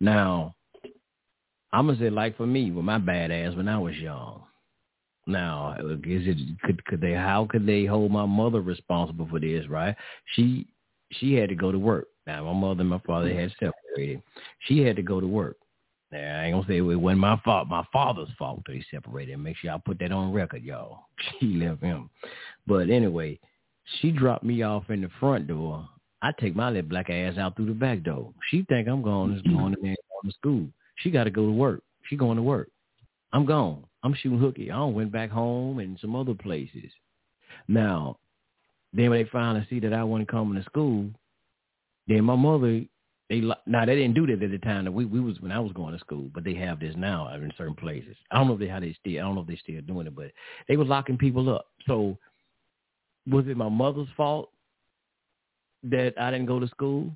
Now, 0.00 0.56
I'm 1.72 1.86
gonna 1.86 1.98
say 1.98 2.10
like 2.10 2.36
for 2.36 2.46
me 2.46 2.70
with 2.70 2.84
my 2.84 2.98
bad 2.98 3.30
ass 3.30 3.54
when 3.54 3.68
I 3.68 3.78
was 3.78 3.96
young. 3.96 4.42
Now, 5.26 5.76
is 5.78 6.26
it 6.26 6.38
could 6.64 6.84
could 6.86 7.00
they 7.00 7.12
how 7.12 7.46
could 7.48 7.66
they 7.66 7.84
hold 7.84 8.10
my 8.10 8.26
mother 8.26 8.60
responsible 8.60 9.28
for 9.30 9.38
this? 9.38 9.68
Right? 9.68 9.94
She 10.34 10.66
she 11.12 11.34
had 11.34 11.48
to 11.50 11.54
go 11.54 11.70
to 11.70 11.78
work. 11.78 12.08
Now, 12.26 12.44
my 12.44 12.52
mother 12.52 12.80
and 12.80 12.90
my 12.90 13.00
father 13.06 13.32
had 13.32 13.52
separated. 13.58 14.22
She 14.60 14.80
had 14.80 14.96
to 14.96 15.02
go 15.02 15.20
to 15.20 15.26
work. 15.26 15.56
Now, 16.12 16.40
I 16.40 16.44
ain't 16.46 16.54
gonna 16.54 16.66
say 16.66 16.78
it 16.78 16.80
wasn't 16.82 17.20
my 17.20 17.40
fault. 17.44 17.68
My 17.68 17.84
father's 17.92 18.28
fault 18.38 18.62
that 18.66 18.74
he 18.74 18.82
separated. 18.90 19.36
Make 19.36 19.56
sure 19.56 19.70
I 19.70 19.78
put 19.78 19.98
that 20.00 20.12
on 20.12 20.32
record, 20.32 20.62
y'all. 20.64 21.06
She 21.38 21.46
left 21.54 21.82
him. 21.82 22.10
But 22.66 22.90
anyway, 22.90 23.38
she 24.00 24.10
dropped 24.10 24.44
me 24.44 24.62
off 24.62 24.90
in 24.90 25.02
the 25.02 25.10
front 25.20 25.46
door. 25.46 25.88
I 26.22 26.32
take 26.38 26.54
my 26.54 26.68
little 26.68 26.88
black 26.88 27.08
ass 27.10 27.38
out 27.38 27.56
through 27.56 27.66
the 27.66 27.72
back 27.72 28.02
door. 28.02 28.32
She 28.50 28.64
think 28.68 28.88
I'm 28.88 29.02
going, 29.02 29.40
going 29.46 29.76
to 29.76 30.30
school. 30.32 30.66
She 31.00 31.10
got 31.10 31.24
to 31.24 31.30
go 31.30 31.46
to 31.46 31.52
work. 31.52 31.82
She 32.08 32.16
going 32.16 32.36
to 32.36 32.42
work. 32.42 32.68
I'm 33.32 33.46
gone. 33.46 33.84
I'm 34.02 34.14
shooting 34.14 34.38
hooky. 34.38 34.70
I 34.70 34.76
don't 34.76 34.94
went 34.94 35.12
back 35.12 35.30
home 35.30 35.78
and 35.78 35.98
some 36.00 36.16
other 36.16 36.34
places. 36.34 36.90
Now, 37.68 38.18
then 38.92 39.10
when 39.10 39.22
they 39.22 39.28
finally 39.30 39.66
see 39.68 39.80
that 39.80 39.92
I 39.92 40.02
wasn't 40.02 40.28
coming 40.28 40.58
to 40.58 40.64
school, 40.64 41.10
then 42.08 42.24
my 42.24 42.34
mother, 42.34 42.82
they 43.28 43.40
now 43.66 43.84
they 43.84 43.94
didn't 43.94 44.14
do 44.14 44.26
that 44.26 44.42
at 44.42 44.50
the 44.50 44.58
time 44.58 44.84
that 44.84 44.92
we 44.92 45.04
we 45.04 45.20
was 45.20 45.40
when 45.40 45.52
I 45.52 45.60
was 45.60 45.72
going 45.72 45.92
to 45.92 46.00
school, 46.00 46.28
but 46.34 46.42
they 46.42 46.54
have 46.54 46.80
this 46.80 46.94
now 46.96 47.32
in 47.32 47.52
certain 47.56 47.76
places. 47.76 48.16
I 48.30 48.38
don't 48.38 48.48
know 48.48 48.54
if 48.54 48.60
they 48.60 48.66
how 48.66 48.80
they 48.80 48.96
still 48.98 49.18
I 49.18 49.22
don't 49.22 49.36
know 49.36 49.42
if 49.42 49.46
they 49.46 49.56
still 49.56 49.80
doing 49.82 50.06
it, 50.08 50.16
but 50.16 50.32
they 50.66 50.76
were 50.76 50.84
locking 50.84 51.18
people 51.18 51.54
up. 51.54 51.66
So 51.86 52.18
was 53.28 53.46
it 53.46 53.56
my 53.56 53.68
mother's 53.68 54.08
fault 54.16 54.50
that 55.84 56.14
I 56.18 56.30
didn't 56.32 56.46
go 56.46 56.58
to 56.58 56.68
school 56.68 57.10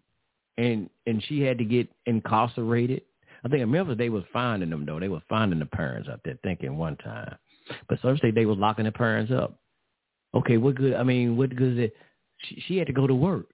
and 0.59 0.89
and 1.07 1.23
she 1.25 1.41
had 1.41 1.59
to 1.59 1.65
get 1.65 1.89
incarcerated? 2.07 3.03
I 3.45 3.49
think 3.49 3.63
in 3.63 3.71
Memphis 3.71 3.99
they 3.99 4.09
was 4.09 4.25
finding 4.33 4.71
them 4.71 4.87
though. 4.87 4.99
They 4.99 5.09
were 5.09 5.23
finding 5.29 5.59
the 5.59 5.67
parents 5.67 6.09
out 6.09 6.21
there 6.25 6.39
thinking 6.43 6.77
one 6.77 6.97
time. 6.97 7.37
But 7.89 7.99
some 8.01 8.19
say 8.19 8.31
they 8.31 8.47
was 8.47 8.59
locking 8.59 8.87
the 8.87 8.93
parents 8.93 9.33
up. 9.33 9.59
Okay, 10.35 10.57
what 10.57 10.75
good? 10.75 10.95
I 10.95 11.03
mean, 11.03 11.37
what 11.37 11.55
good 11.55 11.79
is 11.79 11.85
it? 11.85 11.97
She, 12.39 12.63
she 12.67 12.77
had 12.77 12.87
to 12.89 12.93
go 12.93 13.07
to 13.07 13.15
work. 13.15 13.47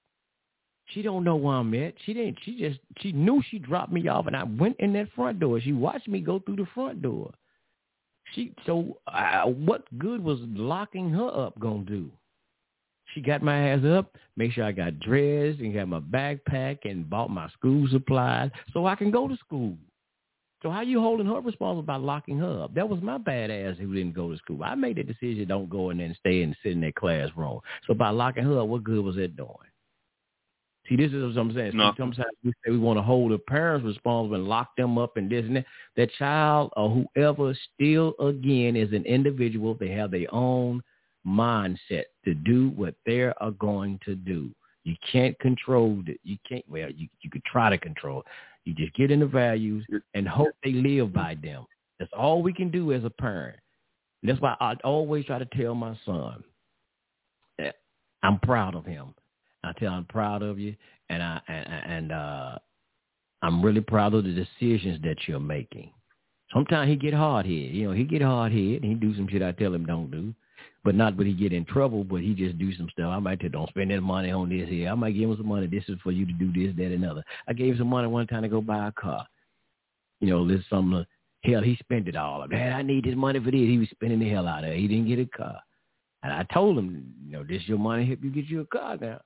She 0.87 1.03
don't 1.03 1.25
know 1.25 1.37
where 1.37 1.57
I'm 1.57 1.75
at. 1.75 1.95
She 2.05 2.15
didn't. 2.15 2.39
She 2.45 2.59
just 2.59 2.81
she 2.99 3.13
knew 3.13 3.43
she 3.51 3.59
dropped 3.59 3.93
me 3.93 4.09
off, 4.09 4.27
and 4.27 4.37
I 4.37 4.45
went 4.45 4.77
in 4.79 4.93
that 4.95 5.13
front 5.15 5.41
door. 5.41 5.61
She 5.61 5.73
watched 5.73 6.09
me 6.09 6.21
go 6.21 6.39
through 6.41 6.57
the 6.57 6.67
front 6.75 7.03
door. 7.03 7.33
She 8.35 8.55
so 8.67 8.99
uh, 9.07 9.45
what 9.45 9.85
good 9.99 10.23
was 10.23 10.39
locking 10.43 11.11
her 11.11 11.29
up 11.29 11.59
gonna 11.59 11.85
do? 11.85 12.11
She 13.15 13.21
got 13.21 13.43
my 13.43 13.71
ass 13.71 13.85
up, 13.85 14.17
make 14.37 14.53
sure 14.53 14.65
I 14.65 14.73
got 14.73 15.01
dressed 15.01 15.61
and 15.61 15.75
got 15.75 15.89
my 15.89 16.01
backpack 16.01 16.79
and 16.85 17.09
bought 17.09 17.31
my 17.31 17.49
school 17.51 17.89
supplies 17.91 18.51
so 18.73 18.87
I 18.87 18.95
can 18.95 19.11
go 19.11 19.27
to 19.27 19.37
school. 19.37 19.77
So 20.63 20.71
how 20.71 20.83
you 20.83 21.01
holding 21.01 21.27
her 21.27 21.41
responsible 21.41 21.83
by 21.83 21.97
locking 21.97 22.39
her 22.39 22.65
up? 22.65 22.75
That 22.75 22.89
was 22.89 23.01
my 23.01 23.17
bad 23.17 23.51
ass 23.51 23.77
who 23.79 23.95
didn't 23.95 24.15
go 24.15 24.31
to 24.31 24.37
school. 24.37 24.63
I 24.63 24.75
made 24.75 24.97
the 24.97 25.03
decision 25.03 25.49
don't 25.49 25.71
go 25.71 25.91
in 25.91 25.97
there 25.97 26.07
and 26.07 26.17
stay 26.17 26.43
and 26.43 26.55
sit 26.63 26.73
in 26.73 26.83
that 26.83 26.97
classroom. 26.97 27.61
So 27.87 27.95
by 27.95 28.11
locking 28.11 28.45
her 28.45 28.61
up, 28.61 28.69
what 28.69 28.85
good 28.85 29.03
was 29.03 29.17
it 29.17 29.37
doing? 29.37 29.49
See, 30.89 30.97
this 30.97 31.13
is 31.13 31.35
what 31.35 31.41
I'm 31.41 31.55
saying. 31.55 31.77
No. 31.77 31.93
Sometimes 31.97 32.35
we 32.45 32.53
say 32.65 32.73
we 32.73 32.79
want 32.79 32.99
to 32.99 33.03
hold 33.03 33.33
the 33.33 33.39
parents 33.39 33.87
responsible 33.87 34.35
and 34.37 34.49
lock 34.49 34.77
them 34.77 34.99
up 34.99 35.17
and 35.17 35.31
this 35.31 35.45
and 35.45 35.57
that. 35.57 35.67
That 35.97 36.11
child 36.19 36.73
or 36.77 37.07
whoever 37.15 37.57
still, 37.75 38.15
again, 38.21 38.77
is 38.77 38.93
an 38.93 39.05
individual. 39.07 39.75
They 39.75 39.91
have 39.91 40.11
their 40.11 40.33
own 40.33 40.83
mindset 41.27 42.05
to 42.25 42.35
do 42.35 42.71
what 42.71 42.95
they 43.07 43.23
are 43.23 43.51
going 43.59 43.99
to 44.05 44.15
do. 44.15 44.51
You 44.85 44.95
can't 45.13 45.39
control 45.39 46.03
it. 46.07 46.21
You 46.25 46.39
can't. 46.49 46.65
Well, 46.69 46.91
you 46.91 47.09
you 47.23 47.31
could 47.31 47.45
try 47.45 47.71
to 47.71 47.79
control. 47.79 48.25
You 48.65 48.75
just 48.75 48.95
get 48.95 49.11
in 49.11 49.21
the 49.21 49.27
values 49.27 49.85
and 50.15 50.29
hope 50.29 50.53
they 50.65 50.73
live 50.73 51.13
by 51.13 51.37
them. 51.43 51.65
That's 51.99 52.11
all 52.17 52.43
we 52.43 52.53
can 52.53 52.71
do 52.71 52.93
as 52.93 53.05
a 53.05 53.11
parent. 53.11 53.59
And 54.23 54.31
that's 54.31 54.41
why 54.41 54.57
I 54.61 54.75
always 54.85 55.25
try 55.27 55.39
to 55.39 55.47
tell 55.47 55.75
my 55.75 55.99
son 56.05 56.43
that 57.59 57.77
I'm 58.23 58.39
proud 58.41 58.75
of 58.75 58.85
him. 58.85 59.15
I 59.65 59.73
tell 59.73 59.89
him 59.89 59.95
I'm 59.99 60.05
proud 60.07 60.43
of 60.43 60.59
you, 60.59 60.75
and 61.11 61.23
I 61.23 61.41
and, 61.49 61.93
and 61.93 62.13
uh, 62.13 62.59
I'm 63.43 63.63
really 63.63 63.83
proud 63.83 64.15
of 64.15 64.25
the 64.25 64.33
decisions 64.33 65.03
that 65.03 65.17
you're 65.27 65.41
making. 65.41 65.93
Sometimes 66.53 66.89
he 66.89 66.97
get 66.97 67.15
hard 67.15 67.47
head. 67.47 67.53
You 67.53 67.89
know, 67.89 67.93
he 67.93 68.05
get 68.05 68.23
hard 68.23 68.53
head 68.53 68.83
and 68.83 68.85
he 68.85 68.95
do 68.95 69.15
some 69.15 69.29
shit 69.29 69.43
I 69.43 69.53
tell 69.53 69.73
him 69.73 69.87
don't 69.87 70.11
do 70.11 70.35
but 70.85 70.95
not 70.95 71.17
but 71.17 71.27
he 71.27 71.33
get 71.33 71.53
in 71.53 71.65
trouble, 71.65 72.05
but 72.05 72.21
he 72.21 72.35
just 72.35 72.59
do 72.59 72.75
some 72.75 72.89
stuff. 72.91 73.13
I 73.13 73.19
might 73.19 73.41
tell 73.41 73.51
don't 73.51 73.69
spend 73.69 73.91
that 73.91 74.01
money 74.01 74.31
on 74.31 74.49
this 74.49 74.69
here. 74.69 74.91
I 74.91 74.95
might 74.95 75.13
give 75.13 75.29
him 75.29 75.37
some 75.37 75.49
money. 75.49 75.67
This 75.67 75.85
is 75.89 75.99
for 76.03 76.11
you 76.11 76.27
to 76.27 76.33
do 76.33 76.53
this, 76.53 76.75
that, 76.77 76.95
and 76.95 77.05
other. 77.05 77.23
I 77.47 77.53
gave 77.53 77.73
him 77.73 77.79
some 77.79 77.89
money 77.89 78.09
one 78.09 78.27
time 78.27 78.43
to 78.43 78.49
go 78.49 78.61
buy 78.61 78.89
a 78.89 78.93
car. 78.93 79.27
You 80.21 80.29
know, 80.29 80.49
this 80.49 80.63
some 80.71 80.95
uh, 80.95 81.05
hell 81.45 81.63
he 81.63 81.77
spent 81.77 82.09
it 82.09 82.17
all. 82.17 82.47
Man, 82.49 82.73
I 82.73 82.83
need 82.83 83.05
this 83.05 83.17
money 83.17 83.39
for 83.39 83.51
this. 83.51 83.55
He 83.55 83.79
was 83.79 83.89
spending 83.91 84.21
the 84.21 84.29
hell 84.29 84.47
out 84.47 84.65
of 84.65 84.71
it. 84.71 84.79
He 84.79 84.89
didn't 84.89 85.09
get 85.09 85.19
a 85.19 85.27
car. 85.27 85.61
And 86.23 86.33
I 86.33 86.45
told 86.53 86.79
him, 86.79 87.15
you 87.25 87.33
know, 87.33 87.45
this 87.45 87.63
your 87.67 87.79
money, 87.79 88.07
help 88.07 88.21
you 88.23 88.31
get 88.31 88.47
you 88.47 88.61
a 88.61 88.67
car 88.67 88.97
now. 88.97 89.21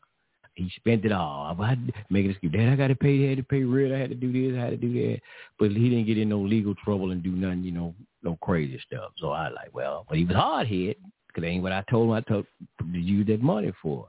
He 0.54 0.70
spent 0.76 1.04
it 1.04 1.10
all. 1.10 1.56
I 1.60 1.72
an 1.72 1.92
excuse. 2.10 2.52
Dad, 2.52 2.72
I 2.72 2.76
got 2.76 2.86
to 2.86 2.94
pay. 2.94 3.26
I 3.26 3.30
had 3.30 3.38
to 3.38 3.42
pay 3.42 3.64
rent. 3.64 3.92
I 3.92 3.98
had 3.98 4.10
to 4.10 4.14
do 4.14 4.32
this. 4.32 4.56
I 4.56 4.62
had 4.62 4.70
to 4.70 4.76
do 4.76 4.92
that. 4.92 5.20
But 5.58 5.72
he 5.72 5.88
didn't 5.88 6.06
get 6.06 6.16
in 6.16 6.28
no 6.28 6.38
legal 6.38 6.76
trouble 6.76 7.10
and 7.10 7.24
do 7.24 7.32
nothing, 7.32 7.64
you 7.64 7.72
know, 7.72 7.92
no 8.22 8.38
crazy 8.40 8.80
stuff. 8.86 9.10
So 9.16 9.30
I 9.30 9.48
like, 9.48 9.74
well, 9.74 10.06
but 10.08 10.16
he 10.16 10.24
was 10.24 10.36
hard 10.36 10.68
head 10.68 10.94
because 11.34 11.48
ain't 11.48 11.62
what 11.62 11.72
I 11.72 11.82
told 11.90 12.08
him 12.08 12.14
I 12.14 12.20
told 12.20 12.46
to 12.80 12.98
use 12.98 13.26
that 13.26 13.42
money 13.42 13.72
for. 13.82 14.08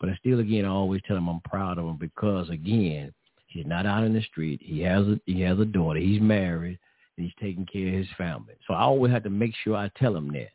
But 0.00 0.10
I 0.10 0.16
still, 0.16 0.40
again, 0.40 0.64
I 0.64 0.68
always 0.68 1.00
tell 1.06 1.16
him 1.16 1.28
I'm 1.28 1.40
proud 1.40 1.78
of 1.78 1.86
him 1.86 1.96
because, 1.96 2.50
again, 2.50 3.12
he's 3.46 3.66
not 3.66 3.86
out 3.86 4.04
in 4.04 4.12
the 4.12 4.22
street. 4.22 4.60
He 4.62 4.80
has 4.80 5.06
a 5.06 5.20
he 5.26 5.40
has 5.42 5.58
a 5.58 5.64
daughter. 5.64 6.00
He's 6.00 6.20
married. 6.20 6.78
And 7.16 7.24
he's 7.24 7.34
taking 7.40 7.64
care 7.64 7.88
of 7.88 7.94
his 7.94 8.08
family. 8.18 8.54
So 8.66 8.74
I 8.74 8.82
always 8.82 9.10
have 9.10 9.22
to 9.22 9.30
make 9.30 9.54
sure 9.64 9.74
I 9.74 9.88
tell 9.96 10.14
him 10.14 10.30
that 10.32 10.50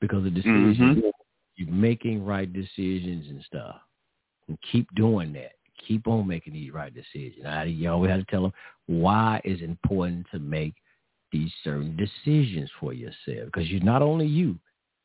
because 0.00 0.22
the 0.22 0.30
decisions 0.30 0.78
Mhm. 0.78 1.12
you're 1.56 1.68
making 1.68 2.24
right 2.24 2.50
decisions 2.50 3.28
and 3.28 3.42
stuff, 3.44 3.80
and 4.48 4.58
keep 4.62 4.92
doing 4.94 5.32
that. 5.34 5.52
Keep 5.76 6.06
on 6.06 6.26
making 6.26 6.52
these 6.52 6.72
right 6.72 6.94
decisions. 6.94 7.44
I, 7.44 7.64
you 7.64 7.90
always 7.90 8.10
have 8.10 8.20
to 8.20 8.30
tell 8.30 8.42
them 8.42 8.52
why 8.86 9.40
it's 9.44 9.62
important 9.62 10.26
to 10.30 10.38
make 10.38 10.74
these 11.32 11.52
certain 11.64 11.96
decisions 11.96 12.70
for 12.78 12.92
yourself 12.92 13.46
because 13.46 13.68
you're 13.70 13.82
not 13.82 14.02
only 14.02 14.26
you, 14.26 14.58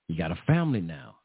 you 0.08 0.17
got 0.17 0.32
a 0.32 0.40
family 0.48 0.82
now. 0.82 1.16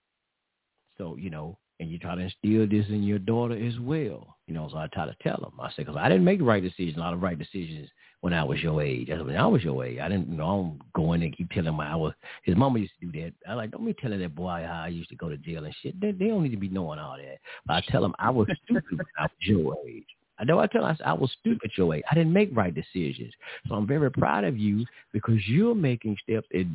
So, 0.98 1.16
you 1.16 1.30
know, 1.30 1.58
and 1.80 1.90
you 1.90 1.98
try 1.98 2.14
to 2.14 2.20
instill 2.20 2.68
this 2.68 2.86
in 2.90 3.02
your 3.02 3.18
daughter 3.18 3.54
as 3.54 3.78
well. 3.80 4.36
You 4.46 4.54
know, 4.54 4.68
so 4.70 4.76
I 4.76 4.86
try 4.88 5.06
to 5.06 5.16
tell 5.22 5.38
them. 5.38 5.52
I 5.58 5.70
say, 5.70 5.76
because 5.78 5.96
I 5.96 6.08
didn't 6.08 6.24
make 6.24 6.40
the 6.40 6.44
right 6.44 6.62
decisions, 6.62 6.96
a 6.96 7.00
lot 7.00 7.14
of 7.14 7.22
right 7.22 7.38
decisions 7.38 7.88
when 8.20 8.34
I 8.34 8.44
was 8.44 8.60
your 8.62 8.82
age. 8.82 9.08
When 9.08 9.36
I 9.36 9.46
was 9.46 9.62
your 9.62 9.82
age. 9.82 9.98
I 9.98 10.08
didn't, 10.08 10.28
you 10.28 10.36
know, 10.36 10.44
I 10.44 10.48
don't 10.48 10.80
go 10.92 11.12
in 11.14 11.22
and 11.22 11.34
keep 11.34 11.50
telling 11.50 11.74
my, 11.74 11.90
I 11.90 11.96
was, 11.96 12.12
his 12.42 12.56
mama 12.56 12.80
used 12.80 12.92
to 13.00 13.06
do 13.06 13.20
that. 13.22 13.32
I 13.48 13.54
like, 13.54 13.70
don't 13.70 13.86
be 13.86 13.94
telling 13.94 14.20
that 14.20 14.34
boy 14.34 14.64
how 14.66 14.82
I 14.82 14.88
used 14.88 15.08
to 15.08 15.16
go 15.16 15.30
to 15.30 15.38
jail 15.38 15.64
and 15.64 15.74
shit. 15.82 15.98
They, 16.00 16.12
they 16.12 16.28
don't 16.28 16.42
need 16.42 16.50
to 16.50 16.58
be 16.58 16.68
knowing 16.68 16.98
all 16.98 17.16
that. 17.16 17.38
But 17.64 17.74
I 17.74 17.82
tell 17.90 18.02
them 18.02 18.14
I 18.18 18.28
was 18.28 18.46
stupid 18.64 18.84
when 18.90 19.06
I 19.18 19.22
was 19.22 19.30
your 19.40 19.76
age. 19.88 20.04
I 20.40 20.44
know 20.44 20.58
I 20.58 20.66
tell 20.66 20.82
them 20.82 20.96
I, 21.04 21.12
was 21.12 21.30
stupid 21.40 21.70
your 21.76 21.94
age. 21.94 22.02
I 22.10 22.14
didn't 22.14 22.32
make 22.32 22.50
right 22.54 22.74
decisions. 22.74 23.32
So 23.68 23.74
I'm 23.74 23.86
very 23.86 24.10
proud 24.10 24.44
of 24.44 24.56
you 24.56 24.86
because 25.12 25.46
you're 25.46 25.74
making 25.74 26.16
steps 26.22 26.48
at, 26.54 26.66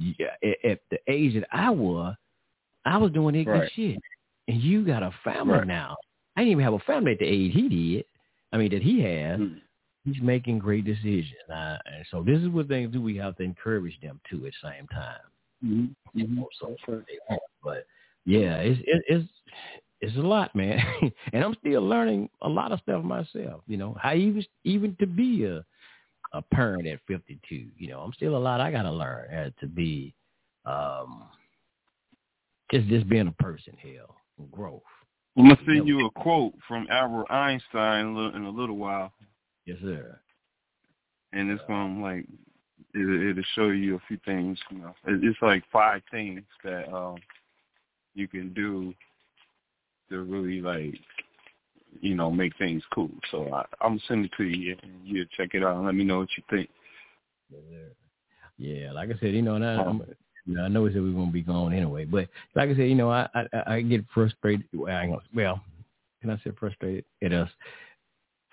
at, 0.44 0.72
at 0.72 0.80
the 0.92 1.00
age 1.08 1.34
that 1.34 1.48
I 1.52 1.72
was. 1.72 2.16
I 2.86 2.98
was 2.98 3.12
doing 3.12 3.36
ignorant 3.36 3.64
Right. 3.64 3.72
shit. 3.76 4.00
And 4.48 4.62
you 4.62 4.86
got 4.86 5.02
a 5.02 5.12
family 5.24 5.58
Right. 5.58 5.68
now. 5.68 5.98
I 6.36 6.42
didn't 6.42 6.52
even 6.52 6.64
have 6.64 6.74
a 6.74 6.80
family 6.80 7.14
at 7.14 7.20
the 7.20 7.26
age 7.26 7.54
he 7.54 7.68
did. 7.68 8.06
I 8.52 8.58
mean, 8.58 8.70
that 8.72 8.84
he 8.84 9.02
has. 9.02 9.40
He's 10.04 10.22
making 10.22 10.60
great 10.60 10.86
decisions. 10.86 11.34
Uh, 11.50 11.78
and 11.88 12.06
so 12.12 12.22
this 12.22 12.40
is 12.40 12.50
what 12.50 12.68
things 12.68 12.94
do. 12.94 13.02
We 13.02 13.18
have 13.18 13.36
to 13.38 13.44
encourage 13.44 14.00
them 14.02 14.22
to 14.30 14.46
at 14.46 14.54
the 14.62 14.70
same 14.70 14.88
time. 14.90 15.18
Mm-hmm. 15.66 16.20
You 16.20 16.28
know, 16.28 16.48
so 16.62 16.76
won't. 16.88 17.42
But 17.64 17.88
yeah, 18.26 18.58
it's 18.58 18.80
it, 18.86 19.04
it's 19.08 19.28
it's 20.06 20.18
a 20.18 20.22
lot, 20.22 20.56
man. 20.56 20.80
and 21.34 21.44
I'm 21.44 21.56
still 21.60 21.82
learning 21.82 22.30
a 22.42 22.50
lot 22.50 22.72
of 22.72 22.80
stuff 22.80 23.04
myself. 23.04 23.62
You 23.68 23.78
know, 23.78 23.96
how 24.00 24.14
even 24.14 24.46
even 24.64 24.96
to 25.00 25.08
be 25.08 25.46
a 25.46 25.64
a 26.34 26.42
parent 26.42 26.88
at 26.88 27.00
52. 27.08 27.68
You 27.78 27.88
know, 27.90 28.00
I'm 28.02 28.14
still 28.14 28.36
a 28.36 28.40
lot 28.40 28.60
I 28.60 28.72
got 28.72 28.84
to 28.84 28.92
learn 28.92 29.34
uh, 29.34 29.50
to 29.60 29.68
be 29.68 30.14
um 30.66 31.24
just 32.72 32.88
just 32.88 33.08
being 33.10 33.28
a 33.28 33.44
person. 33.44 33.74
Hell, 33.82 34.16
growth. 34.52 34.82
I'm 35.38 35.44
gonna 35.50 35.58
send 35.66 35.88
you 35.88 36.06
a 36.06 36.12
quote 36.12 36.54
from 36.68 36.88
Albert 36.90 37.32
Einstein 37.32 38.06
in 38.06 38.12
a 38.14 38.16
little, 38.16 38.36
in 38.36 38.44
a 38.46 38.50
little 38.50 38.78
while, 38.78 39.12
Yes, 39.66 39.78
sir. 39.82 40.20
and 41.34 41.52
it's 41.52 41.62
gonna 41.68 42.02
like 42.02 42.26
it, 42.94 43.30
it'll 43.30 43.44
show 43.56 43.68
you 43.70 43.96
a 43.96 44.02
few 44.08 44.18
things. 44.26 44.58
You 44.72 44.80
know, 44.80 44.96
It- 45.06 45.24
it's 45.24 45.42
like 45.42 45.64
five 45.72 46.02
things 46.12 46.44
that 46.64 46.92
um 46.94 47.18
you 48.14 48.28
can 48.28 48.54
do 48.54 48.94
to 50.10 50.24
really 50.24 50.62
like 50.62 50.96
you 52.02 52.16
know 52.16 52.32
make 52.32 52.58
things 52.58 52.84
cool. 52.94 53.12
So 53.32 53.54
I, 53.54 53.66
I'm 53.82 53.92
gonna 53.92 54.02
send 54.08 54.26
it 54.26 54.32
to 54.38 54.44
you, 54.44 54.76
and 54.82 54.92
you 55.04 55.26
check 55.38 55.50
it 55.54 55.64
out 55.64 55.78
and 55.78 55.86
let 55.86 55.96
me 55.96 56.04
know 56.04 56.20
what 56.20 56.30
you 56.38 56.44
think. 56.50 56.70
Yeah, 58.58 58.92
like 58.92 59.10
I 59.10 59.20
said, 59.20 59.34
you 59.34 59.42
know, 59.42 59.58
now 59.58 59.86
I'm, 59.86 60.02
you 60.46 60.56
know, 60.56 60.64
I 60.64 60.68
know 60.68 60.84
we 60.84 60.94
said 60.94 61.02
we 61.02 61.10
are 61.10 61.14
gonna 61.14 61.32
be 61.32 61.42
gone 61.42 61.74
anyway, 61.74 62.06
but 62.06 62.28
like 62.56 62.70
I 62.70 62.76
said, 62.76 62.90
you 62.90 62.96
know, 62.96 63.12
I 63.12 63.28
I, 63.34 63.76
I 63.76 63.82
get 63.82 64.06
frustrated. 64.14 64.66
Well, 64.74 64.94
I 64.96 65.10
well, 65.34 65.62
can 66.22 66.30
I 66.30 66.38
say 66.44 66.52
frustrated 66.58 67.06
at 67.24 67.34
us? 67.34 67.50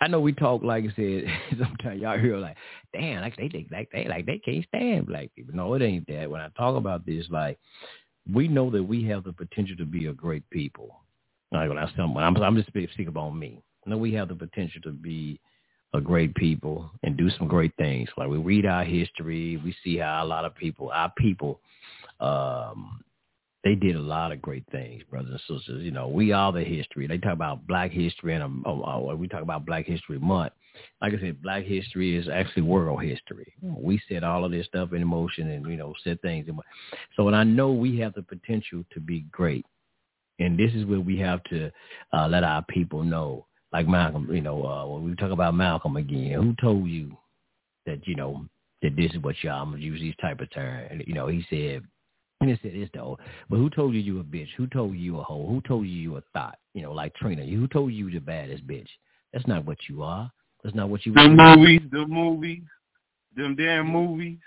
I 0.00 0.08
know 0.08 0.18
we 0.18 0.32
talk 0.32 0.62
like 0.64 0.84
I 0.84 0.94
said. 0.96 1.24
Sometimes 1.58 2.00
y'all 2.02 2.18
hear 2.18 2.36
like, 2.36 2.56
damn, 2.92 3.20
like 3.22 3.36
they 3.36 3.48
think 3.48 3.68
like 3.70 3.88
they 3.92 4.06
like 4.08 4.26
they 4.26 4.38
can't 4.38 4.66
stand 4.66 5.06
black 5.06 5.28
people. 5.36 5.54
No, 5.54 5.72
it 5.74 5.82
ain't 5.82 6.08
that. 6.08 6.28
When 6.28 6.40
I 6.40 6.48
talk 6.56 6.76
about 6.76 7.06
this, 7.06 7.26
like 7.30 7.58
we 8.32 8.48
know 8.48 8.70
that 8.70 8.82
we 8.82 9.04
have 9.04 9.22
the 9.24 9.32
potential 9.32 9.76
to 9.76 9.84
be 9.84 10.06
a 10.06 10.12
great 10.12 10.48
people. 10.50 11.01
Like 11.52 11.68
when 11.68 11.78
I 11.78 11.90
someone, 11.96 12.24
I'm 12.24 12.36
I'm 12.36 12.56
just 12.56 12.68
speaking 12.68 13.08
about 13.08 13.30
me. 13.30 13.62
I 13.86 13.90
know 13.90 13.98
we 13.98 14.14
have 14.14 14.28
the 14.28 14.34
potential 14.34 14.80
to 14.82 14.92
be 14.92 15.40
a 15.94 16.00
great 16.00 16.34
people 16.34 16.90
and 17.02 17.16
do 17.16 17.28
some 17.30 17.46
great 17.46 17.72
things. 17.76 18.08
Like 18.16 18.28
we 18.28 18.38
read 18.38 18.64
our 18.64 18.84
history, 18.84 19.58
we 19.58 19.74
see 19.84 19.98
how 19.98 20.24
a 20.24 20.26
lot 20.26 20.44
of 20.44 20.54
people, 20.54 20.90
our 20.92 21.12
people, 21.18 21.60
um, 22.20 23.04
they 23.64 23.74
did 23.74 23.94
a 23.94 24.00
lot 24.00 24.32
of 24.32 24.42
great 24.42 24.64
things, 24.72 25.02
brothers 25.08 25.30
and 25.48 25.58
sisters. 25.58 25.82
You 25.82 25.92
know, 25.92 26.08
we 26.08 26.32
are 26.32 26.50
the 26.50 26.64
history. 26.64 27.06
They 27.06 27.18
talk 27.18 27.34
about 27.34 27.66
Black 27.66 27.92
History, 27.92 28.34
and 28.34 28.42
um, 28.42 28.64
uh, 28.66 29.14
we 29.14 29.28
talk 29.28 29.42
about 29.42 29.66
Black 29.66 29.86
History 29.86 30.18
Month. 30.18 30.52
Like 31.00 31.14
I 31.14 31.20
said, 31.20 31.42
Black 31.42 31.64
History 31.64 32.16
is 32.16 32.28
actually 32.28 32.62
world 32.62 33.02
history. 33.02 33.52
We 33.62 34.00
set 34.08 34.24
all 34.24 34.44
of 34.44 34.50
this 34.50 34.66
stuff 34.66 34.92
in 34.94 35.06
motion, 35.06 35.50
and 35.50 35.66
you 35.66 35.76
know, 35.76 35.94
set 36.02 36.20
things. 36.22 36.48
In 36.48 36.58
so, 37.16 37.28
and 37.28 37.36
I 37.36 37.44
know 37.44 37.70
we 37.72 37.98
have 38.00 38.14
the 38.14 38.22
potential 38.22 38.84
to 38.94 39.00
be 39.00 39.20
great, 39.30 39.64
and 40.44 40.58
this 40.58 40.72
is 40.74 40.84
where 40.84 41.00
we 41.00 41.18
have 41.18 41.42
to 41.44 41.70
uh, 42.12 42.28
let 42.28 42.44
our 42.44 42.62
people 42.68 43.02
know. 43.02 43.46
Like 43.72 43.88
Malcolm, 43.88 44.28
you 44.30 44.42
know, 44.42 44.64
uh, 44.64 44.86
when 44.86 45.04
we 45.04 45.14
talk 45.16 45.30
about 45.30 45.54
Malcolm 45.54 45.96
again, 45.96 46.32
who 46.34 46.54
told 46.60 46.86
you 46.86 47.16
that 47.86 48.06
you 48.06 48.14
know 48.14 48.44
that 48.82 48.96
this 48.96 49.10
is 49.12 49.18
what 49.20 49.36
y'all 49.42 49.62
I'm 49.62 49.70
gonna 49.70 49.82
use 49.82 50.00
these 50.00 50.14
type 50.20 50.40
of 50.40 50.50
terms? 50.50 51.02
You 51.06 51.14
know, 51.14 51.28
he 51.28 51.44
said 51.48 51.82
and 52.42 52.50
it 52.50 52.58
said 52.60 52.74
this 52.74 52.88
though. 52.92 53.18
But 53.48 53.56
who 53.56 53.70
told 53.70 53.94
you 53.94 54.00
you 54.00 54.20
a 54.20 54.24
bitch? 54.24 54.48
Who 54.56 54.66
told 54.66 54.94
you 54.94 55.00
you 55.00 55.18
a 55.20 55.22
hoe? 55.22 55.46
Who 55.46 55.60
told 55.62 55.86
you 55.86 55.92
you 55.92 56.16
a 56.16 56.22
thought? 56.32 56.58
You 56.74 56.82
know, 56.82 56.92
like 56.92 57.14
Trina. 57.14 57.46
Who 57.46 57.68
told 57.68 57.92
you 57.92 58.08
you 58.08 58.12
the 58.12 58.20
baddest 58.20 58.66
bitch? 58.66 58.88
That's 59.32 59.46
not 59.46 59.64
what 59.64 59.78
you 59.88 60.02
are. 60.02 60.30
That's 60.62 60.74
not 60.74 60.88
what 60.88 61.06
you. 61.06 61.12
The 61.12 61.28
movies, 61.28 61.80
the 61.90 62.06
movies, 62.06 62.62
them 63.36 63.54
damn 63.54 63.86
movies. 63.86 64.38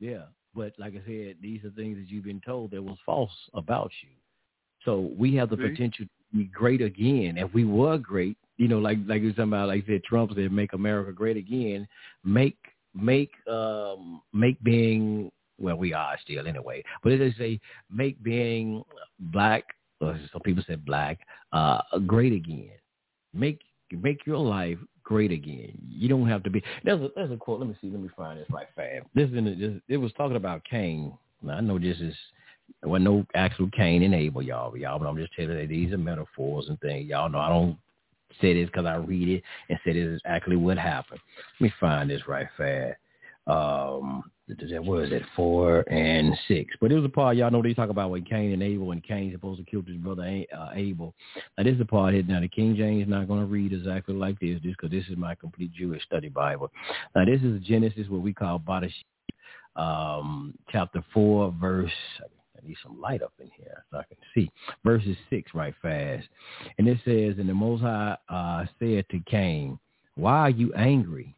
Yeah, 0.00 0.24
but 0.54 0.72
like 0.78 0.94
I 0.94 1.02
said, 1.06 1.36
these 1.40 1.64
are 1.64 1.70
things 1.70 1.96
that 1.96 2.08
you've 2.08 2.24
been 2.24 2.42
told 2.44 2.72
that 2.72 2.82
was 2.82 2.98
false 3.06 3.32
about 3.54 3.90
you. 4.02 4.10
So 4.88 5.10
we 5.18 5.34
have 5.34 5.50
the 5.50 5.56
See? 5.56 5.68
potential 5.68 6.06
to 6.06 6.38
be 6.38 6.44
great 6.44 6.80
again. 6.80 7.36
If 7.36 7.52
we 7.52 7.66
were 7.66 7.98
great, 7.98 8.38
you 8.56 8.68
know, 8.68 8.78
like 8.78 8.96
like 9.06 9.20
you 9.20 9.32
talking 9.32 9.52
about, 9.52 9.68
like 9.68 9.84
I 9.84 9.86
said, 9.86 10.04
Trump 10.04 10.32
said, 10.34 10.50
"Make 10.50 10.72
America 10.72 11.12
great 11.12 11.36
again." 11.36 11.86
Make 12.24 12.56
make 12.94 13.30
um 13.46 14.22
make 14.32 14.62
being 14.64 15.30
well, 15.58 15.76
we 15.76 15.92
are 15.92 16.16
still 16.22 16.46
anyway. 16.46 16.82
But 17.02 17.12
as 17.12 17.18
they 17.18 17.32
say, 17.32 17.60
make 17.92 18.22
being 18.22 18.82
black, 19.18 19.64
or 20.00 20.18
some 20.32 20.40
people 20.40 20.64
said 20.66 20.86
black, 20.86 21.18
uh, 21.52 21.82
great 22.06 22.32
again. 22.32 22.70
Make 23.34 23.60
make 23.92 24.24
your 24.24 24.38
life 24.38 24.78
great 25.02 25.32
again. 25.32 25.76
You 25.86 26.08
don't 26.08 26.28
have 26.28 26.42
to 26.44 26.50
be. 26.50 26.62
There's 26.82 27.02
a 27.02 27.10
there's 27.14 27.30
a 27.30 27.36
quote. 27.36 27.60
Let 27.60 27.68
me 27.68 27.76
see. 27.82 27.90
Let 27.90 28.00
me 28.00 28.08
find 28.16 28.40
this 28.40 28.48
right 28.50 28.68
fast. 28.74 29.04
This 29.14 29.28
is 29.28 29.36
in 29.36 29.44
this, 29.44 29.82
it 29.86 29.98
was 29.98 30.12
talking 30.14 30.36
about 30.36 30.64
Cain. 30.64 31.12
Now, 31.42 31.58
I 31.58 31.60
know 31.60 31.78
this 31.78 31.98
is 31.98 32.14
there 32.80 32.90
wasn't 32.90 33.04
no 33.04 33.26
actual 33.34 33.68
Cain 33.70 34.02
and 34.02 34.14
Abel, 34.14 34.42
y'all, 34.42 34.76
y'all, 34.76 34.98
but 34.98 35.06
I'm 35.06 35.16
just 35.16 35.32
telling 35.34 35.58
you 35.58 35.66
these 35.66 35.92
are 35.92 35.98
metaphors 35.98 36.68
and 36.68 36.80
things. 36.80 37.08
Y'all 37.08 37.28
know 37.28 37.38
I 37.38 37.48
don't 37.48 37.76
say 38.40 38.54
this 38.54 38.66
because 38.66 38.86
I 38.86 38.96
read 38.96 39.28
it 39.28 39.42
and 39.68 39.78
say 39.84 39.92
this 39.94 40.06
is 40.06 40.20
actually 40.24 40.56
what 40.56 40.78
happened. 40.78 41.20
Let 41.60 41.64
me 41.64 41.72
find 41.80 42.10
this 42.10 42.28
right 42.28 42.46
fast. 42.56 42.96
Um, 43.46 44.30
what 44.46 45.02
is 45.02 45.12
it, 45.12 45.22
four 45.36 45.80
and 45.90 46.34
six? 46.48 46.74
But 46.80 46.90
it 46.90 46.96
was 46.96 47.04
a 47.04 47.08
part 47.10 47.36
y'all 47.36 47.50
know 47.50 47.62
they 47.62 47.74
talk 47.74 47.90
about 47.90 48.10
when 48.10 48.24
Cain 48.24 48.52
and 48.52 48.62
Abel 48.62 48.92
and 48.92 49.02
Cain 49.02 49.30
supposed 49.32 49.58
to 49.58 49.70
kill 49.70 49.82
his 49.86 49.96
brother 49.96 50.44
uh, 50.56 50.70
Abel. 50.74 51.14
Now 51.56 51.64
this 51.64 51.74
is 51.74 51.78
the 51.78 51.84
part 51.84 52.14
here. 52.14 52.22
Now 52.26 52.40
the 52.40 52.48
King 52.48 52.74
James 52.74 53.02
is 53.02 53.08
not 53.08 53.28
going 53.28 53.40
to 53.40 53.46
read 53.46 53.72
exactly 53.72 54.14
like 54.14 54.40
this, 54.40 54.60
just 54.60 54.76
because 54.78 54.90
this 54.90 55.04
is 55.10 55.18
my 55.18 55.34
complete 55.34 55.72
Jewish 55.72 56.02
study 56.04 56.28
Bible. 56.28 56.70
Now 57.14 57.24
this 57.26 57.42
is 57.42 57.62
Genesis, 57.62 58.08
what 58.08 58.22
we 58.22 58.32
call 58.32 58.58
Badash, 58.58 58.92
um, 59.76 60.54
chapter 60.70 61.04
four, 61.12 61.54
verse. 61.60 61.90
I 62.62 62.66
need 62.66 62.76
some 62.82 63.00
light 63.00 63.22
up 63.22 63.32
in 63.40 63.50
here 63.56 63.84
so 63.90 63.98
I 63.98 64.04
can 64.04 64.16
see. 64.34 64.50
Verses 64.84 65.16
six, 65.30 65.54
right 65.54 65.74
fast, 65.80 66.26
and 66.78 66.88
it 66.88 66.98
says, 67.04 67.38
"And 67.38 67.48
the 67.48 67.54
Most 67.54 67.82
High 67.82 68.16
uh, 68.28 68.66
said 68.78 69.06
to 69.10 69.20
Cain, 69.26 69.78
Why 70.16 70.38
are 70.40 70.50
you 70.50 70.72
angry?" 70.74 71.34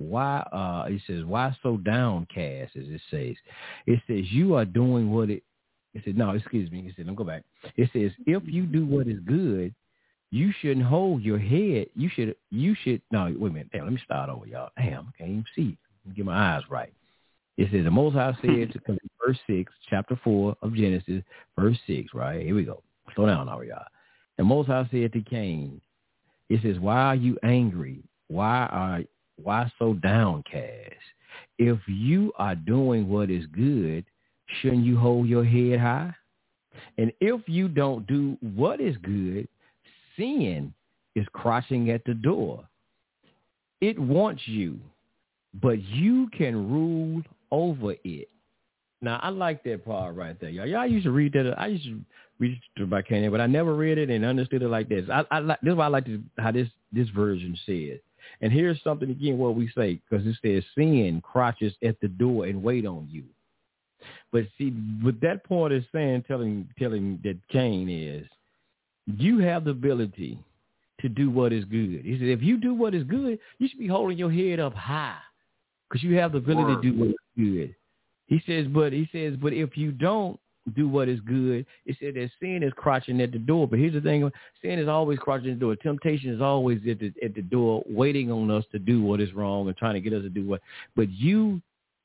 why 0.00 0.38
uh 0.50 0.86
it 0.88 1.00
says 1.06 1.24
why 1.24 1.54
so 1.62 1.76
downcast 1.76 2.74
as 2.74 2.84
it 2.88 3.00
says? 3.10 3.36
It 3.86 4.00
says 4.06 4.32
you 4.32 4.54
are 4.54 4.64
doing 4.64 5.12
what 5.12 5.28
it 5.28 5.42
it 5.92 6.02
said 6.04 6.16
no 6.16 6.30
excuse 6.30 6.70
me 6.70 6.80
it 6.80 6.94
said 6.96 7.04
let 7.06 7.12
me 7.12 7.16
go 7.16 7.24
back. 7.24 7.44
It 7.76 7.90
says 7.92 8.10
if 8.26 8.42
you 8.46 8.64
do 8.64 8.86
what 8.86 9.06
is 9.06 9.20
good 9.26 9.74
you 10.30 10.52
shouldn't 10.60 10.86
hold 10.86 11.22
your 11.22 11.38
head. 11.38 11.88
You 11.94 12.08
should 12.08 12.34
you 12.50 12.74
should 12.82 13.02
no 13.10 13.24
wait 13.24 13.50
a 13.50 13.52
minute. 13.52 13.70
Damn 13.72 13.84
let 13.84 13.92
me 13.92 14.00
start 14.02 14.30
over 14.30 14.46
y'all. 14.46 14.70
Damn 14.78 15.08
I 15.08 15.18
can't 15.18 15.30
even 15.30 15.44
see. 15.54 15.76
Get 16.16 16.24
my 16.24 16.56
eyes 16.56 16.62
right 16.70 16.92
it 17.60 17.68
says 17.70 17.84
the 17.84 17.90
most 17.90 18.14
high 18.14 18.36
said 18.42 18.72
to 18.86 18.98
verse 19.24 19.38
six 19.46 19.72
chapter 19.88 20.18
four 20.24 20.56
of 20.62 20.74
genesis 20.74 21.22
verse 21.58 21.78
six 21.86 22.12
right 22.14 22.44
here 22.44 22.54
we 22.54 22.64
go 22.64 22.82
slow 23.14 23.26
down 23.26 23.46
y'all 23.46 23.84
the 24.38 24.44
most 24.44 24.66
high 24.66 24.88
said 24.90 25.12
to 25.12 25.20
cain 25.22 25.80
it 26.48 26.60
says 26.62 26.78
why 26.78 26.96
are 26.96 27.14
you 27.14 27.38
angry 27.42 28.02
why 28.28 28.66
are 28.70 29.02
why 29.42 29.70
so 29.78 29.94
downcast? 29.94 30.94
If 31.58 31.78
you 31.86 32.32
are 32.36 32.54
doing 32.54 33.08
what 33.08 33.30
is 33.30 33.46
good, 33.46 34.04
shouldn't 34.60 34.84
you 34.84 34.98
hold 34.98 35.28
your 35.28 35.44
head 35.44 35.80
high? 35.80 36.14
And 36.98 37.12
if 37.20 37.42
you 37.46 37.68
don't 37.68 38.06
do 38.06 38.36
what 38.54 38.80
is 38.80 38.96
good, 38.98 39.48
sin 40.16 40.72
is 41.14 41.26
crouching 41.32 41.90
at 41.90 42.04
the 42.04 42.14
door. 42.14 42.64
It 43.80 43.98
wants 43.98 44.42
you, 44.46 44.78
but 45.60 45.82
you 45.82 46.28
can 46.36 46.70
rule 46.70 47.22
over 47.50 47.94
it. 48.04 48.28
Now 49.02 49.18
I 49.22 49.30
like 49.30 49.62
that 49.64 49.84
part 49.84 50.14
right 50.14 50.38
there, 50.40 50.50
y'all. 50.50 50.66
Y'all 50.66 50.86
used 50.86 51.04
to 51.04 51.10
read 51.10 51.32
that. 51.32 51.54
I 51.58 51.68
used 51.68 51.84
to 51.84 52.00
read 52.38 52.60
it 52.76 52.82
about 52.82 53.06
Canaan, 53.06 53.30
but 53.30 53.40
I 53.40 53.46
never 53.46 53.74
read 53.74 53.98
it 53.98 54.10
and 54.10 54.24
understood 54.24 54.62
it 54.62 54.68
like 54.68 54.88
this. 54.88 55.08
I, 55.10 55.24
I 55.30 55.38
like 55.38 55.60
this 55.62 55.72
is 55.72 55.76
why 55.76 55.86
I 55.86 55.88
like 55.88 56.06
this, 56.06 56.20
how 56.38 56.52
this 56.52 56.68
this 56.92 57.08
version 57.10 57.56
says. 57.66 57.98
And 58.42 58.52
here's 58.52 58.82
something 58.82 59.10
again 59.10 59.38
what 59.38 59.54
we 59.54 59.70
say, 59.74 60.00
because 60.08 60.26
it 60.26 60.36
says 60.42 60.64
sin 60.74 61.22
crouches 61.24 61.72
at 61.82 62.00
the 62.00 62.08
door 62.08 62.46
and 62.46 62.62
wait 62.62 62.86
on 62.86 63.08
you. 63.10 63.24
But 64.32 64.44
see, 64.58 64.70
what 65.02 65.20
that 65.22 65.44
point 65.44 65.72
is 65.72 65.84
saying, 65.92 66.24
telling 66.28 66.68
telling 66.78 67.20
that 67.24 67.38
Cain 67.50 67.88
is, 67.88 68.26
you 69.06 69.38
have 69.38 69.64
the 69.64 69.70
ability 69.70 70.38
to 71.00 71.08
do 71.08 71.30
what 71.30 71.52
is 71.52 71.64
good. 71.64 72.02
He 72.04 72.18
said, 72.18 72.28
if 72.28 72.42
you 72.42 72.58
do 72.58 72.74
what 72.74 72.94
is 72.94 73.04
good, 73.04 73.38
you 73.58 73.68
should 73.68 73.78
be 73.78 73.86
holding 73.86 74.18
your 74.18 74.30
head 74.30 74.60
up 74.60 74.74
high, 74.74 75.16
because 75.90 76.02
you 76.04 76.16
have 76.16 76.32
the 76.32 76.38
ability 76.38 76.74
Word. 76.74 76.82
to 76.82 76.90
do 76.92 76.98
what 76.98 77.08
is 77.08 77.14
good. 77.36 77.74
He 78.26 78.42
says, 78.46 78.66
but 78.68 78.92
he 78.92 79.08
says, 79.10 79.34
but 79.40 79.52
if 79.52 79.76
you 79.76 79.90
don't, 79.90 80.38
do 80.76 80.88
what 80.88 81.08
is 81.08 81.20
good. 81.20 81.66
It 81.86 81.96
said 82.00 82.14
that 82.14 82.30
sin 82.40 82.62
is 82.62 82.72
crouching 82.76 83.20
at 83.20 83.32
the 83.32 83.38
door. 83.38 83.66
But 83.66 83.78
here's 83.78 83.94
the 83.94 84.00
thing: 84.00 84.30
sin 84.62 84.78
is 84.78 84.88
always 84.88 85.18
crouching 85.18 85.50
at 85.50 85.58
the 85.58 85.64
door. 85.64 85.76
Temptation 85.76 86.32
is 86.32 86.40
always 86.40 86.78
at 86.88 87.00
the 87.00 87.12
at 87.22 87.34
the 87.34 87.42
door, 87.42 87.82
waiting 87.88 88.30
on 88.30 88.50
us 88.50 88.64
to 88.72 88.78
do 88.78 89.02
what 89.02 89.20
is 89.20 89.32
wrong 89.32 89.66
and 89.68 89.76
trying 89.76 89.94
to 89.94 90.00
get 90.00 90.12
us 90.12 90.22
to 90.22 90.28
do 90.28 90.46
what. 90.46 90.60
But 90.96 91.10
you 91.10 91.60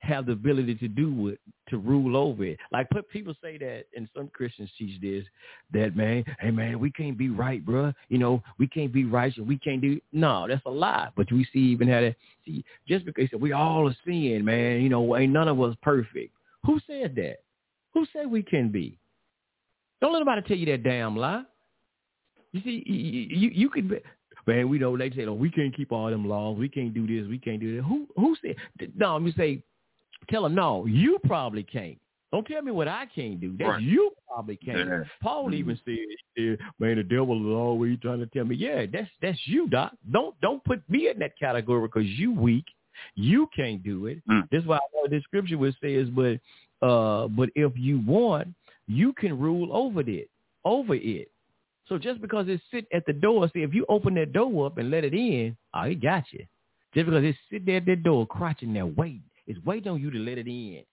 have 0.05 0.25
the 0.27 0.31
ability 0.33 0.75
to 0.75 0.87
do 0.87 1.29
it, 1.29 1.39
to 1.69 1.77
rule 1.77 2.15
over 2.15 2.45
it. 2.45 2.59
Like 2.71 2.89
put 2.89 3.09
people 3.09 3.33
say 3.41 3.57
that, 3.57 3.85
and 3.95 4.07
some 4.15 4.29
Christians 4.29 4.69
teach 4.77 5.01
this, 5.01 5.25
that 5.73 5.95
man, 5.95 6.23
hey 6.39 6.51
man, 6.51 6.79
we 6.79 6.91
can't 6.91 7.17
be 7.17 7.29
right, 7.29 7.65
bro. 7.65 7.91
You 8.09 8.19
know, 8.19 8.43
we 8.59 8.67
can't 8.67 8.93
be 8.93 9.05
righteous. 9.05 9.43
We 9.45 9.57
can't 9.57 9.81
do. 9.81 9.99
No, 10.11 10.47
that's 10.47 10.65
a 10.65 10.69
lie. 10.69 11.09
But 11.15 11.31
we 11.31 11.45
see 11.51 11.59
even 11.59 11.87
how 11.87 12.01
that. 12.01 12.15
See, 12.45 12.63
just 12.87 13.05
because 13.05 13.29
we 13.39 13.51
all 13.51 13.89
are 13.89 13.95
sin, 14.05 14.45
man. 14.45 14.81
You 14.81 14.89
know, 14.89 15.17
ain't 15.17 15.33
none 15.33 15.47
of 15.47 15.59
us 15.61 15.75
perfect. 15.81 16.33
Who 16.65 16.79
said 16.87 17.15
that? 17.15 17.37
Who 17.93 18.05
said 18.13 18.29
we 18.29 18.43
can 18.43 18.69
be? 18.69 18.97
Don't 20.01 20.13
let 20.13 20.19
nobody 20.19 20.41
tell 20.47 20.57
you 20.57 20.65
that 20.67 20.83
damn 20.83 21.15
lie. 21.15 21.43
You 22.51 22.61
see, 22.61 22.83
you 22.85 22.95
you, 22.95 23.49
you 23.49 23.69
could. 23.69 23.89
Be, 23.89 23.97
man, 24.45 24.69
we 24.69 24.77
know 24.77 24.95
they 24.95 25.09
say, 25.11 25.25
oh, 25.25 25.33
we 25.33 25.49
can't 25.49 25.75
keep 25.75 25.91
all 25.91 26.09
them 26.09 26.27
laws. 26.27 26.57
We 26.57 26.69
can't 26.69 26.93
do 26.93 27.07
this. 27.07 27.27
We 27.27 27.39
can't 27.39 27.59
do 27.59 27.77
that. 27.77 27.83
Who 27.83 28.07
who 28.15 28.35
said? 28.41 28.55
No, 28.95 29.13
let 29.13 29.23
me 29.23 29.33
say, 29.35 29.63
tell 30.29 30.43
them 30.43 30.55
no. 30.55 30.85
You 30.85 31.19
probably 31.25 31.63
can't. 31.63 31.97
Don't 32.31 32.45
tell 32.45 32.61
me 32.61 32.71
what 32.71 32.87
I 32.87 33.05
can't 33.13 33.39
do. 33.39 33.55
That 33.57 33.65
right. 33.65 33.81
you 33.81 34.11
probably 34.27 34.57
can't. 34.57 34.89
Yeah. 34.89 35.03
Paul 35.21 35.45
mm-hmm. 35.45 35.53
even 35.53 35.79
said, 35.85 36.57
"Man, 36.79 36.97
the 36.97 37.03
devil 37.03 37.39
is 37.39 37.55
always 37.55 37.97
trying 38.01 38.19
to 38.19 38.25
tell 38.27 38.45
me, 38.45 38.55
yeah, 38.55 38.85
that's 38.91 39.09
that's 39.21 39.39
you, 39.45 39.69
doc. 39.69 39.93
Don't 40.11 40.39
don't 40.41 40.63
put 40.65 40.81
me 40.89 41.09
in 41.09 41.19
that 41.19 41.37
category 41.39 41.87
because 41.87 42.07
you 42.09 42.33
weak. 42.33 42.65
You 43.15 43.47
can't 43.55 43.83
do 43.83 44.07
it. 44.07 44.21
Mm. 44.29 44.47
That's 44.51 44.65
why 44.65 44.79
the 45.09 45.21
scripture 45.23 45.57
would 45.57 45.75
say 45.81 45.93
is, 45.93 46.09
but 46.09 46.39
uh, 46.85 47.27
but 47.27 47.49
if 47.55 47.73
you 47.75 47.99
want, 48.05 48.49
you 48.87 49.13
can 49.13 49.39
rule 49.39 49.69
over 49.75 50.01
it, 50.01 50.29
over 50.63 50.95
it. 50.95 51.29
So 51.87 51.97
just 51.97 52.21
because 52.21 52.47
it 52.47 52.59
sit 52.71 52.85
at 52.93 53.05
the 53.05 53.13
door, 53.13 53.49
see 53.53 53.61
if 53.61 53.73
you 53.73 53.85
open 53.89 54.15
that 54.15 54.33
door 54.33 54.65
up 54.65 54.77
and 54.77 54.89
let 54.89 55.03
it 55.03 55.13
in, 55.13 55.55
oh, 55.73 55.83
it 55.83 56.01
got 56.01 56.23
you. 56.31 56.45
Just 56.93 57.05
because 57.05 57.23
it's 57.23 57.37
sitting 57.49 57.65
there 57.65 57.77
at 57.77 57.85
that 57.85 58.03
door, 58.03 58.25
crouching 58.25 58.73
there, 58.73 58.85
waiting, 58.85 59.23
it's 59.47 59.63
waiting 59.65 59.91
on 59.91 60.01
you 60.01 60.11
to 60.11 60.17
let 60.17 60.37
it 60.37 60.47
in. 60.47 60.83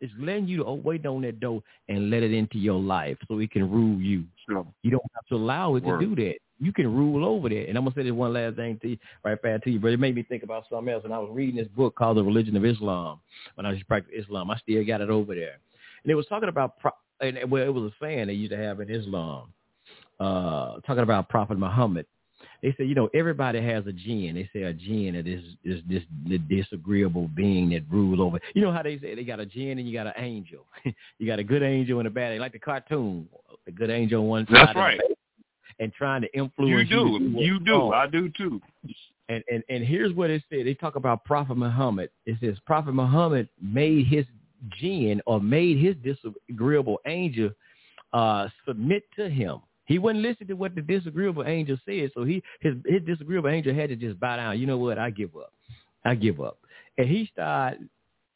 It's 0.00 0.12
letting 0.18 0.46
you 0.46 0.58
to 0.58 0.64
oh, 0.64 0.74
wait 0.74 1.04
on 1.06 1.22
that 1.22 1.40
door 1.40 1.62
and 1.88 2.10
let 2.10 2.22
it 2.22 2.32
into 2.32 2.58
your 2.58 2.78
life 2.78 3.16
so 3.26 3.38
it 3.40 3.50
can 3.50 3.68
rule 3.68 4.00
you. 4.00 4.24
Sure. 4.48 4.66
You 4.82 4.92
don't 4.92 5.02
have 5.14 5.26
to 5.26 5.34
allow 5.34 5.74
it 5.74 5.82
Word. 5.82 6.00
to 6.00 6.06
do 6.06 6.14
that. 6.24 6.36
You 6.60 6.72
can 6.72 6.92
rule 6.92 7.24
over 7.24 7.48
that. 7.48 7.68
And 7.68 7.76
I'm 7.76 7.84
gonna 7.84 7.94
say 7.96 8.04
this 8.04 8.12
one 8.12 8.32
last 8.32 8.56
thing 8.56 8.78
to 8.82 8.90
you, 8.90 8.98
right 9.24 9.40
back 9.40 9.64
to 9.64 9.70
you, 9.70 9.80
but 9.80 9.92
it 9.92 9.98
made 9.98 10.14
me 10.14 10.22
think 10.22 10.42
about 10.42 10.64
something 10.70 10.92
else. 10.92 11.02
When 11.02 11.12
I 11.12 11.18
was 11.18 11.30
reading 11.32 11.56
this 11.56 11.68
book 11.68 11.96
called 11.96 12.16
The 12.16 12.24
Religion 12.24 12.56
of 12.56 12.64
Islam, 12.64 13.20
when 13.56 13.66
I 13.66 13.70
was 13.72 13.82
practicing 13.88 14.20
Islam, 14.20 14.50
I 14.50 14.58
still 14.58 14.84
got 14.84 15.00
it 15.00 15.10
over 15.10 15.34
there, 15.34 15.58
and 16.02 16.10
it 16.10 16.14
was 16.14 16.26
talking 16.26 16.48
about, 16.48 16.78
pro- 16.78 16.92
and 17.20 17.38
well, 17.50 17.64
it 17.64 17.72
was 17.72 17.92
a 17.92 18.04
saying 18.04 18.26
they 18.26 18.34
used 18.34 18.52
to 18.52 18.58
have 18.58 18.80
in 18.80 18.90
Islam, 18.90 19.52
uh, 20.20 20.80
talking 20.86 21.02
about 21.02 21.28
Prophet 21.28 21.58
Muhammad. 21.58 22.06
They 22.62 22.74
say, 22.76 22.84
you 22.84 22.94
know, 22.94 23.08
everybody 23.14 23.60
has 23.60 23.86
a 23.86 23.92
jinn. 23.92 24.34
They 24.34 24.50
say 24.52 24.64
a 24.64 24.72
jinn 24.72 25.14
is 25.14 25.24
this 25.24 25.76
is 25.76 25.82
this 25.88 26.02
the 26.26 26.38
disagreeable 26.38 27.28
being 27.34 27.70
that 27.70 27.82
rules 27.90 28.18
over. 28.18 28.40
You 28.54 28.62
know 28.62 28.72
how 28.72 28.82
they 28.82 28.98
say 28.98 29.14
they 29.14 29.24
got 29.24 29.38
a 29.38 29.46
jinn 29.46 29.78
and 29.78 29.88
you 29.88 29.92
got 29.92 30.08
an 30.08 30.14
angel. 30.16 30.66
you 31.18 31.26
got 31.26 31.38
a 31.38 31.44
good 31.44 31.62
angel 31.62 31.98
and 31.98 32.08
a 32.08 32.10
bad. 32.10 32.38
Like 32.40 32.52
the 32.52 32.58
cartoon, 32.58 33.28
the 33.64 33.72
good 33.72 33.90
angel 33.90 34.22
on 34.22 34.28
one 34.28 34.46
side. 34.46 34.68
That's 34.68 34.76
right. 34.76 35.00
And 35.78 35.92
trying 35.92 36.22
to 36.22 36.32
influence 36.36 36.90
you. 36.90 37.06
You, 37.06 37.18
do. 37.18 37.40
you 37.40 37.60
do. 37.60 37.92
I 37.92 38.08
do 38.08 38.28
too. 38.36 38.60
And, 39.28 39.44
and 39.48 39.62
and 39.68 39.84
here's 39.84 40.12
what 40.12 40.30
it 40.30 40.42
said. 40.50 40.66
They 40.66 40.74
talk 40.74 40.96
about 40.96 41.24
Prophet 41.24 41.56
Muhammad. 41.56 42.10
It 42.26 42.38
says 42.40 42.56
Prophet 42.66 42.92
Muhammad 42.92 43.48
made 43.62 44.06
his 44.06 44.24
jinn 44.80 45.22
or 45.26 45.40
made 45.40 45.78
his 45.78 45.94
disagreeable 46.02 46.98
angel 47.06 47.50
uh, 48.12 48.48
submit 48.66 49.04
to 49.16 49.28
him. 49.28 49.60
He 49.88 49.98
wouldn't 49.98 50.22
listen 50.22 50.46
to 50.48 50.52
what 50.52 50.74
the 50.74 50.82
disagreeable 50.82 51.44
angel 51.44 51.78
said, 51.86 52.10
so 52.14 52.22
he 52.22 52.42
his 52.60 52.74
his 52.84 53.02
disagreeable 53.06 53.48
angel 53.48 53.74
had 53.74 53.88
to 53.88 53.96
just 53.96 54.20
bow 54.20 54.36
down. 54.36 54.60
You 54.60 54.66
know 54.66 54.76
what? 54.76 54.98
I 54.98 55.08
give 55.08 55.34
up. 55.34 55.50
I 56.04 56.14
give 56.14 56.42
up. 56.42 56.58
And 56.98 57.08
he 57.08 57.28
started 57.32 57.88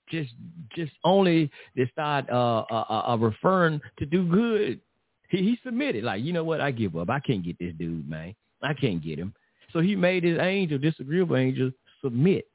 just 0.09 0.33
just 0.75 0.93
only 1.05 1.51
to 1.77 1.87
start 1.93 2.29
uh, 2.31 2.65
uh, 2.71 3.13
uh, 3.13 3.17
referring 3.21 3.83
to 3.99 4.07
do 4.07 4.27
good. 4.27 4.81
He 5.29 5.39
he 5.39 5.59
submitted 5.63 6.05
like 6.05 6.25
you 6.25 6.33
know 6.33 6.43
what? 6.43 6.63
I 6.63 6.71
give 6.71 6.97
up. 6.97 7.11
I 7.11 7.21
can't 7.21 7.45
get 7.45 7.59
this 7.59 7.75
dude, 7.79 8.09
man. 8.09 8.35
I 8.63 8.73
can't 8.73 9.05
get 9.05 9.19
him. 9.19 9.35
So 9.75 9.81
he 9.81 9.95
made 9.95 10.25
his 10.25 10.39
angel, 10.39 10.79
disagreeable 10.79 11.37
angel, 11.37 11.71
submit. 12.03 12.47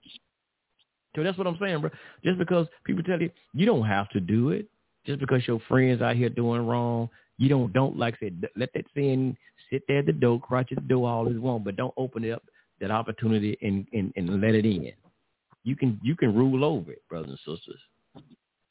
So 1.16 1.22
that's 1.22 1.38
what 1.38 1.46
I'm 1.46 1.58
saying, 1.62 1.82
bro. 1.82 1.92
Just 2.24 2.40
because 2.40 2.66
people 2.84 3.04
tell 3.04 3.22
you 3.22 3.30
you 3.54 3.68
don't 3.68 3.86
have 3.86 4.10
to 4.10 4.20
do 4.20 4.50
it, 4.50 4.68
just 5.06 5.20
because 5.20 5.48
your 5.48 5.62
friends 5.68 6.02
out 6.02 6.16
here 6.16 6.30
doing 6.30 6.66
wrong, 6.66 7.10
you 7.38 7.50
don't 7.50 7.72
don't 7.74 7.98
like 7.98 8.16
I 8.16 8.26
said 8.26 8.48
let 8.56 8.70
that 8.74 8.86
sin 8.96 9.38
sit 9.72 9.84
there 9.88 10.00
at 10.00 10.06
the 10.06 10.14
door, 10.14 10.40
crouch 10.40 10.72
at 10.72 10.78
the 10.78 10.88
door 10.88 11.10
all 11.10 11.28
it 11.28 11.38
want, 11.38 11.64
but 11.64 11.76
don't 11.76 11.94
open 11.98 12.24
it 12.24 12.32
up 12.32 12.44
that 12.80 12.92
opportunity 12.92 13.58
and, 13.62 13.88
and 13.94 14.14
and 14.16 14.42
let 14.42 14.56
it 14.56 14.66
in. 14.66 14.92
You 15.64 15.76
can 15.76 16.00
you 16.04 16.16
can 16.16 16.36
rule 16.36 16.64
over 16.64 16.92
it, 16.92 17.02
brothers 17.10 17.30
and 17.46 17.58
sisters. 17.58 17.80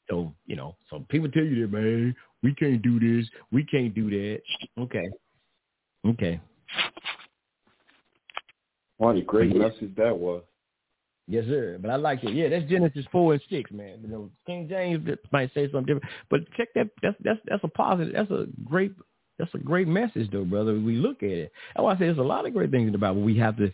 So 0.09 0.33
you 0.45 0.55
know, 0.55 0.75
some 0.89 1.05
people 1.09 1.29
tell 1.29 1.43
you 1.43 1.61
that, 1.61 1.71
man, 1.71 2.15
we 2.43 2.53
can't 2.55 2.81
do 2.81 2.99
this, 2.99 3.27
we 3.51 3.63
can't 3.65 3.93
do 3.93 4.09
that. 4.09 4.41
Okay, 4.79 5.09
okay. 6.07 6.39
What 8.97 9.17
a 9.17 9.21
great 9.21 9.55
message 9.55 9.93
that 9.95 10.17
was. 10.17 10.43
Yes, 11.27 11.45
sir. 11.45 11.77
But 11.81 11.91
I 11.91 11.95
like 11.97 12.23
it. 12.23 12.33
Yeah, 12.33 12.49
that's 12.49 12.69
Genesis 12.69 13.05
four 13.11 13.33
and 13.33 13.41
six, 13.49 13.69
man. 13.71 13.99
You 14.01 14.07
know, 14.07 14.29
King 14.45 14.67
James 14.69 15.07
might 15.31 15.53
say 15.53 15.69
something 15.71 15.85
different, 15.85 16.13
but 16.29 16.39
check 16.55 16.69
that. 16.75 16.89
That's 17.01 17.17
that's 17.23 17.39
that's 17.45 17.63
a 17.63 17.67
positive. 17.67 18.13
That's 18.13 18.31
a 18.31 18.47
great. 18.65 18.93
That's 19.37 19.53
a 19.53 19.59
great 19.59 19.87
message, 19.87 20.31
though, 20.31 20.45
brother. 20.45 20.73
We 20.73 20.95
look 20.95 21.21
at 21.21 21.29
it. 21.29 21.51
That's 21.75 21.83
why 21.83 21.91
I 21.91 21.95
say 21.95 22.05
there's 22.05 22.17
a 22.17 22.23
lot 22.23 22.47
of 22.47 22.53
great 22.53 22.71
things 22.71 22.87
in 22.87 22.91
the 22.91 22.97
Bible. 22.97 23.21
We 23.21 23.37
have 23.37 23.57
to. 23.57 23.71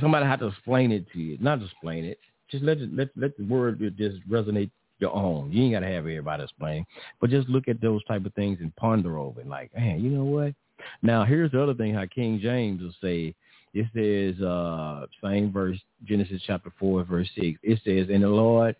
Somebody 0.00 0.24
have 0.24 0.40
to 0.40 0.46
explain 0.46 0.90
it 0.90 1.04
to 1.12 1.18
you. 1.18 1.36
Not 1.38 1.62
explain 1.62 2.04
it. 2.04 2.18
Just 2.50 2.64
let 2.64 2.78
it, 2.78 2.94
let 2.94 3.08
let 3.16 3.36
the 3.36 3.44
word 3.44 3.80
just 3.98 4.26
resonate 4.28 4.70
your 5.00 5.14
own. 5.14 5.52
You 5.52 5.64
ain't 5.64 5.74
got 5.74 5.80
to 5.80 5.86
have 5.86 6.04
everybody 6.04 6.44
explain, 6.44 6.86
but 7.20 7.30
just 7.30 7.48
look 7.48 7.68
at 7.68 7.80
those 7.80 8.02
type 8.04 8.24
of 8.24 8.32
things 8.34 8.58
and 8.60 8.74
ponder 8.76 9.18
over 9.18 9.40
it. 9.40 9.46
Like, 9.48 9.74
man, 9.76 10.02
you 10.02 10.10
know 10.10 10.24
what? 10.24 10.54
Now 11.02 11.24
here's 11.24 11.50
the 11.50 11.62
other 11.62 11.74
thing. 11.74 11.94
How 11.94 12.06
King 12.06 12.40
James 12.40 12.80
will 12.80 12.94
say 13.02 13.34
it 13.74 13.86
says, 13.94 14.42
uh, 14.44 15.06
same 15.22 15.52
verse, 15.52 15.78
Genesis 16.04 16.42
chapter 16.46 16.72
4, 16.78 17.04
verse 17.04 17.28
6. 17.36 17.58
It 17.62 17.80
says, 17.84 18.12
And 18.12 18.22
the 18.22 18.28
Lord 18.28 18.76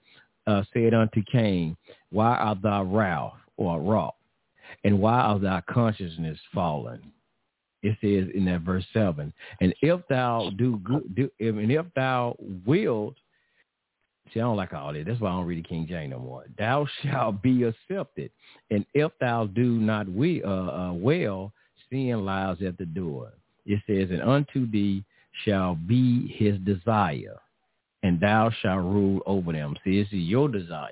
uh, 0.47 0.62
said 0.73 0.94
unto 0.94 1.23
Cain, 1.31 1.76
Why 2.10 2.36
art 2.36 2.62
thou 2.62 2.84
wroth 2.84 3.34
or 3.57 3.81
wrought? 3.81 4.15
And 4.84 5.00
why 5.00 5.20
art 5.20 5.42
thy 5.42 5.62
consciousness 5.68 6.39
fallen? 6.55 7.12
It 7.83 7.97
says 8.00 8.33
in 8.34 8.44
that 8.47 8.62
verse 8.62 8.84
7. 8.92 9.33
And 9.60 9.75
if 9.83 10.00
thou 10.08 10.50
do 10.57 10.78
good, 10.78 11.15
do, 11.15 11.31
and 11.39 11.70
if 11.70 11.86
thou 11.94 12.36
wilt, 12.67 13.15
see, 14.33 14.41
I 14.41 14.44
don't 14.44 14.57
like 14.57 14.73
all 14.73 14.92
this. 14.92 15.05
That's 15.07 15.20
why 15.20 15.31
I 15.31 15.36
don't 15.36 15.47
read 15.47 15.65
the 15.65 15.68
King 15.68 15.86
James 15.89 16.10
no 16.10 16.18
more. 16.18 16.44
Thou 16.58 16.86
shalt 17.02 17.41
be 17.41 17.62
accepted. 17.62 18.31
And 18.70 18.84
if 18.94 19.12
thou 19.20 19.47
do 19.47 19.78
not 19.78 20.08
we, 20.08 20.42
uh, 20.42 20.49
uh, 20.49 20.92
well, 20.92 21.52
sin 21.91 22.25
lies 22.25 22.57
at 22.67 22.78
the 22.78 22.86
door 22.86 23.33
it 23.68 23.80
says, 23.86 24.10
and 24.10 24.22
unto 24.22 24.68
thee 24.68 25.05
shall 25.44 25.74
be 25.74 26.26
his 26.36 26.58
desire, 26.60 27.36
and 28.02 28.18
thou 28.18 28.50
shalt 28.62 28.82
rule 28.82 29.20
over 29.26 29.52
them. 29.52 29.76
See, 29.84 30.02
this 30.02 30.08
is 30.08 30.26
your 30.26 30.48
desire. 30.48 30.90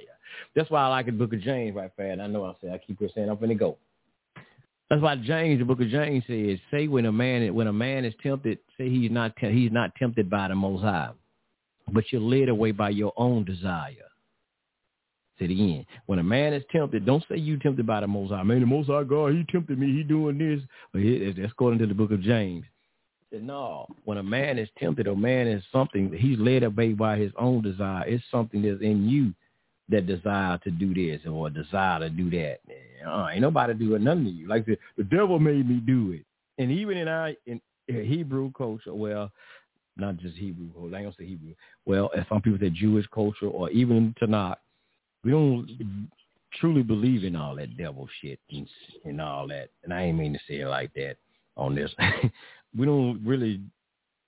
That's 0.54 0.70
why 0.70 0.82
I 0.82 0.88
like 0.88 1.06
the 1.06 1.12
book 1.12 1.32
of 1.32 1.40
James 1.40 1.74
right 1.74 1.90
fast. 1.96 2.20
I 2.20 2.26
know 2.26 2.44
I 2.44 2.52
say 2.60 2.70
I 2.70 2.78
keep 2.78 2.98
saying 3.14 3.30
I'm 3.30 3.38
gonna 3.38 3.54
go. 3.54 3.78
That's 4.90 5.02
why 5.02 5.16
James, 5.16 5.58
the 5.58 5.64
book 5.64 5.80
of 5.80 5.88
James 5.88 6.22
says, 6.26 6.58
say 6.70 6.86
when 6.86 7.06
a 7.06 7.12
man 7.12 7.52
when 7.54 7.66
a 7.66 7.72
man 7.72 8.04
is 8.04 8.14
tempted, 8.22 8.58
say 8.76 8.88
he's 8.90 9.10
not 9.10 9.32
he's 9.38 9.72
not 9.72 9.94
tempted 9.96 10.28
by 10.28 10.48
the 10.48 10.54
Most 10.54 10.82
High, 10.82 11.10
but 11.92 12.04
you're 12.12 12.20
led 12.20 12.50
away 12.50 12.72
by 12.72 12.90
your 12.90 13.12
own 13.16 13.44
desire. 13.44 13.94
Say 15.38 15.48
the 15.48 15.74
end. 15.74 15.86
When 16.06 16.18
a 16.18 16.22
man 16.22 16.54
is 16.54 16.62
tempted, 16.72 17.04
don't 17.04 17.24
say 17.28 17.36
you 17.36 17.58
tempted 17.58 17.86
by 17.86 18.00
the 18.00 18.06
Most 18.06 18.30
High. 18.30 18.42
Man, 18.42 18.60
the 18.60 18.66
Most 18.66 18.86
High 18.88 19.04
God, 19.04 19.32
he 19.32 19.44
tempted 19.50 19.78
me. 19.78 19.92
He 19.92 20.02
doing 20.02 20.38
this. 20.38 20.60
But 20.92 21.02
that's 21.36 21.52
according 21.52 21.78
to 21.80 21.86
the 21.86 21.94
book 21.94 22.10
of 22.10 22.22
James. 22.22 22.64
No, 23.32 23.86
when 24.04 24.18
a 24.18 24.22
man 24.22 24.58
is 24.58 24.68
tempted, 24.78 25.08
a 25.08 25.14
man 25.14 25.46
is 25.46 25.62
something, 25.72 26.12
he's 26.12 26.38
led 26.38 26.62
away 26.62 26.92
by 26.92 27.18
his 27.18 27.32
own 27.36 27.60
desire. 27.60 28.06
It's 28.06 28.24
something 28.30 28.62
that's 28.62 28.80
in 28.80 29.08
you 29.08 29.34
that 29.88 30.06
desire 30.06 30.58
to 30.58 30.70
do 30.70 30.94
this 30.94 31.20
or 31.26 31.50
desire 31.50 32.00
to 32.00 32.10
do 32.10 32.30
that. 32.30 32.58
Uh, 33.06 33.28
ain't 33.30 33.42
nobody 33.42 33.74
doing 33.74 34.04
nothing 34.04 34.24
to 34.24 34.30
you. 34.30 34.48
Like 34.48 34.64
the, 34.64 34.78
the 34.96 35.04
devil 35.04 35.38
made 35.38 35.68
me 35.68 35.76
do 35.76 36.12
it. 36.12 36.24
And 36.58 36.72
even 36.72 36.96
in 36.96 37.08
our 37.08 37.32
in 37.46 37.60
Hebrew 37.88 38.52
culture, 38.56 38.94
well, 38.94 39.30
not 39.96 40.16
just 40.16 40.36
Hebrew, 40.36 40.68
I 40.76 40.82
ain't 40.82 40.92
gonna 40.92 41.14
say 41.18 41.26
Hebrew. 41.26 41.54
Well, 41.84 42.10
as 42.16 42.24
some 42.28 42.42
people 42.42 42.58
say 42.60 42.70
Jewish 42.70 43.06
culture 43.12 43.48
or 43.48 43.70
even 43.70 44.14
Tanakh, 44.20 44.56
we 45.26 45.32
don't 45.32 46.08
truly 46.60 46.84
believe 46.84 47.24
in 47.24 47.34
all 47.34 47.56
that 47.56 47.76
devil 47.76 48.08
shit 48.22 48.38
and, 48.52 48.68
and 49.04 49.20
all 49.20 49.48
that. 49.48 49.70
And 49.82 49.92
I 49.92 50.04
ain't 50.04 50.18
mean 50.18 50.32
to 50.34 50.38
say 50.48 50.60
it 50.60 50.68
like 50.68 50.94
that 50.94 51.16
on 51.56 51.74
this. 51.74 51.90
we 52.78 52.86
don't 52.86 53.20
really 53.26 53.60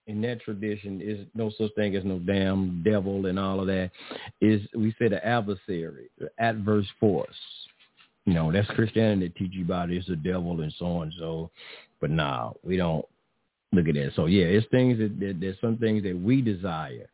in 0.08 0.20
that 0.22 0.40
tradition 0.40 1.00
is 1.00 1.24
no 1.34 1.52
such 1.56 1.72
thing 1.76 1.94
as 1.94 2.04
no 2.04 2.18
damn 2.18 2.82
devil 2.82 3.26
and 3.26 3.38
all 3.38 3.60
of 3.60 3.68
that. 3.68 3.92
Is 4.40 4.60
we 4.74 4.92
say 4.98 5.06
the 5.06 5.24
adversary, 5.24 6.10
the 6.18 6.30
adverse 6.40 6.86
force. 6.98 7.30
You 8.24 8.34
know, 8.34 8.50
that's 8.50 8.68
Christianity 8.70 9.28
that 9.28 9.36
teach 9.36 9.52
you 9.52 9.64
about 9.64 9.90
it's 9.90 10.08
the 10.08 10.16
devil 10.16 10.62
and 10.62 10.74
so 10.80 10.86
on 10.86 11.02
and 11.04 11.14
so. 11.16 11.50
But 12.00 12.10
now 12.10 12.56
we 12.64 12.76
don't 12.76 13.06
look 13.72 13.86
at 13.86 13.94
that. 13.94 14.12
So 14.16 14.26
yeah, 14.26 14.46
it's 14.46 14.66
things 14.72 14.98
that, 14.98 15.20
that 15.20 15.36
there's 15.40 15.60
some 15.60 15.76
things 15.76 16.02
that 16.02 16.20
we 16.20 16.42
desire 16.42 17.08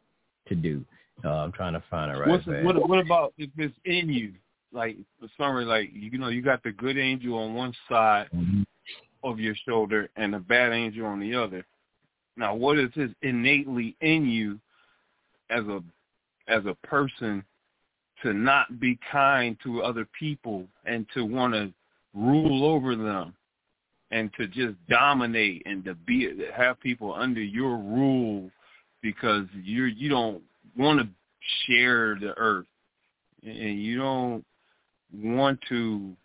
to 0.49 0.55
do. 0.55 0.83
Uh, 1.23 1.29
I'm 1.29 1.53
trying 1.53 1.75
to 1.75 1.83
find 1.91 2.11
it 2.11 2.19
right. 2.19 2.29
What's, 2.29 2.47
what, 2.47 2.89
what 2.89 2.99
about 2.99 3.35
if 3.39 3.51
it's 3.57 3.75
in 3.85 4.09
you? 4.09 4.33
Like 4.73 4.97
for 5.21 5.29
some 5.39 5.55
like 5.67 5.91
you 5.93 6.19
know, 6.19 6.29
you 6.29 6.43
got 6.43 6.63
the 6.63 6.73
good 6.73 6.99
angel 6.99 7.39
on 7.39 7.55
one 7.55 7.73
side 7.89 8.27
mm-hmm. 8.35 8.63
of 9.23 9.39
your 9.39 9.55
shoulder 9.67 10.11
and 10.17 10.35
the 10.35 10.41
bad 10.41 10.73
angel 10.73 11.07
on 11.07 11.21
the 11.21 11.35
other. 11.35 11.65
Now, 12.37 12.55
what 12.55 12.79
is 12.79 12.91
this 12.97 13.11
innately 13.23 13.97
in 14.01 14.27
you 14.27 14.59
as 15.51 15.65
a 15.67 15.83
as 16.49 16.65
a 16.67 16.75
person 16.87 17.45
to 18.23 18.33
not 18.33 18.81
be 18.81 18.99
kind 19.11 19.57
to 19.63 19.83
other 19.83 20.07
people 20.19 20.67
and 20.85 21.07
to 21.15 21.25
want 21.25 21.55
to 21.55 21.73
rule 22.15 22.65
over 22.65 22.97
them 22.97 23.35
and 24.11 24.33
to 24.35 24.47
just 24.47 24.75
dominate 24.89 25.63
and 25.67 25.85
to 25.85 25.95
be 25.95 26.29
have 26.55 26.81
people 26.81 27.15
under 27.15 27.43
your 27.43 27.77
rule 27.77 28.51
because 29.03 29.45
you 29.63 29.85
you 29.85 30.09
don't 30.09 30.43
want 30.77 31.01
to 31.01 31.09
share 31.67 32.17
the 32.21 32.35
earth 32.37 32.67
and 33.43 33.83
you 33.83 33.99
don't 33.99 34.45
want 35.13 35.59
to 35.69 36.17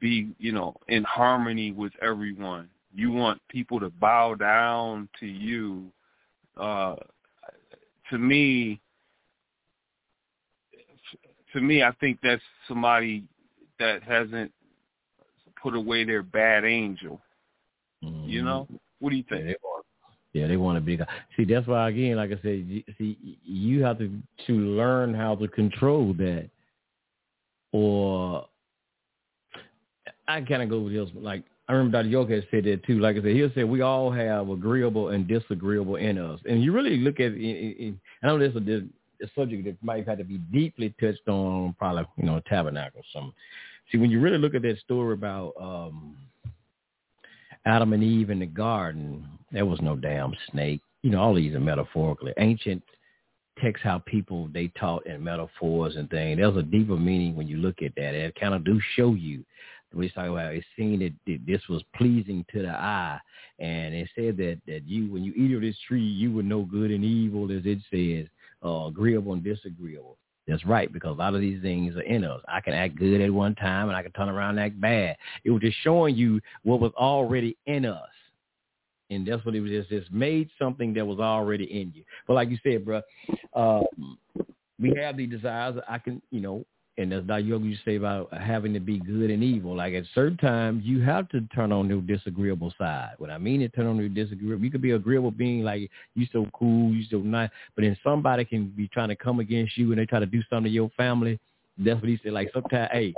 be, 0.00 0.28
you 0.38 0.52
know, 0.52 0.74
in 0.88 1.04
harmony 1.04 1.72
with 1.72 1.92
everyone. 2.00 2.68
You 2.94 3.12
want 3.12 3.40
people 3.48 3.80
to 3.80 3.90
bow 3.90 4.34
down 4.34 5.08
to 5.20 5.26
you. 5.26 5.84
Uh, 6.56 6.96
to 8.10 8.18
me, 8.18 8.80
to 11.52 11.60
me, 11.60 11.82
I 11.82 11.92
think 12.00 12.18
that's 12.22 12.42
somebody 12.68 13.24
that 13.78 14.02
hasn't 14.02 14.52
put 15.62 15.74
away 15.74 16.04
their 16.04 16.22
bad 16.22 16.64
angel. 16.64 17.20
Mm-hmm. 18.04 18.28
You 18.28 18.42
know, 18.42 18.68
what 19.00 19.10
do 19.10 19.16
you 19.16 19.24
think? 19.28 19.46
Yeah, 19.46 19.54
yeah, 20.32 20.46
they 20.46 20.56
want 20.56 20.76
to 20.76 20.80
be. 20.80 20.98
See, 21.36 21.44
that's 21.44 21.66
why 21.66 21.90
again, 21.90 22.16
like 22.16 22.30
I 22.30 22.40
said, 22.42 22.84
see, 22.98 23.38
you 23.44 23.82
have 23.84 23.98
to 23.98 24.10
to 24.46 24.52
learn 24.52 25.14
how 25.14 25.34
to 25.34 25.48
control 25.48 26.14
that, 26.14 26.48
or 27.72 28.46
I 30.26 30.40
kind 30.40 30.62
of 30.62 30.70
go 30.70 30.80
with 30.80 30.94
this. 30.94 31.10
Like 31.14 31.44
I 31.68 31.72
remember 31.72 32.02
Dr. 32.02 32.08
York 32.08 32.30
had 32.30 32.46
said 32.50 32.64
that 32.64 32.84
too. 32.86 32.98
Like 32.98 33.16
I 33.16 33.22
said, 33.22 33.36
he'll 33.36 33.52
say 33.54 33.64
we 33.64 33.82
all 33.82 34.10
have 34.10 34.48
agreeable 34.48 35.10
and 35.10 35.28
disagreeable 35.28 35.96
in 35.96 36.16
us, 36.16 36.40
and 36.48 36.62
you 36.62 36.72
really 36.72 36.96
look 36.96 37.20
at. 37.20 37.32
I 37.32 38.26
know 38.26 38.38
this 38.38 38.54
is 38.54 38.68
a, 38.68 39.24
a 39.24 39.28
subject 39.34 39.64
that 39.66 39.82
might 39.82 40.08
have 40.08 40.18
to 40.18 40.24
be 40.24 40.38
deeply 40.38 40.94
touched 40.98 41.28
on, 41.28 41.74
probably 41.78 42.06
you 42.16 42.24
know, 42.24 42.40
tabernacle 42.48 43.00
or 43.00 43.04
something. 43.12 43.34
See, 43.90 43.98
when 43.98 44.10
you 44.10 44.20
really 44.20 44.38
look 44.38 44.54
at 44.54 44.62
that 44.62 44.78
story 44.78 45.12
about 45.12 45.52
um 45.60 46.16
Adam 47.66 47.92
and 47.92 48.02
Eve 48.02 48.30
in 48.30 48.38
the 48.38 48.46
garden, 48.46 49.26
there 49.52 49.66
was 49.66 49.80
no 49.80 49.96
damn 49.96 50.34
snake. 50.50 50.80
You 51.02 51.10
know, 51.10 51.20
all 51.20 51.34
these 51.34 51.54
are 51.54 51.60
metaphorically. 51.60 52.32
Ancient 52.38 52.82
texts 53.60 53.84
how 53.84 53.98
people 53.98 54.48
they 54.52 54.68
taught 54.78 55.06
in 55.06 55.22
metaphors 55.22 55.96
and 55.96 56.08
things. 56.10 56.38
There's 56.38 56.56
a 56.56 56.62
deeper 56.62 56.96
meaning 56.96 57.36
when 57.36 57.46
you 57.46 57.58
look 57.58 57.82
at 57.82 57.94
that. 57.96 58.14
It 58.14 58.34
kind 58.40 58.54
of 58.54 58.64
do 58.64 58.80
show 58.96 59.14
you. 59.14 59.44
We 59.94 60.08
talk 60.08 60.28
about 60.28 60.54
it 60.54 60.64
seeing 60.74 61.00
that 61.00 61.38
this 61.46 61.60
was 61.68 61.82
pleasing 61.94 62.46
to 62.54 62.62
the 62.62 62.70
eye, 62.70 63.20
and 63.58 63.94
it 63.94 64.08
said 64.14 64.38
that 64.38 64.58
that 64.66 64.88
you 64.88 65.12
when 65.12 65.22
you 65.22 65.34
eat 65.36 65.54
of 65.54 65.60
this 65.60 65.76
tree 65.86 66.02
you 66.02 66.32
would 66.32 66.46
know 66.46 66.62
good 66.62 66.90
and 66.90 67.04
evil, 67.04 67.44
as 67.52 67.66
it 67.66 67.78
says, 67.90 68.26
uh, 68.64 68.86
agreeable 68.86 69.34
and 69.34 69.44
disagreeable. 69.44 70.16
That's 70.48 70.64
right, 70.64 70.90
because 70.90 71.10
a 71.10 71.18
lot 71.18 71.34
of 71.34 71.42
these 71.42 71.60
things 71.60 71.94
are 71.94 72.02
in 72.02 72.24
us. 72.24 72.40
I 72.48 72.62
can 72.62 72.72
act 72.72 72.96
good 72.96 73.20
at 73.20 73.30
one 73.30 73.54
time, 73.54 73.88
and 73.88 73.96
I 73.96 74.02
can 74.02 74.12
turn 74.12 74.30
around 74.30 74.58
and 74.58 74.60
act 74.60 74.80
bad. 74.80 75.16
It 75.44 75.50
was 75.50 75.60
just 75.60 75.76
showing 75.82 76.16
you 76.16 76.40
what 76.62 76.80
was 76.80 76.92
already 76.96 77.58
in 77.66 77.84
us 77.84 78.08
and 79.12 79.26
that's 79.26 79.44
what 79.44 79.54
it 79.54 79.60
was 79.60 79.70
just 79.70 79.88
just 79.88 80.12
made 80.12 80.48
something 80.58 80.94
that 80.94 81.06
was 81.06 81.18
already 81.18 81.64
in 81.64 81.92
you. 81.94 82.04
But 82.26 82.34
like 82.34 82.50
you 82.50 82.58
said, 82.62 82.84
bro, 82.84 83.02
um, 83.54 84.18
we 84.80 84.94
have 85.00 85.16
the 85.16 85.26
desires. 85.26 85.80
I 85.88 85.98
can, 85.98 86.20
you 86.30 86.40
know, 86.40 86.64
and 86.98 87.10
that's 87.10 87.26
not 87.26 87.44
you 87.44 87.76
say 87.84 87.96
about 87.96 88.32
having 88.34 88.74
to 88.74 88.80
be 88.80 88.98
good 88.98 89.30
and 89.30 89.42
evil. 89.42 89.74
Like 89.74 89.94
at 89.94 90.04
certain 90.14 90.36
times, 90.36 90.84
you 90.84 91.00
have 91.00 91.28
to 91.30 91.40
turn 91.54 91.72
on 91.72 91.88
your 91.88 92.02
disagreeable 92.02 92.72
side. 92.76 93.14
What 93.18 93.30
I 93.30 93.38
mean 93.38 93.62
is 93.62 93.70
turn 93.74 93.86
on 93.86 93.96
your 93.96 94.08
disagreeable. 94.08 94.62
You 94.62 94.70
could 94.70 94.82
be 94.82 94.90
agreeable, 94.90 95.30
being 95.30 95.62
like 95.62 95.90
you 96.14 96.26
so 96.32 96.46
cool, 96.52 96.92
you 96.92 97.04
so 97.10 97.18
nice, 97.18 97.50
but 97.74 97.82
then 97.82 97.96
somebody 98.04 98.44
can 98.44 98.68
be 98.68 98.88
trying 98.88 99.08
to 99.08 99.16
come 99.16 99.40
against 99.40 99.78
you 99.78 99.90
and 99.92 100.00
they 100.00 100.06
try 100.06 100.20
to 100.20 100.26
do 100.26 100.42
something 100.50 100.64
to 100.64 100.70
your 100.70 100.90
family. 100.96 101.40
That's 101.78 102.00
what 102.00 102.10
he 102.10 102.20
said. 102.22 102.32
Like 102.32 102.50
sometimes, 102.52 102.90
hey, 102.92 103.14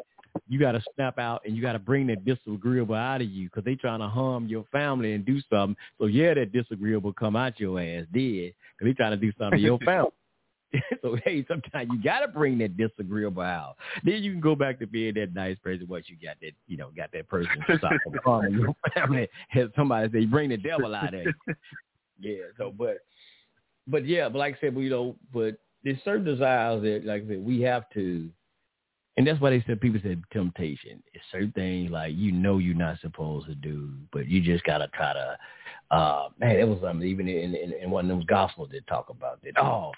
you 0.48 0.58
got 0.58 0.72
to 0.72 0.82
snap 0.94 1.18
out 1.18 1.42
and 1.44 1.56
you 1.56 1.62
got 1.62 1.72
to 1.72 1.78
bring 1.78 2.06
that 2.08 2.24
disagreeable 2.24 2.94
out 2.94 3.20
of 3.20 3.28
you 3.28 3.48
because 3.48 3.64
they 3.64 3.74
trying 3.74 4.00
to 4.00 4.08
harm 4.08 4.46
your 4.46 4.64
family 4.72 5.12
and 5.12 5.24
do 5.24 5.40
something. 5.50 5.76
So 5.98 6.06
yeah, 6.06 6.34
that 6.34 6.52
disagreeable 6.52 7.12
come 7.12 7.36
out 7.36 7.58
your 7.60 7.80
ass 7.80 8.04
dead 8.12 8.54
because 8.78 8.82
they 8.82 8.92
trying 8.92 9.12
to 9.12 9.16
do 9.16 9.32
something 9.38 9.58
to 9.58 9.64
your 9.64 9.78
family. 9.84 10.10
so 11.02 11.16
hey, 11.24 11.44
sometimes 11.46 11.88
you 11.92 12.02
got 12.02 12.20
to 12.20 12.28
bring 12.28 12.58
that 12.58 12.76
disagreeable 12.76 13.42
out. 13.42 13.76
Then 14.02 14.22
you 14.22 14.32
can 14.32 14.40
go 14.40 14.54
back 14.54 14.78
to 14.80 14.86
being 14.86 15.14
that 15.14 15.34
nice 15.34 15.58
person. 15.58 15.86
Once 15.88 16.06
you 16.08 16.16
got 16.22 16.36
that, 16.40 16.52
you 16.66 16.76
know, 16.76 16.90
got 16.96 17.12
that 17.12 17.28
person 17.28 17.50
stop 17.78 17.92
from 18.02 18.14
harming 18.24 18.54
your 18.54 18.74
family. 18.94 19.28
Somebody 19.76 20.10
say, 20.12 20.26
bring 20.26 20.50
the 20.50 20.56
devil 20.56 20.94
out 20.94 21.14
of 21.14 21.20
you. 21.20 21.54
Yeah. 22.20 22.44
So, 22.58 22.72
but, 22.76 22.98
but 23.86 24.06
yeah, 24.06 24.28
but 24.28 24.38
like 24.38 24.56
I 24.56 24.60
said, 24.60 24.74
we 24.74 24.84
you 24.84 24.90
know, 24.90 25.16
but 25.32 25.58
there's 25.84 25.98
certain 26.04 26.24
desires 26.24 26.82
that, 26.82 27.02
like 27.04 27.24
I 27.24 27.28
said, 27.28 27.44
we 27.44 27.60
have 27.60 27.88
to 27.90 28.28
and 29.16 29.26
that's 29.26 29.40
why 29.40 29.50
they 29.50 29.62
said 29.66 29.80
people 29.80 30.00
said 30.02 30.22
temptation. 30.32 31.02
It's 31.12 31.24
certain 31.30 31.52
things 31.52 31.90
like 31.90 32.14
you 32.16 32.32
know 32.32 32.58
you're 32.58 32.74
not 32.74 33.00
supposed 33.00 33.46
to 33.46 33.54
do, 33.54 33.92
but 34.12 34.26
you 34.26 34.40
just 34.40 34.64
gotta 34.64 34.88
try 34.88 35.12
to. 35.12 35.38
Uh, 35.90 36.28
man, 36.40 36.56
it 36.56 36.66
was 36.66 36.80
something 36.82 37.06
even 37.06 37.28
in, 37.28 37.54
in, 37.54 37.72
in 37.74 37.90
one 37.90 38.10
of 38.10 38.16
those 38.16 38.26
gospels 38.26 38.70
that 38.72 38.86
talk 38.88 39.10
about 39.10 39.40
that. 39.42 39.60
Oh, 39.62 39.92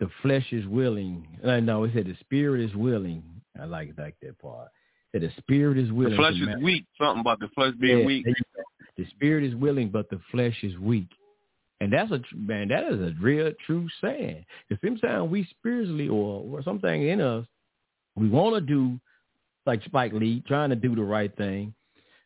the 0.00 0.08
flesh 0.22 0.46
is 0.50 0.66
willing. 0.66 1.26
Uh, 1.44 1.60
no, 1.60 1.84
it 1.84 1.92
said 1.94 2.06
the 2.06 2.16
spirit 2.20 2.60
is 2.60 2.74
willing. 2.74 3.22
I 3.60 3.66
like 3.66 3.92
like 3.96 4.16
that 4.22 4.38
part. 4.40 4.68
It 5.12 5.20
said 5.20 5.30
the 5.30 5.40
spirit 5.40 5.78
is 5.78 5.92
willing. 5.92 6.12
The 6.12 6.16
flesh 6.16 6.34
is 6.34 6.62
weak. 6.62 6.86
Something 7.00 7.20
about 7.20 7.38
the 7.38 7.48
flesh 7.54 7.74
being 7.80 8.00
yeah, 8.00 8.06
weak. 8.06 8.26
The 8.96 9.06
spirit 9.10 9.44
is 9.44 9.54
willing, 9.54 9.90
but 9.90 10.10
the 10.10 10.20
flesh 10.32 10.56
is 10.64 10.76
weak. 10.78 11.08
And 11.80 11.92
that's 11.92 12.10
a 12.10 12.20
man. 12.34 12.68
That 12.68 12.92
is 12.92 12.98
a 12.98 13.14
real 13.20 13.52
true 13.64 13.86
saying. 14.00 14.44
Because 14.68 14.80
sometimes 14.82 15.30
we 15.30 15.46
spiritually 15.50 16.08
or, 16.08 16.42
or 16.50 16.62
something 16.64 17.08
in 17.08 17.20
us 17.20 17.46
we 18.16 18.28
want 18.28 18.54
to 18.54 18.60
do 18.60 18.98
like 19.66 19.82
Spike 19.84 20.12
Lee, 20.12 20.42
trying 20.46 20.70
to 20.70 20.76
do 20.76 20.94
the 20.94 21.02
right 21.02 21.34
thing, 21.36 21.74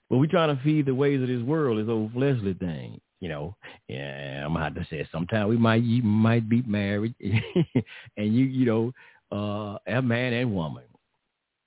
but 0.09 0.19
we 0.19 0.29
trying 0.29 0.55
to 0.55 0.63
feed 0.63 0.87
the 0.87 0.95
ways 0.95 1.21
of 1.23 1.29
this 1.29 1.43
world, 1.43 1.79
this 1.79 1.91
old 1.91 2.13
fleshly 2.13 2.55
thing. 2.55 3.01
You 3.21 3.29
know, 3.29 3.57
yeah, 3.89 4.43
I'm 4.45 4.55
gonna 4.55 4.65
have 4.65 4.75
to 4.77 4.87
say 4.89 5.07
sometimes 5.13 5.51
we 5.51 5.59
might 5.59 5.83
you 5.83 6.03
might 6.03 6.49
be 6.49 6.63
married, 6.63 7.15
and 8.17 8.35
you 8.35 8.47
you 8.47 8.65
know, 8.65 8.93
uh, 9.31 9.79
a 9.87 10.01
man 10.01 10.33
and 10.33 10.55
woman, 10.55 10.85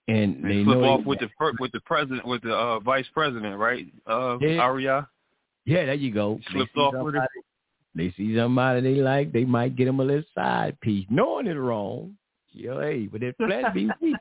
and 0.07 0.43
they, 0.43 0.57
they 0.57 0.63
flip 0.63 0.77
off 0.79 1.05
with 1.05 1.19
the 1.19 1.29
with 1.59 1.71
the 1.71 1.81
president 1.81 2.25
with 2.25 2.41
the 2.41 2.53
uh, 2.53 2.79
vice 2.79 3.05
president, 3.13 3.57
right? 3.57 3.85
Uh, 4.07 4.37
yeah. 4.41 4.57
Aria. 4.57 5.07
Yeah, 5.65 5.85
there 5.85 5.93
you 5.93 6.11
go. 6.11 6.39
Slipped 6.51 6.75
off 6.75 6.95
with 7.03 7.15
it. 7.15 7.21
They 7.95 8.13
see 8.17 8.35
somebody 8.35 8.81
they 8.81 8.95
like, 9.01 9.31
they 9.31 9.45
might 9.45 9.75
get 9.75 9.85
them 9.85 9.99
a 9.99 10.03
little 10.03 10.23
side 10.35 10.79
piece, 10.81 11.05
knowing 11.09 11.47
it's 11.47 11.57
wrong. 11.57 12.17
Yo, 12.53 12.79
hey, 12.81 13.07
but 13.07 13.23
if 13.23 13.35
flesh 13.37 13.73
be 13.73 13.89
weak, 13.99 14.15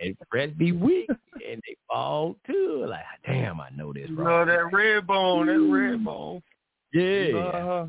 and 0.00 0.16
flesh 0.32 0.50
be 0.58 0.72
weak, 0.72 1.08
and 1.08 1.62
they 1.66 1.76
fall 1.88 2.36
too. 2.46 2.84
Like, 2.88 3.04
damn, 3.24 3.60
I 3.60 3.68
know 3.70 3.92
this. 3.92 4.10
Bro, 4.10 4.44
no, 4.44 4.52
that 4.52 4.72
red 4.76 5.06
bone, 5.06 5.46
that 5.46 5.60
red 5.60 6.04
bone. 6.04 6.42
Yeah. 6.92 7.38
Uh, 7.38 7.88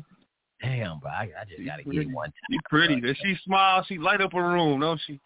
damn, 0.62 1.00
bro, 1.00 1.10
I, 1.10 1.30
I 1.40 1.44
just 1.48 1.66
gotta 1.66 1.82
get 1.82 2.08
one 2.12 2.26
time. 2.26 2.32
She 2.50 2.58
pretty. 2.70 3.00
Does 3.00 3.16
she 3.24 3.36
smile? 3.44 3.84
She 3.88 3.98
light 3.98 4.20
up 4.20 4.34
a 4.34 4.42
room, 4.42 4.80
don't 4.80 5.00
she? 5.04 5.20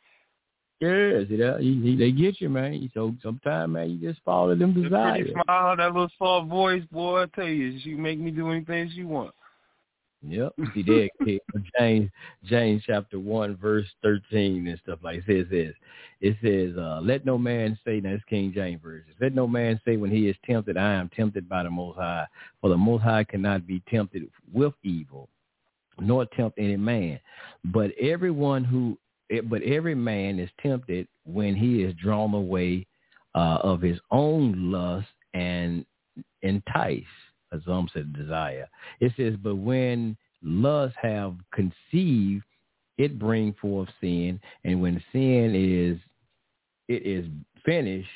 Yeah, 0.80 1.20
see 1.28 1.36
that? 1.36 1.62
You, 1.62 1.96
they 1.96 2.12
get 2.12 2.40
you, 2.40 2.48
man. 2.48 2.90
So 2.94 3.14
sometimes, 3.22 3.72
man, 3.72 3.90
you 3.90 3.98
just 3.98 4.22
follow 4.24 4.54
them 4.54 4.74
desires. 4.74 5.22
Pretty 5.22 5.32
smile, 5.32 5.76
that 5.76 5.92
little 5.92 6.08
soft 6.18 6.48
voice, 6.48 6.82
boy. 6.90 7.22
I 7.22 7.26
tell 7.34 7.46
you, 7.46 7.78
she 7.80 7.94
make 7.94 8.18
me 8.18 8.30
do 8.30 8.50
anything 8.50 8.90
she 8.94 9.02
want. 9.02 9.34
Yep. 10.28 10.52
See 10.74 10.82
there, 10.82 11.08
James, 11.78 12.10
James 12.44 12.82
chapter 12.86 13.18
one, 13.18 13.56
verse 13.56 13.86
thirteen 14.02 14.66
and 14.66 14.78
stuff 14.82 14.98
like 15.02 15.24
that. 15.26 15.32
It 15.32 15.48
says, 15.50 15.74
it 16.20 16.36
says, 16.42 16.76
uh, 16.78 17.00
let 17.02 17.24
no 17.24 17.38
man 17.38 17.78
say, 17.84 18.00
now 18.00 18.10
it's 18.10 18.24
King 18.24 18.52
James 18.54 18.80
version. 18.82 19.12
Let 19.20 19.34
no 19.34 19.46
man 19.46 19.80
say 19.84 19.96
when 19.96 20.10
he 20.10 20.28
is 20.28 20.36
tempted, 20.44 20.76
I 20.76 20.94
am 20.94 21.10
tempted 21.14 21.48
by 21.48 21.62
the 21.62 21.70
Most 21.70 21.96
High. 21.96 22.26
For 22.60 22.70
the 22.70 22.76
Most 22.76 23.02
High 23.02 23.24
cannot 23.24 23.66
be 23.66 23.82
tempted 23.88 24.28
with 24.52 24.74
evil, 24.82 25.28
nor 26.00 26.26
tempt 26.36 26.58
any 26.58 26.76
man. 26.76 27.20
But 27.64 27.92
everyone 28.00 28.64
who, 28.64 28.98
eh, 29.30 29.42
but 29.42 29.62
every 29.62 29.94
man 29.94 30.38
is 30.38 30.50
tempted 30.62 31.06
when 31.24 31.54
he 31.54 31.82
is 31.82 31.94
drawn 32.02 32.32
away 32.34 32.86
uh, 33.34 33.58
of 33.62 33.82
his 33.82 33.98
own 34.10 34.72
lust 34.72 35.08
and 35.34 35.84
enticed 36.42 37.04
as 37.52 37.60
some 37.66 37.88
desire. 38.16 38.68
It 39.00 39.12
says, 39.16 39.34
but 39.42 39.56
when 39.56 40.16
lust 40.42 40.94
have 41.00 41.34
conceived, 41.52 42.44
it 42.98 43.18
bring 43.18 43.54
forth 43.60 43.88
sin, 44.00 44.40
and 44.64 44.80
when 44.80 45.02
sin 45.12 45.52
is 45.54 45.98
it 46.88 47.06
is 47.06 47.26
finished, 47.64 48.08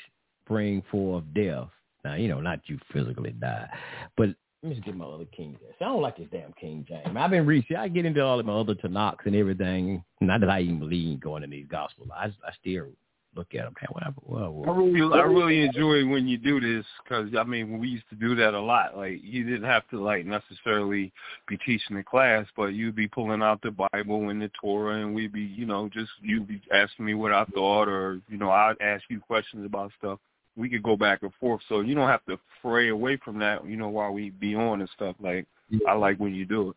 bring 0.47 0.81
forth 0.89 1.23
death. 1.35 1.67
Now 2.03 2.15
you 2.15 2.27
know, 2.27 2.41
not 2.41 2.61
you 2.65 2.79
physically 2.91 3.31
die, 3.31 3.69
but 4.17 4.29
let 4.63 4.69
me 4.69 4.75
just 4.75 4.85
get 4.85 4.95
my 4.95 5.05
other 5.05 5.25
King 5.25 5.57
James. 5.59 5.73
I 5.81 5.85
don't 5.85 6.01
like 6.01 6.17
this 6.17 6.27
damn 6.31 6.53
King 6.53 6.85
James. 6.87 7.15
I've 7.17 7.31
been 7.31 7.47
reading. 7.47 7.77
I 7.77 7.87
get 7.87 8.05
into 8.05 8.23
all 8.23 8.39
of 8.39 8.45
my 8.45 8.53
other 8.53 8.75
Tanakhs 8.75 9.25
and 9.25 9.35
everything. 9.35 10.03
Not 10.19 10.41
that 10.41 10.51
I 10.51 10.61
even 10.61 10.79
believe 10.79 11.13
in 11.13 11.19
going 11.19 11.43
in 11.43 11.49
these 11.49 11.65
Gospels. 11.67 12.09
I, 12.15 12.25
I 12.25 12.51
still 12.59 12.89
look 13.35 13.53
at 13.53 13.63
them. 13.63 13.73
Man, 13.81 13.89
whatever. 13.91 14.15
Well, 14.25 14.63
I 14.67 14.77
really, 14.77 15.19
I 15.19 15.23
really 15.23 15.61
enjoy 15.61 16.05
when 16.05 16.27
you 16.27 16.37
do 16.37 16.59
this 16.59 16.85
because 17.03 17.29
I 17.37 17.43
mean, 17.43 17.79
we 17.79 17.87
used 17.87 18.09
to 18.09 18.15
do 18.15 18.35
that 18.35 18.53
a 18.53 18.59
lot. 18.59 18.97
Like 18.97 19.19
you 19.23 19.43
didn't 19.43 19.69
have 19.69 19.87
to 19.89 20.01
like 20.01 20.25
necessarily 20.25 21.11
be 21.47 21.57
teaching 21.57 21.95
the 21.95 22.03
class, 22.03 22.45
but 22.55 22.67
you'd 22.67 22.95
be 22.95 23.07
pulling 23.07 23.41
out 23.41 23.61
the 23.61 23.71
Bible 23.71 24.29
and 24.29 24.41
the 24.41 24.51
Torah, 24.59 25.01
and 25.01 25.13
we'd 25.13 25.33
be, 25.33 25.41
you 25.41 25.65
know, 25.65 25.89
just 25.89 26.11
you'd 26.21 26.47
be 26.47 26.61
asking 26.73 27.05
me 27.05 27.13
what 27.13 27.31
I 27.31 27.45
thought, 27.45 27.87
or 27.87 28.19
you 28.27 28.37
know, 28.37 28.51
I'd 28.51 28.81
ask 28.81 29.03
you 29.09 29.19
questions 29.19 29.65
about 29.65 29.91
stuff. 29.97 30.19
We 30.57 30.69
could 30.69 30.83
go 30.83 30.97
back 30.97 31.19
and 31.23 31.31
forth, 31.39 31.61
so 31.69 31.79
you 31.79 31.95
don't 31.95 32.09
have 32.09 32.25
to 32.25 32.37
fray 32.61 32.89
away 32.89 33.17
from 33.23 33.39
that. 33.39 33.65
You 33.65 33.77
know, 33.77 33.89
while 33.89 34.11
we 34.11 34.31
be 34.31 34.55
on 34.55 34.81
and 34.81 34.89
stuff. 34.95 35.15
Like 35.21 35.47
I 35.87 35.93
like 35.93 36.17
when 36.17 36.35
you 36.35 36.45
do 36.45 36.69
it 36.69 36.75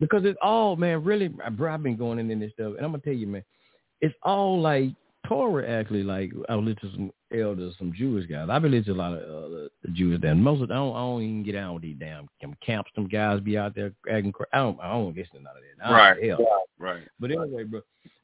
because 0.00 0.24
it's 0.24 0.38
all 0.42 0.76
man. 0.76 1.04
Really, 1.04 1.28
bro, 1.28 1.72
I've 1.72 1.82
been 1.82 1.96
going 1.96 2.18
in 2.18 2.40
this 2.40 2.52
stuff, 2.52 2.74
and 2.76 2.84
I'm 2.84 2.92
gonna 2.92 3.02
tell 3.02 3.12
you, 3.12 3.26
man, 3.26 3.44
it's 4.00 4.14
all 4.22 4.60
like 4.60 4.90
Torah 5.26 5.68
actually 5.68 6.02
like 6.02 6.32
I 6.48 6.54
listened 6.54 6.80
to 6.82 6.90
some 6.92 7.12
elders, 7.32 7.74
some 7.78 7.92
Jewish 7.92 8.26
guys. 8.26 8.48
I've 8.50 8.62
been 8.62 8.70
listening 8.72 8.96
to 8.96 9.00
a 9.00 9.02
lot 9.02 9.12
of 9.14 9.20
uh, 9.20 9.68
the 9.82 9.90
Jewish 9.92 10.20
them. 10.20 10.42
Most 10.42 10.62
of 10.62 10.68
them, 10.68 10.76
I 10.76 10.80
don't, 10.80 10.96
I 10.96 10.98
don't 11.00 11.22
even 11.22 11.42
get 11.42 11.56
out 11.56 11.74
with 11.74 11.82
these 11.82 11.96
damn 11.98 12.28
camps. 12.64 12.90
Some 12.94 13.08
guys 13.08 13.40
be 13.40 13.56
out 13.58 13.74
there 13.74 13.92
acting. 14.10 14.32
I 14.52 14.58
don't. 14.58 14.78
I 14.80 14.92
don't 14.92 15.16
listen 15.16 15.36
to 15.36 15.42
none 15.42 15.54
of 15.56 15.62
that. 15.78 15.90
Right. 15.92 16.24
Hell. 16.24 16.64
Right. 16.78 17.02
But 17.18 17.30
anyway, 17.30 17.64
bro. 17.64 17.80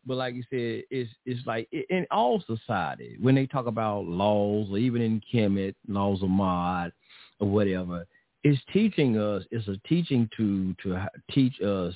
But 0.07 0.17
like 0.17 0.35
you 0.35 0.43
said, 0.51 0.85
it's 0.91 1.11
it's 1.27 1.47
like 1.47 1.69
in 1.73 2.07
all 2.11 2.43
society 2.47 3.17
when 3.21 3.35
they 3.35 3.47
talk 3.47 3.67
about 3.67 4.07
laws, 4.07 4.69
or 4.71 4.79
even 4.79 5.03
in 5.03 5.21
Kemet, 5.33 5.75
laws 5.89 6.23
of 6.23 6.29
Ma'at, 6.29 6.93
or 7.39 7.49
whatever, 7.49 8.07
it's 8.45 8.61
teaching 8.73 9.19
us. 9.19 9.45
It's 9.51 9.69
a 9.69 9.77
teaching 9.89 10.29
to 10.37 10.75
to 10.83 11.09
teach 11.31 11.61
us 11.61 11.95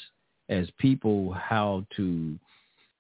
as 0.49 0.69
people 0.79 1.33
how 1.33 1.87
to 1.97 2.39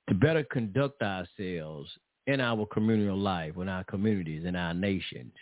to 0.09 0.15
better 0.15 0.45
conduct 0.45 1.03
ourselves 1.03 1.91
in 2.27 2.41
our 2.41 2.67
communal 2.67 3.19
life, 3.19 3.55
in 3.61 3.69
our 3.69 3.85
communities, 3.85 4.45
in 4.45 4.57
our 4.57 4.75
nations. 4.75 5.33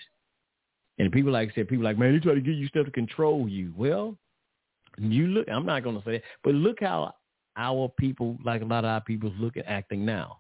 And 0.99 1.11
people 1.11 1.33
like 1.33 1.51
I 1.51 1.55
said, 1.55 1.69
people 1.69 1.85
like, 1.85 1.99
man, 1.99 2.13
they 2.13 2.21
try 2.21 2.35
to 2.35 2.41
get 2.41 2.55
you 2.55 2.69
stuff 2.69 2.87
to 2.87 2.93
control 2.93 3.49
you. 3.49 3.73
Well, 3.77 4.17
you 4.99 5.27
look, 5.29 5.49
I'm 5.49 5.67
not 5.67 5.83
going 5.83 5.97
to 5.97 6.05
say 6.05 6.17
it, 6.17 6.25
but 6.45 6.55
look 6.55 6.79
how 6.81 7.15
our 7.57 7.89
people, 7.99 8.37
like 8.45 8.63
a 8.63 8.65
lot 8.65 8.85
of 8.85 8.91
our 8.91 9.01
people, 9.01 9.33
look 9.39 9.57
at 9.57 9.67
acting 9.67 10.05
now. 10.05 10.39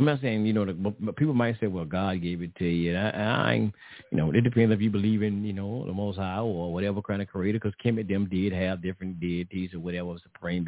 I'm 0.00 0.06
not 0.06 0.20
saying 0.20 0.44
you 0.44 0.52
know, 0.52 0.64
the, 0.64 1.12
people 1.12 1.34
might 1.34 1.58
say, 1.60 1.68
"Well, 1.68 1.84
God 1.84 2.20
gave 2.20 2.42
it 2.42 2.52
to 2.56 2.64
you." 2.64 2.96
And 2.96 2.98
I, 2.98 3.52
I, 3.52 3.54
you 3.54 3.72
know, 4.18 4.32
it 4.32 4.40
depends 4.40 4.74
if 4.74 4.80
you 4.80 4.90
believe 4.90 5.22
in 5.22 5.44
you 5.44 5.52
know 5.52 5.86
the 5.86 5.92
Most 5.92 6.16
High 6.16 6.40
or 6.40 6.72
whatever 6.72 7.00
kind 7.00 7.22
of 7.22 7.28
creator. 7.28 7.60
Because 7.60 7.74
Kemet 7.84 8.08
them 8.08 8.28
did 8.28 8.52
have 8.52 8.82
different 8.82 9.20
deities 9.20 9.72
or 9.72 9.78
whatever 9.78 10.16
supreme, 10.20 10.66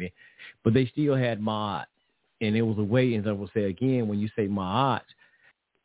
but 0.63 0.73
they 0.73 0.85
still 0.85 1.15
had 1.15 1.41
Ma'at, 1.41 1.87
and 2.41 2.55
it 2.55 2.61
was 2.61 2.77
a 2.77 2.83
way. 2.83 3.13
And 3.13 3.27
I 3.27 3.31
will 3.31 3.49
say 3.53 3.65
again, 3.65 4.07
when 4.07 4.19
you 4.19 4.29
say 4.35 4.47
"my 4.47 4.63
Ma'at, 4.63 5.01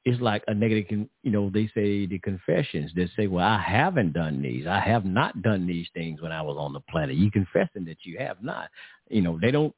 it's 0.05 0.20
like 0.20 0.42
a 0.48 0.55
negative. 0.55 1.06
You 1.22 1.31
know, 1.31 1.50
they 1.50 1.66
say 1.74 2.06
the 2.06 2.18
confessions 2.18 2.92
that 2.97 3.08
say, 3.16 3.26
"Well, 3.26 3.47
I 3.47 3.60
haven't 3.60 4.12
done 4.12 4.42
these. 4.42 4.66
I 4.66 4.81
have 4.81 5.05
not 5.05 5.42
done 5.42 5.66
these 5.66 5.89
things 5.94 6.20
when 6.20 6.32
I 6.32 6.42
was 6.42 6.56
on 6.58 6.72
the 6.72 6.81
planet." 6.81 7.16
You 7.16 7.31
confessing 7.31 7.84
that 7.86 7.98
you 8.05 8.18
have 8.18 8.42
not. 8.42 8.70
You 9.08 9.22
know, 9.22 9.39
they 9.40 9.50
don't 9.50 9.74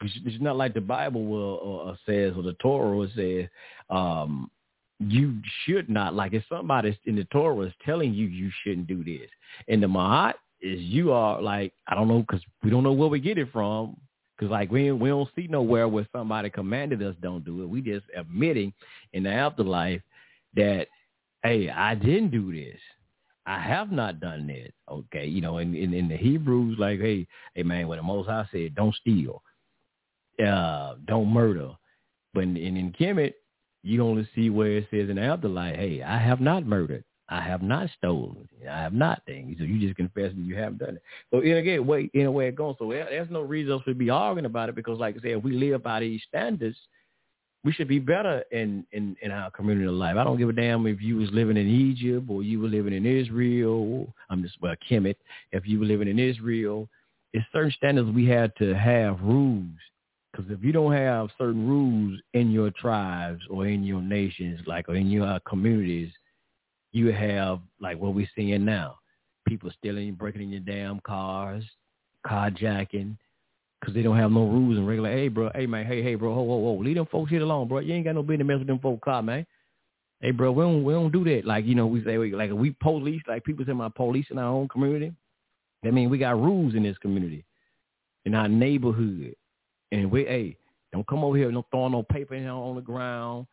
it's 0.00 0.42
not 0.42 0.56
like 0.56 0.74
the 0.74 0.80
Bible 0.80 1.24
will 1.24 1.88
uh, 1.88 1.96
says 2.06 2.34
or 2.36 2.42
the 2.42 2.54
Torah 2.54 2.96
will 2.96 3.10
say 3.16 3.48
um, 3.90 4.50
you 4.98 5.36
should 5.64 5.88
not. 5.88 6.14
Like 6.14 6.32
if 6.32 6.44
somebody 6.48 6.98
in 7.06 7.16
the 7.16 7.24
Torah 7.24 7.66
is 7.66 7.72
telling 7.84 8.14
you 8.14 8.26
you 8.26 8.50
shouldn't 8.62 8.86
do 8.86 9.04
this, 9.04 9.28
and 9.68 9.82
the 9.82 9.86
Ma'at 9.86 10.34
is 10.60 10.80
you 10.80 11.12
are 11.12 11.40
like 11.40 11.72
I 11.86 11.94
don't 11.94 12.08
know 12.08 12.20
because 12.20 12.42
we 12.62 12.70
don't 12.70 12.82
know 12.82 12.92
where 12.92 13.08
we 13.08 13.20
get 13.20 13.38
it 13.38 13.52
from. 13.52 13.96
Because 14.44 14.52
like 14.52 14.70
we 14.70 14.92
we 14.92 15.08
don't 15.08 15.28
see 15.34 15.46
nowhere 15.48 15.88
where 15.88 16.06
somebody 16.12 16.50
commanded 16.50 17.02
us 17.02 17.14
don't 17.22 17.44
do 17.44 17.62
it. 17.62 17.68
We 17.68 17.80
just 17.80 18.06
admitting 18.16 18.72
in 19.14 19.22
the 19.22 19.30
afterlife 19.30 20.02
that 20.54 20.88
hey 21.42 21.70
I 21.70 21.94
didn't 21.94 22.30
do 22.30 22.52
this. 22.52 22.78
I 23.46 23.58
have 23.60 23.90
not 23.90 24.20
done 24.20 24.46
this. 24.46 24.70
Okay, 24.90 25.26
you 25.26 25.40
know, 25.40 25.58
in, 25.58 25.74
in, 25.74 25.92
in 25.92 26.08
the 26.08 26.16
Hebrews, 26.16 26.78
like, 26.78 27.00
hey, 27.00 27.26
hey 27.54 27.62
man, 27.62 27.88
when 27.88 27.98
the 27.98 28.02
Most 28.02 28.28
High 28.28 28.46
said, 28.52 28.74
don't 28.74 28.94
steal 28.94 29.42
uh, 30.44 30.94
don't 31.06 31.28
murder. 31.28 31.70
But 32.32 32.44
in, 32.44 32.56
in, 32.56 32.76
in 32.76 32.92
Kemet, 32.92 33.34
you 33.82 34.02
only 34.02 34.28
see 34.34 34.50
where 34.50 34.78
it 34.78 34.88
says 34.90 35.08
in 35.08 35.16
the 35.16 35.22
afterlife, 35.22 35.76
hey, 35.76 36.02
I 36.02 36.18
have 36.18 36.40
not 36.40 36.66
murdered. 36.66 37.04
I 37.28 37.40
have 37.40 37.62
not 37.62 37.88
stolen. 37.96 38.48
I 38.70 38.82
have 38.82 38.92
not 38.92 39.22
things. 39.24 39.56
So 39.58 39.64
you 39.64 39.80
just 39.80 39.96
confess 39.96 40.32
that 40.32 40.44
you 40.44 40.56
haven't 40.56 40.78
done 40.78 40.96
it. 40.96 41.02
So 41.30 41.40
in 41.40 41.66
a 41.66 41.78
way, 41.80 42.10
in 42.12 42.26
a 42.26 42.30
way 42.30 42.48
it 42.48 42.56
goes. 42.56 42.76
So 42.78 42.90
there's 42.90 43.30
no 43.30 43.40
reason 43.40 43.80
to 43.86 43.94
be 43.94 44.10
arguing 44.10 44.44
about 44.44 44.68
it 44.68 44.74
because, 44.74 44.98
like 44.98 45.16
I 45.16 45.20
said, 45.20 45.30
if 45.32 45.42
we 45.42 45.52
live 45.52 45.82
by 45.82 46.00
these 46.00 46.22
standards, 46.28 46.76
we 47.64 47.72
should 47.72 47.88
be 47.88 47.98
better 47.98 48.44
in, 48.52 48.86
in, 48.92 49.16
in 49.22 49.30
our 49.30 49.50
community 49.50 49.88
life. 49.88 50.16
I 50.18 50.24
don't 50.24 50.36
give 50.36 50.50
a 50.50 50.52
damn 50.52 50.86
if 50.86 51.00
you 51.00 51.16
was 51.16 51.30
living 51.32 51.56
in 51.56 51.66
Egypt 51.66 52.26
or 52.28 52.42
you 52.42 52.60
were 52.60 52.68
living 52.68 52.92
in 52.92 53.06
Israel. 53.06 54.06
I'm 54.28 54.42
just 54.42 54.56
well, 54.60 54.74
Kemet. 54.88 55.16
If 55.50 55.66
you 55.66 55.80
were 55.80 55.86
living 55.86 56.08
in 56.08 56.18
Israel, 56.18 56.88
it's 57.32 57.46
certain 57.52 57.72
standards 57.72 58.10
we 58.10 58.26
had 58.26 58.52
to 58.58 58.74
have 58.74 59.20
rules 59.22 59.72
because 60.30 60.50
if 60.50 60.62
you 60.62 60.72
don't 60.72 60.92
have 60.92 61.30
certain 61.38 61.66
rules 61.66 62.20
in 62.34 62.50
your 62.50 62.70
tribes 62.70 63.40
or 63.48 63.66
in 63.66 63.82
your 63.82 64.02
nations, 64.02 64.60
like 64.66 64.88
or 64.88 64.96
in 64.96 65.10
your 65.10 65.40
communities, 65.48 66.10
you 66.94 67.12
have 67.12 67.58
like 67.80 67.98
what 67.98 68.14
we're 68.14 68.28
seeing 68.36 68.64
now: 68.64 68.98
people 69.46 69.70
stealing, 69.76 70.14
breaking 70.14 70.42
in 70.42 70.50
your 70.50 70.60
damn 70.60 71.00
cars, 71.00 71.64
carjacking, 72.26 73.16
because 73.80 73.94
they 73.94 74.02
don't 74.02 74.16
have 74.16 74.30
no 74.30 74.46
rules 74.46 74.78
and 74.78 74.86
regular. 74.86 75.10
Hey, 75.10 75.28
bro. 75.28 75.50
Hey, 75.54 75.66
man. 75.66 75.84
Hey, 75.86 76.02
hey, 76.02 76.14
bro. 76.14 76.32
Whoa, 76.32 76.42
whoa, 76.42 76.56
whoa. 76.56 76.82
Leave 76.82 76.96
them 76.96 77.06
folks 77.10 77.30
here 77.30 77.42
alone, 77.42 77.68
bro. 77.68 77.80
You 77.80 77.94
ain't 77.94 78.04
got 78.04 78.14
no 78.14 78.22
business 78.22 78.46
messing 78.46 78.60
with 78.60 78.68
them 78.68 78.78
folks' 78.78 79.02
car, 79.04 79.22
man. 79.22 79.44
Hey, 80.20 80.30
bro. 80.30 80.52
We 80.52 80.62
don't 80.62 80.84
we 80.84 80.94
don't 80.94 81.12
do 81.12 81.24
that. 81.24 81.44
Like 81.44 81.66
you 81.66 81.74
know, 81.74 81.86
we 81.86 82.02
say 82.04 82.16
like 82.16 82.52
we 82.52 82.70
police, 82.80 83.22
like 83.26 83.44
people 83.44 83.64
say 83.66 83.72
my 83.72 83.88
police 83.88 84.26
in 84.30 84.38
our 84.38 84.52
own 84.52 84.68
community. 84.68 85.12
I 85.84 85.90
mean, 85.90 86.08
we 86.08 86.18
got 86.18 86.40
rules 86.40 86.74
in 86.74 86.84
this 86.84 86.96
community, 86.98 87.44
in 88.24 88.34
our 88.34 88.48
neighborhood. 88.48 89.34
And 89.92 90.10
we, 90.10 90.24
hey, 90.24 90.56
don't 90.92 91.06
come 91.06 91.24
over 91.24 91.36
here, 91.36 91.50
no 91.50 91.66
throwing 91.70 91.92
no 91.92 92.04
paper 92.04 92.36
on 92.36 92.76
the 92.76 92.80
ground. 92.80 93.46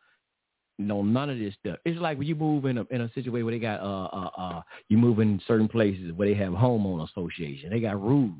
No, 0.81 1.01
none 1.01 1.29
of 1.29 1.37
this 1.37 1.53
stuff. 1.59 1.77
It's 1.85 1.99
like 1.99 2.17
when 2.17 2.27
you 2.27 2.35
move 2.35 2.65
in 2.65 2.77
a 2.79 2.85
in 2.91 3.01
a 3.01 3.07
situation 3.09 3.45
where 3.45 3.53
they 3.53 3.59
got 3.59 3.79
uh 3.81 4.05
uh 4.05 4.29
uh 4.37 4.61
you 4.89 4.97
move 4.97 5.19
in 5.19 5.41
certain 5.47 5.67
places 5.67 6.11
where 6.15 6.27
they 6.27 6.35
have 6.35 6.53
homeowner 6.53 7.09
association. 7.09 7.69
They 7.69 7.79
got 7.79 8.01
rules 8.01 8.35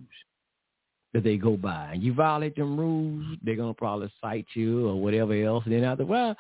that 1.14 1.24
they 1.24 1.38
go 1.38 1.58
by, 1.58 1.92
and 1.94 2.03
you 2.03 2.14
violate 2.14 2.56
them 2.56 2.80
rules, 2.80 3.38
they're 3.44 3.56
gonna 3.56 3.74
probably 3.74 4.11
cite 4.22 4.48
you 4.53 4.88
or 4.88 5.02
whatever 5.02 5.34
else. 5.34 5.64
And 5.66 5.74
then 5.74 5.84
after, 5.84 6.06
well, 6.06 6.36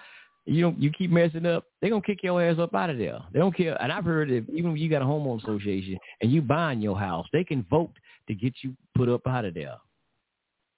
you 0.45 0.61
know, 0.61 0.75
you 0.77 0.91
keep 0.91 1.11
messing 1.11 1.45
up, 1.45 1.65
they're 1.79 1.89
gonna 1.89 2.01
kick 2.01 2.19
your 2.23 2.41
ass 2.41 2.57
up 2.57 2.73
out 2.73 2.89
of 2.89 2.97
there. 2.97 3.19
They 3.33 3.39
don't 3.39 3.55
care. 3.55 3.81
And 3.81 3.91
I've 3.91 4.05
heard 4.05 4.29
that 4.29 4.45
even 4.53 4.71
if 4.71 4.77
you 4.77 4.89
got 4.89 5.01
a 5.01 5.05
homeowner 5.05 5.43
association 5.43 5.97
and 6.21 6.31
you 6.31 6.41
buying 6.41 6.81
your 6.81 6.97
house, 6.97 7.27
they 7.33 7.43
can 7.43 7.65
vote 7.69 7.91
to 8.27 8.33
get 8.33 8.53
you 8.61 8.75
put 8.95 9.09
up 9.09 9.27
out 9.27 9.45
of 9.45 9.53
there. 9.53 9.75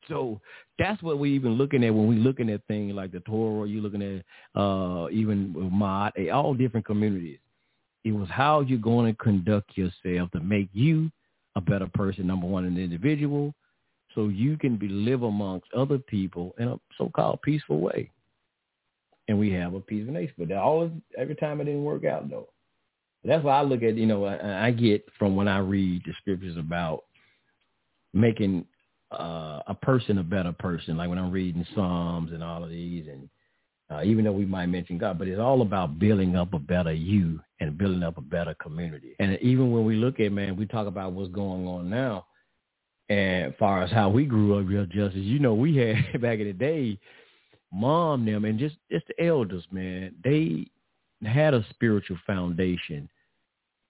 So 0.08 0.40
that's 0.80 1.02
what 1.02 1.20
we're 1.20 1.34
even 1.34 1.54
looking 1.54 1.84
at 1.84 1.94
when 1.94 2.08
we're 2.08 2.20
looking 2.20 2.50
at 2.50 2.66
things 2.68 2.94
like 2.94 3.12
the 3.12 3.20
Torah. 3.22 3.68
you're 3.68 3.82
looking 3.82 4.02
at 4.02 4.60
uh, 4.60 5.10
even 5.12 5.56
eh, 6.18 6.30
all 6.30 6.54
different 6.54 6.86
communities. 6.86 7.40
It 8.04 8.12
was 8.12 8.28
how 8.30 8.62
you're 8.62 8.80
going 8.80 9.14
to 9.14 9.24
conduct 9.24 9.78
yourself 9.78 10.32
to 10.32 10.40
make 10.42 10.70
you 10.74 11.10
a 11.56 11.62
better 11.62 11.88
person. 11.94 12.28
Number 12.28 12.48
one, 12.48 12.66
an 12.66 12.78
individual, 12.78 13.54
so 14.14 14.28
you 14.28 14.58
can 14.58 14.76
be 14.78 14.88
live 14.88 15.24
amongst 15.24 15.68
other 15.74 15.98
people 15.98 16.54
in 16.60 16.68
a 16.68 16.80
so-called 16.98 17.42
peaceful 17.42 17.80
way. 17.80 18.12
And 19.28 19.40
we 19.40 19.52
have 19.54 19.74
a 19.74 19.80
peaceful 19.80 20.14
nation, 20.14 20.34
but 20.38 20.52
all 20.52 20.92
every 21.18 21.36
time 21.36 21.62
it 21.62 21.66
didn't 21.66 21.86
work 21.86 22.04
out 22.04 22.30
though. 22.30 22.50
That's 23.24 23.44
why 23.44 23.58
I 23.58 23.62
look 23.62 23.84
at 23.84 23.96
you 23.96 24.06
know 24.06 24.26
I, 24.26 24.68
I 24.68 24.72
get 24.72 25.06
from 25.18 25.38
when 25.38 25.48
I 25.48 25.60
read 25.60 26.02
the 26.06 26.12
scriptures 26.20 26.58
about 26.58 27.06
making 28.14 28.66
uh, 29.20 29.64
a 29.68 29.74
person 29.74 30.18
a 30.18 30.24
better 30.24 30.54
person. 30.54 30.98
Like 30.98 31.10
when 31.10 31.18
I'm 31.18 31.32
reading 31.32 31.66
Psalms 31.76 32.32
and 32.32 32.44
all 32.44 32.64
of 32.64 32.70
these, 32.70 33.08
and 33.08 33.30
uh, 33.90 34.04
even 34.04 34.26
though 34.26 34.32
we 34.32 34.46
might 34.46 34.68
mention 34.68 34.98
God, 34.98 35.20
but 35.20 35.28
it's 35.28 35.40
all 35.40 35.62
about 35.62 36.00
building 36.00 36.36
up 36.36 36.54
a 36.54 36.60
better 36.60 36.94
you 36.94 37.40
and 37.60 37.78
building 37.78 38.04
up 38.04 38.18
a 38.18 38.22
better 38.22 38.56
community. 38.56 39.16
And 39.20 39.38
even 39.42 39.72
when 39.72 39.86
we 39.86 39.96
look 39.96 40.20
at 40.20 40.32
man, 40.32 40.56
we 40.56 40.66
talk 40.66 40.88
about 40.88 41.14
what's 41.14 41.32
going 41.32 41.68
on 41.68 41.90
now, 41.90 42.26
and 43.10 43.56
far 43.58 43.84
as 43.84 43.92
how 43.92 44.10
we 44.10 44.26
grew 44.26 44.60
up, 44.60 44.68
real 44.68 44.86
justice, 44.86 45.22
you 45.22 45.40
know, 45.40 45.54
we 45.54 45.76
had 45.78 46.22
back 46.22 46.40
in 46.40 46.48
the 46.48 46.54
day, 46.54 46.98
mom 47.72 48.26
them 48.26 48.46
and 48.46 48.60
just 48.60 48.76
just 48.92 49.08
the 49.08 49.26
elders, 49.26 49.66
man, 49.72 50.14
they 50.24 50.68
had 51.26 51.54
a 51.54 51.66
spiritual 51.70 52.18
foundation 52.26 53.10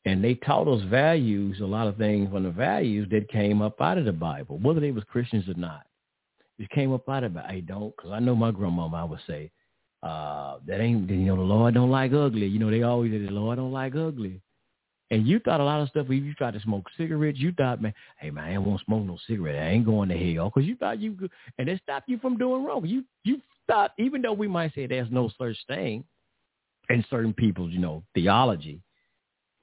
and 0.06 0.24
they 0.24 0.36
taught 0.36 0.68
us 0.68 0.84
values, 0.90 1.60
a 1.62 1.66
lot 1.66 1.88
of 1.88 1.98
things 1.98 2.30
from 2.30 2.44
the 2.44 2.52
values 2.52 3.08
that 3.12 3.30
came 3.30 3.62
up 3.62 3.80
out 3.82 3.98
of 3.98 4.06
the 4.06 4.12
Bible, 4.12 4.60
whether 4.60 4.80
they 4.80 4.92
was 4.92 5.04
Christians 5.06 5.48
or 5.48 5.54
not. 5.54 5.84
It 6.60 6.70
came 6.70 6.94
up 6.94 7.08
out 7.10 7.24
of 7.24 7.36
it. 7.36 7.44
I 7.48 7.62
don't, 7.62 7.96
because 7.96 8.12
I 8.12 8.20
know 8.20 8.36
my 8.36 8.52
grandmama, 8.52 8.98
I 8.98 9.04
would 9.06 9.20
say, 9.28 9.50
uh, 10.04 10.58
that 10.68 10.82
ain't, 10.82 11.10
you 11.10 11.16
know, 11.18 11.38
the 11.38 11.42
Lord 11.42 11.74
don't 11.74 11.90
like 11.90 12.12
ugly. 12.14 12.46
You 12.46 12.60
know, 12.60 12.70
they 12.70 12.84
always 12.84 13.12
say 13.12 13.20
the 13.20 13.32
Lord 13.32 13.58
don't 13.58 13.72
like 13.72 13.96
ugly. 13.96 14.42
And 15.10 15.28
you 15.28 15.40
thought 15.40 15.62
a 15.62 15.64
lot 15.64 15.82
of 15.82 15.90
stuff, 15.90 16.08
if 16.10 16.24
you 16.24 16.34
tried 16.34 16.56
to 16.56 16.60
smoke 16.62 16.86
cigarettes, 16.98 17.38
you 17.40 17.54
thought, 17.54 17.82
man, 17.82 17.94
hey, 18.18 18.30
man, 18.30 18.46
I 18.46 18.56
to 18.56 18.84
smoke 18.86 19.06
no 19.06 19.18
cigarette. 19.28 19.62
I 19.62 19.70
ain't 19.70 19.86
going 19.86 20.10
to 20.10 20.18
hell. 20.18 20.50
Because 20.50 20.68
you 20.68 20.76
thought 20.76 21.00
you 21.00 21.14
could, 21.14 21.32
and 21.58 21.70
it 21.70 21.80
stopped 21.84 22.10
you 22.10 22.18
from 22.18 22.38
doing 22.38 22.64
wrong. 22.64 22.86
You, 22.86 23.04
you 23.24 23.40
thought, 23.68 23.92
even 23.98 24.22
though 24.22 24.34
we 24.34 24.48
might 24.48 24.74
say 24.74 24.88
there's 24.88 25.12
no 25.12 25.30
such 25.38 25.56
thing 25.68 26.04
in 26.90 27.06
certain 27.10 27.34
people's, 27.34 27.72
you 27.72 27.80
know, 27.80 28.04
theology, 28.14 28.82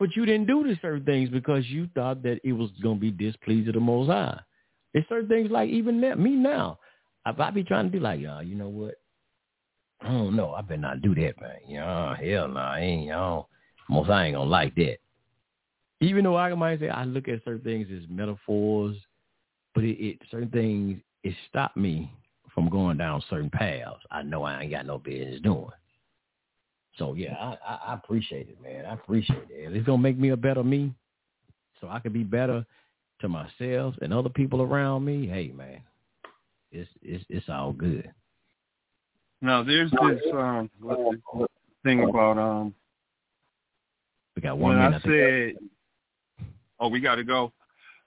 but 0.01 0.17
you 0.17 0.25
didn't 0.25 0.47
do 0.47 0.65
the 0.65 0.77
certain 0.81 1.05
things 1.05 1.29
because 1.29 1.67
you 1.67 1.87
thought 1.95 2.23
that 2.23 2.41
it 2.43 2.55
was 2.55 2.71
going 2.83 2.97
to 2.97 3.01
be 3.01 3.11
displeasing 3.11 3.67
to 3.67 3.73
the 3.73 3.81
Most 3.81 4.09
High. 4.09 4.41
There's 4.93 5.05
certain 5.09 5.29
things 5.29 5.51
like 5.51 5.69
even 5.69 6.01
that, 6.01 6.19
me 6.19 6.31
now, 6.31 6.79
if 7.27 7.39
I 7.39 7.51
be 7.51 7.63
trying 7.63 7.85
to 7.85 7.91
be 7.93 8.01
like, 8.01 8.19
y'all, 8.19 8.43
you 8.43 8.55
know 8.55 8.71
what? 8.71 8.95
I 10.01 10.09
don't 10.09 10.35
know. 10.35 10.55
I 10.55 10.63
better 10.63 10.81
not 10.81 11.03
do 11.03 11.15
that, 11.15 11.35
man. 11.39 11.59
Know, 11.69 12.15
hell 12.19 12.49
no, 12.49 12.55
nah, 12.55 12.73
I 12.73 12.81
ain't, 12.81 13.09
know, 13.09 13.47
Most 13.91 14.07
High 14.07 14.27
ain't 14.27 14.37
going 14.37 14.47
to 14.47 14.51
like 14.51 14.75
that. 14.77 14.97
Even 16.01 16.25
though 16.25 16.39
I 16.39 16.55
might 16.55 16.81
say 16.81 16.89
I 16.89 17.05
look 17.05 17.29
at 17.29 17.45
certain 17.45 17.61
things 17.61 17.87
as 17.95 18.09
metaphors, 18.09 18.97
but 19.75 19.85
it, 19.85 20.03
it 20.03 20.19
certain 20.31 20.49
things, 20.49 20.99
it 21.25 21.35
stopped 21.51 21.77
me 21.77 22.11
from 22.55 22.71
going 22.71 22.97
down 22.97 23.23
certain 23.29 23.51
paths 23.51 24.01
I 24.11 24.23
know 24.23 24.45
I 24.45 24.63
ain't 24.63 24.73
got 24.73 24.87
no 24.87 24.97
business 24.97 25.43
doing. 25.43 25.69
So 27.01 27.15
yeah, 27.15 27.35
I, 27.35 27.57
I, 27.67 27.79
I 27.89 27.95
appreciate 27.95 28.51
it, 28.51 28.63
man. 28.63 28.85
I 28.85 28.93
appreciate 28.93 29.49
it. 29.49 29.75
It's 29.75 29.87
gonna 29.87 30.03
make 30.03 30.19
me 30.19 30.29
a 30.29 30.37
better 30.37 30.63
me, 30.63 30.93
so 31.81 31.89
I 31.89 31.99
can 31.99 32.13
be 32.13 32.25
better 32.25 32.65
to 33.23 33.29
myself 33.29 33.95
and 34.03 34.13
other 34.13 34.29
people 34.29 34.61
around 34.61 35.07
me. 35.07 35.27
Hey, 35.27 35.49
man, 35.49 35.81
it's 36.71 36.91
it's 37.01 37.25
it's 37.31 37.49
all 37.49 37.73
good. 37.73 38.13
Now 39.41 39.63
there's 39.63 39.91
this 39.91 40.21
um 40.35 40.71
thing 41.83 42.07
about 42.07 42.37
um. 42.37 42.75
We 44.37 44.43
got 44.43 44.59
one 44.59 44.77
when 44.77 44.91
minute. 44.91 45.03
I 45.03 45.09
said, 45.09 46.47
"Oh, 46.79 46.89
we 46.89 47.01
got 47.01 47.15
to 47.15 47.25
go." 47.25 47.51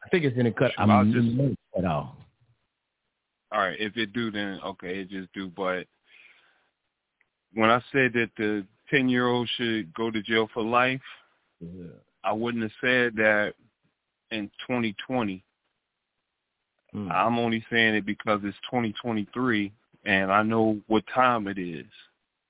I 0.06 0.10
think 0.10 0.24
it's 0.24 0.38
in 0.38 0.46
the 0.46 0.52
cut. 0.52 0.72
I'm 0.78 1.12
just 1.12 1.58
cut 1.74 1.86
off. 1.86 2.16
All 3.52 3.60
right, 3.60 3.76
if 3.80 3.98
it 3.98 4.14
do, 4.14 4.30
then 4.30 4.60
okay, 4.64 5.00
it 5.00 5.10
just 5.10 5.34
do. 5.34 5.48
But 5.48 5.88
when 7.56 7.72
I 7.72 7.82
said 7.92 8.14
that 8.14 8.30
the 8.38 8.68
10 8.94 9.10
year 9.10 9.28
old 9.28 9.50
should 9.58 9.94
go 9.94 10.12
to 10.12 10.22
jail 10.22 10.48
for 10.54 10.62
life, 10.64 11.02
yeah. 11.60 11.88
I 12.24 12.32
wouldn't 12.32 12.64
have 12.64 12.72
said 12.80 13.16
that 13.16 13.54
in 14.32 14.50
2020. 14.68 15.44
Mm. 16.96 17.12
I'm 17.12 17.40
only 17.40 17.66
saying 17.72 17.96
it 17.96 18.06
because 18.06 18.42
it's 18.44 18.58
2023 18.70 19.72
and 20.06 20.32
I 20.32 20.44
know 20.44 20.80
what 20.88 21.04
time 21.14 21.48
it 21.48 21.58
is. 21.58 21.86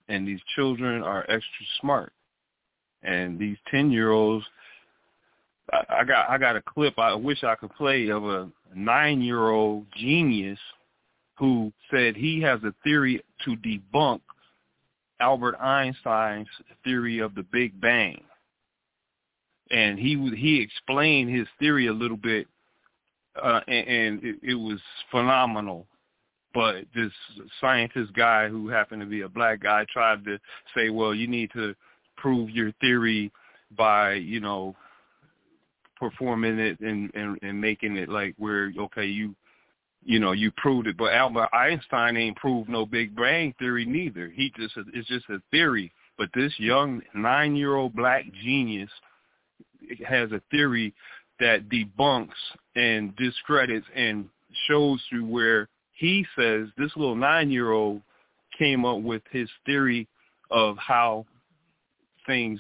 and 0.10 0.28
these 0.28 0.42
children 0.56 1.02
are 1.02 1.22
extra 1.22 1.66
smart. 1.80 2.12
And 3.04 3.40
these 3.40 3.58
ten 3.72 3.90
year 3.92 4.12
olds, 4.12 4.46
I, 5.72 5.84
I 6.00 6.04
got 6.04 6.30
I 6.30 6.38
got 6.38 6.56
a 6.56 6.62
clip 6.62 6.98
I 7.00 7.14
wish 7.14 7.44
I 7.44 7.56
could 7.56 7.74
play 7.76 8.10
of 8.10 8.24
a 8.26 8.50
nine 8.76 9.22
year 9.22 9.50
old 9.50 9.86
genius 9.96 10.60
who 11.38 11.72
said 11.90 12.16
he 12.16 12.42
has 12.42 12.62
a 12.64 12.74
theory 12.84 13.24
to 13.44 13.56
debunk 13.58 14.22
Albert 15.24 15.56
Einstein's 15.62 16.50
theory 16.84 17.20
of 17.20 17.34
the 17.34 17.44
Big 17.44 17.80
Bang. 17.80 18.22
And 19.72 19.98
he 19.98 20.16
he 20.36 20.62
explained 20.62 21.34
his 21.34 21.48
theory 21.60 21.88
a 21.88 21.94
little 21.94 22.18
bit, 22.18 22.46
uh, 23.42 23.62
and, 23.68 23.88
and 23.88 24.24
it, 24.24 24.36
it 24.44 24.56
was 24.56 24.82
phenomenal. 25.12 25.88
But 26.54 26.86
this 26.94 27.14
scientist 27.62 28.14
guy 28.14 28.50
who 28.50 28.68
happened 28.68 29.02
to 29.02 29.08
be 29.08 29.22
a 29.22 29.30
black 29.30 29.62
guy 29.62 29.86
tried 29.92 30.26
to 30.26 30.38
say, 30.76 30.90
well, 30.90 31.16
you 31.16 31.28
need 31.28 31.50
to 31.54 31.74
prove 32.18 32.50
your 32.50 32.74
theory 32.82 33.32
by, 33.78 34.16
you 34.16 34.42
know, 34.42 34.76
performing 35.98 36.60
it 36.60 36.80
and, 36.82 37.10
and, 37.16 37.40
and 37.42 37.60
making 37.60 37.96
it 37.96 38.10
like 38.10 38.36
where, 38.38 38.72
okay, 38.78 39.06
you 39.06 39.34
you 40.06 40.20
know, 40.20 40.32
you 40.32 40.52
proved 40.58 40.88
it. 40.88 40.98
But 40.98 41.14
Albert 41.14 41.50
Einstein 41.54 42.18
ain't 42.18 42.38
proved 42.38 42.70
no 42.70 42.86
Big 42.86 43.16
Bang 43.16 43.54
theory 43.60 43.86
neither. 43.86 44.30
He 44.30 44.52
just 44.58 44.74
it's 44.94 45.08
just 45.08 45.30
a 45.30 45.42
theory. 45.52 45.92
But 46.18 46.30
this 46.34 46.54
young 46.58 47.02
nine 47.14 47.56
year 47.56 47.76
old 47.76 47.96
black 47.96 48.26
genius 48.44 48.90
has 50.08 50.32
a 50.32 50.42
theory 50.52 50.94
that 51.40 51.70
debunks 51.70 52.30
and 52.76 53.16
discredits 53.16 53.88
and 53.96 54.30
shows 54.68 55.02
you 55.12 55.26
where 55.26 55.68
he 55.94 56.26
says 56.38 56.68
this 56.78 56.92
little 56.96 57.16
nine 57.16 57.50
year 57.50 57.72
old 57.72 58.02
came 58.58 58.86
up 58.86 59.02
with 59.02 59.24
his 59.32 59.50
theory 59.66 60.08
of 60.52 60.78
how 60.78 61.26
things 62.28 62.60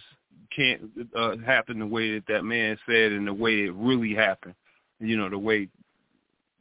can't 0.55 0.81
uh, 1.15 1.37
happen 1.45 1.79
the 1.79 1.85
way 1.85 2.13
that 2.13 2.23
that 2.27 2.43
man 2.43 2.77
said 2.85 3.11
and 3.11 3.27
the 3.27 3.33
way 3.33 3.63
it 3.63 3.73
really 3.75 4.13
happened. 4.13 4.55
You 4.99 5.17
know, 5.17 5.29
the 5.29 5.37
way 5.37 5.69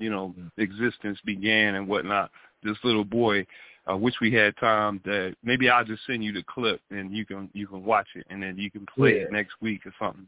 you 0.02 0.10
know, 0.10 0.34
existence 0.58 1.18
began 1.24 1.76
and 1.76 1.86
whatnot. 1.86 2.30
This 2.64 2.76
little 2.82 3.04
boy, 3.04 3.46
uh, 3.90 3.96
wish 3.96 4.14
we 4.20 4.32
had 4.32 4.56
time 4.56 5.00
that 5.04 5.34
maybe 5.42 5.68
I'll 5.70 5.84
just 5.84 6.04
send 6.06 6.24
you 6.24 6.32
the 6.32 6.42
clip 6.42 6.80
and 6.90 7.14
you 7.14 7.24
can 7.24 7.48
you 7.54 7.66
can 7.66 7.84
watch 7.84 8.08
it 8.14 8.26
and 8.30 8.42
then 8.42 8.58
you 8.58 8.70
can 8.70 8.84
play 8.86 9.16
Yeah. 9.16 9.22
it 9.22 9.32
next 9.32 9.54
week 9.60 9.86
or 9.86 9.94
something. 9.98 10.26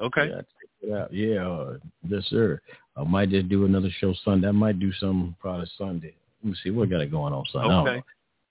Okay. 0.00 0.30
Yeah. 0.82 1.06
Yeah, 1.10 1.46
uh, 1.46 1.76
yes, 2.08 2.24
sir. 2.28 2.58
I 2.96 3.04
might 3.04 3.28
just 3.28 3.50
do 3.50 3.66
another 3.66 3.90
show 3.98 4.14
Sunday. 4.24 4.48
I 4.48 4.52
might 4.52 4.78
do 4.80 4.92
something 4.94 5.36
probably 5.38 5.70
Sunday. 5.76 6.14
Let 6.42 6.50
me 6.50 6.56
see 6.62 6.70
what 6.70 6.88
got 6.88 7.02
it 7.02 7.10
going 7.10 7.34
on 7.34 7.44
Sunday. 7.52 7.68
I 7.68 7.80
Okay. 7.82 8.02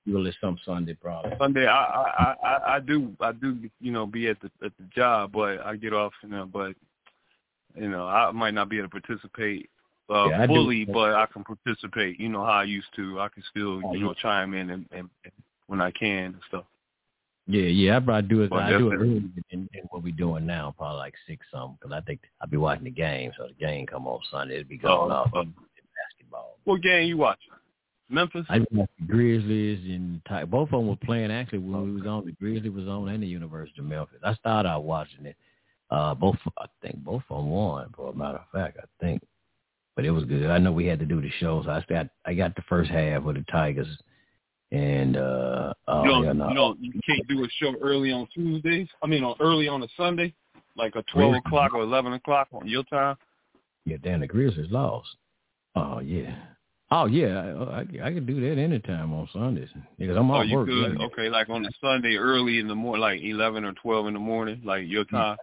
Really 0.06 0.34
some 0.40 0.58
Sunday 0.66 0.94
probably. 0.94 1.32
Sunday, 1.38 1.68
I, 1.68 1.84
I 1.84 2.36
I 2.44 2.76
I 2.76 2.80
do 2.80 3.16
I 3.20 3.32
do 3.32 3.58
you 3.80 3.92
know 3.92 4.06
be 4.06 4.28
at 4.28 4.40
the 4.40 4.50
at 4.64 4.72
the 4.78 4.86
job, 4.96 5.32
but 5.34 5.60
I 5.60 5.76
get 5.76 5.94
off 5.94 6.14
you 6.24 6.30
know, 6.30 6.46
but 6.52 6.74
you 7.76 7.90
know 7.90 8.08
I 8.08 8.32
might 8.32 8.54
not 8.54 8.70
be 8.70 8.78
able 8.78 8.90
to 8.90 9.02
participate 9.02 9.70
uh, 10.10 10.30
Yeah, 10.30 10.44
I 10.44 10.48
fully, 10.48 10.86
but 10.86 11.14
I 11.16 11.26
can 11.32 11.44
participate. 11.44 12.20
You 12.20 12.30
know 12.30 12.44
how 12.44 12.52
I 12.52 12.64
used 12.64 12.88
to. 12.96 13.20
I 13.20 13.30
can 13.30 13.44
still 13.50 13.82
Oh, 13.86 13.94
you 13.94 14.02
know 14.02 14.14
chime 14.14 14.54
in 14.54 14.70
and, 14.70 14.86
and, 14.92 15.10
and 15.24 15.34
when 15.68 15.82
I 15.82 15.92
can 15.92 16.26
and 16.26 16.36
stuff. 16.48 16.66
Yeah, 17.48 17.64
yeah. 17.64 17.98
I 17.98 18.00
probably 18.00 18.30
do 18.30 18.42
it. 18.44 18.52
Well, 18.52 18.60
I 18.60 18.70
do 18.78 18.92
it 18.92 18.96
earlier 18.96 19.22
than, 19.52 19.70
than 19.74 19.84
what 19.90 20.04
we're 20.04 20.14
doing 20.14 20.46
now, 20.46 20.74
probably 20.78 20.98
like 21.00 21.16
six 21.28 21.46
something. 21.52 21.78
Because 21.82 21.96
I 21.96 22.02
think 22.02 22.20
I'll 22.42 22.48
be 22.48 22.58
watching 22.58 22.84
the 22.86 22.92
game. 22.92 23.32
So 23.38 23.48
the 23.48 23.54
game 23.54 23.88
come 23.88 24.08
on 24.08 24.20
Sunday. 24.32 24.58
It'll 24.60 24.70
be 24.70 24.78
going 24.78 25.12
Oh, 25.12 25.16
off 25.16 25.32
oh. 25.34 25.44
basketball. 25.44 26.58
What 26.66 26.82
game 26.82 27.08
you 27.08 27.18
watching? 27.18 27.52
Memphis. 28.12 28.46
I 28.50 28.60
watched 28.72 28.92
the 29.00 29.06
Grizzlies 29.08 29.80
and 29.86 30.22
Ti- 30.28 30.46
both 30.46 30.70
of 30.70 30.80
them 30.80 30.88
were 30.88 30.96
playing 30.96 31.32
actually 31.32 31.60
when 31.60 31.84
we 31.86 32.00
was 32.02 32.08
on. 32.08 32.26
The 32.26 32.32
Grizzlies 32.34 32.72
was 32.72 32.88
on 32.88 33.08
and 33.10 33.22
the 33.22 33.28
University 33.28 33.80
of 33.80 33.86
Memphis. 33.86 34.20
I 34.24 34.34
started 34.36 34.70
out 34.70 34.84
watching 34.84 35.26
it. 35.26 35.36
Uh, 35.92 36.14
both 36.14 36.36
I 36.60 36.66
think 36.84 36.98
both 37.04 37.24
of 37.30 37.38
them 37.38 37.50
won. 37.50 37.92
For 37.96 38.10
a 38.12 38.16
matter 38.16 38.38
of 38.40 38.46
fact, 38.52 38.78
I 38.80 38.86
think. 39.04 39.19
But 40.00 40.06
it 40.06 40.12
was 40.12 40.24
good. 40.24 40.50
I 40.50 40.60
know 40.60 40.72
we 40.72 40.86
had 40.86 40.98
to 41.00 41.06
do 41.06 41.20
the 41.20 41.30
show, 41.42 41.62
so 41.62 41.72
I 41.72 41.84
got 41.90 42.08
I 42.26 42.34
got 42.34 42.56
the 42.56 42.62
first 42.70 42.90
half 42.90 43.22
with 43.22 43.36
the 43.36 43.44
Tigers, 43.52 43.86
and 44.72 45.18
uh, 45.18 45.74
oh 45.90 46.04
you 46.06 46.10
don't, 46.10 46.24
yeah, 46.24 46.32
no. 46.32 46.48
you 46.48 46.56
don't, 46.56 46.80
you 46.82 46.94
can't 47.06 47.28
do 47.28 47.44
a 47.44 47.48
show 47.60 47.76
early 47.82 48.14
on 48.14 48.26
Tuesdays. 48.34 48.88
I 49.04 49.08
mean, 49.08 49.26
on 49.26 49.36
early 49.42 49.68
on 49.68 49.84
a 49.84 49.90
Sunday, 49.98 50.34
like 50.78 50.96
a 50.96 51.04
twelve 51.12 51.32
Really? 51.34 51.42
o'clock 51.46 51.74
or 51.74 51.82
eleven 51.82 52.14
o'clock 52.14 52.48
on 52.54 52.66
your 52.66 52.84
time. 52.84 53.18
Yeah, 53.84 53.98
damn, 54.02 54.22
the 54.22 54.28
Grizzlies 54.28 54.72
lost. 54.72 55.10
Oh 55.76 56.00
yeah. 56.00 56.34
Oh 56.92 57.06
yeah, 57.06 57.54
I, 57.60 57.80
I, 57.80 58.08
I 58.08 58.14
can 58.14 58.26
do 58.26 58.40
that 58.40 58.58
anytime 58.58 59.12
on 59.12 59.28
Sundays 59.34 59.68
because 59.98 60.16
I'm 60.16 60.32
oh, 60.32 60.36
off 60.36 60.46
you 60.48 60.56
work. 60.56 60.68
could. 60.70 60.98
yeah. 60.98 61.06
Okay, 61.08 61.28
like 61.28 61.50
on 61.50 61.66
a 61.66 61.70
Sunday 61.82 62.16
early 62.16 62.60
in 62.60 62.70
the 62.70 62.76
morning, 62.76 63.02
like 63.02 63.20
eleven 63.22 63.66
or 63.66 63.74
twelve 63.74 64.08
in 64.08 64.14
the 64.14 64.20
morning, 64.22 64.62
like 64.64 64.84
your 64.88 65.04
time. 65.04 65.36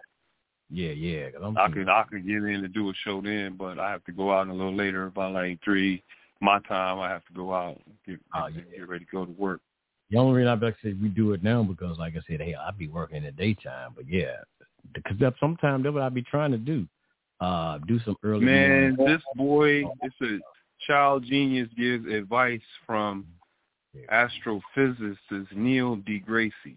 Yeah, 0.69 0.91
yeah. 0.91 1.31
'cause 1.31 1.41
I'm 1.43 1.57
I 1.57 1.69
could 1.69 1.89
I 1.89 2.03
could 2.03 2.25
get 2.25 2.43
in 2.43 2.61
to 2.61 2.67
do 2.67 2.89
a 2.89 2.93
show 2.93 3.21
then, 3.21 3.55
but 3.55 3.79
I 3.79 3.89
have 3.91 4.03
to 4.05 4.11
go 4.11 4.31
out 4.33 4.47
a 4.47 4.53
little 4.53 4.73
later, 4.75 5.05
about 5.05 5.33
like 5.33 5.61
three 5.63 6.03
my 6.41 6.59
time. 6.61 6.99
I 6.99 7.09
have 7.09 7.25
to 7.25 7.33
go 7.33 7.53
out, 7.53 7.81
get 8.05 8.19
Oh, 8.33 8.49
get 8.49 8.87
ready 8.87 9.05
to 9.05 9.11
go 9.11 9.25
to 9.25 9.31
work. 9.31 9.61
The 10.09 10.17
only 10.17 10.37
reason 10.37 10.49
I 10.49 10.53
like 10.53 10.79
to 10.81 10.87
say 10.87 10.93
we 10.93 11.09
do 11.09 11.33
it 11.33 11.43
now 11.43 11.63
because, 11.63 11.97
like 11.97 12.15
I 12.15 12.21
said, 12.27 12.41
hey, 12.41 12.55
I 12.55 12.71
be 12.71 12.87
working 12.87 13.17
in 13.17 13.23
the 13.23 13.31
daytime. 13.31 13.93
But 13.95 14.07
yeah, 14.07 14.37
because 14.93 15.17
that's 15.19 15.39
sometimes 15.39 15.83
that's 15.83 15.93
what 15.93 16.03
I 16.03 16.09
be 16.09 16.21
trying 16.21 16.51
to 16.51 16.57
do. 16.57 16.87
Uh, 17.39 17.77
do 17.87 17.99
some 17.99 18.15
early. 18.23 18.45
Man, 18.45 18.95
morning- 18.95 19.15
this 19.15 19.21
boy, 19.35 19.83
it's 20.01 20.21
a 20.21 20.39
child 20.85 21.23
genius 21.23 21.69
gives 21.77 22.05
advice 22.07 22.61
from 22.85 23.25
astrophysicist 24.11 25.51
Neil 25.55 25.97
deGrasse. 25.97 26.75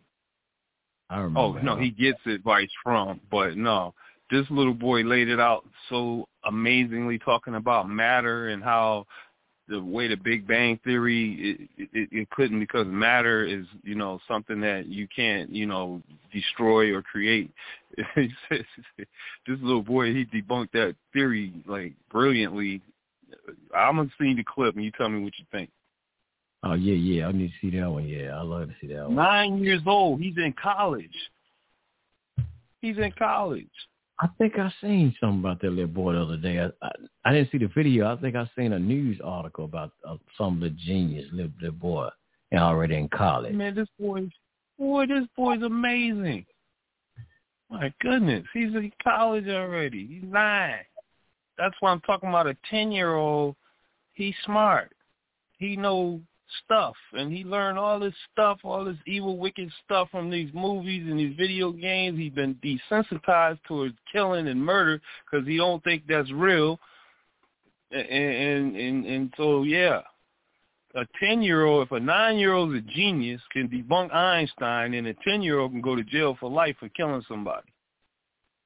I 1.11 1.19
remember. 1.19 1.41
Oh 1.41 1.53
no, 1.63 1.77
he 1.77 1.91
gets 1.91 2.21
advice 2.27 2.71
from, 2.83 3.21
but 3.31 3.57
no, 3.57 3.95
this 4.31 4.47
little 4.49 4.75
boy 4.75 5.03
laid 5.03 5.29
it 5.29 5.41
out 5.41 5.67
so 5.89 6.29
amazingly, 6.45 7.19
talking 7.19 7.57
about 7.57 7.89
matter 7.89 8.49
and 8.49 8.63
how 8.63 9.07
the 9.69 9.83
way 9.83 10.09
the 10.09 10.17
Big 10.17 10.47
Bang 10.47 10.79
Theory 10.85 11.69
it, 11.77 11.89
it, 11.93 12.09
it 12.13 12.31
couldn't 12.31 12.61
because 12.61 12.87
matter 12.87 13.45
is 13.45 13.67
you 13.83 13.95
know 13.97 14.21
something 14.29 14.61
that 14.61 14.87
you 14.87 15.09
can't 15.15 15.51
you 15.51 15.67
know 15.67 16.01
destroy 16.33 16.95
or 16.95 17.03
create. 17.03 17.51
This 19.47 19.59
little 19.63 19.83
boy 19.83 20.13
he 20.13 20.25
debunked 20.27 20.73
that 20.73 20.95
theory 21.13 21.53
like 21.67 21.95
brilliantly. 22.11 22.83
I'm 23.77 23.97
gonna 23.97 24.11
see 24.21 24.35
the 24.35 24.45
clip 24.45 24.77
and 24.77 24.85
you 24.85 24.93
tell 24.93 25.09
me 25.09 25.23
what 25.23 25.33
you 25.39 25.45
think. 25.51 25.71
Oh 26.63 26.75
yeah, 26.75 26.95
yeah. 26.95 27.27
I 27.29 27.33
need 27.33 27.49
to 27.49 27.55
see 27.61 27.79
that 27.79 27.91
one. 27.91 28.07
Yeah, 28.07 28.37
I 28.37 28.43
love 28.43 28.69
to 28.69 28.75
see 28.81 28.89
that 28.89 29.07
one. 29.07 29.15
Nine 29.15 29.59
years 29.59 29.83
old, 29.87 30.21
he's 30.21 30.37
in 30.37 30.55
college. 30.63 31.09
He's 32.81 32.99
in 32.99 33.13
college. 33.19 33.69
I 34.23 34.29
think 34.37 34.59
I 34.59 34.71
seen 34.83 35.15
something 35.19 35.41
about 35.41 35.63
that 35.63 35.71
little 35.71 35.87
boy 35.87 36.13
the 36.13 36.23
other 36.23 36.37
day. 36.37 36.59
I, 36.59 36.67
I, 36.87 36.91
I 37.25 37.33
didn't 37.33 37.51
see 37.51 37.59
the 37.59 37.71
video. 37.75 38.13
I 38.13 38.21
think 38.21 38.37
I 38.37 38.49
seen 38.57 38.75
a 38.75 38.79
news 38.79 39.19
article 39.25 39.65
about 39.65 39.93
uh, 40.07 40.17
some 40.37 40.61
little 40.61 40.77
genius 40.79 41.27
little, 41.33 41.53
little 41.61 41.77
boy 41.77 42.09
and 42.53 42.61
already 42.61 42.97
in 42.97 43.09
college. 43.09 43.55
Man, 43.55 43.75
this 43.75 43.89
boy, 43.99 44.29
boy, 44.79 45.07
this 45.07 45.27
boy's 45.37 45.63
amazing. 45.63 46.45
My 47.71 47.93
goodness, 48.01 48.45
he's 48.53 48.75
in 48.75 48.93
college 49.03 49.49
already. 49.49 50.07
He's 50.07 50.31
nine. 50.31 50.81
That's 51.57 51.75
why 51.81 51.91
I'm 51.91 52.01
talking 52.01 52.29
about 52.29 52.47
a 52.47 52.57
ten-year-old. 52.69 53.57
He's 54.13 54.35
smart. 54.45 54.93
He 55.59 55.77
knows 55.77 56.21
stuff, 56.65 56.95
and 57.13 57.33
he 57.33 57.45
learned 57.45 57.79
all 57.79 57.99
this 57.99 58.15
stuff, 58.33 58.59
all 58.65 58.85
this 58.85 58.97
evil, 59.07 59.39
wicked 59.39 59.71
stuff 59.85 60.09
from 60.11 60.31
these 60.31 60.51
movies 60.55 61.07
and 61.09 61.19
these 61.19 61.37
video 61.37 61.73
games. 61.73 62.19
He's 62.19 62.33
been 62.33 62.57
desensitized 62.57 63.61
towards 63.67 63.95
killing 64.13 64.49
and 64.49 64.65
murder 64.65 65.01
because 65.31 65.47
he 65.47 65.57
don't 65.57 65.83
think 65.85 66.05
that's 66.09 66.31
real. 66.33 66.79
And 67.91 68.07
and 68.07 68.77
and, 68.77 69.07
and 69.07 69.35
so 69.37 69.63
yeah, 69.65 70.01
a 70.95 71.07
ten 71.21 71.43
year 71.43 71.65
old, 71.65 71.87
if 71.87 71.93
a 71.93 72.01
nine 72.01 72.39
year 72.39 72.53
old's 72.53 72.75
a 72.75 72.81
genius, 72.81 73.41
can 73.53 73.69
debunk 73.69 74.15
Einstein, 74.15 74.95
and 74.95 75.07
a 75.07 75.15
ten 75.27 75.43
year 75.43 75.59
old 75.59 75.73
can 75.73 75.81
go 75.81 75.97
to 75.97 76.05
jail 76.05 76.37
for 76.39 76.51
life 76.51 76.77
for 76.79 76.89
killing 76.91 77.25
somebody. 77.29 77.69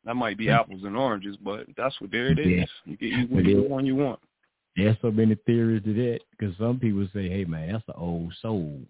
That 0.05 0.15
might 0.15 0.37
be 0.37 0.47
hmm. 0.47 0.53
apples 0.53 0.83
and 0.85 0.97
oranges, 0.97 1.37
but 1.43 1.67
that's 1.77 1.99
what 2.01 2.11
there 2.11 2.27
it 2.29 2.39
is. 2.39 2.47
Yeah. 2.47 2.65
You 2.85 2.97
get 2.97 3.47
you 3.47 3.63
one 3.69 3.87
you 3.87 3.97
want. 3.97 4.21
There's 4.77 4.97
so 5.03 5.11
many 5.11 5.37
theories 5.47 5.83
to 5.85 5.95
that 5.95 6.21
because 6.31 6.57
some 6.59 6.79
people 6.79 7.07
say, 7.15 7.29
"Hey 7.29 7.45
man, 7.45 7.73
that's 7.73 7.85
an 7.89 7.95
old 7.97 8.35
soul. 8.43 8.81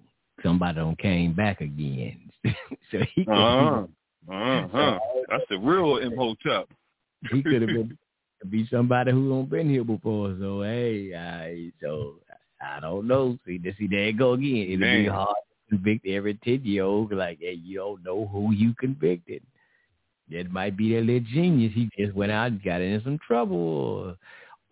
Somebody 0.43 0.77
done 0.77 0.97
came 0.97 1.35
back 1.35 1.61
again." 1.61 2.31
so 2.91 2.99
he 3.15 3.25
could 3.25 3.35
Uh 3.35 3.71
huh. 3.71 3.87
Uh 4.33 4.67
huh. 4.73 4.99
That's 5.29 5.45
the 5.51 5.59
real 5.59 5.99
Imhotep. 5.99 6.69
he 7.31 7.43
could 7.43 7.61
have 7.61 7.69
been 7.69 7.99
be 8.51 8.67
somebody 8.71 9.13
who 9.13 9.29
don't 9.29 9.51
been 9.51 9.69
here 9.69 9.85
before. 9.85 10.37
So 10.41 10.63
hey, 10.63 11.15
I 11.15 11.73
so 11.83 12.21
I 12.63 12.81
don't 12.81 13.07
know. 13.07 13.39
See, 13.47 13.59
this 13.59 13.75
see 13.79 13.87
there 13.87 14.09
it 14.09 14.19
go 14.19 14.33
again. 14.35 14.69
It'll 14.71 14.81
be 14.81 15.07
hard 15.07 15.37
to 15.37 15.77
convict 15.77 16.07
every 16.07 16.35
ten 16.45 16.61
year 16.65 16.85
old. 16.85 17.13
Like, 17.13 17.39
hey, 17.41 17.53
you 17.63 17.79
don't 17.79 18.05
know 18.05 18.27
who 18.27 18.53
you 18.53 18.75
convicted. 18.79 19.43
That 20.31 20.51
might 20.51 20.77
be 20.77 20.95
that 20.95 21.03
little 21.03 21.29
genius. 21.33 21.73
He 21.75 21.91
just 21.99 22.15
went 22.15 22.33
out 22.33 22.53
and 22.53 22.63
got 22.63 22.81
in 22.81 23.03
some 23.05 23.19
trouble, 23.27 24.17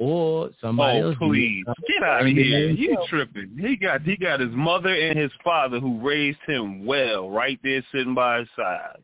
or, 0.02 0.50
somebody 0.60 0.98
oh, 0.98 1.08
else. 1.08 1.16
please 1.18 1.64
get 1.86 2.02
out 2.02 2.22
of 2.22 2.28
here! 2.28 2.70
You 2.70 2.96
tripping? 3.08 3.56
He 3.58 3.76
got 3.76 4.02
he 4.02 4.16
got 4.16 4.40
his 4.40 4.50
mother 4.52 4.94
and 4.94 5.18
his 5.18 5.30
father 5.44 5.78
who 5.78 6.00
raised 6.00 6.38
him 6.46 6.84
well, 6.84 7.30
right 7.30 7.58
there 7.62 7.84
sitting 7.92 8.14
by 8.14 8.40
his 8.40 8.48
side. 8.56 8.98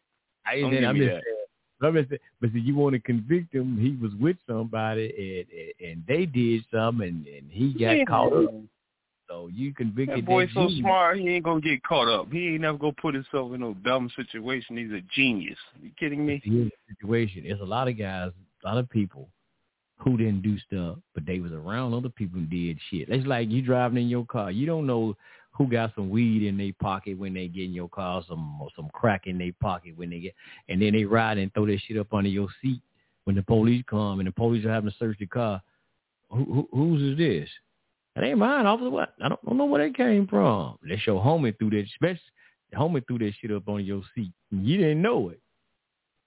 I, 0.46 0.60
Don't 0.60 0.74
I'm 0.84 0.94
me 0.94 1.00
just 1.00 1.14
that. 1.14 1.22
saying, 1.24 1.36
I'm 1.82 1.94
just 1.94 2.08
saying, 2.08 2.20
but 2.40 2.52
see, 2.52 2.60
you 2.60 2.74
want 2.74 2.94
to 2.94 3.00
convict 3.00 3.54
him? 3.54 3.78
He 3.78 3.96
was 4.02 4.12
with 4.20 4.36
somebody, 4.48 5.46
and 5.80 5.88
and, 5.88 5.90
and 5.90 6.04
they 6.08 6.26
did 6.26 6.64
something, 6.72 7.08
and, 7.08 7.26
and 7.26 7.50
he 7.50 7.72
got 7.72 7.96
Yeah. 7.96 8.04
caught 8.06 8.32
up. 8.32 8.50
So 9.28 9.48
you 9.52 9.74
convicted 9.74 10.24
That 10.24 10.26
boy's 10.26 10.48
so 10.54 10.68
genius. 10.68 10.80
smart, 10.80 11.18
he 11.18 11.28
ain't 11.28 11.44
gonna 11.44 11.60
get 11.60 11.82
caught 11.82 12.08
up. 12.08 12.32
He 12.32 12.48
ain't 12.48 12.62
never 12.62 12.78
gonna 12.78 12.94
put 12.94 13.14
himself 13.14 13.52
in 13.52 13.60
no 13.60 13.74
dumb 13.74 14.10
situation. 14.16 14.78
He's 14.78 14.90
a 14.90 15.02
genius. 15.14 15.58
You 15.82 15.90
kidding 15.98 16.24
me? 16.24 16.40
Here's 16.42 16.70
the 16.70 16.94
situation. 16.94 17.44
There's 17.46 17.60
a 17.60 17.64
lot 17.64 17.88
of 17.88 17.98
guys, 17.98 18.32
a 18.64 18.66
lot 18.66 18.78
of 18.78 18.88
people 18.88 19.28
who 19.98 20.16
didn't 20.16 20.42
do 20.42 20.58
stuff, 20.58 20.98
but 21.14 21.26
they 21.26 21.40
was 21.40 21.52
around 21.52 21.92
other 21.92 22.08
people 22.08 22.38
and 22.38 22.48
did 22.48 22.78
shit. 22.90 23.08
It's 23.08 23.26
like 23.26 23.50
you 23.50 23.62
driving 23.62 24.02
in 24.02 24.08
your 24.08 24.24
car. 24.26 24.50
You 24.50 24.66
don't 24.66 24.86
know 24.86 25.16
who 25.52 25.66
got 25.66 25.92
some 25.96 26.08
weed 26.08 26.44
in 26.44 26.56
their 26.56 26.72
pocket 26.80 27.18
when 27.18 27.34
they 27.34 27.48
get 27.48 27.64
in 27.64 27.72
your 27.72 27.88
car, 27.88 28.22
some 28.28 28.60
or 28.62 28.68
some 28.76 28.88
crack 28.92 29.26
in 29.26 29.38
their 29.38 29.52
pocket 29.60 29.96
when 29.96 30.10
they 30.10 30.20
get, 30.20 30.34
and 30.68 30.80
then 30.80 30.92
they 30.92 31.04
ride 31.04 31.38
and 31.38 31.52
throw 31.52 31.66
that 31.66 31.80
shit 31.86 31.98
up 31.98 32.14
under 32.14 32.30
your 32.30 32.48
seat 32.62 32.80
when 33.24 33.34
the 33.34 33.42
police 33.42 33.84
come 33.88 34.20
and 34.20 34.28
the 34.28 34.32
police 34.32 34.64
are 34.64 34.72
having 34.72 34.90
to 34.90 34.96
search 34.98 35.18
the 35.18 35.26
car. 35.26 35.60
Who, 36.30 36.44
who, 36.44 36.68
whose 36.72 37.12
is 37.12 37.18
this? 37.18 37.48
That 38.14 38.24
ain't 38.24 38.38
mine, 38.38 38.66
officer. 38.66 38.90
What? 38.90 39.14
I 39.22 39.28
don't, 39.28 39.44
don't 39.44 39.56
know 39.56 39.64
where 39.64 39.86
that 39.86 39.96
came 39.96 40.26
from. 40.26 40.78
That's 40.88 41.06
your 41.06 41.22
homie 41.22 41.56
threw 41.58 41.70
that, 41.70 41.84
especially 41.84 42.20
homie 42.74 43.06
threw 43.06 43.18
that 43.18 43.32
shit 43.40 43.50
up 43.50 43.68
on 43.68 43.84
your 43.84 44.02
seat. 44.14 44.32
You 44.50 44.76
didn't 44.76 45.02
know 45.02 45.30
it. 45.30 45.40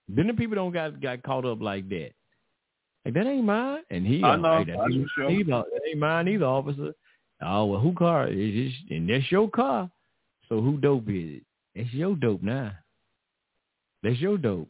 Then 0.10 0.28
the 0.28 0.34
people 0.34 0.56
don't 0.56 0.74
got 0.74 1.00
got 1.02 1.24
caught 1.24 1.46
up 1.46 1.62
like 1.62 1.88
that. 1.90 2.12
Like 3.06 3.14
that 3.16 3.26
ain't 3.26 3.46
mine, 3.46 3.82
and 3.90 4.06
he 4.06 4.24
I 4.24 4.34
uh, 4.34 4.38
know, 4.38 4.58
hey, 4.60 4.72
that, 4.72 4.92
ain't, 4.92 5.10
sure. 5.16 5.32
either, 5.32 5.64
that 5.72 5.82
ain't 5.88 6.00
mine 6.00 6.28
either, 6.28 6.46
officer. 6.46 6.94
Oh 7.42 7.66
well, 7.66 7.82
who 7.82 7.94
car 7.94 8.28
is 8.28 8.54
this? 8.54 8.74
And 8.92 9.10
that's 9.10 9.32
your 9.32 9.50
car. 9.50 9.90
So 10.48 10.62
who 10.62 10.78
dope 10.78 11.10
is 11.10 11.38
it? 11.38 11.44
That's 11.76 11.94
your 11.94 12.16
dope 12.16 12.44
now. 12.44 12.74
That's 14.04 14.20
your 14.20 14.38
dope. 14.38 14.70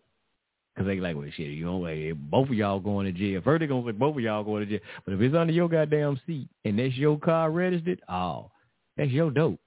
Cause 0.78 0.86
they 0.86 1.02
like, 1.02 1.18
well, 1.18 1.28
shit, 1.36 1.50
you 1.50 1.66
know, 1.66 1.80
like, 1.80 2.16
both 2.30 2.48
of 2.48 2.54
y'all 2.54 2.80
going 2.80 3.06
to 3.06 3.12
jail. 3.12 3.42
First 3.44 3.60
they 3.60 3.68
gonna 3.68 3.86
say 3.86 3.92
both 3.92 4.16
of 4.16 4.22
y'all 4.22 4.44
going 4.44 4.66
to 4.66 4.70
jail. 4.70 4.80
But 5.04 5.16
if 5.16 5.22
it's 5.22 5.36
under 5.36 5.52
your 5.52 5.68
goddamn 5.68 6.20
seat 6.26 6.48
and 6.64 6.80
that's 6.80 6.96
your 6.96 7.20
car 7.20 7.52
registered, 7.52 8.02
oh, 8.08 8.52
that's 8.96 9.12
your 9.12 9.32
dope. 9.32 9.60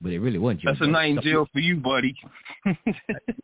But 0.00 0.12
it 0.12 0.18
really 0.18 0.38
wasn't 0.38 0.62
That's 0.64 0.80
a 0.82 0.86
night 0.86 1.10
in 1.16 1.22
jail 1.22 1.46
for 1.52 1.58
you, 1.58 1.76
buddy. 1.76 2.14
yeah, 2.66 2.74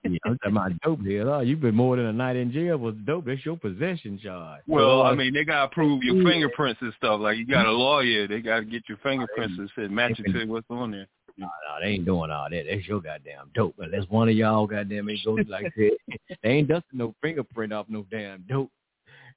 I'm 0.04 0.38
talking 0.38 0.52
about 0.52 0.72
dope 0.82 1.00
here. 1.00 1.28
Oh, 1.28 1.40
you've 1.40 1.62
been 1.62 1.74
more 1.74 1.96
than 1.96 2.06
a 2.06 2.12
night 2.12 2.36
in 2.36 2.52
jail 2.52 2.76
with 2.76 3.06
dope. 3.06 3.24
That's 3.24 3.44
your 3.44 3.56
possession 3.56 4.18
charge. 4.22 4.60
Well, 4.66 5.00
So, 5.00 5.02
I 5.02 5.14
mean, 5.14 5.32
they 5.32 5.44
gotta 5.44 5.68
prove 5.68 6.02
your 6.02 6.22
fingerprints 6.28 6.82
and 6.82 6.92
stuff. 6.98 7.20
Like 7.20 7.38
you 7.38 7.46
got 7.46 7.66
a 7.66 7.72
lawyer, 7.72 8.28
they 8.28 8.40
gotta 8.40 8.64
get 8.64 8.82
your 8.88 8.98
fingerprints 8.98 9.54
and 9.58 9.70
shit, 9.74 9.90
match 9.90 10.18
it 10.18 10.30
to 10.30 10.44
what's 10.44 10.66
on 10.68 10.90
there. 10.90 11.06
No, 11.38 11.46
no, 11.46 11.80
they 11.80 11.92
ain't 11.92 12.04
doing 12.04 12.30
all 12.30 12.48
that. 12.50 12.64
That's 12.68 12.86
your 12.86 13.00
goddamn 13.00 13.50
dope. 13.54 13.74
Unless 13.78 14.08
one 14.10 14.28
of 14.28 14.36
y'all 14.36 14.66
goddamn 14.66 15.08
ain't 15.08 15.24
go 15.24 15.32
like 15.48 15.72
that. 15.74 15.96
they 16.42 16.48
ain't 16.50 16.68
dusting 16.68 16.98
no 16.98 17.14
fingerprint 17.22 17.72
off 17.72 17.86
no 17.88 18.04
damn 18.10 18.44
dope. 18.48 18.70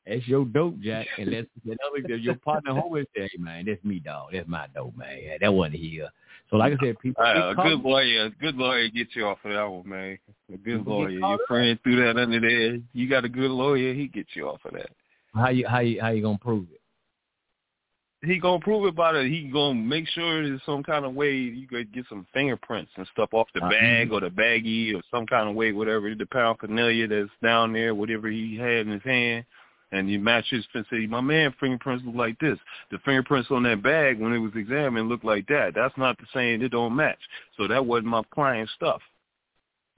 That's 0.07 0.27
your 0.27 0.45
dope, 0.45 0.79
Jack. 0.79 1.07
Unless 1.17 1.45
another 1.65 2.15
your 2.15 2.35
partner 2.35 2.73
homie 2.73 3.05
say, 3.15 3.23
hey 3.31 3.37
man, 3.39 3.65
that's 3.65 3.83
me, 3.83 3.99
dog. 3.99 4.29
That's 4.33 4.47
my 4.47 4.67
dope, 4.73 4.95
man. 4.95 5.19
Yeah, 5.23 5.37
that 5.41 5.53
wasn't 5.53 5.75
here. 5.75 6.09
So 6.49 6.57
like 6.57 6.73
I 6.73 6.85
said, 6.85 6.99
people 6.99 7.23
Uh, 7.23 7.51
a 7.51 7.55
good 7.55 7.81
lawyer, 7.81 8.25
a 8.25 8.29
good 8.29 8.55
lawyer 8.55 8.87
get 8.89 9.07
you 9.15 9.25
off 9.25 9.39
of 9.43 9.51
that 9.51 9.63
one, 9.63 9.89
man. 9.89 10.19
A 10.53 10.57
good 10.57 10.79
People 10.79 10.99
lawyer. 10.99 11.09
Your 11.09 11.39
friend 11.47 11.79
threw 11.83 11.95
that 12.05 12.21
under 12.21 12.39
there. 12.39 12.79
You 12.93 13.09
got 13.09 13.25
a 13.25 13.29
good 13.29 13.49
lawyer, 13.49 13.93
he 13.93 14.07
gets 14.07 14.29
you 14.35 14.47
off 14.47 14.63
of 14.65 14.73
that. 14.73 14.89
how 15.33 15.49
you 15.49 15.67
how 15.67 15.79
you 15.79 15.99
how 15.99 16.09
you 16.09 16.21
gonna 16.21 16.37
prove 16.37 16.67
it? 16.71 16.81
He 18.23 18.39
gonna 18.39 18.59
prove 18.59 18.87
it 18.87 18.95
by 18.95 19.13
the. 19.13 19.23
He 19.23 19.49
gonna 19.51 19.75
make 19.75 20.07
sure 20.09 20.47
there's 20.47 20.61
some 20.65 20.83
kind 20.83 21.05
of 21.05 21.13
way 21.15 21.33
you 21.33 21.67
could 21.67 21.91
get 21.93 22.05
some 22.09 22.25
fingerprints 22.33 22.91
and 22.95 23.07
stuff 23.11 23.29
off 23.33 23.47
the 23.53 23.63
Uh, 23.63 23.69
bag 23.69 24.11
or 24.11 24.19
the 24.19 24.29
baggie 24.29 24.95
or 24.95 25.01
some 25.11 25.25
kind 25.25 25.49
of 25.49 25.55
way, 25.55 25.71
whatever 25.71 26.13
the 26.13 26.25
paraphernalia 26.27 27.07
that's 27.07 27.29
down 27.43 27.73
there, 27.73 27.93
whatever 27.93 28.27
he 28.27 28.55
had 28.55 28.87
in 28.87 28.89
his 28.89 29.03
hand, 29.03 29.45
and 29.91 30.09
you 30.09 30.19
match 30.19 30.45
his 30.49 30.65
and 30.73 30.85
say, 30.91 31.05
my 31.07 31.21
man 31.21 31.53
fingerprints 31.59 32.03
look 32.05 32.15
like 32.15 32.37
this. 32.39 32.57
The 32.91 32.97
fingerprints 33.05 33.49
on 33.51 33.63
that 33.63 33.81
bag 33.83 34.19
when 34.19 34.33
it 34.33 34.39
was 34.39 34.51
examined 34.55 35.09
looked 35.09 35.25
like 35.25 35.47
that. 35.47 35.73
That's 35.75 35.97
not 35.97 36.17
the 36.17 36.25
same. 36.33 36.61
It 36.61 36.69
don't 36.69 36.95
match. 36.95 37.19
So 37.57 37.67
that 37.67 37.85
wasn't 37.85 38.07
my 38.07 38.23
client's 38.33 38.73
stuff. 38.73 39.01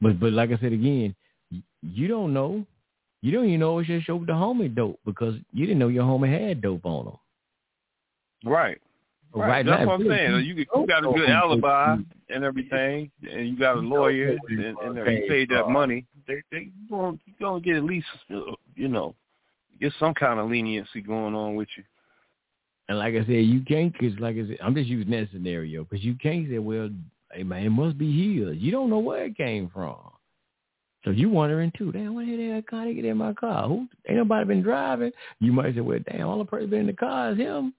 But 0.01 0.19
but 0.19 0.33
like 0.33 0.51
I 0.51 0.57
said 0.57 0.73
again, 0.73 1.15
you 1.81 2.07
don't 2.07 2.33
know. 2.33 2.65
You 3.21 3.31
don't 3.31 3.45
even 3.47 3.59
know 3.59 3.79
it's 3.79 3.87
just 3.87 4.07
your 4.07 4.19
the 4.19 4.33
homie 4.33 4.73
dope 4.73 4.99
because 5.05 5.35
you 5.51 5.65
didn't 5.65 5.79
know 5.79 5.87
your 5.87 6.03
homie 6.03 6.31
had 6.47 6.61
dope 6.61 6.85
on 6.85 7.07
him. 7.07 7.13
Right. 8.45 8.77
Right, 9.33 9.47
Right. 9.49 9.65
That's 9.65 9.81
now, 9.81 9.87
what 9.87 10.01
I'm 10.01 10.07
saying. 10.07 10.31
you- 10.45 10.53
You, 10.55 10.65
you 10.75 10.87
got 10.87 11.03
a 11.03 11.11
good 11.11 11.29
alibi 11.29 11.97
and 12.29 12.43
everything, 12.43 13.11
and 13.29 13.47
you 13.47 13.57
got 13.57 13.75
a 13.77 13.79
lawyer, 13.79 14.37
and, 14.49 14.59
and 14.59 14.95
you 14.95 15.25
paid 15.27 15.49
that 15.49 15.67
money. 15.69 16.05
They 16.27 16.41
they 16.51 16.69
going 16.89 17.19
you 17.25 17.33
gonna 17.39 17.59
get 17.59 17.75
at 17.75 17.83
least 17.83 18.07
uh, 18.33 18.53
you 18.75 18.87
know 18.87 19.15
get 19.79 19.93
some 19.99 20.13
kind 20.13 20.39
of 20.39 20.49
leniency 20.49 21.01
going 21.01 21.35
on 21.35 21.55
with 21.55 21.67
you. 21.77 21.83
And 22.89 22.97
like 22.97 23.15
I 23.15 23.19
said, 23.25 23.45
you 23.45 23.61
can't, 23.61 23.97
cause 23.97 24.13
like 24.19 24.35
I 24.35 24.47
said, 24.47 24.57
I'm 24.63 24.73
just 24.73 24.87
using 24.87 25.11
that 25.11 25.27
scenario, 25.31 25.83
cause 25.85 25.99
you 26.01 26.15
can't 26.15 26.47
say, 26.49 26.59
well, 26.59 26.89
hey 27.31 27.43
man, 27.43 27.65
it 27.65 27.69
must 27.69 27.97
be 27.97 28.11
here. 28.11 28.53
You 28.53 28.71
don't 28.71 28.89
know 28.89 28.99
where 28.99 29.25
it 29.25 29.37
came 29.37 29.69
from. 29.73 29.97
So 31.03 31.11
you 31.11 31.29
wondering 31.29 31.71
too, 31.77 31.91
damn, 31.91 32.15
what 32.15 32.25
the 32.25 32.51
hell 32.51 32.61
car 32.69 32.85
they 32.85 32.93
get 32.93 33.05
in 33.05 33.17
my 33.17 33.33
car? 33.33 33.67
Who 33.67 33.87
ain't 34.07 34.17
nobody 34.17 34.45
been 34.45 34.61
driving? 34.61 35.11
You 35.39 35.53
might 35.53 35.75
say, 35.75 35.81
well, 35.81 35.99
damn, 36.09 36.27
all 36.27 36.37
the 36.39 36.45
person 36.45 36.69
been 36.69 36.81
in 36.81 36.87
the 36.87 36.93
car 36.93 37.31
is 37.31 37.37
him. 37.37 37.73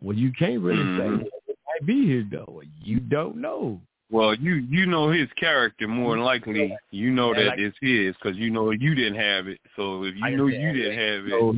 Well, 0.00 0.16
you 0.16 0.32
can't 0.32 0.60
really 0.60 0.84
Mhm. 0.84 0.96
say 1.20 1.30
it 1.48 1.58
might 1.66 1.86
be 1.86 2.08
his 2.08 2.28
though. 2.30 2.62
You 2.82 3.00
don't 3.00 3.36
know. 3.36 3.80
Well, 4.14 4.32
you 4.36 4.54
you 4.70 4.86
know 4.86 5.10
his 5.10 5.28
character 5.34 5.88
more 5.88 6.14
than 6.14 6.24
likely. 6.24 6.72
You 6.92 7.10
know 7.10 7.32
Yeah, 7.34 7.40
that 7.40 7.48
like- 7.48 7.58
it's 7.58 7.76
his 7.80 8.14
because 8.14 8.36
you 8.38 8.48
know 8.48 8.70
you 8.70 8.94
didn't 8.94 9.16
have 9.18 9.48
it. 9.48 9.58
So 9.74 10.04
if 10.04 10.14
you 10.14 10.24
I 10.24 10.30
know 10.30 10.46
you 10.46 10.72
didn't 10.72 10.96
have 10.98 11.28
So 11.30 11.50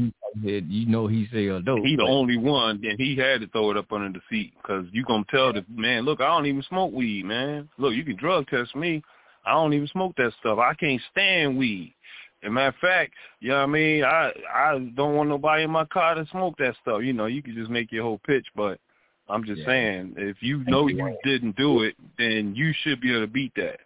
it, 0.42 0.64
he 0.64 0.78
you 0.78 0.86
know 0.86 1.06
he 1.06 1.26
sell 1.30 1.60
dope. 1.60 1.84
he 1.84 1.96
the 1.96 2.04
only 2.04 2.38
one. 2.38 2.80
Then 2.80 2.96
he 2.96 3.14
had 3.14 3.42
to 3.42 3.46
throw 3.48 3.70
it 3.72 3.76
up 3.76 3.92
under 3.92 4.18
the 4.18 4.22
seat 4.30 4.54
because 4.56 4.86
you 4.90 5.04
gonna 5.04 5.24
tell 5.30 5.52
the 5.52 5.66
man, 5.68 6.04
look, 6.06 6.22
I 6.22 6.28
don't 6.28 6.46
even 6.46 6.62
smoke 6.62 6.94
weed, 6.94 7.26
man. 7.26 7.68
Look, 7.76 7.92
you 7.92 8.04
can 8.04 8.16
drug 8.16 8.46
test 8.48 8.74
me. 8.74 9.02
I 9.44 9.52
don't 9.52 9.74
even 9.74 9.88
smoke 9.88 10.14
that 10.16 10.32
stuff. 10.40 10.58
I 10.58 10.72
can't 10.72 11.02
stand 11.12 11.58
weed. 11.58 11.94
As 12.42 12.48
a 12.48 12.50
matter 12.50 12.68
of 12.68 12.76
fact, 12.76 13.12
you 13.40 13.50
know 13.50 13.56
what 13.58 13.62
I 13.64 13.66
mean? 13.66 14.02
I 14.02 14.32
I 14.54 14.78
don't 14.94 15.14
want 15.14 15.28
nobody 15.28 15.64
in 15.64 15.70
my 15.70 15.84
car 15.84 16.14
to 16.14 16.24
smoke 16.30 16.56
that 16.56 16.74
stuff. 16.80 17.02
You 17.02 17.12
know, 17.12 17.26
you 17.26 17.42
can 17.42 17.54
just 17.54 17.70
make 17.70 17.92
your 17.92 18.04
whole 18.04 18.20
pitch, 18.26 18.46
but 18.56 18.80
I'm 19.28 19.44
just 19.44 19.60
Yeah. 19.60 19.66
saying, 19.66 20.14
if 20.16 20.42
you 20.42 20.64
know 20.64 20.86
you 20.86 21.16
didn't 21.24 21.56
do 21.56 21.82
it, 21.82 21.96
then 22.16 22.54
you 22.54 22.72
should 22.72 23.00
be 23.00 23.10
able 23.10 23.22
to 23.22 23.26
beat 23.26 23.54
that. 23.56 23.80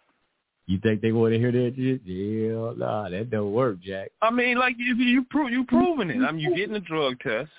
You 0.67 0.77
think 0.79 1.01
they 1.01 1.11
want 1.11 1.33
to 1.33 1.39
hear 1.39 1.51
that 1.51 1.73
shit? 1.75 2.01
Yeah, 2.05 2.73
nah, 2.77 3.09
that 3.09 3.29
don't 3.29 3.51
work, 3.51 3.81
Jack. 3.81 4.11
I 4.21 4.29
mean, 4.29 4.57
like 4.57 4.75
if 4.77 4.97
you 4.97 5.25
prove 5.25 5.51
you 5.51 5.65
proving 5.65 6.09
it. 6.09 6.21
I 6.27 6.31
mean, 6.31 6.39
you 6.39 6.55
getting 6.55 6.75
a 6.75 6.79
drug 6.79 7.19
test. 7.19 7.51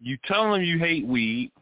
You 0.00 0.18
telling 0.26 0.60
them 0.60 0.62
you 0.62 0.78
hate 0.78 1.06
weed. 1.06 1.52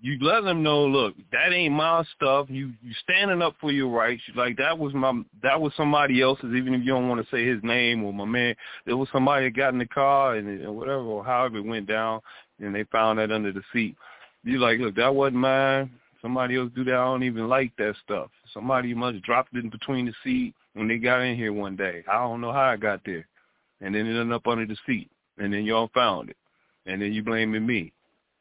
You 0.00 0.18
let 0.20 0.42
them 0.42 0.64
know, 0.64 0.84
look, 0.84 1.14
that 1.30 1.52
ain't 1.52 1.74
my 1.74 2.04
stuff. 2.16 2.46
You 2.50 2.72
you 2.82 2.92
standing 3.02 3.40
up 3.40 3.54
for 3.60 3.70
your 3.70 3.88
rights. 3.88 4.22
Like 4.34 4.56
that 4.56 4.76
was 4.76 4.92
my 4.94 5.22
that 5.42 5.60
was 5.60 5.72
somebody 5.76 6.20
else's. 6.20 6.54
Even 6.54 6.74
if 6.74 6.80
you 6.80 6.92
don't 6.92 7.08
want 7.08 7.24
to 7.24 7.30
say 7.34 7.46
his 7.46 7.62
name 7.62 8.02
or 8.02 8.12
my 8.12 8.24
man, 8.24 8.54
there 8.84 8.96
was 8.96 9.08
somebody 9.12 9.46
that 9.46 9.56
got 9.56 9.72
in 9.72 9.78
the 9.78 9.86
car 9.86 10.36
and, 10.36 10.48
and 10.48 10.76
whatever 10.76 11.02
or 11.02 11.24
however 11.24 11.58
it 11.58 11.64
went 11.64 11.86
down, 11.86 12.20
and 12.60 12.74
they 12.74 12.84
found 12.84 13.18
that 13.18 13.30
under 13.30 13.52
the 13.52 13.62
seat. 13.72 13.96
You 14.44 14.58
like, 14.58 14.78
look, 14.78 14.96
that 14.96 15.14
wasn't 15.14 15.36
mine. 15.36 15.90
Somebody 16.20 16.56
else 16.56 16.70
do 16.74 16.84
that. 16.84 16.94
I 16.94 17.04
don't 17.04 17.24
even 17.24 17.48
like 17.48 17.72
that 17.78 17.94
stuff. 18.04 18.30
Somebody 18.52 18.94
must 18.94 19.22
dropped 19.22 19.54
it 19.54 19.64
in 19.64 19.70
between 19.70 20.06
the 20.06 20.14
seat 20.22 20.54
when 20.74 20.88
they 20.88 20.98
got 20.98 21.20
in 21.20 21.36
here 21.36 21.52
one 21.52 21.76
day. 21.76 22.04
I 22.08 22.14
don't 22.14 22.40
know 22.40 22.52
how 22.52 22.62
I 22.62 22.76
got 22.76 23.00
there, 23.04 23.26
and 23.80 23.94
then 23.94 24.06
it 24.06 24.18
ended 24.18 24.32
up 24.32 24.46
under 24.46 24.66
the 24.66 24.76
seat, 24.86 25.10
and 25.38 25.52
then 25.52 25.64
y'all 25.64 25.90
found 25.94 26.30
it, 26.30 26.36
and 26.86 27.02
then 27.02 27.12
you 27.12 27.22
blaming 27.22 27.66
me, 27.66 27.92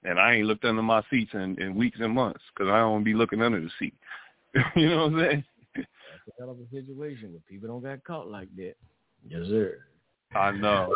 and 0.04 0.20
I 0.20 0.36
ain't 0.36 0.48
looked 0.48 0.66
under 0.66 0.84
my 0.84 1.02
seats 1.10 1.32
in, 1.34 1.60
in 1.62 1.76
weeks 1.76 1.98
and 2.00 2.14
months 2.14 2.42
because 2.54 2.72
I 2.72 2.80
don't 2.80 3.04
be 3.04 3.14
looking 3.14 3.42
under 3.42 3.60
the 3.60 3.70
seat. 3.80 3.96
you 4.76 4.90
know 4.90 5.08
what 5.08 5.14
I'm 5.14 5.20
saying? 5.20 5.46
That's 5.76 5.88
a 6.38 6.42
hell 6.42 6.52
of 6.52 6.58
a 6.60 6.76
situation 6.76 7.32
where 7.32 7.42
people 7.50 7.68
don't 7.68 7.84
get 7.84 8.04
caught 8.04 8.28
like 8.28 8.54
that. 8.58 8.76
Yes, 9.28 9.48
sir. 9.48 9.80
I 10.34 10.51
know. 10.51 10.93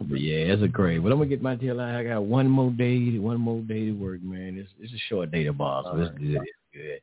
But 0.00 0.20
yeah, 0.20 0.52
it's 0.52 0.62
a 0.62 0.68
great. 0.68 0.98
But 0.98 1.12
I'm 1.12 1.18
gonna 1.18 1.30
get 1.30 1.42
my 1.42 1.56
tail 1.56 1.80
out. 1.80 1.94
I 1.94 2.04
got 2.04 2.22
one 2.22 2.48
more 2.48 2.70
day, 2.70 3.18
one 3.18 3.40
more 3.40 3.60
day 3.62 3.86
to 3.86 3.92
work, 3.92 4.22
man. 4.22 4.58
It's 4.58 4.70
it's 4.80 4.92
a 4.92 4.98
short 5.08 5.30
day 5.30 5.44
to 5.44 5.52
boss, 5.52 5.86
so 5.86 5.98
it's 6.00 6.18
good. 6.18 6.36
It's 6.36 6.50
good. 6.72 7.00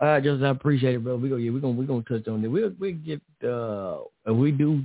All 0.00 0.08
right, 0.08 0.22
just 0.22 0.42
I 0.42 0.48
appreciate 0.48 0.94
it, 0.94 1.04
bro. 1.04 1.16
We 1.16 1.28
go, 1.28 1.36
yeah, 1.36 1.50
we 1.50 1.60
gonna 1.60 1.74
we 1.74 1.86
gonna 1.86 2.02
touch 2.02 2.26
on 2.28 2.44
it. 2.44 2.48
We'll 2.48 2.72
we 2.78 2.92
get 2.92 3.20
uh, 3.44 3.98
if 4.26 4.36
we 4.36 4.50
do. 4.52 4.82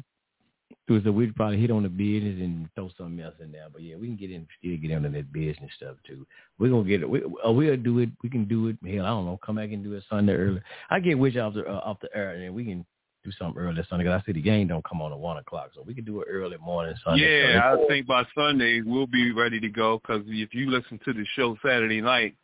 So 0.90 1.12
we'd 1.12 1.36
probably 1.36 1.60
hit 1.60 1.70
on 1.70 1.84
the 1.84 1.90
business 1.90 2.40
and 2.40 2.70
throw 2.74 2.90
something 2.98 3.20
else 3.20 3.36
in 3.42 3.52
there. 3.52 3.68
But 3.72 3.82
yeah, 3.82 3.98
we 3.98 4.08
can 4.08 4.16
get 4.16 4.32
in, 4.32 4.48
still 4.58 4.78
get 4.78 4.92
into 4.92 5.10
that 5.10 5.34
business 5.34 5.70
stuff 5.76 5.98
too. 6.06 6.26
We're 6.60 6.70
gonna 6.70 6.88
get 6.88 7.02
it. 7.02 7.10
We, 7.10 7.24
uh, 7.46 7.52
we'll 7.52 7.76
do 7.76 8.00
it. 8.00 8.10
We 8.24 8.30
can 8.30 8.46
do 8.46 8.68
it. 8.68 8.78
Hell, 8.86 9.06
I 9.06 9.10
don't 9.10 9.26
know. 9.26 9.40
Come 9.46 9.58
back 9.58 9.72
and 9.72 9.84
do 9.84 9.94
it 9.94 10.04
Sunday 10.10 10.34
early. 10.34 10.62
I 10.90 11.00
get 11.00 11.20
Wish 11.20 11.36
off 11.36 11.56
the 11.56 11.66
uh, 11.66 11.82
off 11.84 12.00
the 12.02 12.10
air, 12.16 12.32
and 12.32 12.56
we 12.56 12.64
can 12.64 12.86
do 13.28 13.38
something 13.38 13.62
early 13.62 13.84
Sunday. 13.90 14.06
Cause 14.06 14.22
I 14.22 14.26
see 14.26 14.32
the 14.32 14.42
game 14.42 14.68
don't 14.68 14.84
come 14.84 15.02
on 15.02 15.12
at 15.12 15.20
one 15.20 15.38
o'clock, 15.38 15.72
so 15.76 15.84
we 15.86 15.94
can 15.94 16.06
do 16.06 16.22
it 16.22 16.28
early 16.30 16.58
morning 16.58 16.96
Sunday. 17.04 17.54
Yeah, 17.54 17.74
I 17.74 17.88
think 17.88 18.08
by 18.08 18.24
Sunday 18.36 18.82
we'll 18.86 19.08
be 19.08 19.32
ready 19.32 19.60
to 19.60 19.70
go. 19.70 20.00
Cause 20.00 20.22
if 20.28 20.54
you 20.54 20.70
listen 20.70 21.00
to 21.06 21.14
the 21.14 21.26
show 21.36 21.58
Saturday 21.64 22.02
night, 22.02 22.36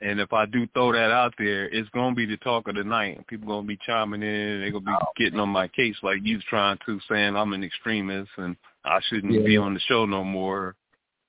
and 0.00 0.20
if 0.20 0.32
I 0.32 0.44
do 0.44 0.66
throw 0.74 0.92
that 0.92 1.10
out 1.10 1.32
there, 1.38 1.68
it's 1.68 1.88
gonna 1.90 2.14
be 2.14 2.26
the 2.26 2.36
talk 2.38 2.68
of 2.68 2.74
the 2.74 2.84
night. 2.84 3.26
People 3.28 3.48
gonna 3.48 3.66
be 3.66 3.78
chiming 3.86 4.22
in. 4.22 4.60
They're 4.60 4.70
gonna 4.70 4.84
be 4.84 4.92
oh. 4.92 5.06
getting 5.16 5.40
on 5.40 5.48
my 5.48 5.68
case 5.68 5.96
like 6.02 6.18
you 6.22 6.38
trying 6.50 6.78
to, 6.84 7.00
saying 7.10 7.34
I'm 7.34 7.54
an 7.54 7.64
extremist 7.64 8.30
and 8.36 8.56
I 8.84 9.00
shouldn't 9.08 9.32
yeah. 9.32 9.40
be 9.40 9.56
on 9.56 9.74
the 9.74 9.80
show 9.80 10.04
no 10.04 10.22
more. 10.22 10.74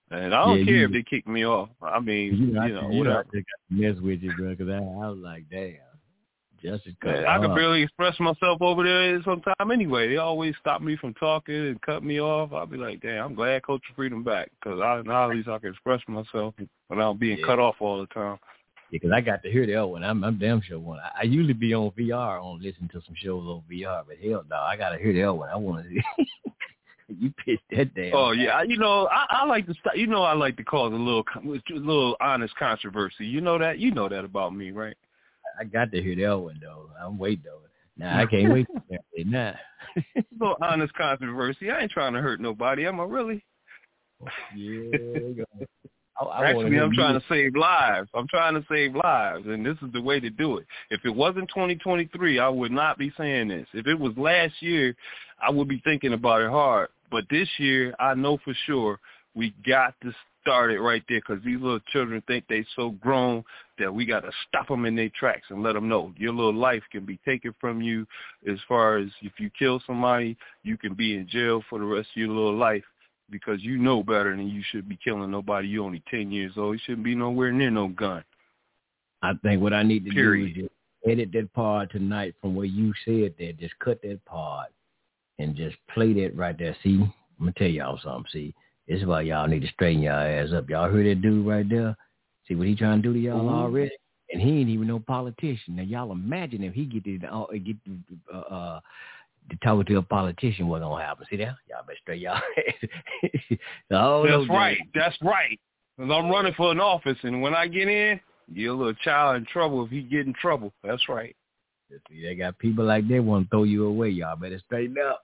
And 0.09 0.33
I 0.33 0.45
don't 0.45 0.59
yeah, 0.59 0.65
care 0.65 0.75
you, 0.75 0.85
if 0.85 0.91
they 0.91 1.03
kick 1.03 1.27
me 1.27 1.45
off. 1.45 1.69
I 1.81 1.99
mean, 1.99 2.35
you, 2.35 2.47
you 2.47 2.73
know, 2.73 2.89
you 2.89 2.99
whatever. 2.99 3.25
I 3.33 3.43
mess 3.69 3.95
with 4.01 4.21
you, 4.21 4.33
bro, 4.37 4.51
because 4.51 4.69
I, 4.69 4.77
I 4.77 5.09
was 5.09 5.19
like, 5.21 5.43
damn. 5.49 5.75
Just 6.61 6.87
I 7.03 7.37
can 7.39 7.53
barely 7.53 7.83
express 7.83 8.19
myself 8.19 8.61
over 8.61 8.83
there 8.83 9.21
sometime 9.23 9.71
anyway. 9.71 10.09
They 10.09 10.17
always 10.17 10.55
stop 10.59 10.81
me 10.81 10.95
from 10.97 11.13
talking 11.15 11.55
and 11.55 11.81
cut 11.81 12.03
me 12.03 12.19
off. 12.19 12.51
I'll 12.53 12.65
be 12.65 12.77
like, 12.77 13.01
damn, 13.01 13.25
I'm 13.25 13.35
glad 13.35 13.63
Coach 13.63 13.83
Freedom 13.95 14.23
back 14.23 14.51
because 14.59 14.79
I, 14.81 15.01
now 15.05 15.29
at 15.29 15.35
least 15.35 15.47
I 15.47 15.59
can 15.59 15.69
express 15.69 16.01
myself 16.07 16.55
without 16.89 17.19
being 17.19 17.37
yeah. 17.39 17.45
cut 17.45 17.59
off 17.59 17.75
all 17.79 17.99
the 17.99 18.07
time. 18.07 18.39
Yeah, 18.89 18.99
because 19.01 19.11
I 19.11 19.21
got 19.21 19.43
to 19.43 19.51
hear 19.51 19.65
the 19.65 19.75
other 19.75 19.87
one. 19.87 20.03
I'm, 20.03 20.23
I'm 20.23 20.39
damn 20.39 20.61
sure 20.61 20.79
one. 20.79 20.99
I, 20.99 21.21
I 21.21 21.23
usually 21.23 21.53
be 21.53 21.73
on 21.73 21.91
VR 21.91 22.41
on 22.41 22.61
listening 22.61 22.89
to 22.89 23.01
some 23.05 23.15
shows 23.15 23.43
on 23.43 23.63
VR, 23.71 24.03
but 24.07 24.17
hell 24.23 24.43
no, 24.49 24.55
I 24.55 24.77
got 24.77 24.89
to 24.91 24.97
hear 24.97 25.13
the 25.13 25.23
other 25.23 25.33
one. 25.33 25.49
I 25.49 25.57
want 25.57 25.85
to. 25.85 26.25
you 27.07 27.33
pitched 27.45 27.63
that 27.71 27.93
damn. 27.93 28.13
Oh 28.13 28.31
yeah, 28.31 28.63
you 28.63 28.77
know 28.77 29.07
I, 29.11 29.25
I 29.29 29.45
like 29.45 29.67
to 29.67 29.73
start. 29.75 29.97
You 29.97 30.07
know 30.07 30.23
I 30.23 30.33
like 30.33 30.57
to 30.57 30.63
cause 30.63 30.91
a 30.91 30.95
little, 30.95 31.23
a 31.35 31.73
little 31.73 32.15
honest 32.19 32.55
controversy. 32.55 33.25
You 33.25 33.41
know 33.41 33.57
that. 33.57 33.79
You 33.79 33.91
know 33.91 34.09
that 34.09 34.25
about 34.25 34.55
me, 34.55 34.71
right? 34.71 34.95
I 35.59 35.63
got 35.63 35.91
to 35.91 36.01
hear 36.01 36.15
that 36.15 36.37
one 36.37 36.59
though. 36.61 36.89
I'm 37.01 37.17
waiting 37.17 37.45
though. 37.45 37.61
Nah, 37.97 38.21
I 38.21 38.25
can't 38.25 38.53
wait 38.53 38.67
to 38.67 38.81
hear 38.89 38.99
it. 39.13 39.27
Nah. 39.27 39.53
a 40.15 40.23
little 40.39 40.57
honest 40.61 40.93
controversy. 40.93 41.71
I 41.71 41.81
ain't 41.81 41.91
trying 41.91 42.13
to 42.13 42.21
hurt 42.21 42.39
nobody. 42.39 42.85
Am 42.85 42.99
I 42.99 43.03
really? 43.03 43.43
Yeah. 44.55 45.43
I, 46.19 46.23
I 46.23 46.49
Actually, 46.49 46.77
I'm 46.77 46.93
trying 46.93 47.19
to 47.19 47.25
save 47.29 47.55
lives. 47.55 48.09
I'm 48.13 48.27
trying 48.27 48.55
to 48.55 48.65
save 48.69 48.95
lives, 48.95 49.45
and 49.45 49.65
this 49.65 49.77
is 49.83 49.91
the 49.93 50.01
way 50.01 50.19
to 50.19 50.29
do 50.29 50.57
it. 50.57 50.65
If 50.89 51.01
it 51.05 51.15
wasn't 51.15 51.49
2023, 51.49 52.39
I 52.39 52.49
would 52.49 52.71
not 52.71 52.97
be 52.97 53.11
saying 53.17 53.49
this. 53.49 53.67
If 53.73 53.85
it 53.87 53.99
was 53.99 54.13
last 54.17 54.53
year, 54.59 54.95
I 55.39 55.51
would 55.51 55.67
be 55.67 55.81
thinking 55.83 56.13
about 56.13 56.41
it 56.41 56.49
hard. 56.49 56.89
But 57.11 57.25
this 57.29 57.47
year, 57.59 57.93
I 57.99 58.15
know 58.15 58.39
for 58.43 58.55
sure 58.65 58.99
we 59.35 59.53
got 59.65 59.93
to 60.01 60.11
start 60.47 60.71
it 60.71 60.79
right 60.79 61.03
there 61.09 61.19
because 61.19 61.43
these 61.43 61.59
little 61.59 61.79
children 61.91 62.23
think 62.25 62.45
they 62.47 62.65
so 62.75 62.91
grown 62.91 63.43
that 63.79 63.93
we 63.93 64.05
got 64.05 64.21
to 64.21 64.31
stop 64.47 64.67
them 64.69 64.85
in 64.85 64.95
their 64.95 65.11
tracks 65.19 65.47
and 65.49 65.61
let 65.61 65.73
them 65.73 65.89
know 65.89 66.13
your 66.17 66.33
little 66.33 66.53
life 66.53 66.83
can 66.89 67.05
be 67.05 67.19
taken 67.25 67.53
from 67.59 67.81
you 67.81 68.07
as 68.49 68.57
far 68.65 68.97
as 68.97 69.09
if 69.21 69.33
you 69.39 69.49
kill 69.59 69.81
somebody, 69.85 70.37
you 70.63 70.77
can 70.77 70.93
be 70.93 71.15
in 71.15 71.27
jail 71.27 71.61
for 71.69 71.79
the 71.79 71.85
rest 71.85 72.07
of 72.15 72.17
your 72.17 72.29
little 72.29 72.55
life 72.55 72.83
because 73.29 73.61
you 73.61 73.77
know 73.77 74.01
better 74.01 74.35
than 74.35 74.47
you 74.47 74.63
should 74.71 74.87
be 74.87 74.97
killing 75.03 75.29
nobody. 75.29 75.67
You're 75.67 75.83
only 75.83 76.01
10 76.09 76.31
years 76.31 76.53
old. 76.55 76.75
You 76.75 76.81
shouldn't 76.85 77.03
be 77.03 77.13
nowhere 77.13 77.51
near 77.51 77.69
no 77.69 77.89
gun. 77.89 78.23
I 79.21 79.33
think 79.43 79.61
what 79.61 79.73
I 79.73 79.83
need 79.83 80.05
to 80.05 80.11
Period. 80.11 80.55
do 80.55 80.61
is 80.61 80.69
just 80.69 81.11
edit 81.11 81.31
that 81.33 81.53
part 81.53 81.91
tonight 81.91 82.35
from 82.39 82.55
where 82.55 82.65
you 82.65 82.93
said 83.03 83.33
that. 83.37 83.59
Just 83.59 83.77
cut 83.79 84.01
that 84.03 84.23
part 84.23 84.69
and 85.39 85.57
just 85.57 85.75
play 85.93 86.13
that 86.13 86.37
right 86.37 86.57
there. 86.57 86.75
See, 86.83 87.01
I'm 87.01 87.13
going 87.39 87.53
to 87.53 87.59
tell 87.59 87.67
y'all 87.67 87.99
something. 88.01 88.31
See, 88.31 88.53
this 88.87 89.01
is 89.01 89.05
why 89.05 89.21
y'all 89.21 89.47
need 89.47 89.61
to 89.61 89.67
straighten 89.67 90.03
y'all 90.03 90.19
ass 90.19 90.53
up. 90.53 90.69
Y'all 90.69 90.89
heard 90.89 91.05
that 91.05 91.21
dude 91.21 91.45
right 91.45 91.67
there? 91.67 91.95
See 92.47 92.55
what 92.55 92.67
he 92.67 92.75
trying 92.75 93.01
to 93.01 93.07
do 93.07 93.13
to 93.13 93.19
y'all 93.19 93.39
mm-hmm. 93.39 93.49
already? 93.49 93.91
And 94.31 94.41
he 94.41 94.59
ain't 94.59 94.69
even 94.69 94.87
no 94.87 94.99
politician. 94.99 95.75
Now 95.75 95.83
y'all 95.83 96.11
imagine 96.11 96.63
if 96.63 96.73
he 96.73 96.85
get 96.85 97.03
to 97.05 97.27
uh, 97.27 97.45
get 97.51 97.75
uh, 98.33 98.37
uh 98.37 98.79
to 99.49 99.55
talk 99.63 99.85
to 99.85 99.95
a 99.95 100.01
politician 100.01 100.67
what 100.67 100.81
gonna 100.81 101.03
happen. 101.03 101.25
See 101.29 101.37
that? 101.37 101.55
Y'all 101.69 101.83
better 101.85 101.99
straight 102.01 102.21
y'all. 102.21 102.41
oh, 103.91 104.27
That's 104.27 104.49
right. 104.49 104.77
That's 104.93 105.17
right. 105.21 105.59
Cause 105.97 106.09
I'm 106.11 106.29
running 106.29 106.53
for 106.55 106.71
an 106.71 106.79
office, 106.79 107.17
and 107.23 107.41
when 107.41 107.55
I 107.55 107.67
get 107.67 107.87
in, 107.87 108.19
you're 108.53 108.73
a 108.73 108.77
little 108.77 108.93
child 108.95 109.37
in 109.37 109.45
trouble 109.45 109.83
if 109.83 109.89
he 109.89 110.01
get 110.01 110.27
in 110.27 110.33
trouble. 110.33 110.71
That's 110.83 111.09
right. 111.09 111.35
See, 111.89 112.21
they 112.21 112.35
got 112.35 112.59
people 112.59 112.85
like 112.85 113.07
that 113.07 113.23
want 113.23 113.45
to 113.45 113.49
throw 113.49 113.63
you 113.63 113.85
away. 113.85 114.09
Y'all 114.09 114.35
better 114.35 114.59
straighten 114.65 114.97
up. 114.99 115.23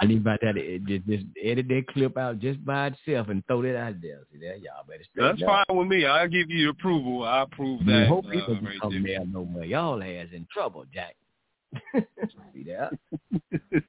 I 0.00 0.06
need 0.06 0.18
about 0.18 0.40
that. 0.40 0.54
Just, 0.86 1.06
just 1.06 1.24
edit 1.42 1.68
that 1.68 1.86
clip 1.92 2.16
out 2.16 2.38
just 2.38 2.64
by 2.64 2.88
itself 2.88 3.28
and 3.28 3.46
throw 3.46 3.62
that 3.62 3.76
out 3.76 4.00
there. 4.00 4.20
See 4.32 4.38
that? 4.38 4.60
Y'all 4.60 4.84
better 4.88 5.04
That's 5.14 5.42
up. 5.42 5.66
fine 5.68 5.76
with 5.76 5.88
me. 5.88 6.06
I'll 6.06 6.28
give 6.28 6.50
you 6.50 6.70
approval. 6.70 7.24
I 7.24 7.42
approve 7.42 7.84
that. 7.86 8.06
Hope 8.08 8.26
uh, 8.26 8.30
people 8.30 8.58
right 8.62 8.80
come 8.80 9.02
there. 9.02 9.24
no 9.26 9.44
more. 9.44 9.64
Y'all 9.64 10.02
ass 10.02 10.28
in 10.32 10.46
trouble, 10.52 10.84
Jack. 10.92 11.16
See 12.54 12.64
that? 12.64 12.92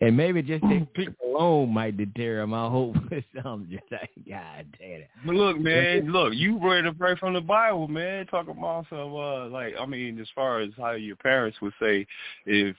and 0.00 0.16
maybe 0.16 0.42
just 0.42 0.62
that 0.62 0.86
clip 0.94 1.16
alone 1.24 1.72
might 1.72 1.96
deter 1.96 2.40
him. 2.40 2.54
I 2.54 2.68
hope 2.68 2.94
for 3.08 3.22
something 3.42 3.68
just 3.70 3.90
like, 3.90 4.10
God 4.28 4.66
damn 4.78 5.00
it. 5.00 5.10
But 5.24 5.34
look, 5.34 5.58
man, 5.58 6.12
look, 6.12 6.34
you 6.34 6.58
read 6.62 6.84
it 6.84 6.94
right 6.98 7.18
from 7.18 7.34
the 7.34 7.40
Bible, 7.40 7.88
man. 7.88 8.26
Talk 8.26 8.48
about 8.48 8.86
some, 8.90 9.14
uh, 9.14 9.48
like, 9.48 9.74
I 9.80 9.86
mean, 9.86 10.18
as 10.20 10.28
far 10.34 10.60
as 10.60 10.70
how 10.76 10.92
your 10.92 11.16
parents 11.16 11.58
would 11.60 11.74
say, 11.80 12.06
if 12.44 12.76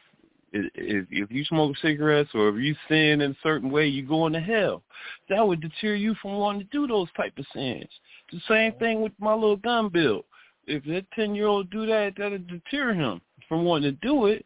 if 0.53 1.05
if 1.09 1.31
you 1.31 1.43
smoke 1.45 1.75
cigarettes 1.81 2.29
or 2.33 2.49
if 2.49 2.63
you 2.63 2.75
sin 2.87 3.21
in 3.21 3.31
a 3.31 3.37
certain 3.43 3.69
way, 3.69 3.87
you 3.87 4.03
go 4.03 4.27
into 4.27 4.39
hell. 4.39 4.83
That 5.29 5.45
would 5.45 5.61
deter 5.61 5.95
you 5.95 6.15
from 6.21 6.37
wanting 6.37 6.61
to 6.61 6.67
do 6.67 6.87
those 6.87 7.07
type 7.15 7.37
of 7.37 7.45
sins. 7.53 7.89
The 8.31 8.39
same 8.47 8.73
thing 8.73 9.01
with 9.01 9.13
my 9.19 9.33
little 9.33 9.57
gun 9.57 9.89
bill. 9.89 10.25
If 10.65 10.83
that 10.85 11.05
ten 11.13 11.35
year 11.35 11.47
old 11.47 11.69
do 11.69 11.85
that, 11.85 12.13
that'll 12.17 12.39
deter 12.39 12.93
him 12.93 13.21
from 13.47 13.63
wanting 13.63 13.91
to 13.91 14.07
do 14.07 14.27
it 14.27 14.45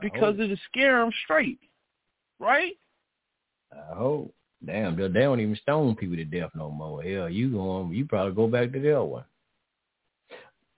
because 0.00 0.38
it'll 0.38 0.56
scare 0.70 1.02
him 1.02 1.12
straight, 1.24 1.60
right? 2.38 2.72
I 3.72 3.94
hope. 3.94 4.34
Damn, 4.64 4.96
they 4.96 5.08
don't 5.08 5.40
even 5.40 5.56
stone 5.56 5.94
people 5.94 6.16
to 6.16 6.24
death 6.24 6.50
no 6.54 6.70
more. 6.70 7.02
Hell, 7.02 7.28
you 7.28 7.50
going? 7.50 7.92
You 7.92 8.06
probably 8.06 8.34
go 8.34 8.46
back 8.46 8.72
to 8.72 8.80
the 8.80 8.92
other 8.92 9.04
one. 9.04 9.24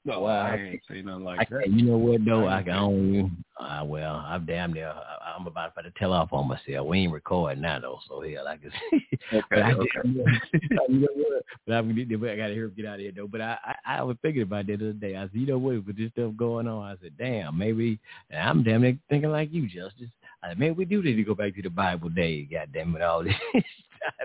No, 0.07 0.21
well, 0.21 0.41
I 0.41 0.55
ain't 0.55 0.83
say 0.89 1.03
nothing 1.03 1.25
like 1.25 1.41
I, 1.41 1.47
that. 1.51 1.69
You 1.69 1.85
know 1.85 1.97
what 1.97 2.25
though? 2.25 2.47
I 2.47 2.63
can 2.63 2.75
only. 2.75 3.31
Uh, 3.59 3.83
well, 3.85 4.25
I'm 4.25 4.47
damn 4.47 4.73
near. 4.73 4.95
I'm 5.37 5.49
about 5.49 5.75
to 5.75 5.91
tell 5.99 6.13
off 6.13 6.33
on 6.33 6.47
myself. 6.47 6.87
We 6.87 7.01
ain't 7.01 7.13
recording 7.13 7.63
now 7.63 7.81
though, 7.81 7.99
so 8.09 8.21
hell, 8.21 8.47
I 8.47 8.57
can. 8.57 8.71
Okay. 9.33 9.43
but 9.51 9.59
I, 9.59 9.73
okay. 9.73 9.89
you 10.05 11.01
know 11.01 11.09
what? 11.13 11.43
But 11.67 11.75
I'm, 11.75 11.91
I 11.91 12.37
got 12.37 12.47
to 12.47 12.55
hear 12.55 12.67
him 12.67 12.75
get 12.77 12.87
out 12.87 12.95
of 12.95 13.01
here 13.01 13.13
though. 13.17 13.27
But 13.27 13.41
I, 13.41 13.59
I, 13.65 13.97
I 13.97 14.03
was 14.03 14.17
thinking 14.23 14.43
about 14.43 14.69
that 14.69 14.79
the 14.79 14.91
other 14.91 14.93
day. 14.93 15.17
I 15.17 15.23
said, 15.23 15.31
you 15.33 15.47
know 15.47 15.59
what? 15.59 15.85
With 15.85 15.99
this 15.99 16.13
stuff 16.13 16.33
going 16.37 16.69
on, 16.69 16.85
I 16.85 16.95
said, 17.03 17.19
damn, 17.19 17.59
maybe. 17.59 17.99
And 18.31 18.49
I'm 18.49 18.63
damn 18.63 18.83
near 18.83 18.97
thinking 19.09 19.33
like 19.33 19.53
you, 19.53 19.67
Justice. 19.67 20.11
I 20.45 20.51
said, 20.51 20.61
maybe 20.61 20.77
we 20.77 20.85
do 20.85 21.03
need 21.03 21.17
to 21.17 21.25
go 21.25 21.35
back 21.35 21.57
to 21.57 21.63
the 21.63 21.71
Bible 21.71 22.11
days. 22.11 22.47
Goddamn 22.53 22.95
it, 22.95 23.03
all 23.03 23.25
this 23.25 23.35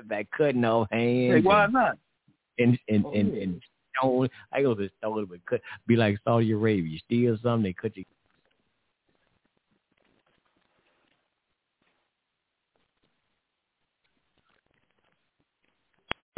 back 0.05 0.27
cutting 0.37 0.63
off 0.63 0.87
hands. 0.91 1.33
Hey, 1.33 1.41
why 1.41 1.63
and, 1.63 1.73
not? 1.73 1.97
And 2.59 2.77
and 2.87 3.05
oh, 3.05 3.11
and, 3.13 3.33
and 3.33 3.61
I 4.51 4.61
go 4.61 4.75
to 4.75 4.89
stone, 4.97 5.25
but 5.25 5.45
cut, 5.45 5.61
be 5.87 5.95
like 5.95 6.17
Saudi 6.23 6.51
Arabia. 6.51 6.89
You 6.89 6.99
steal 6.99 7.37
something, 7.41 7.63
they 7.63 7.73
cut 7.73 7.95
you. 7.97 8.05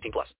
18 0.00 0.12
plus. 0.12 0.34